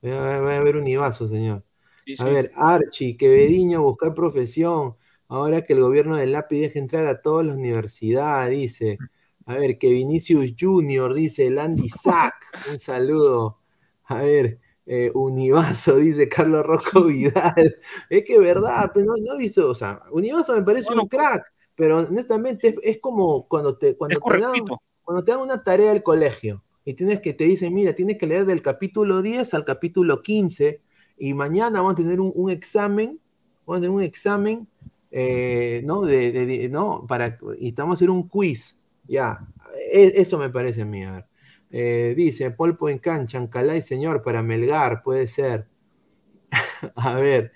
Vaya, 0.00 0.38
vaya 0.38 0.58
a 0.58 0.62
ver 0.62 0.76
un 0.76 0.86
Ibazo, 0.86 1.28
señor. 1.28 1.64
Sí, 2.06 2.14
A 2.20 2.24
ver, 2.26 2.52
Archie, 2.54 3.16
Quevediño, 3.16 3.82
buscar 3.82 4.14
profesión. 4.14 4.94
Ahora 5.26 5.62
que 5.62 5.72
el 5.72 5.80
gobierno 5.80 6.16
del 6.16 6.32
lápiz 6.32 6.60
deja 6.60 6.78
entrar 6.78 7.06
a 7.06 7.20
todas 7.20 7.44
las 7.44 7.56
universidades, 7.56 8.56
dice. 8.56 8.96
A 9.46 9.54
ver, 9.54 9.78
que 9.78 9.88
Vinicius 9.92 10.52
Junior, 10.58 11.14
dice 11.14 11.50
Landy 11.50 11.88
Sack. 11.88 12.34
Un 12.64 12.78
saludo. 12.78 13.58
A 14.04 14.16
ver, 14.22 14.60
eh, 14.86 15.10
Univaso, 15.14 15.96
dice 15.96 16.28
Carlos 16.28 16.64
Rocco 16.64 17.04
Vidal. 17.04 17.76
Es 18.08 18.24
que 18.24 18.38
verdad, 18.38 18.90
pero 18.94 19.06
no, 19.06 19.14
no 19.16 19.34
he 19.34 19.38
visto, 19.38 19.68
o 19.68 19.74
sea, 19.74 20.02
Univaso 20.12 20.54
me 20.56 20.62
parece 20.62 20.88
Bueno, 20.88 21.02
un 21.02 21.08
crack, 21.08 21.52
pero 21.74 21.98
honestamente 22.00 22.68
es, 22.68 22.74
es 22.82 22.98
como 23.00 23.46
cuando 23.48 23.76
te, 23.78 23.96
cuando 23.96 24.20
te 24.22 24.36
dan, 24.38 24.72
cuando 25.02 25.24
te 25.24 25.32
dan 25.32 25.40
una 25.40 25.62
tarea 25.64 25.92
del 25.92 26.02
colegio 26.02 26.62
y 26.84 26.94
tienes 26.94 27.20
que 27.20 27.34
te 27.34 27.44
dicen, 27.44 27.74
mira, 27.74 27.94
tienes 27.94 28.18
que 28.18 28.26
leer 28.26 28.44
del 28.46 28.62
capítulo 28.62 29.22
10 29.22 29.54
al 29.54 29.64
capítulo 29.64 30.22
15 30.22 30.80
y 31.18 31.34
mañana 31.34 31.80
vamos 31.80 31.92
a 31.94 31.96
tener 31.96 32.20
un, 32.20 32.32
un 32.34 32.50
examen, 32.50 33.20
vamos 33.66 33.78
a 33.78 33.82
tener 33.82 33.90
un 33.96 34.02
examen, 34.02 34.66
eh, 35.10 35.82
¿no? 35.84 36.02
De, 36.02 36.32
de- 36.32 36.46
de- 36.46 36.68
¿no? 36.68 37.04
Para, 37.06 37.38
y 37.58 37.72
vamos 37.72 37.94
a 37.94 37.98
hacer 37.98 38.10
un 38.10 38.28
quiz, 38.28 38.76
ya, 39.04 39.38
E- 39.92 40.14
eso 40.16 40.38
me 40.38 40.50
parece 40.50 40.82
a 40.82 40.84
mí, 40.86 41.04
a 41.04 41.12
ver. 41.12 41.26
Eh, 41.70 42.14
dice, 42.16 42.50
Polpo 42.50 42.88
en 42.88 42.98
cancha, 42.98 43.38
señor, 43.82 44.22
para 44.22 44.42
Melgar, 44.42 45.02
puede 45.02 45.26
ser. 45.26 45.68
a 46.96 47.14
ver, 47.14 47.52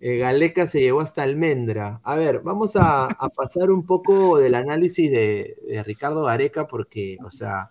eh, 0.00 0.18
Galeca 0.18 0.66
se 0.66 0.80
llevó 0.80 1.00
hasta 1.00 1.22
Almendra. 1.22 2.00
A 2.04 2.16
ver, 2.16 2.40
vamos 2.40 2.76
a, 2.76 3.08
a 3.10 3.28
pasar 3.30 3.70
un 3.70 3.84
poco 3.86 4.38
del 4.38 4.54
análisis 4.54 5.10
de, 5.10 5.56
de 5.66 5.82
Ricardo 5.84 6.24
Gareca 6.24 6.66
porque, 6.66 7.18
o 7.24 7.30
sea, 7.30 7.70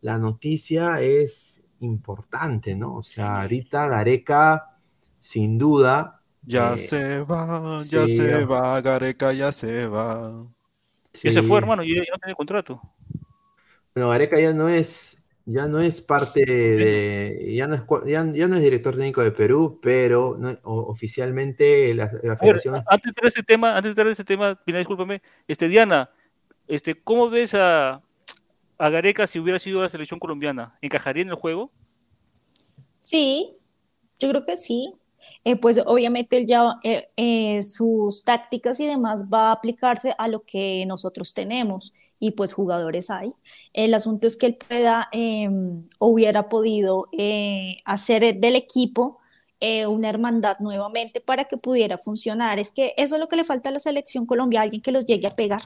la 0.00 0.18
noticia 0.18 1.00
es 1.02 1.62
importante, 1.80 2.76
¿no? 2.76 2.96
O 2.98 3.02
sea, 3.02 3.42
ahorita 3.42 3.88
Gareca, 3.88 4.78
sin 5.18 5.58
duda, 5.58 6.16
Ya 6.54 6.64
Eh, 6.64 6.86
se 6.86 7.22
va, 7.24 7.84
ya 7.88 8.06
sí, 8.08 8.16
se 8.16 8.44
va, 8.44 8.80
Gareca 8.82 9.32
ya 9.32 9.52
se 9.52 9.86
va. 9.86 10.06
Ya 11.22 11.32
se 11.32 11.42
sí, 11.42 11.48
fue, 11.48 11.58
hermano, 11.58 11.82
y 11.84 11.94
ya, 11.94 12.02
ya 12.04 12.12
no 12.12 12.18
tiene 12.18 12.34
contrato. 12.34 12.80
Bueno, 13.94 14.10
Gareca 14.10 14.38
ya 14.40 14.52
no 14.52 14.68
es, 14.68 15.24
ya 15.44 15.66
no 15.66 15.80
es 15.80 16.00
parte 16.00 16.42
de, 16.46 17.52
ya 17.54 17.66
no 17.66 17.74
es, 17.74 17.82
ya, 18.06 18.24
ya 18.32 18.48
no 18.48 18.56
es 18.56 18.62
director 18.62 18.94
técnico 18.96 19.22
de 19.22 19.32
Perú, 19.32 19.78
pero 19.82 20.36
no- 20.38 20.50
o- 20.64 20.82
oficialmente 20.90 21.94
la, 21.94 22.10
la 22.22 22.36
A 22.38 22.46
ver, 22.46 22.56
federación 22.62 22.84
antes 22.86 23.04
de 23.04 23.08
entrar 23.10 23.24
a 23.26 23.28
ese 23.28 23.42
tema, 23.42 23.68
antes 23.70 23.84
de 23.84 23.90
entrar 23.90 24.06
a 24.06 24.10
ese 24.12 24.24
tema, 24.24 24.54
Pina, 24.64 24.78
discúlpame, 24.78 25.20
este, 25.46 25.68
Diana, 25.68 26.10
este, 26.68 26.94
¿cómo 27.02 27.28
ves 27.30 27.54
a, 27.54 28.02
a 28.78 28.90
Gareca 28.90 29.26
si 29.26 29.38
hubiera 29.40 29.58
sido 29.58 29.82
la 29.82 29.88
selección 29.90 30.20
colombiana? 30.20 30.78
¿Encajaría 30.82 31.22
en 31.24 31.30
el 31.30 31.36
juego? 31.36 31.72
Sí, 32.98 33.56
yo 34.18 34.30
creo 34.30 34.46
que 34.46 34.56
sí. 34.56 34.94
Eh, 35.44 35.56
pues 35.56 35.82
obviamente 35.86 36.36
él 36.36 36.46
ya 36.46 36.76
eh, 36.84 37.08
eh, 37.16 37.62
sus 37.62 38.24
tácticas 38.24 38.80
y 38.80 38.86
demás 38.86 39.24
va 39.32 39.48
a 39.48 39.52
aplicarse 39.52 40.14
a 40.18 40.28
lo 40.28 40.42
que 40.44 40.84
nosotros 40.86 41.34
tenemos 41.34 41.92
y 42.18 42.32
pues 42.32 42.52
jugadores 42.52 43.10
hay. 43.10 43.32
El 43.72 43.94
asunto 43.94 44.26
es 44.26 44.36
que 44.36 44.46
él 44.46 44.56
pueda 44.56 45.08
eh, 45.12 45.48
o 45.98 46.06
hubiera 46.08 46.48
podido 46.48 47.08
eh, 47.16 47.78
hacer 47.84 48.38
del 48.38 48.56
equipo 48.56 49.18
eh, 49.60 49.86
una 49.86 50.08
hermandad 50.10 50.58
nuevamente 50.60 51.20
para 51.20 51.44
que 51.44 51.56
pudiera 51.56 51.96
funcionar. 51.98 52.58
Es 52.58 52.70
que 52.70 52.94
eso 52.96 53.14
es 53.16 53.20
lo 53.20 53.26
que 53.26 53.36
le 53.36 53.44
falta 53.44 53.70
a 53.70 53.72
la 53.72 53.80
selección 53.80 54.26
Colombia, 54.26 54.62
alguien 54.62 54.82
que 54.82 54.92
los 54.92 55.04
llegue 55.06 55.26
a 55.28 55.30
pegar. 55.30 55.62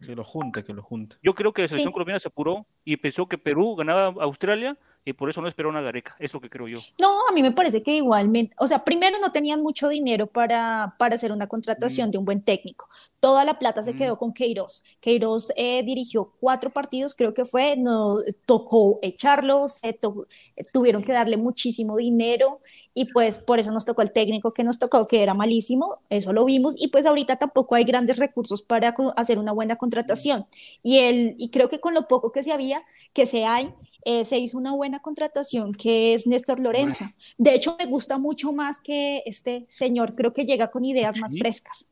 Que 0.00 0.14
lo 0.14 0.24
junte, 0.24 0.62
que 0.62 0.74
lo 0.74 0.82
junte. 0.82 1.16
Yo 1.22 1.34
creo 1.34 1.52
que 1.52 1.62
la 1.62 1.68
Sí. 1.68 1.72
selección 1.74 1.92
colombiana 1.92 2.18
se 2.20 2.28
apuró 2.28 2.66
y 2.84 2.96
pensó 2.98 3.26
que 3.26 3.38
Perú 3.38 3.74
ganaba 3.76 4.08
a 4.08 4.24
Australia 4.24 4.76
y 5.06 5.12
por 5.12 5.30
eso 5.30 5.40
no 5.40 5.46
esperó 5.48 5.68
una 5.70 5.80
Gareca. 5.80 6.16
Es 6.18 6.34
lo 6.34 6.40
que 6.40 6.50
creo 6.50 6.66
yo. 6.66 6.80
No, 6.98 7.08
a 7.30 7.32
mí 7.32 7.40
me 7.40 7.52
parece 7.52 7.80
que 7.82 7.92
igualmente, 7.96 8.54
o 8.58 8.66
sea, 8.66 8.84
primero 8.84 9.16
no 9.20 9.30
tenían 9.30 9.62
mucho 9.62 9.88
dinero 9.88 10.26
para, 10.26 10.96
para 10.98 11.14
hacer 11.14 11.30
una 11.30 11.46
contratación 11.46 12.10
de 12.10 12.18
un 12.18 12.24
buen 12.24 12.42
técnico. 12.42 12.88
Toda 13.20 13.44
la 13.44 13.58
plata 13.58 13.82
se 13.84 13.94
Mm. 13.94 13.96
quedó 13.96 14.18
con 14.18 14.32
Queiroz. 14.34 14.82
Queiroz 15.00 15.52
eh, 15.56 15.82
dirigió 15.84 16.32
cuatro 16.40 16.70
partidos, 16.70 17.14
creo 17.14 17.32
que 17.32 17.44
fue, 17.44 17.76
no, 17.76 18.16
tocó 18.46 18.98
echarlos, 19.00 19.80
to- 20.00 20.26
tuvieron 20.72 21.04
que 21.04 21.12
darle 21.12 21.36
muchísimo 21.36 21.96
dinero 21.96 22.60
y 22.92 23.04
pues 23.12 23.38
por 23.38 23.60
eso 23.60 23.70
nos 23.70 23.84
tocó 23.84 24.02
el 24.02 24.10
técnico 24.10 24.52
que 24.52 24.64
nos 24.64 24.78
tocó, 24.80 25.06
que 25.06 25.22
era 25.22 25.34
malísimo, 25.34 25.98
eso 26.10 26.32
lo 26.32 26.44
vimos 26.44 26.74
y 26.78 26.88
pues 26.88 27.06
ahorita 27.06 27.36
tampoco 27.36 27.76
hay 27.76 27.84
grandes 27.84 28.16
recursos 28.18 28.62
para 28.62 28.92
hacer 29.16 29.38
una 29.38 29.52
buena 29.52 29.76
contratación. 29.76 30.46
Y, 30.82 30.98
el, 30.98 31.36
y 31.38 31.50
creo 31.50 31.68
que 31.68 31.78
con 31.78 31.94
lo 31.94 32.08
poco 32.08 32.32
que 32.32 32.42
se 32.42 32.52
había, 32.52 32.82
que 33.12 33.24
se 33.26 33.44
hay, 33.44 33.72
eh, 34.08 34.24
se 34.24 34.38
hizo 34.38 34.56
una 34.56 34.72
buena 34.72 35.00
contratación 35.00 35.74
que 35.74 36.14
es 36.14 36.28
Néstor 36.28 36.60
Lorenzo. 36.60 37.06
De 37.38 37.54
hecho, 37.54 37.76
me 37.76 37.86
gusta 37.86 38.18
mucho 38.18 38.52
más 38.52 38.78
que 38.78 39.24
este 39.26 39.66
señor, 39.68 40.14
creo 40.14 40.32
que 40.32 40.46
llega 40.46 40.70
con 40.70 40.84
ideas 40.84 41.16
más 41.18 41.36
frescas. 41.36 41.88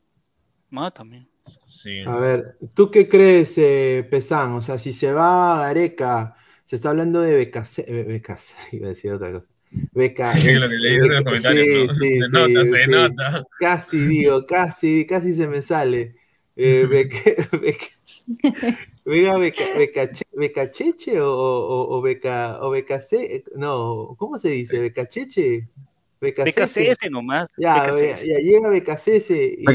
Ah, 0.71 0.91
también. 0.91 1.27
Sí. 1.67 1.99
A 2.07 2.15
ver, 2.15 2.57
¿tú 2.73 2.89
qué 2.89 3.09
crees, 3.09 3.57
eh, 3.57 4.07
Pesán? 4.09 4.53
O 4.53 4.61
sea, 4.61 4.79
si 4.79 4.93
se 4.93 5.11
va 5.11 5.59
Gareca, 5.59 6.37
se 6.63 6.77
está 6.77 6.91
hablando 6.91 7.19
de 7.19 7.35
becas, 7.35 7.83
becas, 7.85 8.55
iba 8.71 8.85
a 8.85 8.89
decir 8.89 9.11
otra 9.11 9.33
cosa. 9.33 9.45
Beca, 9.91 10.33
Sí, 10.37 10.53
lo 10.53 10.69
que 10.69 10.77
leí 10.77 10.95
en 10.95 11.09
los 11.09 11.23
comentarios, 11.25 11.67
sí, 11.67 11.85
¿no? 11.85 11.93
sí, 11.93 12.19
se 12.19 12.25
sí, 12.25 12.31
nota, 12.31 12.63
se 12.63 12.83
sí. 12.85 12.91
nota. 12.91 13.43
Casi 13.59 13.97
digo, 13.97 14.45
casi, 14.45 15.05
casi 15.05 15.33
se 15.33 15.47
me 15.49 15.61
sale. 15.61 16.15
Eh, 16.57 16.85
beca, 16.89 17.17
beca, 19.05 19.63
becache- 19.77 20.25
becacheche 20.33 21.19
o, 21.19 21.29
o, 21.29 21.97
o 21.97 22.01
beca, 22.01 22.59
o 22.61 22.69
becase, 22.71 23.43
no, 23.55 24.15
¿cómo 24.17 24.37
se 24.39 24.49
dice? 24.49 24.79
Becacheche, 24.79 25.67
becacese. 26.21 26.95
Nomás. 27.11 27.49
Ya, 27.57 27.83
ya 27.85 28.39
llega 28.39 28.69
Becacese 28.69 29.55
y 29.57 29.65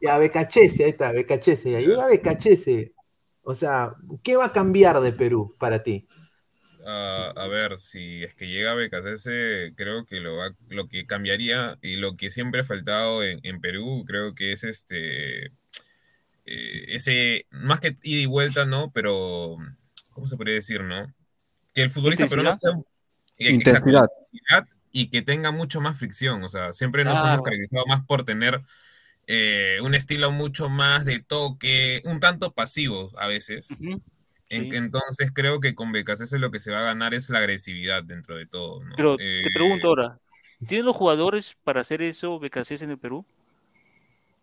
ya 0.00 0.18
Becachese, 0.18 0.84
ahí 0.84 0.90
está, 0.90 1.12
Becachese, 1.12 1.70
ya 1.72 1.80
llega 1.80 2.06
Becachese. 2.06 2.92
O 3.42 3.54
sea, 3.54 3.94
¿qué 4.22 4.36
va 4.36 4.46
a 4.46 4.52
cambiar 4.52 5.00
de 5.00 5.12
Perú 5.12 5.54
para 5.58 5.82
ti? 5.82 6.06
A 6.86 7.46
ver, 7.48 7.78
si 7.78 8.24
es 8.24 8.34
que 8.34 8.48
llega 8.48 8.72
a 8.72 8.74
BKCS, 8.74 9.72
creo 9.76 10.04
que 10.04 10.20
lo, 10.20 10.36
va- 10.36 10.54
lo 10.68 10.88
que 10.88 11.06
cambiaría 11.06 11.78
y 11.82 11.96
lo 11.96 12.16
que 12.16 12.30
siempre 12.30 12.60
ha 12.60 12.64
faltado 12.64 13.22
en, 13.24 13.40
en 13.42 13.60
Perú, 13.60 14.04
creo 14.06 14.34
que 14.34 14.52
es 14.52 14.64
este, 14.64 15.46
eh, 15.46 16.84
ese, 16.88 17.46
más 17.50 17.80
que 17.80 17.96
ida 18.02 18.20
y 18.22 18.26
vuelta, 18.26 18.66
¿no? 18.66 18.90
Pero, 18.92 19.56
¿cómo 20.10 20.26
se 20.26 20.36
podría 20.36 20.54
decir, 20.56 20.82
no? 20.82 21.12
Que 21.74 21.82
el 21.82 21.90
futbolista 21.90 22.26
peruano 22.26 22.56
sea, 22.56 22.72
eh, 23.38 23.52
Intensidad. 23.52 24.06
y 24.92 25.10
que 25.10 25.22
tenga 25.22 25.50
mucho 25.50 25.80
más 25.80 25.98
fricción, 25.98 26.44
o 26.44 26.48
sea, 26.48 26.72
siempre 26.72 27.02
nos 27.04 27.14
Claro. 27.14 27.34
hemos 27.34 27.44
caracterizado 27.44 27.86
más 27.86 28.04
por 28.06 28.24
tener 28.24 28.60
eh, 29.26 29.78
un 29.82 29.94
estilo 29.94 30.30
mucho 30.32 30.68
más 30.68 31.04
de 31.06 31.18
toque, 31.18 32.02
un 32.04 32.20
tanto 32.20 32.52
pasivo 32.52 33.10
a 33.18 33.26
veces. 33.26 33.70
En- 33.80 34.02
Sí. 34.50 34.68
Entonces 34.72 35.30
creo 35.32 35.58
que 35.60 35.74
con 35.74 35.90
BKCS 35.92 36.32
lo 36.38 36.50
que 36.50 36.60
se 36.60 36.70
va 36.70 36.80
a 36.80 36.84
ganar 36.84 37.14
es 37.14 37.28
la 37.30 37.38
agresividad 37.38 38.02
dentro 38.04 38.36
de 38.36 38.46
todo, 38.46 38.84
¿no? 38.84 38.94
Pero 38.96 39.16
Eh, 39.18 39.40
te 39.42 39.50
pregunto 39.52 39.88
ahora, 39.88 40.18
¿tienen 40.66 40.86
los 40.86 40.94
jugadores 40.96 41.56
para 41.64 41.80
hacer 41.80 42.02
eso 42.02 42.38
BKCS 42.38 42.82
en 42.82 42.90
el 42.90 42.98
Perú? 42.98 43.24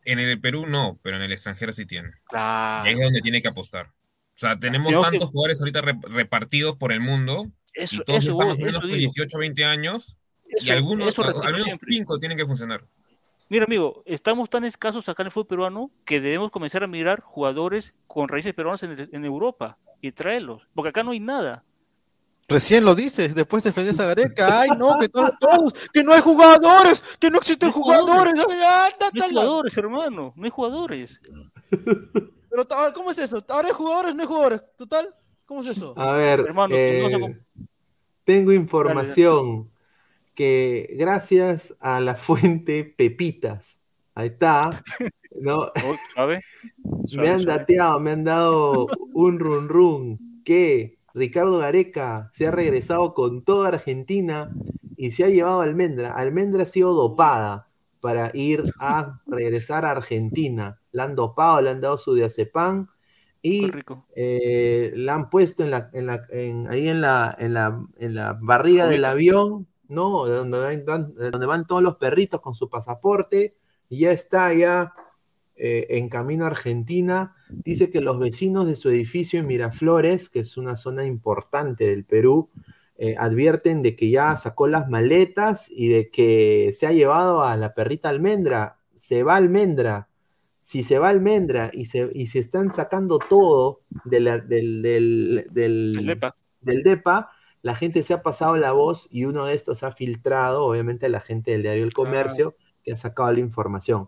En 0.03 0.19
el 0.19 0.40
Perú 0.41 0.65
no, 0.68 0.99
pero 1.03 1.18
en 1.18 1.23
el 1.23 1.32
extranjero 1.32 1.72
sí 1.73 1.86
tiene. 1.86 2.11
Claro. 2.28 2.88
Ahí 2.90 2.94
es 2.95 2.99
donde 2.99 3.22
tiene 3.22 3.41
que 3.41 3.48
apostar. 3.49 3.88
O 3.88 4.40
sea, 4.41 4.60
tenemos 4.60 4.88
Creo 4.90 5.02
que- 5.03 5.10
tantos 5.11 5.30
jugadores 5.30 5.60
ahorita 5.61 5.82
re- 5.82 5.99
repartidos 6.10 6.76
por 6.78 6.91
el 6.91 6.99
mundo 6.99 7.52
Eso, 7.73 7.98
y 7.98 8.03
todos 8.03 8.23
eso, 8.23 8.36
con 8.36 8.56
digo. 8.57 8.80
18, 8.95 9.38
20 9.38 9.64
años 9.65 10.15
y 10.49 10.56
Eso- 10.64 10.73
algunos, 10.73 11.10
eso 11.10 11.22
a- 11.22 11.28
repito 11.28 11.44
al 11.45 11.52
menos 11.53 11.65
siempre. 11.68 11.94
5 11.94 12.18
tienen 12.19 12.38
que 12.38 12.45
funcionar. 12.48 12.84
Mira, 13.52 13.65
amigo, 13.65 14.02
estamos 14.06 14.49
tan 14.49 14.64
escasos 14.64 15.10
acá 15.10 15.23
en 15.23 15.28
el 15.28 15.32
fútbol 15.34 15.48
peruano 15.48 15.91
que 16.06 16.22
debemos 16.22 16.52
comenzar 16.52 16.86
a 16.86 16.88
mirar 16.88 17.19
jugadores 17.19 17.94
con 18.07 18.30
raíces 18.30 18.53
peruanas 18.53 18.82
en, 18.84 19.10
en 19.11 19.26
Europa 19.26 19.78
y 19.99 20.14
traerlos, 20.14 20.65
porque 20.73 20.88
acá 20.88 21.03
no 21.03 21.11
hay 21.11 21.19
nada. 21.19 21.61
Recién 22.48 22.86
lo 22.86 22.95
dices, 22.95 23.36
después 23.36 23.61
defendés 23.65 23.99
a 23.99 24.06
Gareca. 24.06 24.61
Ay, 24.61 24.69
no, 24.78 24.98
que 24.98 25.10
todos, 25.10 25.73
que 25.91 26.02
no 26.02 26.14
hay 26.14 26.22
jugadores, 26.22 27.03
que 27.19 27.30
no 27.30 27.40
existen 27.40 27.68
No 27.68 27.73
jugadores. 27.73 28.32
jugadores. 28.32 28.57
Ay, 28.57 28.91
anda, 28.94 29.10
No 29.14 29.23
hay 29.26 29.30
jugadores, 29.32 29.78
hermano, 29.78 30.34
no 30.34 30.45
hay 30.45 30.49
jugadores. 30.49 31.19
Pero, 31.69 32.68
¿cómo 32.94 33.11
es 33.11 33.18
eso? 33.18 33.44
¿Ahora 33.49 33.68
hay 33.68 33.73
jugadores, 33.73 34.15
no 34.15 34.22
hay 34.22 34.28
jugadores? 34.28 34.61
¿Total? 34.78 35.10
¿Cómo 35.45 35.60
es 35.60 35.68
eso? 35.68 35.94
A 35.99 36.14
ver, 36.15 36.40
Hermano, 36.40 36.73
eh, 36.73 37.02
no 37.03 37.10
sé 37.10 37.19
cómo- 37.19 37.36
tengo 38.23 38.53
información 38.53 39.69
que 40.36 40.94
gracias 40.98 41.76
a 41.80 41.99
la 41.99 42.16
fuente 42.16 42.84
Pepitas, 42.86 43.82
ahí 44.16 44.30
está, 44.30 44.84
¿no? 45.40 45.72
Oh, 45.86 45.95
¿Sabe? 46.16 46.41
me 47.14 47.30
han 47.30 47.45
dateado, 47.45 47.99
me 47.99 48.12
han 48.12 48.24
dado 48.24 48.88
un 49.14 49.40
run 49.40 49.70
run 49.70 50.41
que 50.44 50.98
Ricardo 51.14 51.58
Gareca 51.60 52.30
se 52.34 52.48
ha 52.48 52.52
regresado 52.52 53.14
con 53.14 53.44
toda 53.44 53.70
Argentina 53.70 54.52
y 54.98 55.12
se 55.12 55.24
ha 55.24 55.30
llevado 55.30 55.62
a 55.62 55.64
Almendra. 55.66 56.12
Almendra 56.14 56.64
ha 56.64 56.66
sido 56.66 56.94
dopada 56.94 57.68
para 57.99 58.32
ir 58.34 58.64
a 58.80 59.20
regresar 59.28 59.86
a 59.86 59.91
Argentina. 59.91 60.80
La 60.91 61.03
han 61.03 61.16
dopado, 61.16 61.62
le 61.62 61.70
han 61.70 61.82
dado 61.82 61.98
su 61.98 62.14
diazepam 62.14 62.88
y 63.41 63.66
eh, 64.16 64.94
la 64.95 65.16
han 65.16 65.30
puesto 65.30 65.64
en 65.64 65.72
la, 65.72 65.90
en 65.94 66.06
la, 66.08 66.26
en- 66.30 66.68
ahí 66.70 66.88
en 66.88 67.02
la, 67.02 67.36
en 67.40 67.53
la, 67.53 67.84
en 67.98 68.16
la 68.16 68.38
barriga 68.40 68.88
del 68.88 69.06
avión, 69.06 69.68
¿no? 69.91 70.26
De 70.26 70.34
Donde 70.35 70.84
van, 70.84 71.13
de 71.13 71.30
donde 71.31 71.45
van 71.47 71.68
todos 71.68 71.84
los 71.84 71.97
perritos 71.97 72.41
con 72.41 72.55
su 72.55 72.69
pasaporte, 72.69 73.55
y 73.89 73.99
ya 73.99 74.11
está 74.11 74.53
ya 74.53 74.93
eh, 75.55 75.85
en 75.91 76.09
camino 76.09 76.45
a 76.45 76.47
Argentina. 76.47 77.35
Dice 77.49 77.89
que 77.89 78.01
los 78.01 78.18
vecinos 78.18 78.65
de 78.65 78.76
su 78.76 78.89
edificio 78.89 79.39
en 79.39 79.47
Miraflores, 79.47 80.30
que 80.30 80.39
es 80.39 80.57
una 80.57 80.76
zona 80.76 81.05
importante 81.05 81.85
del 81.88 82.05
Perú, 82.05 82.49
eh, 82.97 83.15
advierten 83.18 83.81
de 83.81 83.95
que 83.95 84.09
ya 84.09 84.38
sacó 84.38 84.68
las 84.68 84.88
maletas 84.88 85.69
y 85.69 85.89
de 85.89 86.09
que 86.09 86.72
se 86.73 86.88
ha 86.88 86.91
llevado 86.91 87.43
a 87.43 87.57
la 87.57 87.73
perrita 87.73 88.09
almendra. 88.09 88.77
Se 88.95 89.23
va 89.23 89.35
almendra. 89.35 90.07
Si 90.61 90.84
se 90.84 90.99
va 90.99 91.09
almendra 91.09 91.72
y 91.73 91.85
se, 91.85 92.11
y 92.13 92.27
se 92.27 92.38
están 92.39 92.72
sacando 92.72 93.18
todo 93.18 93.81
del, 94.05 94.26
del, 94.47 94.81
del- 95.51 96.05
del 96.61 96.84
DEPA, 96.84 97.31
la 97.62 97.76
gente 97.76 98.04
se 98.04 98.14
ha 98.14 98.22
pasado 98.24 98.58
la 98.58 98.72
voz 98.72 99.08
y 99.12 99.26
uno 99.26 99.46
de 99.46 99.54
estos 99.54 99.84
ha 99.84 99.92
filtrado, 99.92 100.64
obviamente, 100.66 101.10
la 101.10 101.20
gente 101.22 101.52
del 101.52 101.62
diario 101.64 101.84
El 101.84 101.94
Comercio, 101.94 102.56
que 102.84 102.94
ha 102.94 102.96
sacado 102.96 103.32
la 103.34 103.40
información. 103.40 104.08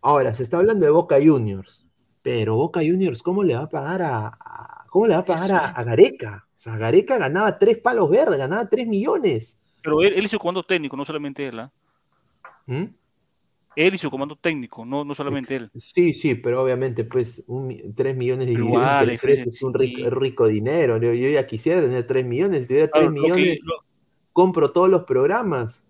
Ahora, 0.00 0.32
se 0.34 0.42
está 0.42 0.58
hablando 0.58 0.84
de 0.86 0.92
Boca 0.92 1.16
Juniors, 1.22 1.86
pero 2.22 2.56
Boca 2.56 2.80
Juniors, 2.80 3.22
¿cómo 3.22 3.42
le 3.42 3.56
va 3.56 3.62
a 3.64 3.68
pagar 3.68 4.02
a, 4.02 4.26
a- 4.28 4.86
cómo 4.90 5.06
le 5.06 5.14
va 5.14 5.20
a 5.20 5.24
pagar 5.24 5.52
a, 5.52 5.68
a 5.70 5.84
Gareca? 5.84 6.46
O 6.48 6.58
sea, 6.58 6.76
Gareca 6.76 7.18
ganaba 7.18 7.58
tres 7.58 7.78
palos 7.78 8.08
verdes, 8.10 8.38
ganaba 8.38 8.68
tres 8.68 8.86
millones. 8.86 9.58
Pero 9.82 10.02
él, 10.02 10.14
él 10.14 10.24
y 10.24 10.28
su 10.28 10.38
comando 10.38 10.62
técnico, 10.62 10.96
no 10.96 11.04
solamente 11.04 11.46
él. 11.46 11.68
¿Mm? 12.66 12.84
Él 13.86 13.94
y 13.94 13.98
su 13.98 14.10
comando 14.10 14.34
técnico, 14.34 14.84
no, 14.84 15.04
no 15.04 15.14
solamente 15.14 15.54
él. 15.54 15.70
Sí, 15.76 16.12
sí, 16.12 16.34
pero 16.34 16.62
obviamente, 16.64 17.04
pues, 17.04 17.44
un 17.46 17.68
mi- 17.68 17.92
tres 17.94 18.16
millones 18.16 18.48
tres 19.02 19.12
diferencia 19.12 19.44
es 19.46 19.62
un 19.62 19.72
sí. 19.78 19.78
rico, 20.10 20.46
dinero. 20.48 20.96
Yo, 20.96 21.12
yo 21.14 21.28
ya 21.28 21.46
quisiera 21.46 21.80
tener 21.80 22.04
tres 22.04 22.26
millones. 22.26 22.62
Si 22.62 22.66
tuviera 22.66 22.88
Claro, 22.88 23.06
tres 23.06 23.16
lo 23.16 23.22
que- 23.22 23.40
millones, 23.40 23.58
lo- 23.62 23.84
compro 24.32 24.70
todos 24.72 24.88
los 24.88 25.04
programas. 25.04 25.84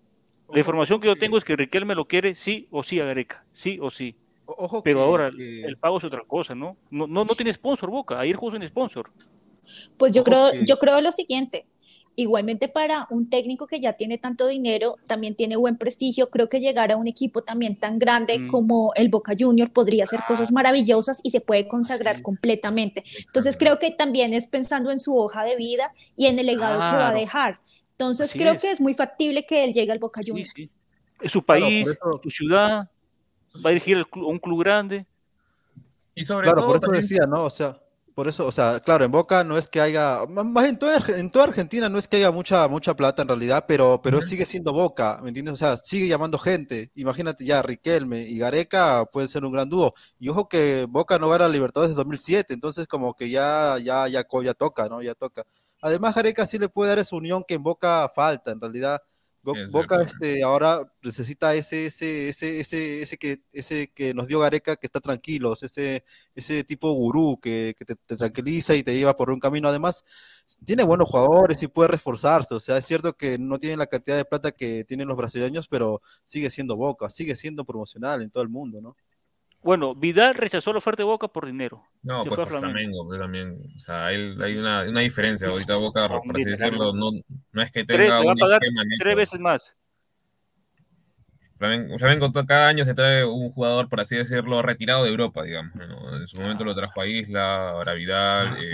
la 0.51 0.59
información 0.59 0.99
que 0.99 1.07
yo 1.07 1.15
tengo 1.15 1.37
es 1.37 1.43
que 1.43 1.55
Riquelme 1.55 1.95
lo 1.95 2.05
quiere 2.05 2.35
sí 2.35 2.67
o 2.71 2.83
sí 2.83 2.99
a 2.99 3.05
Gareca, 3.05 3.43
sí 3.51 3.79
o 3.81 3.89
sí. 3.89 4.15
Ojo 4.45 4.81
Pero 4.83 4.97
que- 4.97 5.03
ahora 5.03 5.31
que- 5.35 5.61
el 5.63 5.77
pago 5.77 5.97
es 5.99 6.03
otra 6.03 6.21
cosa, 6.27 6.53
¿no? 6.55 6.75
No, 6.91 7.07
no, 7.07 7.23
no 7.25 7.35
tiene 7.35 7.51
sponsor 7.53 7.89
Boca, 7.89 8.19
ayer 8.19 8.35
jugó 8.35 8.51
sin 8.51 8.67
sponsor. 8.67 9.11
Pues 9.97 10.11
yo 10.11 10.21
Ojo 10.21 10.29
creo, 10.31 10.51
que- 10.51 10.65
yo 10.65 10.77
creo 10.79 11.01
lo 11.01 11.11
siguiente. 11.11 11.65
Igualmente 12.19 12.67
para 12.67 13.07
un 13.11 13.29
técnico 13.29 13.65
que 13.65 13.79
ya 13.79 13.93
tiene 13.93 14.17
tanto 14.17 14.45
dinero, 14.47 14.97
también 15.07 15.35
tiene 15.35 15.55
buen 15.55 15.77
prestigio, 15.77 16.29
creo 16.29 16.49
que 16.49 16.59
llegar 16.59 16.91
a 16.91 16.97
un 16.97 17.07
equipo 17.07 17.43
también 17.43 17.77
tan 17.77 17.97
grande 17.97 18.37
Mm. 18.39 18.47
como 18.49 18.91
el 18.95 19.07
Boca 19.07 19.33
Junior 19.39 19.71
podría 19.71 20.03
hacer 20.03 20.19
cosas 20.27 20.51
maravillosas 20.51 21.21
y 21.23 21.29
se 21.29 21.39
puede 21.39 21.69
consagrar 21.69 22.17
Sí. 22.17 22.21
completamente. 22.21 23.05
Entonces 23.25 23.55
creo 23.55 23.79
que 23.79 23.91
también 23.91 24.33
es 24.33 24.47
pensando 24.47 24.91
en 24.91 24.99
su 24.99 25.17
hoja 25.17 25.45
de 25.45 25.55
vida 25.55 25.93
y 26.17 26.25
en 26.25 26.37
el 26.39 26.47
legado 26.47 26.73
que 26.73 26.79
va 26.79 26.89
a 26.89 27.11
Claro. 27.11 27.19
dejar. 27.21 27.57
Entonces 27.91 28.31
Así 28.31 28.37
creo 28.39 28.55
es. 28.55 28.61
que 28.61 28.69
es 28.71 28.81
muy 28.81 28.93
factible 28.93 29.45
que 29.45 29.63
él 29.63 29.71
llegue 29.71 29.93
al 29.93 29.99
Boca 29.99 30.21
Sí, 30.21 30.29
Junior. 30.31 30.47
sí. 30.53 30.69
Es 31.21 31.31
su 31.31 31.41
Claro, 31.41 31.61
país, 31.61 31.87
eso- 31.87 32.19
su 32.21 32.29
ciudad, 32.29 32.89
va 33.65 33.69
a 33.69 33.69
dirigir 33.69 33.97
a 33.97 34.19
un 34.19 34.39
club 34.39 34.59
grande. 34.61 35.05
Y 36.15 36.25
sobre 36.25 36.47
Claro, 36.47 36.57
todo 36.57 36.67
por 36.67 36.75
eso 36.75 36.81
también- 36.81 37.01
decía, 37.01 37.19
¿no? 37.29 37.45
O 37.45 37.49
sea, 37.49 37.79
por 38.19 38.27
eso, 38.27 38.45
o 38.45 38.51
sea, 38.51 38.79
claro, 38.81 39.05
en 39.05 39.11
Boca 39.11 39.43
no 39.45 39.57
es 39.57 39.69
que 39.69 39.79
haya, 39.79 40.25
má- 40.27 40.43
más 40.43 40.65
en 40.65 40.77
toda, 40.77 40.97
Arge- 40.99 41.17
en 41.17 41.31
toda 41.31 41.45
Argentina 41.45 41.87
no 41.87 41.97
es 41.97 42.07
que 42.09 42.17
haya 42.17 42.31
mucha, 42.31 42.67
mucha 42.67 42.93
plata 42.95 43.21
en 43.21 43.29
realidad, 43.29 43.63
pero, 43.67 44.01
pero 44.01 44.21
sigue 44.21 44.45
siendo 44.45 44.73
Boca, 44.73 45.19
¿me 45.23 45.29
entiendes? 45.29 45.53
O 45.53 45.55
sea, 45.57 45.77
sigue 45.77 46.07
llamando 46.07 46.37
gente. 46.37 46.91
Imagínate 46.95 47.45
ya, 47.45 47.61
Riquelme 47.61 48.21
y 48.23 48.37
Gareca 48.37 49.05
pueden 49.05 49.29
ser 49.29 49.45
un 49.45 49.53
gran 49.53 49.69
dúo. 49.69 49.93
Y 50.19 50.27
ojo 50.29 50.49
que 50.49 50.85
Boca 50.89 51.17
no 51.17 51.29
va 51.29 51.37
a 51.37 51.39
la 51.39 51.49
Libertadores 51.49 51.91
desde 51.91 51.97
2007, 51.99 52.53
entonces 52.53 52.87
como 52.87 53.13
que 53.15 53.29
ya, 53.29 53.77
ya, 53.81 54.05
ya, 54.09 54.25
ya 54.43 54.53
toca, 54.53 54.89
¿no? 54.89 55.01
Ya 55.01 55.15
toca. 55.15 55.43
Además, 55.81 56.13
Gareca 56.15 56.45
sí 56.45 56.57
le 56.59 56.67
puede 56.69 56.89
dar 56.89 56.99
esa 56.99 57.15
unión 57.15 57.43
que 57.47 57.53
en 57.55 57.63
Boca 57.63 58.11
falta, 58.13 58.51
en 58.51 58.59
realidad. 58.61 58.99
Es 59.45 59.71
Boca 59.71 60.01
este, 60.01 60.43
ahora 60.43 60.91
necesita 61.01 61.55
ese, 61.55 61.85
ese, 61.85 62.29
ese, 62.29 62.59
ese, 62.59 63.01
ese 63.01 63.17
que, 63.17 63.41
ese 63.53 63.87
que 63.93 64.13
nos 64.13 64.27
dio 64.27 64.39
Gareca 64.39 64.75
que 64.75 64.87
está 64.87 64.99
tranquilo, 64.99 65.53
ese, 65.53 66.03
ese 66.35 66.63
tipo 66.65 66.91
gurú 66.93 67.39
que, 67.41 67.73
que 67.77 67.85
te, 67.85 67.95
te 67.95 68.17
tranquiliza 68.17 68.75
y 68.75 68.83
te 68.83 68.93
lleva 68.93 69.15
por 69.15 69.29
un 69.31 69.39
camino. 69.39 69.69
Además, 69.69 70.03
tiene 70.65 70.83
buenos 70.83 71.09
jugadores 71.09 71.63
y 71.63 71.67
puede 71.67 71.89
reforzarse. 71.89 72.53
O 72.55 72.59
sea, 72.59 72.77
es 72.77 72.85
cierto 72.85 73.13
que 73.13 73.37
no 73.39 73.59
tiene 73.59 73.77
la 73.77 73.87
cantidad 73.87 74.17
de 74.17 74.25
plata 74.25 74.51
que 74.51 74.83
tienen 74.83 75.07
los 75.07 75.17
brasileños, 75.17 75.67
pero 75.69 76.01
sigue 76.25 76.49
siendo 76.49 76.75
Boca, 76.75 77.09
sigue 77.09 77.35
siendo 77.35 77.65
promocional 77.65 78.21
en 78.21 78.31
todo 78.31 78.43
el 78.43 78.49
mundo, 78.49 78.81
¿no? 78.81 78.97
Bueno, 79.61 79.93
Vidal 79.93 80.35
rechazó 80.35 80.71
la 80.71 80.77
oferta 80.77 81.03
de 81.03 81.07
Boca 81.07 81.27
por 81.27 81.45
dinero. 81.45 81.83
No, 82.01 82.23
Se 82.23 82.29
pues 82.29 82.35
fue 82.35 82.43
a 82.43 82.47
por 82.47 82.59
Flamengo. 82.59 82.71
Flamengo, 82.73 83.07
pues, 83.07 83.19
también. 83.19 83.55
O 83.75 83.79
sea, 83.79 84.05
hay 84.07 84.57
una, 84.57 84.83
una 84.83 85.01
diferencia. 85.01 85.49
Ahorita 85.49 85.75
Boca, 85.75 86.07
por 86.07 86.35
así 86.35 86.45
decirlo, 86.45 86.93
no, 86.93 87.11
no 87.51 87.61
es 87.61 87.71
que 87.71 87.83
Tres, 87.83 87.99
tenga 87.99 88.19
va 88.23 88.29
a 88.29 88.33
un 88.33 88.37
pagar 88.37 88.63
esquema 88.63 88.83
neto. 88.85 88.95
tres 88.99 89.15
veces 89.15 89.39
más. 89.39 89.75
Flamengo, 91.57 91.99
Flamengo 91.99 92.31
cada 92.45 92.69
año 92.69 92.85
se 92.85 92.93
trae 92.93 93.25
un 93.25 93.49
jugador, 93.51 93.89
por 93.89 93.99
así 93.99 94.15
decirlo, 94.15 94.61
retirado 94.61 95.03
de 95.03 95.09
Europa, 95.09 95.43
digamos. 95.43 95.75
¿no? 95.75 96.15
En 96.15 96.25
su 96.25 96.39
momento 96.39 96.63
lo 96.63 96.73
trajo 96.73 97.01
a 97.01 97.05
Isla, 97.07 97.71
ahora 97.71 97.91
a 97.91 97.95
Vidal, 97.95 98.47
eh, 98.63 98.71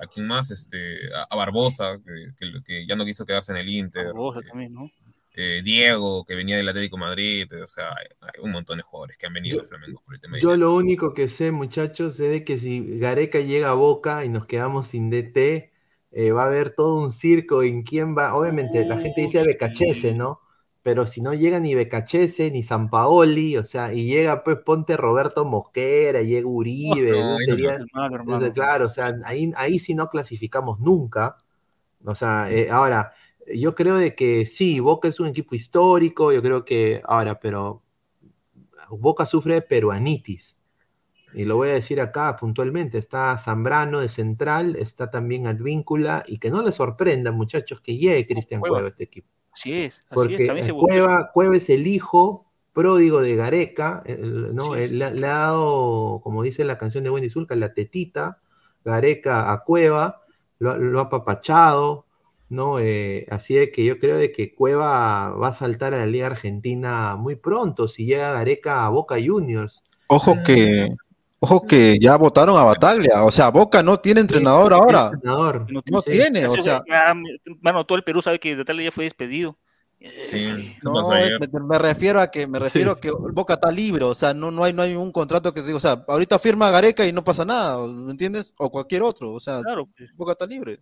a 0.00 0.06
quién 0.06 0.26
más, 0.26 0.50
este, 0.50 1.14
a, 1.14 1.26
a 1.28 1.36
Barbosa, 1.36 1.98
que, 2.02 2.28
que- 2.38 2.62
que 2.64 2.86
ya 2.86 2.96
no 2.96 3.04
quiso 3.04 3.26
quedarse 3.26 3.52
en 3.52 3.58
el 3.58 3.68
Inter. 3.68 4.06
Barbosa 4.06 4.40
eh, 4.40 4.44
también, 4.48 4.72
¿no? 4.72 4.90
Eh, 5.40 5.62
Diego, 5.62 6.24
que 6.24 6.34
venía 6.34 6.56
del 6.56 6.68
Atlético 6.68 6.96
de 6.96 7.00
Madrid, 7.00 7.62
o 7.62 7.66
sea, 7.68 7.90
hay, 7.90 8.06
hay 8.20 8.42
un 8.42 8.50
montón 8.50 8.78
de 8.78 8.82
jugadores 8.82 9.16
que 9.16 9.26
han 9.26 9.32
venido 9.32 9.60
de 9.60 9.68
Flamengo 9.68 10.02
por 10.04 10.16
el 10.16 10.20
tema 10.20 10.36
Yo 10.40 10.56
lo 10.56 10.74
único 10.74 11.14
que 11.14 11.28
sé, 11.28 11.52
muchachos, 11.52 12.18
es 12.18 12.28
de 12.28 12.42
que 12.42 12.58
si 12.58 12.98
Gareca 12.98 13.38
llega 13.38 13.70
a 13.70 13.74
Boca 13.74 14.24
y 14.24 14.30
nos 14.30 14.46
quedamos 14.46 14.88
sin 14.88 15.10
DT, 15.10 15.70
eh, 16.10 16.32
va 16.32 16.42
a 16.42 16.46
haber 16.46 16.70
todo 16.70 17.00
un 17.00 17.12
circo 17.12 17.62
en 17.62 17.84
quién 17.84 18.18
va. 18.18 18.34
Obviamente, 18.34 18.84
la 18.84 18.98
gente 18.98 19.20
dice 19.20 19.44
Becachese, 19.44 20.10
sí. 20.10 20.14
¿no? 20.14 20.40
Pero 20.82 21.06
si 21.06 21.20
no 21.20 21.32
llega 21.34 21.60
ni 21.60 21.76
Becachese 21.76 22.50
ni 22.50 22.64
Sampaoli, 22.64 23.58
o 23.58 23.64
sea, 23.64 23.92
y 23.92 24.06
llega, 24.06 24.42
pues 24.42 24.56
ponte 24.64 24.96
Roberto 24.96 25.44
Mosquera, 25.44 26.22
llega 26.22 26.48
Uribe, 26.48 27.12
No, 27.12 27.32
no 27.32 27.38
sería, 27.38 27.74
hermano. 27.74 28.22
entonces, 28.22 28.52
claro, 28.52 28.86
o 28.86 28.90
sea, 28.90 29.14
ahí, 29.24 29.52
ahí 29.56 29.78
sí 29.78 29.94
no 29.94 30.08
clasificamos 30.08 30.80
nunca. 30.80 31.36
O 32.04 32.14
sea, 32.16 32.50
eh, 32.50 32.70
ahora, 32.70 33.12
yo 33.54 33.74
creo 33.74 33.96
de 33.96 34.14
que 34.14 34.46
sí, 34.46 34.80
Boca 34.80 35.08
es 35.08 35.20
un 35.20 35.28
equipo 35.28 35.54
histórico, 35.54 36.32
yo 36.32 36.42
creo 36.42 36.64
que, 36.64 37.00
ahora, 37.04 37.38
pero 37.40 37.82
Boca 38.90 39.26
sufre 39.26 39.54
de 39.54 39.62
peruanitis. 39.62 40.58
Y 41.34 41.44
lo 41.44 41.56
voy 41.56 41.68
a 41.68 41.74
decir 41.74 42.00
acá 42.00 42.34
puntualmente, 42.36 42.96
está 42.96 43.36
Zambrano 43.36 44.00
de 44.00 44.08
central, 44.08 44.76
está 44.76 45.10
también 45.10 45.46
Advíncula, 45.46 46.24
y 46.26 46.38
que 46.38 46.50
no 46.50 46.62
les 46.62 46.74
sorprenda, 46.76 47.32
muchachos, 47.32 47.80
que 47.80 47.96
llegue 47.96 48.26
Cristian 48.26 48.60
Cueva. 48.60 48.76
Cueva 48.76 48.88
a 48.88 48.90
este 48.90 49.04
equipo. 49.04 49.28
Así 49.52 49.72
es, 49.74 49.94
así 49.96 50.00
es. 50.00 50.08
Porque 50.14 50.46
También 50.46 50.64
se 50.64 50.70
eh, 50.70 50.74
volvió- 50.74 50.86
Cueva, 51.04 51.30
Cueva 51.34 51.56
es 51.56 51.68
el 51.68 51.86
hijo 51.86 52.46
pródigo 52.72 53.20
de 53.20 53.36
Gareca, 53.36 54.02
¿no? 54.18 54.74
Sí, 54.74 54.88
sí. 54.88 54.94
le, 54.94 55.10
le 55.12 55.26
ha 55.26 55.36
dado, 55.36 56.20
como 56.22 56.42
dice 56.42 56.64
la 56.64 56.78
canción 56.78 57.04
de 57.04 57.10
Wendy 57.10 57.28
Zulka, 57.28 57.54
la 57.56 57.74
tetita, 57.74 58.40
Gareca 58.84 59.52
a 59.52 59.64
Cueva, 59.64 60.22
lo, 60.60 60.78
lo 60.78 60.98
ha 61.00 61.02
apapachado, 61.04 62.06
¿no? 62.48 62.78
Eh, 62.80 63.26
así 63.30 63.54
de 63.54 63.70
que 63.70 63.84
yo 63.84 63.98
creo 63.98 64.16
de 64.16 64.32
que 64.32 64.54
Cueva 64.54 65.30
va 65.30 65.48
a 65.48 65.52
saltar 65.52 65.94
a 65.94 65.98
la 65.98 66.06
Liga 66.06 66.26
Argentina 66.26 67.16
muy 67.16 67.36
pronto 67.36 67.88
si 67.88 68.06
llega 68.06 68.32
Gareca 68.32 68.86
a 68.86 68.88
Boca 68.88 69.16
Juniors. 69.24 69.82
Ojo 70.08 70.36
que, 70.44 70.88
ojo 71.40 71.66
que 71.66 71.98
ya 71.98 72.16
votaron 72.16 72.56
a 72.56 72.64
Bataglia, 72.64 73.24
o 73.24 73.30
sea, 73.30 73.50
Boca 73.50 73.82
no 73.82 73.98
tiene 73.98 74.20
entrenador 74.20 74.72
ahora. 74.72 75.10
No, 75.22 76.02
tiene, 76.02 76.46
o 76.46 76.60
sea. 76.60 76.82
Bueno, 77.60 77.84
todo 77.84 77.96
el 77.96 78.04
Perú 78.04 78.22
sabe 78.22 78.40
que 78.40 78.56
Bataglia 78.56 78.86
ya 78.86 78.92
fue 78.92 79.04
despedido. 79.04 79.58
Sí, 80.30 80.76
no, 80.84 81.10
me, 81.10 81.76
refiero 81.76 82.20
a 82.20 82.30
que 82.30 82.46
me 82.46 82.60
refiero 82.60 82.92
a 82.92 83.00
que 83.00 83.10
Boca 83.10 83.54
está 83.54 83.72
libre, 83.72 84.04
o 84.04 84.14
sea, 84.14 84.32
no, 84.32 84.52
no 84.52 84.62
hay 84.62 84.72
no 84.72 84.82
hay 84.82 84.94
un 84.94 85.10
contrato 85.10 85.52
que 85.52 85.60
te 85.60 85.66
digo, 85.66 85.78
o 85.78 85.80
sea, 85.80 86.04
ahorita 86.06 86.38
firma 86.38 86.70
Gareca 86.70 87.04
y 87.04 87.12
no 87.12 87.24
pasa 87.24 87.44
nada, 87.44 87.84
¿me 87.84 88.12
entiendes? 88.12 88.54
O 88.58 88.70
cualquier 88.70 89.02
otro, 89.02 89.32
o 89.32 89.40
sea, 89.40 89.60
pues. 89.96 90.10
Boca 90.14 90.32
está 90.32 90.46
libre. 90.46 90.78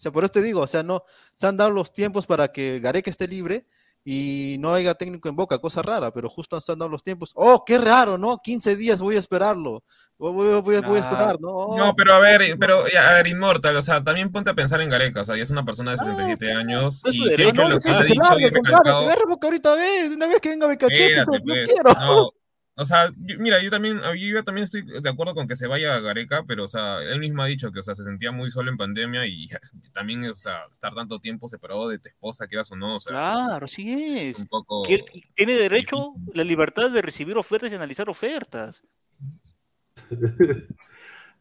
O 0.00 0.02
sea, 0.02 0.12
por 0.12 0.24
eso 0.24 0.32
te 0.32 0.40
digo, 0.40 0.62
o 0.62 0.66
sea, 0.66 0.82
no 0.82 1.04
se 1.34 1.46
han 1.46 1.58
dado 1.58 1.70
los 1.70 1.92
tiempos 1.92 2.24
para 2.24 2.48
que 2.48 2.80
Gareca 2.80 3.10
esté 3.10 3.28
libre 3.28 3.66
y 4.02 4.56
no 4.58 4.72
haya 4.72 4.94
técnico 4.94 5.28
en 5.28 5.36
Boca, 5.36 5.58
cosa 5.58 5.82
rara, 5.82 6.10
pero 6.10 6.30
justo 6.30 6.58
se 6.58 6.72
han 6.72 6.78
dado 6.78 6.90
los 6.90 7.02
tiempos. 7.02 7.32
Oh, 7.34 7.66
qué 7.66 7.76
raro, 7.76 8.16
¿no? 8.16 8.38
15 8.42 8.76
días 8.76 9.02
voy 9.02 9.16
a 9.16 9.18
esperarlo. 9.18 9.84
Voy, 10.16 10.74
a 10.74 10.78
esperar, 10.78 11.38
¿no? 11.38 11.76
No, 11.76 11.94
pero 11.94 12.14
a 12.14 12.18
ver, 12.18 12.56
pero 12.58 12.78
a 12.78 13.12
ver, 13.12 13.26
Inmortal, 13.26 13.76
o 13.76 13.82
sea, 13.82 14.02
también 14.02 14.32
ponte 14.32 14.48
a 14.48 14.54
pensar 14.54 14.80
en 14.80 14.88
Gareca, 14.88 15.20
o 15.20 15.24
sea, 15.26 15.36
ya 15.36 15.42
es 15.42 15.50
una 15.50 15.66
persona 15.66 15.90
de 15.90 15.98
67 15.98 16.50
ah, 16.50 16.58
años 16.58 17.02
y 17.04 17.30
siempre 17.32 17.68
lo 17.68 17.78
que 17.78 17.90
ha 17.90 18.00
dicho 18.00 18.38
y 18.38 18.48
recalcado... 18.48 19.06
Ahorita 19.42 19.74
vez, 19.74 20.12
una 20.12 20.28
vez 20.28 20.40
que 20.40 20.48
venga 20.48 20.66
Becachese, 20.66 21.18
no 21.18 21.26
pues. 21.44 21.68
quiero. 21.68 21.92
No. 21.92 22.30
O 22.80 22.86
sea, 22.86 23.12
mira, 23.16 23.62
yo 23.62 23.70
también, 23.70 24.00
yo 24.18 24.42
también 24.42 24.64
estoy 24.64 24.80
de 24.82 25.10
acuerdo 25.10 25.34
con 25.34 25.46
que 25.46 25.54
se 25.54 25.66
vaya 25.66 25.96
a 25.96 26.00
Gareca, 26.00 26.44
pero, 26.48 26.64
o 26.64 26.68
sea, 26.68 27.02
él 27.02 27.20
mismo 27.20 27.42
ha 27.42 27.46
dicho 27.46 27.70
que, 27.70 27.80
o 27.80 27.82
sea, 27.82 27.94
se 27.94 28.04
sentía 28.04 28.32
muy 28.32 28.50
solo 28.50 28.70
en 28.70 28.78
pandemia 28.78 29.26
y 29.26 29.48
también, 29.92 30.24
o 30.24 30.34
sea, 30.34 30.64
estar 30.72 30.94
tanto 30.94 31.20
tiempo 31.20 31.46
separado 31.46 31.90
de 31.90 31.98
tu 31.98 32.08
esposa, 32.08 32.46
quieras 32.46 32.72
o 32.72 32.76
no, 32.76 32.96
o 32.96 33.00
sea. 33.00 33.12
Claro, 33.12 33.68
sí 33.68 34.18
es. 34.18 34.38
Un 34.38 34.46
poco 34.46 34.82
Tiene 35.34 35.52
derecho, 35.52 36.14
la 36.32 36.42
libertad 36.42 36.90
de 36.90 37.02
recibir 37.02 37.36
ofertas 37.36 37.70
y 37.70 37.74
analizar 37.74 38.08
ofertas. 38.08 38.82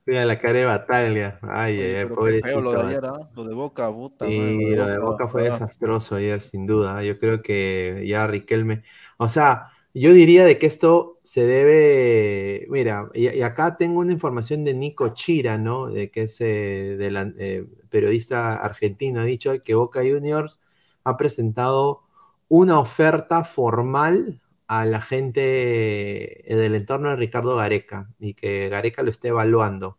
Mira 0.05 0.25
la 0.25 0.39
cara 0.39 0.59
de 0.59 0.65
Bataglia. 0.65 1.39
Ay, 1.43 1.79
ay, 1.79 2.05
pobrecito. 2.05 2.59
Lo 2.59 2.73
de, 2.73 2.81
ayer, 2.81 3.01
lo 3.33 3.43
de 3.45 3.53
Boca, 3.53 3.89
puta. 3.91 4.25
Sí, 4.25 4.75
lo 4.75 4.85
de 4.85 4.97
Boca 4.97 5.29
fue 5.29 5.43
desastroso 5.43 6.15
ayer, 6.15 6.41
sin 6.41 6.65
duda. 6.65 7.01
Yo 7.03 7.17
creo 7.17 7.41
que 7.41 8.03
ya 8.05 8.27
Riquelme. 8.27 8.83
O 9.17 9.29
sea, 9.29 9.71
yo 9.93 10.13
diría 10.13 10.45
de 10.45 10.59
que 10.59 10.67
esto 10.67 11.19
se 11.23 11.45
debe, 11.45 12.67
mira, 12.69 13.09
y, 13.13 13.41
acá 13.41 13.77
tengo 13.77 13.99
una 13.99 14.13
información 14.13 14.63
de 14.63 14.73
Nico 14.73 15.09
Chira, 15.09 15.57
¿no? 15.57 15.87
De 15.87 16.11
que 16.11 16.23
es 16.23 16.39
eh, 16.41 16.97
eh, 16.99 17.65
periodista 17.89 18.55
argentino, 18.55 19.21
ha 19.21 19.25
dicho 19.25 19.51
que 19.63 19.75
Boca 19.75 20.01
Juniors 20.01 20.61
ha 21.03 21.17
presentado 21.17 22.03
una 22.47 22.79
oferta 22.79 23.43
formal 23.43 24.41
a 24.67 24.85
la 24.85 25.01
gente 25.01 26.51
eh, 26.51 26.55
del 26.55 26.75
entorno 26.75 27.09
de 27.09 27.15
Ricardo 27.15 27.55
Gareca 27.55 28.09
y 28.19 28.35
que 28.35 28.69
Gareca 28.69 29.03
lo 29.03 29.09
esté 29.09 29.29
evaluando. 29.29 29.97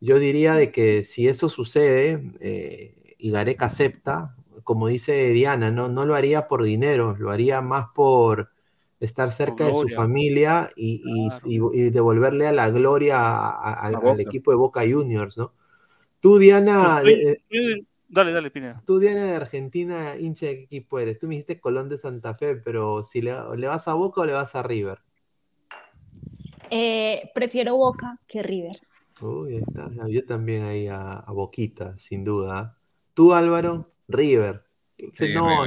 Yo 0.00 0.18
diría 0.18 0.54
de 0.54 0.70
que 0.72 1.02
si 1.04 1.28
eso 1.28 1.48
sucede 1.48 2.32
y 3.18 3.30
Gareca 3.30 3.66
acepta, 3.66 4.36
como 4.64 4.88
dice 4.88 5.30
Diana, 5.30 5.70
¿no? 5.70 5.88
no 5.88 6.04
lo 6.04 6.14
haría 6.14 6.48
por 6.48 6.62
dinero, 6.64 7.16
lo 7.18 7.30
haría 7.30 7.62
más 7.62 7.86
por 7.94 8.53
estar 9.04 9.30
cerca 9.32 9.66
de 9.66 9.74
su 9.74 9.88
familia 9.88 10.70
y, 10.76 11.28
devolverle 11.90 12.46
a 12.46 12.52
la 12.52 12.70
gloria 12.70 13.48
al 13.48 14.20
equipo 14.20 14.50
de 14.50 14.56
Boca 14.56 14.80
Juniors, 14.80 15.36
¿no? 15.38 15.52
Tú, 16.20 16.38
Diana. 16.38 17.02
dale, 18.08 18.32
dale, 18.32 18.50
Pineda. 18.50 18.82
Tú, 18.86 18.98
Diana 18.98 19.24
de 19.24 19.34
Argentina, 19.34 20.16
hincha 20.16 20.46
de 20.46 20.56
qué 20.56 20.62
equipo 20.62 20.98
eres. 20.98 21.18
Tú 21.18 21.26
me 21.26 21.34
dijiste 21.34 21.60
Colón 21.60 21.88
de 21.90 21.98
Santa 21.98 22.34
Fe, 22.34 22.56
pero 22.56 23.04
si 23.04 23.20
le, 23.20 23.32
vas 23.32 23.88
a 23.88 23.94
Boca 23.94 24.22
o 24.22 24.24
le 24.24 24.32
vas 24.32 24.54
a 24.54 24.62
River. 24.62 25.00
Eh, 26.70 27.30
prefiero 27.34 27.76
Boca 27.76 28.18
que 28.26 28.42
River. 28.42 28.80
Uy, 29.20 29.56
está. 29.56 29.90
Yo 30.08 30.24
también 30.24 30.62
ahí 30.64 30.88
a, 30.88 31.24
Boquita, 31.28 31.98
sin 31.98 32.24
duda. 32.24 32.78
Tú, 33.12 33.34
Álvaro, 33.34 33.92
River. 34.08 34.64
no, 35.34 35.64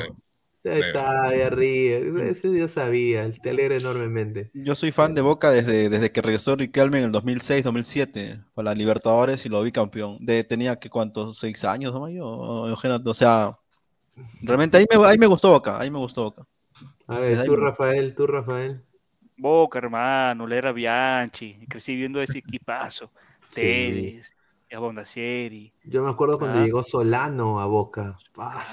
Está 0.75 1.27
ahí 1.27 1.41
arriba. 1.41 2.23
Eso 2.23 2.53
yo 2.53 2.67
sabía, 2.67 3.31
te 3.31 3.49
alegra 3.49 3.75
enormemente. 3.75 4.51
Yo 4.53 4.75
soy 4.75 4.91
fan 4.91 5.15
de 5.15 5.21
Boca 5.21 5.51
desde, 5.51 5.89
desde 5.89 6.11
que 6.11 6.21
regresó 6.21 6.55
Riquelme 6.55 6.99
en 6.99 7.05
el 7.05 7.11
2006-2007 7.11 8.43
para 8.53 8.71
la 8.71 8.75
Libertadores 8.75 9.45
y 9.45 9.49
lo 9.49 9.61
vi 9.63 9.71
campeón. 9.71 10.17
De, 10.19 10.43
tenía 10.43 10.77
que 10.77 10.89
cuántos, 10.89 11.37
seis 11.37 11.63
años, 11.63 11.93
¿no? 11.93 12.09
Yo, 12.09 12.27
o 12.27 13.13
sea, 13.13 13.57
realmente 14.41 14.77
ahí 14.77 14.85
me, 14.91 15.05
ahí 15.05 15.17
me 15.17 15.27
gustó 15.27 15.51
Boca, 15.51 15.79
ahí 15.79 15.89
me 15.89 15.99
gustó 15.99 16.23
Boca. 16.23 16.43
A 17.07 17.19
ver, 17.19 17.45
tú 17.45 17.55
Rafael, 17.55 18.13
tú 18.15 18.27
Rafael. 18.27 18.83
Boca, 19.37 19.79
hermano, 19.79 20.47
le 20.47 20.57
era 20.57 20.71
Bianchi, 20.71 21.65
crecí 21.69 21.95
viendo 21.95 22.21
ese 22.21 22.39
equipazo. 22.39 23.11
Tevez, 23.53 24.33
sí. 25.05 25.73
Yo 25.85 26.03
me 26.03 26.09
acuerdo 26.09 26.37
cuando 26.37 26.59
ah. 26.59 26.63
llegó 26.63 26.83
Solano 26.83 27.61
a 27.61 27.65
Boca. 27.65 28.17
Ah, 28.37 28.63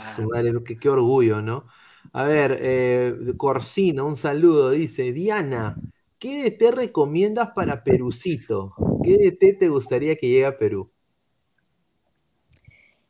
qué, 0.67 0.77
qué 0.77 0.89
orgullo, 0.89 1.41
¿no? 1.41 1.67
A 2.17 2.23
ver, 2.27 2.59
eh, 2.63 3.35
Corsino, 3.37 4.07
un 4.07 4.17
saludo, 4.17 4.71
dice, 4.71 5.13
Diana, 5.13 5.77
¿qué 6.21 6.49
DT 6.49 6.71
recomiendas 6.71 7.49
para 7.53 7.83
Perucito? 7.83 8.73
¿Qué 9.03 9.19
DT 9.19 9.59
te 9.59 9.69
gustaría 9.69 10.15
que 10.15 10.29
llegue 10.29 10.47
a 10.47 10.57
Perú? 10.57 10.89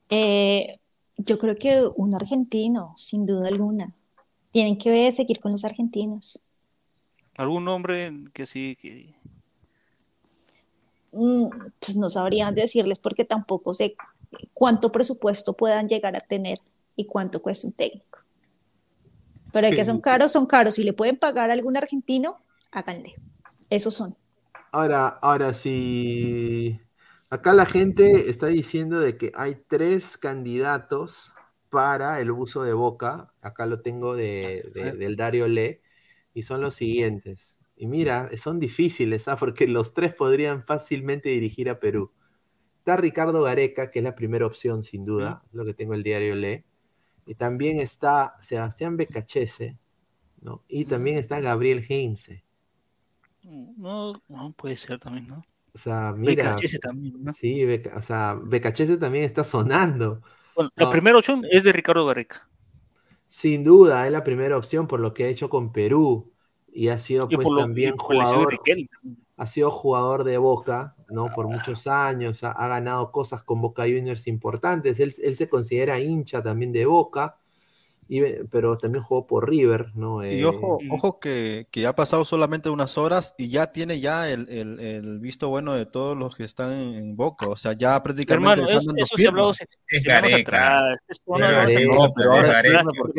Eh, 0.08 0.78
yo 1.18 1.38
creo 1.38 1.54
que 1.56 1.86
un 1.96 2.14
argentino, 2.14 2.94
sin 2.96 3.26
duda 3.26 3.48
alguna. 3.48 3.92
Tienen 4.52 4.78
que 4.78 5.12
seguir 5.12 5.38
con 5.38 5.52
los 5.52 5.66
argentinos. 5.66 6.40
¿Algún 7.36 7.66
nombre 7.66 8.10
que 8.32 8.46
sí? 8.46 8.74
Que... 8.80 9.14
Mm, 11.12 11.50
pues 11.78 11.94
no 11.98 12.08
sabrían 12.08 12.54
decirles 12.54 12.98
porque 12.98 13.26
tampoco 13.26 13.74
sé 13.74 13.96
cuánto 14.54 14.90
presupuesto 14.90 15.52
puedan 15.52 15.90
llegar 15.90 16.16
a 16.16 16.20
tener 16.20 16.58
y 16.96 17.04
cuánto 17.04 17.42
cuesta 17.42 17.66
un 17.66 17.74
técnico. 17.74 18.23
Pero 19.54 19.70
que 19.70 19.84
son 19.84 20.00
caros, 20.00 20.32
son 20.32 20.46
caros. 20.46 20.74
Si 20.74 20.82
le 20.82 20.92
pueden 20.92 21.16
pagar 21.16 21.48
a 21.48 21.52
algún 21.52 21.76
argentino, 21.76 22.40
háganle. 22.72 23.14
Esos 23.70 23.94
son. 23.94 24.16
Ahora, 24.72 25.06
ahora 25.06 25.54
sí. 25.54 26.80
Acá 27.30 27.52
la 27.52 27.64
gente 27.64 28.28
está 28.30 28.48
diciendo 28.48 28.98
de 28.98 29.16
que 29.16 29.30
hay 29.36 29.56
tres 29.68 30.18
candidatos 30.18 31.32
para 31.70 32.20
el 32.20 32.32
uso 32.32 32.64
de 32.64 32.72
Boca. 32.72 33.32
Acá 33.40 33.66
lo 33.66 33.80
tengo 33.80 34.16
de, 34.16 34.70
del 34.74 35.14
Dario 35.14 35.46
Le. 35.46 35.80
Y 36.34 36.42
son 36.42 36.60
los 36.60 36.74
siguientes. 36.74 37.56
Y 37.76 37.86
mira, 37.86 38.36
son 38.36 38.58
difíciles, 38.58 39.28
¿ah? 39.28 39.36
porque 39.36 39.68
los 39.68 39.94
tres 39.94 40.14
podrían 40.14 40.64
fácilmente 40.64 41.28
dirigir 41.28 41.70
a 41.70 41.78
Perú. 41.78 42.10
Está 42.78 42.96
Ricardo 42.96 43.42
Gareca, 43.42 43.92
que 43.92 44.00
es 44.00 44.04
la 44.04 44.16
primera 44.16 44.46
opción, 44.46 44.82
sin 44.82 45.04
duda, 45.04 45.44
lo 45.52 45.64
que 45.64 45.74
tengo 45.74 45.94
el 45.94 46.02
diario 46.02 46.34
Le. 46.34 46.64
Y 47.26 47.34
también 47.34 47.80
está 47.80 48.36
Sebastián 48.40 48.96
Becachese, 48.96 49.78
¿no? 50.40 50.62
Y 50.68 50.84
también 50.84 51.18
está 51.18 51.40
Gabriel 51.40 51.84
Heinze. 51.88 52.44
No, 53.42 54.22
no 54.28 54.52
puede 54.52 54.76
ser 54.76 54.98
también, 54.98 55.28
¿no? 55.28 55.44
O 55.74 55.78
sea, 55.78 56.12
mira. 56.16 56.44
Becachese 56.44 56.78
también, 56.78 57.22
¿no? 57.22 57.32
Sí, 57.32 57.64
o 57.94 58.02
sea, 58.02 58.38
Becachese 58.42 58.96
también 58.96 59.24
está 59.24 59.44
sonando. 59.44 60.20
Bueno, 60.54 60.70
la 60.76 60.90
primera 60.90 61.18
opción 61.18 61.42
es 61.50 61.64
de 61.64 61.72
Ricardo 61.72 62.06
Gareca. 62.06 62.48
Sin 63.26 63.64
duda, 63.64 64.06
es 64.06 64.12
la 64.12 64.22
primera 64.22 64.56
opción 64.56 64.86
por 64.86 65.00
lo 65.00 65.12
que 65.12 65.24
ha 65.24 65.28
hecho 65.28 65.48
con 65.48 65.72
Perú. 65.72 66.32
Y 66.72 66.88
ha 66.88 66.98
sido 66.98 67.28
pues 67.28 67.46
también 67.56 67.96
jugador 67.96 68.58
ha 69.36 69.46
sido 69.46 69.70
jugador 69.70 70.24
de 70.24 70.38
Boca, 70.38 70.93
¿no? 71.10 71.32
Por 71.34 71.48
muchos 71.48 71.86
años, 71.86 72.44
ha, 72.44 72.68
ganado 72.68 73.10
cosas 73.10 73.42
con 73.42 73.60
Boca 73.60 73.82
Juniors 73.82 74.26
importantes. 74.26 75.00
Él, 75.00 75.12
se 75.12 75.48
considera 75.48 76.00
hincha 76.00 76.42
también 76.42 76.72
de 76.72 76.86
Boca, 76.86 77.36
y, 78.08 78.20
pero 78.50 78.76
también 78.76 79.02
jugó 79.02 79.26
por 79.26 79.48
River, 79.48 79.92
¿no? 79.94 80.22
y 80.22 80.40
eh, 80.40 80.44
ojo, 80.44 80.78
ojo 80.90 81.18
que, 81.18 81.66
que, 81.70 81.86
ha 81.86 81.94
pasado 81.94 82.26
solamente 82.26 82.68
unas 82.68 82.98
horas 82.98 83.34
y 83.38 83.48
ya 83.48 83.72
tiene 83.72 83.98
ya 83.98 84.28
el, 84.30 84.46
el, 84.50 85.18
visto 85.20 85.48
bueno 85.48 85.72
de 85.72 85.86
todos 85.86 86.14
los 86.14 86.36
que 86.36 86.44
están 86.44 86.72
en, 86.72 87.16
Boca. 87.16 87.48
O 87.48 87.56
sea, 87.56 87.72
ya 87.72 88.02
prácticamente. 88.02 88.60
Hermano, 88.60 88.78
eso, 88.98 89.16
se 89.16 89.26
habló 89.26 89.52
es 89.88 90.04
Gareca. 90.04 90.82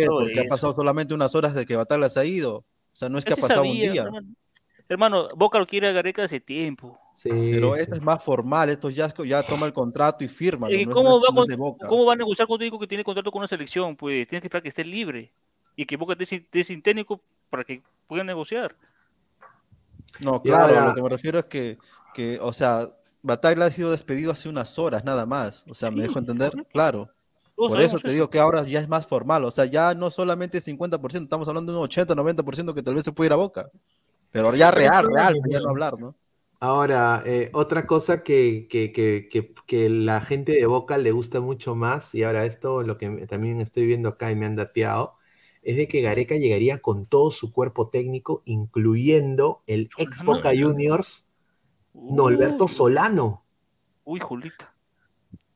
Porque 0.07 0.39
ha 0.39 0.49
pasado 0.49 0.75
solamente 0.75 1.15
unas 1.15 1.33
horas 1.33 1.55
de 1.55 1.65
que 1.65 1.75
Batalla 1.75 2.07
se 2.09 2.19
ha 2.19 2.25
ido. 2.25 2.57
O 2.57 2.65
sea, 2.97 3.09
no 3.09 3.17
es 3.17 3.25
que 3.25 3.33
ha 3.33 3.37
pasado 3.37 3.63
un 3.63 3.73
día. 3.73 4.07
Hermano, 4.87 5.29
Boca 5.35 5.57
lo 5.57 5.65
quiere 5.65 5.89
a 5.89 5.91
Gareca 5.91 6.23
hace 6.23 6.39
tiempo. 6.39 6.99
Sí, 7.15 7.29
pero 7.29 7.77
esto 7.77 7.95
es 7.95 8.01
más 8.01 8.21
formal, 8.21 8.69
esto 8.69 8.89
ya, 8.89 9.07
ya 9.25 9.41
toma 9.41 9.65
el 9.65 9.73
contrato 9.73 10.25
y 10.25 10.27
firma. 10.27 10.67
cómo, 10.91 11.21
va 12.05 12.13
a 12.13 12.15
negociar 12.17 12.45
contigo 12.45 12.77
que 12.77 12.87
tiene 12.87 13.05
contrato 13.05 13.31
con 13.31 13.39
una 13.39 13.47
selección? 13.47 13.95
Pues 13.95 14.27
tienes 14.27 14.41
que 14.41 14.47
esperar 14.47 14.61
que 14.61 14.69
esté 14.69 14.83
libre 14.83 15.31
y 15.77 15.85
que 15.85 15.95
Boca 15.95 16.13
esté 16.19 16.63
sin 16.65 16.81
técnico 16.81 17.21
para 17.49 17.63
que 17.63 17.81
puedan 18.07 18.27
negociar. 18.27 18.75
No, 20.19 20.41
claro, 20.41 20.87
lo 20.87 20.93
que 20.93 21.01
me 21.01 21.09
refiero 21.09 21.39
es 21.39 21.45
que, 21.45 21.77
que 22.13 22.37
o 22.41 22.51
sea, 22.51 22.89
Bataglia 23.21 23.67
ha 23.67 23.71
sido 23.71 23.91
despedido 23.91 24.33
hace 24.33 24.49
unas 24.49 24.77
horas 24.77 25.05
nada 25.05 25.25
más. 25.25 25.63
O 25.69 25.73
sea, 25.73 25.91
¿me 25.91 26.01
dejo 26.01 26.19
entender? 26.19 26.51
Claro. 26.73 27.09
Por 27.55 27.79
eso 27.79 27.97
te 27.99 28.11
digo 28.11 28.29
que 28.29 28.39
ahora 28.39 28.63
ya 28.63 28.81
es 28.81 28.89
más 28.89 29.07
formal, 29.07 29.45
o 29.45 29.51
sea, 29.51 29.63
ya 29.63 29.93
no 29.93 30.11
solamente 30.11 30.59
50%, 30.59 31.23
estamos 31.23 31.47
hablando 31.47 31.71
de 31.71 31.77
un 31.77 31.85
80, 31.85 32.13
90% 32.13 32.73
que 32.73 32.83
tal 32.83 32.95
vez 32.95 33.05
se 33.05 33.13
puede 33.13 33.29
ir 33.29 33.33
a 33.33 33.37
Boca. 33.37 33.71
Pero 34.31 34.53
ya 34.53 34.71
real, 34.71 35.07
real, 35.09 35.35
ya 35.49 35.61
no 35.61 35.69
hablar, 35.69 35.97
¿no? 35.97 36.13
Ahora, 36.59 37.21
eh, 37.25 37.49
otra 37.53 37.85
cosa 37.85 38.23
que, 38.23 38.67
que, 38.69 38.91
que, 38.91 39.27
que, 39.65 39.89
la 39.89 40.21
gente 40.21 40.53
de 40.53 40.65
Boca 40.65 40.97
le 40.97 41.11
gusta 41.11 41.41
mucho 41.41 41.75
más, 41.75 42.15
y 42.15 42.23
ahora 42.23 42.45
esto 42.45 42.81
lo 42.83 42.97
que 42.97 43.09
también 43.27 43.61
estoy 43.61 43.85
viendo 43.85 44.09
acá 44.09 44.31
y 44.31 44.35
me 44.35 44.45
han 44.45 44.55
dateado, 44.55 45.17
es 45.61 45.75
de 45.75 45.87
que 45.87 46.01
Gareca 46.01 46.35
llegaría 46.35 46.79
con 46.79 47.05
todo 47.05 47.31
su 47.31 47.51
cuerpo 47.51 47.89
técnico, 47.89 48.41
incluyendo 48.45 49.63
el 49.67 49.89
ex 49.97 50.23
Boca 50.23 50.51
Juniors, 50.57 51.27
Norberto 51.93 52.67
Solano. 52.67 53.43
Uy, 54.03 54.19
Julita. 54.19 54.73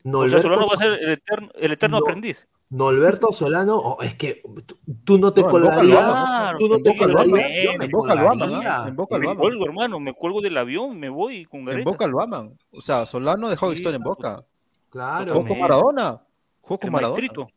Norberto 0.03 0.41
Solano 0.41 0.67
va 0.67 0.73
a 0.73 0.77
ser 0.77 0.93
el 0.93 1.11
eterno, 1.11 1.49
el 1.55 1.71
eterno 1.71 1.97
aprendiz. 1.97 2.47
Norberto 2.69 3.31
Solano, 3.33 3.77
oh, 3.77 4.01
es 4.01 4.15
que 4.15 4.41
tú 5.03 5.17
no 5.17 5.33
te 5.33 5.43
colgarías. 5.43 6.55
tú 6.59 6.67
no 6.69 6.79
te 6.79 6.95
colgarías. 6.95 7.81
En 7.81 7.91
Boca 7.91 8.15
lo 8.15 8.31
aman. 8.31 8.87
En 8.87 8.95
Boca 8.95 9.17
lo 9.17 9.29
aman. 9.29 9.37
Me 9.37 9.41
cuelgo, 9.41 9.65
hermano, 9.65 9.99
me 9.99 10.13
cuelgo 10.13 10.41
del 10.41 10.57
avión, 10.57 10.99
me 10.99 11.09
voy 11.09 11.45
con 11.45 11.65
Gareca. 11.65 11.89
En 11.89 11.93
Boca 11.93 12.07
lo 12.07 12.21
aman. 12.21 12.57
O 12.71 12.81
sea, 12.81 13.05
Solano 13.05 13.49
dejó 13.49 13.71
historia 13.73 13.97
en 13.97 14.03
Boca. 14.03 14.45
Claro. 14.89 15.33
Jugó 15.33 15.47
con 15.47 15.59
Maradona. 15.59 16.21
Jugó 16.61 16.79
con 16.79 16.91
Maradona. 16.91 17.21
Maestrito. 17.21 17.47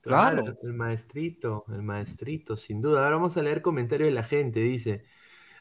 Claro. 0.00 0.44
El 0.62 0.74
maestrito, 0.74 1.64
el 1.68 1.82
maestrito, 1.82 2.56
sin 2.56 2.82
duda. 2.82 3.04
Ahora 3.04 3.16
vamos 3.16 3.36
a 3.36 3.42
leer 3.42 3.62
comentarios 3.62 4.08
de 4.08 4.14
la 4.14 4.24
gente. 4.24 4.60
Dice. 4.60 5.04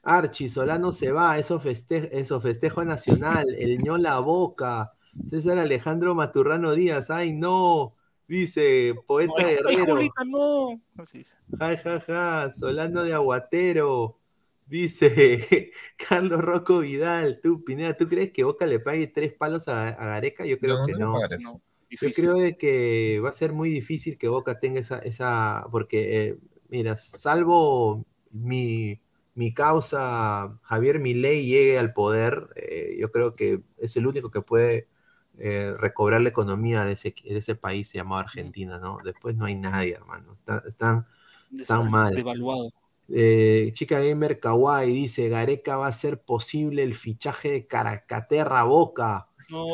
Archi, 0.03 0.49
Solano 0.49 0.91
se 0.91 1.13
va, 1.13 1.37
eso, 1.39 1.61
festejo, 1.61 2.07
eso 2.11 2.41
festejo 2.41 2.83
nacional, 2.83 3.45
el 3.57 3.77
ñola 3.81 4.19
boca, 4.19 4.91
César 5.29 5.57
Alejandro 5.57 6.13
Maturrano 6.13 6.73
Díaz, 6.73 7.09
ay 7.09 7.31
no, 7.31 7.95
Dice, 8.27 8.95
poeta 9.05 9.43
guerrero. 9.43 9.99
no. 10.25 10.81
Ja, 11.59 11.77
ja, 11.77 11.99
ja, 11.99 12.51
Solano 12.51 13.03
de 13.03 13.13
Aguatero. 13.13 14.17
Dice 14.65 15.71
Carlos 15.97 16.41
Rocco 16.41 16.79
Vidal, 16.79 17.39
tú, 17.43 17.63
Pineda, 17.63 17.95
¿tú 17.95 18.07
crees 18.07 18.31
que 18.31 18.43
Boca 18.43 18.65
le 18.65 18.79
pague 18.79 19.07
tres 19.07 19.33
palos 19.33 19.67
a, 19.67 19.91
Gareca? 19.91 20.45
Yo 20.45 20.57
creo 20.57 20.85
que 20.85 20.93
no. 20.93 21.15
Yo 21.89 22.09
creo 22.11 22.57
que 22.57 23.19
va 23.23 23.29
a 23.29 23.33
ser 23.33 23.53
muy 23.53 23.69
difícil 23.69 24.17
que 24.17 24.27
Boca 24.27 24.59
tenga 24.59 24.79
esa, 24.79 24.99
esa 24.99 25.67
porque, 25.69 26.27
eh, 26.27 26.37
mira, 26.69 26.97
salvo 26.97 28.05
mi, 28.31 28.99
mi 29.35 29.53
causa, 29.53 30.59
Javier 30.63 30.99
Milei 30.99 31.45
llegue 31.45 31.77
al 31.77 31.93
poder, 31.93 32.47
eh, 32.55 32.97
yo 32.99 33.11
creo 33.11 33.33
que 33.33 33.61
es 33.77 33.95
el 33.95 34.07
único 34.07 34.31
que 34.31 34.41
puede 34.41 34.87
eh, 35.37 35.73
recobrar 35.79 36.21
la 36.21 36.29
economía 36.29 36.85
de 36.85 36.93
ese, 36.93 37.13
de 37.23 37.37
ese 37.37 37.55
país 37.55 37.91
llamado 37.91 38.21
Argentina, 38.21 38.77
¿no? 38.77 38.97
Después 39.03 39.35
no 39.35 39.45
hay 39.45 39.55
nadie, 39.55 39.93
hermano. 39.93 40.37
están, 40.65 41.05
están 41.57 41.89
mal. 41.89 42.15
Devaluado. 42.15 42.71
Eh, 43.09 43.71
Chica 43.73 43.99
Gamer 43.99 44.39
Kawaii 44.39 44.91
dice, 44.91 45.29
Gareca 45.29 45.77
va 45.77 45.87
a 45.87 45.91
ser 45.91 46.21
posible 46.21 46.83
el 46.83 46.93
fichaje 46.93 47.51
de 47.51 47.67
Caracaterra 47.67 48.63
Boca. 48.63 49.27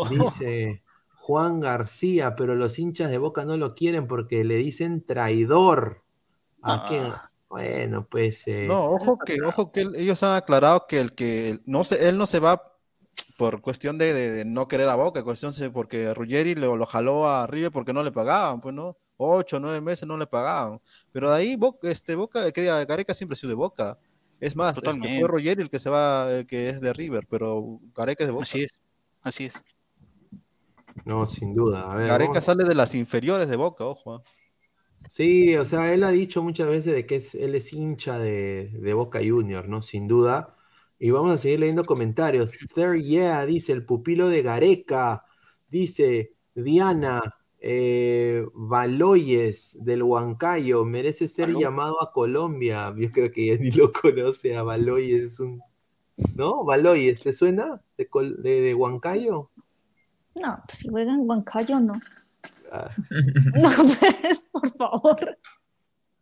Dice 0.10 0.84
Juan 1.16 1.60
García, 1.60 2.36
pero 2.36 2.56
los 2.56 2.80
hinchas 2.80 3.12
de 3.12 3.18
Boca 3.18 3.46
no 3.46 3.56
lo 3.56 3.76
quieren 3.76 4.08
porque 4.08 4.44
le 4.44 4.56
dicen 4.56 5.06
traidor. 5.06 6.04
¿A 6.62 6.86
qué? 6.90 7.12
Bueno, 7.50 8.08
pues. 8.10 8.48
Eh, 8.48 8.66
no, 8.68 8.86
ojo 8.86 9.18
que, 9.18 9.38
ojo 9.46 9.72
que 9.72 9.88
ellos 9.96 10.22
han 10.24 10.36
aclarado 10.36 10.86
que 10.88 11.00
el 11.00 11.14
que 11.14 11.60
no 11.66 11.84
se, 11.84 12.08
él 12.08 12.18
no 12.18 12.26
se 12.26 12.40
va 12.40 12.69
por 13.40 13.62
cuestión 13.62 13.98
de, 13.98 14.44
no 14.46 14.68
querer 14.68 14.90
a 14.90 14.96
Boca, 14.96 15.24
cuestión 15.24 15.54
de, 15.54 15.70
porque 15.70 16.14
Ruggeri 16.14 16.56
lo, 16.56 16.76
lo, 16.76 16.86
jaló 16.86 17.26
a 17.26 17.48
River 17.48 17.72
porque 17.72 17.94
no 17.94 18.04
le 18.04 18.12
pagaban, 18.12 18.60
pues 18.60 18.76
no, 18.76 18.98
ocho, 19.16 19.62
nueve 19.62 19.80
meses 19.80 20.06
no 20.06 20.18
le 20.18 20.28
pagaban. 20.28 20.82
Pero 21.14 21.32
de 21.32 21.38
ahí 21.38 21.56
Boca, 21.56 21.90
este, 21.90 22.16
Boca, 22.16 22.52
que 22.52 22.60
diga, 22.60 22.84
Gareca 22.84 23.14
siempre 23.14 23.36
ha 23.36 23.38
sido 23.38 23.52
de 23.52 23.56
Boca. 23.56 23.98
Es 24.42 24.58
más, 24.58 24.76
este, 24.78 24.92
fue 24.92 25.28
Ruggeri 25.30 25.62
el 25.62 25.70
que 25.70 25.80
se 25.80 25.90
va, 25.90 26.28
eh, 26.30 26.46
que 26.46 26.68
es 26.68 26.82
de 26.82 26.92
River, 26.92 27.28
pero 27.30 27.80
Gareca 27.96 28.26
es 28.26 28.28
de 28.28 28.34
Boca. 28.34 28.44
Así 28.44 28.64
es, 28.64 28.72
así 29.22 29.46
es. 29.46 29.54
No, 31.06 31.26
sin 31.26 31.54
duda. 31.54 31.94
A 31.94 31.96
Gareca 31.96 32.42
sale 32.42 32.66
de 32.66 32.76
las 32.76 32.94
inferiores 32.94 33.48
de 33.48 33.56
Boca, 33.56 33.86
ojo. 33.86 34.16
¿ah? 34.16 34.24
Sí, 35.08 35.56
o 35.56 35.64
sea, 35.64 35.94
él 35.94 36.04
ha 36.04 36.12
dicho 36.12 36.44
muchas 36.44 36.68
veces 36.68 36.94
de 36.94 37.06
que 37.06 37.16
es, 37.16 37.36
él 37.36 37.56
es 37.56 37.72
hincha 37.72 38.20
de, 38.20 38.70
de 38.74 38.94
Boca 38.94 39.22
Junior, 39.26 39.70
¿no? 39.70 39.82
Sin 39.82 40.10
duda 40.10 40.58
y 41.00 41.12
vamos 41.12 41.32
a 41.32 41.38
seguir 41.38 41.62
leyendo 41.62 41.86
comentarios. 41.86 42.52
Third 42.74 43.00
Yeah, 43.00 43.46
dice 43.46 43.72
el 43.72 43.86
pupilo 43.86 44.28
de 44.28 44.42
Gareca. 44.42 45.24
Dice 45.72 46.34
Diana 46.54 47.22
eh, 47.62 48.46
Baloyes 48.54 49.78
del 49.82 50.04
Huancayo. 50.04 50.84
Merece 50.84 51.30
ser 51.30 51.54
llamado 51.56 52.04
a 52.04 52.12
Colombia. 52.12 52.94
Yo 52.98 53.12
creo 53.14 53.32
que 53.32 53.46
ya 53.46 53.56
ni 53.56 53.72
lo 53.72 53.94
conoce 53.94 54.58
a 54.58 54.64
Baloyes. 54.64 55.24
Es 55.24 55.40
un... 55.40 55.62
¿No? 56.36 56.66
Baloyes, 56.66 57.22
¿te 57.22 57.32
suena? 57.32 57.82
¿De, 57.98 58.76
Huancayo? 58.76 59.50
No, 60.36 60.64
pues 60.68 60.80
si 60.80 60.90
juega 60.90 61.14
en 61.14 61.22
Huancayo, 61.22 61.80
no. 61.80 61.94
Ah. 62.74 62.90
no, 63.10 63.70
pues, 64.00 64.48
por 64.52 64.70
favor. 64.76 65.38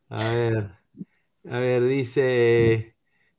A 0.09 0.29
ver. 0.29 0.71
A 1.49 1.59
ver, 1.59 1.83
dice. 1.85 2.96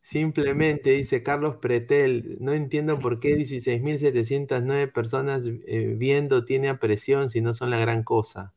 Simplemente, 0.09 0.93
dice 0.93 1.23
Carlos 1.23 1.57
Pretel, 1.57 2.39
no 2.41 2.55
entiendo 2.55 2.99
por 2.99 3.21
qué 3.21 3.37
16.709 3.37 4.91
personas 4.91 5.45
eh, 5.45 5.95
viendo 5.99 6.47
tiene 6.47 6.71
a 6.71 6.79
presión 6.79 7.29
si 7.29 7.43
no 7.43 7.53
son 7.53 7.69
la 7.69 7.77
gran 7.77 8.05
cosa. 8.05 8.55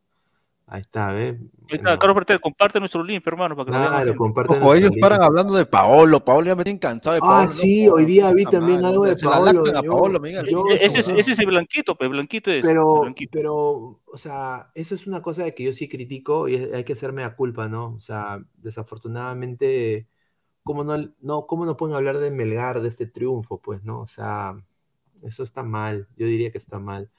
Ahí 0.65 0.79
está, 0.79 1.11
¿ves? 1.11 1.35
Carlos 1.83 2.15
Pretel, 2.15 2.39
comparte 2.39 2.79
nuestro 2.79 3.03
link, 3.03 3.27
hermano. 3.27 3.57
Para 3.57 3.65
que 3.65 3.71
claro, 3.71 4.15
comparte 4.15 4.53
Ojo, 4.53 4.73
ellos 4.75 4.91
paran 5.01 5.21
hablando 5.21 5.53
de 5.53 5.65
Paolo. 5.65 6.23
Paolo 6.23 6.47
ya 6.47 6.55
me 6.55 6.63
tiene 6.63 6.77
encantado 6.77 7.15
de 7.15 7.19
ah, 7.21 7.27
Paolo. 7.27 7.43
Ah, 7.43 7.47
sí, 7.49 7.85
hoy 7.89 8.05
día 8.05 8.31
vi 8.31 8.45
también 8.45 8.85
algo 8.85 9.05
de 9.05 9.15
Paolo. 9.21 9.61
ese, 10.69 10.99
es, 10.99 11.09
ese, 11.09 11.31
es 11.33 11.39
el 11.39 11.47
blanquito, 11.47 11.95
pues, 11.97 12.09
blanquito 12.09 12.49
es. 12.49 12.63
Pero, 12.63 13.13
pero, 13.29 13.99
o 14.05 14.17
sea, 14.17 14.71
eso 14.73 14.95
es 14.95 15.05
una 15.05 15.21
cosa 15.21 15.51
que 15.51 15.65
yo 15.65 15.73
sí 15.73 15.89
critico 15.89 16.47
y 16.47 16.55
hay 16.55 16.85
que 16.85 16.93
hacerme 16.93 17.23
la 17.23 17.35
culpa, 17.35 17.67
¿no? 17.67 17.95
O 17.95 17.99
sea, 17.99 18.41
desafortunadamente 18.55 20.07
¿cómo 20.63 20.83
no, 20.83 20.97
no, 21.21 21.47
¿cómo 21.47 21.65
no 21.65 21.77
pueden 21.77 21.95
hablar 21.95 22.19
de 22.19 22.31
Melgar, 22.31 22.81
de 22.81 22.87
este 22.87 23.05
triunfo? 23.07 23.59
Pues, 23.59 23.83
¿no? 23.83 24.01
O 24.01 24.07
sea, 24.07 24.55
eso 25.23 25.43
está 25.43 25.63
mal, 25.63 26.07
yo 26.17 26.27
diría 26.27 26.51
que 26.51 26.57
está 26.57 26.79
mal. 26.79 27.09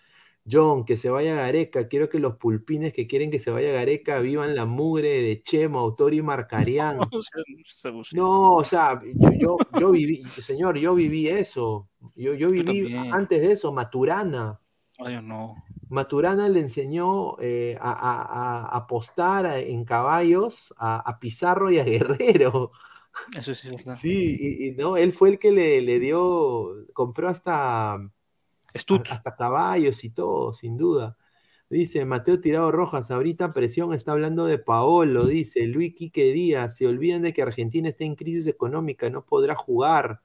John, 0.50 0.84
que 0.84 0.96
se 0.96 1.08
vaya 1.08 1.36
Gareca, 1.36 1.86
quiero 1.86 2.08
que 2.08 2.18
los 2.18 2.36
pulpines 2.36 2.92
que 2.92 3.06
quieren 3.06 3.30
que 3.30 3.38
se 3.38 3.52
vaya 3.52 3.70
Gareca 3.70 4.18
vivan 4.18 4.56
la 4.56 4.66
mugre 4.66 5.22
de 5.22 5.40
Chemo, 5.42 5.78
Autor 5.78 6.14
y 6.14 6.22
Marcarián. 6.22 6.98
No, 8.12 8.54
o 8.54 8.64
sea, 8.64 9.00
yo, 9.38 9.56
yo, 9.78 9.90
viví, 9.90 10.24
señor, 10.28 10.78
yo 10.78 10.94
viví 10.94 11.28
eso. 11.28 11.88
Yo, 12.16 12.34
yo 12.34 12.50
viví 12.50 12.94
antes 13.10 13.40
de 13.40 13.52
eso, 13.52 13.72
Maturana. 13.72 14.60
Ay, 14.98 15.20
no. 15.22 15.54
Maturana 15.88 16.48
le 16.48 16.60
enseñó 16.60 17.36
eh, 17.40 17.76
a, 17.80 18.68
apostar 18.76 19.46
en 19.58 19.84
caballos 19.84 20.74
a, 20.76 20.96
a 20.98 21.18
Pizarro 21.18 21.70
y 21.70 21.78
a 21.78 21.84
Guerrero. 21.84 22.72
Eso 23.36 23.54
sí 23.54 23.68
Sí, 23.94 24.38
y, 24.40 24.72
no, 24.72 24.96
él 24.96 25.12
fue 25.12 25.30
el 25.30 25.38
que 25.38 25.52
le, 25.52 26.00
dio, 26.00 26.86
compró 26.92 27.28
hasta, 27.28 27.98
hasta 28.74 29.36
caballos 29.36 30.04
y 30.04 30.10
todo, 30.10 30.52
sin 30.52 30.76
duda. 30.76 31.16
Dice 31.68 32.04
Mateo 32.04 32.38
Tirado 32.38 32.70
Rojas, 32.70 33.10
ahorita 33.10 33.48
presión 33.48 33.94
está 33.94 34.12
hablando 34.12 34.44
de 34.44 34.58
Paolo, 34.58 35.24
dice 35.24 35.66
Luis 35.66 35.94
Quique 35.94 36.30
Díaz, 36.30 36.76
se 36.76 36.86
olviden 36.86 37.22
de 37.22 37.32
que 37.32 37.40
Argentina 37.40 37.88
está 37.88 38.04
en 38.04 38.14
crisis 38.14 38.46
económica, 38.46 39.08
no 39.08 39.24
podrá 39.24 39.54
jugar. 39.54 40.20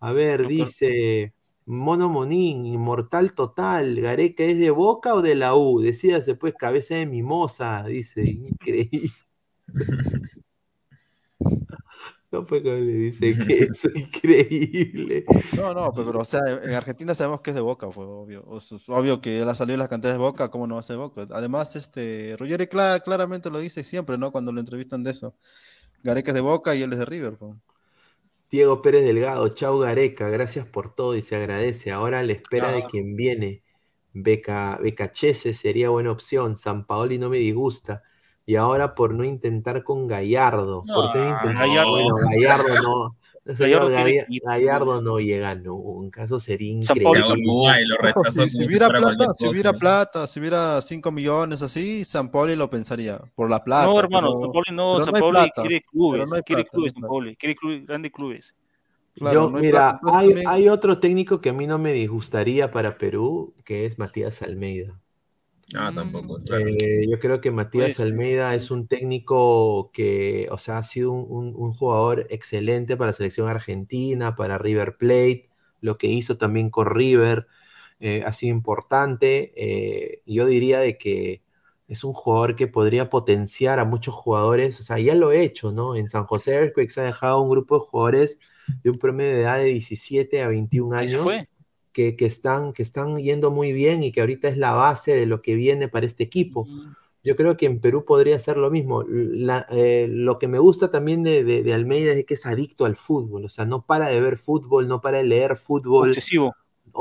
A 0.00 0.12
ver, 0.12 0.46
dice 0.46 1.34
Mono 1.66 2.08
Monín, 2.08 2.64
inmortal 2.64 3.34
total, 3.34 4.00
Gareca 4.00 4.44
es 4.44 4.58
de 4.58 4.70
Boca 4.70 5.14
o 5.14 5.20
de 5.20 5.34
la 5.34 5.54
U, 5.54 5.80
decídase 5.80 6.36
pues 6.36 6.54
cabeza 6.54 6.94
de 6.94 7.04
mimosa, 7.04 7.84
dice, 7.84 8.22
increíble. 8.22 9.10
No, 12.30 12.44
pues 12.44 12.62
le 12.62 12.80
dice 12.80 13.38
que 13.46 13.54
es 13.62 13.84
increíble. 13.94 15.24
No, 15.56 15.72
no, 15.72 15.90
pero, 15.94 16.18
o 16.18 16.24
sea, 16.24 16.40
en 16.62 16.72
Argentina 16.72 17.14
sabemos 17.14 17.40
que 17.40 17.50
es 17.50 17.56
de 17.56 17.62
Boca, 17.62 17.90
fue 17.90 18.04
obvio. 18.04 18.44
es 18.56 18.88
obvio 18.88 19.20
que 19.20 19.40
él 19.40 19.48
ha 19.48 19.54
salido 19.54 19.74
de 19.74 19.78
las 19.78 19.88
canteras 19.88 20.18
de 20.18 20.22
Boca, 20.22 20.50
¿cómo 20.50 20.66
no 20.66 20.74
va 20.74 20.80
a 20.80 20.82
ser 20.82 20.96
de 20.96 21.02
Boca? 21.02 21.26
Además, 21.30 21.74
este, 21.76 22.36
Ruggeri 22.38 22.66
claramente 22.66 23.50
lo 23.50 23.58
dice 23.58 23.82
siempre, 23.82 24.18
¿no? 24.18 24.30
Cuando 24.30 24.52
lo 24.52 24.60
entrevistan 24.60 25.02
de 25.02 25.12
eso. 25.12 25.34
Gareca 26.02 26.30
es 26.30 26.34
de 26.34 26.40
Boca 26.42 26.74
y 26.74 26.82
él 26.82 26.92
es 26.92 26.98
de 26.98 27.06
River. 27.06 27.38
Diego 28.50 28.82
Pérez 28.82 29.04
Delgado, 29.04 29.48
chau 29.48 29.78
Gareca, 29.78 30.28
gracias 30.28 30.66
por 30.66 30.94
todo 30.94 31.16
y 31.16 31.22
se 31.22 31.36
agradece. 31.36 31.92
Ahora 31.92 32.20
a 32.20 32.22
la 32.22 32.32
espera 32.32 32.72
de 32.72 32.84
quien 32.84 33.16
viene. 33.16 33.62
Beca, 34.12 34.78
Becachese 34.82 35.54
sería 35.54 35.90
buena 35.90 36.12
opción. 36.12 36.56
San 36.56 36.86
Paoli 36.86 37.18
no 37.18 37.28
me 37.28 37.38
disgusta. 37.38 38.02
Y 38.48 38.56
ahora 38.56 38.94
por 38.94 39.12
no 39.12 39.24
intentar 39.24 39.84
con 39.84 40.06
Gallardo. 40.06 40.82
¿Por 40.82 41.12
qué 41.12 41.18
no 41.18 41.28
intentar? 41.28 41.68
Gallardo. 41.68 41.90
Bueno, 41.90 42.14
Gallardo 42.16 42.82
no. 42.82 43.16
Gallardo, 43.44 43.90
Gallardo 44.42 45.02
no 45.02 45.20
llega 45.20 45.54
nunca, 45.54 46.24
eso 46.24 46.40
sería 46.40 46.72
increíble. 46.72 47.22
si, 48.48 48.64
hubiera 48.64 48.88
plata, 48.88 49.34
si 49.34 49.48
hubiera 49.48 49.72
plata, 49.74 50.26
si 50.26 50.40
hubiera 50.40 50.80
5 50.80 51.12
millones 51.12 51.60
así, 51.60 52.04
San 52.04 52.30
Poli 52.30 52.56
lo 52.56 52.70
pensaría, 52.70 53.20
por 53.34 53.50
la 53.50 53.62
plata. 53.62 53.86
No, 53.86 54.00
hermano, 54.00 54.40
San 54.40 54.50
Poli 54.50 54.72
no, 54.72 55.04
San 55.04 55.14
Poli 55.14 55.50
quiere 55.54 55.82
clubes, 55.82 56.42
quiere 56.44 56.64
clubes, 56.64 56.92
San 56.94 57.02
Poli, 57.02 57.36
quiere 57.36 57.54
clubes, 57.54 57.86
grandes 57.86 58.12
clubes. 58.12 58.54
Yo, 59.14 59.50
mira, 59.50 60.00
hay, 60.04 60.32
hay, 60.46 60.68
otro 60.70 61.00
técnico 61.00 61.40
que 61.42 61.50
a 61.50 61.52
mí 61.52 61.66
no 61.66 61.78
me 61.78 61.92
disgustaría 61.92 62.70
para 62.70 62.96
Perú, 62.96 63.54
que 63.64 63.84
es 63.84 63.98
Matías 63.98 64.40
Almeida. 64.42 64.98
Ah, 65.74 65.92
tampoco. 65.94 66.38
Eh, 66.58 67.06
yo 67.08 67.18
creo 67.18 67.40
que 67.40 67.50
Matías 67.50 68.00
Almeida 68.00 68.54
es 68.54 68.70
un 68.70 68.88
técnico 68.88 69.90
que, 69.92 70.48
o 70.50 70.56
sea, 70.56 70.78
ha 70.78 70.82
sido 70.82 71.12
un, 71.12 71.72
jugador 71.72 72.26
excelente 72.30 72.96
para 72.96 73.10
la 73.10 73.14
selección 73.14 73.48
argentina, 73.48 74.34
para 74.34 74.56
River 74.56 74.96
Plate, 74.96 75.50
lo 75.80 75.98
que 75.98 76.06
hizo 76.06 76.38
también 76.38 76.70
con 76.70 76.86
River 76.86 77.46
eh, 78.00 78.22
ha 78.24 78.32
sido 78.32 78.56
importante. 78.56 79.52
Eh, 79.56 80.22
yo 80.24 80.46
diría 80.46 80.80
de 80.80 80.96
que 80.96 81.42
es 81.86 82.02
un 82.02 82.14
jugador 82.14 82.56
que 82.56 82.66
podría 82.66 83.10
potenciar 83.10 83.78
a 83.78 83.84
muchos 83.84 84.14
jugadores, 84.14 84.80
o 84.80 84.82
sea, 84.82 84.98
ya 84.98 85.14
lo 85.14 85.32
he 85.32 85.42
hecho, 85.42 85.72
¿no? 85.72 85.96
En 85.96 86.08
San 86.08 86.24
José 86.24 86.52
Earthquakes 86.52 87.00
ha 87.00 87.04
dejado 87.04 87.42
un 87.42 87.50
grupo 87.50 87.78
de 87.78 87.86
jugadores 87.86 88.40
de 88.82 88.90
un 88.90 88.98
promedio 88.98 89.34
de 89.34 89.40
edad 89.42 89.58
de 89.58 89.64
17 89.64 90.42
a 90.42 90.48
21 90.48 90.96
años. 90.96 91.24
Que, 91.92 92.14
están, 92.20 92.72
que 92.72 92.82
están 92.82 93.18
yendo 93.18 93.50
muy 93.50 93.72
bien 93.72 94.04
y 94.04 94.12
que 94.12 94.20
ahorita 94.20 94.48
es 94.48 94.56
la 94.56 94.74
base 94.74 95.16
de 95.16 95.26
lo 95.26 95.42
que 95.42 95.56
viene 95.56 95.88
para 95.88 96.06
este 96.06 96.22
equipo. 96.22 96.66
Yo 97.24 97.36
creo 97.36 97.56
que 97.56 97.66
en 97.66 97.80
Perú 97.80 98.04
podría 98.04 98.38
ser 98.38 98.56
lo 98.56 98.70
mismo. 98.70 99.04
Eh, 99.08 100.06
lo 100.08 100.38
que 100.38 100.48
me 100.48 100.58
gusta 100.58 100.90
también 100.90 101.24
de, 101.24 101.72
Almeida 101.74 102.12
es 102.12 102.24
que 102.24 102.34
es 102.34 102.46
adicto 102.46 102.84
al 102.84 102.96
fútbol, 102.96 103.44
o 103.44 103.48
sea, 103.48 103.64
no 103.66 103.84
para 103.84 104.08
de 104.08 104.20
ver 104.20 104.36
fútbol, 104.36 104.86
no 104.86 105.00
para 105.00 105.18
de 105.18 105.24
leer 105.24 105.56
fútbol. 105.56 106.10
Obsesivo. 106.10 106.54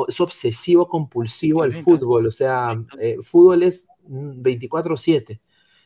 Es 0.08 0.20
obsesivo, 0.20 0.88
compulsivo 0.90 1.64
al 1.64 1.74
fútbol, 1.74 2.28
o 2.28 2.32
sea, 2.32 2.84
eh, 3.00 3.18
fútbol 3.22 3.64
es 3.64 3.88
24/7. 4.08 5.40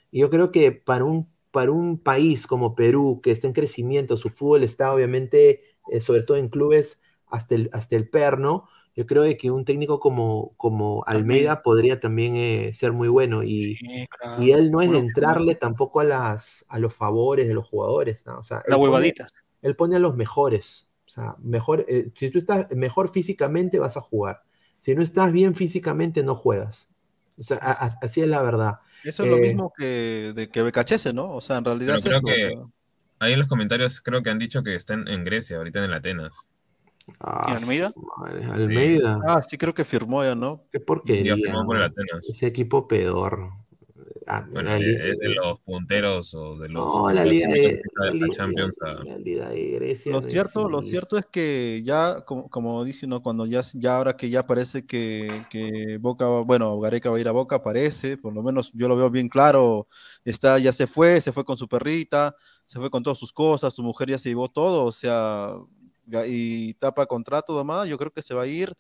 Y 0.10 0.22
yo 0.22 0.30
creo 0.30 0.52
que 0.52 0.72
para 0.72 1.06
un, 1.06 1.30
para 1.52 1.72
un 1.72 1.98
país 1.98 2.48
como 2.48 2.76
Perú, 2.76 3.20
que 3.22 3.32
está 3.32 3.48
en 3.48 3.54
crecimiento, 3.54 4.18
su 4.18 4.30
fútbol 4.30 4.64
está 4.64 4.94
obviamente 4.94 5.62
eh, 5.92 6.02
sobre 6.02 6.24
todo 6.24 6.38
en 6.38 6.50
clubes 6.50 7.02
hasta 7.28 7.56
el, 7.56 7.70
hasta 7.74 7.96
el 7.96 8.10
perno, 8.10 8.68
yo 8.96 9.06
creo 9.06 9.24
que 9.38 9.52
un 9.52 9.64
técnico 9.64 10.00
como, 10.00 10.54
como 10.58 11.04
Almeida 11.08 11.62
podría 11.62 12.00
también 12.00 12.36
eh, 12.36 12.72
ser 12.74 12.92
muy 12.92 13.08
bueno 13.08 13.44
y, 13.44 13.78
y 14.40 14.52
él 14.52 14.70
no 14.70 14.82
es 14.82 14.92
de 14.92 14.98
entrarle 14.98 15.56
tampoco 15.56 16.02
a, 16.02 16.04
las, 16.04 16.66
a 16.68 16.78
los 16.80 16.94
favores 16.94 17.48
de 17.48 17.54
los 17.54 17.68
jugadores, 17.68 18.26
¿no? 18.26 18.40
O 18.40 18.44
sea, 18.44 18.64
Las 18.68 18.78
huevaditas. 18.78 19.34
él 19.62 19.76
pone 19.76 19.96
a 19.96 20.00
los 20.00 20.16
mejores, 20.16 20.90
o 21.06 21.10
sea, 21.10 21.36
mejor, 21.40 21.86
eh, 21.88 22.12
si 22.16 22.30
tú 22.30 22.40
estás 22.40 22.68
mejor 22.76 23.10
físicamente 23.10 23.80
vas 23.80 23.96
a 23.96 24.02
jugar, 24.02 24.44
si 24.82 24.94
no 24.94 25.04
estás 25.04 25.32
bien 25.32 25.56
físicamente 25.56 26.24
no 26.24 26.36
juegas, 26.36 26.90
o 27.38 27.44
sea, 27.44 27.58
así 27.58 28.22
es 28.22 28.28
la 28.28 28.42
verdad. 28.42 28.80
Eso 29.04 29.24
es 29.24 29.32
lo 29.32 29.38
mismo 29.38 29.74
que 29.76 30.34
de 30.36 30.50
que 30.50 30.62
Becachese, 30.62 31.14
¿no? 31.14 31.34
O 31.34 31.42
sea, 31.42 31.58
en 31.58 31.66
realidad 31.66 31.98
es 31.98 32.06
creo 32.06 32.22
que, 32.22 32.54
Ahí 33.22 33.34
en 33.34 33.40
los 33.40 33.48
comentarios 33.48 34.02
creo 34.02 34.24
que 34.24 34.32
han 34.32 34.40
dicho 34.40 34.64
que 34.64 34.74
están 34.74 35.08
en 35.08 35.24
Grecia, 35.24 35.58
ahorita 35.58 35.78
en 35.78 35.86
el 35.86 35.94
Atenas. 35.94 36.48
Ah, 37.20 37.56
Almeida? 37.56 37.94
Almeida. 38.52 39.20
Ah, 39.26 39.42
sí, 39.42 39.58
creo 39.58 39.74
que 39.74 39.86
firmó 39.86 40.24
ya, 40.24 40.36
¿no? 40.36 40.66
Qué 40.72 40.80
porquería. 40.80 41.36
Sí, 41.36 41.44
firmó 41.44 41.66
por 41.66 41.78
el 41.78 41.84
Atenas. 41.84 42.28
Ese 42.28 42.48
equipo 42.48 42.88
peor. 42.88 43.52
Ah, 44.28 44.48
bueno, 44.50 44.72
es 44.72 45.18
de 45.18 45.36
los 45.36 45.60
punteros 45.62 46.34
o 46.36 46.56
de 46.58 46.70
los 46.70 46.86
no, 46.86 47.12
la 47.12 47.26
Liga 47.26 47.48
de, 47.50 47.82
la, 48.14 48.30
Champions 48.30 48.78
Grecia. 49.26 50.12
Lo 50.12 50.22
cierto, 50.22 50.70
lo 50.70 50.82
cierto 50.84 51.18
es 51.18 51.26
que 51.26 51.82
ya, 51.84 52.22
como, 52.22 52.48
como, 52.50 52.84
dije, 52.84 53.08
¿no? 53.08 53.24
cuando 53.24 53.46
ya, 53.46 53.62
ya 53.74 53.98
ahora 53.98 54.16
que 54.16 54.30
ya 54.30 54.46
parece 54.46 54.86
que, 54.86 55.46
que 55.50 55.98
Boca, 56.00 56.28
bueno, 56.28 56.80
Gareca 56.80 57.10
va 57.10 57.18
a 57.18 57.20
ir 57.20 57.28
a 57.28 57.32
Boca, 57.32 57.64
parece, 57.64 58.16
por 58.16 58.34
lo 58.34 58.44
menos 58.44 58.72
yo 58.74 58.88
lo 58.88 58.96
veo 58.96 59.10
bien 59.10 59.28
claro, 59.28 59.88
está, 60.24 60.60
ya 60.60 60.72
se 60.72 60.88
fue, 60.88 61.20
se 61.20 61.32
fue 61.32 61.44
con 61.44 61.58
su 61.58 61.68
perrita, 61.68 62.36
se 62.66 62.80
fue 62.80 62.90
con 62.90 63.02
todas 63.04 63.18
sus 63.18 63.34
cosas, 63.34 63.74
su 63.74 63.84
mujer 63.84 64.12
ya 64.12 64.18
se 64.18 64.30
llevó 64.30 64.50
todo, 64.50 64.86
o 64.86 64.92
sea, 64.92 65.56
y 66.28 66.74
tapa 66.76 67.06
contrato, 67.06 67.58
demás, 67.58 67.88
yo 67.88 67.98
creo 67.98 68.12
que 68.12 68.22
se 68.22 68.34
va 68.34 68.44
a 68.44 68.48
ir. 68.48 68.76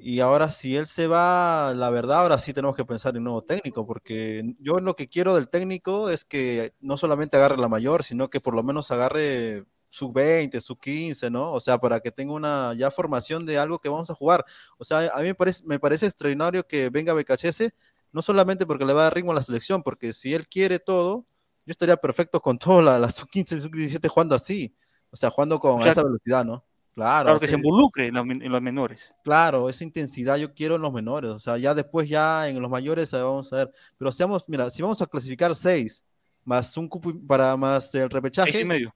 Y 0.00 0.20
ahora 0.20 0.48
si 0.48 0.76
él 0.76 0.86
se 0.86 1.08
va, 1.08 1.74
la 1.74 1.90
verdad, 1.90 2.20
ahora 2.20 2.38
sí 2.38 2.52
tenemos 2.52 2.76
que 2.76 2.84
pensar 2.84 3.14
en 3.14 3.18
un 3.18 3.24
nuevo 3.24 3.42
técnico, 3.42 3.84
porque 3.84 4.54
yo 4.60 4.78
lo 4.78 4.94
que 4.94 5.08
quiero 5.08 5.34
del 5.34 5.48
técnico 5.48 6.08
es 6.08 6.24
que 6.24 6.72
no 6.80 6.96
solamente 6.96 7.36
agarre 7.36 7.56
la 7.58 7.68
mayor, 7.68 8.04
sino 8.04 8.30
que 8.30 8.40
por 8.40 8.54
lo 8.54 8.62
menos 8.62 8.92
agarre 8.92 9.64
su 9.88 10.12
20, 10.12 10.60
su 10.60 10.76
15, 10.78 11.30
¿no? 11.30 11.52
O 11.52 11.60
sea, 11.60 11.78
para 11.78 12.00
que 12.00 12.12
tenga 12.12 12.32
una 12.32 12.74
ya 12.74 12.90
formación 12.90 13.44
de 13.46 13.58
algo 13.58 13.80
que 13.80 13.88
vamos 13.88 14.10
a 14.10 14.14
jugar. 14.14 14.44
O 14.78 14.84
sea, 14.84 15.08
a 15.12 15.20
mí 15.22 15.32
me 15.64 15.78
parece, 15.80 16.06
extraordinario 16.06 16.66
que 16.66 16.90
venga 16.90 17.12
BKHS, 17.14 17.72
no 18.12 18.22
solamente 18.22 18.66
porque 18.66 18.84
le 18.84 18.92
va 18.92 19.02
a 19.02 19.04
dar 19.04 19.14
ritmo 19.14 19.32
a 19.32 19.34
la 19.34 19.42
selección, 19.42 19.82
porque 19.82 20.12
si 20.12 20.34
él 20.34 20.46
quiere 20.48 20.78
todo, 20.78 21.24
yo 21.66 21.72
estaría 21.72 21.96
perfecto 21.96 22.40
con 22.40 22.58
todas 22.58 22.84
las 22.84 23.00
la 23.00 23.10
sub 23.10 23.28
15 23.30 23.60
sub 23.60 23.72
17 23.72 24.08
jugando 24.08 24.34
así. 24.36 24.74
O 25.10 25.16
sea, 25.16 25.30
jugando 25.30 25.58
con 25.58 25.82
esa 25.82 26.02
velocidad, 26.02 26.44
¿no? 26.44 26.64
Claro. 26.94 27.26
Claro, 27.26 27.40
que 27.40 27.46
se 27.46 27.54
involucre 27.54 28.08
en 28.08 28.14
los, 28.14 28.62
menores. 28.62 29.12
Claro, 29.22 29.68
esa 29.68 29.84
intensidad 29.84 30.36
yo 30.36 30.52
quiero 30.52 30.74
en 30.74 30.82
los 30.82 30.92
menores. 30.92 31.30
O 31.30 31.38
sea, 31.38 31.56
ya 31.56 31.72
después, 31.72 32.08
ya 32.08 32.48
en 32.48 32.60
los 32.60 32.70
mayores, 32.70 33.12
vamos 33.12 33.52
a 33.52 33.56
ver. 33.58 33.72
Pero 33.96 34.10
seamos, 34.10 34.44
mira, 34.48 34.68
si 34.68 34.82
vamos 34.82 35.00
a 35.00 35.06
clasificar 35.06 35.54
seis, 35.54 36.04
más 36.44 36.76
un 36.76 36.88
cupo 36.88 37.12
para 37.26 37.56
más 37.56 37.94
el 37.94 38.10
repechaje. 38.10 38.50
Seis 38.50 38.64
y 38.64 38.68
medio. 38.68 38.94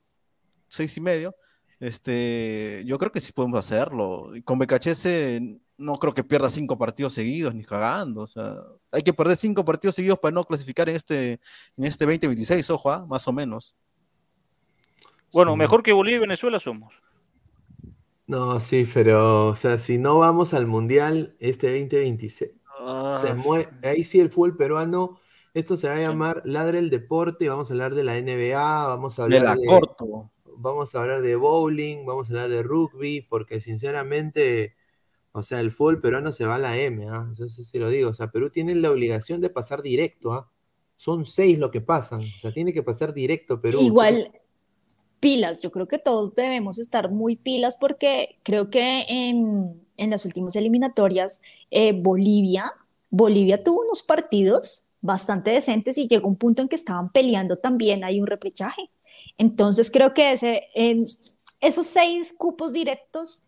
Seis 0.67 0.97
y 0.97 1.01
medio. 1.01 1.37
Este, 1.79 2.83
yo 2.87 2.99
creo 2.99 3.13
que 3.13 3.21
sí 3.21 3.33
podemos 3.33 3.59
hacerlo. 3.59 4.33
Con 4.45 4.59
BKHS 4.59 5.07
no 5.77 5.99
creo 5.99 6.15
que 6.15 6.25
pierda 6.25 6.49
cinco 6.49 6.79
partidos 6.79 7.13
seguidos 7.13 7.55
ni 7.55 7.65
cagando. 7.65 8.23
O 8.23 8.27
sea, 8.27 8.55
hay 8.91 9.03
que 9.03 9.13
perder 9.13 9.37
cinco 9.37 9.65
partidos 9.65 9.95
seguidos 9.95 10.19
para 10.19 10.35
no 10.35 10.45
clasificar 10.45 10.89
en 10.89 10.97
este, 10.97 11.41
en 11.77 11.85
este 11.85 12.05
2026, 12.05 12.71
ojo, 12.71 12.91
¿ah? 12.91 13.05
más 13.07 13.27
o 13.29 13.33
menos. 13.33 13.77
Bueno, 15.33 15.57
mejor 15.57 15.83
que 15.83 15.93
Bolivia 15.93 16.19
y 16.19 16.21
Venezuela 16.21 16.61
somos. 16.61 16.95
No, 18.27 18.61
sí, 18.61 18.89
pero, 18.93 19.49
o 19.49 19.57
sea, 19.57 19.79
si 19.79 19.99
no 19.99 20.19
vamos 20.19 20.55
al 20.55 20.67
Mundial 20.67 21.37
este 21.39 21.69
2026, 21.69 22.39
se 22.41 22.57
ah, 22.79 23.35
mueve, 23.37 23.69
ahí 23.83 24.05
sí 24.05 24.21
el 24.21 24.31
fútbol 24.31 24.57
peruano, 24.57 25.19
esto 25.55 25.77
se 25.77 25.89
va 25.89 25.97
a 25.97 26.01
llamar 26.01 26.43
Ladre 26.45 26.79
el 26.79 26.89
Deporte, 26.89 27.49
vamos 27.49 27.71
a 27.71 27.75
hablar 27.75 27.95
de 27.95 28.05
la 28.05 28.17
NBA, 28.17 28.87
vamos 28.87 29.19
a 29.19 29.25
hablar 29.25 29.59
de, 29.59 29.67
corto. 29.67 30.31
vamos 30.57 30.95
a 30.95 31.01
hablar 31.01 31.21
de 31.21 31.37
bowling, 31.37 32.07
vamos 32.07 32.31
a 32.31 32.33
hablar 32.33 32.49
de 32.49 32.63
rugby, 32.63 33.21
porque 33.21 33.61
sinceramente, 33.61 34.77
o 35.33 35.43
sea, 35.43 35.61
el 35.61 35.71
fútbol 35.71 36.01
peruano 36.01 36.33
se 36.33 36.47
va 36.47 36.55
a 36.55 36.59
la 36.59 36.79
M, 36.79 37.07
¿ah? 37.09 37.31
Eso 37.35 37.49
sí 37.49 37.79
lo 37.79 37.91
digo, 37.91 38.11
o 38.11 38.15
sea, 38.15 38.31
Perú 38.31 38.49
tiene 38.49 38.75
la 38.77 38.91
obligación 38.91 39.41
de 39.41 39.51
pasar 39.51 39.83
directo, 39.83 40.33
¿ah? 40.33 40.51
Son 40.97 41.27
seis 41.27 41.59
lo 41.59 41.71
que 41.71 41.81
pasan, 41.81 42.21
o 42.21 42.41
sea, 42.41 42.53
tiene 42.53 42.73
que 42.73 42.83
pasar 42.83 43.13
directo 43.13 43.61
Perú. 43.61 43.81
Igual, 43.83 44.33
pilas. 45.23 45.63
Yo 45.63 45.71
creo 45.71 45.87
que 45.87 45.99
todos 45.99 46.35
debemos 46.35 46.81
estar 46.81 47.09
muy 47.09 47.37
pilas 47.37 47.77
porque 47.77 48.41
creo 48.43 48.71
que 48.71 49.07
en, 49.09 49.81
las 49.97 50.25
últimas 50.25 50.57
eliminatorias 50.57 51.41
eh, 51.71 51.93
Bolivia, 51.93 52.65
Bolivia 53.09 53.63
tuvo 53.63 53.83
unos 53.83 54.03
partidos 54.03 54.83
bastante 55.01 55.53
decentes 55.53 55.97
y 55.97 56.09
llegó 56.09 56.27
un 56.27 56.35
punto 56.35 56.61
en 56.61 56.69
que 56.69 56.75
estaban 56.75 57.13
peleando 57.13 57.57
también, 57.57 58.03
hay 58.03 58.21
un 58.21 58.27
repechaje. 58.27 58.91
Entonces 59.39 59.93
creo 59.93 60.13
que 60.13 60.33
ese, 60.33 60.65
en 60.75 60.99
esos 61.61 61.87
seis 61.87 62.35
cupos 62.37 62.73
directos 62.73 63.43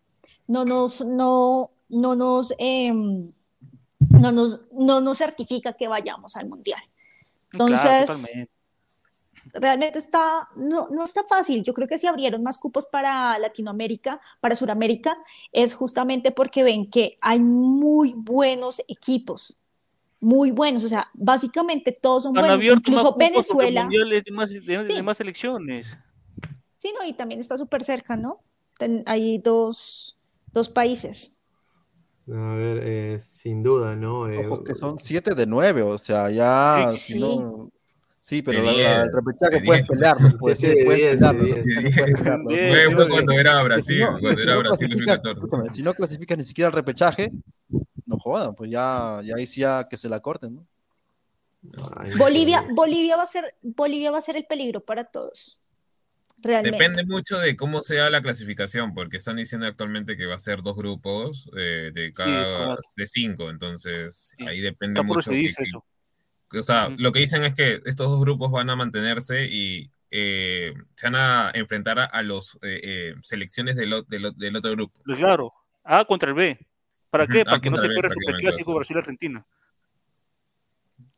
no 0.47 0.63
nos, 0.63 1.05
no, 1.05 1.71
no 1.89 2.15
nos, 2.15 2.53
em, 2.57 3.33
no 3.99 4.31
nos, 4.31 4.61
no 4.71 5.01
nos 5.01 5.17
certifica 5.17 5.73
que 5.73 5.89
vayamos 5.89 6.37
al 6.37 6.47
mundial. 6.47 6.81
Entonces, 7.51 8.47
realmente 9.55 9.99
está, 9.99 10.49
no, 10.55 10.89
no 10.89 11.03
está 11.03 11.23
fácil. 11.27 11.63
Yo 11.63 11.73
creo 11.73 11.87
que 11.87 11.97
si 11.97 12.07
abrieron 12.07 12.43
más 12.43 12.57
cupos 12.57 12.85
para 12.85 13.37
Latinoamérica, 13.39 14.19
para 14.39 14.55
Sudamérica, 14.55 15.17
es 15.51 15.73
justamente 15.73 16.31
porque 16.31 16.63
ven 16.63 16.89
que 16.89 17.15
hay 17.21 17.39
muy 17.39 18.13
buenos 18.15 18.81
equipos, 18.87 19.57
muy 20.19 20.51
buenos. 20.51 20.83
O 20.83 20.89
sea, 20.89 21.09
básicamente 21.13 21.91
todos 21.91 22.23
son 22.23 22.33
buenos. 22.33 22.63
Incluso 22.63 23.15
Venezuela. 23.15 23.87
De 23.89 24.31
más, 24.31 24.49
de, 24.51 25.03
más 25.03 25.19
elecciones. 25.21 25.95
Sí, 26.77 26.93
no, 26.99 27.07
y 27.07 27.13
también 27.13 27.39
está 27.39 27.57
súper 27.57 27.83
cerca, 27.83 28.15
¿no? 28.15 28.41
hay 29.05 29.37
dos, 29.37 30.19
dos 30.51 30.67
países. 30.67 31.39
A 32.27 32.55
ver, 32.55 32.81
eh, 32.83 33.19
sin 33.21 33.63
duda, 33.63 33.95
¿no? 33.95 34.27
Eh, 34.29 34.45
que 34.65 34.75
son 34.75 34.99
siete 34.99 35.33
de 35.33 35.45
nueve, 35.45 35.81
o 35.83 35.97
sea, 35.97 36.29
ya 36.29 36.89
sí. 36.91 37.19
no, 37.19 37.71
Sí, 38.27 38.41
pero 38.41 38.63
la, 38.63 39.03
el 39.03 39.13
repechaje 39.13 39.61
puedes 39.63 39.87
pelearlo, 39.87 40.31
puedes, 40.39 40.57
sí, 40.57 40.73
puedes 40.83 41.15
pelearlo. 41.17 41.55
Fue 42.95 43.07
cuando 43.09 43.33
era 43.33 43.61
Brasil, 43.61 44.03
cuando 44.19 44.41
era 44.41 44.57
Brasil 44.57 44.89
2014. 44.89 45.73
Si 45.75 45.83
no 45.83 45.93
clasificas 45.93 46.35
ni 46.39 46.43
siquiera 46.43 46.69
el 46.69 46.73
repechaje, 46.73 47.31
no 48.07 48.17
jodan, 48.17 48.55
pues 48.55 48.71
ya, 48.71 49.19
ya 49.23 49.35
ahí 49.37 49.45
sí 49.45 49.61
ya 49.61 49.87
que 49.87 49.95
se 49.95 50.09
la 50.09 50.21
corten, 50.21 50.55
¿no? 50.55 50.67
Bolivia, 52.17 52.65
Bolivia 52.73 53.15
va 53.15 53.21
a 53.23 53.27
ser, 53.27 53.53
Bolivia 53.61 54.09
va 54.09 54.17
a 54.17 54.21
ser 54.23 54.37
el 54.37 54.45
peligro 54.45 54.83
para 54.83 55.03
todos. 55.03 55.59
realmente. 56.39 56.77
Depende 56.79 57.05
mucho 57.05 57.37
de 57.37 57.55
cómo 57.55 57.83
sea 57.83 58.09
la 58.09 58.23
clasificación, 58.23 58.95
porque 58.95 59.17
están 59.17 59.35
diciendo 59.35 59.67
actualmente 59.67 60.17
que 60.17 60.25
va 60.25 60.33
a 60.33 60.39
ser 60.39 60.63
dos 60.63 60.75
grupos 60.75 61.47
eh, 61.55 61.91
de 61.93 62.11
cada 62.11 62.77
de 62.97 63.05
cinco, 63.07 63.51
entonces 63.51 64.33
Sí. 64.35 64.45
ahí 64.47 64.61
depende 64.61 64.99
Está 64.99 65.07
por 65.07 65.17
mucho. 65.17 65.19
eso 65.19 65.29
que- 65.31 65.37
dice 65.37 65.55
que- 65.57 65.69
eso. 65.69 65.85
O 66.59 66.63
sea, 66.63 66.89
lo 66.97 67.11
que 67.11 67.19
dicen 67.19 67.43
es 67.43 67.53
que 67.53 67.81
estos 67.85 68.09
dos 68.09 68.19
grupos 68.19 68.51
van 68.51 68.69
a 68.69 68.75
mantenerse 68.75 69.45
y 69.45 69.89
eh, 70.11 70.73
se 70.95 71.07
van 71.07 71.15
a 71.15 71.51
enfrentar 71.53 71.99
a, 71.99 72.05
a 72.05 72.23
los 72.23 72.55
eh, 72.61 72.79
eh, 72.83 73.15
selecciones 73.21 73.75
del, 73.75 73.93
otro 73.93 74.71
grupo. 74.71 74.99
Pues 75.05 75.17
claro, 75.17 75.53
A 75.83 76.05
contra 76.05 76.29
el 76.29 76.35
B. 76.35 76.59
¿Para 77.09 77.27
qué? 77.27 77.41
A 77.41 77.45
Para 77.45 77.59
que 77.61 77.69
no 77.69 77.77
se 77.77 77.83
pierda 77.87 77.95
el 77.95 78.01
prácticamente, 78.01 78.33
superclásico 78.33 78.71
o 78.71 78.73
sea. 78.73 78.77
Brasil-Argentina. 78.79 79.45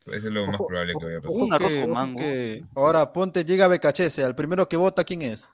Eso 0.06 0.28
es 0.28 0.32
lo 0.32 0.46
más 0.46 0.56
probable 0.56 0.94
que 0.98 1.04
vaya 1.04 1.18
a 1.18 1.20
pasar. 1.20 1.38
Un 1.40 1.52
arroz 1.52 1.68
que- 1.68 1.80
con 1.80 1.90
ojo 1.90 1.94
mango. 1.94 2.18
que 2.18 2.64
ahora 2.74 3.12
ponte, 3.12 3.44
llega 3.44 3.68
Becachese, 3.68 4.24
al 4.24 4.34
primero 4.34 4.68
que 4.68 4.76
vota, 4.76 5.04
¿quién 5.04 5.22
es? 5.22 5.52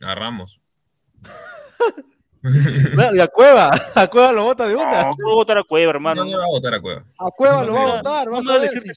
A 0.00 0.14
Ramos. 0.14 0.60
Claro, 2.42 3.16
y 3.16 3.20
a 3.20 3.28
Cueva, 3.28 3.70
a 3.94 4.06
Cueva 4.08 4.32
lo 4.32 4.44
vota 4.44 4.66
de 4.66 4.74
una. 4.74 5.04
No, 5.04 5.10
¿cómo 5.16 5.34
votar 5.36 5.58
a 5.58 5.64
Cueva, 5.64 5.90
hermano? 5.90 6.24
No, 6.24 6.30
no 6.32 6.38
va 6.38 6.44
a 6.44 6.48
votar 6.48 6.74
a 6.74 6.80
Cueva. 6.80 7.04
A 7.18 7.30
Cueva 7.30 7.64
lo 7.64 7.72
va 7.74 7.82
a 7.82 7.96
votar, 7.96 8.28
vas 8.30 8.38
¿Cómo 8.40 8.50
a 8.50 8.52
ver 8.54 8.62
decir 8.62 8.82
si 8.82 8.88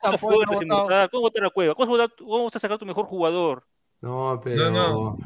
votado. 0.65 0.87
verdad? 0.87 1.09
¿Cómo 1.11 1.21
votar 1.21 1.45
a 1.45 1.49
Cueva? 1.51 1.75
¿Cómo 1.75 1.85
vas 1.91 1.99
a 1.99 2.03
votar- 2.03 2.17
cómo 2.17 2.43
vas 2.45 2.55
a 2.55 2.59
sacar 2.59 2.77
tu 2.79 2.85
mejor 2.85 3.05
jugador? 3.05 3.63
No, 4.01 4.41
pero 4.43 4.71
no. 4.71 5.17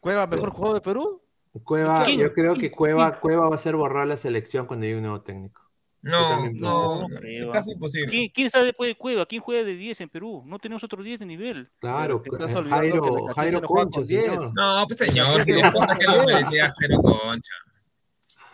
Cueva, 0.00 0.26
mejor 0.26 0.50
jugador 0.50 0.74
de 0.76 0.80
Perú. 0.82 1.22
Cueva, 1.64 2.04
yo 2.04 2.32
creo 2.32 2.54
que 2.54 2.70
Cueva, 2.70 3.18
Cueva 3.18 3.48
va 3.48 3.54
a 3.54 3.58
ser 3.58 3.74
borrar 3.74 4.06
la 4.06 4.16
selección 4.16 4.66
cuando 4.66 4.84
llegue 4.84 4.96
un 4.98 5.02
nuevo 5.04 5.22
técnico. 5.22 5.62
No, 6.08 6.48
no, 6.50 7.06
es 7.22 7.46
casi 7.52 7.72
imposible. 7.72 8.08
¿Quién, 8.08 8.28
quién 8.34 8.46
está 8.46 8.62
después 8.62 8.88
de 8.90 8.94
Cueva? 8.96 9.26
¿Quién 9.26 9.42
juega 9.42 9.64
de 9.64 9.74
10 9.74 10.00
en 10.00 10.08
Perú? 10.08 10.42
No 10.46 10.58
tenemos 10.58 10.82
otro 10.84 11.02
10 11.02 11.20
de 11.20 11.26
nivel. 11.26 11.70
Claro, 11.80 12.20
te 12.22 12.30
estás 12.30 12.50
eh, 12.50 12.58
olvidando 12.58 12.80
que 13.02 13.08
Jairo, 13.08 13.34
Jairo 13.34 13.60
no 13.60 13.68
juega 13.68 13.84
Concha, 13.84 13.98
con 14.00 14.08
10. 14.08 14.22
señor. 14.24 14.52
No, 14.54 14.84
pues 14.86 14.98
señor, 14.98 15.40
si 15.42 15.52
le 15.52 15.62
pasa 15.72 15.98
que 15.98 16.04
lo 16.06 16.24
merecía 16.26 16.72
cero 16.78 16.98
concha. 17.02 17.52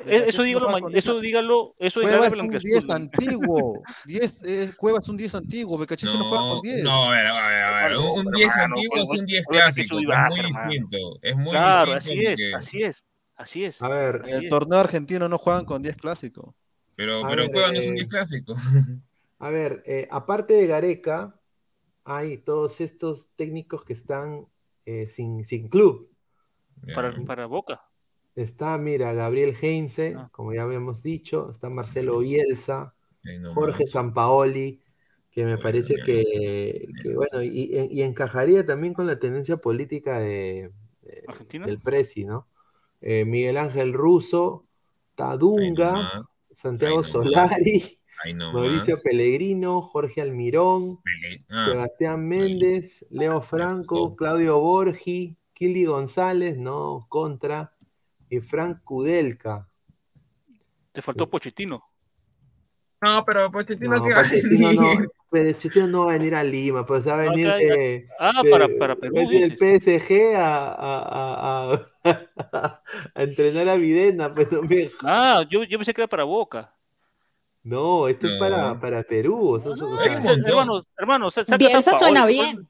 Eh, 0.07 0.25
Eso 0.27 0.43
dígalo, 0.43 0.69
juega 0.69 0.99
eso 0.99 1.19
dígalo, 1.21 1.75
eso 1.79 2.01
Cueva 2.03 2.27
es 2.27 2.33
un 2.35 2.51
que 2.51 2.59
10 2.59 2.91
antiguo. 2.91 3.83
10, 4.05 4.43
eh, 4.45 4.73
Cueva 4.77 4.99
es 4.99 5.09
un 5.09 5.17
10 5.17 5.35
antiguo. 5.37 5.79
Becachese 5.79 6.19
no, 6.19 6.25
juega 6.29 6.45
No, 6.45 6.51
con 6.51 6.61
10. 6.63 6.83
no, 6.85 7.05
a 7.05 7.11
ver, 7.11 7.27
a 7.27 7.49
ver, 7.49 7.63
a 7.63 7.89
ver, 7.89 7.97
Un 7.97 8.31
10 8.33 8.49
hermano, 8.51 8.75
antiguo 8.75 8.97
es 8.99 9.09
un 9.21 9.25
10 9.27 9.45
pues, 9.47 9.59
que 9.59 9.63
clásico, 9.87 9.99
es 10.01 10.07
muy 10.37 10.47
distinto. 10.47 10.99
Es 11.23 11.37
muy 11.37 11.51
Claro, 11.53 11.95
distinto. 11.95 12.27
así 12.27 12.27
es, 12.27 12.55
así 12.55 12.83
es, 12.83 13.07
así 13.37 13.65
es. 13.65 13.81
A 13.83 13.89
ver, 13.89 14.23
En 14.27 14.35
el 14.39 14.45
es. 14.45 14.51
torneo 14.51 14.81
argentino 14.81 15.29
no 15.29 15.39
juegan 15.39 15.65
con 15.65 15.81
10 15.81 15.97
clásico. 15.97 16.55
Pero, 16.97 17.25
A 17.25 17.29
pero 17.29 17.43
ver, 17.43 17.51
Cueva 17.53 17.73
no 17.73 17.79
es 17.79 17.87
un 17.87 17.93
eh, 17.93 17.97
10 17.97 18.09
clásico. 18.09 18.55
a 19.39 19.51
ver, 19.51 19.83
eh, 19.87 20.07
aparte 20.11 20.55
de 20.55 20.66
Gareca, 20.66 21.41
hay 22.05 22.39
todos 22.39 22.81
estos 22.81 23.31
técnicos 23.37 23.85
que 23.85 23.93
están 23.95 24.47
eh, 24.87 25.09
sin, 25.09 25.45
sin 25.45 25.69
club. 25.69 26.11
Para, 26.95 27.15
para 27.25 27.47
Boca. 27.47 27.83
Está, 28.35 28.77
mira, 28.79 29.12
Gabriel 29.12 29.55
Heinze, 29.61 30.15
Ah. 30.16 30.29
como 30.33 30.53
ya 30.53 30.62
habíamos 30.65 31.03
dicho, 31.03 31.51
está 31.51 31.71
Marcelo 31.71 32.19
Bielsa. 32.19 32.95
Jorge 33.55 33.87
Sampaoli, 33.87 34.83
que 35.31 35.45
me 35.45 35.53
Bueno, 35.53 35.62
parece 35.62 35.95
que, 36.05 36.87
que, 37.03 37.15
bueno, 37.15 37.43
y, 37.43 38.03
encajaría 38.03 38.66
también 38.66 38.93
con 38.93 39.07
la 39.07 39.19
tendencia 39.19 39.57
política 39.57 40.21
de, 40.21 40.73
de- 41.01 41.25
¿Argentina? 41.27 41.65
del 41.66 41.81
Presi, 41.81 42.25
¿no? 42.27 42.47
Eh, 43.01 43.25
Miguel 43.25 43.57
Ángel 43.57 43.95
Russo, 43.95 44.66
Tadunga, 45.15 46.23
Santiago. 46.55 47.03
Solari. 47.05 47.99
Mauricio 48.55 48.97
Pellegrino, 49.03 49.83
Jorge 49.83 50.23
Almirón, 50.23 50.99
Pele- 51.03 51.45
ah, 51.51 51.67
Sebastián 51.69 52.27
Méndez, 52.27 53.05
Leo 53.11 53.43
Franco. 53.43 54.17
Claudio 54.17 54.59
Borgi, 54.61 55.37
Kili 55.53 55.85
González, 55.85 56.57
no, 56.57 57.05
contra, 57.11 57.75
y 58.31 58.41
Frank 58.41 58.83
Kudelka. 58.83 59.69
Te 60.93 61.03
faltó 61.03 61.29
Pochettino. 61.29 61.83
No, 63.03 63.25
pero 63.27 63.51
Pochettino 63.51 63.97
No, 63.97 64.05
que 64.05 64.15
Pochettino 64.15 64.73
no, 64.73 64.89
Pochettino 65.43 65.86
no 65.89 66.05
va 66.06 66.12
a 66.15 66.19
venir 66.19 66.35
a 66.35 66.44
Lima, 66.44 66.86
pues 66.86 67.06
va 67.09 67.15
a 67.15 67.16
venir 67.16 67.47
de, 67.52 68.09
Ah, 68.19 68.40
de- 68.43 68.51
para, 68.51 68.69
para 68.78 68.97
Perú. 68.97 69.15
del 69.28 69.56
PSG 69.56 70.36
a, 70.36 70.69
a, 70.69 71.73
a, 71.73 71.74
a- 72.05 72.82
a 73.15 73.23
entrenar 73.23 73.69
a 73.69 73.77
Videna, 73.77 74.32
pues 74.35 74.51
no 74.52 74.62
me- 74.62 74.90
Ah, 75.02 75.44
yo, 75.51 75.65
yo 75.65 75.78
pensé 75.78 75.93
que 75.93 76.02
era 76.02 76.09
para 76.09 76.24
Boca. 76.24 76.73
No, 77.62 78.09
esto 78.09 78.27
es 78.27 78.35
No. 78.35 78.39
para, 78.39 78.78
para 78.81 79.02
Perú. 79.02 79.51
o 79.55 79.61
sea, 79.61 79.73
o 79.73 79.77
no, 79.77 79.97
sea, 79.97 80.06
es 80.06 80.12
Hermanos, 80.16 80.27
montón. 80.36 80.48
hermanos, 80.51 80.89
hermanos, 80.98 81.35
sa- 81.35 81.44
saca 81.44 81.56
Bielsa 81.56 81.81
San 81.81 81.93
Paoli, 81.93 82.11
suena 82.12 82.27
bien. 82.27 82.69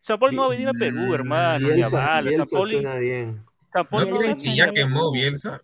San 0.00 0.18
no 0.32 0.40
va 0.42 0.46
a 0.46 0.50
venir 0.50 0.68
a 0.68 0.72
Perú, 0.72 1.14
hermano. 1.14 1.66
ni 1.66 1.72
a 1.72 1.74
Bielsa. 2.22 2.46
San 2.46 2.46
suena 2.46 2.94
bien. 2.96 3.44
San 3.72 3.86
¿No 3.90 4.04
no 4.04 4.16
creen 4.16 4.40
que 4.40 4.54
ya 4.56 4.70
quemó. 4.72 5.10
Bielsa? 5.12 5.60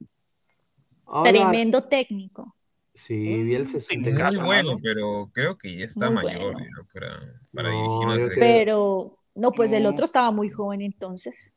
Ahora, 1.07 1.31
Tremendo 1.31 1.83
técnico. 1.85 2.55
Sí, 2.95 3.43
Bielsa 3.45 3.79
es 3.79 3.91
un 3.91 3.97
Muy 3.97 3.97
Muy 3.97 4.05
técnico. 4.05 4.29
caso, 4.29 4.45
bueno, 4.45 4.75
pero 4.83 5.31
creo 5.33 5.57
que 5.59 5.77
ya 5.77 5.87
está 5.87 6.11
Muy 6.11 6.25
mayor 6.25 6.53
bueno. 6.55 6.59
ya, 6.61 6.93
para, 6.93 7.41
para 7.55 7.71
No, 7.71 8.17
dirigir 8.17 8.39
Pero, 8.39 9.19
no, 9.35 9.53
pues 9.53 9.73
el 9.73 9.85
No. 9.85 9.91
otro 9.91 10.05
estaba 10.05 10.31
muy 10.31 10.49
joven 10.51 10.83
entonces. 10.83 11.53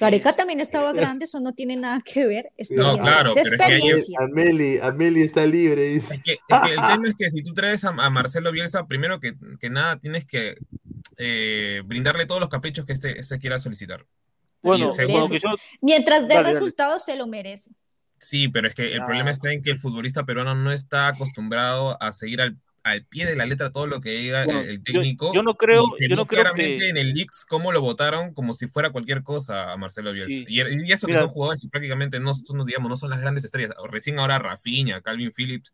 Gareca 0.00 0.34
también 0.34 0.60
estaba 0.60 0.92
grande, 0.94 1.26
eso 1.26 1.38
no 1.40 1.52
tiene 1.52 1.76
nada 1.76 2.00
que 2.02 2.26
ver. 2.26 2.50
No, 2.70 2.96
claro, 2.96 3.30
es 3.34 3.48
pero 3.58 3.74
es 3.74 4.06
que. 4.08 4.14
Ameli, 4.18 4.78
Ameli 4.78 5.22
está 5.22 5.44
libre, 5.44 5.84
dice. 5.84 6.14
Es 6.14 6.22
que, 6.22 6.32
es 6.32 6.60
que 6.64 6.72
el 6.72 6.76
tema 6.88 7.08
es 7.08 7.14
que 7.14 7.30
si 7.30 7.42
tú 7.42 7.52
traes 7.52 7.84
a, 7.84 7.90
a 7.90 8.10
Marcelo 8.10 8.52
Bielsa, 8.52 8.86
primero 8.86 9.20
que, 9.20 9.34
que 9.60 9.68
nada 9.68 9.98
tienes 9.98 10.24
que 10.24 10.56
eh, 11.18 11.82
brindarle 11.84 12.24
todos 12.24 12.40
los 12.40 12.48
caprichos 12.48 12.86
que 12.86 12.94
este, 12.94 13.18
este 13.20 13.38
quiera 13.38 13.58
solicitar. 13.58 14.06
Bueno, 14.62 14.88
Y 14.88 14.92
se 14.92 15.04
bueno, 15.04 15.28
merece. 15.28 15.34
que 15.34 15.40
yo, 15.40 15.54
Mientras 15.82 16.22
dé 16.22 16.28
Dale, 16.28 16.42
dale. 16.42 16.52
resultados, 16.54 17.04
se 17.04 17.14
lo 17.16 17.26
merece. 17.26 17.70
Sí, 18.18 18.48
pero 18.48 18.68
es 18.68 18.74
que 18.74 18.94
el 18.94 19.04
problema 19.04 19.30
está 19.30 19.52
en 19.52 19.62
que 19.62 19.70
el 19.70 19.78
futbolista 19.78 20.24
peruano 20.24 20.54
no 20.54 20.72
está 20.72 21.08
acostumbrado 21.08 22.00
a 22.02 22.12
seguir 22.12 22.40
al, 22.40 22.56
al 22.82 23.04
pie 23.04 23.26
de 23.26 23.36
la 23.36 23.46
letra 23.46 23.70
todo 23.70 23.86
lo 23.86 24.00
que 24.00 24.10
diga 24.10 24.44
Bueno, 24.44 24.60
el, 24.60 24.82
técnico. 24.82 25.34
yo 25.34 25.42
no 25.42 25.54
creo- 25.54 25.84
y 25.84 25.98
se 26.02 26.08
yo 26.08 26.16
no 26.16 26.26
creo 26.26 26.42
claramente 26.44 26.78
que- 26.78 26.88
en 26.88 26.96
el 26.96 27.12
Leaks 27.12 27.44
cómo 27.46 27.72
lo 27.72 27.80
votaron 27.80 28.32
como 28.32 28.54
si 28.54 28.68
fuera 28.68 28.90
cualquier 28.90 29.22
cosa 29.22 29.72
a 29.72 29.76
Marcelo 29.76 30.12
Bielsa. 30.12 30.32
Sí. 30.34 30.44
Y, 30.48 30.60
y 30.88 30.92
eso 30.92 31.06
que 31.06 31.18
son 31.18 31.28
jugadores 31.28 31.60
que 31.62 31.68
prácticamente 31.68 32.18
no 32.20 32.32
son, 32.34 32.64
digamos, 32.64 32.88
no 32.88 32.96
son 32.96 33.10
las 33.10 33.20
grandes 33.20 33.44
estrellas. 33.44 33.72
Recién 33.90 34.18
ahora 34.18 34.38
Rafinha, 34.38 35.00
Calvin 35.02 35.32
Phillips, 35.32 35.72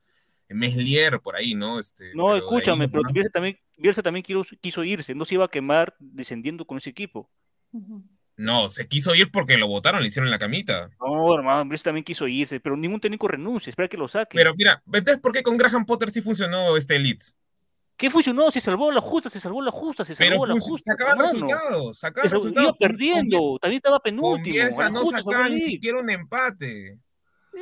Meslier 0.48 1.20
por 1.20 1.36
ahí, 1.36 1.54
¿no? 1.54 1.78
Este, 1.78 2.12
no, 2.14 2.24
pero 2.24 2.28
de 2.28 2.32
ahí 2.34 2.38
escúchame, 2.40 2.88
pero. 2.88 3.02
Bielsa 3.12 3.30
también, 3.30 3.58
Bielsa 3.76 4.02
también 4.02 4.22
quiso, 4.22 4.44
quiso 4.60 4.84
irse, 4.84 5.14
no 5.14 5.24
se 5.24 5.34
iba 5.34 5.44
a 5.44 5.48
quemar 5.48 5.94
descendiendo 5.98 6.64
con 6.66 6.78
ese 6.78 6.90
equipo. 6.90 7.30
No, 8.36 8.70
se 8.70 8.88
quiso 8.88 9.14
ir 9.14 9.30
porque 9.30 9.56
lo 9.58 9.68
votaron, 9.68 10.00
le 10.02 10.08
hicieron 10.08 10.30
la 10.30 10.38
camita. 10.38 10.88
No, 11.00 11.34
hermano, 11.34 11.64
Bielsa 11.68 11.84
también 11.84 12.02
quiso 12.04 12.26
irse, 12.26 12.60
pero 12.60 12.76
ningún 12.76 12.98
técnico 13.00 13.28
renuncia, 13.28 13.70
espera 13.70 13.88
que 13.88 13.96
lo 13.98 14.08
saque. 14.08 14.36
Pero 14.38 14.54
mira, 14.54 14.82
entonces, 14.86 15.18
¿por 15.20 15.32
qué 15.32 15.42
con 15.42 15.56
Graham 15.58 15.84
Potter 15.84 16.10
sí 16.10 16.22
funcionó 16.22 16.76
este 16.76 16.98
Leeds? 16.98 17.34
¿Qué 17.96 18.08
funcionó? 18.10 18.50
Se 18.50 18.60
salvó 18.60 18.90
la 18.90 19.00
justa, 19.02 19.28
se 19.28 19.38
salvó 19.38 19.60
la 19.62 19.70
justa, 19.70 20.04
se 20.04 20.16
Pero 20.16 20.30
salvó 20.32 20.46
la 20.46 20.54
justa. 20.58 20.94
hermano. 20.98 21.22
resultados, 21.22 21.98
sacaban 21.98 22.28
Se- 22.30 22.34
resultados. 22.36 22.64
Iba 22.68 22.72
con 22.72 22.88
perdiendo, 22.88 23.58
también 23.60 23.76
estaba 23.76 24.00
penúltimo. 24.00 24.56
no 24.90 25.00
justa 25.02 25.48
ni 25.50 25.60
siquiera 25.60 26.00
un 26.00 26.10
empate. 26.10 26.98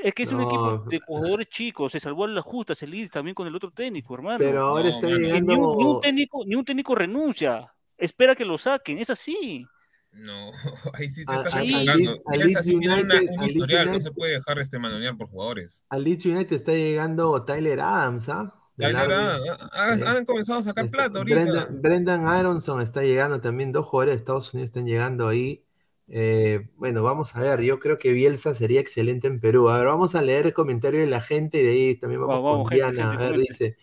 Es 0.04 0.14
que 0.14 0.22
es 0.22 0.32
un 0.32 0.40
equipo 0.40 0.84
de 0.88 1.00
jugadores 1.00 1.48
chicos, 1.48 1.92
se 1.92 2.00
salvó 2.00 2.24
a 2.24 2.28
la 2.28 2.40
justa, 2.42 2.74
se 2.76 2.86
Leeds 2.86 3.10
también 3.10 3.34
con 3.34 3.46
el 3.48 3.54
otro 3.56 3.70
técnico, 3.72 4.14
hermano. 4.14 4.38
Pero 4.38 4.60
ahora 4.62 4.84
No, 4.84 4.88
está 4.88 5.08
llegando. 5.08 5.52
ni 5.52 5.58
un, 5.60 5.76
ni 5.78 5.84
un 5.84 6.00
técnico, 6.00 6.42
ni 6.46 6.54
un 6.54 6.64
técnico 6.64 6.94
renuncia. 6.94 7.74
Espera 7.98 8.34
que 8.36 8.44
lo 8.46 8.56
saquen, 8.56 8.98
es 8.98 9.10
así. 9.10 9.66
No, 10.12 10.50
ahí 10.94 11.08
sí 11.10 11.24
te 11.24 11.32
A- 11.32 11.36
estás 11.38 11.56
equivocando. 11.56 11.92
United- 11.94 13.28
un 13.38 13.44
historial, 13.44 13.86
no 13.86 13.92
United- 13.92 14.02
se 14.08 14.12
puede 14.12 14.32
dejar 14.34 14.58
este 14.58 14.78
manonear 14.78 15.16
por 15.16 15.28
jugadores. 15.28 15.82
Al 15.88 16.04
Leeds 16.04 16.26
United 16.26 16.56
está 16.56 16.72
llegando 16.72 17.44
Tyler 17.44 17.80
Adams, 17.80 18.28
¿ah? 18.28 18.54
Arsenal. 18.82 19.42
ya, 19.44 20.10
han, 20.16 20.24
comenzado 20.24 20.60
a 20.60 20.62
sacar 20.62 20.86
Está- 20.86 20.96
plata 20.96 21.18
ahorita. 21.18 21.36
Brendan, 21.42 21.82
Brendan 21.82 22.26
Aronson 22.26 22.80
está 22.80 23.02
llegando 23.02 23.40
también, 23.40 23.72
dos 23.72 23.86
jugadores 23.86 24.14
de 24.14 24.18
Estados 24.20 24.54
Unidos 24.54 24.68
están 24.70 24.86
llegando 24.86 25.28
ahí. 25.28 25.64
Eh, 26.08 26.70
bueno, 26.76 27.02
vamos 27.02 27.36
a 27.36 27.40
ver, 27.40 27.60
yo 27.60 27.78
creo 27.78 27.98
que 27.98 28.12
Bielsa 28.12 28.52
sería 28.54 28.80
excelente 28.80 29.28
en 29.28 29.38
Perú. 29.38 29.68
A 29.68 29.76
ver, 29.78 29.86
vamos 29.86 30.14
a 30.14 30.22
leer 30.22 30.46
el 30.46 30.54
comentario 30.54 30.98
de 30.98 31.06
la 31.06 31.20
gente 31.20 31.60
y 31.60 31.62
de 31.64 31.70
ahí 31.70 31.96
también 31.96 32.20
vamos, 32.26 32.40
con 32.42 32.66
gente, 32.68 32.74
Diana. 32.92 33.10
gente, 33.10 33.24
a 33.24 33.30
ver, 33.30 33.38
dice, 33.40 33.76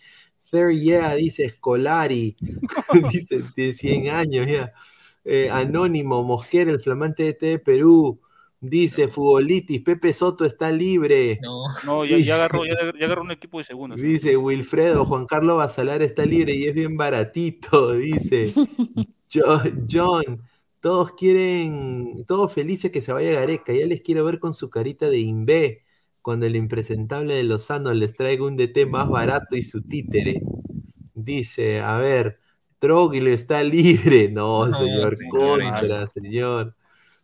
Third 0.51 0.71
yeah, 0.79 1.13
dice 1.15 1.47
Scolari, 1.49 2.35
dice 3.11 3.43
de 3.55 3.73
100 3.73 4.09
años 4.09 4.47
ya. 4.47 4.73
Eh, 5.27 5.49
Anónimo, 5.51 6.23
Mosquera, 6.23 6.71
el 6.71 6.79
flamante 6.81 7.23
DT 7.23 7.45
de 7.45 7.59
Perú, 7.59 8.19
dice 8.61 9.07
Futbolitis, 9.07 9.81
Pepe 9.81 10.13
Soto 10.13 10.45
está 10.45 10.71
libre. 10.71 11.39
No, 11.41 11.63
No, 11.85 12.05
ya, 12.05 12.17
ya 12.17 12.35
agarró, 12.35 12.65
ya, 12.65 12.73
ya 12.97 13.05
agarró 13.05 13.23
un 13.23 13.31
equipo 13.31 13.57
de 13.57 13.65
segunda. 13.65 13.95
Dice 13.95 14.37
Wilfredo, 14.37 15.05
Juan 15.05 15.25
Carlos 15.25 15.57
Basalar 15.57 16.01
está 16.01 16.25
libre 16.25 16.55
y 16.55 16.67
es 16.67 16.73
bien 16.73 16.97
baratito, 16.97 17.91
dice. 17.93 18.53
Jo- 19.33 19.61
John, 19.89 20.41
todos 20.81 21.11
quieren, 21.13 22.23
todos 22.27 22.53
felices 22.53 22.91
que 22.91 23.01
se 23.01 23.11
vaya 23.11 23.31
Gareca, 23.33 23.73
ya 23.73 23.85
les 23.85 24.01
quiero 24.01 24.23
ver 24.25 24.39
con 24.39 24.53
su 24.53 24.69
carita 24.69 25.09
de 25.09 25.19
Invé, 25.19 25.83
cuando 26.21 26.45
el 26.45 26.55
impresentable 26.55 27.33
de 27.35 27.43
Lozano 27.43 27.93
les 27.93 28.13
traiga 28.13 28.45
un 28.45 28.55
DT 28.57 28.85
más 28.85 29.09
barato 29.09 29.55
y 29.57 29.63
su 29.63 29.81
títere. 29.81 30.41
Dice, 31.13 31.81
a 31.81 31.97
ver, 31.97 32.39
Troglio 32.79 33.33
está 33.33 33.63
libre. 33.63 34.29
No, 34.31 34.65
No, 34.67 34.77
señor, 34.79 35.15
señor, 35.15 35.59
contra, 35.61 36.07
señor. 36.07 36.75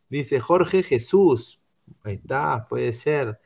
Dice 0.10 0.40
Jorge 0.40 0.84
Jesús. 0.84 1.60
Ahí 2.04 2.16
está, 2.16 2.68
puede 2.70 2.94
ser. 2.94 3.40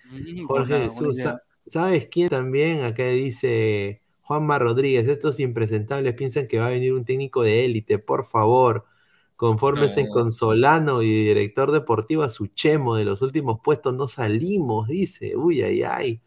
Jorge 0.48 0.74
buena- 0.74 0.86
Jesús. 0.86 1.18
¿Sabes 1.66 2.08
quién 2.10 2.30
también? 2.30 2.84
Acá 2.84 3.08
dice 3.08 4.02
Juanma 4.22 4.58
Rodríguez. 4.60 5.08
Estos 5.08 5.40
impresentables 5.40 6.14
piensan 6.14 6.48
que 6.48 6.60
va 6.60 6.68
a 6.68 6.72
venir 6.72 6.94
un 6.94 7.04
técnico 7.04 7.44
de 7.44 7.66
élite. 7.66 8.00
Por 8.00 8.26
favor, 8.26 8.86
confórmese 9.36 10.06
No. 10.06 10.12
con 10.14 10.32
Solano 10.32 11.02
y 11.02 11.10
director 11.10 11.72
deportivo 11.72 12.24
a 12.24 12.30
Suchemo. 12.30 12.96
De 12.96 13.04
los 13.06 13.22
últimos 13.22 13.60
puestos 13.64 13.94
no 13.96 14.08
salimos, 14.08 14.88
dice. 14.88 15.36
Uy, 15.36 15.62
ay, 15.62 15.84
ay. 15.84 16.22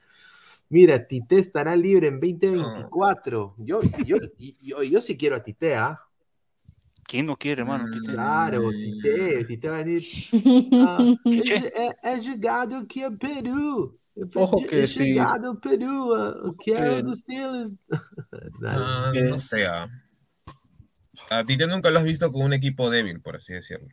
Mira, 0.71 1.05
Tite 1.07 1.39
estará 1.39 1.75
libre 1.77 2.07
en 2.07 2.21
2024. 2.21 3.57
Yo, 3.59 3.81
yo, 4.07 4.17
yo, 4.61 4.83
yo 4.85 5.01
sí 5.01 5.17
quiero 5.17 5.35
a 5.37 5.43
Tite, 5.43 5.75
¿ah? 5.75 6.01
¿Quién 7.05 7.27
no 7.27 7.37
quiere, 7.37 7.63
hermano? 7.63 7.87
Mm, 7.89 7.93
Tite? 7.93 8.13
Claro, 8.13 8.71
Tite, 8.71 9.45
Tite 9.47 9.69
va 9.69 9.75
a 9.79 9.79
venir. 9.85 10.03
Ah, 10.73 11.05
he, 11.25 11.55
he- 11.57 11.97
he 12.05 12.21
llegado 12.21 12.77
aquí 12.77 13.03
a 13.03 13.11
Perú. 13.11 13.99
He, 14.15 14.23
Ojo 14.35 14.61
he 14.61 14.67
que 14.67 14.87
sí. 14.89 15.13
llegado 15.15 15.51
a 15.53 15.61
Perú. 15.61 16.15
ah, 16.15 16.35
Quiero 16.63 17.03
decirles. 17.03 17.75
Ah, 18.65 19.11
Eh. 19.15 19.29
no 19.29 19.39
sé. 19.41 19.67
ah. 19.67 19.89
A 21.31 21.45
ti 21.45 21.57
te 21.57 21.67
nunca 21.67 21.91
lo 21.91 21.99
has 21.99 22.05
visto 22.05 22.31
con 22.33 22.43
un 22.43 22.53
equipo 22.53 22.89
débil, 22.91 23.21
por 23.21 23.37
así 23.37 23.53
decirlo. 23.55 23.89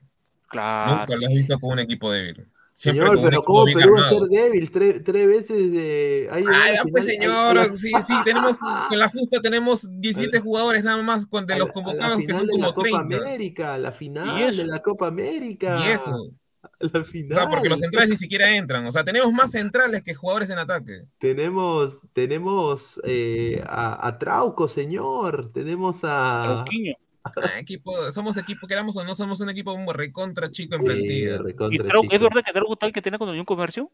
Claro. 0.48 0.98
Nunca 0.98 1.16
lo 1.16 1.28
has 1.28 1.34
visto 1.34 1.60
con 1.60 1.72
un 1.74 1.80
equipo 1.80 2.12
débil. 2.12 2.48
Siempre 2.80 3.08
Señor, 3.08 3.24
pero 3.24 3.42
¿cómo 3.44 3.66
Perú 3.66 3.96
va 3.96 4.06
a 4.06 4.10
ser 4.12 4.22
débil? 4.30 4.70
Tres, 4.70 5.04
tres 5.04 5.26
veces 5.28 5.72
de. 5.72 6.30
ha 6.32 6.38
llegado 6.38 6.56
a 6.58 6.64
Ay, 6.64 6.72
la 6.74 6.76
ya, 6.76 6.84
pues 6.92 7.06
señor, 7.06 7.56
la- 7.56 7.76
sí, 7.76 7.92
sí, 8.04 8.14
tenemos, 8.24 8.56
con 8.90 9.00
la 9.00 9.10
justa 9.10 9.42
tenemos 9.42 9.88
17 10.00 10.40
jugadores 10.40 10.84
nada 10.84 11.02
más 11.02 11.26
con 11.26 11.48
de 11.48 11.56
los 11.58 11.62
la- 11.62 11.66
la 11.68 11.74
convocados 11.74 12.18
que 12.22 12.34
son 12.34 12.46
de 12.46 12.54
la 12.58 12.66
como 12.68 12.74
Copa 12.76 12.88
30. 13.08 13.16
América, 13.18 13.78
la 13.80 13.90
¿Y 13.90 13.94
final 13.94 14.50
eso? 14.50 14.62
de 14.62 14.68
la 14.68 14.80
Copa 14.84 15.08
América. 15.08 15.80
Y 15.84 15.90
eso. 15.92 16.32
La 16.80 17.00
O 17.00 17.04
final. 17.04 17.38
sea, 17.40 17.50
porque 17.50 17.70
los 17.70 17.80
centrales 17.80 18.10
ni 18.10 18.18
siquiera 18.18 18.56
entran. 18.56 18.86
O 18.86 18.92
sea, 18.92 19.04
tenemos 19.04 19.32
más 19.32 19.52
centrales 19.52 20.04
que 20.04 20.14
jugadores 20.14 20.50
en 20.50 20.60
ataque. 20.60 21.04
Tenemos, 21.18 22.00
tenemos 22.14 23.00
eh, 23.06 23.64
a, 23.66 24.06
a 24.06 24.18
Trauco, 24.20 24.68
señor. 24.68 25.52
Tenemos 25.54 26.02
a. 26.04 26.42
Trauquinho. 26.44 26.94
Ah, 27.36 27.60
equipo, 27.60 28.12
somos 28.12 28.38
equipo, 28.38 28.68
queramos 28.68 28.96
o 28.98 29.04
no, 29.04 29.14
somos 29.16 29.42
un 29.42 29.50
equipo 29.50 29.78
muy 29.78 29.94
recontra 29.94 30.52
chico 30.52 30.76
en 30.76 30.82
Sí, 30.82 30.86
plantilla. 30.86 31.36
¿Y 31.36 31.38
recontra 31.38 31.86
Trau- 31.88 32.02
chico. 32.02 32.14
¿Es 32.16 32.20
verdad 32.22 32.44
que 32.46 32.54
Trauco 32.54 32.76
tal 32.76 32.94
que 32.94 33.02
tiene 33.02 33.18
con 33.20 33.30
Unión 33.30 33.46
Comercio? 33.46 33.92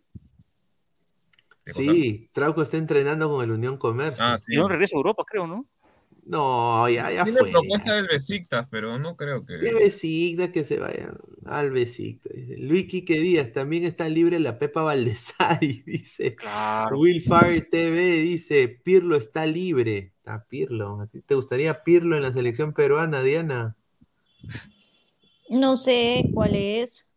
Sí, 1.65 2.29
Trauco 2.33 2.61
está 2.61 2.77
entrenando 2.77 3.29
con 3.29 3.43
el 3.43 3.51
Unión 3.51 3.77
Comercio. 3.77 4.23
Ah, 4.25 4.37
sí. 4.37 4.53
Y 4.53 4.57
no 4.57 4.67
regresa 4.67 4.95
a 4.95 4.99
Europa, 4.99 5.23
creo, 5.25 5.47
¿no? 5.47 5.65
No, 6.25 6.87
ya, 6.89 7.11
ya 7.11 7.23
Tiene 7.25 7.39
fue. 7.39 7.51
propuesta 7.51 7.95
del 7.95 8.07
Besiktas, 8.07 8.67
pero 8.69 8.97
no 8.97 9.15
creo 9.15 9.45
que. 9.45 9.59
Qué 9.59 9.73
Besiktas 9.73 10.49
que 10.49 10.63
se 10.63 10.79
vayan 10.79 11.17
al 11.45 11.71
Besiktas. 11.71 12.31
dice. 12.33 12.57
Luis 12.57 12.85
Quique 12.89 13.19
Díaz, 13.19 13.51
también 13.51 13.83
está 13.83 14.07
libre 14.07 14.39
la 14.39 14.57
Pepa 14.57 14.83
Valdesari, 14.83 15.83
dice. 15.85 16.35
Claro. 16.35 16.97
Will 16.97 17.21
Fire 17.21 17.67
TV 17.69 18.19
dice, 18.19 18.67
Pirlo 18.69 19.15
está 19.17 19.45
libre. 19.45 20.12
Está 20.25 20.45
Pirlo. 20.45 21.01
¿A 21.01 21.07
ti 21.07 21.21
te 21.21 21.35
gustaría 21.35 21.83
Pirlo 21.83 22.15
en 22.15 22.23
la 22.23 22.31
selección 22.31 22.71
peruana, 22.71 23.21
Diana? 23.21 23.75
No 25.49 25.75
sé 25.75 26.23
cuál 26.33 26.55
es. 26.55 27.09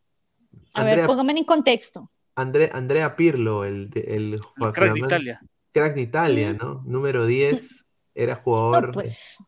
A 0.75 0.81
Andrea- 0.81 0.97
ver, 0.97 1.07
póngame 1.07 1.33
en 1.39 1.45
contexto. 1.45 2.11
Andre- 2.35 2.71
Andrea 2.75 3.15
Pirlo, 3.15 3.65
el, 3.65 3.91
el 3.95 4.35
El 4.35 4.41
jugador 4.41 4.75
crack 4.75 4.93
de 4.95 4.99
Italia. 4.99 5.41
crack 5.71 5.95
de 5.95 6.01
Italia, 6.01 6.53
Mm. 6.53 6.57
¿no? 6.57 6.83
Número 6.85 7.27
10, 7.27 7.87
era 8.13 8.35
No, 8.35 8.41
jugador. 8.43 8.91
pues 8.91 9.39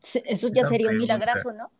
se- 0.00 0.24
eso 0.26 0.48
ya 0.52 0.64
sería 0.64 0.90
un 0.90 0.98
milagrazo, 0.98 1.52
¿no? 1.52 1.70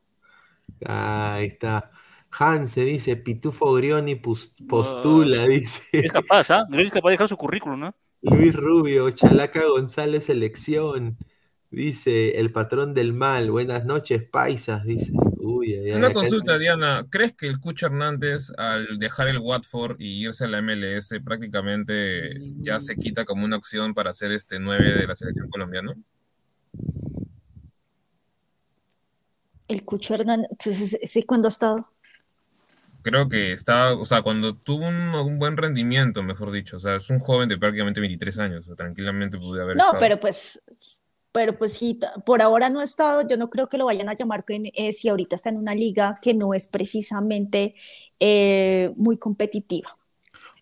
Ahí 0.87 1.47
está. 1.49 1.91
Hanse 2.31 2.85
dice, 2.85 3.17
Pitufo 3.17 3.73
Grioni 3.75 4.15
postula, 4.15 5.47
dice. 5.49 5.83
Es 5.91 6.13
capaz, 6.13 6.49
¿ah? 6.53 6.65
No 6.71 6.79
es 6.79 6.93
capaz 6.93 7.09
de 7.09 7.15
dejar 7.15 7.29
su 7.29 7.37
currículum, 7.37 7.81
¿no? 7.81 7.95
Luis 8.23 8.55
Rubio, 8.55 9.11
Chalaca 9.11 9.67
González 9.67 10.25
Selección. 10.25 11.17
Dice 11.71 12.39
el 12.39 12.53
patrón 12.53 12.95
del 12.95 13.13
mal. 13.13 13.51
Buenas 13.51 13.85
noches, 13.85 14.23
paisas. 14.25 14.85
Dice. 14.85 15.13
Uy, 15.39 15.73
ay, 15.73 15.91
ay, 15.91 15.97
Una 15.97 16.13
consulta, 16.13 16.59
Diana. 16.59 17.07
¿Crees 17.09 17.33
que 17.33 17.47
el 17.47 17.61
Cucho 17.61 17.87
Hernández, 17.87 18.51
al 18.59 18.99
dejar 18.99 19.29
el 19.29 19.39
Watford 19.39 19.97
y 20.01 20.27
irse 20.27 20.45
a 20.45 20.49
la 20.49 20.61
MLS, 20.61 21.15
prácticamente 21.25 22.39
ya 22.59 22.81
se 22.81 22.97
quita 22.97 23.25
como 23.25 23.45
una 23.45 23.57
opción 23.57 23.95
para 23.95 24.13
ser 24.13 24.33
este 24.33 24.59
9 24.59 24.95
de 24.95 25.07
la 25.07 25.17
selección 25.17 25.49
colombiana? 25.49 25.95
El 29.67 29.85
Cucho 29.85 30.15
Hernández, 30.15 30.51
pues 30.63 30.99
ese 31.01 31.25
cuando 31.25 31.47
ha 31.47 31.51
estado. 31.51 31.77
Creo 33.03 33.29
que 33.29 33.53
está, 33.53 33.95
o 33.95 34.05
sea, 34.05 34.23
cuando 34.23 34.57
tuvo 34.57 34.87
un, 34.89 35.15
un 35.15 35.39
buen 35.39 35.57
rendimiento, 35.57 36.23
mejor 36.23 36.51
dicho. 36.53 36.77
O 36.77 36.81
sea, 36.81 36.97
es 36.97 37.11
un 37.11 37.21
joven 37.21 37.49
de 37.49 37.59
prácticamente 37.59 38.01
23 38.01 38.39
años. 38.39 38.63
o 38.63 38.67
sea, 38.69 38.77
tranquilamente 38.77 39.39
pude 39.39 39.63
haber 39.63 39.77
No, 39.77 39.85
estado. 39.85 40.01
pero 40.01 40.19
pues, 40.21 41.03
pero 41.33 41.57
pues 41.59 41.75
sí, 41.75 41.99
por 42.27 42.43
ahora 42.43 42.71
no 42.71 42.81
ha 42.81 42.85
estado, 42.85 43.27
yo 43.27 43.37
no 43.37 43.51
creo 43.51 43.69
que 43.69 43.79
lo 43.79 43.87
vayan 43.87 44.09
a 44.09 44.15
llamar 44.15 44.45
que, 44.45 44.73
eh, 44.75 44.93
si 44.93 45.09
ahorita 45.09 45.37
está 45.37 45.49
en 45.51 45.59
una 45.59 45.75
liga 45.75 46.19
que 46.21 46.35
no 46.35 46.55
es 46.55 46.67
precisamente 46.67 47.75
eh, 48.19 48.93
muy 48.97 49.17
competitiva. 49.19 49.97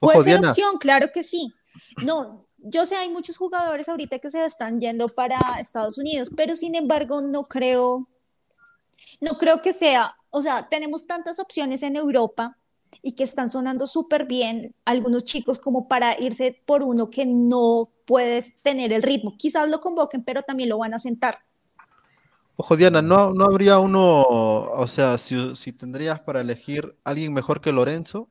Puede 0.00 0.18
Ojo, 0.18 0.22
ser 0.22 0.40
Diana. 0.40 0.40
opción, 0.40 0.78
claro 0.78 1.08
que 1.12 1.22
sí. 1.24 1.54
No, 2.00 2.46
yo 2.58 2.86
sé, 2.86 2.96
hay 2.96 3.10
muchos 3.10 3.36
jugadores 3.38 3.88
ahorita 3.88 4.18
que 4.20 4.30
se 4.30 4.44
están 4.44 4.80
yendo 4.80 5.08
para 5.08 5.38
Estados 5.60 5.98
Unidos, 5.98 6.30
pero 6.36 6.56
sin 6.56 6.74
embargo 6.76 7.22
no 7.22 7.48
creo, 7.48 8.08
no 9.20 9.38
creo 9.38 9.60
que 9.62 9.72
sea, 9.72 10.14
o 10.38 10.42
sea, 10.42 10.68
tenemos 10.68 11.06
tantas 11.06 11.40
opciones 11.40 11.82
en 11.82 11.96
Europa 11.96 12.56
y 13.02 13.12
que 13.12 13.24
están 13.24 13.48
sonando 13.48 13.86
súper 13.86 14.24
bien 14.24 14.74
algunos 14.84 15.24
chicos 15.24 15.58
como 15.58 15.88
para 15.88 16.18
irse 16.18 16.62
por 16.64 16.82
uno 16.82 17.10
que 17.10 17.26
no 17.26 17.90
puedes 18.06 18.60
tener 18.62 18.92
el 18.92 19.02
ritmo. 19.02 19.36
Quizás 19.36 19.68
lo 19.68 19.80
convoquen, 19.80 20.22
pero 20.22 20.42
también 20.42 20.68
lo 20.68 20.78
van 20.78 20.94
a 20.94 20.98
sentar. 20.98 21.40
Ojo, 22.56 22.76
Diana, 22.76 23.02
¿no, 23.02 23.32
no 23.34 23.44
habría 23.44 23.78
uno, 23.78 24.22
o 24.22 24.86
sea, 24.86 25.18
si, 25.18 25.54
si 25.54 25.72
tendrías 25.72 26.18
para 26.20 26.40
elegir 26.40 26.96
alguien 27.04 27.32
mejor 27.32 27.60
que 27.60 27.72
Lorenzo? 27.72 28.28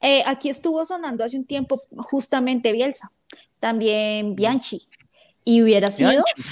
Eh, 0.00 0.22
aquí 0.26 0.48
estuvo 0.48 0.84
sonando 0.84 1.24
hace 1.24 1.36
un 1.36 1.44
tiempo 1.44 1.82
justamente 1.96 2.72
Bielsa, 2.72 3.10
también 3.60 4.34
Bianchi, 4.34 4.88
y 5.44 5.62
hubiera 5.62 5.90
sido, 5.90 6.10
Bianchi. 6.10 6.42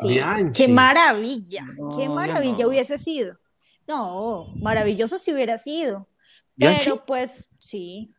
Sí, 0.00 0.08
Bianchi. 0.08 0.64
qué 0.66 0.72
maravilla, 0.72 1.62
No, 1.78 1.96
qué 1.96 2.08
maravilla 2.08 2.58
no. 2.62 2.68
hubiese 2.68 2.98
sido. 2.98 3.38
No, 3.86 4.46
maravilloso 4.56 5.18
si 5.18 5.32
hubiera 5.32 5.58
sido, 5.58 6.08
¿Bianchi? 6.56 6.84
pero 6.84 7.04
pues 7.04 7.50
sí, 7.58 8.12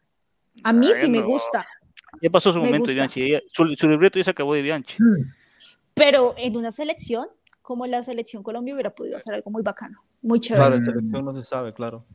a 0.63 0.73
mí 0.73 0.87
sí 0.93 1.09
me 1.09 1.21
gusta, 1.21 1.65
Ya 2.21 2.29
pasó 2.29 2.51
su 2.51 2.59
Me 2.59 2.65
momento 2.65 2.79
gusta. 2.85 2.91
de 2.91 2.95
Bianchi. 2.95 3.21
Ella- 3.23 3.41
su, 3.53 3.65
su 3.75 3.87
libreto 3.89 4.19
ya 4.19 4.23
se 4.25 4.31
acabó 4.31 4.53
de 4.53 4.61
Bianchi. 4.61 4.97
pero 5.93 6.33
en 6.37 6.55
una 6.57 6.71
selección 6.71 7.27
como 7.61 7.87
la 7.87 8.03
selección 8.03 8.43
Colombia 8.43 8.73
hubiera 8.73 8.89
podido 8.93 9.15
hacer 9.17 9.33
algo 9.35 9.49
muy 9.51 9.63
bacano, 9.63 10.03
muy 10.21 10.39
chévere. 10.39 10.61
Claro, 10.65 10.75
en 10.75 10.83
selección 10.83 11.23
no 11.25 11.33
se 11.33 11.43
sabe, 11.45 11.73
claro. 11.73 12.05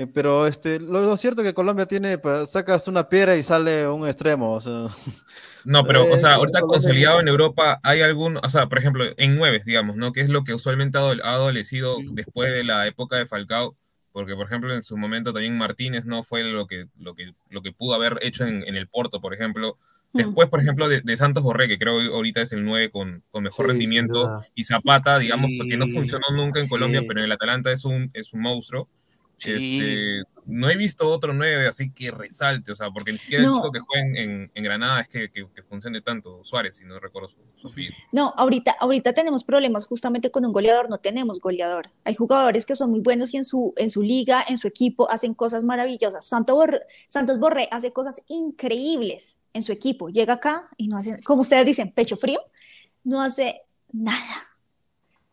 Eh, 0.00 0.06
pero 0.06 0.46
este, 0.46 0.80
lo, 0.80 1.02
lo 1.02 1.16
cierto 1.16 1.42
es 1.42 1.48
que 1.48 1.54
Colombia 1.54 1.84
tiene, 1.86 2.16
pues, 2.18 2.50
sacas 2.50 2.88
una 2.88 3.08
piedra 3.08 3.36
y 3.36 3.42
sale 3.42 3.86
un 3.88 4.06
extremo. 4.06 4.54
O 4.54 4.60
sea, 4.60 4.86
No, 5.64 5.84
pero, 5.84 6.04
o 6.04 6.14
Eh, 6.14 6.18
sea, 6.18 6.34
ahorita 6.34 6.60
Colombia- 6.60 6.78
consolidado 6.78 7.20
en 7.20 7.28
Europa, 7.28 7.80
hay 7.82 8.00
algún, 8.00 8.38
o 8.38 8.48
sea, 8.48 8.66
por 8.68 8.78
ejemplo, 8.78 9.04
en 9.16 9.36
nueve, 9.36 9.62
digamos, 9.66 9.96
¿no? 9.96 10.12
Que 10.12 10.20
es 10.22 10.30
lo 10.30 10.42
que 10.42 10.54
usualmente 10.54 10.96
ha 10.96 11.02
adole- 11.02 11.22
ha 11.22 11.34
adolecido 11.34 11.98
después 12.12 12.50
de 12.50 12.64
la 12.64 12.86
época 12.86 13.16
de 13.16 13.26
Falcao, 13.26 13.76
porque, 14.12 14.34
por 14.34 14.46
ejemplo, 14.46 14.74
en 14.74 14.82
su 14.82 14.96
momento 14.96 15.32
también 15.34 15.58
Martínez 15.58 16.04
no 16.06 16.22
fue 16.24 16.44
lo 16.44 16.66
que, 16.66 16.86
lo 16.98 17.14
que, 17.14 17.32
lo 17.50 17.60
que 17.62 17.72
pudo 17.72 17.94
haber 17.94 18.18
hecho 18.22 18.44
en, 18.46 18.64
en 18.66 18.76
el 18.76 18.88
Porto, 18.88 19.20
por 19.20 19.34
ejemplo. 19.34 19.76
Después, 20.12 20.48
por 20.48 20.60
ejemplo, 20.60 20.88
de, 20.88 21.02
de 21.02 21.16
Santos 21.16 21.42
Borré, 21.44 21.68
que 21.68 21.78
creo 21.78 22.00
que 22.00 22.06
ahorita 22.06 22.40
es 22.42 22.52
el 22.52 22.64
9 22.64 22.90
con, 22.90 23.22
con 23.30 23.44
mejor 23.44 23.66
Sí, 23.66 23.70
rendimiento, 23.70 24.42
y 24.56 24.64
Zapata, 24.64 25.18
digamos, 25.20 25.50
que 25.68 25.76
no 25.76 25.84
Sí, 25.86 25.92
funcionó 25.92 26.26
nunca 26.32 26.58
en 26.58 26.68
Colombia, 26.68 27.00
sí. 27.00 27.06
pero 27.06 27.20
en 27.20 27.26
el 27.26 27.32
Atalanta 27.32 27.70
es 27.70 27.84
un, 27.84 28.10
es 28.14 28.32
un 28.32 28.40
monstruo. 28.40 28.88
Sí. 29.40 29.52
Este, 29.80 30.22
no 30.46 30.68
he 30.68 30.76
visto 30.76 31.08
otro 31.08 31.32
9 31.32 31.68
así 31.68 31.90
que 31.92 32.10
resalte, 32.10 32.72
o 32.72 32.76
sea, 32.76 32.90
porque 32.90 33.12
ni 33.12 33.18
siquiera 33.18 33.44
el 33.44 33.50
No. 33.50 33.56
chico 33.56 33.70
que 33.72 33.78
juega 33.80 34.04
en, 34.20 34.50
Granada 34.54 35.00
es 35.00 35.08
que, 35.08 35.30
que, 35.30 35.46
que 35.54 35.62
funcione 35.62 36.00
tanto, 36.02 36.42
Suárez, 36.44 36.76
si 36.76 36.84
no 36.84 36.98
recuerdo 37.00 37.28
su, 37.28 37.36
su. 37.56 37.70
No, 38.12 38.34
ahorita, 38.36 38.76
ahorita 38.80 39.12
tenemos 39.14 39.44
problemas 39.44 39.86
justamente 39.86 40.30
con 40.30 40.44
un 40.44 40.52
goleador, 40.52 40.90
no 40.90 40.98
tenemos 40.98 41.40
goleador. 41.40 41.90
Hay 42.04 42.14
jugadores 42.14 42.66
que 42.66 42.74
son 42.76 42.90
muy 42.90 43.00
buenos 43.00 43.32
y 43.32 43.36
en 43.38 43.44
su, 43.44 43.72
en 43.76 43.90
su 43.90 44.02
liga, 44.02 44.44
en 44.46 44.58
su 44.58 44.66
equipo, 44.68 45.10
hacen 45.10 45.34
cosas 45.34 45.64
maravillosas. 45.64 46.26
Santo 46.26 46.56
Borré- 46.56 46.82
Santos 47.08 47.38
Borré 47.38 47.68
hace 47.70 47.92
cosas 47.92 48.22
increíbles 48.28 49.38
en 49.52 49.62
su 49.62 49.72
equipo. 49.72 50.08
Llega 50.10 50.34
acá 50.34 50.68
y 50.76 50.88
no 50.88 50.96
hace, 50.98 51.22
como 51.22 51.42
ustedes 51.42 51.64
dicen, 51.64 51.92
pecho 51.92 52.16
frío, 52.16 52.40
no 53.04 53.22
hace 53.22 53.62
nada. 53.92 54.46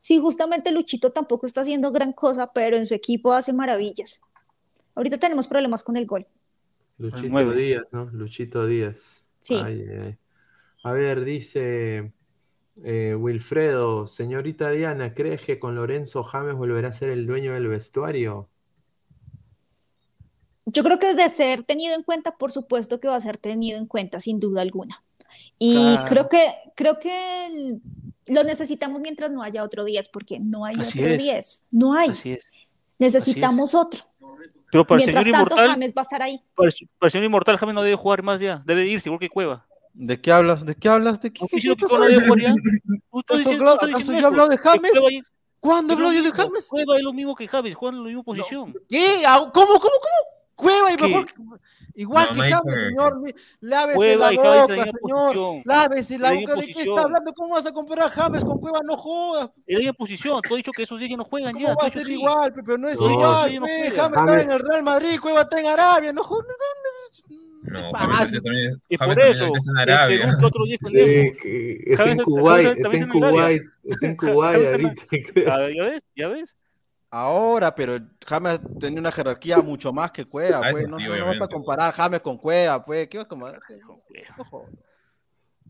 Sí, 0.07 0.19
justamente 0.19 0.71
Luchito 0.71 1.11
tampoco 1.11 1.45
está 1.45 1.59
haciendo 1.59 1.91
gran 1.91 2.13
cosa, 2.13 2.53
pero 2.53 2.77
en 2.77 2.85
su 2.85 2.93
equipo 2.93 3.33
hace 3.33 3.51
maravillas. 3.51 4.21
Ahorita 4.95 5.17
tenemos 5.17 5.49
problemas 5.49 5.83
con 5.83 5.97
el 5.97 6.05
gol. 6.05 6.25
Luchito. 6.97 7.51
Díaz, 7.51 7.83
¿no? 7.91 8.05
Luchito 8.13 8.65
Díaz. 8.65 9.25
Sí. 9.39 9.55
Ay, 9.61 9.81
ay, 9.81 9.97
ay. 10.05 10.17
A 10.83 10.93
ver, 10.93 11.25
dice 11.25 12.13
Eh, 12.85 13.15
Wilfredo, 13.19 14.07
señorita 14.07 14.71
Diana, 14.71 15.13
¿crees 15.13 15.41
que 15.41 15.59
con 15.59 15.75
Lorenzo 15.75 16.23
James 16.23 16.55
volverá 16.55 16.87
a 16.87 16.93
ser 16.93 17.09
el 17.09 17.27
dueño 17.27 17.51
del 17.51 17.67
vestuario? 17.67 18.47
Yo 20.65 20.83
creo 20.83 20.99
que 20.99 21.15
de 21.15 21.27
ser 21.27 21.63
tenido 21.63 21.95
en 21.95 22.03
cuenta, 22.03 22.33
por 22.33 22.51
supuesto 22.51 22.99
que 23.01 23.09
va 23.09 23.15
a 23.15 23.19
ser 23.19 23.35
tenido 23.35 23.77
en 23.77 23.87
cuenta, 23.87 24.21
sin 24.21 24.39
duda 24.39 24.61
alguna. 24.61 25.03
Y 25.59 25.97
creo 26.07 26.29
que, 26.29 26.47
creo 26.75 26.99
que 26.99 27.79
lo 28.27 28.43
necesitamos 28.43 29.01
mientras 29.01 29.31
no 29.31 29.43
haya 29.43 29.63
otro 29.63 29.85
10, 29.85 30.09
porque 30.09 30.39
no 30.39 30.65
hay 30.65 30.75
otro 30.79 31.17
10. 31.17 31.65
No 31.71 31.93
hay. 31.93 32.11
Necesitamos 32.99 33.75
otro. 33.75 33.99
Pero 34.71 34.85
para 34.85 35.01
el 35.01 35.05
señor 35.05 35.27
inmortal, 35.27 35.67
James 35.69 35.93
va 35.95 36.01
a 36.01 36.03
estar 36.03 36.21
ahí. 36.21 36.41
Para 36.53 36.69
el, 36.69 37.11
señor 37.11 37.25
inmortal, 37.25 37.57
James 37.57 37.75
no 37.75 37.83
debe 37.83 37.95
jugar 37.95 38.21
más 38.21 38.39
ya. 38.39 38.61
Debe 38.65 38.85
irse, 38.85 39.07
igual 39.07 39.19
que 39.19 39.29
Cueva. 39.29 39.65
¿De 39.93 40.19
qué 40.19 40.31
hablas? 40.31 40.65
¿De 40.65 40.75
qué 40.75 40.89
hablas? 40.89 41.19
¿De 41.21 41.31
qué, 41.31 41.45
¿Qué, 41.49 41.59
qué, 41.59 41.71
¿Acaso 41.71 41.97
yo 44.13 44.19
he 44.19 44.25
hablado 44.25 44.49
de 44.49 44.57
James? 44.57 44.91
¿Cuándo 45.59 45.93
habló 45.93 46.11
yo 46.11 46.21
de 46.21 46.31
James? 46.31 46.67
Cueva 46.67 46.97
es 46.97 47.03
lo 47.03 47.13
mismo 47.13 47.35
que 47.35 47.47
James, 47.47 47.75
juegan 47.75 47.97
en 47.97 48.03
la 48.03 48.07
misma 48.07 48.23
posición. 48.23 48.75
¿Qué? 48.87 49.23
¿Cómo, 49.25 49.51
cómo, 49.51 49.79
cómo? 49.79 50.36
Cueva 50.57 50.91
y 50.91 50.97
mejor. 50.97 51.25
Igual 51.93 52.29
que 52.29 52.49
James, 52.49 52.75
señor. 52.75 53.21
Lávese 53.61 54.15
la 54.15 54.31
boca, 54.31 54.75
señor. 54.75 55.61
Lávese 55.65 56.17
la 56.17 56.33
boca. 56.33 56.55
¿De 56.55 56.65
qué 56.65 56.81
está 56.81 57.01
hablando? 57.01 57.31
¿Cómo 57.33 57.53
vas 57.53 57.67
a 57.67 57.71
comparar 57.71 58.09
James 58.09 58.43
con 58.43 58.59
Cueva? 58.59 58.79
No 58.83 58.97
jodas. 58.97 59.51
En 59.67 59.85
la 59.85 59.93
posición. 59.93 60.41
Tú 60.41 60.55
has 60.55 60.57
dicho 60.57 60.71
que 60.71 60.83
esos 60.83 60.99
días 60.99 61.11
ya 61.11 61.17
no 61.17 61.25
juegan 61.25 61.53
¿Cómo 61.53 61.75
va 61.79 61.87
a 61.87 61.91
ser 61.91 62.09
igual, 62.09 62.51
pero 62.53 62.77
no 62.77 62.89
es 62.89 62.99
igual. 62.99 63.53
James 63.53 63.71
está 63.85 64.41
en 64.41 64.51
el 64.51 64.59
Real 64.59 64.83
Madrid, 64.83 65.19
Cueva 65.21 65.41
está 65.41 65.59
en 65.59 65.67
Arabia. 65.67 66.11
No 66.11 66.23
jodas. 66.23 66.47
No, 67.61 67.91
James 67.93 68.31
también, 68.31 68.81
y 68.89 68.97
por 68.97 69.19
eso, 69.21 69.45
está 69.45 69.71
en 69.71 69.77
Arabia. 69.77 70.33
Otro 70.41 70.63
día 70.63 70.77
sí, 70.81 70.93
que 70.93 71.83
está 71.85 72.09
en 72.09 72.17
Kuwait, 72.17 72.77
está 72.77 72.95
en 72.95 73.09
Kuwait, 73.09 73.63
está 73.83 74.07
en 74.07 74.15
Kuwait 74.15 74.67
ahorita. 74.67 75.03
¿Ya 75.75 75.83
ves? 75.83 76.03
¿Ya 76.15 76.27
ves? 76.29 76.55
Ahora, 77.09 77.73
pero 77.73 77.97
James 78.25 78.59
tenía 78.79 78.99
una 78.99 79.11
jerarquía 79.11 79.61
mucho 79.61 79.93
más 79.93 80.11
que 80.11 80.25
Cueva, 80.25 80.61
ah, 80.63 80.71
pues. 80.71 80.89
no, 80.89 80.97
no, 80.97 81.25
vas 81.25 81.41
a 81.41 81.47
comparar 81.47 81.93
James 81.93 82.19
con 82.19 82.37
Cueva, 82.37 82.83
pues. 82.83 83.07
¿Qué 83.07 83.17
vas 83.17 83.25
a 83.25 83.29
comparar? 83.29 83.61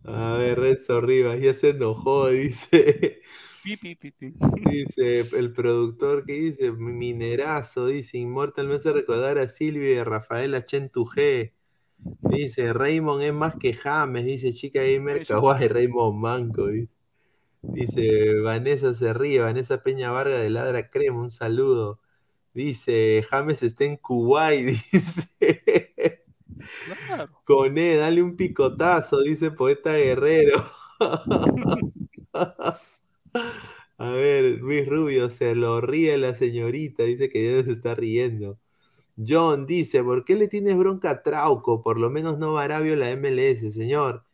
A 0.04 0.34
ver, 0.38 0.60
Renzo 0.60 1.02
Rivas, 1.02 1.40
ya 1.40 1.54
se 1.54 1.70
enojó, 1.70 2.28
dice. 2.30 3.22
Dice 4.70 5.20
el 5.38 5.54
productor 5.54 6.26
que 6.26 6.34
dice, 6.34 6.72
minerazo, 6.72 7.88
dice, 7.88 8.18
Inmortal 8.18 8.68
me 8.68 8.76
hace 8.76 8.94
recordar 8.94 9.38
a 9.38 9.48
Silvia 9.48 9.94
y 9.94 9.98
a 9.98 10.06
Rafaela 10.06 10.66
Chentujé. 10.66 11.54
Dice, 11.98 12.74
Raymond 12.74 13.24
es 13.24 13.34
más 13.34 13.56
que 13.56 13.74
James, 13.74 14.26
dice 14.26 14.54
Chica 14.54 14.82
Gamer 14.82 15.26
Kawaii, 15.26 15.68
Raymond 15.68 16.18
Manco, 16.18 16.68
dice. 16.68 16.97
Dice 17.62 18.40
Vanessa 18.42 18.94
se 18.94 19.14
ríe, 19.14 19.40
Vanessa 19.42 19.84
Peña 19.84 20.12
Varga 20.12 20.40
de 20.40 20.50
Ladra 20.50 20.90
Crema, 20.90 21.20
un 21.20 21.32
saludo. 21.32 22.00
Dice 22.54 23.24
James 23.30 23.64
está 23.64 23.86
en 23.86 23.98
Kuwait, 23.98 24.66
dice. 24.92 26.26
Con 27.44 27.78
E, 27.78 27.96
dale 27.98 28.22
un 28.22 28.36
picotazo, 28.36 29.22
dice 29.22 29.52
Poeta 29.52 29.94
Guerrero. 29.94 30.64
A 34.00 34.12
ver, 34.12 34.60
Luis 34.60 34.88
Rubio, 34.88 35.30
se 35.30 35.56
lo 35.56 35.82
ríe 35.82 36.18
la 36.18 36.36
señorita, 36.36 37.04
dice 37.04 37.30
que 37.30 37.58
ya 37.58 37.64
se 37.64 37.72
está 37.72 37.96
riendo. 37.96 38.60
John 39.18 39.66
dice, 39.68 40.04
¿por 40.04 40.26
qué 40.26 40.36
le 40.36 40.48
tienes 40.48 40.78
bronca 40.78 41.12
a 41.12 41.24
Trauco? 41.24 41.84
Por 41.84 42.00
lo 42.00 42.10
menos 42.12 42.38
no 42.40 42.54
va 42.54 42.68
la 42.68 42.82
MLS, 43.18 43.74
señor. 43.74 44.27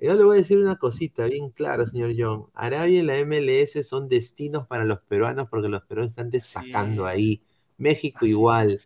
Yo 0.00 0.14
le 0.14 0.24
voy 0.24 0.36
a 0.36 0.38
decir 0.38 0.58
una 0.58 0.76
cosita 0.76 1.26
bien 1.26 1.50
clara, 1.50 1.86
señor 1.86 2.12
John. 2.16 2.46
Arabia 2.54 3.00
y 3.00 3.02
la 3.02 3.22
MLS 3.24 3.86
son 3.86 4.08
destinos 4.08 4.66
para 4.66 4.84
los 4.84 5.00
peruanos 5.00 5.48
porque 5.50 5.68
los 5.68 5.82
peruanos 5.82 6.12
están 6.12 6.30
destacando 6.30 7.06
ahí. 7.06 7.42
México 7.76 8.24
igual. 8.24 8.80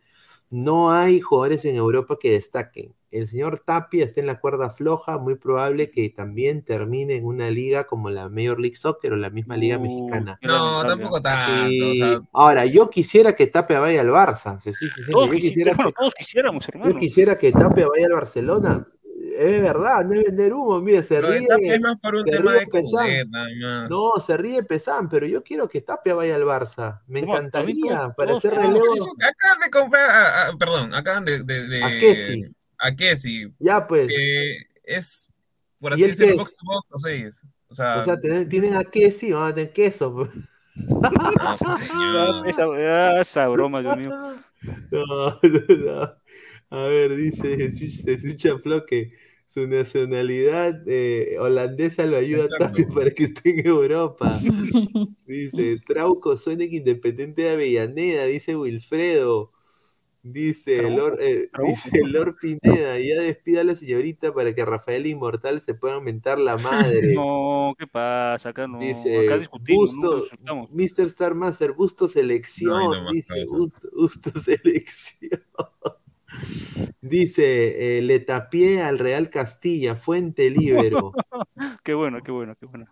No 0.50 0.92
hay 0.92 1.20
jugadores 1.20 1.64
en 1.64 1.76
Europa 1.76 2.16
que 2.20 2.30
destaquen. 2.30 2.94
El 3.12 3.28
señor 3.28 3.60
Tapia 3.60 4.04
está 4.04 4.20
en 4.20 4.26
la 4.26 4.40
cuerda 4.40 4.70
floja, 4.70 5.18
muy 5.18 5.36
probable 5.36 5.88
que 5.88 6.10
también 6.10 6.64
termine 6.64 7.14
en 7.14 7.24
una 7.24 7.48
liga 7.48 7.84
como 7.84 8.10
la 8.10 8.28
Major 8.28 8.58
League 8.58 8.74
Soccer 8.74 9.12
o 9.12 9.16
la 9.16 9.30
misma 9.30 9.56
liga 9.56 9.78
uh, 9.78 9.80
mexicana. 9.80 10.36
No, 10.42 10.84
tampoco 10.84 11.22
tanto. 11.22 12.26
Ahora, 12.32 12.66
yo 12.66 12.90
quisiera 12.90 13.36
que 13.36 13.46
Tapia 13.46 13.78
vaya 13.78 14.00
al 14.00 14.08
Barça. 14.08 14.58
Sí, 14.58 14.72
sí, 14.72 14.88
todos, 15.12 15.30
yo 15.30 15.36
quisiera 15.36 15.76
que, 15.76 15.92
todos 15.92 16.14
quisiéramos, 16.14 16.68
hermano. 16.68 16.92
Yo 16.92 16.98
quisiera 16.98 17.38
que 17.38 17.52
Tapia 17.52 17.86
vaya 17.86 18.06
al 18.06 18.12
Barcelona, 18.14 18.88
es 19.36 19.62
verdad, 19.62 20.04
no 20.04 20.14
es 20.14 20.24
vender 20.24 20.52
humo, 20.52 20.80
mire, 20.80 21.02
se 21.02 21.20
ríe. 21.20 21.46
Es 21.60 21.80
más 21.80 21.98
por 22.00 22.14
un 22.14 22.24
tema 22.24 22.52
de 22.54 23.26
No, 23.88 24.12
se 24.24 24.36
ríe 24.36 24.62
Pesán, 24.62 25.08
pero 25.08 25.26
yo 25.26 25.42
quiero 25.42 25.68
que 25.68 25.80
Tapia 25.80 26.14
vaya 26.14 26.34
al 26.34 26.44
Barça. 26.44 27.00
Me 27.06 27.20
encantaría 27.20 28.14
para 28.16 28.34
hacer 28.34 28.54
relevo. 28.54 29.14
Acaban 29.16 29.60
de 29.60 29.70
comprar, 29.70 30.56
perdón, 30.58 30.94
acaban 30.94 31.24
de, 31.24 31.42
de, 31.42 31.82
A 31.82 31.88
Kessi. 31.88 32.44
A 32.78 32.94
Kessi. 32.94 33.52
Ya 33.58 33.86
pues. 33.86 34.08
Que 34.08 34.58
es, 34.84 35.28
por 35.80 35.92
así 35.92 36.02
decirlo, 36.02 36.38
box 36.38 36.56
to 36.56 36.66
box, 36.66 36.88
no 36.90 36.98
sé. 36.98 37.30
O 37.68 37.74
sea, 37.74 38.00
o 38.02 38.04
sea 38.04 38.20
tienen, 38.20 38.74
a 38.76 38.84
Kessi, 38.84 39.32
van 39.32 39.50
a 39.50 39.54
tener 39.54 39.72
queso. 39.72 40.14
Pues. 40.14 40.30
No, 40.76 42.44
esa, 42.46 43.20
esa 43.20 43.48
broma, 43.48 43.80
Dios 43.80 43.96
mío. 43.96 44.10
No, 44.90 45.04
no, 45.42 46.16
A 46.70 46.86
ver, 46.86 47.14
dice 47.16 47.54
Jesús 47.58 48.36
Chaflo 48.38 48.86
que 48.86 49.12
su 49.46 49.68
nacionalidad 49.68 50.82
eh, 50.86 51.36
holandesa 51.38 52.04
lo 52.06 52.16
ayuda 52.16 52.46
también 52.58 52.88
para 52.92 53.10
que 53.10 53.24
esté 53.24 53.60
en 53.60 53.66
Europa. 53.66 54.36
Dice, 55.26 55.80
Trauco 55.86 56.36
suena 56.36 56.64
independiente 56.64 57.42
de 57.42 57.50
Avellaneda, 57.50 58.24
dice 58.24 58.56
Wilfredo. 58.56 59.52
Dice 60.22 60.90
Lord, 60.90 61.18
eh, 61.20 61.50
dice 61.66 62.00
Lord 62.06 62.36
Pineda, 62.40 62.98
ya 62.98 63.20
despida 63.20 63.60
a 63.60 63.64
la 63.64 63.76
señorita 63.76 64.32
para 64.32 64.54
que 64.54 64.64
Rafael 64.64 65.06
Inmortal 65.06 65.60
se 65.60 65.74
pueda 65.74 65.96
aumentar 65.96 66.38
la 66.38 66.56
madre. 66.56 67.12
No, 67.14 67.74
¿qué 67.78 67.86
pasa? 67.86 68.48
Acá 68.48 68.66
no. 68.66 68.78
Dice, 68.78 69.26
acá 69.26 69.38
discutimos, 69.38 69.94
Busto, 69.94 70.26
Mr. 70.70 71.06
Star 71.08 71.34
Master, 71.34 71.72
Busto 71.72 72.08
Selección. 72.08 73.06
dice, 73.12 73.34
Busto 73.92 74.30
Selección. 74.40 75.42
Dice, 77.00 77.98
eh, 77.98 78.02
le 78.02 78.20
tapié 78.20 78.82
al 78.82 78.98
Real 78.98 79.28
Castilla, 79.28 79.94
Fuente 79.94 80.48
Libero. 80.48 81.12
qué 81.84 81.92
bueno, 81.92 82.22
qué 82.22 82.32
bueno, 82.32 82.56
qué 82.58 82.66
bueno. 82.66 82.86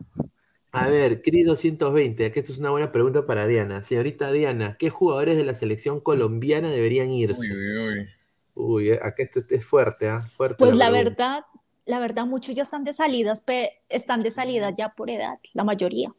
A 0.71 0.89
ver, 0.89 1.23
Cris 1.23 1.47
220, 1.47 2.27
aquí 2.27 2.39
esto 2.39 2.53
es 2.53 2.59
una 2.59 2.71
buena 2.71 2.93
pregunta 2.93 3.27
para 3.27 3.47
Diana. 3.47 3.83
Señorita 3.83 4.31
Diana, 4.33 4.77
¿qué 4.79 4.91
jugadores 4.91 5.37
de 5.37 5.45
la 5.45 5.55
selección 5.55 6.01
colombiana 6.01 6.71
deberían 6.71 7.11
irse? 7.11 7.51
Uy, 7.51 7.79
uy, 7.79 7.89
uy. 7.89 8.09
Uy, 8.55 8.91
eh, 8.91 9.01
acá 9.03 9.23
esto 9.23 9.41
es 9.49 9.65
fuerte, 9.65 10.09
¿ah? 10.09 10.21
Fuerte 10.37 10.57
pues 10.59 10.77
la, 10.77 10.91
verdad, 10.91 11.45
la 11.87 11.99
verdad, 11.99 12.27
muchos 12.27 12.55
ya 12.55 12.63
están 12.63 12.85
de 12.85 12.93
salidas, 12.93 13.43
están 13.89 14.23
de 14.23 14.31
salida 14.31 14.75
ya 14.77 14.91
por 14.91 15.11
edad, 15.11 15.39
la 15.55 15.65
mayoría. 15.65 16.15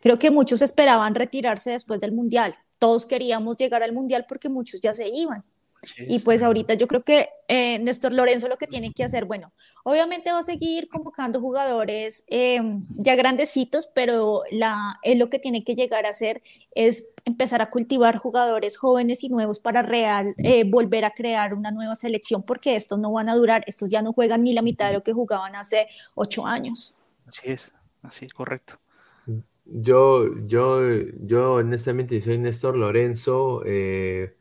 Creo 0.00 0.18
que 0.18 0.30
muchos 0.30 0.62
esperaban 0.62 1.14
retirarse 1.14 1.70
después 1.70 2.00
del 2.00 2.12
Mundial. 2.12 2.54
Todos 2.78 3.06
queríamos 3.06 3.56
llegar 3.56 3.82
al 3.82 3.92
Mundial 3.92 4.26
porque 4.28 4.48
muchos 4.48 4.80
ya 4.80 4.92
se 4.92 5.08
iban 5.08 5.44
y 5.98 6.20
pues 6.20 6.42
ahorita 6.42 6.74
yo 6.74 6.86
creo 6.86 7.02
que 7.02 7.28
eh, 7.48 7.78
Néstor 7.78 8.12
Lorenzo 8.12 8.48
lo 8.48 8.58
que 8.58 8.66
tiene 8.66 8.92
que 8.92 9.04
hacer, 9.04 9.24
bueno, 9.24 9.52
obviamente 9.84 10.32
va 10.32 10.38
a 10.38 10.42
seguir 10.42 10.88
convocando 10.88 11.40
jugadores 11.40 12.24
em, 12.28 12.86
ya 12.96 13.16
grandecitos, 13.16 13.90
pero 13.94 14.42
la, 14.50 14.98
él 15.02 15.18
lo 15.18 15.30
que 15.30 15.38
tiene 15.38 15.64
que 15.64 15.74
llegar 15.74 16.06
a 16.06 16.10
hacer 16.10 16.42
es 16.74 17.12
empezar 17.24 17.62
a 17.62 17.70
cultivar 17.70 18.16
jugadores 18.16 18.76
jóvenes 18.76 19.24
y 19.24 19.28
nuevos 19.28 19.58
para 19.58 19.82
real, 19.82 20.34
eh, 20.38 20.64
volver 20.64 21.04
a 21.04 21.10
crear 21.10 21.54
una 21.54 21.70
nueva 21.70 21.94
selección, 21.94 22.42
porque 22.42 22.76
estos 22.76 22.98
no 22.98 23.12
van 23.12 23.28
a 23.28 23.34
durar, 23.34 23.64
estos 23.66 23.90
ya 23.90 24.02
no 24.02 24.12
juegan 24.12 24.42
ni 24.42 24.52
la 24.52 24.62
mitad 24.62 24.88
de 24.88 24.94
lo 24.94 25.02
que 25.02 25.12
jugaban 25.12 25.56
hace 25.56 25.88
ocho 26.14 26.46
años. 26.46 26.96
Así 27.26 27.52
es, 27.52 27.72
así 28.02 28.26
es, 28.26 28.32
correcto. 28.32 28.78
Yo, 29.64 30.24
yo, 30.46 30.80
yo 31.20 31.54
honestamente 31.54 32.20
soy 32.20 32.38
Néstor 32.38 32.76
Lorenzo. 32.76 33.62
Eh, 33.64 34.34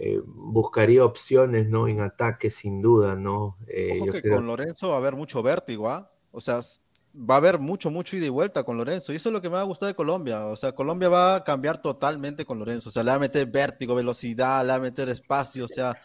eh, 0.00 0.22
buscaría 0.24 1.04
opciones, 1.04 1.68
¿no? 1.68 1.88
En 1.88 2.00
ataque, 2.00 2.52
sin 2.52 2.80
duda, 2.80 3.16
¿no? 3.16 3.56
Eh, 3.66 3.98
Ojo 4.00 4.12
que 4.12 4.30
con 4.30 4.46
Lorenzo 4.46 4.90
va 4.90 4.94
a 4.94 4.98
haber 4.98 5.16
mucho 5.16 5.42
vértigo, 5.42 5.90
¿ah? 5.90 6.12
O 6.30 6.40
sea, 6.40 6.60
va 7.12 7.34
a 7.34 7.38
haber 7.38 7.58
mucho, 7.58 7.90
mucho 7.90 8.16
ida 8.16 8.26
y 8.26 8.28
vuelta 8.28 8.62
con 8.62 8.76
Lorenzo. 8.76 9.12
Y 9.12 9.16
eso 9.16 9.28
es 9.28 9.32
lo 9.32 9.42
que 9.42 9.48
me 9.48 9.56
va 9.56 9.62
a 9.62 9.64
gustar 9.64 9.88
de 9.88 9.96
Colombia. 9.96 10.46
O 10.46 10.54
sea, 10.54 10.70
Colombia 10.70 11.08
va 11.08 11.34
a 11.34 11.42
cambiar 11.42 11.82
totalmente 11.82 12.44
con 12.44 12.60
Lorenzo. 12.60 12.90
O 12.90 12.92
sea, 12.92 13.02
le 13.02 13.10
va 13.10 13.16
a 13.16 13.18
meter 13.18 13.46
vértigo, 13.46 13.96
velocidad, 13.96 14.62
le 14.62 14.68
va 14.68 14.74
a 14.76 14.80
meter 14.80 15.08
espacio. 15.08 15.64
O 15.64 15.68
sea, 15.68 15.98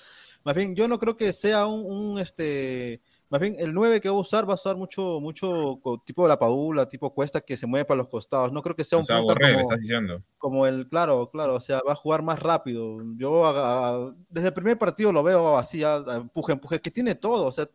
más 0.43 0.55
bien, 0.55 0.75
yo 0.75 0.87
no 0.87 0.97
creo 0.97 1.15
que 1.15 1.31
sea 1.31 1.67
un, 1.67 1.85
un 1.85 2.19
este 2.19 2.99
más 3.33 3.41
bien, 3.41 3.55
el 3.57 3.73
9 3.73 3.99
que 3.99 4.09
va 4.09 4.15
a 4.15 4.19
usar 4.19 4.47
va 4.47 4.51
a 4.51 4.53
usar 4.53 4.77
mucho, 4.77 5.19
mucho 5.19 5.81
tipo 6.05 6.21
de 6.21 6.29
la 6.29 6.37
Paula, 6.37 6.87
tipo 6.87 7.11
Cuesta 7.15 7.41
que 7.41 7.57
se 7.57 7.65
mueve 7.65 7.83
para 7.83 7.97
los 7.97 8.07
costados. 8.07 8.51
No 8.51 8.61
creo 8.61 8.75
que 8.75 8.83
sea 8.83 8.99
un 8.99 9.05
punta 9.07 9.33
como, 9.33 10.19
como, 10.37 10.67
el, 10.67 10.87
claro, 10.87 11.31
claro, 11.31 11.55
o 11.55 11.59
sea, 11.59 11.81
va 11.81 11.93
a 11.93 11.95
jugar 11.95 12.21
más 12.21 12.39
rápido. 12.39 12.99
Yo 13.17 14.13
desde 14.29 14.49
el 14.49 14.53
primer 14.53 14.77
partido 14.77 15.11
lo 15.11 15.23
veo 15.23 15.57
así, 15.57 15.81
empuje, 15.81 16.53
empuje, 16.53 16.79
que 16.79 16.91
tiene 16.91 17.15
todo, 17.15 17.47
o 17.47 17.51
sea, 17.51 17.67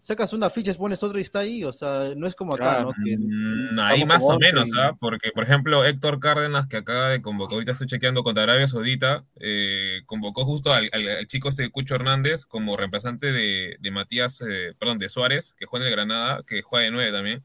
sacas 0.00 0.32
una 0.32 0.48
ficha, 0.48 0.72
pones 0.74 1.02
otra 1.02 1.18
y 1.18 1.22
está 1.22 1.40
ahí, 1.40 1.64
o 1.64 1.72
sea, 1.72 2.12
no 2.16 2.26
es 2.26 2.34
como 2.34 2.54
acá, 2.54 2.80
¿no? 2.80 2.92
Mm, 2.96 3.78
ahí 3.80 4.04
más 4.04 4.22
o 4.24 4.38
menos, 4.38 4.70
¿ah? 4.76 4.96
Porque, 4.98 5.32
por 5.32 5.42
ejemplo, 5.44 5.84
Héctor 5.84 6.20
Cárdenas, 6.20 6.66
que 6.66 6.76
acaba 6.76 7.08
de 7.08 7.20
convocar, 7.20 7.54
ahorita 7.54 7.72
estoy 7.72 7.88
chequeando 7.88 8.22
contra 8.22 8.44
Arabia 8.44 8.68
Saudita, 8.68 9.24
eh, 9.40 10.02
convocó 10.06 10.44
justo 10.44 10.72
al, 10.72 10.88
chico 11.26 11.48
este 11.48 11.68
Cucho 11.70 11.96
Hernández 11.96 12.46
como 12.46 12.76
reemplazante 12.76 13.32
de, 13.32 13.90
Matías, 13.90 14.40
eh, 14.42 14.74
perdón, 14.78 14.98
de 14.98 15.08
Suárez, 15.08 15.54
que 15.58 15.66
juega 15.66 15.86
en 15.86 15.88
el 15.90 15.96
Granada, 15.96 16.42
que 16.46 16.62
juega 16.62 16.84
de 16.84 16.90
nueve 16.90 17.10
también, 17.10 17.42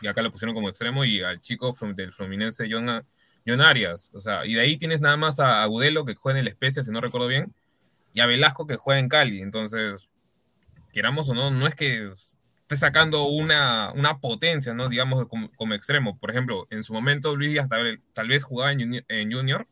y 0.00 0.06
acá 0.06 0.22
lo 0.22 0.30
pusieron 0.30 0.54
como 0.54 0.68
extremo, 0.68 1.04
y 1.04 1.22
al 1.22 1.40
chico 1.40 1.76
del 1.94 2.12
Fluminense, 2.12 2.68
John, 2.70 3.60
Arias, 3.60 4.10
o 4.14 4.20
sea, 4.20 4.46
y 4.46 4.54
de 4.54 4.60
ahí 4.60 4.76
tienes 4.76 5.00
nada 5.00 5.16
más 5.16 5.40
a 5.40 5.62
Agudelo, 5.62 6.04
que 6.04 6.14
juega 6.14 6.38
en 6.38 6.46
el 6.46 6.48
Especia, 6.48 6.82
si 6.82 6.90
no 6.90 7.00
recuerdo 7.00 7.26
bien, 7.26 7.52
y 8.14 8.20
a 8.20 8.26
Velasco, 8.26 8.66
que 8.66 8.76
juega 8.76 9.00
en 9.00 9.08
Cali, 9.08 9.42
entonces 9.42 10.08
queramos 10.92 11.28
o 11.28 11.34
no, 11.34 11.50
no 11.50 11.66
es 11.66 11.74
que 11.74 12.10
esté 12.62 12.76
sacando 12.76 13.26
una, 13.26 13.92
una 13.92 14.18
potencia, 14.18 14.74
¿no? 14.74 14.88
Digamos, 14.88 15.26
como, 15.26 15.74
extremo. 15.74 16.18
Por 16.18 16.30
ejemplo, 16.30 16.66
en 16.70 16.84
su 16.84 16.92
momento 16.92 17.34
Luis 17.34 17.50
Díaz 17.50 17.68
tal, 17.68 18.28
vez 18.28 18.44
jugaba 18.44 18.72
en 18.72 19.32
junior, 19.32 19.66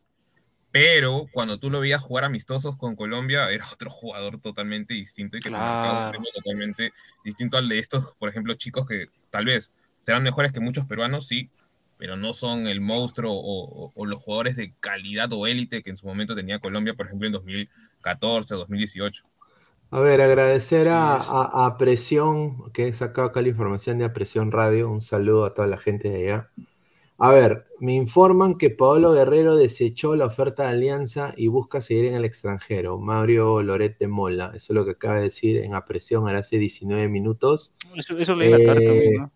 pero 0.71 1.27
cuando 1.31 1.57
tú 1.57 1.69
lo 1.69 1.79
veías 1.79 2.03
jugar 2.03 2.23
amistosos 2.23 2.77
con 2.77 2.95
Colombia, 2.95 3.49
era 3.51 3.65
otro 3.73 3.89
jugador 3.89 4.39
totalmente 4.39 4.93
distinto 4.93 5.37
y 5.37 5.39
que 5.39 5.49
claro. 5.49 6.21
totalmente 6.33 6.93
distinto 7.23 7.57
al 7.57 7.69
de 7.69 7.79
estos, 7.79 8.15
por 8.19 8.29
ejemplo, 8.29 8.53
chicos 8.55 8.87
que 8.87 9.07
tal 9.29 9.45
vez 9.45 9.71
serán 10.01 10.23
mejores 10.23 10.51
que 10.51 10.59
muchos 10.59 10.85
peruanos, 10.85 11.27
sí, 11.27 11.49
pero 11.97 12.15
no 12.15 12.33
son 12.33 12.67
el 12.67 12.79
monstruo 12.79 13.33
o, 13.33 13.91
o 13.95 14.05
los 14.05 14.21
jugadores 14.21 14.55
de 14.55 14.73
calidad 14.79 15.33
o 15.33 15.47
élite 15.47 15.81
que 15.81 15.89
en 15.89 15.97
su 15.97 16.05
momento 16.05 16.35
tenía 16.35 16.59
Colombia, 16.59 16.93
por 16.93 17.07
ejemplo, 17.07 17.25
en 17.27 17.33
2014 17.33 18.53
o 18.53 18.57
2018. 18.59 19.23
A 19.89 20.01
ver, 20.01 20.19
agradecer 20.19 20.89
a, 20.91 21.75
Presión, 21.79 22.71
que 22.73 22.87
he 22.87 22.93
sacado 22.93 23.27
acá 23.27 23.41
la 23.41 23.47
información 23.47 23.97
de 23.97 24.05
A 24.05 24.13
Presión 24.13 24.51
Radio. 24.51 24.91
Un 24.91 25.01
saludo 25.01 25.45
a 25.45 25.53
toda 25.53 25.67
la 25.67 25.77
gente 25.77 26.09
de 26.09 26.23
allá. 26.25 26.51
A 27.17 27.31
ver, 27.31 27.65
me 27.79 27.93
informan 27.93 28.57
que 28.57 28.69
Pablo 28.69 29.13
Guerrero 29.13 29.55
desechó 29.55 30.15
la 30.17 30.25
oferta 30.25 30.63
de 30.63 30.69
Alianza 30.69 31.33
y 31.37 31.47
busca 31.47 31.81
seguir 31.81 32.05
en 32.05 32.15
el 32.15 32.25
extranjero. 32.25 32.99
Mario 32.99 33.63
Lorete 33.63 34.07
Mola, 34.07 34.51
eso 34.53 34.73
es 34.73 34.75
lo 34.75 34.83
que 34.83 34.91
acaba 34.91 35.15
de 35.15 35.23
decir 35.23 35.57
en 35.57 35.73
A 35.73 35.85
Presión 35.85 36.27
hace 36.27 36.59
19 36.59 37.07
minutos. 37.07 37.73
Eso, 37.95 38.35
leí 38.35 38.51
la 38.51 38.65
carta 38.65 38.85
también, 38.85 39.15
¿no? 39.15 39.31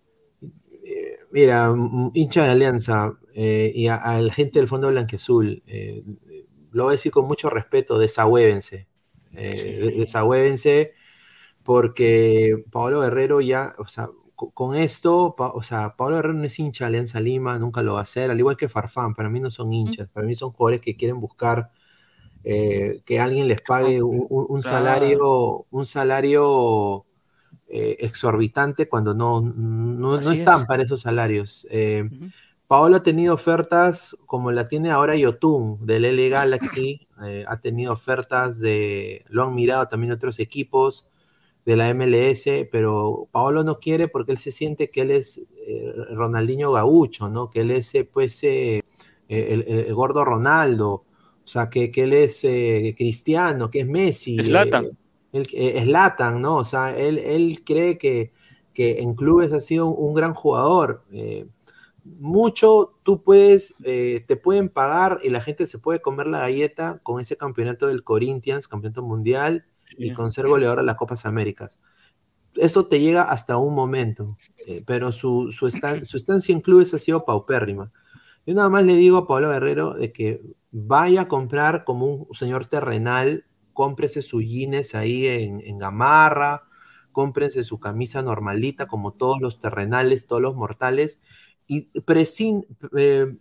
Eh, 0.83 1.15
mira, 1.31 1.73
hincha 2.13 2.43
de 2.43 2.49
Alianza 2.49 3.17
eh, 3.33 3.71
y 3.73 3.87
a, 3.87 4.21
la 4.21 4.33
gente 4.33 4.59
del 4.59 4.67
Fondo 4.67 4.89
Blanquezul, 4.89 5.63
eh, 5.65 6.03
lo 6.71 6.83
voy 6.83 6.91
a 6.91 6.97
decir 6.97 7.11
con 7.11 7.25
mucho 7.25 7.49
respeto, 7.49 7.97
desahuévense 7.97 8.90
eh, 9.33 10.93
porque 11.63 12.63
Pablo 12.71 13.01
Guerrero 13.01 13.41
ya, 13.41 13.75
o 13.77 13.87
sea, 13.87 14.09
con 14.35 14.75
esto, 14.75 15.35
o 15.37 15.63
sea, 15.63 15.95
Pablo 15.95 16.15
Guerrero 16.15 16.33
no 16.33 16.43
es 16.45 16.57
hincha 16.59 16.85
de 16.85 16.89
Alianza 16.89 17.19
Lima, 17.19 17.59
nunca 17.59 17.83
lo 17.83 17.93
va 17.93 17.99
a 17.99 18.03
hacer, 18.03 18.31
al 18.31 18.39
igual 18.39 18.57
que 18.57 18.69
Farfán, 18.69 19.13
para 19.13 19.29
mí 19.29 19.39
no 19.39 19.51
son 19.51 19.71
hinchas, 19.71 20.07
para 20.09 20.25
mí 20.25 20.33
son 20.33 20.51
jugadores 20.51 20.81
que 20.81 20.95
quieren 20.95 21.19
buscar 21.19 21.71
eh, 22.43 22.97
que 23.05 23.19
alguien 23.19 23.47
les 23.47 23.61
pague 23.61 24.01
un, 24.01 24.63
salario, 24.63 25.67
un 25.69 25.85
salario 25.85 27.05
eh, 27.67 27.97
exorbitante 27.99 28.89
cuando 28.89 29.13
no, 29.13 29.41
no, 29.41 30.17
están 30.31 30.65
para 30.65 30.83
esos 30.83 31.01
salarios. 31.01 31.67
Eh, 31.69 32.09
Paolo 32.71 32.95
ha 32.95 33.03
tenido 33.03 33.33
ofertas 33.33 34.15
como 34.25 34.49
la 34.49 34.69
tiene 34.69 34.91
ahora 34.91 35.17
Yotun 35.17 35.85
del 35.85 36.05
L 36.05 36.29
Galaxy, 36.29 37.05
eh, 37.25 37.43
ha 37.45 37.59
tenido 37.59 37.91
ofertas 37.91 38.59
de, 38.59 39.25
lo 39.27 39.43
han 39.43 39.53
mirado 39.53 39.89
también 39.89 40.13
otros 40.13 40.39
equipos 40.39 41.05
de 41.65 41.75
la 41.75 41.93
MLS, 41.93 42.45
pero 42.71 43.27
Paolo 43.29 43.65
no 43.65 43.79
quiere 43.79 44.07
porque 44.07 44.31
él 44.31 44.37
se 44.37 44.53
siente 44.53 44.89
que 44.89 45.01
él 45.01 45.11
es 45.11 45.45
eh, 45.67 45.91
Ronaldinho 46.11 46.71
Gaucho, 46.71 47.27
¿no? 47.27 47.49
Que 47.49 47.59
él 47.59 47.71
es 47.71 47.93
eh, 47.93 48.05
pues 48.05 48.41
el, 48.41 49.93
gordo 49.93 50.23
Ronaldo, 50.23 51.03
o 51.43 51.47
sea, 51.47 51.69
que, 51.69 51.91
él 51.93 52.13
es 52.13 52.39
Cristiano, 52.95 53.69
que 53.69 53.81
es 53.81 53.87
Messi. 53.87 54.39
Es 54.39 54.47
Latan. 54.47 54.97
es 55.33 55.87
Latan, 55.87 56.41
¿no? 56.41 56.55
O 56.55 56.63
sea, 56.63 56.97
él, 56.97 57.17
él 57.17 57.63
cree 57.65 57.97
que, 57.97 58.31
que 58.73 59.01
en 59.01 59.13
clubes 59.13 59.51
ha 59.51 59.59
sido 59.59 59.87
un, 59.87 60.07
un 60.07 60.13
gran 60.13 60.33
jugador 60.33 61.03
mucho 62.03 62.99
tú 63.03 63.23
puedes, 63.23 63.75
eh, 63.83 64.23
te 64.27 64.35
pueden 64.35 64.69
pagar 64.69 65.19
y 65.23 65.29
la 65.29 65.41
gente 65.41 65.67
se 65.67 65.79
puede 65.79 66.01
comer 66.01 66.27
la 66.27 66.39
galleta 66.39 66.99
con 67.03 67.19
ese 67.19 67.37
campeonato 67.37 67.87
del 67.87 68.03
Corinthians, 68.03 68.67
campeonato 68.67 69.03
mundial, 69.03 69.65
y 69.97 70.13
con 70.13 70.31
ser 70.31 70.47
goleador 70.47 70.79
de 70.79 70.85
las 70.85 70.95
Copas 70.95 71.25
Américas. 71.25 71.79
Eso 72.55 72.87
te 72.87 72.99
llega 72.99 73.23
hasta 73.23 73.57
un 73.57 73.75
momento, 73.75 74.37
eh, 74.65 74.83
pero 74.85 75.11
su, 75.11 75.51
su, 75.51 75.69
su, 75.69 76.17
estancia 76.17 76.53
en 76.53 76.61
clubes 76.61 76.93
ha 76.93 76.99
sido 76.99 77.25
paupérrima. 77.25 77.91
Yo 78.45 78.53
nada 78.53 78.69
más 78.69 78.83
le 78.83 78.95
digo 78.95 79.17
a 79.17 79.27
Pablo 79.27 79.49
Guerrero 79.49 79.93
de 79.93 80.11
que 80.11 80.41
vaya 80.71 81.21
a 81.21 81.27
comprar 81.27 81.83
como 81.83 82.05
un 82.05 82.33
señor 82.33 82.65
terrenal, 82.67 83.45
cómprese 83.73 84.21
su 84.21 84.41
jeans 84.41 84.95
ahí 84.95 85.27
en, 85.27 85.61
en 85.61 85.77
Gamarra, 85.77 86.63
cómprense 87.11 87.63
su 87.63 87.79
camisa 87.79 88.21
normalita 88.21 88.87
como 88.87 89.13
todos 89.13 89.41
los 89.41 89.59
terrenales, 89.59 90.27
todos 90.27 90.41
los 90.41 90.55
mortales, 90.55 91.21
y 91.71 92.01
presin, 92.01 92.65
eh, 92.97 93.33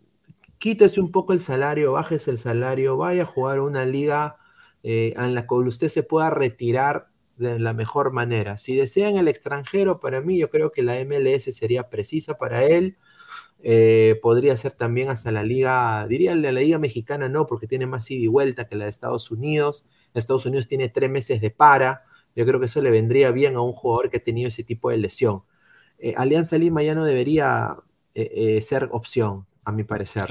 quítese 0.58 1.00
un 1.00 1.10
poco 1.10 1.32
el 1.32 1.40
salario, 1.40 1.90
bájese 1.90 2.30
el 2.30 2.38
salario, 2.38 2.96
vaya 2.96 3.22
a 3.24 3.26
jugar 3.26 3.58
una 3.58 3.84
liga 3.84 4.36
eh, 4.84 5.14
en 5.16 5.34
la 5.34 5.48
cual 5.48 5.66
usted 5.66 5.88
se 5.88 6.04
pueda 6.04 6.30
retirar 6.30 7.08
de 7.38 7.58
la 7.58 7.72
mejor 7.72 8.12
manera. 8.12 8.56
Si 8.56 8.76
desean 8.76 9.16
el 9.16 9.26
extranjero, 9.26 9.98
para 9.98 10.20
mí 10.20 10.38
yo 10.38 10.48
creo 10.48 10.70
que 10.70 10.84
la 10.84 11.04
MLS 11.04 11.52
sería 11.52 11.90
precisa 11.90 12.36
para 12.36 12.62
él. 12.62 12.98
Eh, 13.64 14.20
podría 14.22 14.56
ser 14.56 14.72
también 14.74 15.08
hasta 15.08 15.32
la 15.32 15.42
liga, 15.42 16.06
diría 16.08 16.32
la 16.36 16.52
liga 16.52 16.78
mexicana 16.78 17.28
no, 17.28 17.48
porque 17.48 17.66
tiene 17.66 17.86
más 17.86 18.08
ida 18.12 18.22
y 18.22 18.26
vuelta 18.28 18.68
que 18.68 18.76
la 18.76 18.84
de 18.84 18.90
Estados 18.90 19.32
Unidos. 19.32 19.90
Estados 20.14 20.46
Unidos 20.46 20.68
tiene 20.68 20.88
tres 20.88 21.10
meses 21.10 21.40
de 21.40 21.50
para. 21.50 22.04
Yo 22.36 22.46
creo 22.46 22.60
que 22.60 22.66
eso 22.66 22.80
le 22.80 22.92
vendría 22.92 23.32
bien 23.32 23.56
a 23.56 23.60
un 23.60 23.72
jugador 23.72 24.08
que 24.08 24.18
ha 24.18 24.22
tenido 24.22 24.46
ese 24.46 24.62
tipo 24.62 24.90
de 24.90 24.98
lesión. 24.98 25.42
Alianza 26.16 26.56
Lima 26.58 26.82
ya 26.82 26.94
no 26.94 27.04
debería 27.04 27.76
eh, 28.14 28.56
eh, 28.56 28.62
ser 28.62 28.88
opción, 28.92 29.46
a 29.64 29.72
mi 29.72 29.84
parecer. 29.84 30.24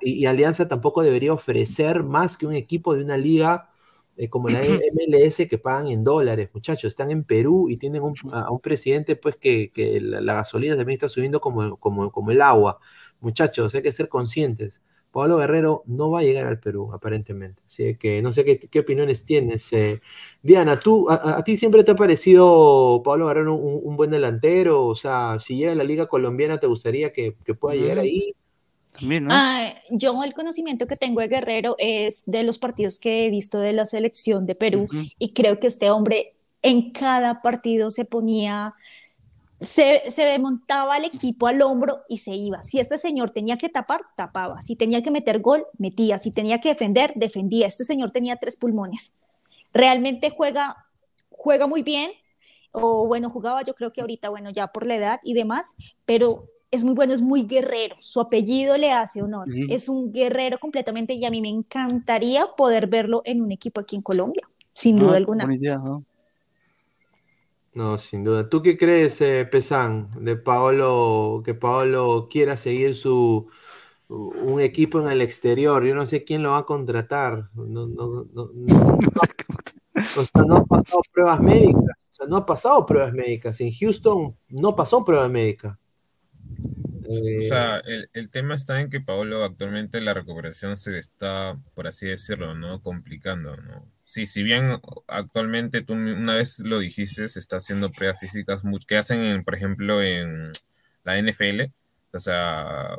Y, 0.00 0.26
Alianza 0.26 0.66
tampoco 0.68 1.02
debería 1.02 1.32
ofrecer 1.32 2.02
más 2.02 2.36
que 2.36 2.46
un 2.46 2.54
equipo 2.54 2.94
de 2.94 3.04
una 3.04 3.16
liga 3.16 3.70
eh, 4.16 4.28
como 4.28 4.48
la 4.48 4.62
MLS 4.62 5.46
que 5.48 5.58
pagan 5.58 5.88
en 5.88 6.02
dólares, 6.02 6.50
muchachos. 6.52 6.88
Están 6.88 7.10
en 7.10 7.24
Perú 7.24 7.68
y 7.68 7.76
tienen 7.76 8.02
un, 8.02 8.14
a 8.32 8.50
un 8.50 8.60
presidente 8.60 9.14
pues 9.14 9.36
que, 9.36 9.70
la, 10.00 10.34
gasolina 10.34 10.76
también 10.76 10.96
está 10.96 11.08
subiendo 11.08 11.40
como, 11.40 11.76
como, 11.76 12.10
como 12.10 12.30
el 12.30 12.40
agua. 12.40 12.78
Muchachos, 13.20 13.74
hay 13.74 13.82
que 13.82 13.92
ser 13.92 14.08
conscientes. 14.08 14.82
Pablo 15.16 15.38
Guerrero 15.38 15.82
no 15.86 16.10
va 16.10 16.20
a 16.20 16.24
llegar 16.24 16.46
al 16.46 16.60
Perú, 16.60 16.90
aparentemente. 16.92 17.62
Así 17.64 17.96
que 17.96 18.20
no 18.20 18.34
sé 18.34 18.44
qué, 18.44 18.78
opiniones 18.78 19.24
tienes. 19.24 19.72
Eh. 19.72 20.02
Diana, 20.42 20.78
¿tú, 20.78 21.08
a, 21.08 21.42
ti 21.42 21.56
siempre 21.56 21.82
te 21.84 21.92
ha 21.92 21.96
parecido 21.96 23.00
Pablo 23.02 23.26
Guerrero 23.26 23.54
un, 23.54 23.96
buen 23.96 24.10
delantero? 24.10 24.84
O 24.84 24.94
sea, 24.94 25.38
si 25.40 25.56
llega 25.56 25.72
a 25.72 25.74
la 25.74 25.84
Liga 25.84 26.04
Colombiana, 26.04 26.58
¿te 26.58 26.66
gustaría 26.66 27.14
que, 27.14 27.32
pueda 27.58 27.76
llegar 27.76 27.98
ahí? 28.00 28.34
También, 28.92 29.28
ah, 29.30 29.72
yo 29.88 30.22
el 30.22 30.34
conocimiento 30.34 30.86
que 30.86 30.98
tengo 30.98 31.22
de 31.22 31.28
Guerrero 31.28 31.76
es 31.78 32.24
de 32.26 32.42
los 32.42 32.58
partidos 32.58 32.98
que 32.98 33.24
he 33.24 33.30
visto 33.30 33.58
de 33.58 33.72
la 33.72 33.86
selección 33.86 34.44
de 34.44 34.54
Perú 34.54 34.86
y 35.18 35.32
creo 35.32 35.58
que 35.58 35.68
este 35.68 35.88
hombre 35.88 36.34
en 36.60 36.92
cada 36.92 37.40
partido 37.40 37.88
se 37.88 38.04
ponía 38.04 38.74
se, 39.60 40.10
se 40.10 40.38
montaba 40.38 40.98
el 40.98 41.04
equipo 41.04 41.46
al 41.46 41.62
hombro 41.62 42.02
y 42.08 42.18
se 42.18 42.34
iba. 42.34 42.62
Si 42.62 42.78
este 42.78 42.98
señor 42.98 43.30
tenía 43.30 43.56
que 43.56 43.68
tapar, 43.68 44.02
tapaba. 44.16 44.60
Si 44.60 44.76
tenía 44.76 45.02
que 45.02 45.10
meter 45.10 45.40
gol, 45.40 45.66
metía. 45.78 46.18
Si 46.18 46.30
tenía 46.30 46.60
que 46.60 46.70
defender, 46.70 47.12
defendía. 47.16 47.66
Este 47.66 47.84
señor 47.84 48.10
tenía 48.10 48.36
tres 48.36 48.56
pulmones. 48.56 49.16
Realmente 49.72 50.30
juega, 50.30 50.86
juega 51.30 51.66
muy 51.66 51.82
bien. 51.82 52.10
O 52.72 53.06
bueno, 53.06 53.30
jugaba 53.30 53.62
yo 53.62 53.74
creo 53.74 53.92
que 53.92 54.02
ahorita, 54.02 54.28
bueno, 54.28 54.50
ya 54.50 54.66
por 54.66 54.86
la 54.86 54.96
edad 54.96 55.20
y 55.24 55.32
demás, 55.32 55.76
pero 56.04 56.50
es 56.70 56.84
muy 56.84 56.94
bueno, 56.94 57.14
es 57.14 57.22
muy 57.22 57.44
guerrero. 57.44 57.96
Su 57.98 58.20
apellido 58.20 58.76
le 58.76 58.92
hace 58.92 59.22
honor. 59.22 59.48
Es 59.70 59.88
un 59.88 60.12
guerrero 60.12 60.58
completamente 60.58 61.14
y 61.14 61.24
a 61.24 61.30
mí 61.30 61.40
me 61.40 61.48
encantaría 61.48 62.44
poder 62.56 62.86
verlo 62.88 63.22
en 63.24 63.40
un 63.40 63.52
equipo 63.52 63.80
aquí 63.80 63.96
en 63.96 64.02
Colombia, 64.02 64.46
sin 64.74 64.98
duda 64.98 65.16
alguna. 65.16 65.46
No, 65.46 66.04
sin 67.98 68.24
duda. 68.24 68.48
¿Tú 68.48 68.62
qué 68.62 68.76
crees, 68.76 69.20
eh, 69.20 69.46
Pesán, 69.50 70.08
de 70.20 70.36
Paolo, 70.36 71.42
que 71.44 71.54
Paolo 71.54 72.28
quiera 72.30 72.56
seguir 72.56 72.96
su 72.96 73.50
un 74.08 74.60
equipo 74.60 75.00
en 75.00 75.08
el 75.08 75.20
exterior? 75.20 75.84
Yo 75.84 75.94
no 75.94 76.06
sé 76.06 76.24
quién 76.24 76.42
lo 76.42 76.52
va 76.52 76.58
a 76.58 76.66
contratar. 76.66 77.50
No, 77.54 77.86
no, 77.86 78.26
no, 78.32 78.50
no, 78.54 78.96
ha 80.56 80.64
pasado 80.64 81.00
pruebas 81.12 81.40
médicas. 81.40 81.96
O 82.12 82.14
sea, 82.14 82.26
no 82.26 82.36
ha 82.38 82.46
pasado 82.46 82.86
pruebas 82.86 83.12
médicas. 83.12 83.60
En 83.60 83.72
Houston 83.72 84.36
no 84.48 84.74
pasó 84.74 85.04
prueba 85.04 85.28
médica. 85.28 85.78
o 87.08 87.42
sea, 87.42 87.78
el, 87.80 88.08
el, 88.14 88.30
tema 88.30 88.54
está 88.54 88.80
en 88.80 88.88
que 88.88 89.00
Paolo 89.00 89.44
actualmente 89.44 90.00
la 90.00 90.14
recuperación 90.14 90.78
se 90.78 90.98
está, 90.98 91.60
por 91.74 91.86
así 91.86 92.06
decirlo, 92.06 92.54
¿no? 92.54 92.80
Complicando, 92.80 93.56
¿no? 93.56 93.95
Sí, 94.06 94.26
si 94.26 94.44
bien 94.44 94.80
actualmente 95.08 95.82
tú 95.82 95.94
una 95.94 96.36
vez 96.36 96.60
lo 96.60 96.78
dijiste, 96.78 97.28
se 97.28 97.40
está 97.40 97.56
haciendo 97.56 97.90
pruebas 97.90 98.20
físicas 98.20 98.62
que 98.86 98.96
hacen, 98.96 99.44
por 99.44 99.54
ejemplo, 99.56 100.02
en 100.02 100.52
la 101.04 101.18
NFL. 101.18 101.72
O 102.12 102.18
sea, 102.20 102.96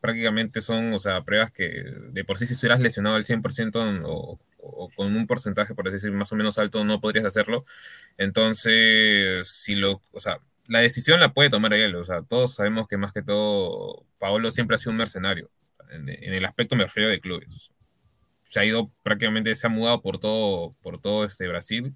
prácticamente 0.00 0.60
son, 0.62 0.94
o 0.94 0.98
sea, 0.98 1.22
pruebas 1.24 1.52
que 1.52 1.84
de 2.10 2.24
por 2.24 2.38
sí 2.38 2.46
si 2.46 2.54
estuvieras 2.54 2.80
lesionado 2.80 3.16
al 3.16 3.24
100% 3.24 4.02
o, 4.06 4.40
o, 4.58 4.90
con 4.96 5.14
un 5.14 5.26
porcentaje, 5.26 5.74
por 5.74 5.90
decir, 5.90 6.10
más 6.12 6.32
o 6.32 6.36
menos 6.36 6.58
alto, 6.58 6.84
no 6.84 7.00
podrías 7.00 7.26
hacerlo. 7.26 7.66
Entonces, 8.18 9.48
si 9.48 9.74
lo, 9.74 10.02
o 10.12 10.20
sea, 10.20 10.40
la 10.68 10.80
decisión 10.80 11.20
la 11.20 11.34
puede 11.34 11.50
tomar 11.50 11.74
él. 11.74 11.94
O 11.96 12.04
sea, 12.04 12.22
todos 12.22 12.54
sabemos 12.54 12.88
que 12.88 12.96
más 12.96 13.12
que 13.12 13.22
todo, 13.22 14.06
Paolo 14.18 14.50
siempre 14.50 14.76
ha 14.76 14.78
sido 14.78 14.92
un 14.92 14.98
mercenario. 14.98 15.50
En, 15.90 16.08
el 16.08 16.44
aspecto 16.44 16.76
me 16.76 16.86
de 16.86 17.20
clubes 17.20 17.70
se 18.46 18.60
ha 18.60 18.64
ido 18.64 18.90
prácticamente, 19.02 19.54
se 19.54 19.66
ha 19.66 19.70
mudado 19.70 20.00
por 20.00 20.18
todo, 20.18 20.74
por 20.82 21.00
todo 21.00 21.24
este 21.24 21.48
Brasil. 21.48 21.94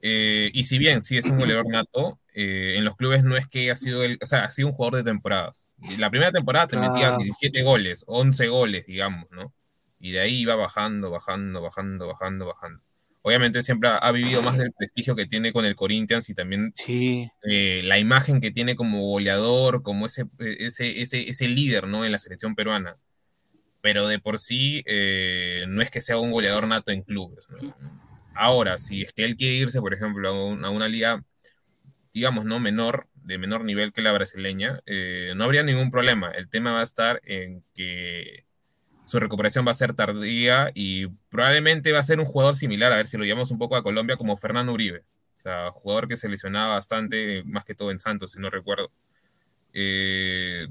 Eh, 0.00 0.50
y 0.54 0.64
si 0.64 0.78
bien 0.78 1.02
sí 1.02 1.18
es 1.18 1.26
un 1.26 1.36
goleador 1.36 1.68
nato, 1.68 2.18
eh, 2.34 2.74
en 2.76 2.84
los 2.84 2.96
clubes 2.96 3.22
no 3.22 3.36
es 3.36 3.46
que 3.46 3.60
haya 3.60 3.76
sido 3.76 4.02
el, 4.02 4.18
o 4.22 4.26
sea, 4.26 4.44
ha 4.44 4.50
sido 4.50 4.68
un 4.68 4.74
jugador 4.74 4.98
de 4.98 5.10
temporadas. 5.10 5.68
La 5.98 6.08
primera 6.08 6.32
temporada 6.32 6.68
te 6.68 6.78
metía 6.78 7.16
17 7.16 7.62
goles, 7.62 8.04
11 8.06 8.48
goles, 8.48 8.86
digamos, 8.86 9.26
¿no? 9.30 9.52
Y 9.98 10.12
de 10.12 10.20
ahí 10.20 10.40
iba 10.40 10.54
bajando, 10.54 11.10
bajando, 11.10 11.60
bajando, 11.60 12.06
bajando, 12.06 12.46
bajando. 12.46 12.82
Obviamente 13.22 13.62
siempre 13.62 13.90
ha, 14.00 14.12
vivido 14.12 14.40
más 14.40 14.56
del 14.56 14.72
prestigio 14.72 15.14
que 15.14 15.26
tiene 15.26 15.52
con 15.52 15.66
el 15.66 15.76
Corinthians 15.76 16.30
y 16.30 16.34
también 16.34 16.72
eh, 16.86 17.82
la 17.84 17.98
imagen 17.98 18.40
que 18.40 18.50
tiene 18.50 18.76
como 18.76 19.02
goleador, 19.02 19.82
como 19.82 20.06
ese, 20.06 20.24
ese, 20.38 21.02
ese, 21.02 21.28
ese 21.28 21.48
líder, 21.48 21.86
¿no? 21.86 22.06
En 22.06 22.12
la 22.12 22.18
selección 22.18 22.54
peruana 22.54 22.96
pero 23.80 24.06
de 24.06 24.18
por 24.18 24.38
sí 24.38 24.82
eh, 24.86 25.64
no 25.68 25.82
es 25.82 25.90
que 25.90 26.00
sea 26.00 26.18
un 26.18 26.30
goleador 26.30 26.66
nato 26.66 26.90
en 26.90 27.02
clubes. 27.02 27.46
Ahora, 28.34 28.78
si 28.78 29.02
es 29.02 29.12
que 29.12 29.24
él 29.24 29.36
quiere 29.36 29.54
irse, 29.54 29.80
por 29.80 29.94
ejemplo, 29.94 30.28
a, 30.28 30.70
una 30.70 30.88
liga, 30.88 31.24
digamos, 32.12 32.44
no 32.44 32.60
menor, 32.60 33.08
de 33.14 33.38
menor 33.38 33.64
nivel 33.64 33.92
que 33.92 34.02
la 34.02 34.12
brasileña, 34.12 34.80
eh, 34.86 35.32
no 35.36 35.44
habría 35.44 35.62
ningún 35.62 35.90
problema. 35.90 36.30
El 36.30 36.48
tema 36.48 36.72
va 36.72 36.80
a 36.80 36.84
estar 36.84 37.20
en 37.24 37.62
que 37.74 38.44
su 39.04 39.18
recuperación 39.18 39.66
va 39.66 39.72
a 39.72 39.74
ser 39.74 39.94
tardía 39.94 40.70
y 40.74 41.08
probablemente 41.30 41.92
va 41.92 41.98
a 41.98 42.04
ser 42.04 42.20
un 42.20 42.26
jugador 42.26 42.56
similar, 42.56 42.92
a 42.92 42.96
ver 42.96 43.06
si 43.06 43.16
lo 43.16 43.24
llamamos 43.24 43.50
un 43.50 43.58
poco 43.58 43.76
a 43.76 43.82
Colombia, 43.82 44.16
como 44.16 44.36
Fernando 44.36 44.72
Uribe. 44.72 45.04
O 45.38 45.40
sea, 45.40 45.70
jugador 45.70 46.06
que 46.06 46.16
se 46.16 46.28
lesionaba 46.28 46.74
bastante, 46.74 47.42
más 47.44 47.64
que 47.64 47.74
todo 47.74 47.90
en 47.90 47.98
Santos, 47.98 48.32
si 48.32 48.40
no 48.40 48.50
recuerdo. 48.50 48.92
Eh, 49.72 50.68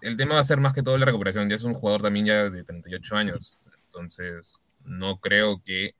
el 0.00 0.16
tema 0.16 0.34
va 0.34 0.40
a 0.40 0.44
ser 0.44 0.58
más 0.58 0.72
que 0.72 0.82
todo 0.82 0.96
la 0.98 1.06
recuperación. 1.06 1.48
Ya 1.48 1.56
es 1.56 1.64
un 1.64 1.74
jugador 1.74 2.02
también 2.02 2.26
ya 2.26 2.50
de 2.50 2.64
38 2.64 3.16
años. 3.16 3.58
Entonces, 3.86 4.60
no 4.84 5.20
creo 5.20 5.62
que 5.64 5.94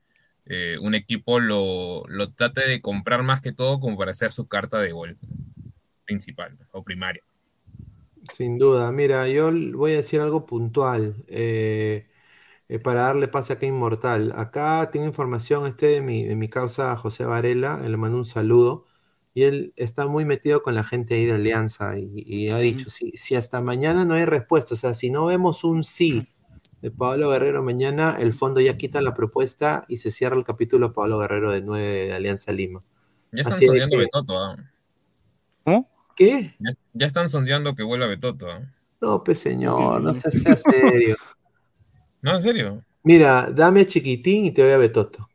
eh, 0.46 0.78
un 0.80 0.94
equipo 0.94 1.40
lo, 1.40 2.04
lo, 2.08 2.32
trate 2.32 2.68
de 2.68 2.80
comprar 2.80 3.22
más 3.22 3.40
que 3.40 3.52
todo 3.52 3.80
como 3.80 3.96
para 3.96 4.10
hacer 4.10 4.32
su 4.32 4.46
carta 4.46 4.78
de 4.78 4.92
gol 4.92 5.18
principal 6.04 6.58
o 6.72 6.82
primaria. 6.82 7.22
Sin 8.32 8.58
duda. 8.58 8.90
Mira, 8.92 9.28
yo 9.28 9.50
voy 9.74 9.92
a 9.92 9.96
decir 9.96 10.20
algo 10.20 10.46
puntual 10.46 11.24
eh, 11.28 12.08
eh, 12.68 12.78
para 12.78 13.02
darle 13.02 13.28
pase 13.28 13.54
a 13.54 13.58
que 13.58 13.66
Inmortal. 13.66 14.32
Acá 14.36 14.90
tengo 14.90 15.06
información 15.06 15.66
este 15.66 15.86
de 15.86 16.00
mi, 16.02 16.24
de 16.24 16.36
mi 16.36 16.48
causa 16.48 16.96
José 16.96 17.24
Varela, 17.24 17.78
le 17.78 17.96
mando 17.96 18.18
un 18.18 18.26
saludo 18.26 18.86
y 19.34 19.42
él 19.42 19.72
está 19.76 20.06
muy 20.06 20.24
metido 20.24 20.62
con 20.62 20.76
la 20.76 20.84
gente 20.84 21.14
ahí 21.14 21.26
de 21.26 21.32
Alianza 21.32 21.98
y, 21.98 22.48
ha 22.50 22.58
dicho, 22.58 22.88
si, 22.88 23.10
si, 23.12 23.34
hasta 23.34 23.60
mañana 23.60 24.04
no 24.04 24.14
hay 24.14 24.24
respuesta, 24.24 24.74
o 24.74 24.76
sea, 24.76 24.94
si 24.94 25.10
no 25.10 25.26
vemos 25.26 25.64
un 25.64 25.82
sí 25.82 26.28
de 26.80 26.92
Pablo 26.92 27.30
Guerrero 27.30 27.62
mañana, 27.62 28.16
el 28.18 28.32
fondo 28.32 28.60
ya 28.60 28.76
quita 28.76 29.02
la 29.02 29.12
propuesta 29.12 29.84
y 29.88 29.96
se 29.96 30.12
cierra 30.12 30.36
el 30.36 30.44
capítulo 30.44 30.92
Pablo 30.92 31.18
Guerrero 31.18 31.50
de 31.50 31.62
9 31.62 31.84
de 31.84 32.12
Alianza 32.12 32.52
Lima. 32.52 32.84
Ya 33.32 33.42
están 33.42 33.60
sondeando 33.60 33.98
Betoto. 33.98 34.38
¿ah? 34.38 35.82
¿Qué? 36.14 36.54
Ya, 36.92 37.06
están 37.06 37.28
sondeando 37.28 37.74
que 37.74 37.82
vuelva 37.82 38.06
Betoto. 38.06 38.48
¿ah? 38.48 38.62
No, 39.00 39.24
pues 39.24 39.40
señor, 39.40 40.00
no 40.00 40.14
sea, 40.14 40.30
sea 40.30 40.56
serio. 40.56 41.16
no, 42.22 42.36
en 42.36 42.42
serio. 42.42 42.84
Mira, 43.02 43.50
dame 43.50 43.84
chiquitín 43.84 44.44
y 44.44 44.52
te 44.52 44.62
voy 44.62 44.72
a 44.72 44.78
Betoto. 44.78 45.28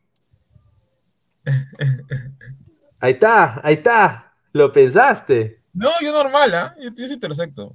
Ahí 3.00 3.12
está, 3.12 3.60
ahí 3.66 3.74
está. 3.74 4.34
¿Lo 4.52 4.72
pensaste? 4.72 5.58
No, 5.72 5.88
yo 6.02 6.12
normal, 6.12 6.54
¿ah? 6.54 6.74
Yo, 6.78 6.90
sí 6.94 7.18
te 7.18 7.28
lo 7.28 7.32
acepto. 7.32 7.74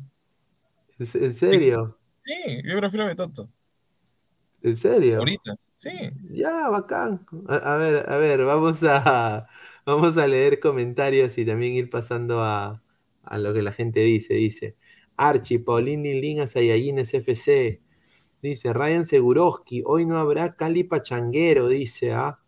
¿En 0.99 1.33
serio? 1.33 1.97
Sí, 2.19 2.61
yo 2.63 2.77
prefiero 2.77 3.05
a 3.05 3.07
Betoto. 3.07 3.49
¿En 4.61 4.77
serio? 4.77 5.19
Ahorita, 5.19 5.55
sí. 5.73 5.91
Ya, 6.29 6.69
bacán. 6.69 7.25
A, 7.47 7.75
ver, 7.77 8.09
a 8.09 8.17
ver, 8.17 8.45
vamos 8.45 8.83
a, 8.83 9.47
vamos 9.85 10.17
a 10.17 10.27
leer 10.27 10.59
comentarios 10.59 11.37
y 11.37 11.45
también 11.45 11.73
ir 11.73 11.89
pasando 11.89 12.43
a, 12.43 12.83
a 13.23 13.37
lo 13.37 13.53
que 13.53 13.61
la 13.61 13.71
gente 13.71 14.01
dice. 14.01 14.35
Dice, 14.35 14.75
Archie, 15.17 15.59
Paulini, 15.59 16.19
Lin, 16.21 16.47
Sayayines 16.47 17.13
FC. 17.13 17.81
Dice, 18.41 18.73
Ryan 18.73 19.05
Seguroski, 19.05 19.81
hoy 19.85 20.05
no 20.05 20.19
habrá 20.19 20.55
Cali 20.55 20.83
Pachanguero, 20.83 21.67
dice, 21.67 22.13
¿ah? 22.13 22.39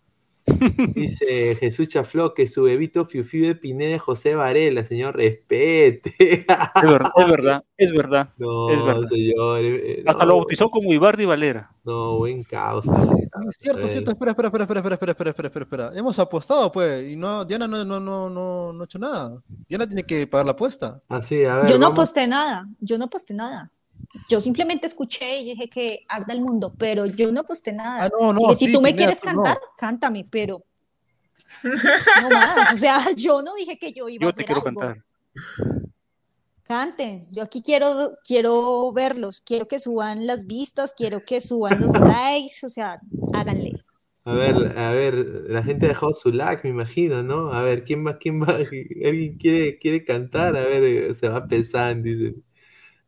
Dice 0.96 1.56
Jesús 1.56 1.90
Chafló 1.90 2.34
que 2.34 2.48
su 2.48 2.64
bebito 2.64 3.06
Fiu 3.06 3.24
de 3.24 3.56
Pineda 3.56 4.00
José 4.00 4.36
Varela, 4.36 4.84
señor, 4.84 5.16
respete. 5.16 6.46
Es 6.78 6.84
verdad, 6.84 7.12
es 7.18 7.28
verdad, 7.28 7.64
es 7.78 7.92
verdad. 7.92 8.30
No, 8.38 8.70
es 8.70 8.84
verdad. 8.84 9.08
señor. 9.10 9.60
Eh, 9.62 10.04
Hasta 10.08 10.26
lo 10.26 10.38
bautizó 10.38 10.70
como 10.70 10.94
Ibardi 10.94 11.26
Valera. 11.26 11.72
No, 11.84 12.18
buen 12.18 12.44
causa. 12.44 13.02
Es 13.02 13.56
cierto, 13.58 13.88
cierto, 13.90 14.12
espera, 14.12 14.32
espera, 14.32 14.48
espera, 14.48 14.64
espera, 14.64 14.80
espera, 14.80 14.96
espera, 14.96 15.30
espera, 15.32 15.48
espera, 15.48 15.64
espera. 15.64 15.92
Hemos 15.96 16.18
apostado, 16.20 16.72
pues, 16.72 17.12
y 17.12 17.16
no, 17.16 17.46
Diana 17.46 17.68
no, 17.68 17.84
no, 17.86 18.00
no, 18.00 18.30
no, 18.30 18.74
no 18.74 18.82
ha 18.82 18.86
hecho 18.86 19.00
nada. 19.00 19.42
Diana 19.68 19.88
tiene 19.88 20.04
que 20.04 20.28
pagar 20.28 20.46
la 20.46 20.52
apuesta. 20.54 21.02
Así, 21.10 21.44
a 21.46 21.58
ver. 21.58 21.70
Yo 21.70 21.78
no 21.78 21.88
aposté 21.88 22.28
nada, 22.28 22.68
yo 22.80 22.98
no 22.98 23.06
aposté 23.06 23.34
nada. 23.34 23.72
Yo 24.30 24.40
simplemente 24.40 24.88
escuché 24.88 25.40
y 25.40 25.46
dije 25.46 25.70
que 25.70 26.06
arda 26.08 26.34
el 26.34 26.42
mundo, 26.42 26.74
pero 26.78 27.06
yo 27.06 27.32
no 27.32 27.44
posté 27.44 27.74
nada. 27.74 28.06
Ah, 28.06 28.10
no, 28.20 28.34
no, 28.34 28.56
si 28.56 28.72
tú 28.72 28.82
me 28.82 28.96
quieres 28.96 29.20
cantar, 29.20 29.60
cántame, 29.78 30.26
pero 30.30 30.64
no 31.64 32.30
más. 32.30 32.74
O 32.74 32.78
sea, 32.78 33.00
yo 33.16 33.42
no 33.42 33.54
dije 33.56 33.78
que 33.78 33.94
yo 33.94 34.10
iba 34.10 34.22
yo 34.22 34.28
a 34.28 34.30
hacer 34.30 34.46
te 34.46 34.54
quiero 34.54 34.68
algo. 34.68 34.80
cantar. 34.82 35.04
Canten, 36.64 37.22
yo 37.34 37.44
aquí 37.44 37.62
quiero, 37.62 38.18
quiero 38.26 38.92
verlos, 38.92 39.40
quiero 39.40 39.70
que 39.70 39.80
suban 39.80 40.28
las 40.28 40.46
vistas, 40.46 40.94
quiero 40.96 41.24
que 41.24 41.40
suban 41.40 41.80
los 41.80 41.92
likes, 42.00 42.66
o 42.66 42.70
sea, 42.70 42.96
háganle. 43.34 43.86
A 44.26 44.34
ver, 44.34 44.78
a 44.78 44.92
ver, 44.92 45.16
la 45.48 45.64
gente 45.64 45.86
ha 45.86 45.90
dejado 45.90 46.14
su 46.14 46.34
like, 46.34 46.64
me 46.64 46.72
imagino, 46.72 47.24
¿no? 47.24 47.54
A 47.54 47.62
ver, 47.62 47.86
¿quién 47.86 48.04
más, 48.04 48.18
quién 48.20 48.42
va? 48.42 48.56
¿Alguien 48.58 49.38
quiere, 49.38 49.80
quiere 49.80 50.04
cantar? 50.04 50.58
A 50.58 50.66
ver, 50.66 51.16
se 51.16 51.30
va 51.30 51.48
pensando, 51.48 52.04
dicen. 52.04 52.44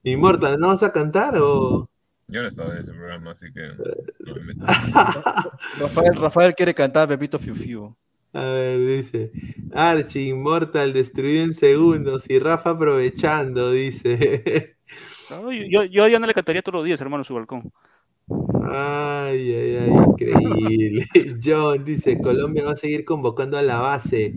Inmortal, 0.03 0.60
¿no 0.60 0.68
vas 0.68 0.84
a 0.84 0.92
cantar 0.92 1.38
o...? 1.38 1.90
Yo 2.28 2.42
no 2.42 2.48
estaba 2.48 2.76
en 2.76 2.82
ese 2.82 2.92
programa, 2.92 3.32
así 3.32 3.48
que 3.52 3.61
Rafael, 5.80 6.16
Rafael 6.16 6.53
quiere 6.53 6.76
cantar 6.76 7.08
Pepito 7.08 7.40
Fiu 7.40 7.56
Fiu. 7.56 7.95
A 8.34 8.44
ver, 8.44 8.80
dice. 8.80 9.32
Archie, 9.74 10.30
Inmortal, 10.30 10.94
destruido 10.94 11.44
en 11.44 11.56
segundos. 11.56 12.30
Y 12.30 12.38
Rafa 12.38 12.72
aprovechando, 12.72 13.72
dice. 13.72 14.78
yo, 15.69 15.84
yo 15.86 16.03
a 16.03 16.08
Diana 16.08 16.28
le 16.28 16.36
cantaría 16.36 16.61
todos 16.61 16.76
los 16.76 16.86
días, 16.86 17.02
hermano, 17.02 17.24
su 17.24 17.34
balcón. 17.34 17.72
Ay, 18.72 19.53
ay, 19.56 19.75
ay, 19.77 19.90
increíble. 19.90 21.06
John 21.43 21.83
dice, 21.83 22.19
Colombia 22.19 22.66
va 22.66 22.74
a 22.74 22.75
seguir 22.75 23.03
convocando 23.03 23.58
a 23.58 23.61
la 23.64 23.80
base 23.80 24.33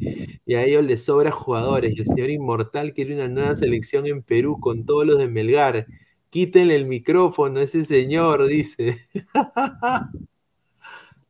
y 0.47 0.55
a 0.55 0.65
ellos 0.65 0.85
les 0.85 1.05
sobra 1.05 1.31
jugadores. 1.31 1.95
Y 1.97 2.01
el 2.01 2.07
señor 2.07 2.31
Inmortal 2.31 2.95
quiere 2.95 3.15
una 3.15 3.29
nueva 3.29 3.57
selección 3.57 4.07
en 4.07 4.23
Perú 4.23 4.59
con 4.61 4.87
todos 4.87 5.07
los 5.07 5.19
de 5.19 5.29
Melgar. 5.29 5.87
Quítenle 6.31 6.77
el 6.77 6.87
micrófono 6.87 7.61
a 7.61 7.65
ese 7.65 7.85
señor, 7.85 8.47
dice. 8.47 9.07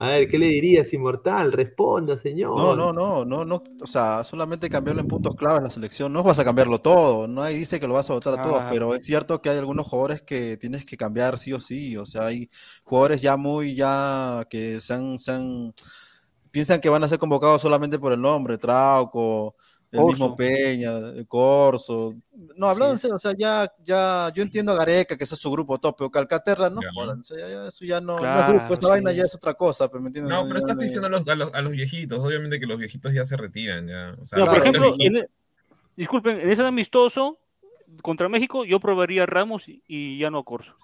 A 0.03 0.09
ver, 0.09 0.29
¿qué 0.29 0.37
le 0.37 0.49
dirías, 0.49 0.93
Inmortal? 0.93 1.53
Responda, 1.53 2.19
señor. 2.19 2.57
No, 2.57 2.75
no, 2.75 2.93
no, 2.93 3.25
no, 3.25 3.45
no, 3.45 3.63
o 3.81 3.87
sea, 3.87 4.25
solamente 4.25 4.69
cambiarlo 4.69 5.01
en 5.01 5.07
puntos 5.07 5.37
clave 5.37 5.59
en 5.59 5.65
la 5.65 5.71
selección. 5.71 6.13
No 6.13 6.25
vas 6.25 6.41
a 6.41 6.45
cambiarlo 6.45 6.81
todo, 6.81 7.29
no 7.29 7.41
hay 7.41 7.57
dice 7.57 7.79
que 7.79 7.87
lo 7.87 7.95
vas 7.95 8.11
a 8.11 8.15
votar 8.15 8.37
a 8.37 8.43
todos, 8.43 8.65
pero 8.69 8.97
es 8.97 9.07
cierto 9.07 9.41
que 9.41 9.51
hay 9.51 9.59
algunos 9.59 9.87
jugadores 9.87 10.21
que 10.21 10.57
tienes 10.57 10.85
que 10.85 10.97
cambiar 10.97 11.39
sí 11.39 11.53
o 11.53 11.61
sí. 11.61 11.97
O 11.97 12.05
sea, 12.05 12.27
hay 12.27 12.51
jugadores 12.83 13.23
ya 13.23 13.37
muy, 13.37 13.77
ya 13.77 14.45
que 14.51 14.81
se 14.81 14.93
han, 14.93 15.21
se 15.21 15.31
han 15.31 15.73
piensan 16.51 16.81
que 16.81 16.89
van 16.89 17.05
a 17.05 17.09
ser 17.09 17.19
convocados 17.19 17.63
solamente 17.63 17.99
por 17.99 18.13
el 18.13 18.21
nombre, 18.21 18.59
Trauco, 18.59 19.57
el 19.93 20.05
mismo 20.05 20.35
Peña, 20.35 20.97
el 20.97 21.27
Corso. 21.29 22.15
No, 22.57 22.67
hablando 22.67 22.97
serio, 22.97 23.17
o 23.17 23.19
sea, 23.19 23.33
ya, 23.37 23.71
ya, 23.85 24.33
yo 24.35 24.43
entiendo 24.43 24.73
a 24.73 24.77
Gareca, 24.77 25.17
que 25.17 25.25
ese 25.25 25.35
es 25.35 25.41
su 25.41 25.51
grupo 25.51 25.79
top, 25.79 25.97
pero 25.99 26.11
Calcaterra, 26.11 26.71
no 26.71 26.81
jodan, 26.95 27.21
o 27.21 27.25
sea, 27.25 27.37
ya, 27.39 27.67
eso 27.67 27.85
ya 27.85 28.01
no, 28.01 28.19
no 28.19 28.41
es 28.41 28.47
grupo, 28.47 28.75
esa 28.75 28.89
vaina 28.89 29.13
ya 29.13 29.25
es 29.25 29.35
otra 29.35 29.53
cosa, 29.53 29.89
pero 29.89 30.01
¿me 30.01 30.09
entiendes? 30.09 30.35
No, 30.35 30.45
pero 30.47 30.59
estás 30.59 30.79
diciendo 30.79 31.09
a 31.09 31.11
los, 31.11 31.29
a, 31.29 31.35
los, 31.35 31.55
a 31.55 31.61
los, 31.61 31.73
viejitos, 31.73 32.19
obviamente 32.19 32.59
que 32.59 32.67
los 32.67 32.79
viejitos 32.79 33.13
ya 33.13 33.27
se 33.27 33.37
retiran, 33.37 33.87
ya. 33.87 34.17
O 34.19 34.25
sea, 34.25 34.39
no, 34.39 34.47
por 34.47 34.59
ejemplo, 34.59 34.95
en, 34.99 35.27
disculpen, 35.95 36.41
en 36.41 36.51
ese 36.51 36.67
amistoso 36.67 37.39
contra 38.01 38.31
México, 38.31 38.65
yo 38.65 38.81
probaría 38.81 39.25
a 39.25 39.27
Ramos 39.27 39.69
y, 39.69 39.83
y 39.87 40.19
ya 40.19 40.31
no 40.31 40.39
a 40.39 40.45
Corso. 40.45 40.75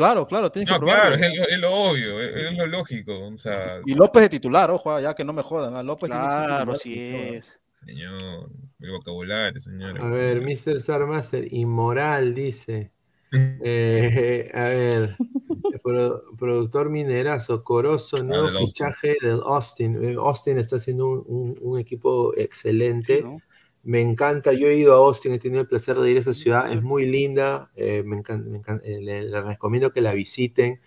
Claro, 0.00 0.26
claro, 0.26 0.50
tienes 0.50 0.70
que 0.70 0.78
probarlo. 0.78 1.14
claro, 1.14 1.14
es 1.14 1.38
lo, 1.38 1.46
es 1.46 1.58
lo 1.58 1.74
obvio, 1.74 2.20
es, 2.22 2.50
es 2.50 2.56
lo 2.56 2.66
lógico. 2.66 3.26
O 3.26 3.36
sea, 3.36 3.80
Y 3.84 3.94
López 3.94 4.22
de 4.22 4.28
titular, 4.30 4.70
ojo, 4.70 4.90
ah, 4.90 5.00
ya 5.00 5.14
que 5.14 5.24
no 5.24 5.34
me 5.34 5.42
jodan. 5.42 5.76
ah, 5.76 5.82
López 5.82 6.08
tiene 6.08 6.26
que 6.26 6.32
ser 6.32 6.46
Claro, 6.46 6.72
titular, 6.72 7.34
es. 7.34 7.59
Señor, 7.86 8.50
el 8.80 8.90
vocabulario, 8.90 9.60
señor. 9.60 10.00
A 10.00 10.08
ver, 10.08 10.40
Mr. 10.42 10.76
Star 10.76 11.06
Master, 11.06 11.52
inmoral, 11.52 12.34
dice. 12.34 12.92
Eh, 13.32 14.50
a 14.52 14.64
ver, 14.64 15.10
pro- 15.84 16.22
productor 16.36 16.90
minerazo, 16.90 17.62
Corozo, 17.62 18.24
nuevo 18.24 18.46
del 18.46 18.56
Austin. 18.56 18.86
fichaje 18.88 19.16
del 19.22 19.40
Austin. 19.44 19.98
Eh, 20.02 20.16
Austin 20.18 20.58
está 20.58 20.76
haciendo 20.76 21.06
un, 21.08 21.24
un- 21.28 21.58
un 21.60 21.78
equipo 21.78 22.34
excelente. 22.36 23.18
Sí, 23.18 23.22
¿no? 23.22 23.38
Me 23.84 24.00
encanta, 24.00 24.52
yo 24.52 24.66
he 24.66 24.74
ido 24.76 24.94
a 24.94 24.96
Austin, 24.96 25.32
he 25.32 25.38
tenido 25.38 25.60
el 25.60 25.68
placer 25.68 25.96
de 25.96 26.10
ir 26.10 26.16
a 26.16 26.20
esa 26.20 26.34
ciudad, 26.34 26.72
es 26.72 26.82
muy 26.82 27.06
linda, 27.06 27.70
eh, 27.76 28.02
me 28.04 28.16
encan- 28.16 28.44
me 28.46 28.58
encan- 28.60 28.80
eh, 28.84 28.98
le, 29.00 29.22
le 29.22 29.40
recomiendo 29.42 29.92
que 29.92 30.00
la 30.00 30.12
visiten. 30.12 30.80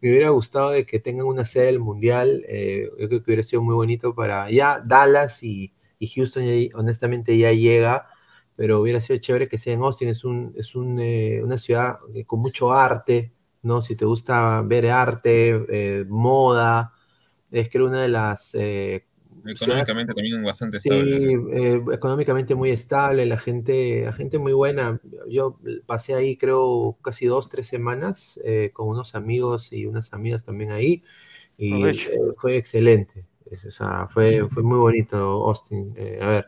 Me 0.00 0.08
hubiera 0.10 0.30
gustado 0.30 0.70
de 0.70 0.86
que 0.86 0.98
tengan 1.00 1.26
una 1.26 1.44
sede 1.44 1.66
del 1.66 1.80
Mundial, 1.80 2.42
eh, 2.48 2.88
yo 2.98 3.08
creo 3.08 3.22
que 3.22 3.30
hubiera 3.30 3.44
sido 3.44 3.60
muy 3.62 3.74
bonito 3.74 4.14
para 4.14 4.50
ya 4.50 4.80
Dallas 4.84 5.42
y, 5.42 5.74
y 6.00 6.08
Houston, 6.08 6.44
ya- 6.46 6.76
honestamente 6.78 7.38
ya 7.38 7.52
llega, 7.52 8.08
pero 8.56 8.80
hubiera 8.82 9.00
sido 9.02 9.20
chévere 9.20 9.48
que 9.48 9.58
sea 9.58 9.74
en 9.74 9.82
Austin, 9.82 10.10
es, 10.10 10.24
un, 10.24 10.54
es 10.58 10.76
un, 10.76 11.00
eh, 11.00 11.42
una 11.44 11.58
ciudad 11.58 11.98
eh, 12.14 12.26
con 12.26 12.40
mucho 12.40 12.72
arte, 12.72 13.34
¿no? 13.62 13.82
Si 13.82 13.96
te 13.96 14.06
gusta 14.06 14.62
ver 14.62 14.88
arte, 14.90 15.50
eh, 16.00 16.06
moda, 16.08 16.94
es 17.52 17.68
creo 17.70 17.86
una 17.88 18.02
de 18.02 18.08
las... 18.08 18.54
eh, 18.56 19.06
Económicamente 19.44 20.14
también 20.14 20.42
bastante 20.42 20.78
Sí, 20.82 20.88
estable. 20.88 21.26
eh, 21.52 21.82
económicamente 21.92 22.54
muy 22.54 22.70
estable, 22.70 23.26
la 23.26 23.36
gente, 23.36 24.02
la 24.06 24.14
gente 24.14 24.38
muy 24.38 24.54
buena. 24.54 24.98
Yo 25.28 25.58
pasé 25.84 26.14
ahí 26.14 26.38
creo 26.38 26.96
casi 27.02 27.26
dos, 27.26 27.50
tres 27.50 27.66
semanas 27.68 28.40
eh, 28.44 28.70
con 28.72 28.88
unos 28.88 29.14
amigos 29.14 29.72
y 29.74 29.84
unas 29.84 30.14
amigas 30.14 30.42
también 30.42 30.70
ahí 30.70 31.02
y 31.58 31.98
eh, 31.98 32.02
fue 32.38 32.56
excelente. 32.56 33.26
Es- 33.50 33.64
o 33.66 33.70
sea, 33.70 34.06
fue, 34.08 34.48
fue 34.48 34.62
muy 34.62 34.78
bonito 34.78 35.16
Austin. 35.48 35.92
Eh, 35.96 36.18
a 36.22 36.26
ver, 36.28 36.46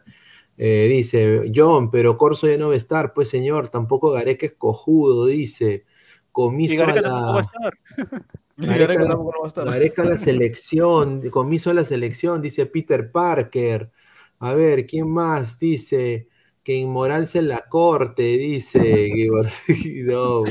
eh, 0.56 0.88
dice 0.90 1.50
John, 1.54 1.90
pero 1.90 2.16
Corso 2.16 2.48
ya 2.48 2.56
no 2.58 2.68
va 2.68 2.74
a 2.74 2.76
estar, 2.76 3.12
pues 3.14 3.28
señor, 3.28 3.68
tampoco 3.68 4.10
Gareca 4.12 4.46
es 4.46 4.54
cojudo, 4.54 5.26
dice. 5.26 5.84
Y 5.84 6.32
Comiso 6.32 6.84
a 6.84 6.86
Gareca 6.86 7.02
tampoco 7.02 7.26
va 7.26 7.30
a 7.30 7.34
la... 7.34 7.40
estar. 7.40 7.72
Gareca 8.56 9.06
tampoco 9.06 9.32
no 9.32 9.40
va 9.40 9.46
a 9.46 9.48
estar. 9.48 9.64
Gareca 9.66 10.02
a 10.02 10.04
la 10.06 10.18
selección, 10.18 11.28
comiso 11.30 11.70
a 11.70 11.74
la 11.74 11.84
selección, 11.84 12.40
dice 12.42 12.66
Peter 12.66 13.10
Parker. 13.10 13.90
A 14.38 14.54
ver, 14.54 14.86
¿quién 14.86 15.08
más? 15.10 15.58
Dice 15.58 16.28
que 16.62 16.74
inmoralse 16.74 17.40
en 17.40 17.48
la 17.48 17.60
corte, 17.68 18.22
dice. 18.22 19.10
no. 20.04 20.42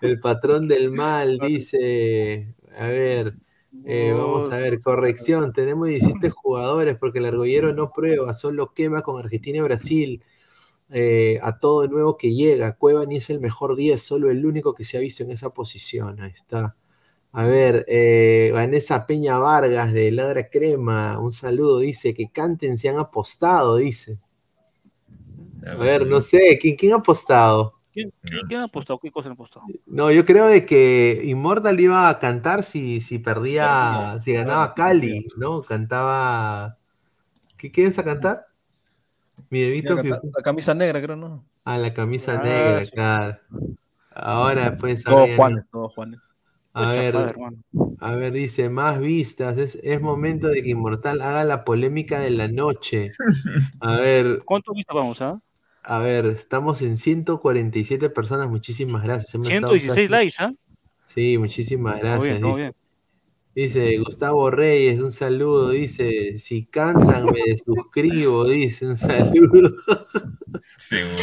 El 0.00 0.20
patrón 0.20 0.68
del 0.68 0.90
mal, 0.90 1.38
dice. 1.38 2.54
A 2.76 2.88
ver, 2.88 3.34
eh, 3.90 4.12
vamos 4.12 4.50
a 4.52 4.58
ver, 4.58 4.80
corrección. 4.80 5.52
Tenemos 5.52 5.88
17 5.88 6.30
jugadores 6.30 6.96
porque 6.98 7.18
el 7.20 7.26
argollero 7.26 7.72
no 7.72 7.90
prueba, 7.90 8.34
solo 8.34 8.72
quema 8.74 9.02
con 9.02 9.18
Argentina 9.18 9.58
y 9.58 9.60
Brasil. 9.62 10.22
eh, 10.90 11.38
a 11.42 11.58
todo 11.58 11.82
de 11.82 11.88
nuevo 11.88 12.16
que 12.18 12.34
llega. 12.34 12.74
Cueva 12.76 13.06
ni 13.06 13.16
es 13.16 13.30
el 13.30 13.40
mejor 13.40 13.76
10, 13.76 14.02
solo 14.02 14.30
el 14.30 14.46
único 14.46 14.74
que 14.74 14.84
se 14.84 14.98
ha 14.98 15.00
visto 15.00 15.22
en 15.24 15.30
esa 15.32 15.50
posición. 15.50 16.20
Ahí 16.20 16.32
está. 16.34 16.76
A 17.32 17.46
ver, 17.46 17.84
eh, 17.88 18.50
Vanessa 18.54 19.06
Peña 19.06 19.38
Vargas 19.38 19.92
de 19.92 20.10
Ladra 20.12 20.48
Crema, 20.50 21.18
un 21.20 21.32
saludo, 21.32 21.80
dice 21.80 22.14
que 22.14 22.30
canten 22.30 22.76
si 22.78 22.88
han 22.88 22.98
apostado, 22.98 23.76
dice. 23.76 24.18
A 25.66 25.74
ver, 25.76 26.06
no 26.06 26.20
sé, 26.20 26.58
¿quién, 26.60 26.76
quién 26.76 26.92
ha 26.92 26.96
apostado? 26.96 27.77
¿Quién, 27.92 28.12
quién 28.48 28.60
ha 28.60 28.64
apostado? 28.64 28.98
¿Qué 28.98 29.10
cosa 29.10 29.28
han 29.28 29.32
apostado? 29.32 29.66
No, 29.86 30.10
yo 30.10 30.24
creo 30.24 30.46
de 30.46 30.64
que 30.66 31.22
Immortal 31.24 31.80
iba 31.80 32.08
a 32.08 32.18
cantar 32.18 32.62
si, 32.62 33.00
si 33.00 33.18
perdía, 33.18 34.18
si 34.22 34.32
ganaba 34.32 34.74
Cali, 34.74 35.26
¿no? 35.36 35.62
Cantaba. 35.62 36.76
¿Qué 37.56 37.72
quieres 37.72 37.98
a 37.98 38.04
cantar? 38.04 38.46
Mi 39.50 39.62
bebito 39.62 39.98
está 39.98 40.20
La 40.36 40.42
camisa 40.42 40.74
negra, 40.74 41.00
creo, 41.02 41.16
¿no? 41.16 41.44
Ah, 41.64 41.78
la 41.78 41.92
camisa 41.92 42.34
Ah, 42.34 42.42
negra, 42.44 42.84
sí. 42.84 42.90
claro. 42.92 43.38
Ahora, 44.14 44.76
pues. 44.76 45.04
Todos. 45.04 45.28
Juanes, 45.36 45.64
todos 45.70 45.94
Juanes. 45.94 46.20
A 46.74 46.92
Qué 46.92 47.10
ver. 47.10 47.34
A 48.00 48.14
ver, 48.14 48.32
dice, 48.32 48.68
más 48.68 49.00
vistas. 49.00 49.58
Es, 49.58 49.78
es 49.82 50.00
momento 50.00 50.48
de 50.48 50.62
que 50.62 50.70
Inmortal 50.70 51.20
haga 51.22 51.44
la 51.44 51.64
polémica 51.64 52.20
de 52.20 52.30
la 52.30 52.48
noche. 52.48 53.10
A 53.80 53.96
ver, 53.96 54.42
¿Cuánto 54.44 54.72
vistas 54.74 54.94
vamos, 54.96 55.22
ah? 55.22 55.40
A 55.88 55.98
ver, 55.98 56.26
estamos 56.26 56.82
en 56.82 56.96
147 56.96 58.10
personas. 58.10 58.48
Muchísimas 58.48 59.02
gracias. 59.02 59.34
Hemos 59.34 59.48
estado 59.48 59.72
116 59.72 60.08
casi- 60.08 60.24
likes, 60.24 60.34
¿ah? 60.38 60.52
Sí, 61.06 61.38
muchísimas 61.38 61.98
gracias. 61.98 62.22
bien, 62.28 62.40
todo 62.42 62.50
Dice, 62.52 62.62
bien. 62.62 62.74
dice 63.54 63.98
Gustavo 63.98 64.50
Reyes, 64.50 65.00
un 65.00 65.10
saludo. 65.12 65.70
Dice, 65.70 66.36
si 66.36 66.66
cantan 66.66 67.24
me 67.26 67.40
desuscribo. 67.46 68.44
Dice, 68.48 68.86
un 68.86 68.96
saludo. 68.96 69.74
Seguro. 70.76 71.16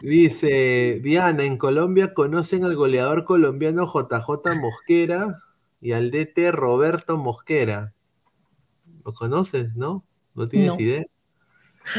Dice, 0.00 1.00
Diana, 1.02 1.44
en 1.44 1.58
Colombia 1.58 2.14
conocen 2.14 2.64
al 2.64 2.76
goleador 2.76 3.24
colombiano 3.24 3.86
JJ 3.86 4.56
Mosquera 4.60 5.42
y 5.80 5.92
al 5.92 6.10
DT 6.10 6.52
Roberto 6.52 7.18
Mosquera. 7.18 7.92
¿Lo 9.04 9.12
conoces, 9.12 9.74
no? 9.74 10.04
¿No 10.34 10.48
tienes 10.48 10.70
No. 10.72 10.80
idea? 10.80 11.04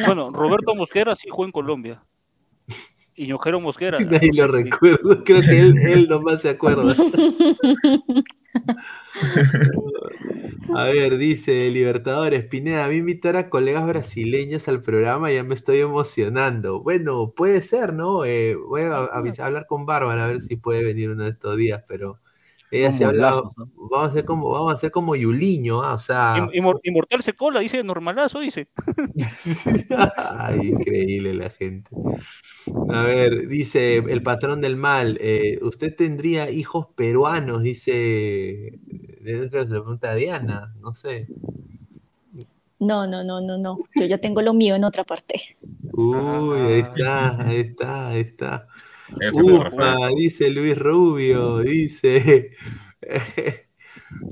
Bueno, 0.06 0.30
Roberto 0.32 0.76
Mosquera 0.76 1.16
sí 1.16 1.28
jugó 1.30 1.46
en 1.46 1.52
Colombia. 1.52 2.04
Y 3.16 3.28
Ñojero 3.28 3.60
Mosquera. 3.60 3.98
Nadie 4.00 4.32
no 4.36 4.48
lo 4.48 4.58
sé, 4.58 4.64
recuerdo. 4.64 5.24
Creo 5.24 5.42
que 5.42 5.60
él, 5.60 5.78
él 5.78 6.08
nomás 6.10 6.42
se 6.42 6.50
acuerda. 6.50 6.84
A 10.76 10.84
ver, 10.86 11.18
dice 11.18 11.70
Libertadores, 11.72 12.46
Pineda, 12.46 12.86
a 12.86 12.90
mí 12.90 12.98
invitar 12.98 13.36
a 13.36 13.50
colegas 13.50 13.88
brasileños 13.88 14.68
al 14.68 14.82
programa, 14.84 15.32
ya 15.32 15.44
me 15.44 15.56
estoy 15.56 15.80
emocionando. 15.80 16.82
Bueno, 16.82 17.32
puede 17.36 17.62
ser, 17.64 17.92
¿no? 17.94 18.24
Eh, 18.24 18.56
voy 18.56 18.82
a 18.82 19.06
avisar- 19.06 19.46
hablar 19.48 19.66
con 19.66 19.88
Bárbara 19.88 20.26
a 20.26 20.28
ver 20.28 20.42
si 20.42 20.58
puede 20.58 20.84
venir 20.86 21.10
uno 21.10 21.24
de 21.24 21.32
estos 21.32 21.58
días, 21.58 21.84
pero 21.88 22.20
ella 22.72 22.94
se 22.94 23.04
ha 23.04 23.08
hablado. 23.08 23.44
molazos, 23.44 23.58
¿no? 23.58 23.88
Vamos 23.90 24.08
a 24.08 24.12
hacer 24.12 24.26
como, 24.26 24.50
vamos 24.50 24.72
a 24.72 24.74
hacer 24.76 24.92
como 24.92 25.16
Yuliño, 25.16 25.82
ah, 25.82 25.94
o 25.96 26.00
sea. 26.00 26.36
Inmor- 26.54 26.80
Inmortal 26.84 27.22
se 27.24 27.34
cola, 27.34 27.60
dice 27.60 27.84
normalazo, 27.84 28.40
dice. 28.40 28.68
Ay, 30.18 30.60
increíble 30.70 31.34
la 31.34 31.50
gente. 31.50 31.90
A 32.90 33.02
ver, 33.04 33.48
dice 33.48 33.98
el 33.98 34.22
patrón 34.22 34.62
del 34.62 34.76
mal, 34.76 35.18
eh, 35.22 35.60
usted 35.62 35.96
tendría 35.96 36.52
hijos 36.52 36.88
peruanos, 36.96 37.64
dice, 37.64 38.80
creo 39.24 39.50
que 39.50 39.66
se 39.66 39.74
lo 39.74 39.84
pregunta 39.84 40.12
a 40.12 40.16
Diana, 40.16 40.74
no 40.80 40.94
sé. 40.94 41.28
No, 42.82 43.06
no, 43.08 43.24
no, 43.26 43.42
no, 43.42 43.58
no. 43.58 43.78
Yo 43.96 44.06
ya 44.06 44.20
tengo 44.20 44.42
lo 44.42 44.54
mío 44.54 44.76
en 44.76 44.86
otra 44.86 45.04
parte. 45.04 45.58
Uy, 45.94 46.58
ahí 46.60 46.80
está, 46.80 47.42
ahí 47.42 47.58
está, 47.60 48.08
ahí 48.10 48.20
está. 48.22 48.68
Ufa, 49.34 50.08
dice 50.16 50.50
Luis 50.50 50.78
Rubio, 50.78 51.60
dice 51.60 52.52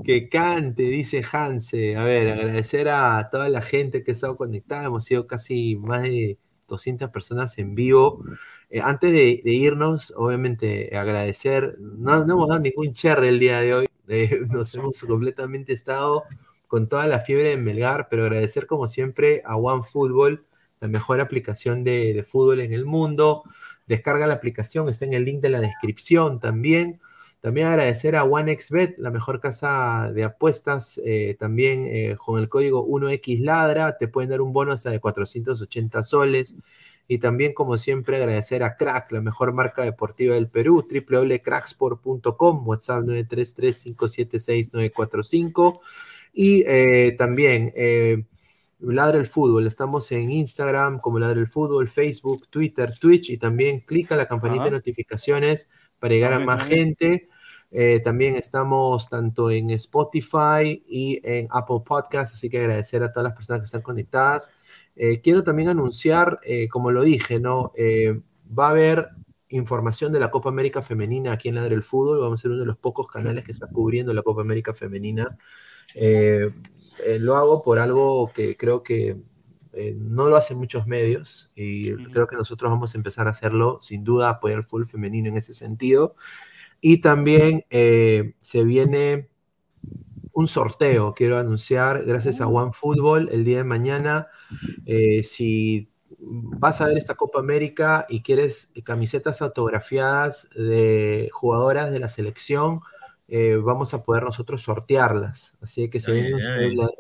que 0.06 0.30
cante, 0.30 0.83
dice 0.83 1.23
Hanse. 1.31 1.95
A 1.95 2.03
ver, 2.03 2.30
agradecer 2.30 2.89
a 2.89 3.30
toda 3.31 3.49
la 3.49 3.61
gente 3.61 4.03
que 4.03 4.11
ha 4.11 4.14
estado 4.14 4.35
conectada. 4.35 4.85
Hemos 4.85 5.06
sido 5.06 5.27
casi 5.27 5.75
más 5.75 6.03
de 6.03 6.38
200 6.67 7.09
personas 7.09 7.57
en 7.57 7.75
vivo. 7.75 8.23
Eh, 8.69 8.81
antes 8.81 9.11
de, 9.11 9.41
de 9.43 9.51
irnos, 9.53 10.14
obviamente 10.15 10.95
agradecer. 10.97 11.77
No, 11.80 12.25
no 12.25 12.33
hemos 12.33 12.49
dado 12.49 12.61
ningún 12.61 12.93
cherry 12.93 13.27
el 13.27 13.39
día 13.39 13.59
de 13.61 13.73
hoy. 13.73 13.88
Eh, 14.09 14.39
nos 14.47 14.73
hemos 14.73 15.01
completamente 15.01 15.73
estado 15.73 16.23
con 16.67 16.88
toda 16.88 17.07
la 17.07 17.19
fiebre 17.19 17.49
de 17.49 17.57
Melgar, 17.57 18.07
pero 18.09 18.23
agradecer 18.23 18.65
como 18.65 18.88
siempre 18.88 19.41
a 19.45 19.57
OneFootball, 19.57 20.45
la 20.80 20.88
mejor 20.88 21.19
aplicación 21.19 21.83
de, 21.83 22.14
de 22.14 22.23
fútbol 22.23 22.61
en 22.61 22.72
el 22.72 22.85
mundo. 22.85 23.43
Descarga 23.88 24.27
la 24.27 24.35
aplicación, 24.35 24.90
está 24.90 25.06
en 25.06 25.14
el 25.14 25.25
link 25.25 25.41
de 25.41 25.49
la 25.49 25.61
descripción 25.61 26.40
también. 26.40 26.99
También 27.40 27.67
agradecer 27.67 28.16
a 28.16 28.24
OneXBet, 28.24 28.98
la 28.98 29.11
mejor 29.11 29.40
casa 29.40 30.11
de 30.14 30.24
apuestas, 30.24 30.99
eh, 31.06 31.35
también 31.40 31.85
eh, 31.85 32.16
con 32.17 32.40
el 32.40 32.49
código 32.49 32.83
1XLadra, 32.85 33.95
te 33.98 34.07
pueden 34.07 34.32
dar 34.32 34.41
un 34.41 34.53
bono 34.53 34.72
hasta 34.72 34.90
de 34.90 34.99
480 34.99 36.03
soles. 36.03 36.56
Y 37.07 37.19
también, 37.19 37.53
como 37.53 37.77
siempre, 37.77 38.17
agradecer 38.17 38.64
a 38.64 38.75
Crack, 38.75 39.11
la 39.14 39.22
mejor 39.22 39.53
marca 39.53 39.83
deportiva 39.83 40.33
del 40.35 40.49
Perú, 40.49 40.85
www.cracksport.com, 40.90 42.67
WhatsApp 42.67 43.03
933-576-945. 43.06 45.80
Y 46.33 46.64
eh, 46.67 47.16
también, 47.17 47.72
Ladra 48.80 49.17
el 49.17 49.25
Fútbol, 49.25 49.65
estamos 49.65 50.11
en 50.11 50.30
Instagram 50.30 50.99
como 50.99 51.19
Ladra 51.19 51.39
el 51.39 51.47
Fútbol, 51.47 51.88
Facebook, 51.88 52.47
Twitter, 52.49 52.91
Twitch 52.97 53.31
y 53.31 53.38
también 53.38 53.80
clica 53.81 54.15
la 54.15 54.27
campanita 54.27 54.64
Ajá. 54.64 54.69
de 54.69 54.77
notificaciones 54.77 55.69
para 55.99 56.14
llegar 56.14 56.33
a 56.33 56.39
más 56.39 56.67
gente. 56.67 57.30
Eh, 57.72 57.99
también 58.03 58.35
estamos 58.35 59.09
tanto 59.09 59.51
en 59.51 59.72
Spotify 59.72 60.83
y 60.88 61.19
en 61.23 61.47
Apple 61.49 61.81
Podcasts, 61.85 62.35
así 62.35 62.49
que 62.49 62.59
agradecer 62.59 63.03
a 63.03 63.11
todas 63.11 63.25
las 63.25 63.33
personas 63.33 63.61
que 63.61 63.65
están 63.65 63.81
conectadas. 63.81 64.51
Eh, 64.95 65.22
quiero 65.22 65.43
también 65.43 65.69
anunciar, 65.69 66.39
eh, 66.43 66.69
como 66.69 66.91
lo 66.91 67.01
dije, 67.01 67.39
¿no? 67.39 67.73
Va 68.57 68.67
a 68.67 68.69
haber 68.69 69.09
información 69.49 70.11
de 70.11 70.19
la 70.19 70.31
Copa 70.31 70.49
América 70.49 70.81
Femenina 70.81 71.33
aquí 71.33 71.49
en 71.49 71.56
Ladre 71.56 71.75
el 71.75 71.83
Fútbol. 71.83 72.19
Vamos 72.19 72.39
a 72.39 72.41
ser 72.41 72.51
uno 72.51 72.61
de 72.61 72.65
los 72.65 72.77
pocos 72.77 73.07
canales 73.07 73.43
que 73.43 73.51
está 73.51 73.67
cubriendo 73.67 74.14
la 74.14 74.22
Copa 74.22 74.41
América 74.41 74.73
Femenina. 74.73 75.35
Eh, 77.00 77.16
eh, 77.16 77.19
lo 77.19 77.35
hago 77.35 77.64
por 77.64 77.80
algo 77.80 78.32
que 78.34 78.58
creo 78.58 78.84
que 78.84 79.17
eh, 79.74 79.95
no 79.98 80.30
lo 80.30 80.38
hacen 80.38 80.58
muchos 80.58 80.88
medios 80.88 81.51
y 81.56 81.93
creo 82.11 82.27
que 82.27 82.35
nosotros 82.35 82.72
vamos 82.72 82.93
a 82.93 82.98
empezar 82.98 83.27
a 83.27 83.32
hacerlo, 83.32 83.80
sin 83.82 84.03
duda, 84.03 84.30
apoyar 84.30 84.59
el 84.59 84.64
fútbol 84.64 84.88
femenino 84.88 85.30
en 85.30 85.38
ese 85.38 85.53
sentido. 85.53 86.16
Y 86.82 87.01
también 87.01 87.66
se 87.69 88.64
viene 88.64 89.30
un 90.32 90.48
sorteo, 90.48 91.14
quiero 91.16 91.38
anunciar, 91.38 92.03
gracias 92.06 92.40
a 92.40 92.48
OneFootball, 92.48 93.30
el 93.32 93.43
día 93.43 93.58
de 93.58 93.64
mañana. 93.64 94.27
si 95.24 95.90
vas 96.19 96.82
a 96.82 96.88
ver 96.88 96.98
esta 96.98 97.16
Copa 97.16 97.40
América 97.40 98.06
y 98.09 98.22
quieres 98.22 98.72
camisetas 98.84 99.42
autografiadas 99.42 100.50
de 100.56 101.30
jugadoras 101.34 101.92
de 101.92 102.00
la 102.00 102.09
selección, 102.09 102.82
eh, 103.27 103.56
vamos 103.56 103.93
a 103.93 104.03
poder 104.03 104.23
nosotros 104.23 104.61
sortearlas. 104.61 105.57
Así 105.61 105.89
que 105.89 105.99
se 105.99 106.11
viene 106.14 106.31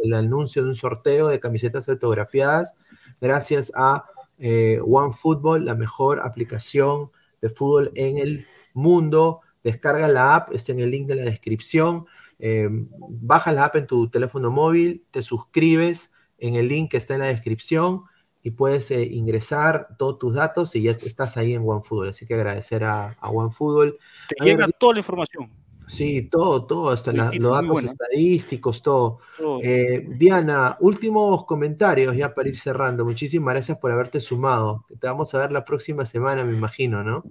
el, 0.03 0.13
anuncio 0.13 0.63
de 0.63 0.69
un 0.69 0.75
sorteo 0.75 1.27
de 1.27 1.39
camisetas 1.39 1.87
autografiadas 1.87 2.77
gracias 3.21 3.71
a 3.75 4.05
eh, 4.37 4.79
OneFootball, 4.85 5.65
la 5.65 5.75
mejor 5.75 6.19
aplicación 6.19 7.11
de 7.41 7.49
fútbol 7.49 7.91
en 7.95 8.17
el 8.17 8.45
mundo. 8.73 9.41
Descarga 9.63 10.07
la 10.07 10.35
app, 10.35 10.53
está 10.53 10.71
en 10.71 10.79
el 10.79 10.91
link 10.91 11.07
de 11.07 11.15
la 11.15 11.23
descripción. 11.23 12.05
Eh, 12.39 12.67
baja 12.69 13.51
la 13.51 13.65
app 13.65 13.77
en 13.77 13.87
tu 13.87 14.09
teléfono 14.09 14.51
móvil, 14.51 15.03
te 15.09 15.23
suscribes 15.23 16.13
en 16.37 16.55
el 16.55 16.67
link 16.67 16.91
que 16.91 16.97
está 16.97 17.15
en 17.15 17.21
la 17.21 17.27
descripción 17.27 18.03
y 18.43 18.51
puedes 18.51 18.91
eh, 18.91 19.03
ingresar 19.03 19.87
todos 19.97 20.19
tus 20.19 20.35
datos 20.35 20.75
y 20.75 20.83
ya 20.83 20.91
estás 20.91 21.35
ahí 21.37 21.53
en 21.53 21.63
OneFootball. 21.65 22.09
Así 22.09 22.25
que 22.25 22.35
agradecer 22.35 22.83
a, 22.83 23.17
a 23.19 23.29
OneFootball. 23.29 23.97
Te 24.27 24.45
llega 24.45 24.67
toda 24.79 24.93
la 24.93 24.99
información. 24.99 25.66
Sí, 25.87 26.23
todo, 26.23 26.65
todo, 26.65 26.89
hasta 26.89 27.13
los 27.13 27.31
datos 27.31 27.83
estadísticos, 27.83 28.81
todo. 28.81 29.19
Eh, 29.63 30.05
Diana, 30.17 30.75
últimos 30.81 31.45
comentarios 31.45 32.15
ya 32.15 32.35
para 32.35 32.49
ir 32.49 32.57
cerrando. 32.57 33.05
Muchísimas 33.05 33.53
gracias 33.53 33.77
por 33.77 33.91
haberte 33.91 34.19
sumado. 34.19 34.83
Te 34.99 35.07
vamos 35.07 35.33
a 35.33 35.39
ver 35.39 35.51
la 35.53 35.63
próxima 35.63 36.05
semana, 36.05 36.43
me 36.43 36.53
imagino, 36.53 37.03
¿no? 37.03 37.23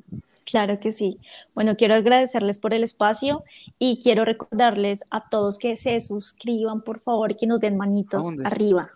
Claro 0.45 0.81
que 0.81 0.91
sí. 0.91 1.19
Bueno, 1.55 1.77
quiero 1.77 1.95
agradecerles 1.95 2.59
por 2.59 2.73
el 2.73 2.83
espacio 2.83 3.45
y 3.79 4.01
quiero 4.03 4.25
recordarles 4.25 5.05
a 5.11 5.29
todos 5.29 5.59
que 5.59 5.77
se 5.77 6.01
suscriban, 6.01 6.81
por 6.81 6.99
favor, 6.99 7.37
que 7.37 7.47
nos 7.47 7.61
den 7.61 7.77
manitos 7.77 8.25
arriba. 8.43 8.93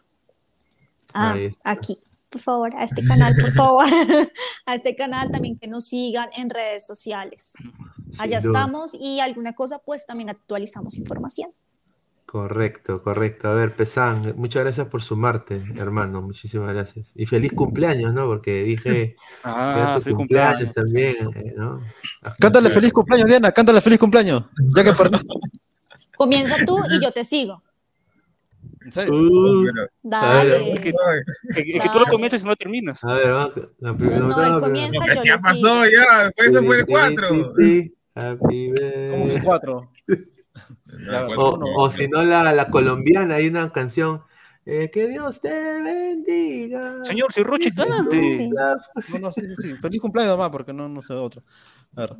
Ah, 1.12 1.36
aquí 1.64 1.98
por 2.30 2.40
favor, 2.40 2.76
a 2.76 2.84
este 2.84 3.04
canal, 3.04 3.34
por 3.38 3.52
favor, 3.52 3.84
a 4.66 4.74
este 4.74 4.94
canal 4.94 5.30
también 5.30 5.58
que 5.58 5.66
nos 5.66 5.86
sigan 5.86 6.30
en 6.34 6.48
redes 6.48 6.86
sociales. 6.86 7.54
Allá 8.18 8.38
estamos 8.38 8.94
y 8.98 9.20
alguna 9.20 9.54
cosa, 9.54 9.78
pues 9.78 10.06
también 10.06 10.30
actualizamos 10.30 10.96
información. 10.96 11.50
Correcto, 12.30 13.02
correcto. 13.02 13.48
A 13.48 13.54
ver, 13.54 13.74
Pesán, 13.74 14.34
muchas 14.36 14.62
gracias 14.62 14.86
por 14.86 15.02
sumarte, 15.02 15.64
hermano. 15.76 16.22
Muchísimas 16.22 16.72
gracias. 16.72 17.10
Y 17.16 17.26
feliz 17.26 17.52
cumpleaños, 17.52 18.14
¿no? 18.14 18.26
Porque 18.26 18.62
dije 18.62 19.16
ah, 19.42 19.98
feliz 20.00 20.16
cumpleaños, 20.16 20.72
también, 20.72 21.16
eh, 21.34 21.54
¿no? 21.56 21.80
Cántale 22.38 22.70
feliz 22.70 22.92
cumpleaños, 22.92 23.28
Diana, 23.28 23.50
cántale 23.50 23.80
feliz 23.80 23.98
cumpleaños. 23.98 24.44
Ya 24.76 24.84
que 24.84 24.92
Comienza 26.16 26.54
tú 26.64 26.78
y 26.88 27.02
yo 27.02 27.10
te 27.10 27.24
sigo. 27.24 27.64
Uh, 29.08 29.66
Dale. 30.02 30.72
Es 30.72 30.80
que, 30.80 30.92
tú 30.92 31.98
lo 31.98 32.06
comienzas 32.06 32.42
y 32.42 32.44
no 32.44 32.50
lo 32.50 32.56
terminas. 32.56 33.02
A 33.02 33.14
ver, 33.14 33.32
vamos. 33.32 33.52
La 33.78 33.96
primera, 33.96 34.18
no, 34.20 34.48
no, 34.48 34.60
comienza 34.60 35.00
yo 35.14 35.22
Ya 35.24 35.34
pasó, 35.34 35.84
ya. 35.84 36.24
Después 36.26 36.52
se 36.52 36.62
fue 36.62 36.76
de 36.76 36.84
cuatro. 36.84 37.54
Happy 38.20 38.72
Como 39.10 39.44
cuatro. 39.44 39.90
o, 41.36 41.90
si 41.90 42.08
no, 42.08 42.22
la, 42.22 42.52
la 42.52 42.70
colombiana, 42.70 43.36
hay 43.36 43.48
una 43.48 43.72
canción. 43.72 44.22
Eh, 44.66 44.90
que 44.92 45.08
Dios 45.08 45.40
te 45.40 45.50
bendiga. 45.50 47.02
Señor, 47.04 47.32
si 47.32 47.42
Roche 47.42 47.70
cante. 47.72 48.48
No, 48.48 49.18
no, 49.18 49.32
sí, 49.32 49.42
sí. 49.58 49.74
Feliz 49.80 50.00
cumpleaños, 50.00 50.36
mamá, 50.36 50.50
porque 50.50 50.72
no, 50.72 50.88
no 50.88 51.02
sé 51.02 51.14
otro. 51.14 51.42
A 51.96 52.02
ver. 52.02 52.16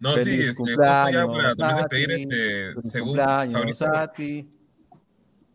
No, 0.00 0.12
Feliz 0.12 0.24
sí, 0.24 0.40
este, 0.42 0.54
cumpleaños, 0.54 1.12
ya 1.12 1.26
para 1.26 1.54
también 1.56 1.76
despedir, 1.76 2.10
este, 2.12 2.88
según 2.88 3.08
cumpleaños, 3.08 3.82
a 3.82 4.12
ti. 4.12 4.48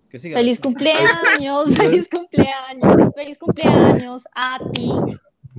Feliz 0.09 0.59
cumpleaños, 0.59 1.75
feliz 1.75 2.09
cumpleaños, 2.09 3.11
feliz 3.15 3.39
cumpleaños 3.39 4.27
a 4.35 4.59
ti. 4.71 4.91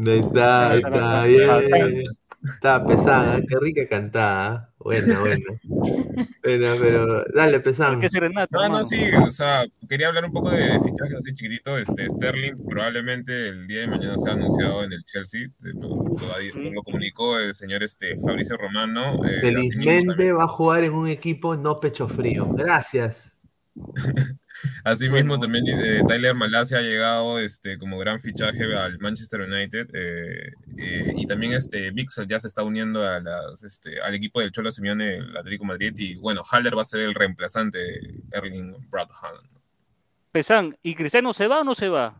Está, 0.06 0.76
está 0.76 1.24
bien. 1.24 2.04
Está 2.44 2.84
pesada, 2.84 3.40
qué 3.40 3.56
rica 3.58 3.88
cantada. 3.88 4.70
Buena, 4.78 5.18
buena. 5.18 5.44
Bueno, 6.42 6.66
pero 6.78 7.24
dale, 7.34 7.60
pesada. 7.60 7.98
¿Qué 7.98 8.08
serenata? 8.10 8.48
No, 8.52 8.68
no, 8.68 8.84
sí, 8.84 9.02
o 9.14 9.30
sea, 9.30 9.64
quería 9.88 10.08
hablar 10.08 10.26
un 10.26 10.32
poco 10.32 10.50
de 10.50 10.78
fichajes 10.80 11.16
así 11.18 11.32
chiquitito. 11.32 11.78
Este, 11.78 12.06
Sterling 12.06 12.66
probablemente 12.68 13.48
el 13.48 13.66
día 13.66 13.80
de 13.80 13.86
mañana 13.86 14.18
sea 14.18 14.34
anunciado 14.34 14.84
en 14.84 14.92
el 14.92 15.04
Chelsea. 15.04 15.46
Lo, 15.60 15.88
lo, 15.88 16.82
comunicó 16.82 17.38
el 17.38 17.54
señor 17.54 17.82
este, 17.82 18.18
Fabricio 18.18 18.58
Romano. 18.58 19.24
Eh, 19.24 19.40
Felizmente 19.40 20.32
va 20.32 20.44
a 20.44 20.48
jugar 20.48 20.84
en 20.84 20.92
un 20.92 21.08
equipo 21.08 21.56
no 21.56 21.80
pecho 21.80 22.08
frío. 22.08 22.52
Gracias. 22.52 23.38
Asimismo, 24.84 25.38
también 25.38 25.64
eh, 25.66 26.02
Tyler 26.06 26.34
Malasia 26.34 26.78
ha 26.78 26.82
llegado 26.82 27.38
este, 27.38 27.78
como 27.78 27.98
gran 27.98 28.20
fichaje 28.20 28.64
al 28.76 28.98
Manchester 28.98 29.42
United 29.42 29.86
eh, 29.94 30.52
eh, 30.76 31.12
y 31.16 31.26
también 31.26 31.52
este, 31.52 31.90
Vixel 31.90 32.28
ya 32.28 32.40
se 32.40 32.48
está 32.48 32.62
uniendo 32.62 33.06
a 33.06 33.20
las, 33.20 33.62
este, 33.62 34.00
al 34.00 34.14
equipo 34.14 34.40
del 34.40 34.52
Cholo 34.52 34.70
Simeone, 34.70 35.16
el 35.16 35.36
Atlético 35.36 35.64
Madrid 35.64 35.94
y 35.96 36.16
bueno, 36.16 36.42
Haller 36.50 36.76
va 36.76 36.82
a 36.82 36.86
ser 36.86 37.00
el 37.00 37.14
reemplazante 37.14 37.78
de 37.78 38.20
Erling 38.32 38.88
Brad 38.90 39.08
Pesan, 40.32 40.76
¿y 40.82 40.94
Cristiano 40.94 41.32
se 41.32 41.46
va 41.46 41.60
o 41.60 41.64
no 41.64 41.74
se 41.74 41.88
va? 41.88 42.18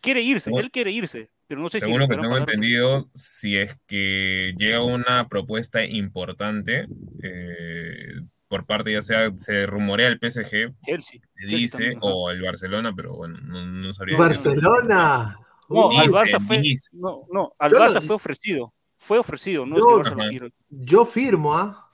Quiere 0.00 0.22
irse, 0.22 0.50
él 0.54 0.70
quiere 0.70 0.92
irse. 0.92 1.30
Pero 1.50 1.62
no 1.62 1.68
sé 1.68 1.80
Según 1.80 1.98
lo 1.98 2.06
que 2.06 2.16
tengo 2.16 2.36
entendido, 2.36 3.10
si 3.12 3.56
es 3.56 3.76
que 3.88 4.54
llega 4.56 4.84
una 4.84 5.26
propuesta 5.26 5.84
importante, 5.84 6.86
eh, 7.24 8.20
por 8.50 8.66
parte, 8.66 8.92
ya 8.92 9.00
sea, 9.00 9.30
se 9.36 9.64
rumorea 9.64 10.08
el 10.08 10.18
PSG, 10.18 10.74
Chelsea, 10.84 11.20
dice, 11.46 11.96
o 12.00 12.32
el 12.32 12.42
Barcelona, 12.42 12.92
pero 12.94 13.14
bueno, 13.14 13.38
no, 13.44 13.64
no 13.64 13.94
sabría. 13.94 14.18
¡Barcelona! 14.18 15.38
No, 15.68 15.88
al 15.96 16.08
Barça 16.08 16.40
fue, 16.44 16.60
no, 16.90 17.26
no, 17.30 17.52
al 17.60 17.70
Barça 17.70 18.02
fue 18.02 18.16
ofrecido, 18.16 18.74
fue 18.96 19.18
ofrecido, 19.18 19.64
no 19.64 19.76
yo, 19.76 20.02
es 20.02 20.10
que 20.10 20.52
Yo 20.68 21.06
firmo, 21.06 21.56
¿ah? 21.56 21.92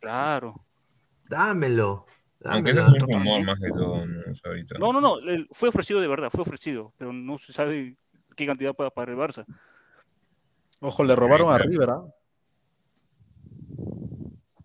Claro. 0.00 0.64
Dámelo. 1.28 2.06
dámelo. 2.40 2.56
Aunque 2.56 2.70
ese 2.70 2.80
es 2.80 2.88
un 2.88 3.00
rumor 3.00 3.44
más 3.44 3.60
que 3.60 3.68
todo, 3.68 4.06
no, 4.06 4.22
ahorita. 4.46 4.78
no, 4.78 4.92
no, 4.94 5.00
no, 5.02 5.16
fue 5.50 5.68
ofrecido 5.68 6.00
de 6.00 6.08
verdad, 6.08 6.30
fue 6.30 6.40
ofrecido, 6.40 6.94
pero 6.96 7.12
no 7.12 7.36
se 7.36 7.52
sabe 7.52 7.98
qué 8.34 8.46
cantidad 8.46 8.74
pueda 8.74 8.88
pagar 8.88 9.10
el 9.10 9.16
Barça. 9.18 9.44
Ojo, 10.80 11.04
le 11.04 11.14
robaron 11.14 11.52
a 11.52 11.58
River, 11.58 11.90
¿ah? 11.90 12.02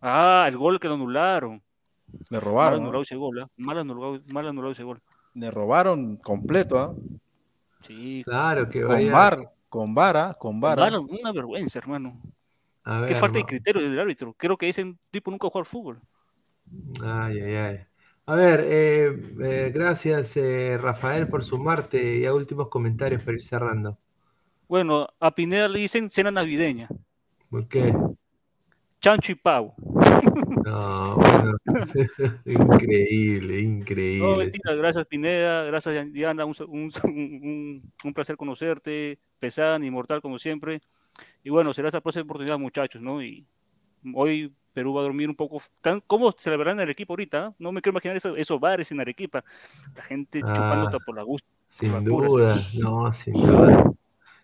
Ah, 0.05 0.45
el 0.49 0.57
gol 0.57 0.81
que 0.81 0.89
lo 0.89 0.95
anularon. 0.95 1.63
Le 2.29 2.39
robaron. 2.39 2.79
Mal 2.79 2.83
anulado 2.83 3.03
ese 3.03 3.15
gol, 3.15 3.39
¿eh? 3.39 3.45
mal, 3.55 3.77
anulado, 3.77 4.21
mal 4.33 4.47
anulado 4.47 4.73
ese 4.73 4.83
gol. 4.83 5.01
Le 5.33 5.49
robaron 5.49 6.17
completo, 6.17 6.77
¿ah? 6.77 6.93
Sí. 7.87 8.21
Claro 8.25 8.69
que 8.69 8.83
vaya. 8.83 9.05
Con 9.05 9.13
bar, 9.13 9.53
con 9.69 9.95
vara, 9.95 10.33
con 10.33 10.59
vara. 10.59 10.99
una 10.99 11.31
vergüenza, 11.31 11.79
hermano. 11.79 12.21
Qué 13.07 13.15
falta 13.15 13.37
de 13.37 13.45
criterio 13.45 13.81
del 13.81 13.97
árbitro. 13.97 14.33
Creo 14.33 14.57
que 14.57 14.67
ese 14.67 14.93
tipo 15.09 15.31
nunca 15.31 15.47
jugó 15.47 15.59
al 15.59 15.65
fútbol. 15.65 16.01
Ay, 17.01 17.39
ay, 17.39 17.55
ay. 17.55 17.79
A 18.25 18.35
ver, 18.35 18.61
eh, 18.65 19.35
eh, 19.41 19.71
gracias 19.73 20.35
eh, 20.37 20.77
Rafael 20.77 21.27
por 21.27 21.43
sumarte 21.43 22.17
y 22.17 22.25
a 22.25 22.33
últimos 22.33 22.67
comentarios 22.67 23.21
para 23.23 23.35
ir 23.35 23.43
cerrando. 23.43 23.97
Bueno, 24.67 25.07
a 25.19 25.31
Pineda 25.31 25.67
le 25.67 25.79
dicen 25.79 26.09
cena 26.09 26.31
navideña. 26.31 26.89
¿Por 27.49 27.67
qué? 27.67 27.93
Chancho 29.03 29.33
y 29.33 29.35
Pau. 29.35 29.73
No, 30.65 31.15
bueno, 31.17 31.57
increíble, 32.45 33.59
increíble. 33.59 34.53
gracias 34.77 35.05
Pineda, 35.07 35.63
gracias 35.65 36.13
Diana, 36.13 36.45
un, 36.45 36.89
un, 37.03 38.13
placer 38.13 38.37
conocerte, 38.37 39.19
pesada, 39.39 39.77
inmortal 39.85 40.21
como 40.21 40.39
siempre. 40.39 40.81
Y 41.43 41.49
bueno, 41.49 41.73
será 41.73 41.89
esta 41.89 41.99
próxima 41.99 42.23
oportunidad 42.23 42.57
muchachos, 42.57 43.01
¿no? 43.01 43.21
Y 43.21 43.45
hoy 44.13 44.53
Perú 44.71 44.93
va 44.93 45.01
a 45.01 45.03
dormir 45.03 45.27
un 45.27 45.35
poco. 45.35 45.61
¿Cómo 46.07 46.31
celebrarán 46.31 46.79
el 46.79 46.89
equipo 46.89 47.11
ahorita? 47.11 47.53
No 47.59 47.73
me 47.73 47.81
quiero 47.81 47.95
imaginar 47.95 48.15
esos 48.15 48.59
bares 48.61 48.89
en 48.93 49.01
Arequipa. 49.01 49.43
La 49.97 50.03
gente 50.03 50.39
ah, 50.45 50.53
chupando 50.55 50.97
por 51.05 51.15
la 51.17 51.23
gusto. 51.23 51.49
Sin 51.67 52.05
duda, 52.05 52.55
no, 52.79 53.11
sin 53.11 53.33
duda. 53.33 53.83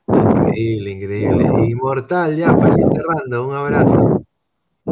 Increíble, 0.05 0.91
increíble. 0.91 1.45
Inmortal, 1.65 2.35
ya, 2.35 2.53
para 2.57 2.77
ir 2.77 2.85
cerrando, 2.93 3.47
un 3.47 3.55
abrazo. 3.55 4.18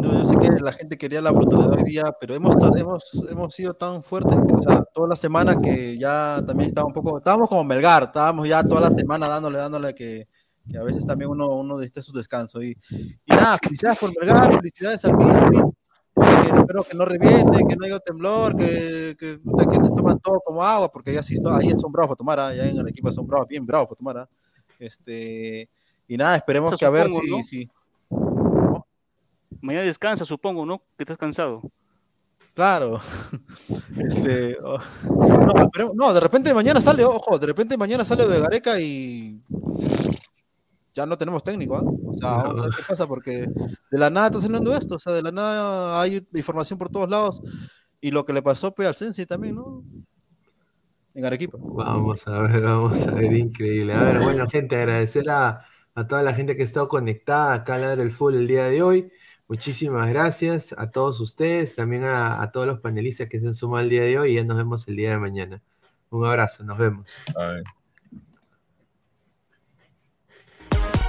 No, 0.00 0.12
yo 0.12 0.24
sé 0.24 0.36
que 0.38 0.48
la 0.62 0.72
gente 0.72 0.96
quería 0.96 1.20
la 1.20 1.32
brutalidad 1.32 1.72
hoy 1.72 1.82
día, 1.82 2.04
pero 2.20 2.34
hemos, 2.34 2.54
hemos, 2.76 3.24
hemos 3.30 3.54
sido 3.54 3.74
tan 3.74 4.02
fuertes, 4.02 4.38
o 4.38 4.62
sea, 4.62 4.82
toda 4.94 5.08
la 5.08 5.16
semana 5.16 5.56
que 5.60 5.98
ya 5.98 6.42
también 6.46 6.68
estaba 6.68 6.86
un 6.86 6.92
poco, 6.92 7.18
estábamos 7.18 7.48
como 7.48 7.64
Melgar, 7.64 8.04
estábamos 8.04 8.48
ya 8.48 8.62
toda 8.62 8.82
la 8.82 8.90
semana 8.90 9.28
dándole, 9.28 9.58
dándole 9.58 9.94
que, 9.94 10.28
que 10.70 10.78
a 10.78 10.82
veces 10.82 11.04
también 11.04 11.30
uno, 11.30 11.48
uno 11.48 11.74
necesita 11.76 12.02
su 12.02 12.12
descanso. 12.12 12.62
Y, 12.62 12.76
y 12.90 13.32
nada, 13.32 13.58
felicidades 13.62 13.98
por 13.98 14.10
Melgar, 14.20 14.56
felicidades 14.56 15.04
al 15.04 15.16
Misti, 15.16 15.58
espero 16.54 16.84
que 16.84 16.96
no 16.96 17.04
reviente, 17.04 17.58
que 17.68 17.76
no 17.76 17.84
haya 17.84 17.98
temblor, 17.98 18.56
que, 18.56 19.16
que, 19.18 19.38
que, 19.40 19.84
se 19.84 19.90
toman 19.90 20.18
todo 20.20 20.40
como 20.44 20.62
agua, 20.62 20.90
porque 20.90 21.12
ya 21.12 21.22
sí 21.22 21.34
ahí 21.50 21.70
son 21.76 21.92
bravos 21.92 22.10
para 22.10 22.16
tomar, 22.16 22.40
¿ah? 22.40 22.54
ya 22.54 22.66
en 22.68 22.78
el 22.78 22.88
equipo 22.88 23.10
son 23.12 23.26
bravos, 23.26 23.48
bien 23.48 23.66
bravos 23.66 23.88
para 23.88 23.96
tomar. 23.96 24.18
¿ah? 24.18 24.28
Este, 24.78 25.68
y 26.06 26.16
nada, 26.16 26.36
esperemos 26.36 26.74
que 26.78 26.84
a 26.84 26.90
ver 26.90 27.10
si, 27.10 27.42
si... 27.42 27.70
Mañana 29.60 29.84
descansa, 29.84 30.24
supongo, 30.24 30.64
¿no? 30.64 30.82
Que 30.96 31.04
estás 31.04 31.18
cansado. 31.18 31.62
Claro. 32.54 33.00
Este, 33.96 34.56
oh, 34.62 34.78
no, 35.94 36.12
de 36.12 36.20
repente 36.20 36.54
mañana 36.54 36.80
sale, 36.80 37.04
ojo, 37.04 37.38
de 37.38 37.46
repente 37.46 37.76
mañana 37.76 38.04
sale 38.04 38.26
de 38.26 38.40
Gareca 38.40 38.80
y 38.80 39.42
ya 40.94 41.04
no 41.04 41.18
tenemos 41.18 41.42
técnico, 41.42 41.76
¿ah? 41.76 41.82
O 41.84 42.14
sea, 42.14 42.30
vamos 42.36 42.60
a 42.60 42.64
ver 42.64 42.74
qué 42.76 42.82
pasa, 42.88 43.06
porque 43.06 43.46
de 43.90 43.98
la 43.98 44.10
nada 44.10 44.28
está 44.28 44.40
saliendo 44.40 44.74
esto, 44.74 44.96
o 44.96 44.98
sea, 44.98 45.12
de 45.12 45.22
la 45.22 45.32
nada 45.32 46.00
hay 46.00 46.26
información 46.34 46.78
por 46.78 46.90
todos 46.90 47.08
lados, 47.08 47.42
y 48.00 48.10
lo 48.10 48.24
que 48.24 48.32
le 48.32 48.42
pasó 48.42 48.74
pues, 48.74 48.88
al 48.88 48.94
Sensi 48.94 49.26
también, 49.26 49.56
¿no? 49.56 49.82
En 51.14 51.24
Arequipa. 51.24 51.58
Vamos 51.60 52.26
a 52.28 52.40
ver, 52.40 52.62
vamos 52.62 53.00
a 53.02 53.10
ver, 53.10 53.32
increíble. 53.32 53.92
A 53.94 54.02
ver, 54.02 54.22
bueno, 54.22 54.46
gente, 54.48 54.76
agradecer 54.76 55.28
a, 55.30 55.64
a 55.94 56.06
toda 56.06 56.22
la 56.22 56.34
gente 56.34 56.56
que 56.56 56.62
ha 56.62 56.64
estado 56.66 56.88
conectada 56.88 57.54
acá 57.54 57.74
a 57.74 57.78
Ladra 57.78 58.02
el 58.02 58.12
Full 58.12 58.34
el 58.34 58.46
día 58.46 58.64
de 58.64 58.82
hoy. 58.82 59.10
Muchísimas 59.48 60.08
gracias 60.10 60.74
a 60.76 60.90
todos 60.90 61.20
ustedes, 61.20 61.74
también 61.74 62.04
a, 62.04 62.42
a, 62.42 62.52
todos 62.52 62.66
los 62.66 62.80
panelistas 62.80 63.28
que 63.28 63.40
se 63.40 63.46
han 63.46 63.54
sumado 63.54 63.82
el 63.82 63.88
día 63.88 64.02
de 64.02 64.18
hoy 64.18 64.32
y 64.32 64.34
ya 64.34 64.44
nos 64.44 64.58
vemos 64.58 64.86
el 64.88 64.96
día 64.96 65.10
de 65.10 65.18
mañana. 65.18 65.62
Un 66.10 66.26
abrazo, 66.26 66.64
nos 66.64 66.76
vemos. 66.76 67.06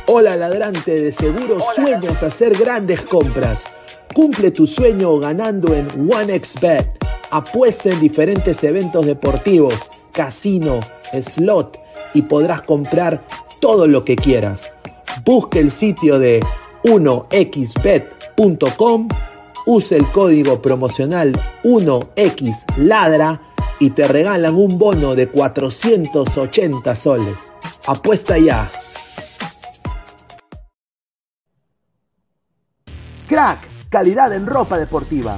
Hola 0.07 0.35
ladrante, 0.35 1.01
de 1.01 1.11
seguro 1.11 1.59
sueñas 1.75 2.23
hacer 2.23 2.57
grandes 2.57 3.01
compras. 3.03 3.65
Cumple 4.13 4.51
tu 4.51 4.65
sueño 4.65 5.19
ganando 5.19 5.73
en 5.75 5.87
OneXBet. 6.11 6.97
Apuesta 7.31 7.89
en 7.89 7.99
diferentes 7.99 8.63
eventos 8.63 9.05
deportivos, 9.05 9.75
casino, 10.11 10.79
slot 11.21 11.79
y 12.13 12.23
podrás 12.23 12.63
comprar 12.63 13.23
todo 13.61 13.85
lo 13.85 14.03
que 14.03 14.15
quieras. 14.15 14.71
Busca 15.23 15.59
el 15.59 15.69
sitio 15.69 16.17
de 16.17 16.39
1xbet.com, 16.83 18.18
use 19.65 19.97
el 19.97 20.09
código 20.11 20.61
promocional 20.61 21.33
1xladra 21.63 23.41
y 23.79 23.89
te 23.91 24.07
regalan 24.07 24.55
un 24.55 24.79
bono 24.79 25.15
de 25.15 25.27
480 25.29 26.95
soles. 26.95 27.51
Apuesta 27.85 28.37
ya. 28.37 28.71
Crack, 33.27 33.59
calidad 33.89 34.33
en 34.33 34.47
ropa 34.47 34.77
deportiva. 34.77 35.37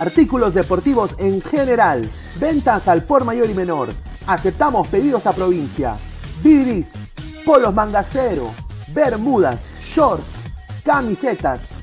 Artículos 0.00 0.54
deportivos 0.54 1.14
en 1.18 1.40
general. 1.42 2.10
Ventas 2.40 2.88
al 2.88 3.04
por 3.04 3.24
mayor 3.24 3.50
y 3.50 3.54
menor. 3.54 3.88
Aceptamos 4.26 4.88
pedidos 4.88 5.26
a 5.26 5.32
provincia. 5.32 5.96
Bidris, 6.42 6.92
polos 7.44 7.74
mangacero, 7.74 8.50
bermudas, 8.94 9.60
shorts, 9.84 10.26
camisetas, 10.84 11.81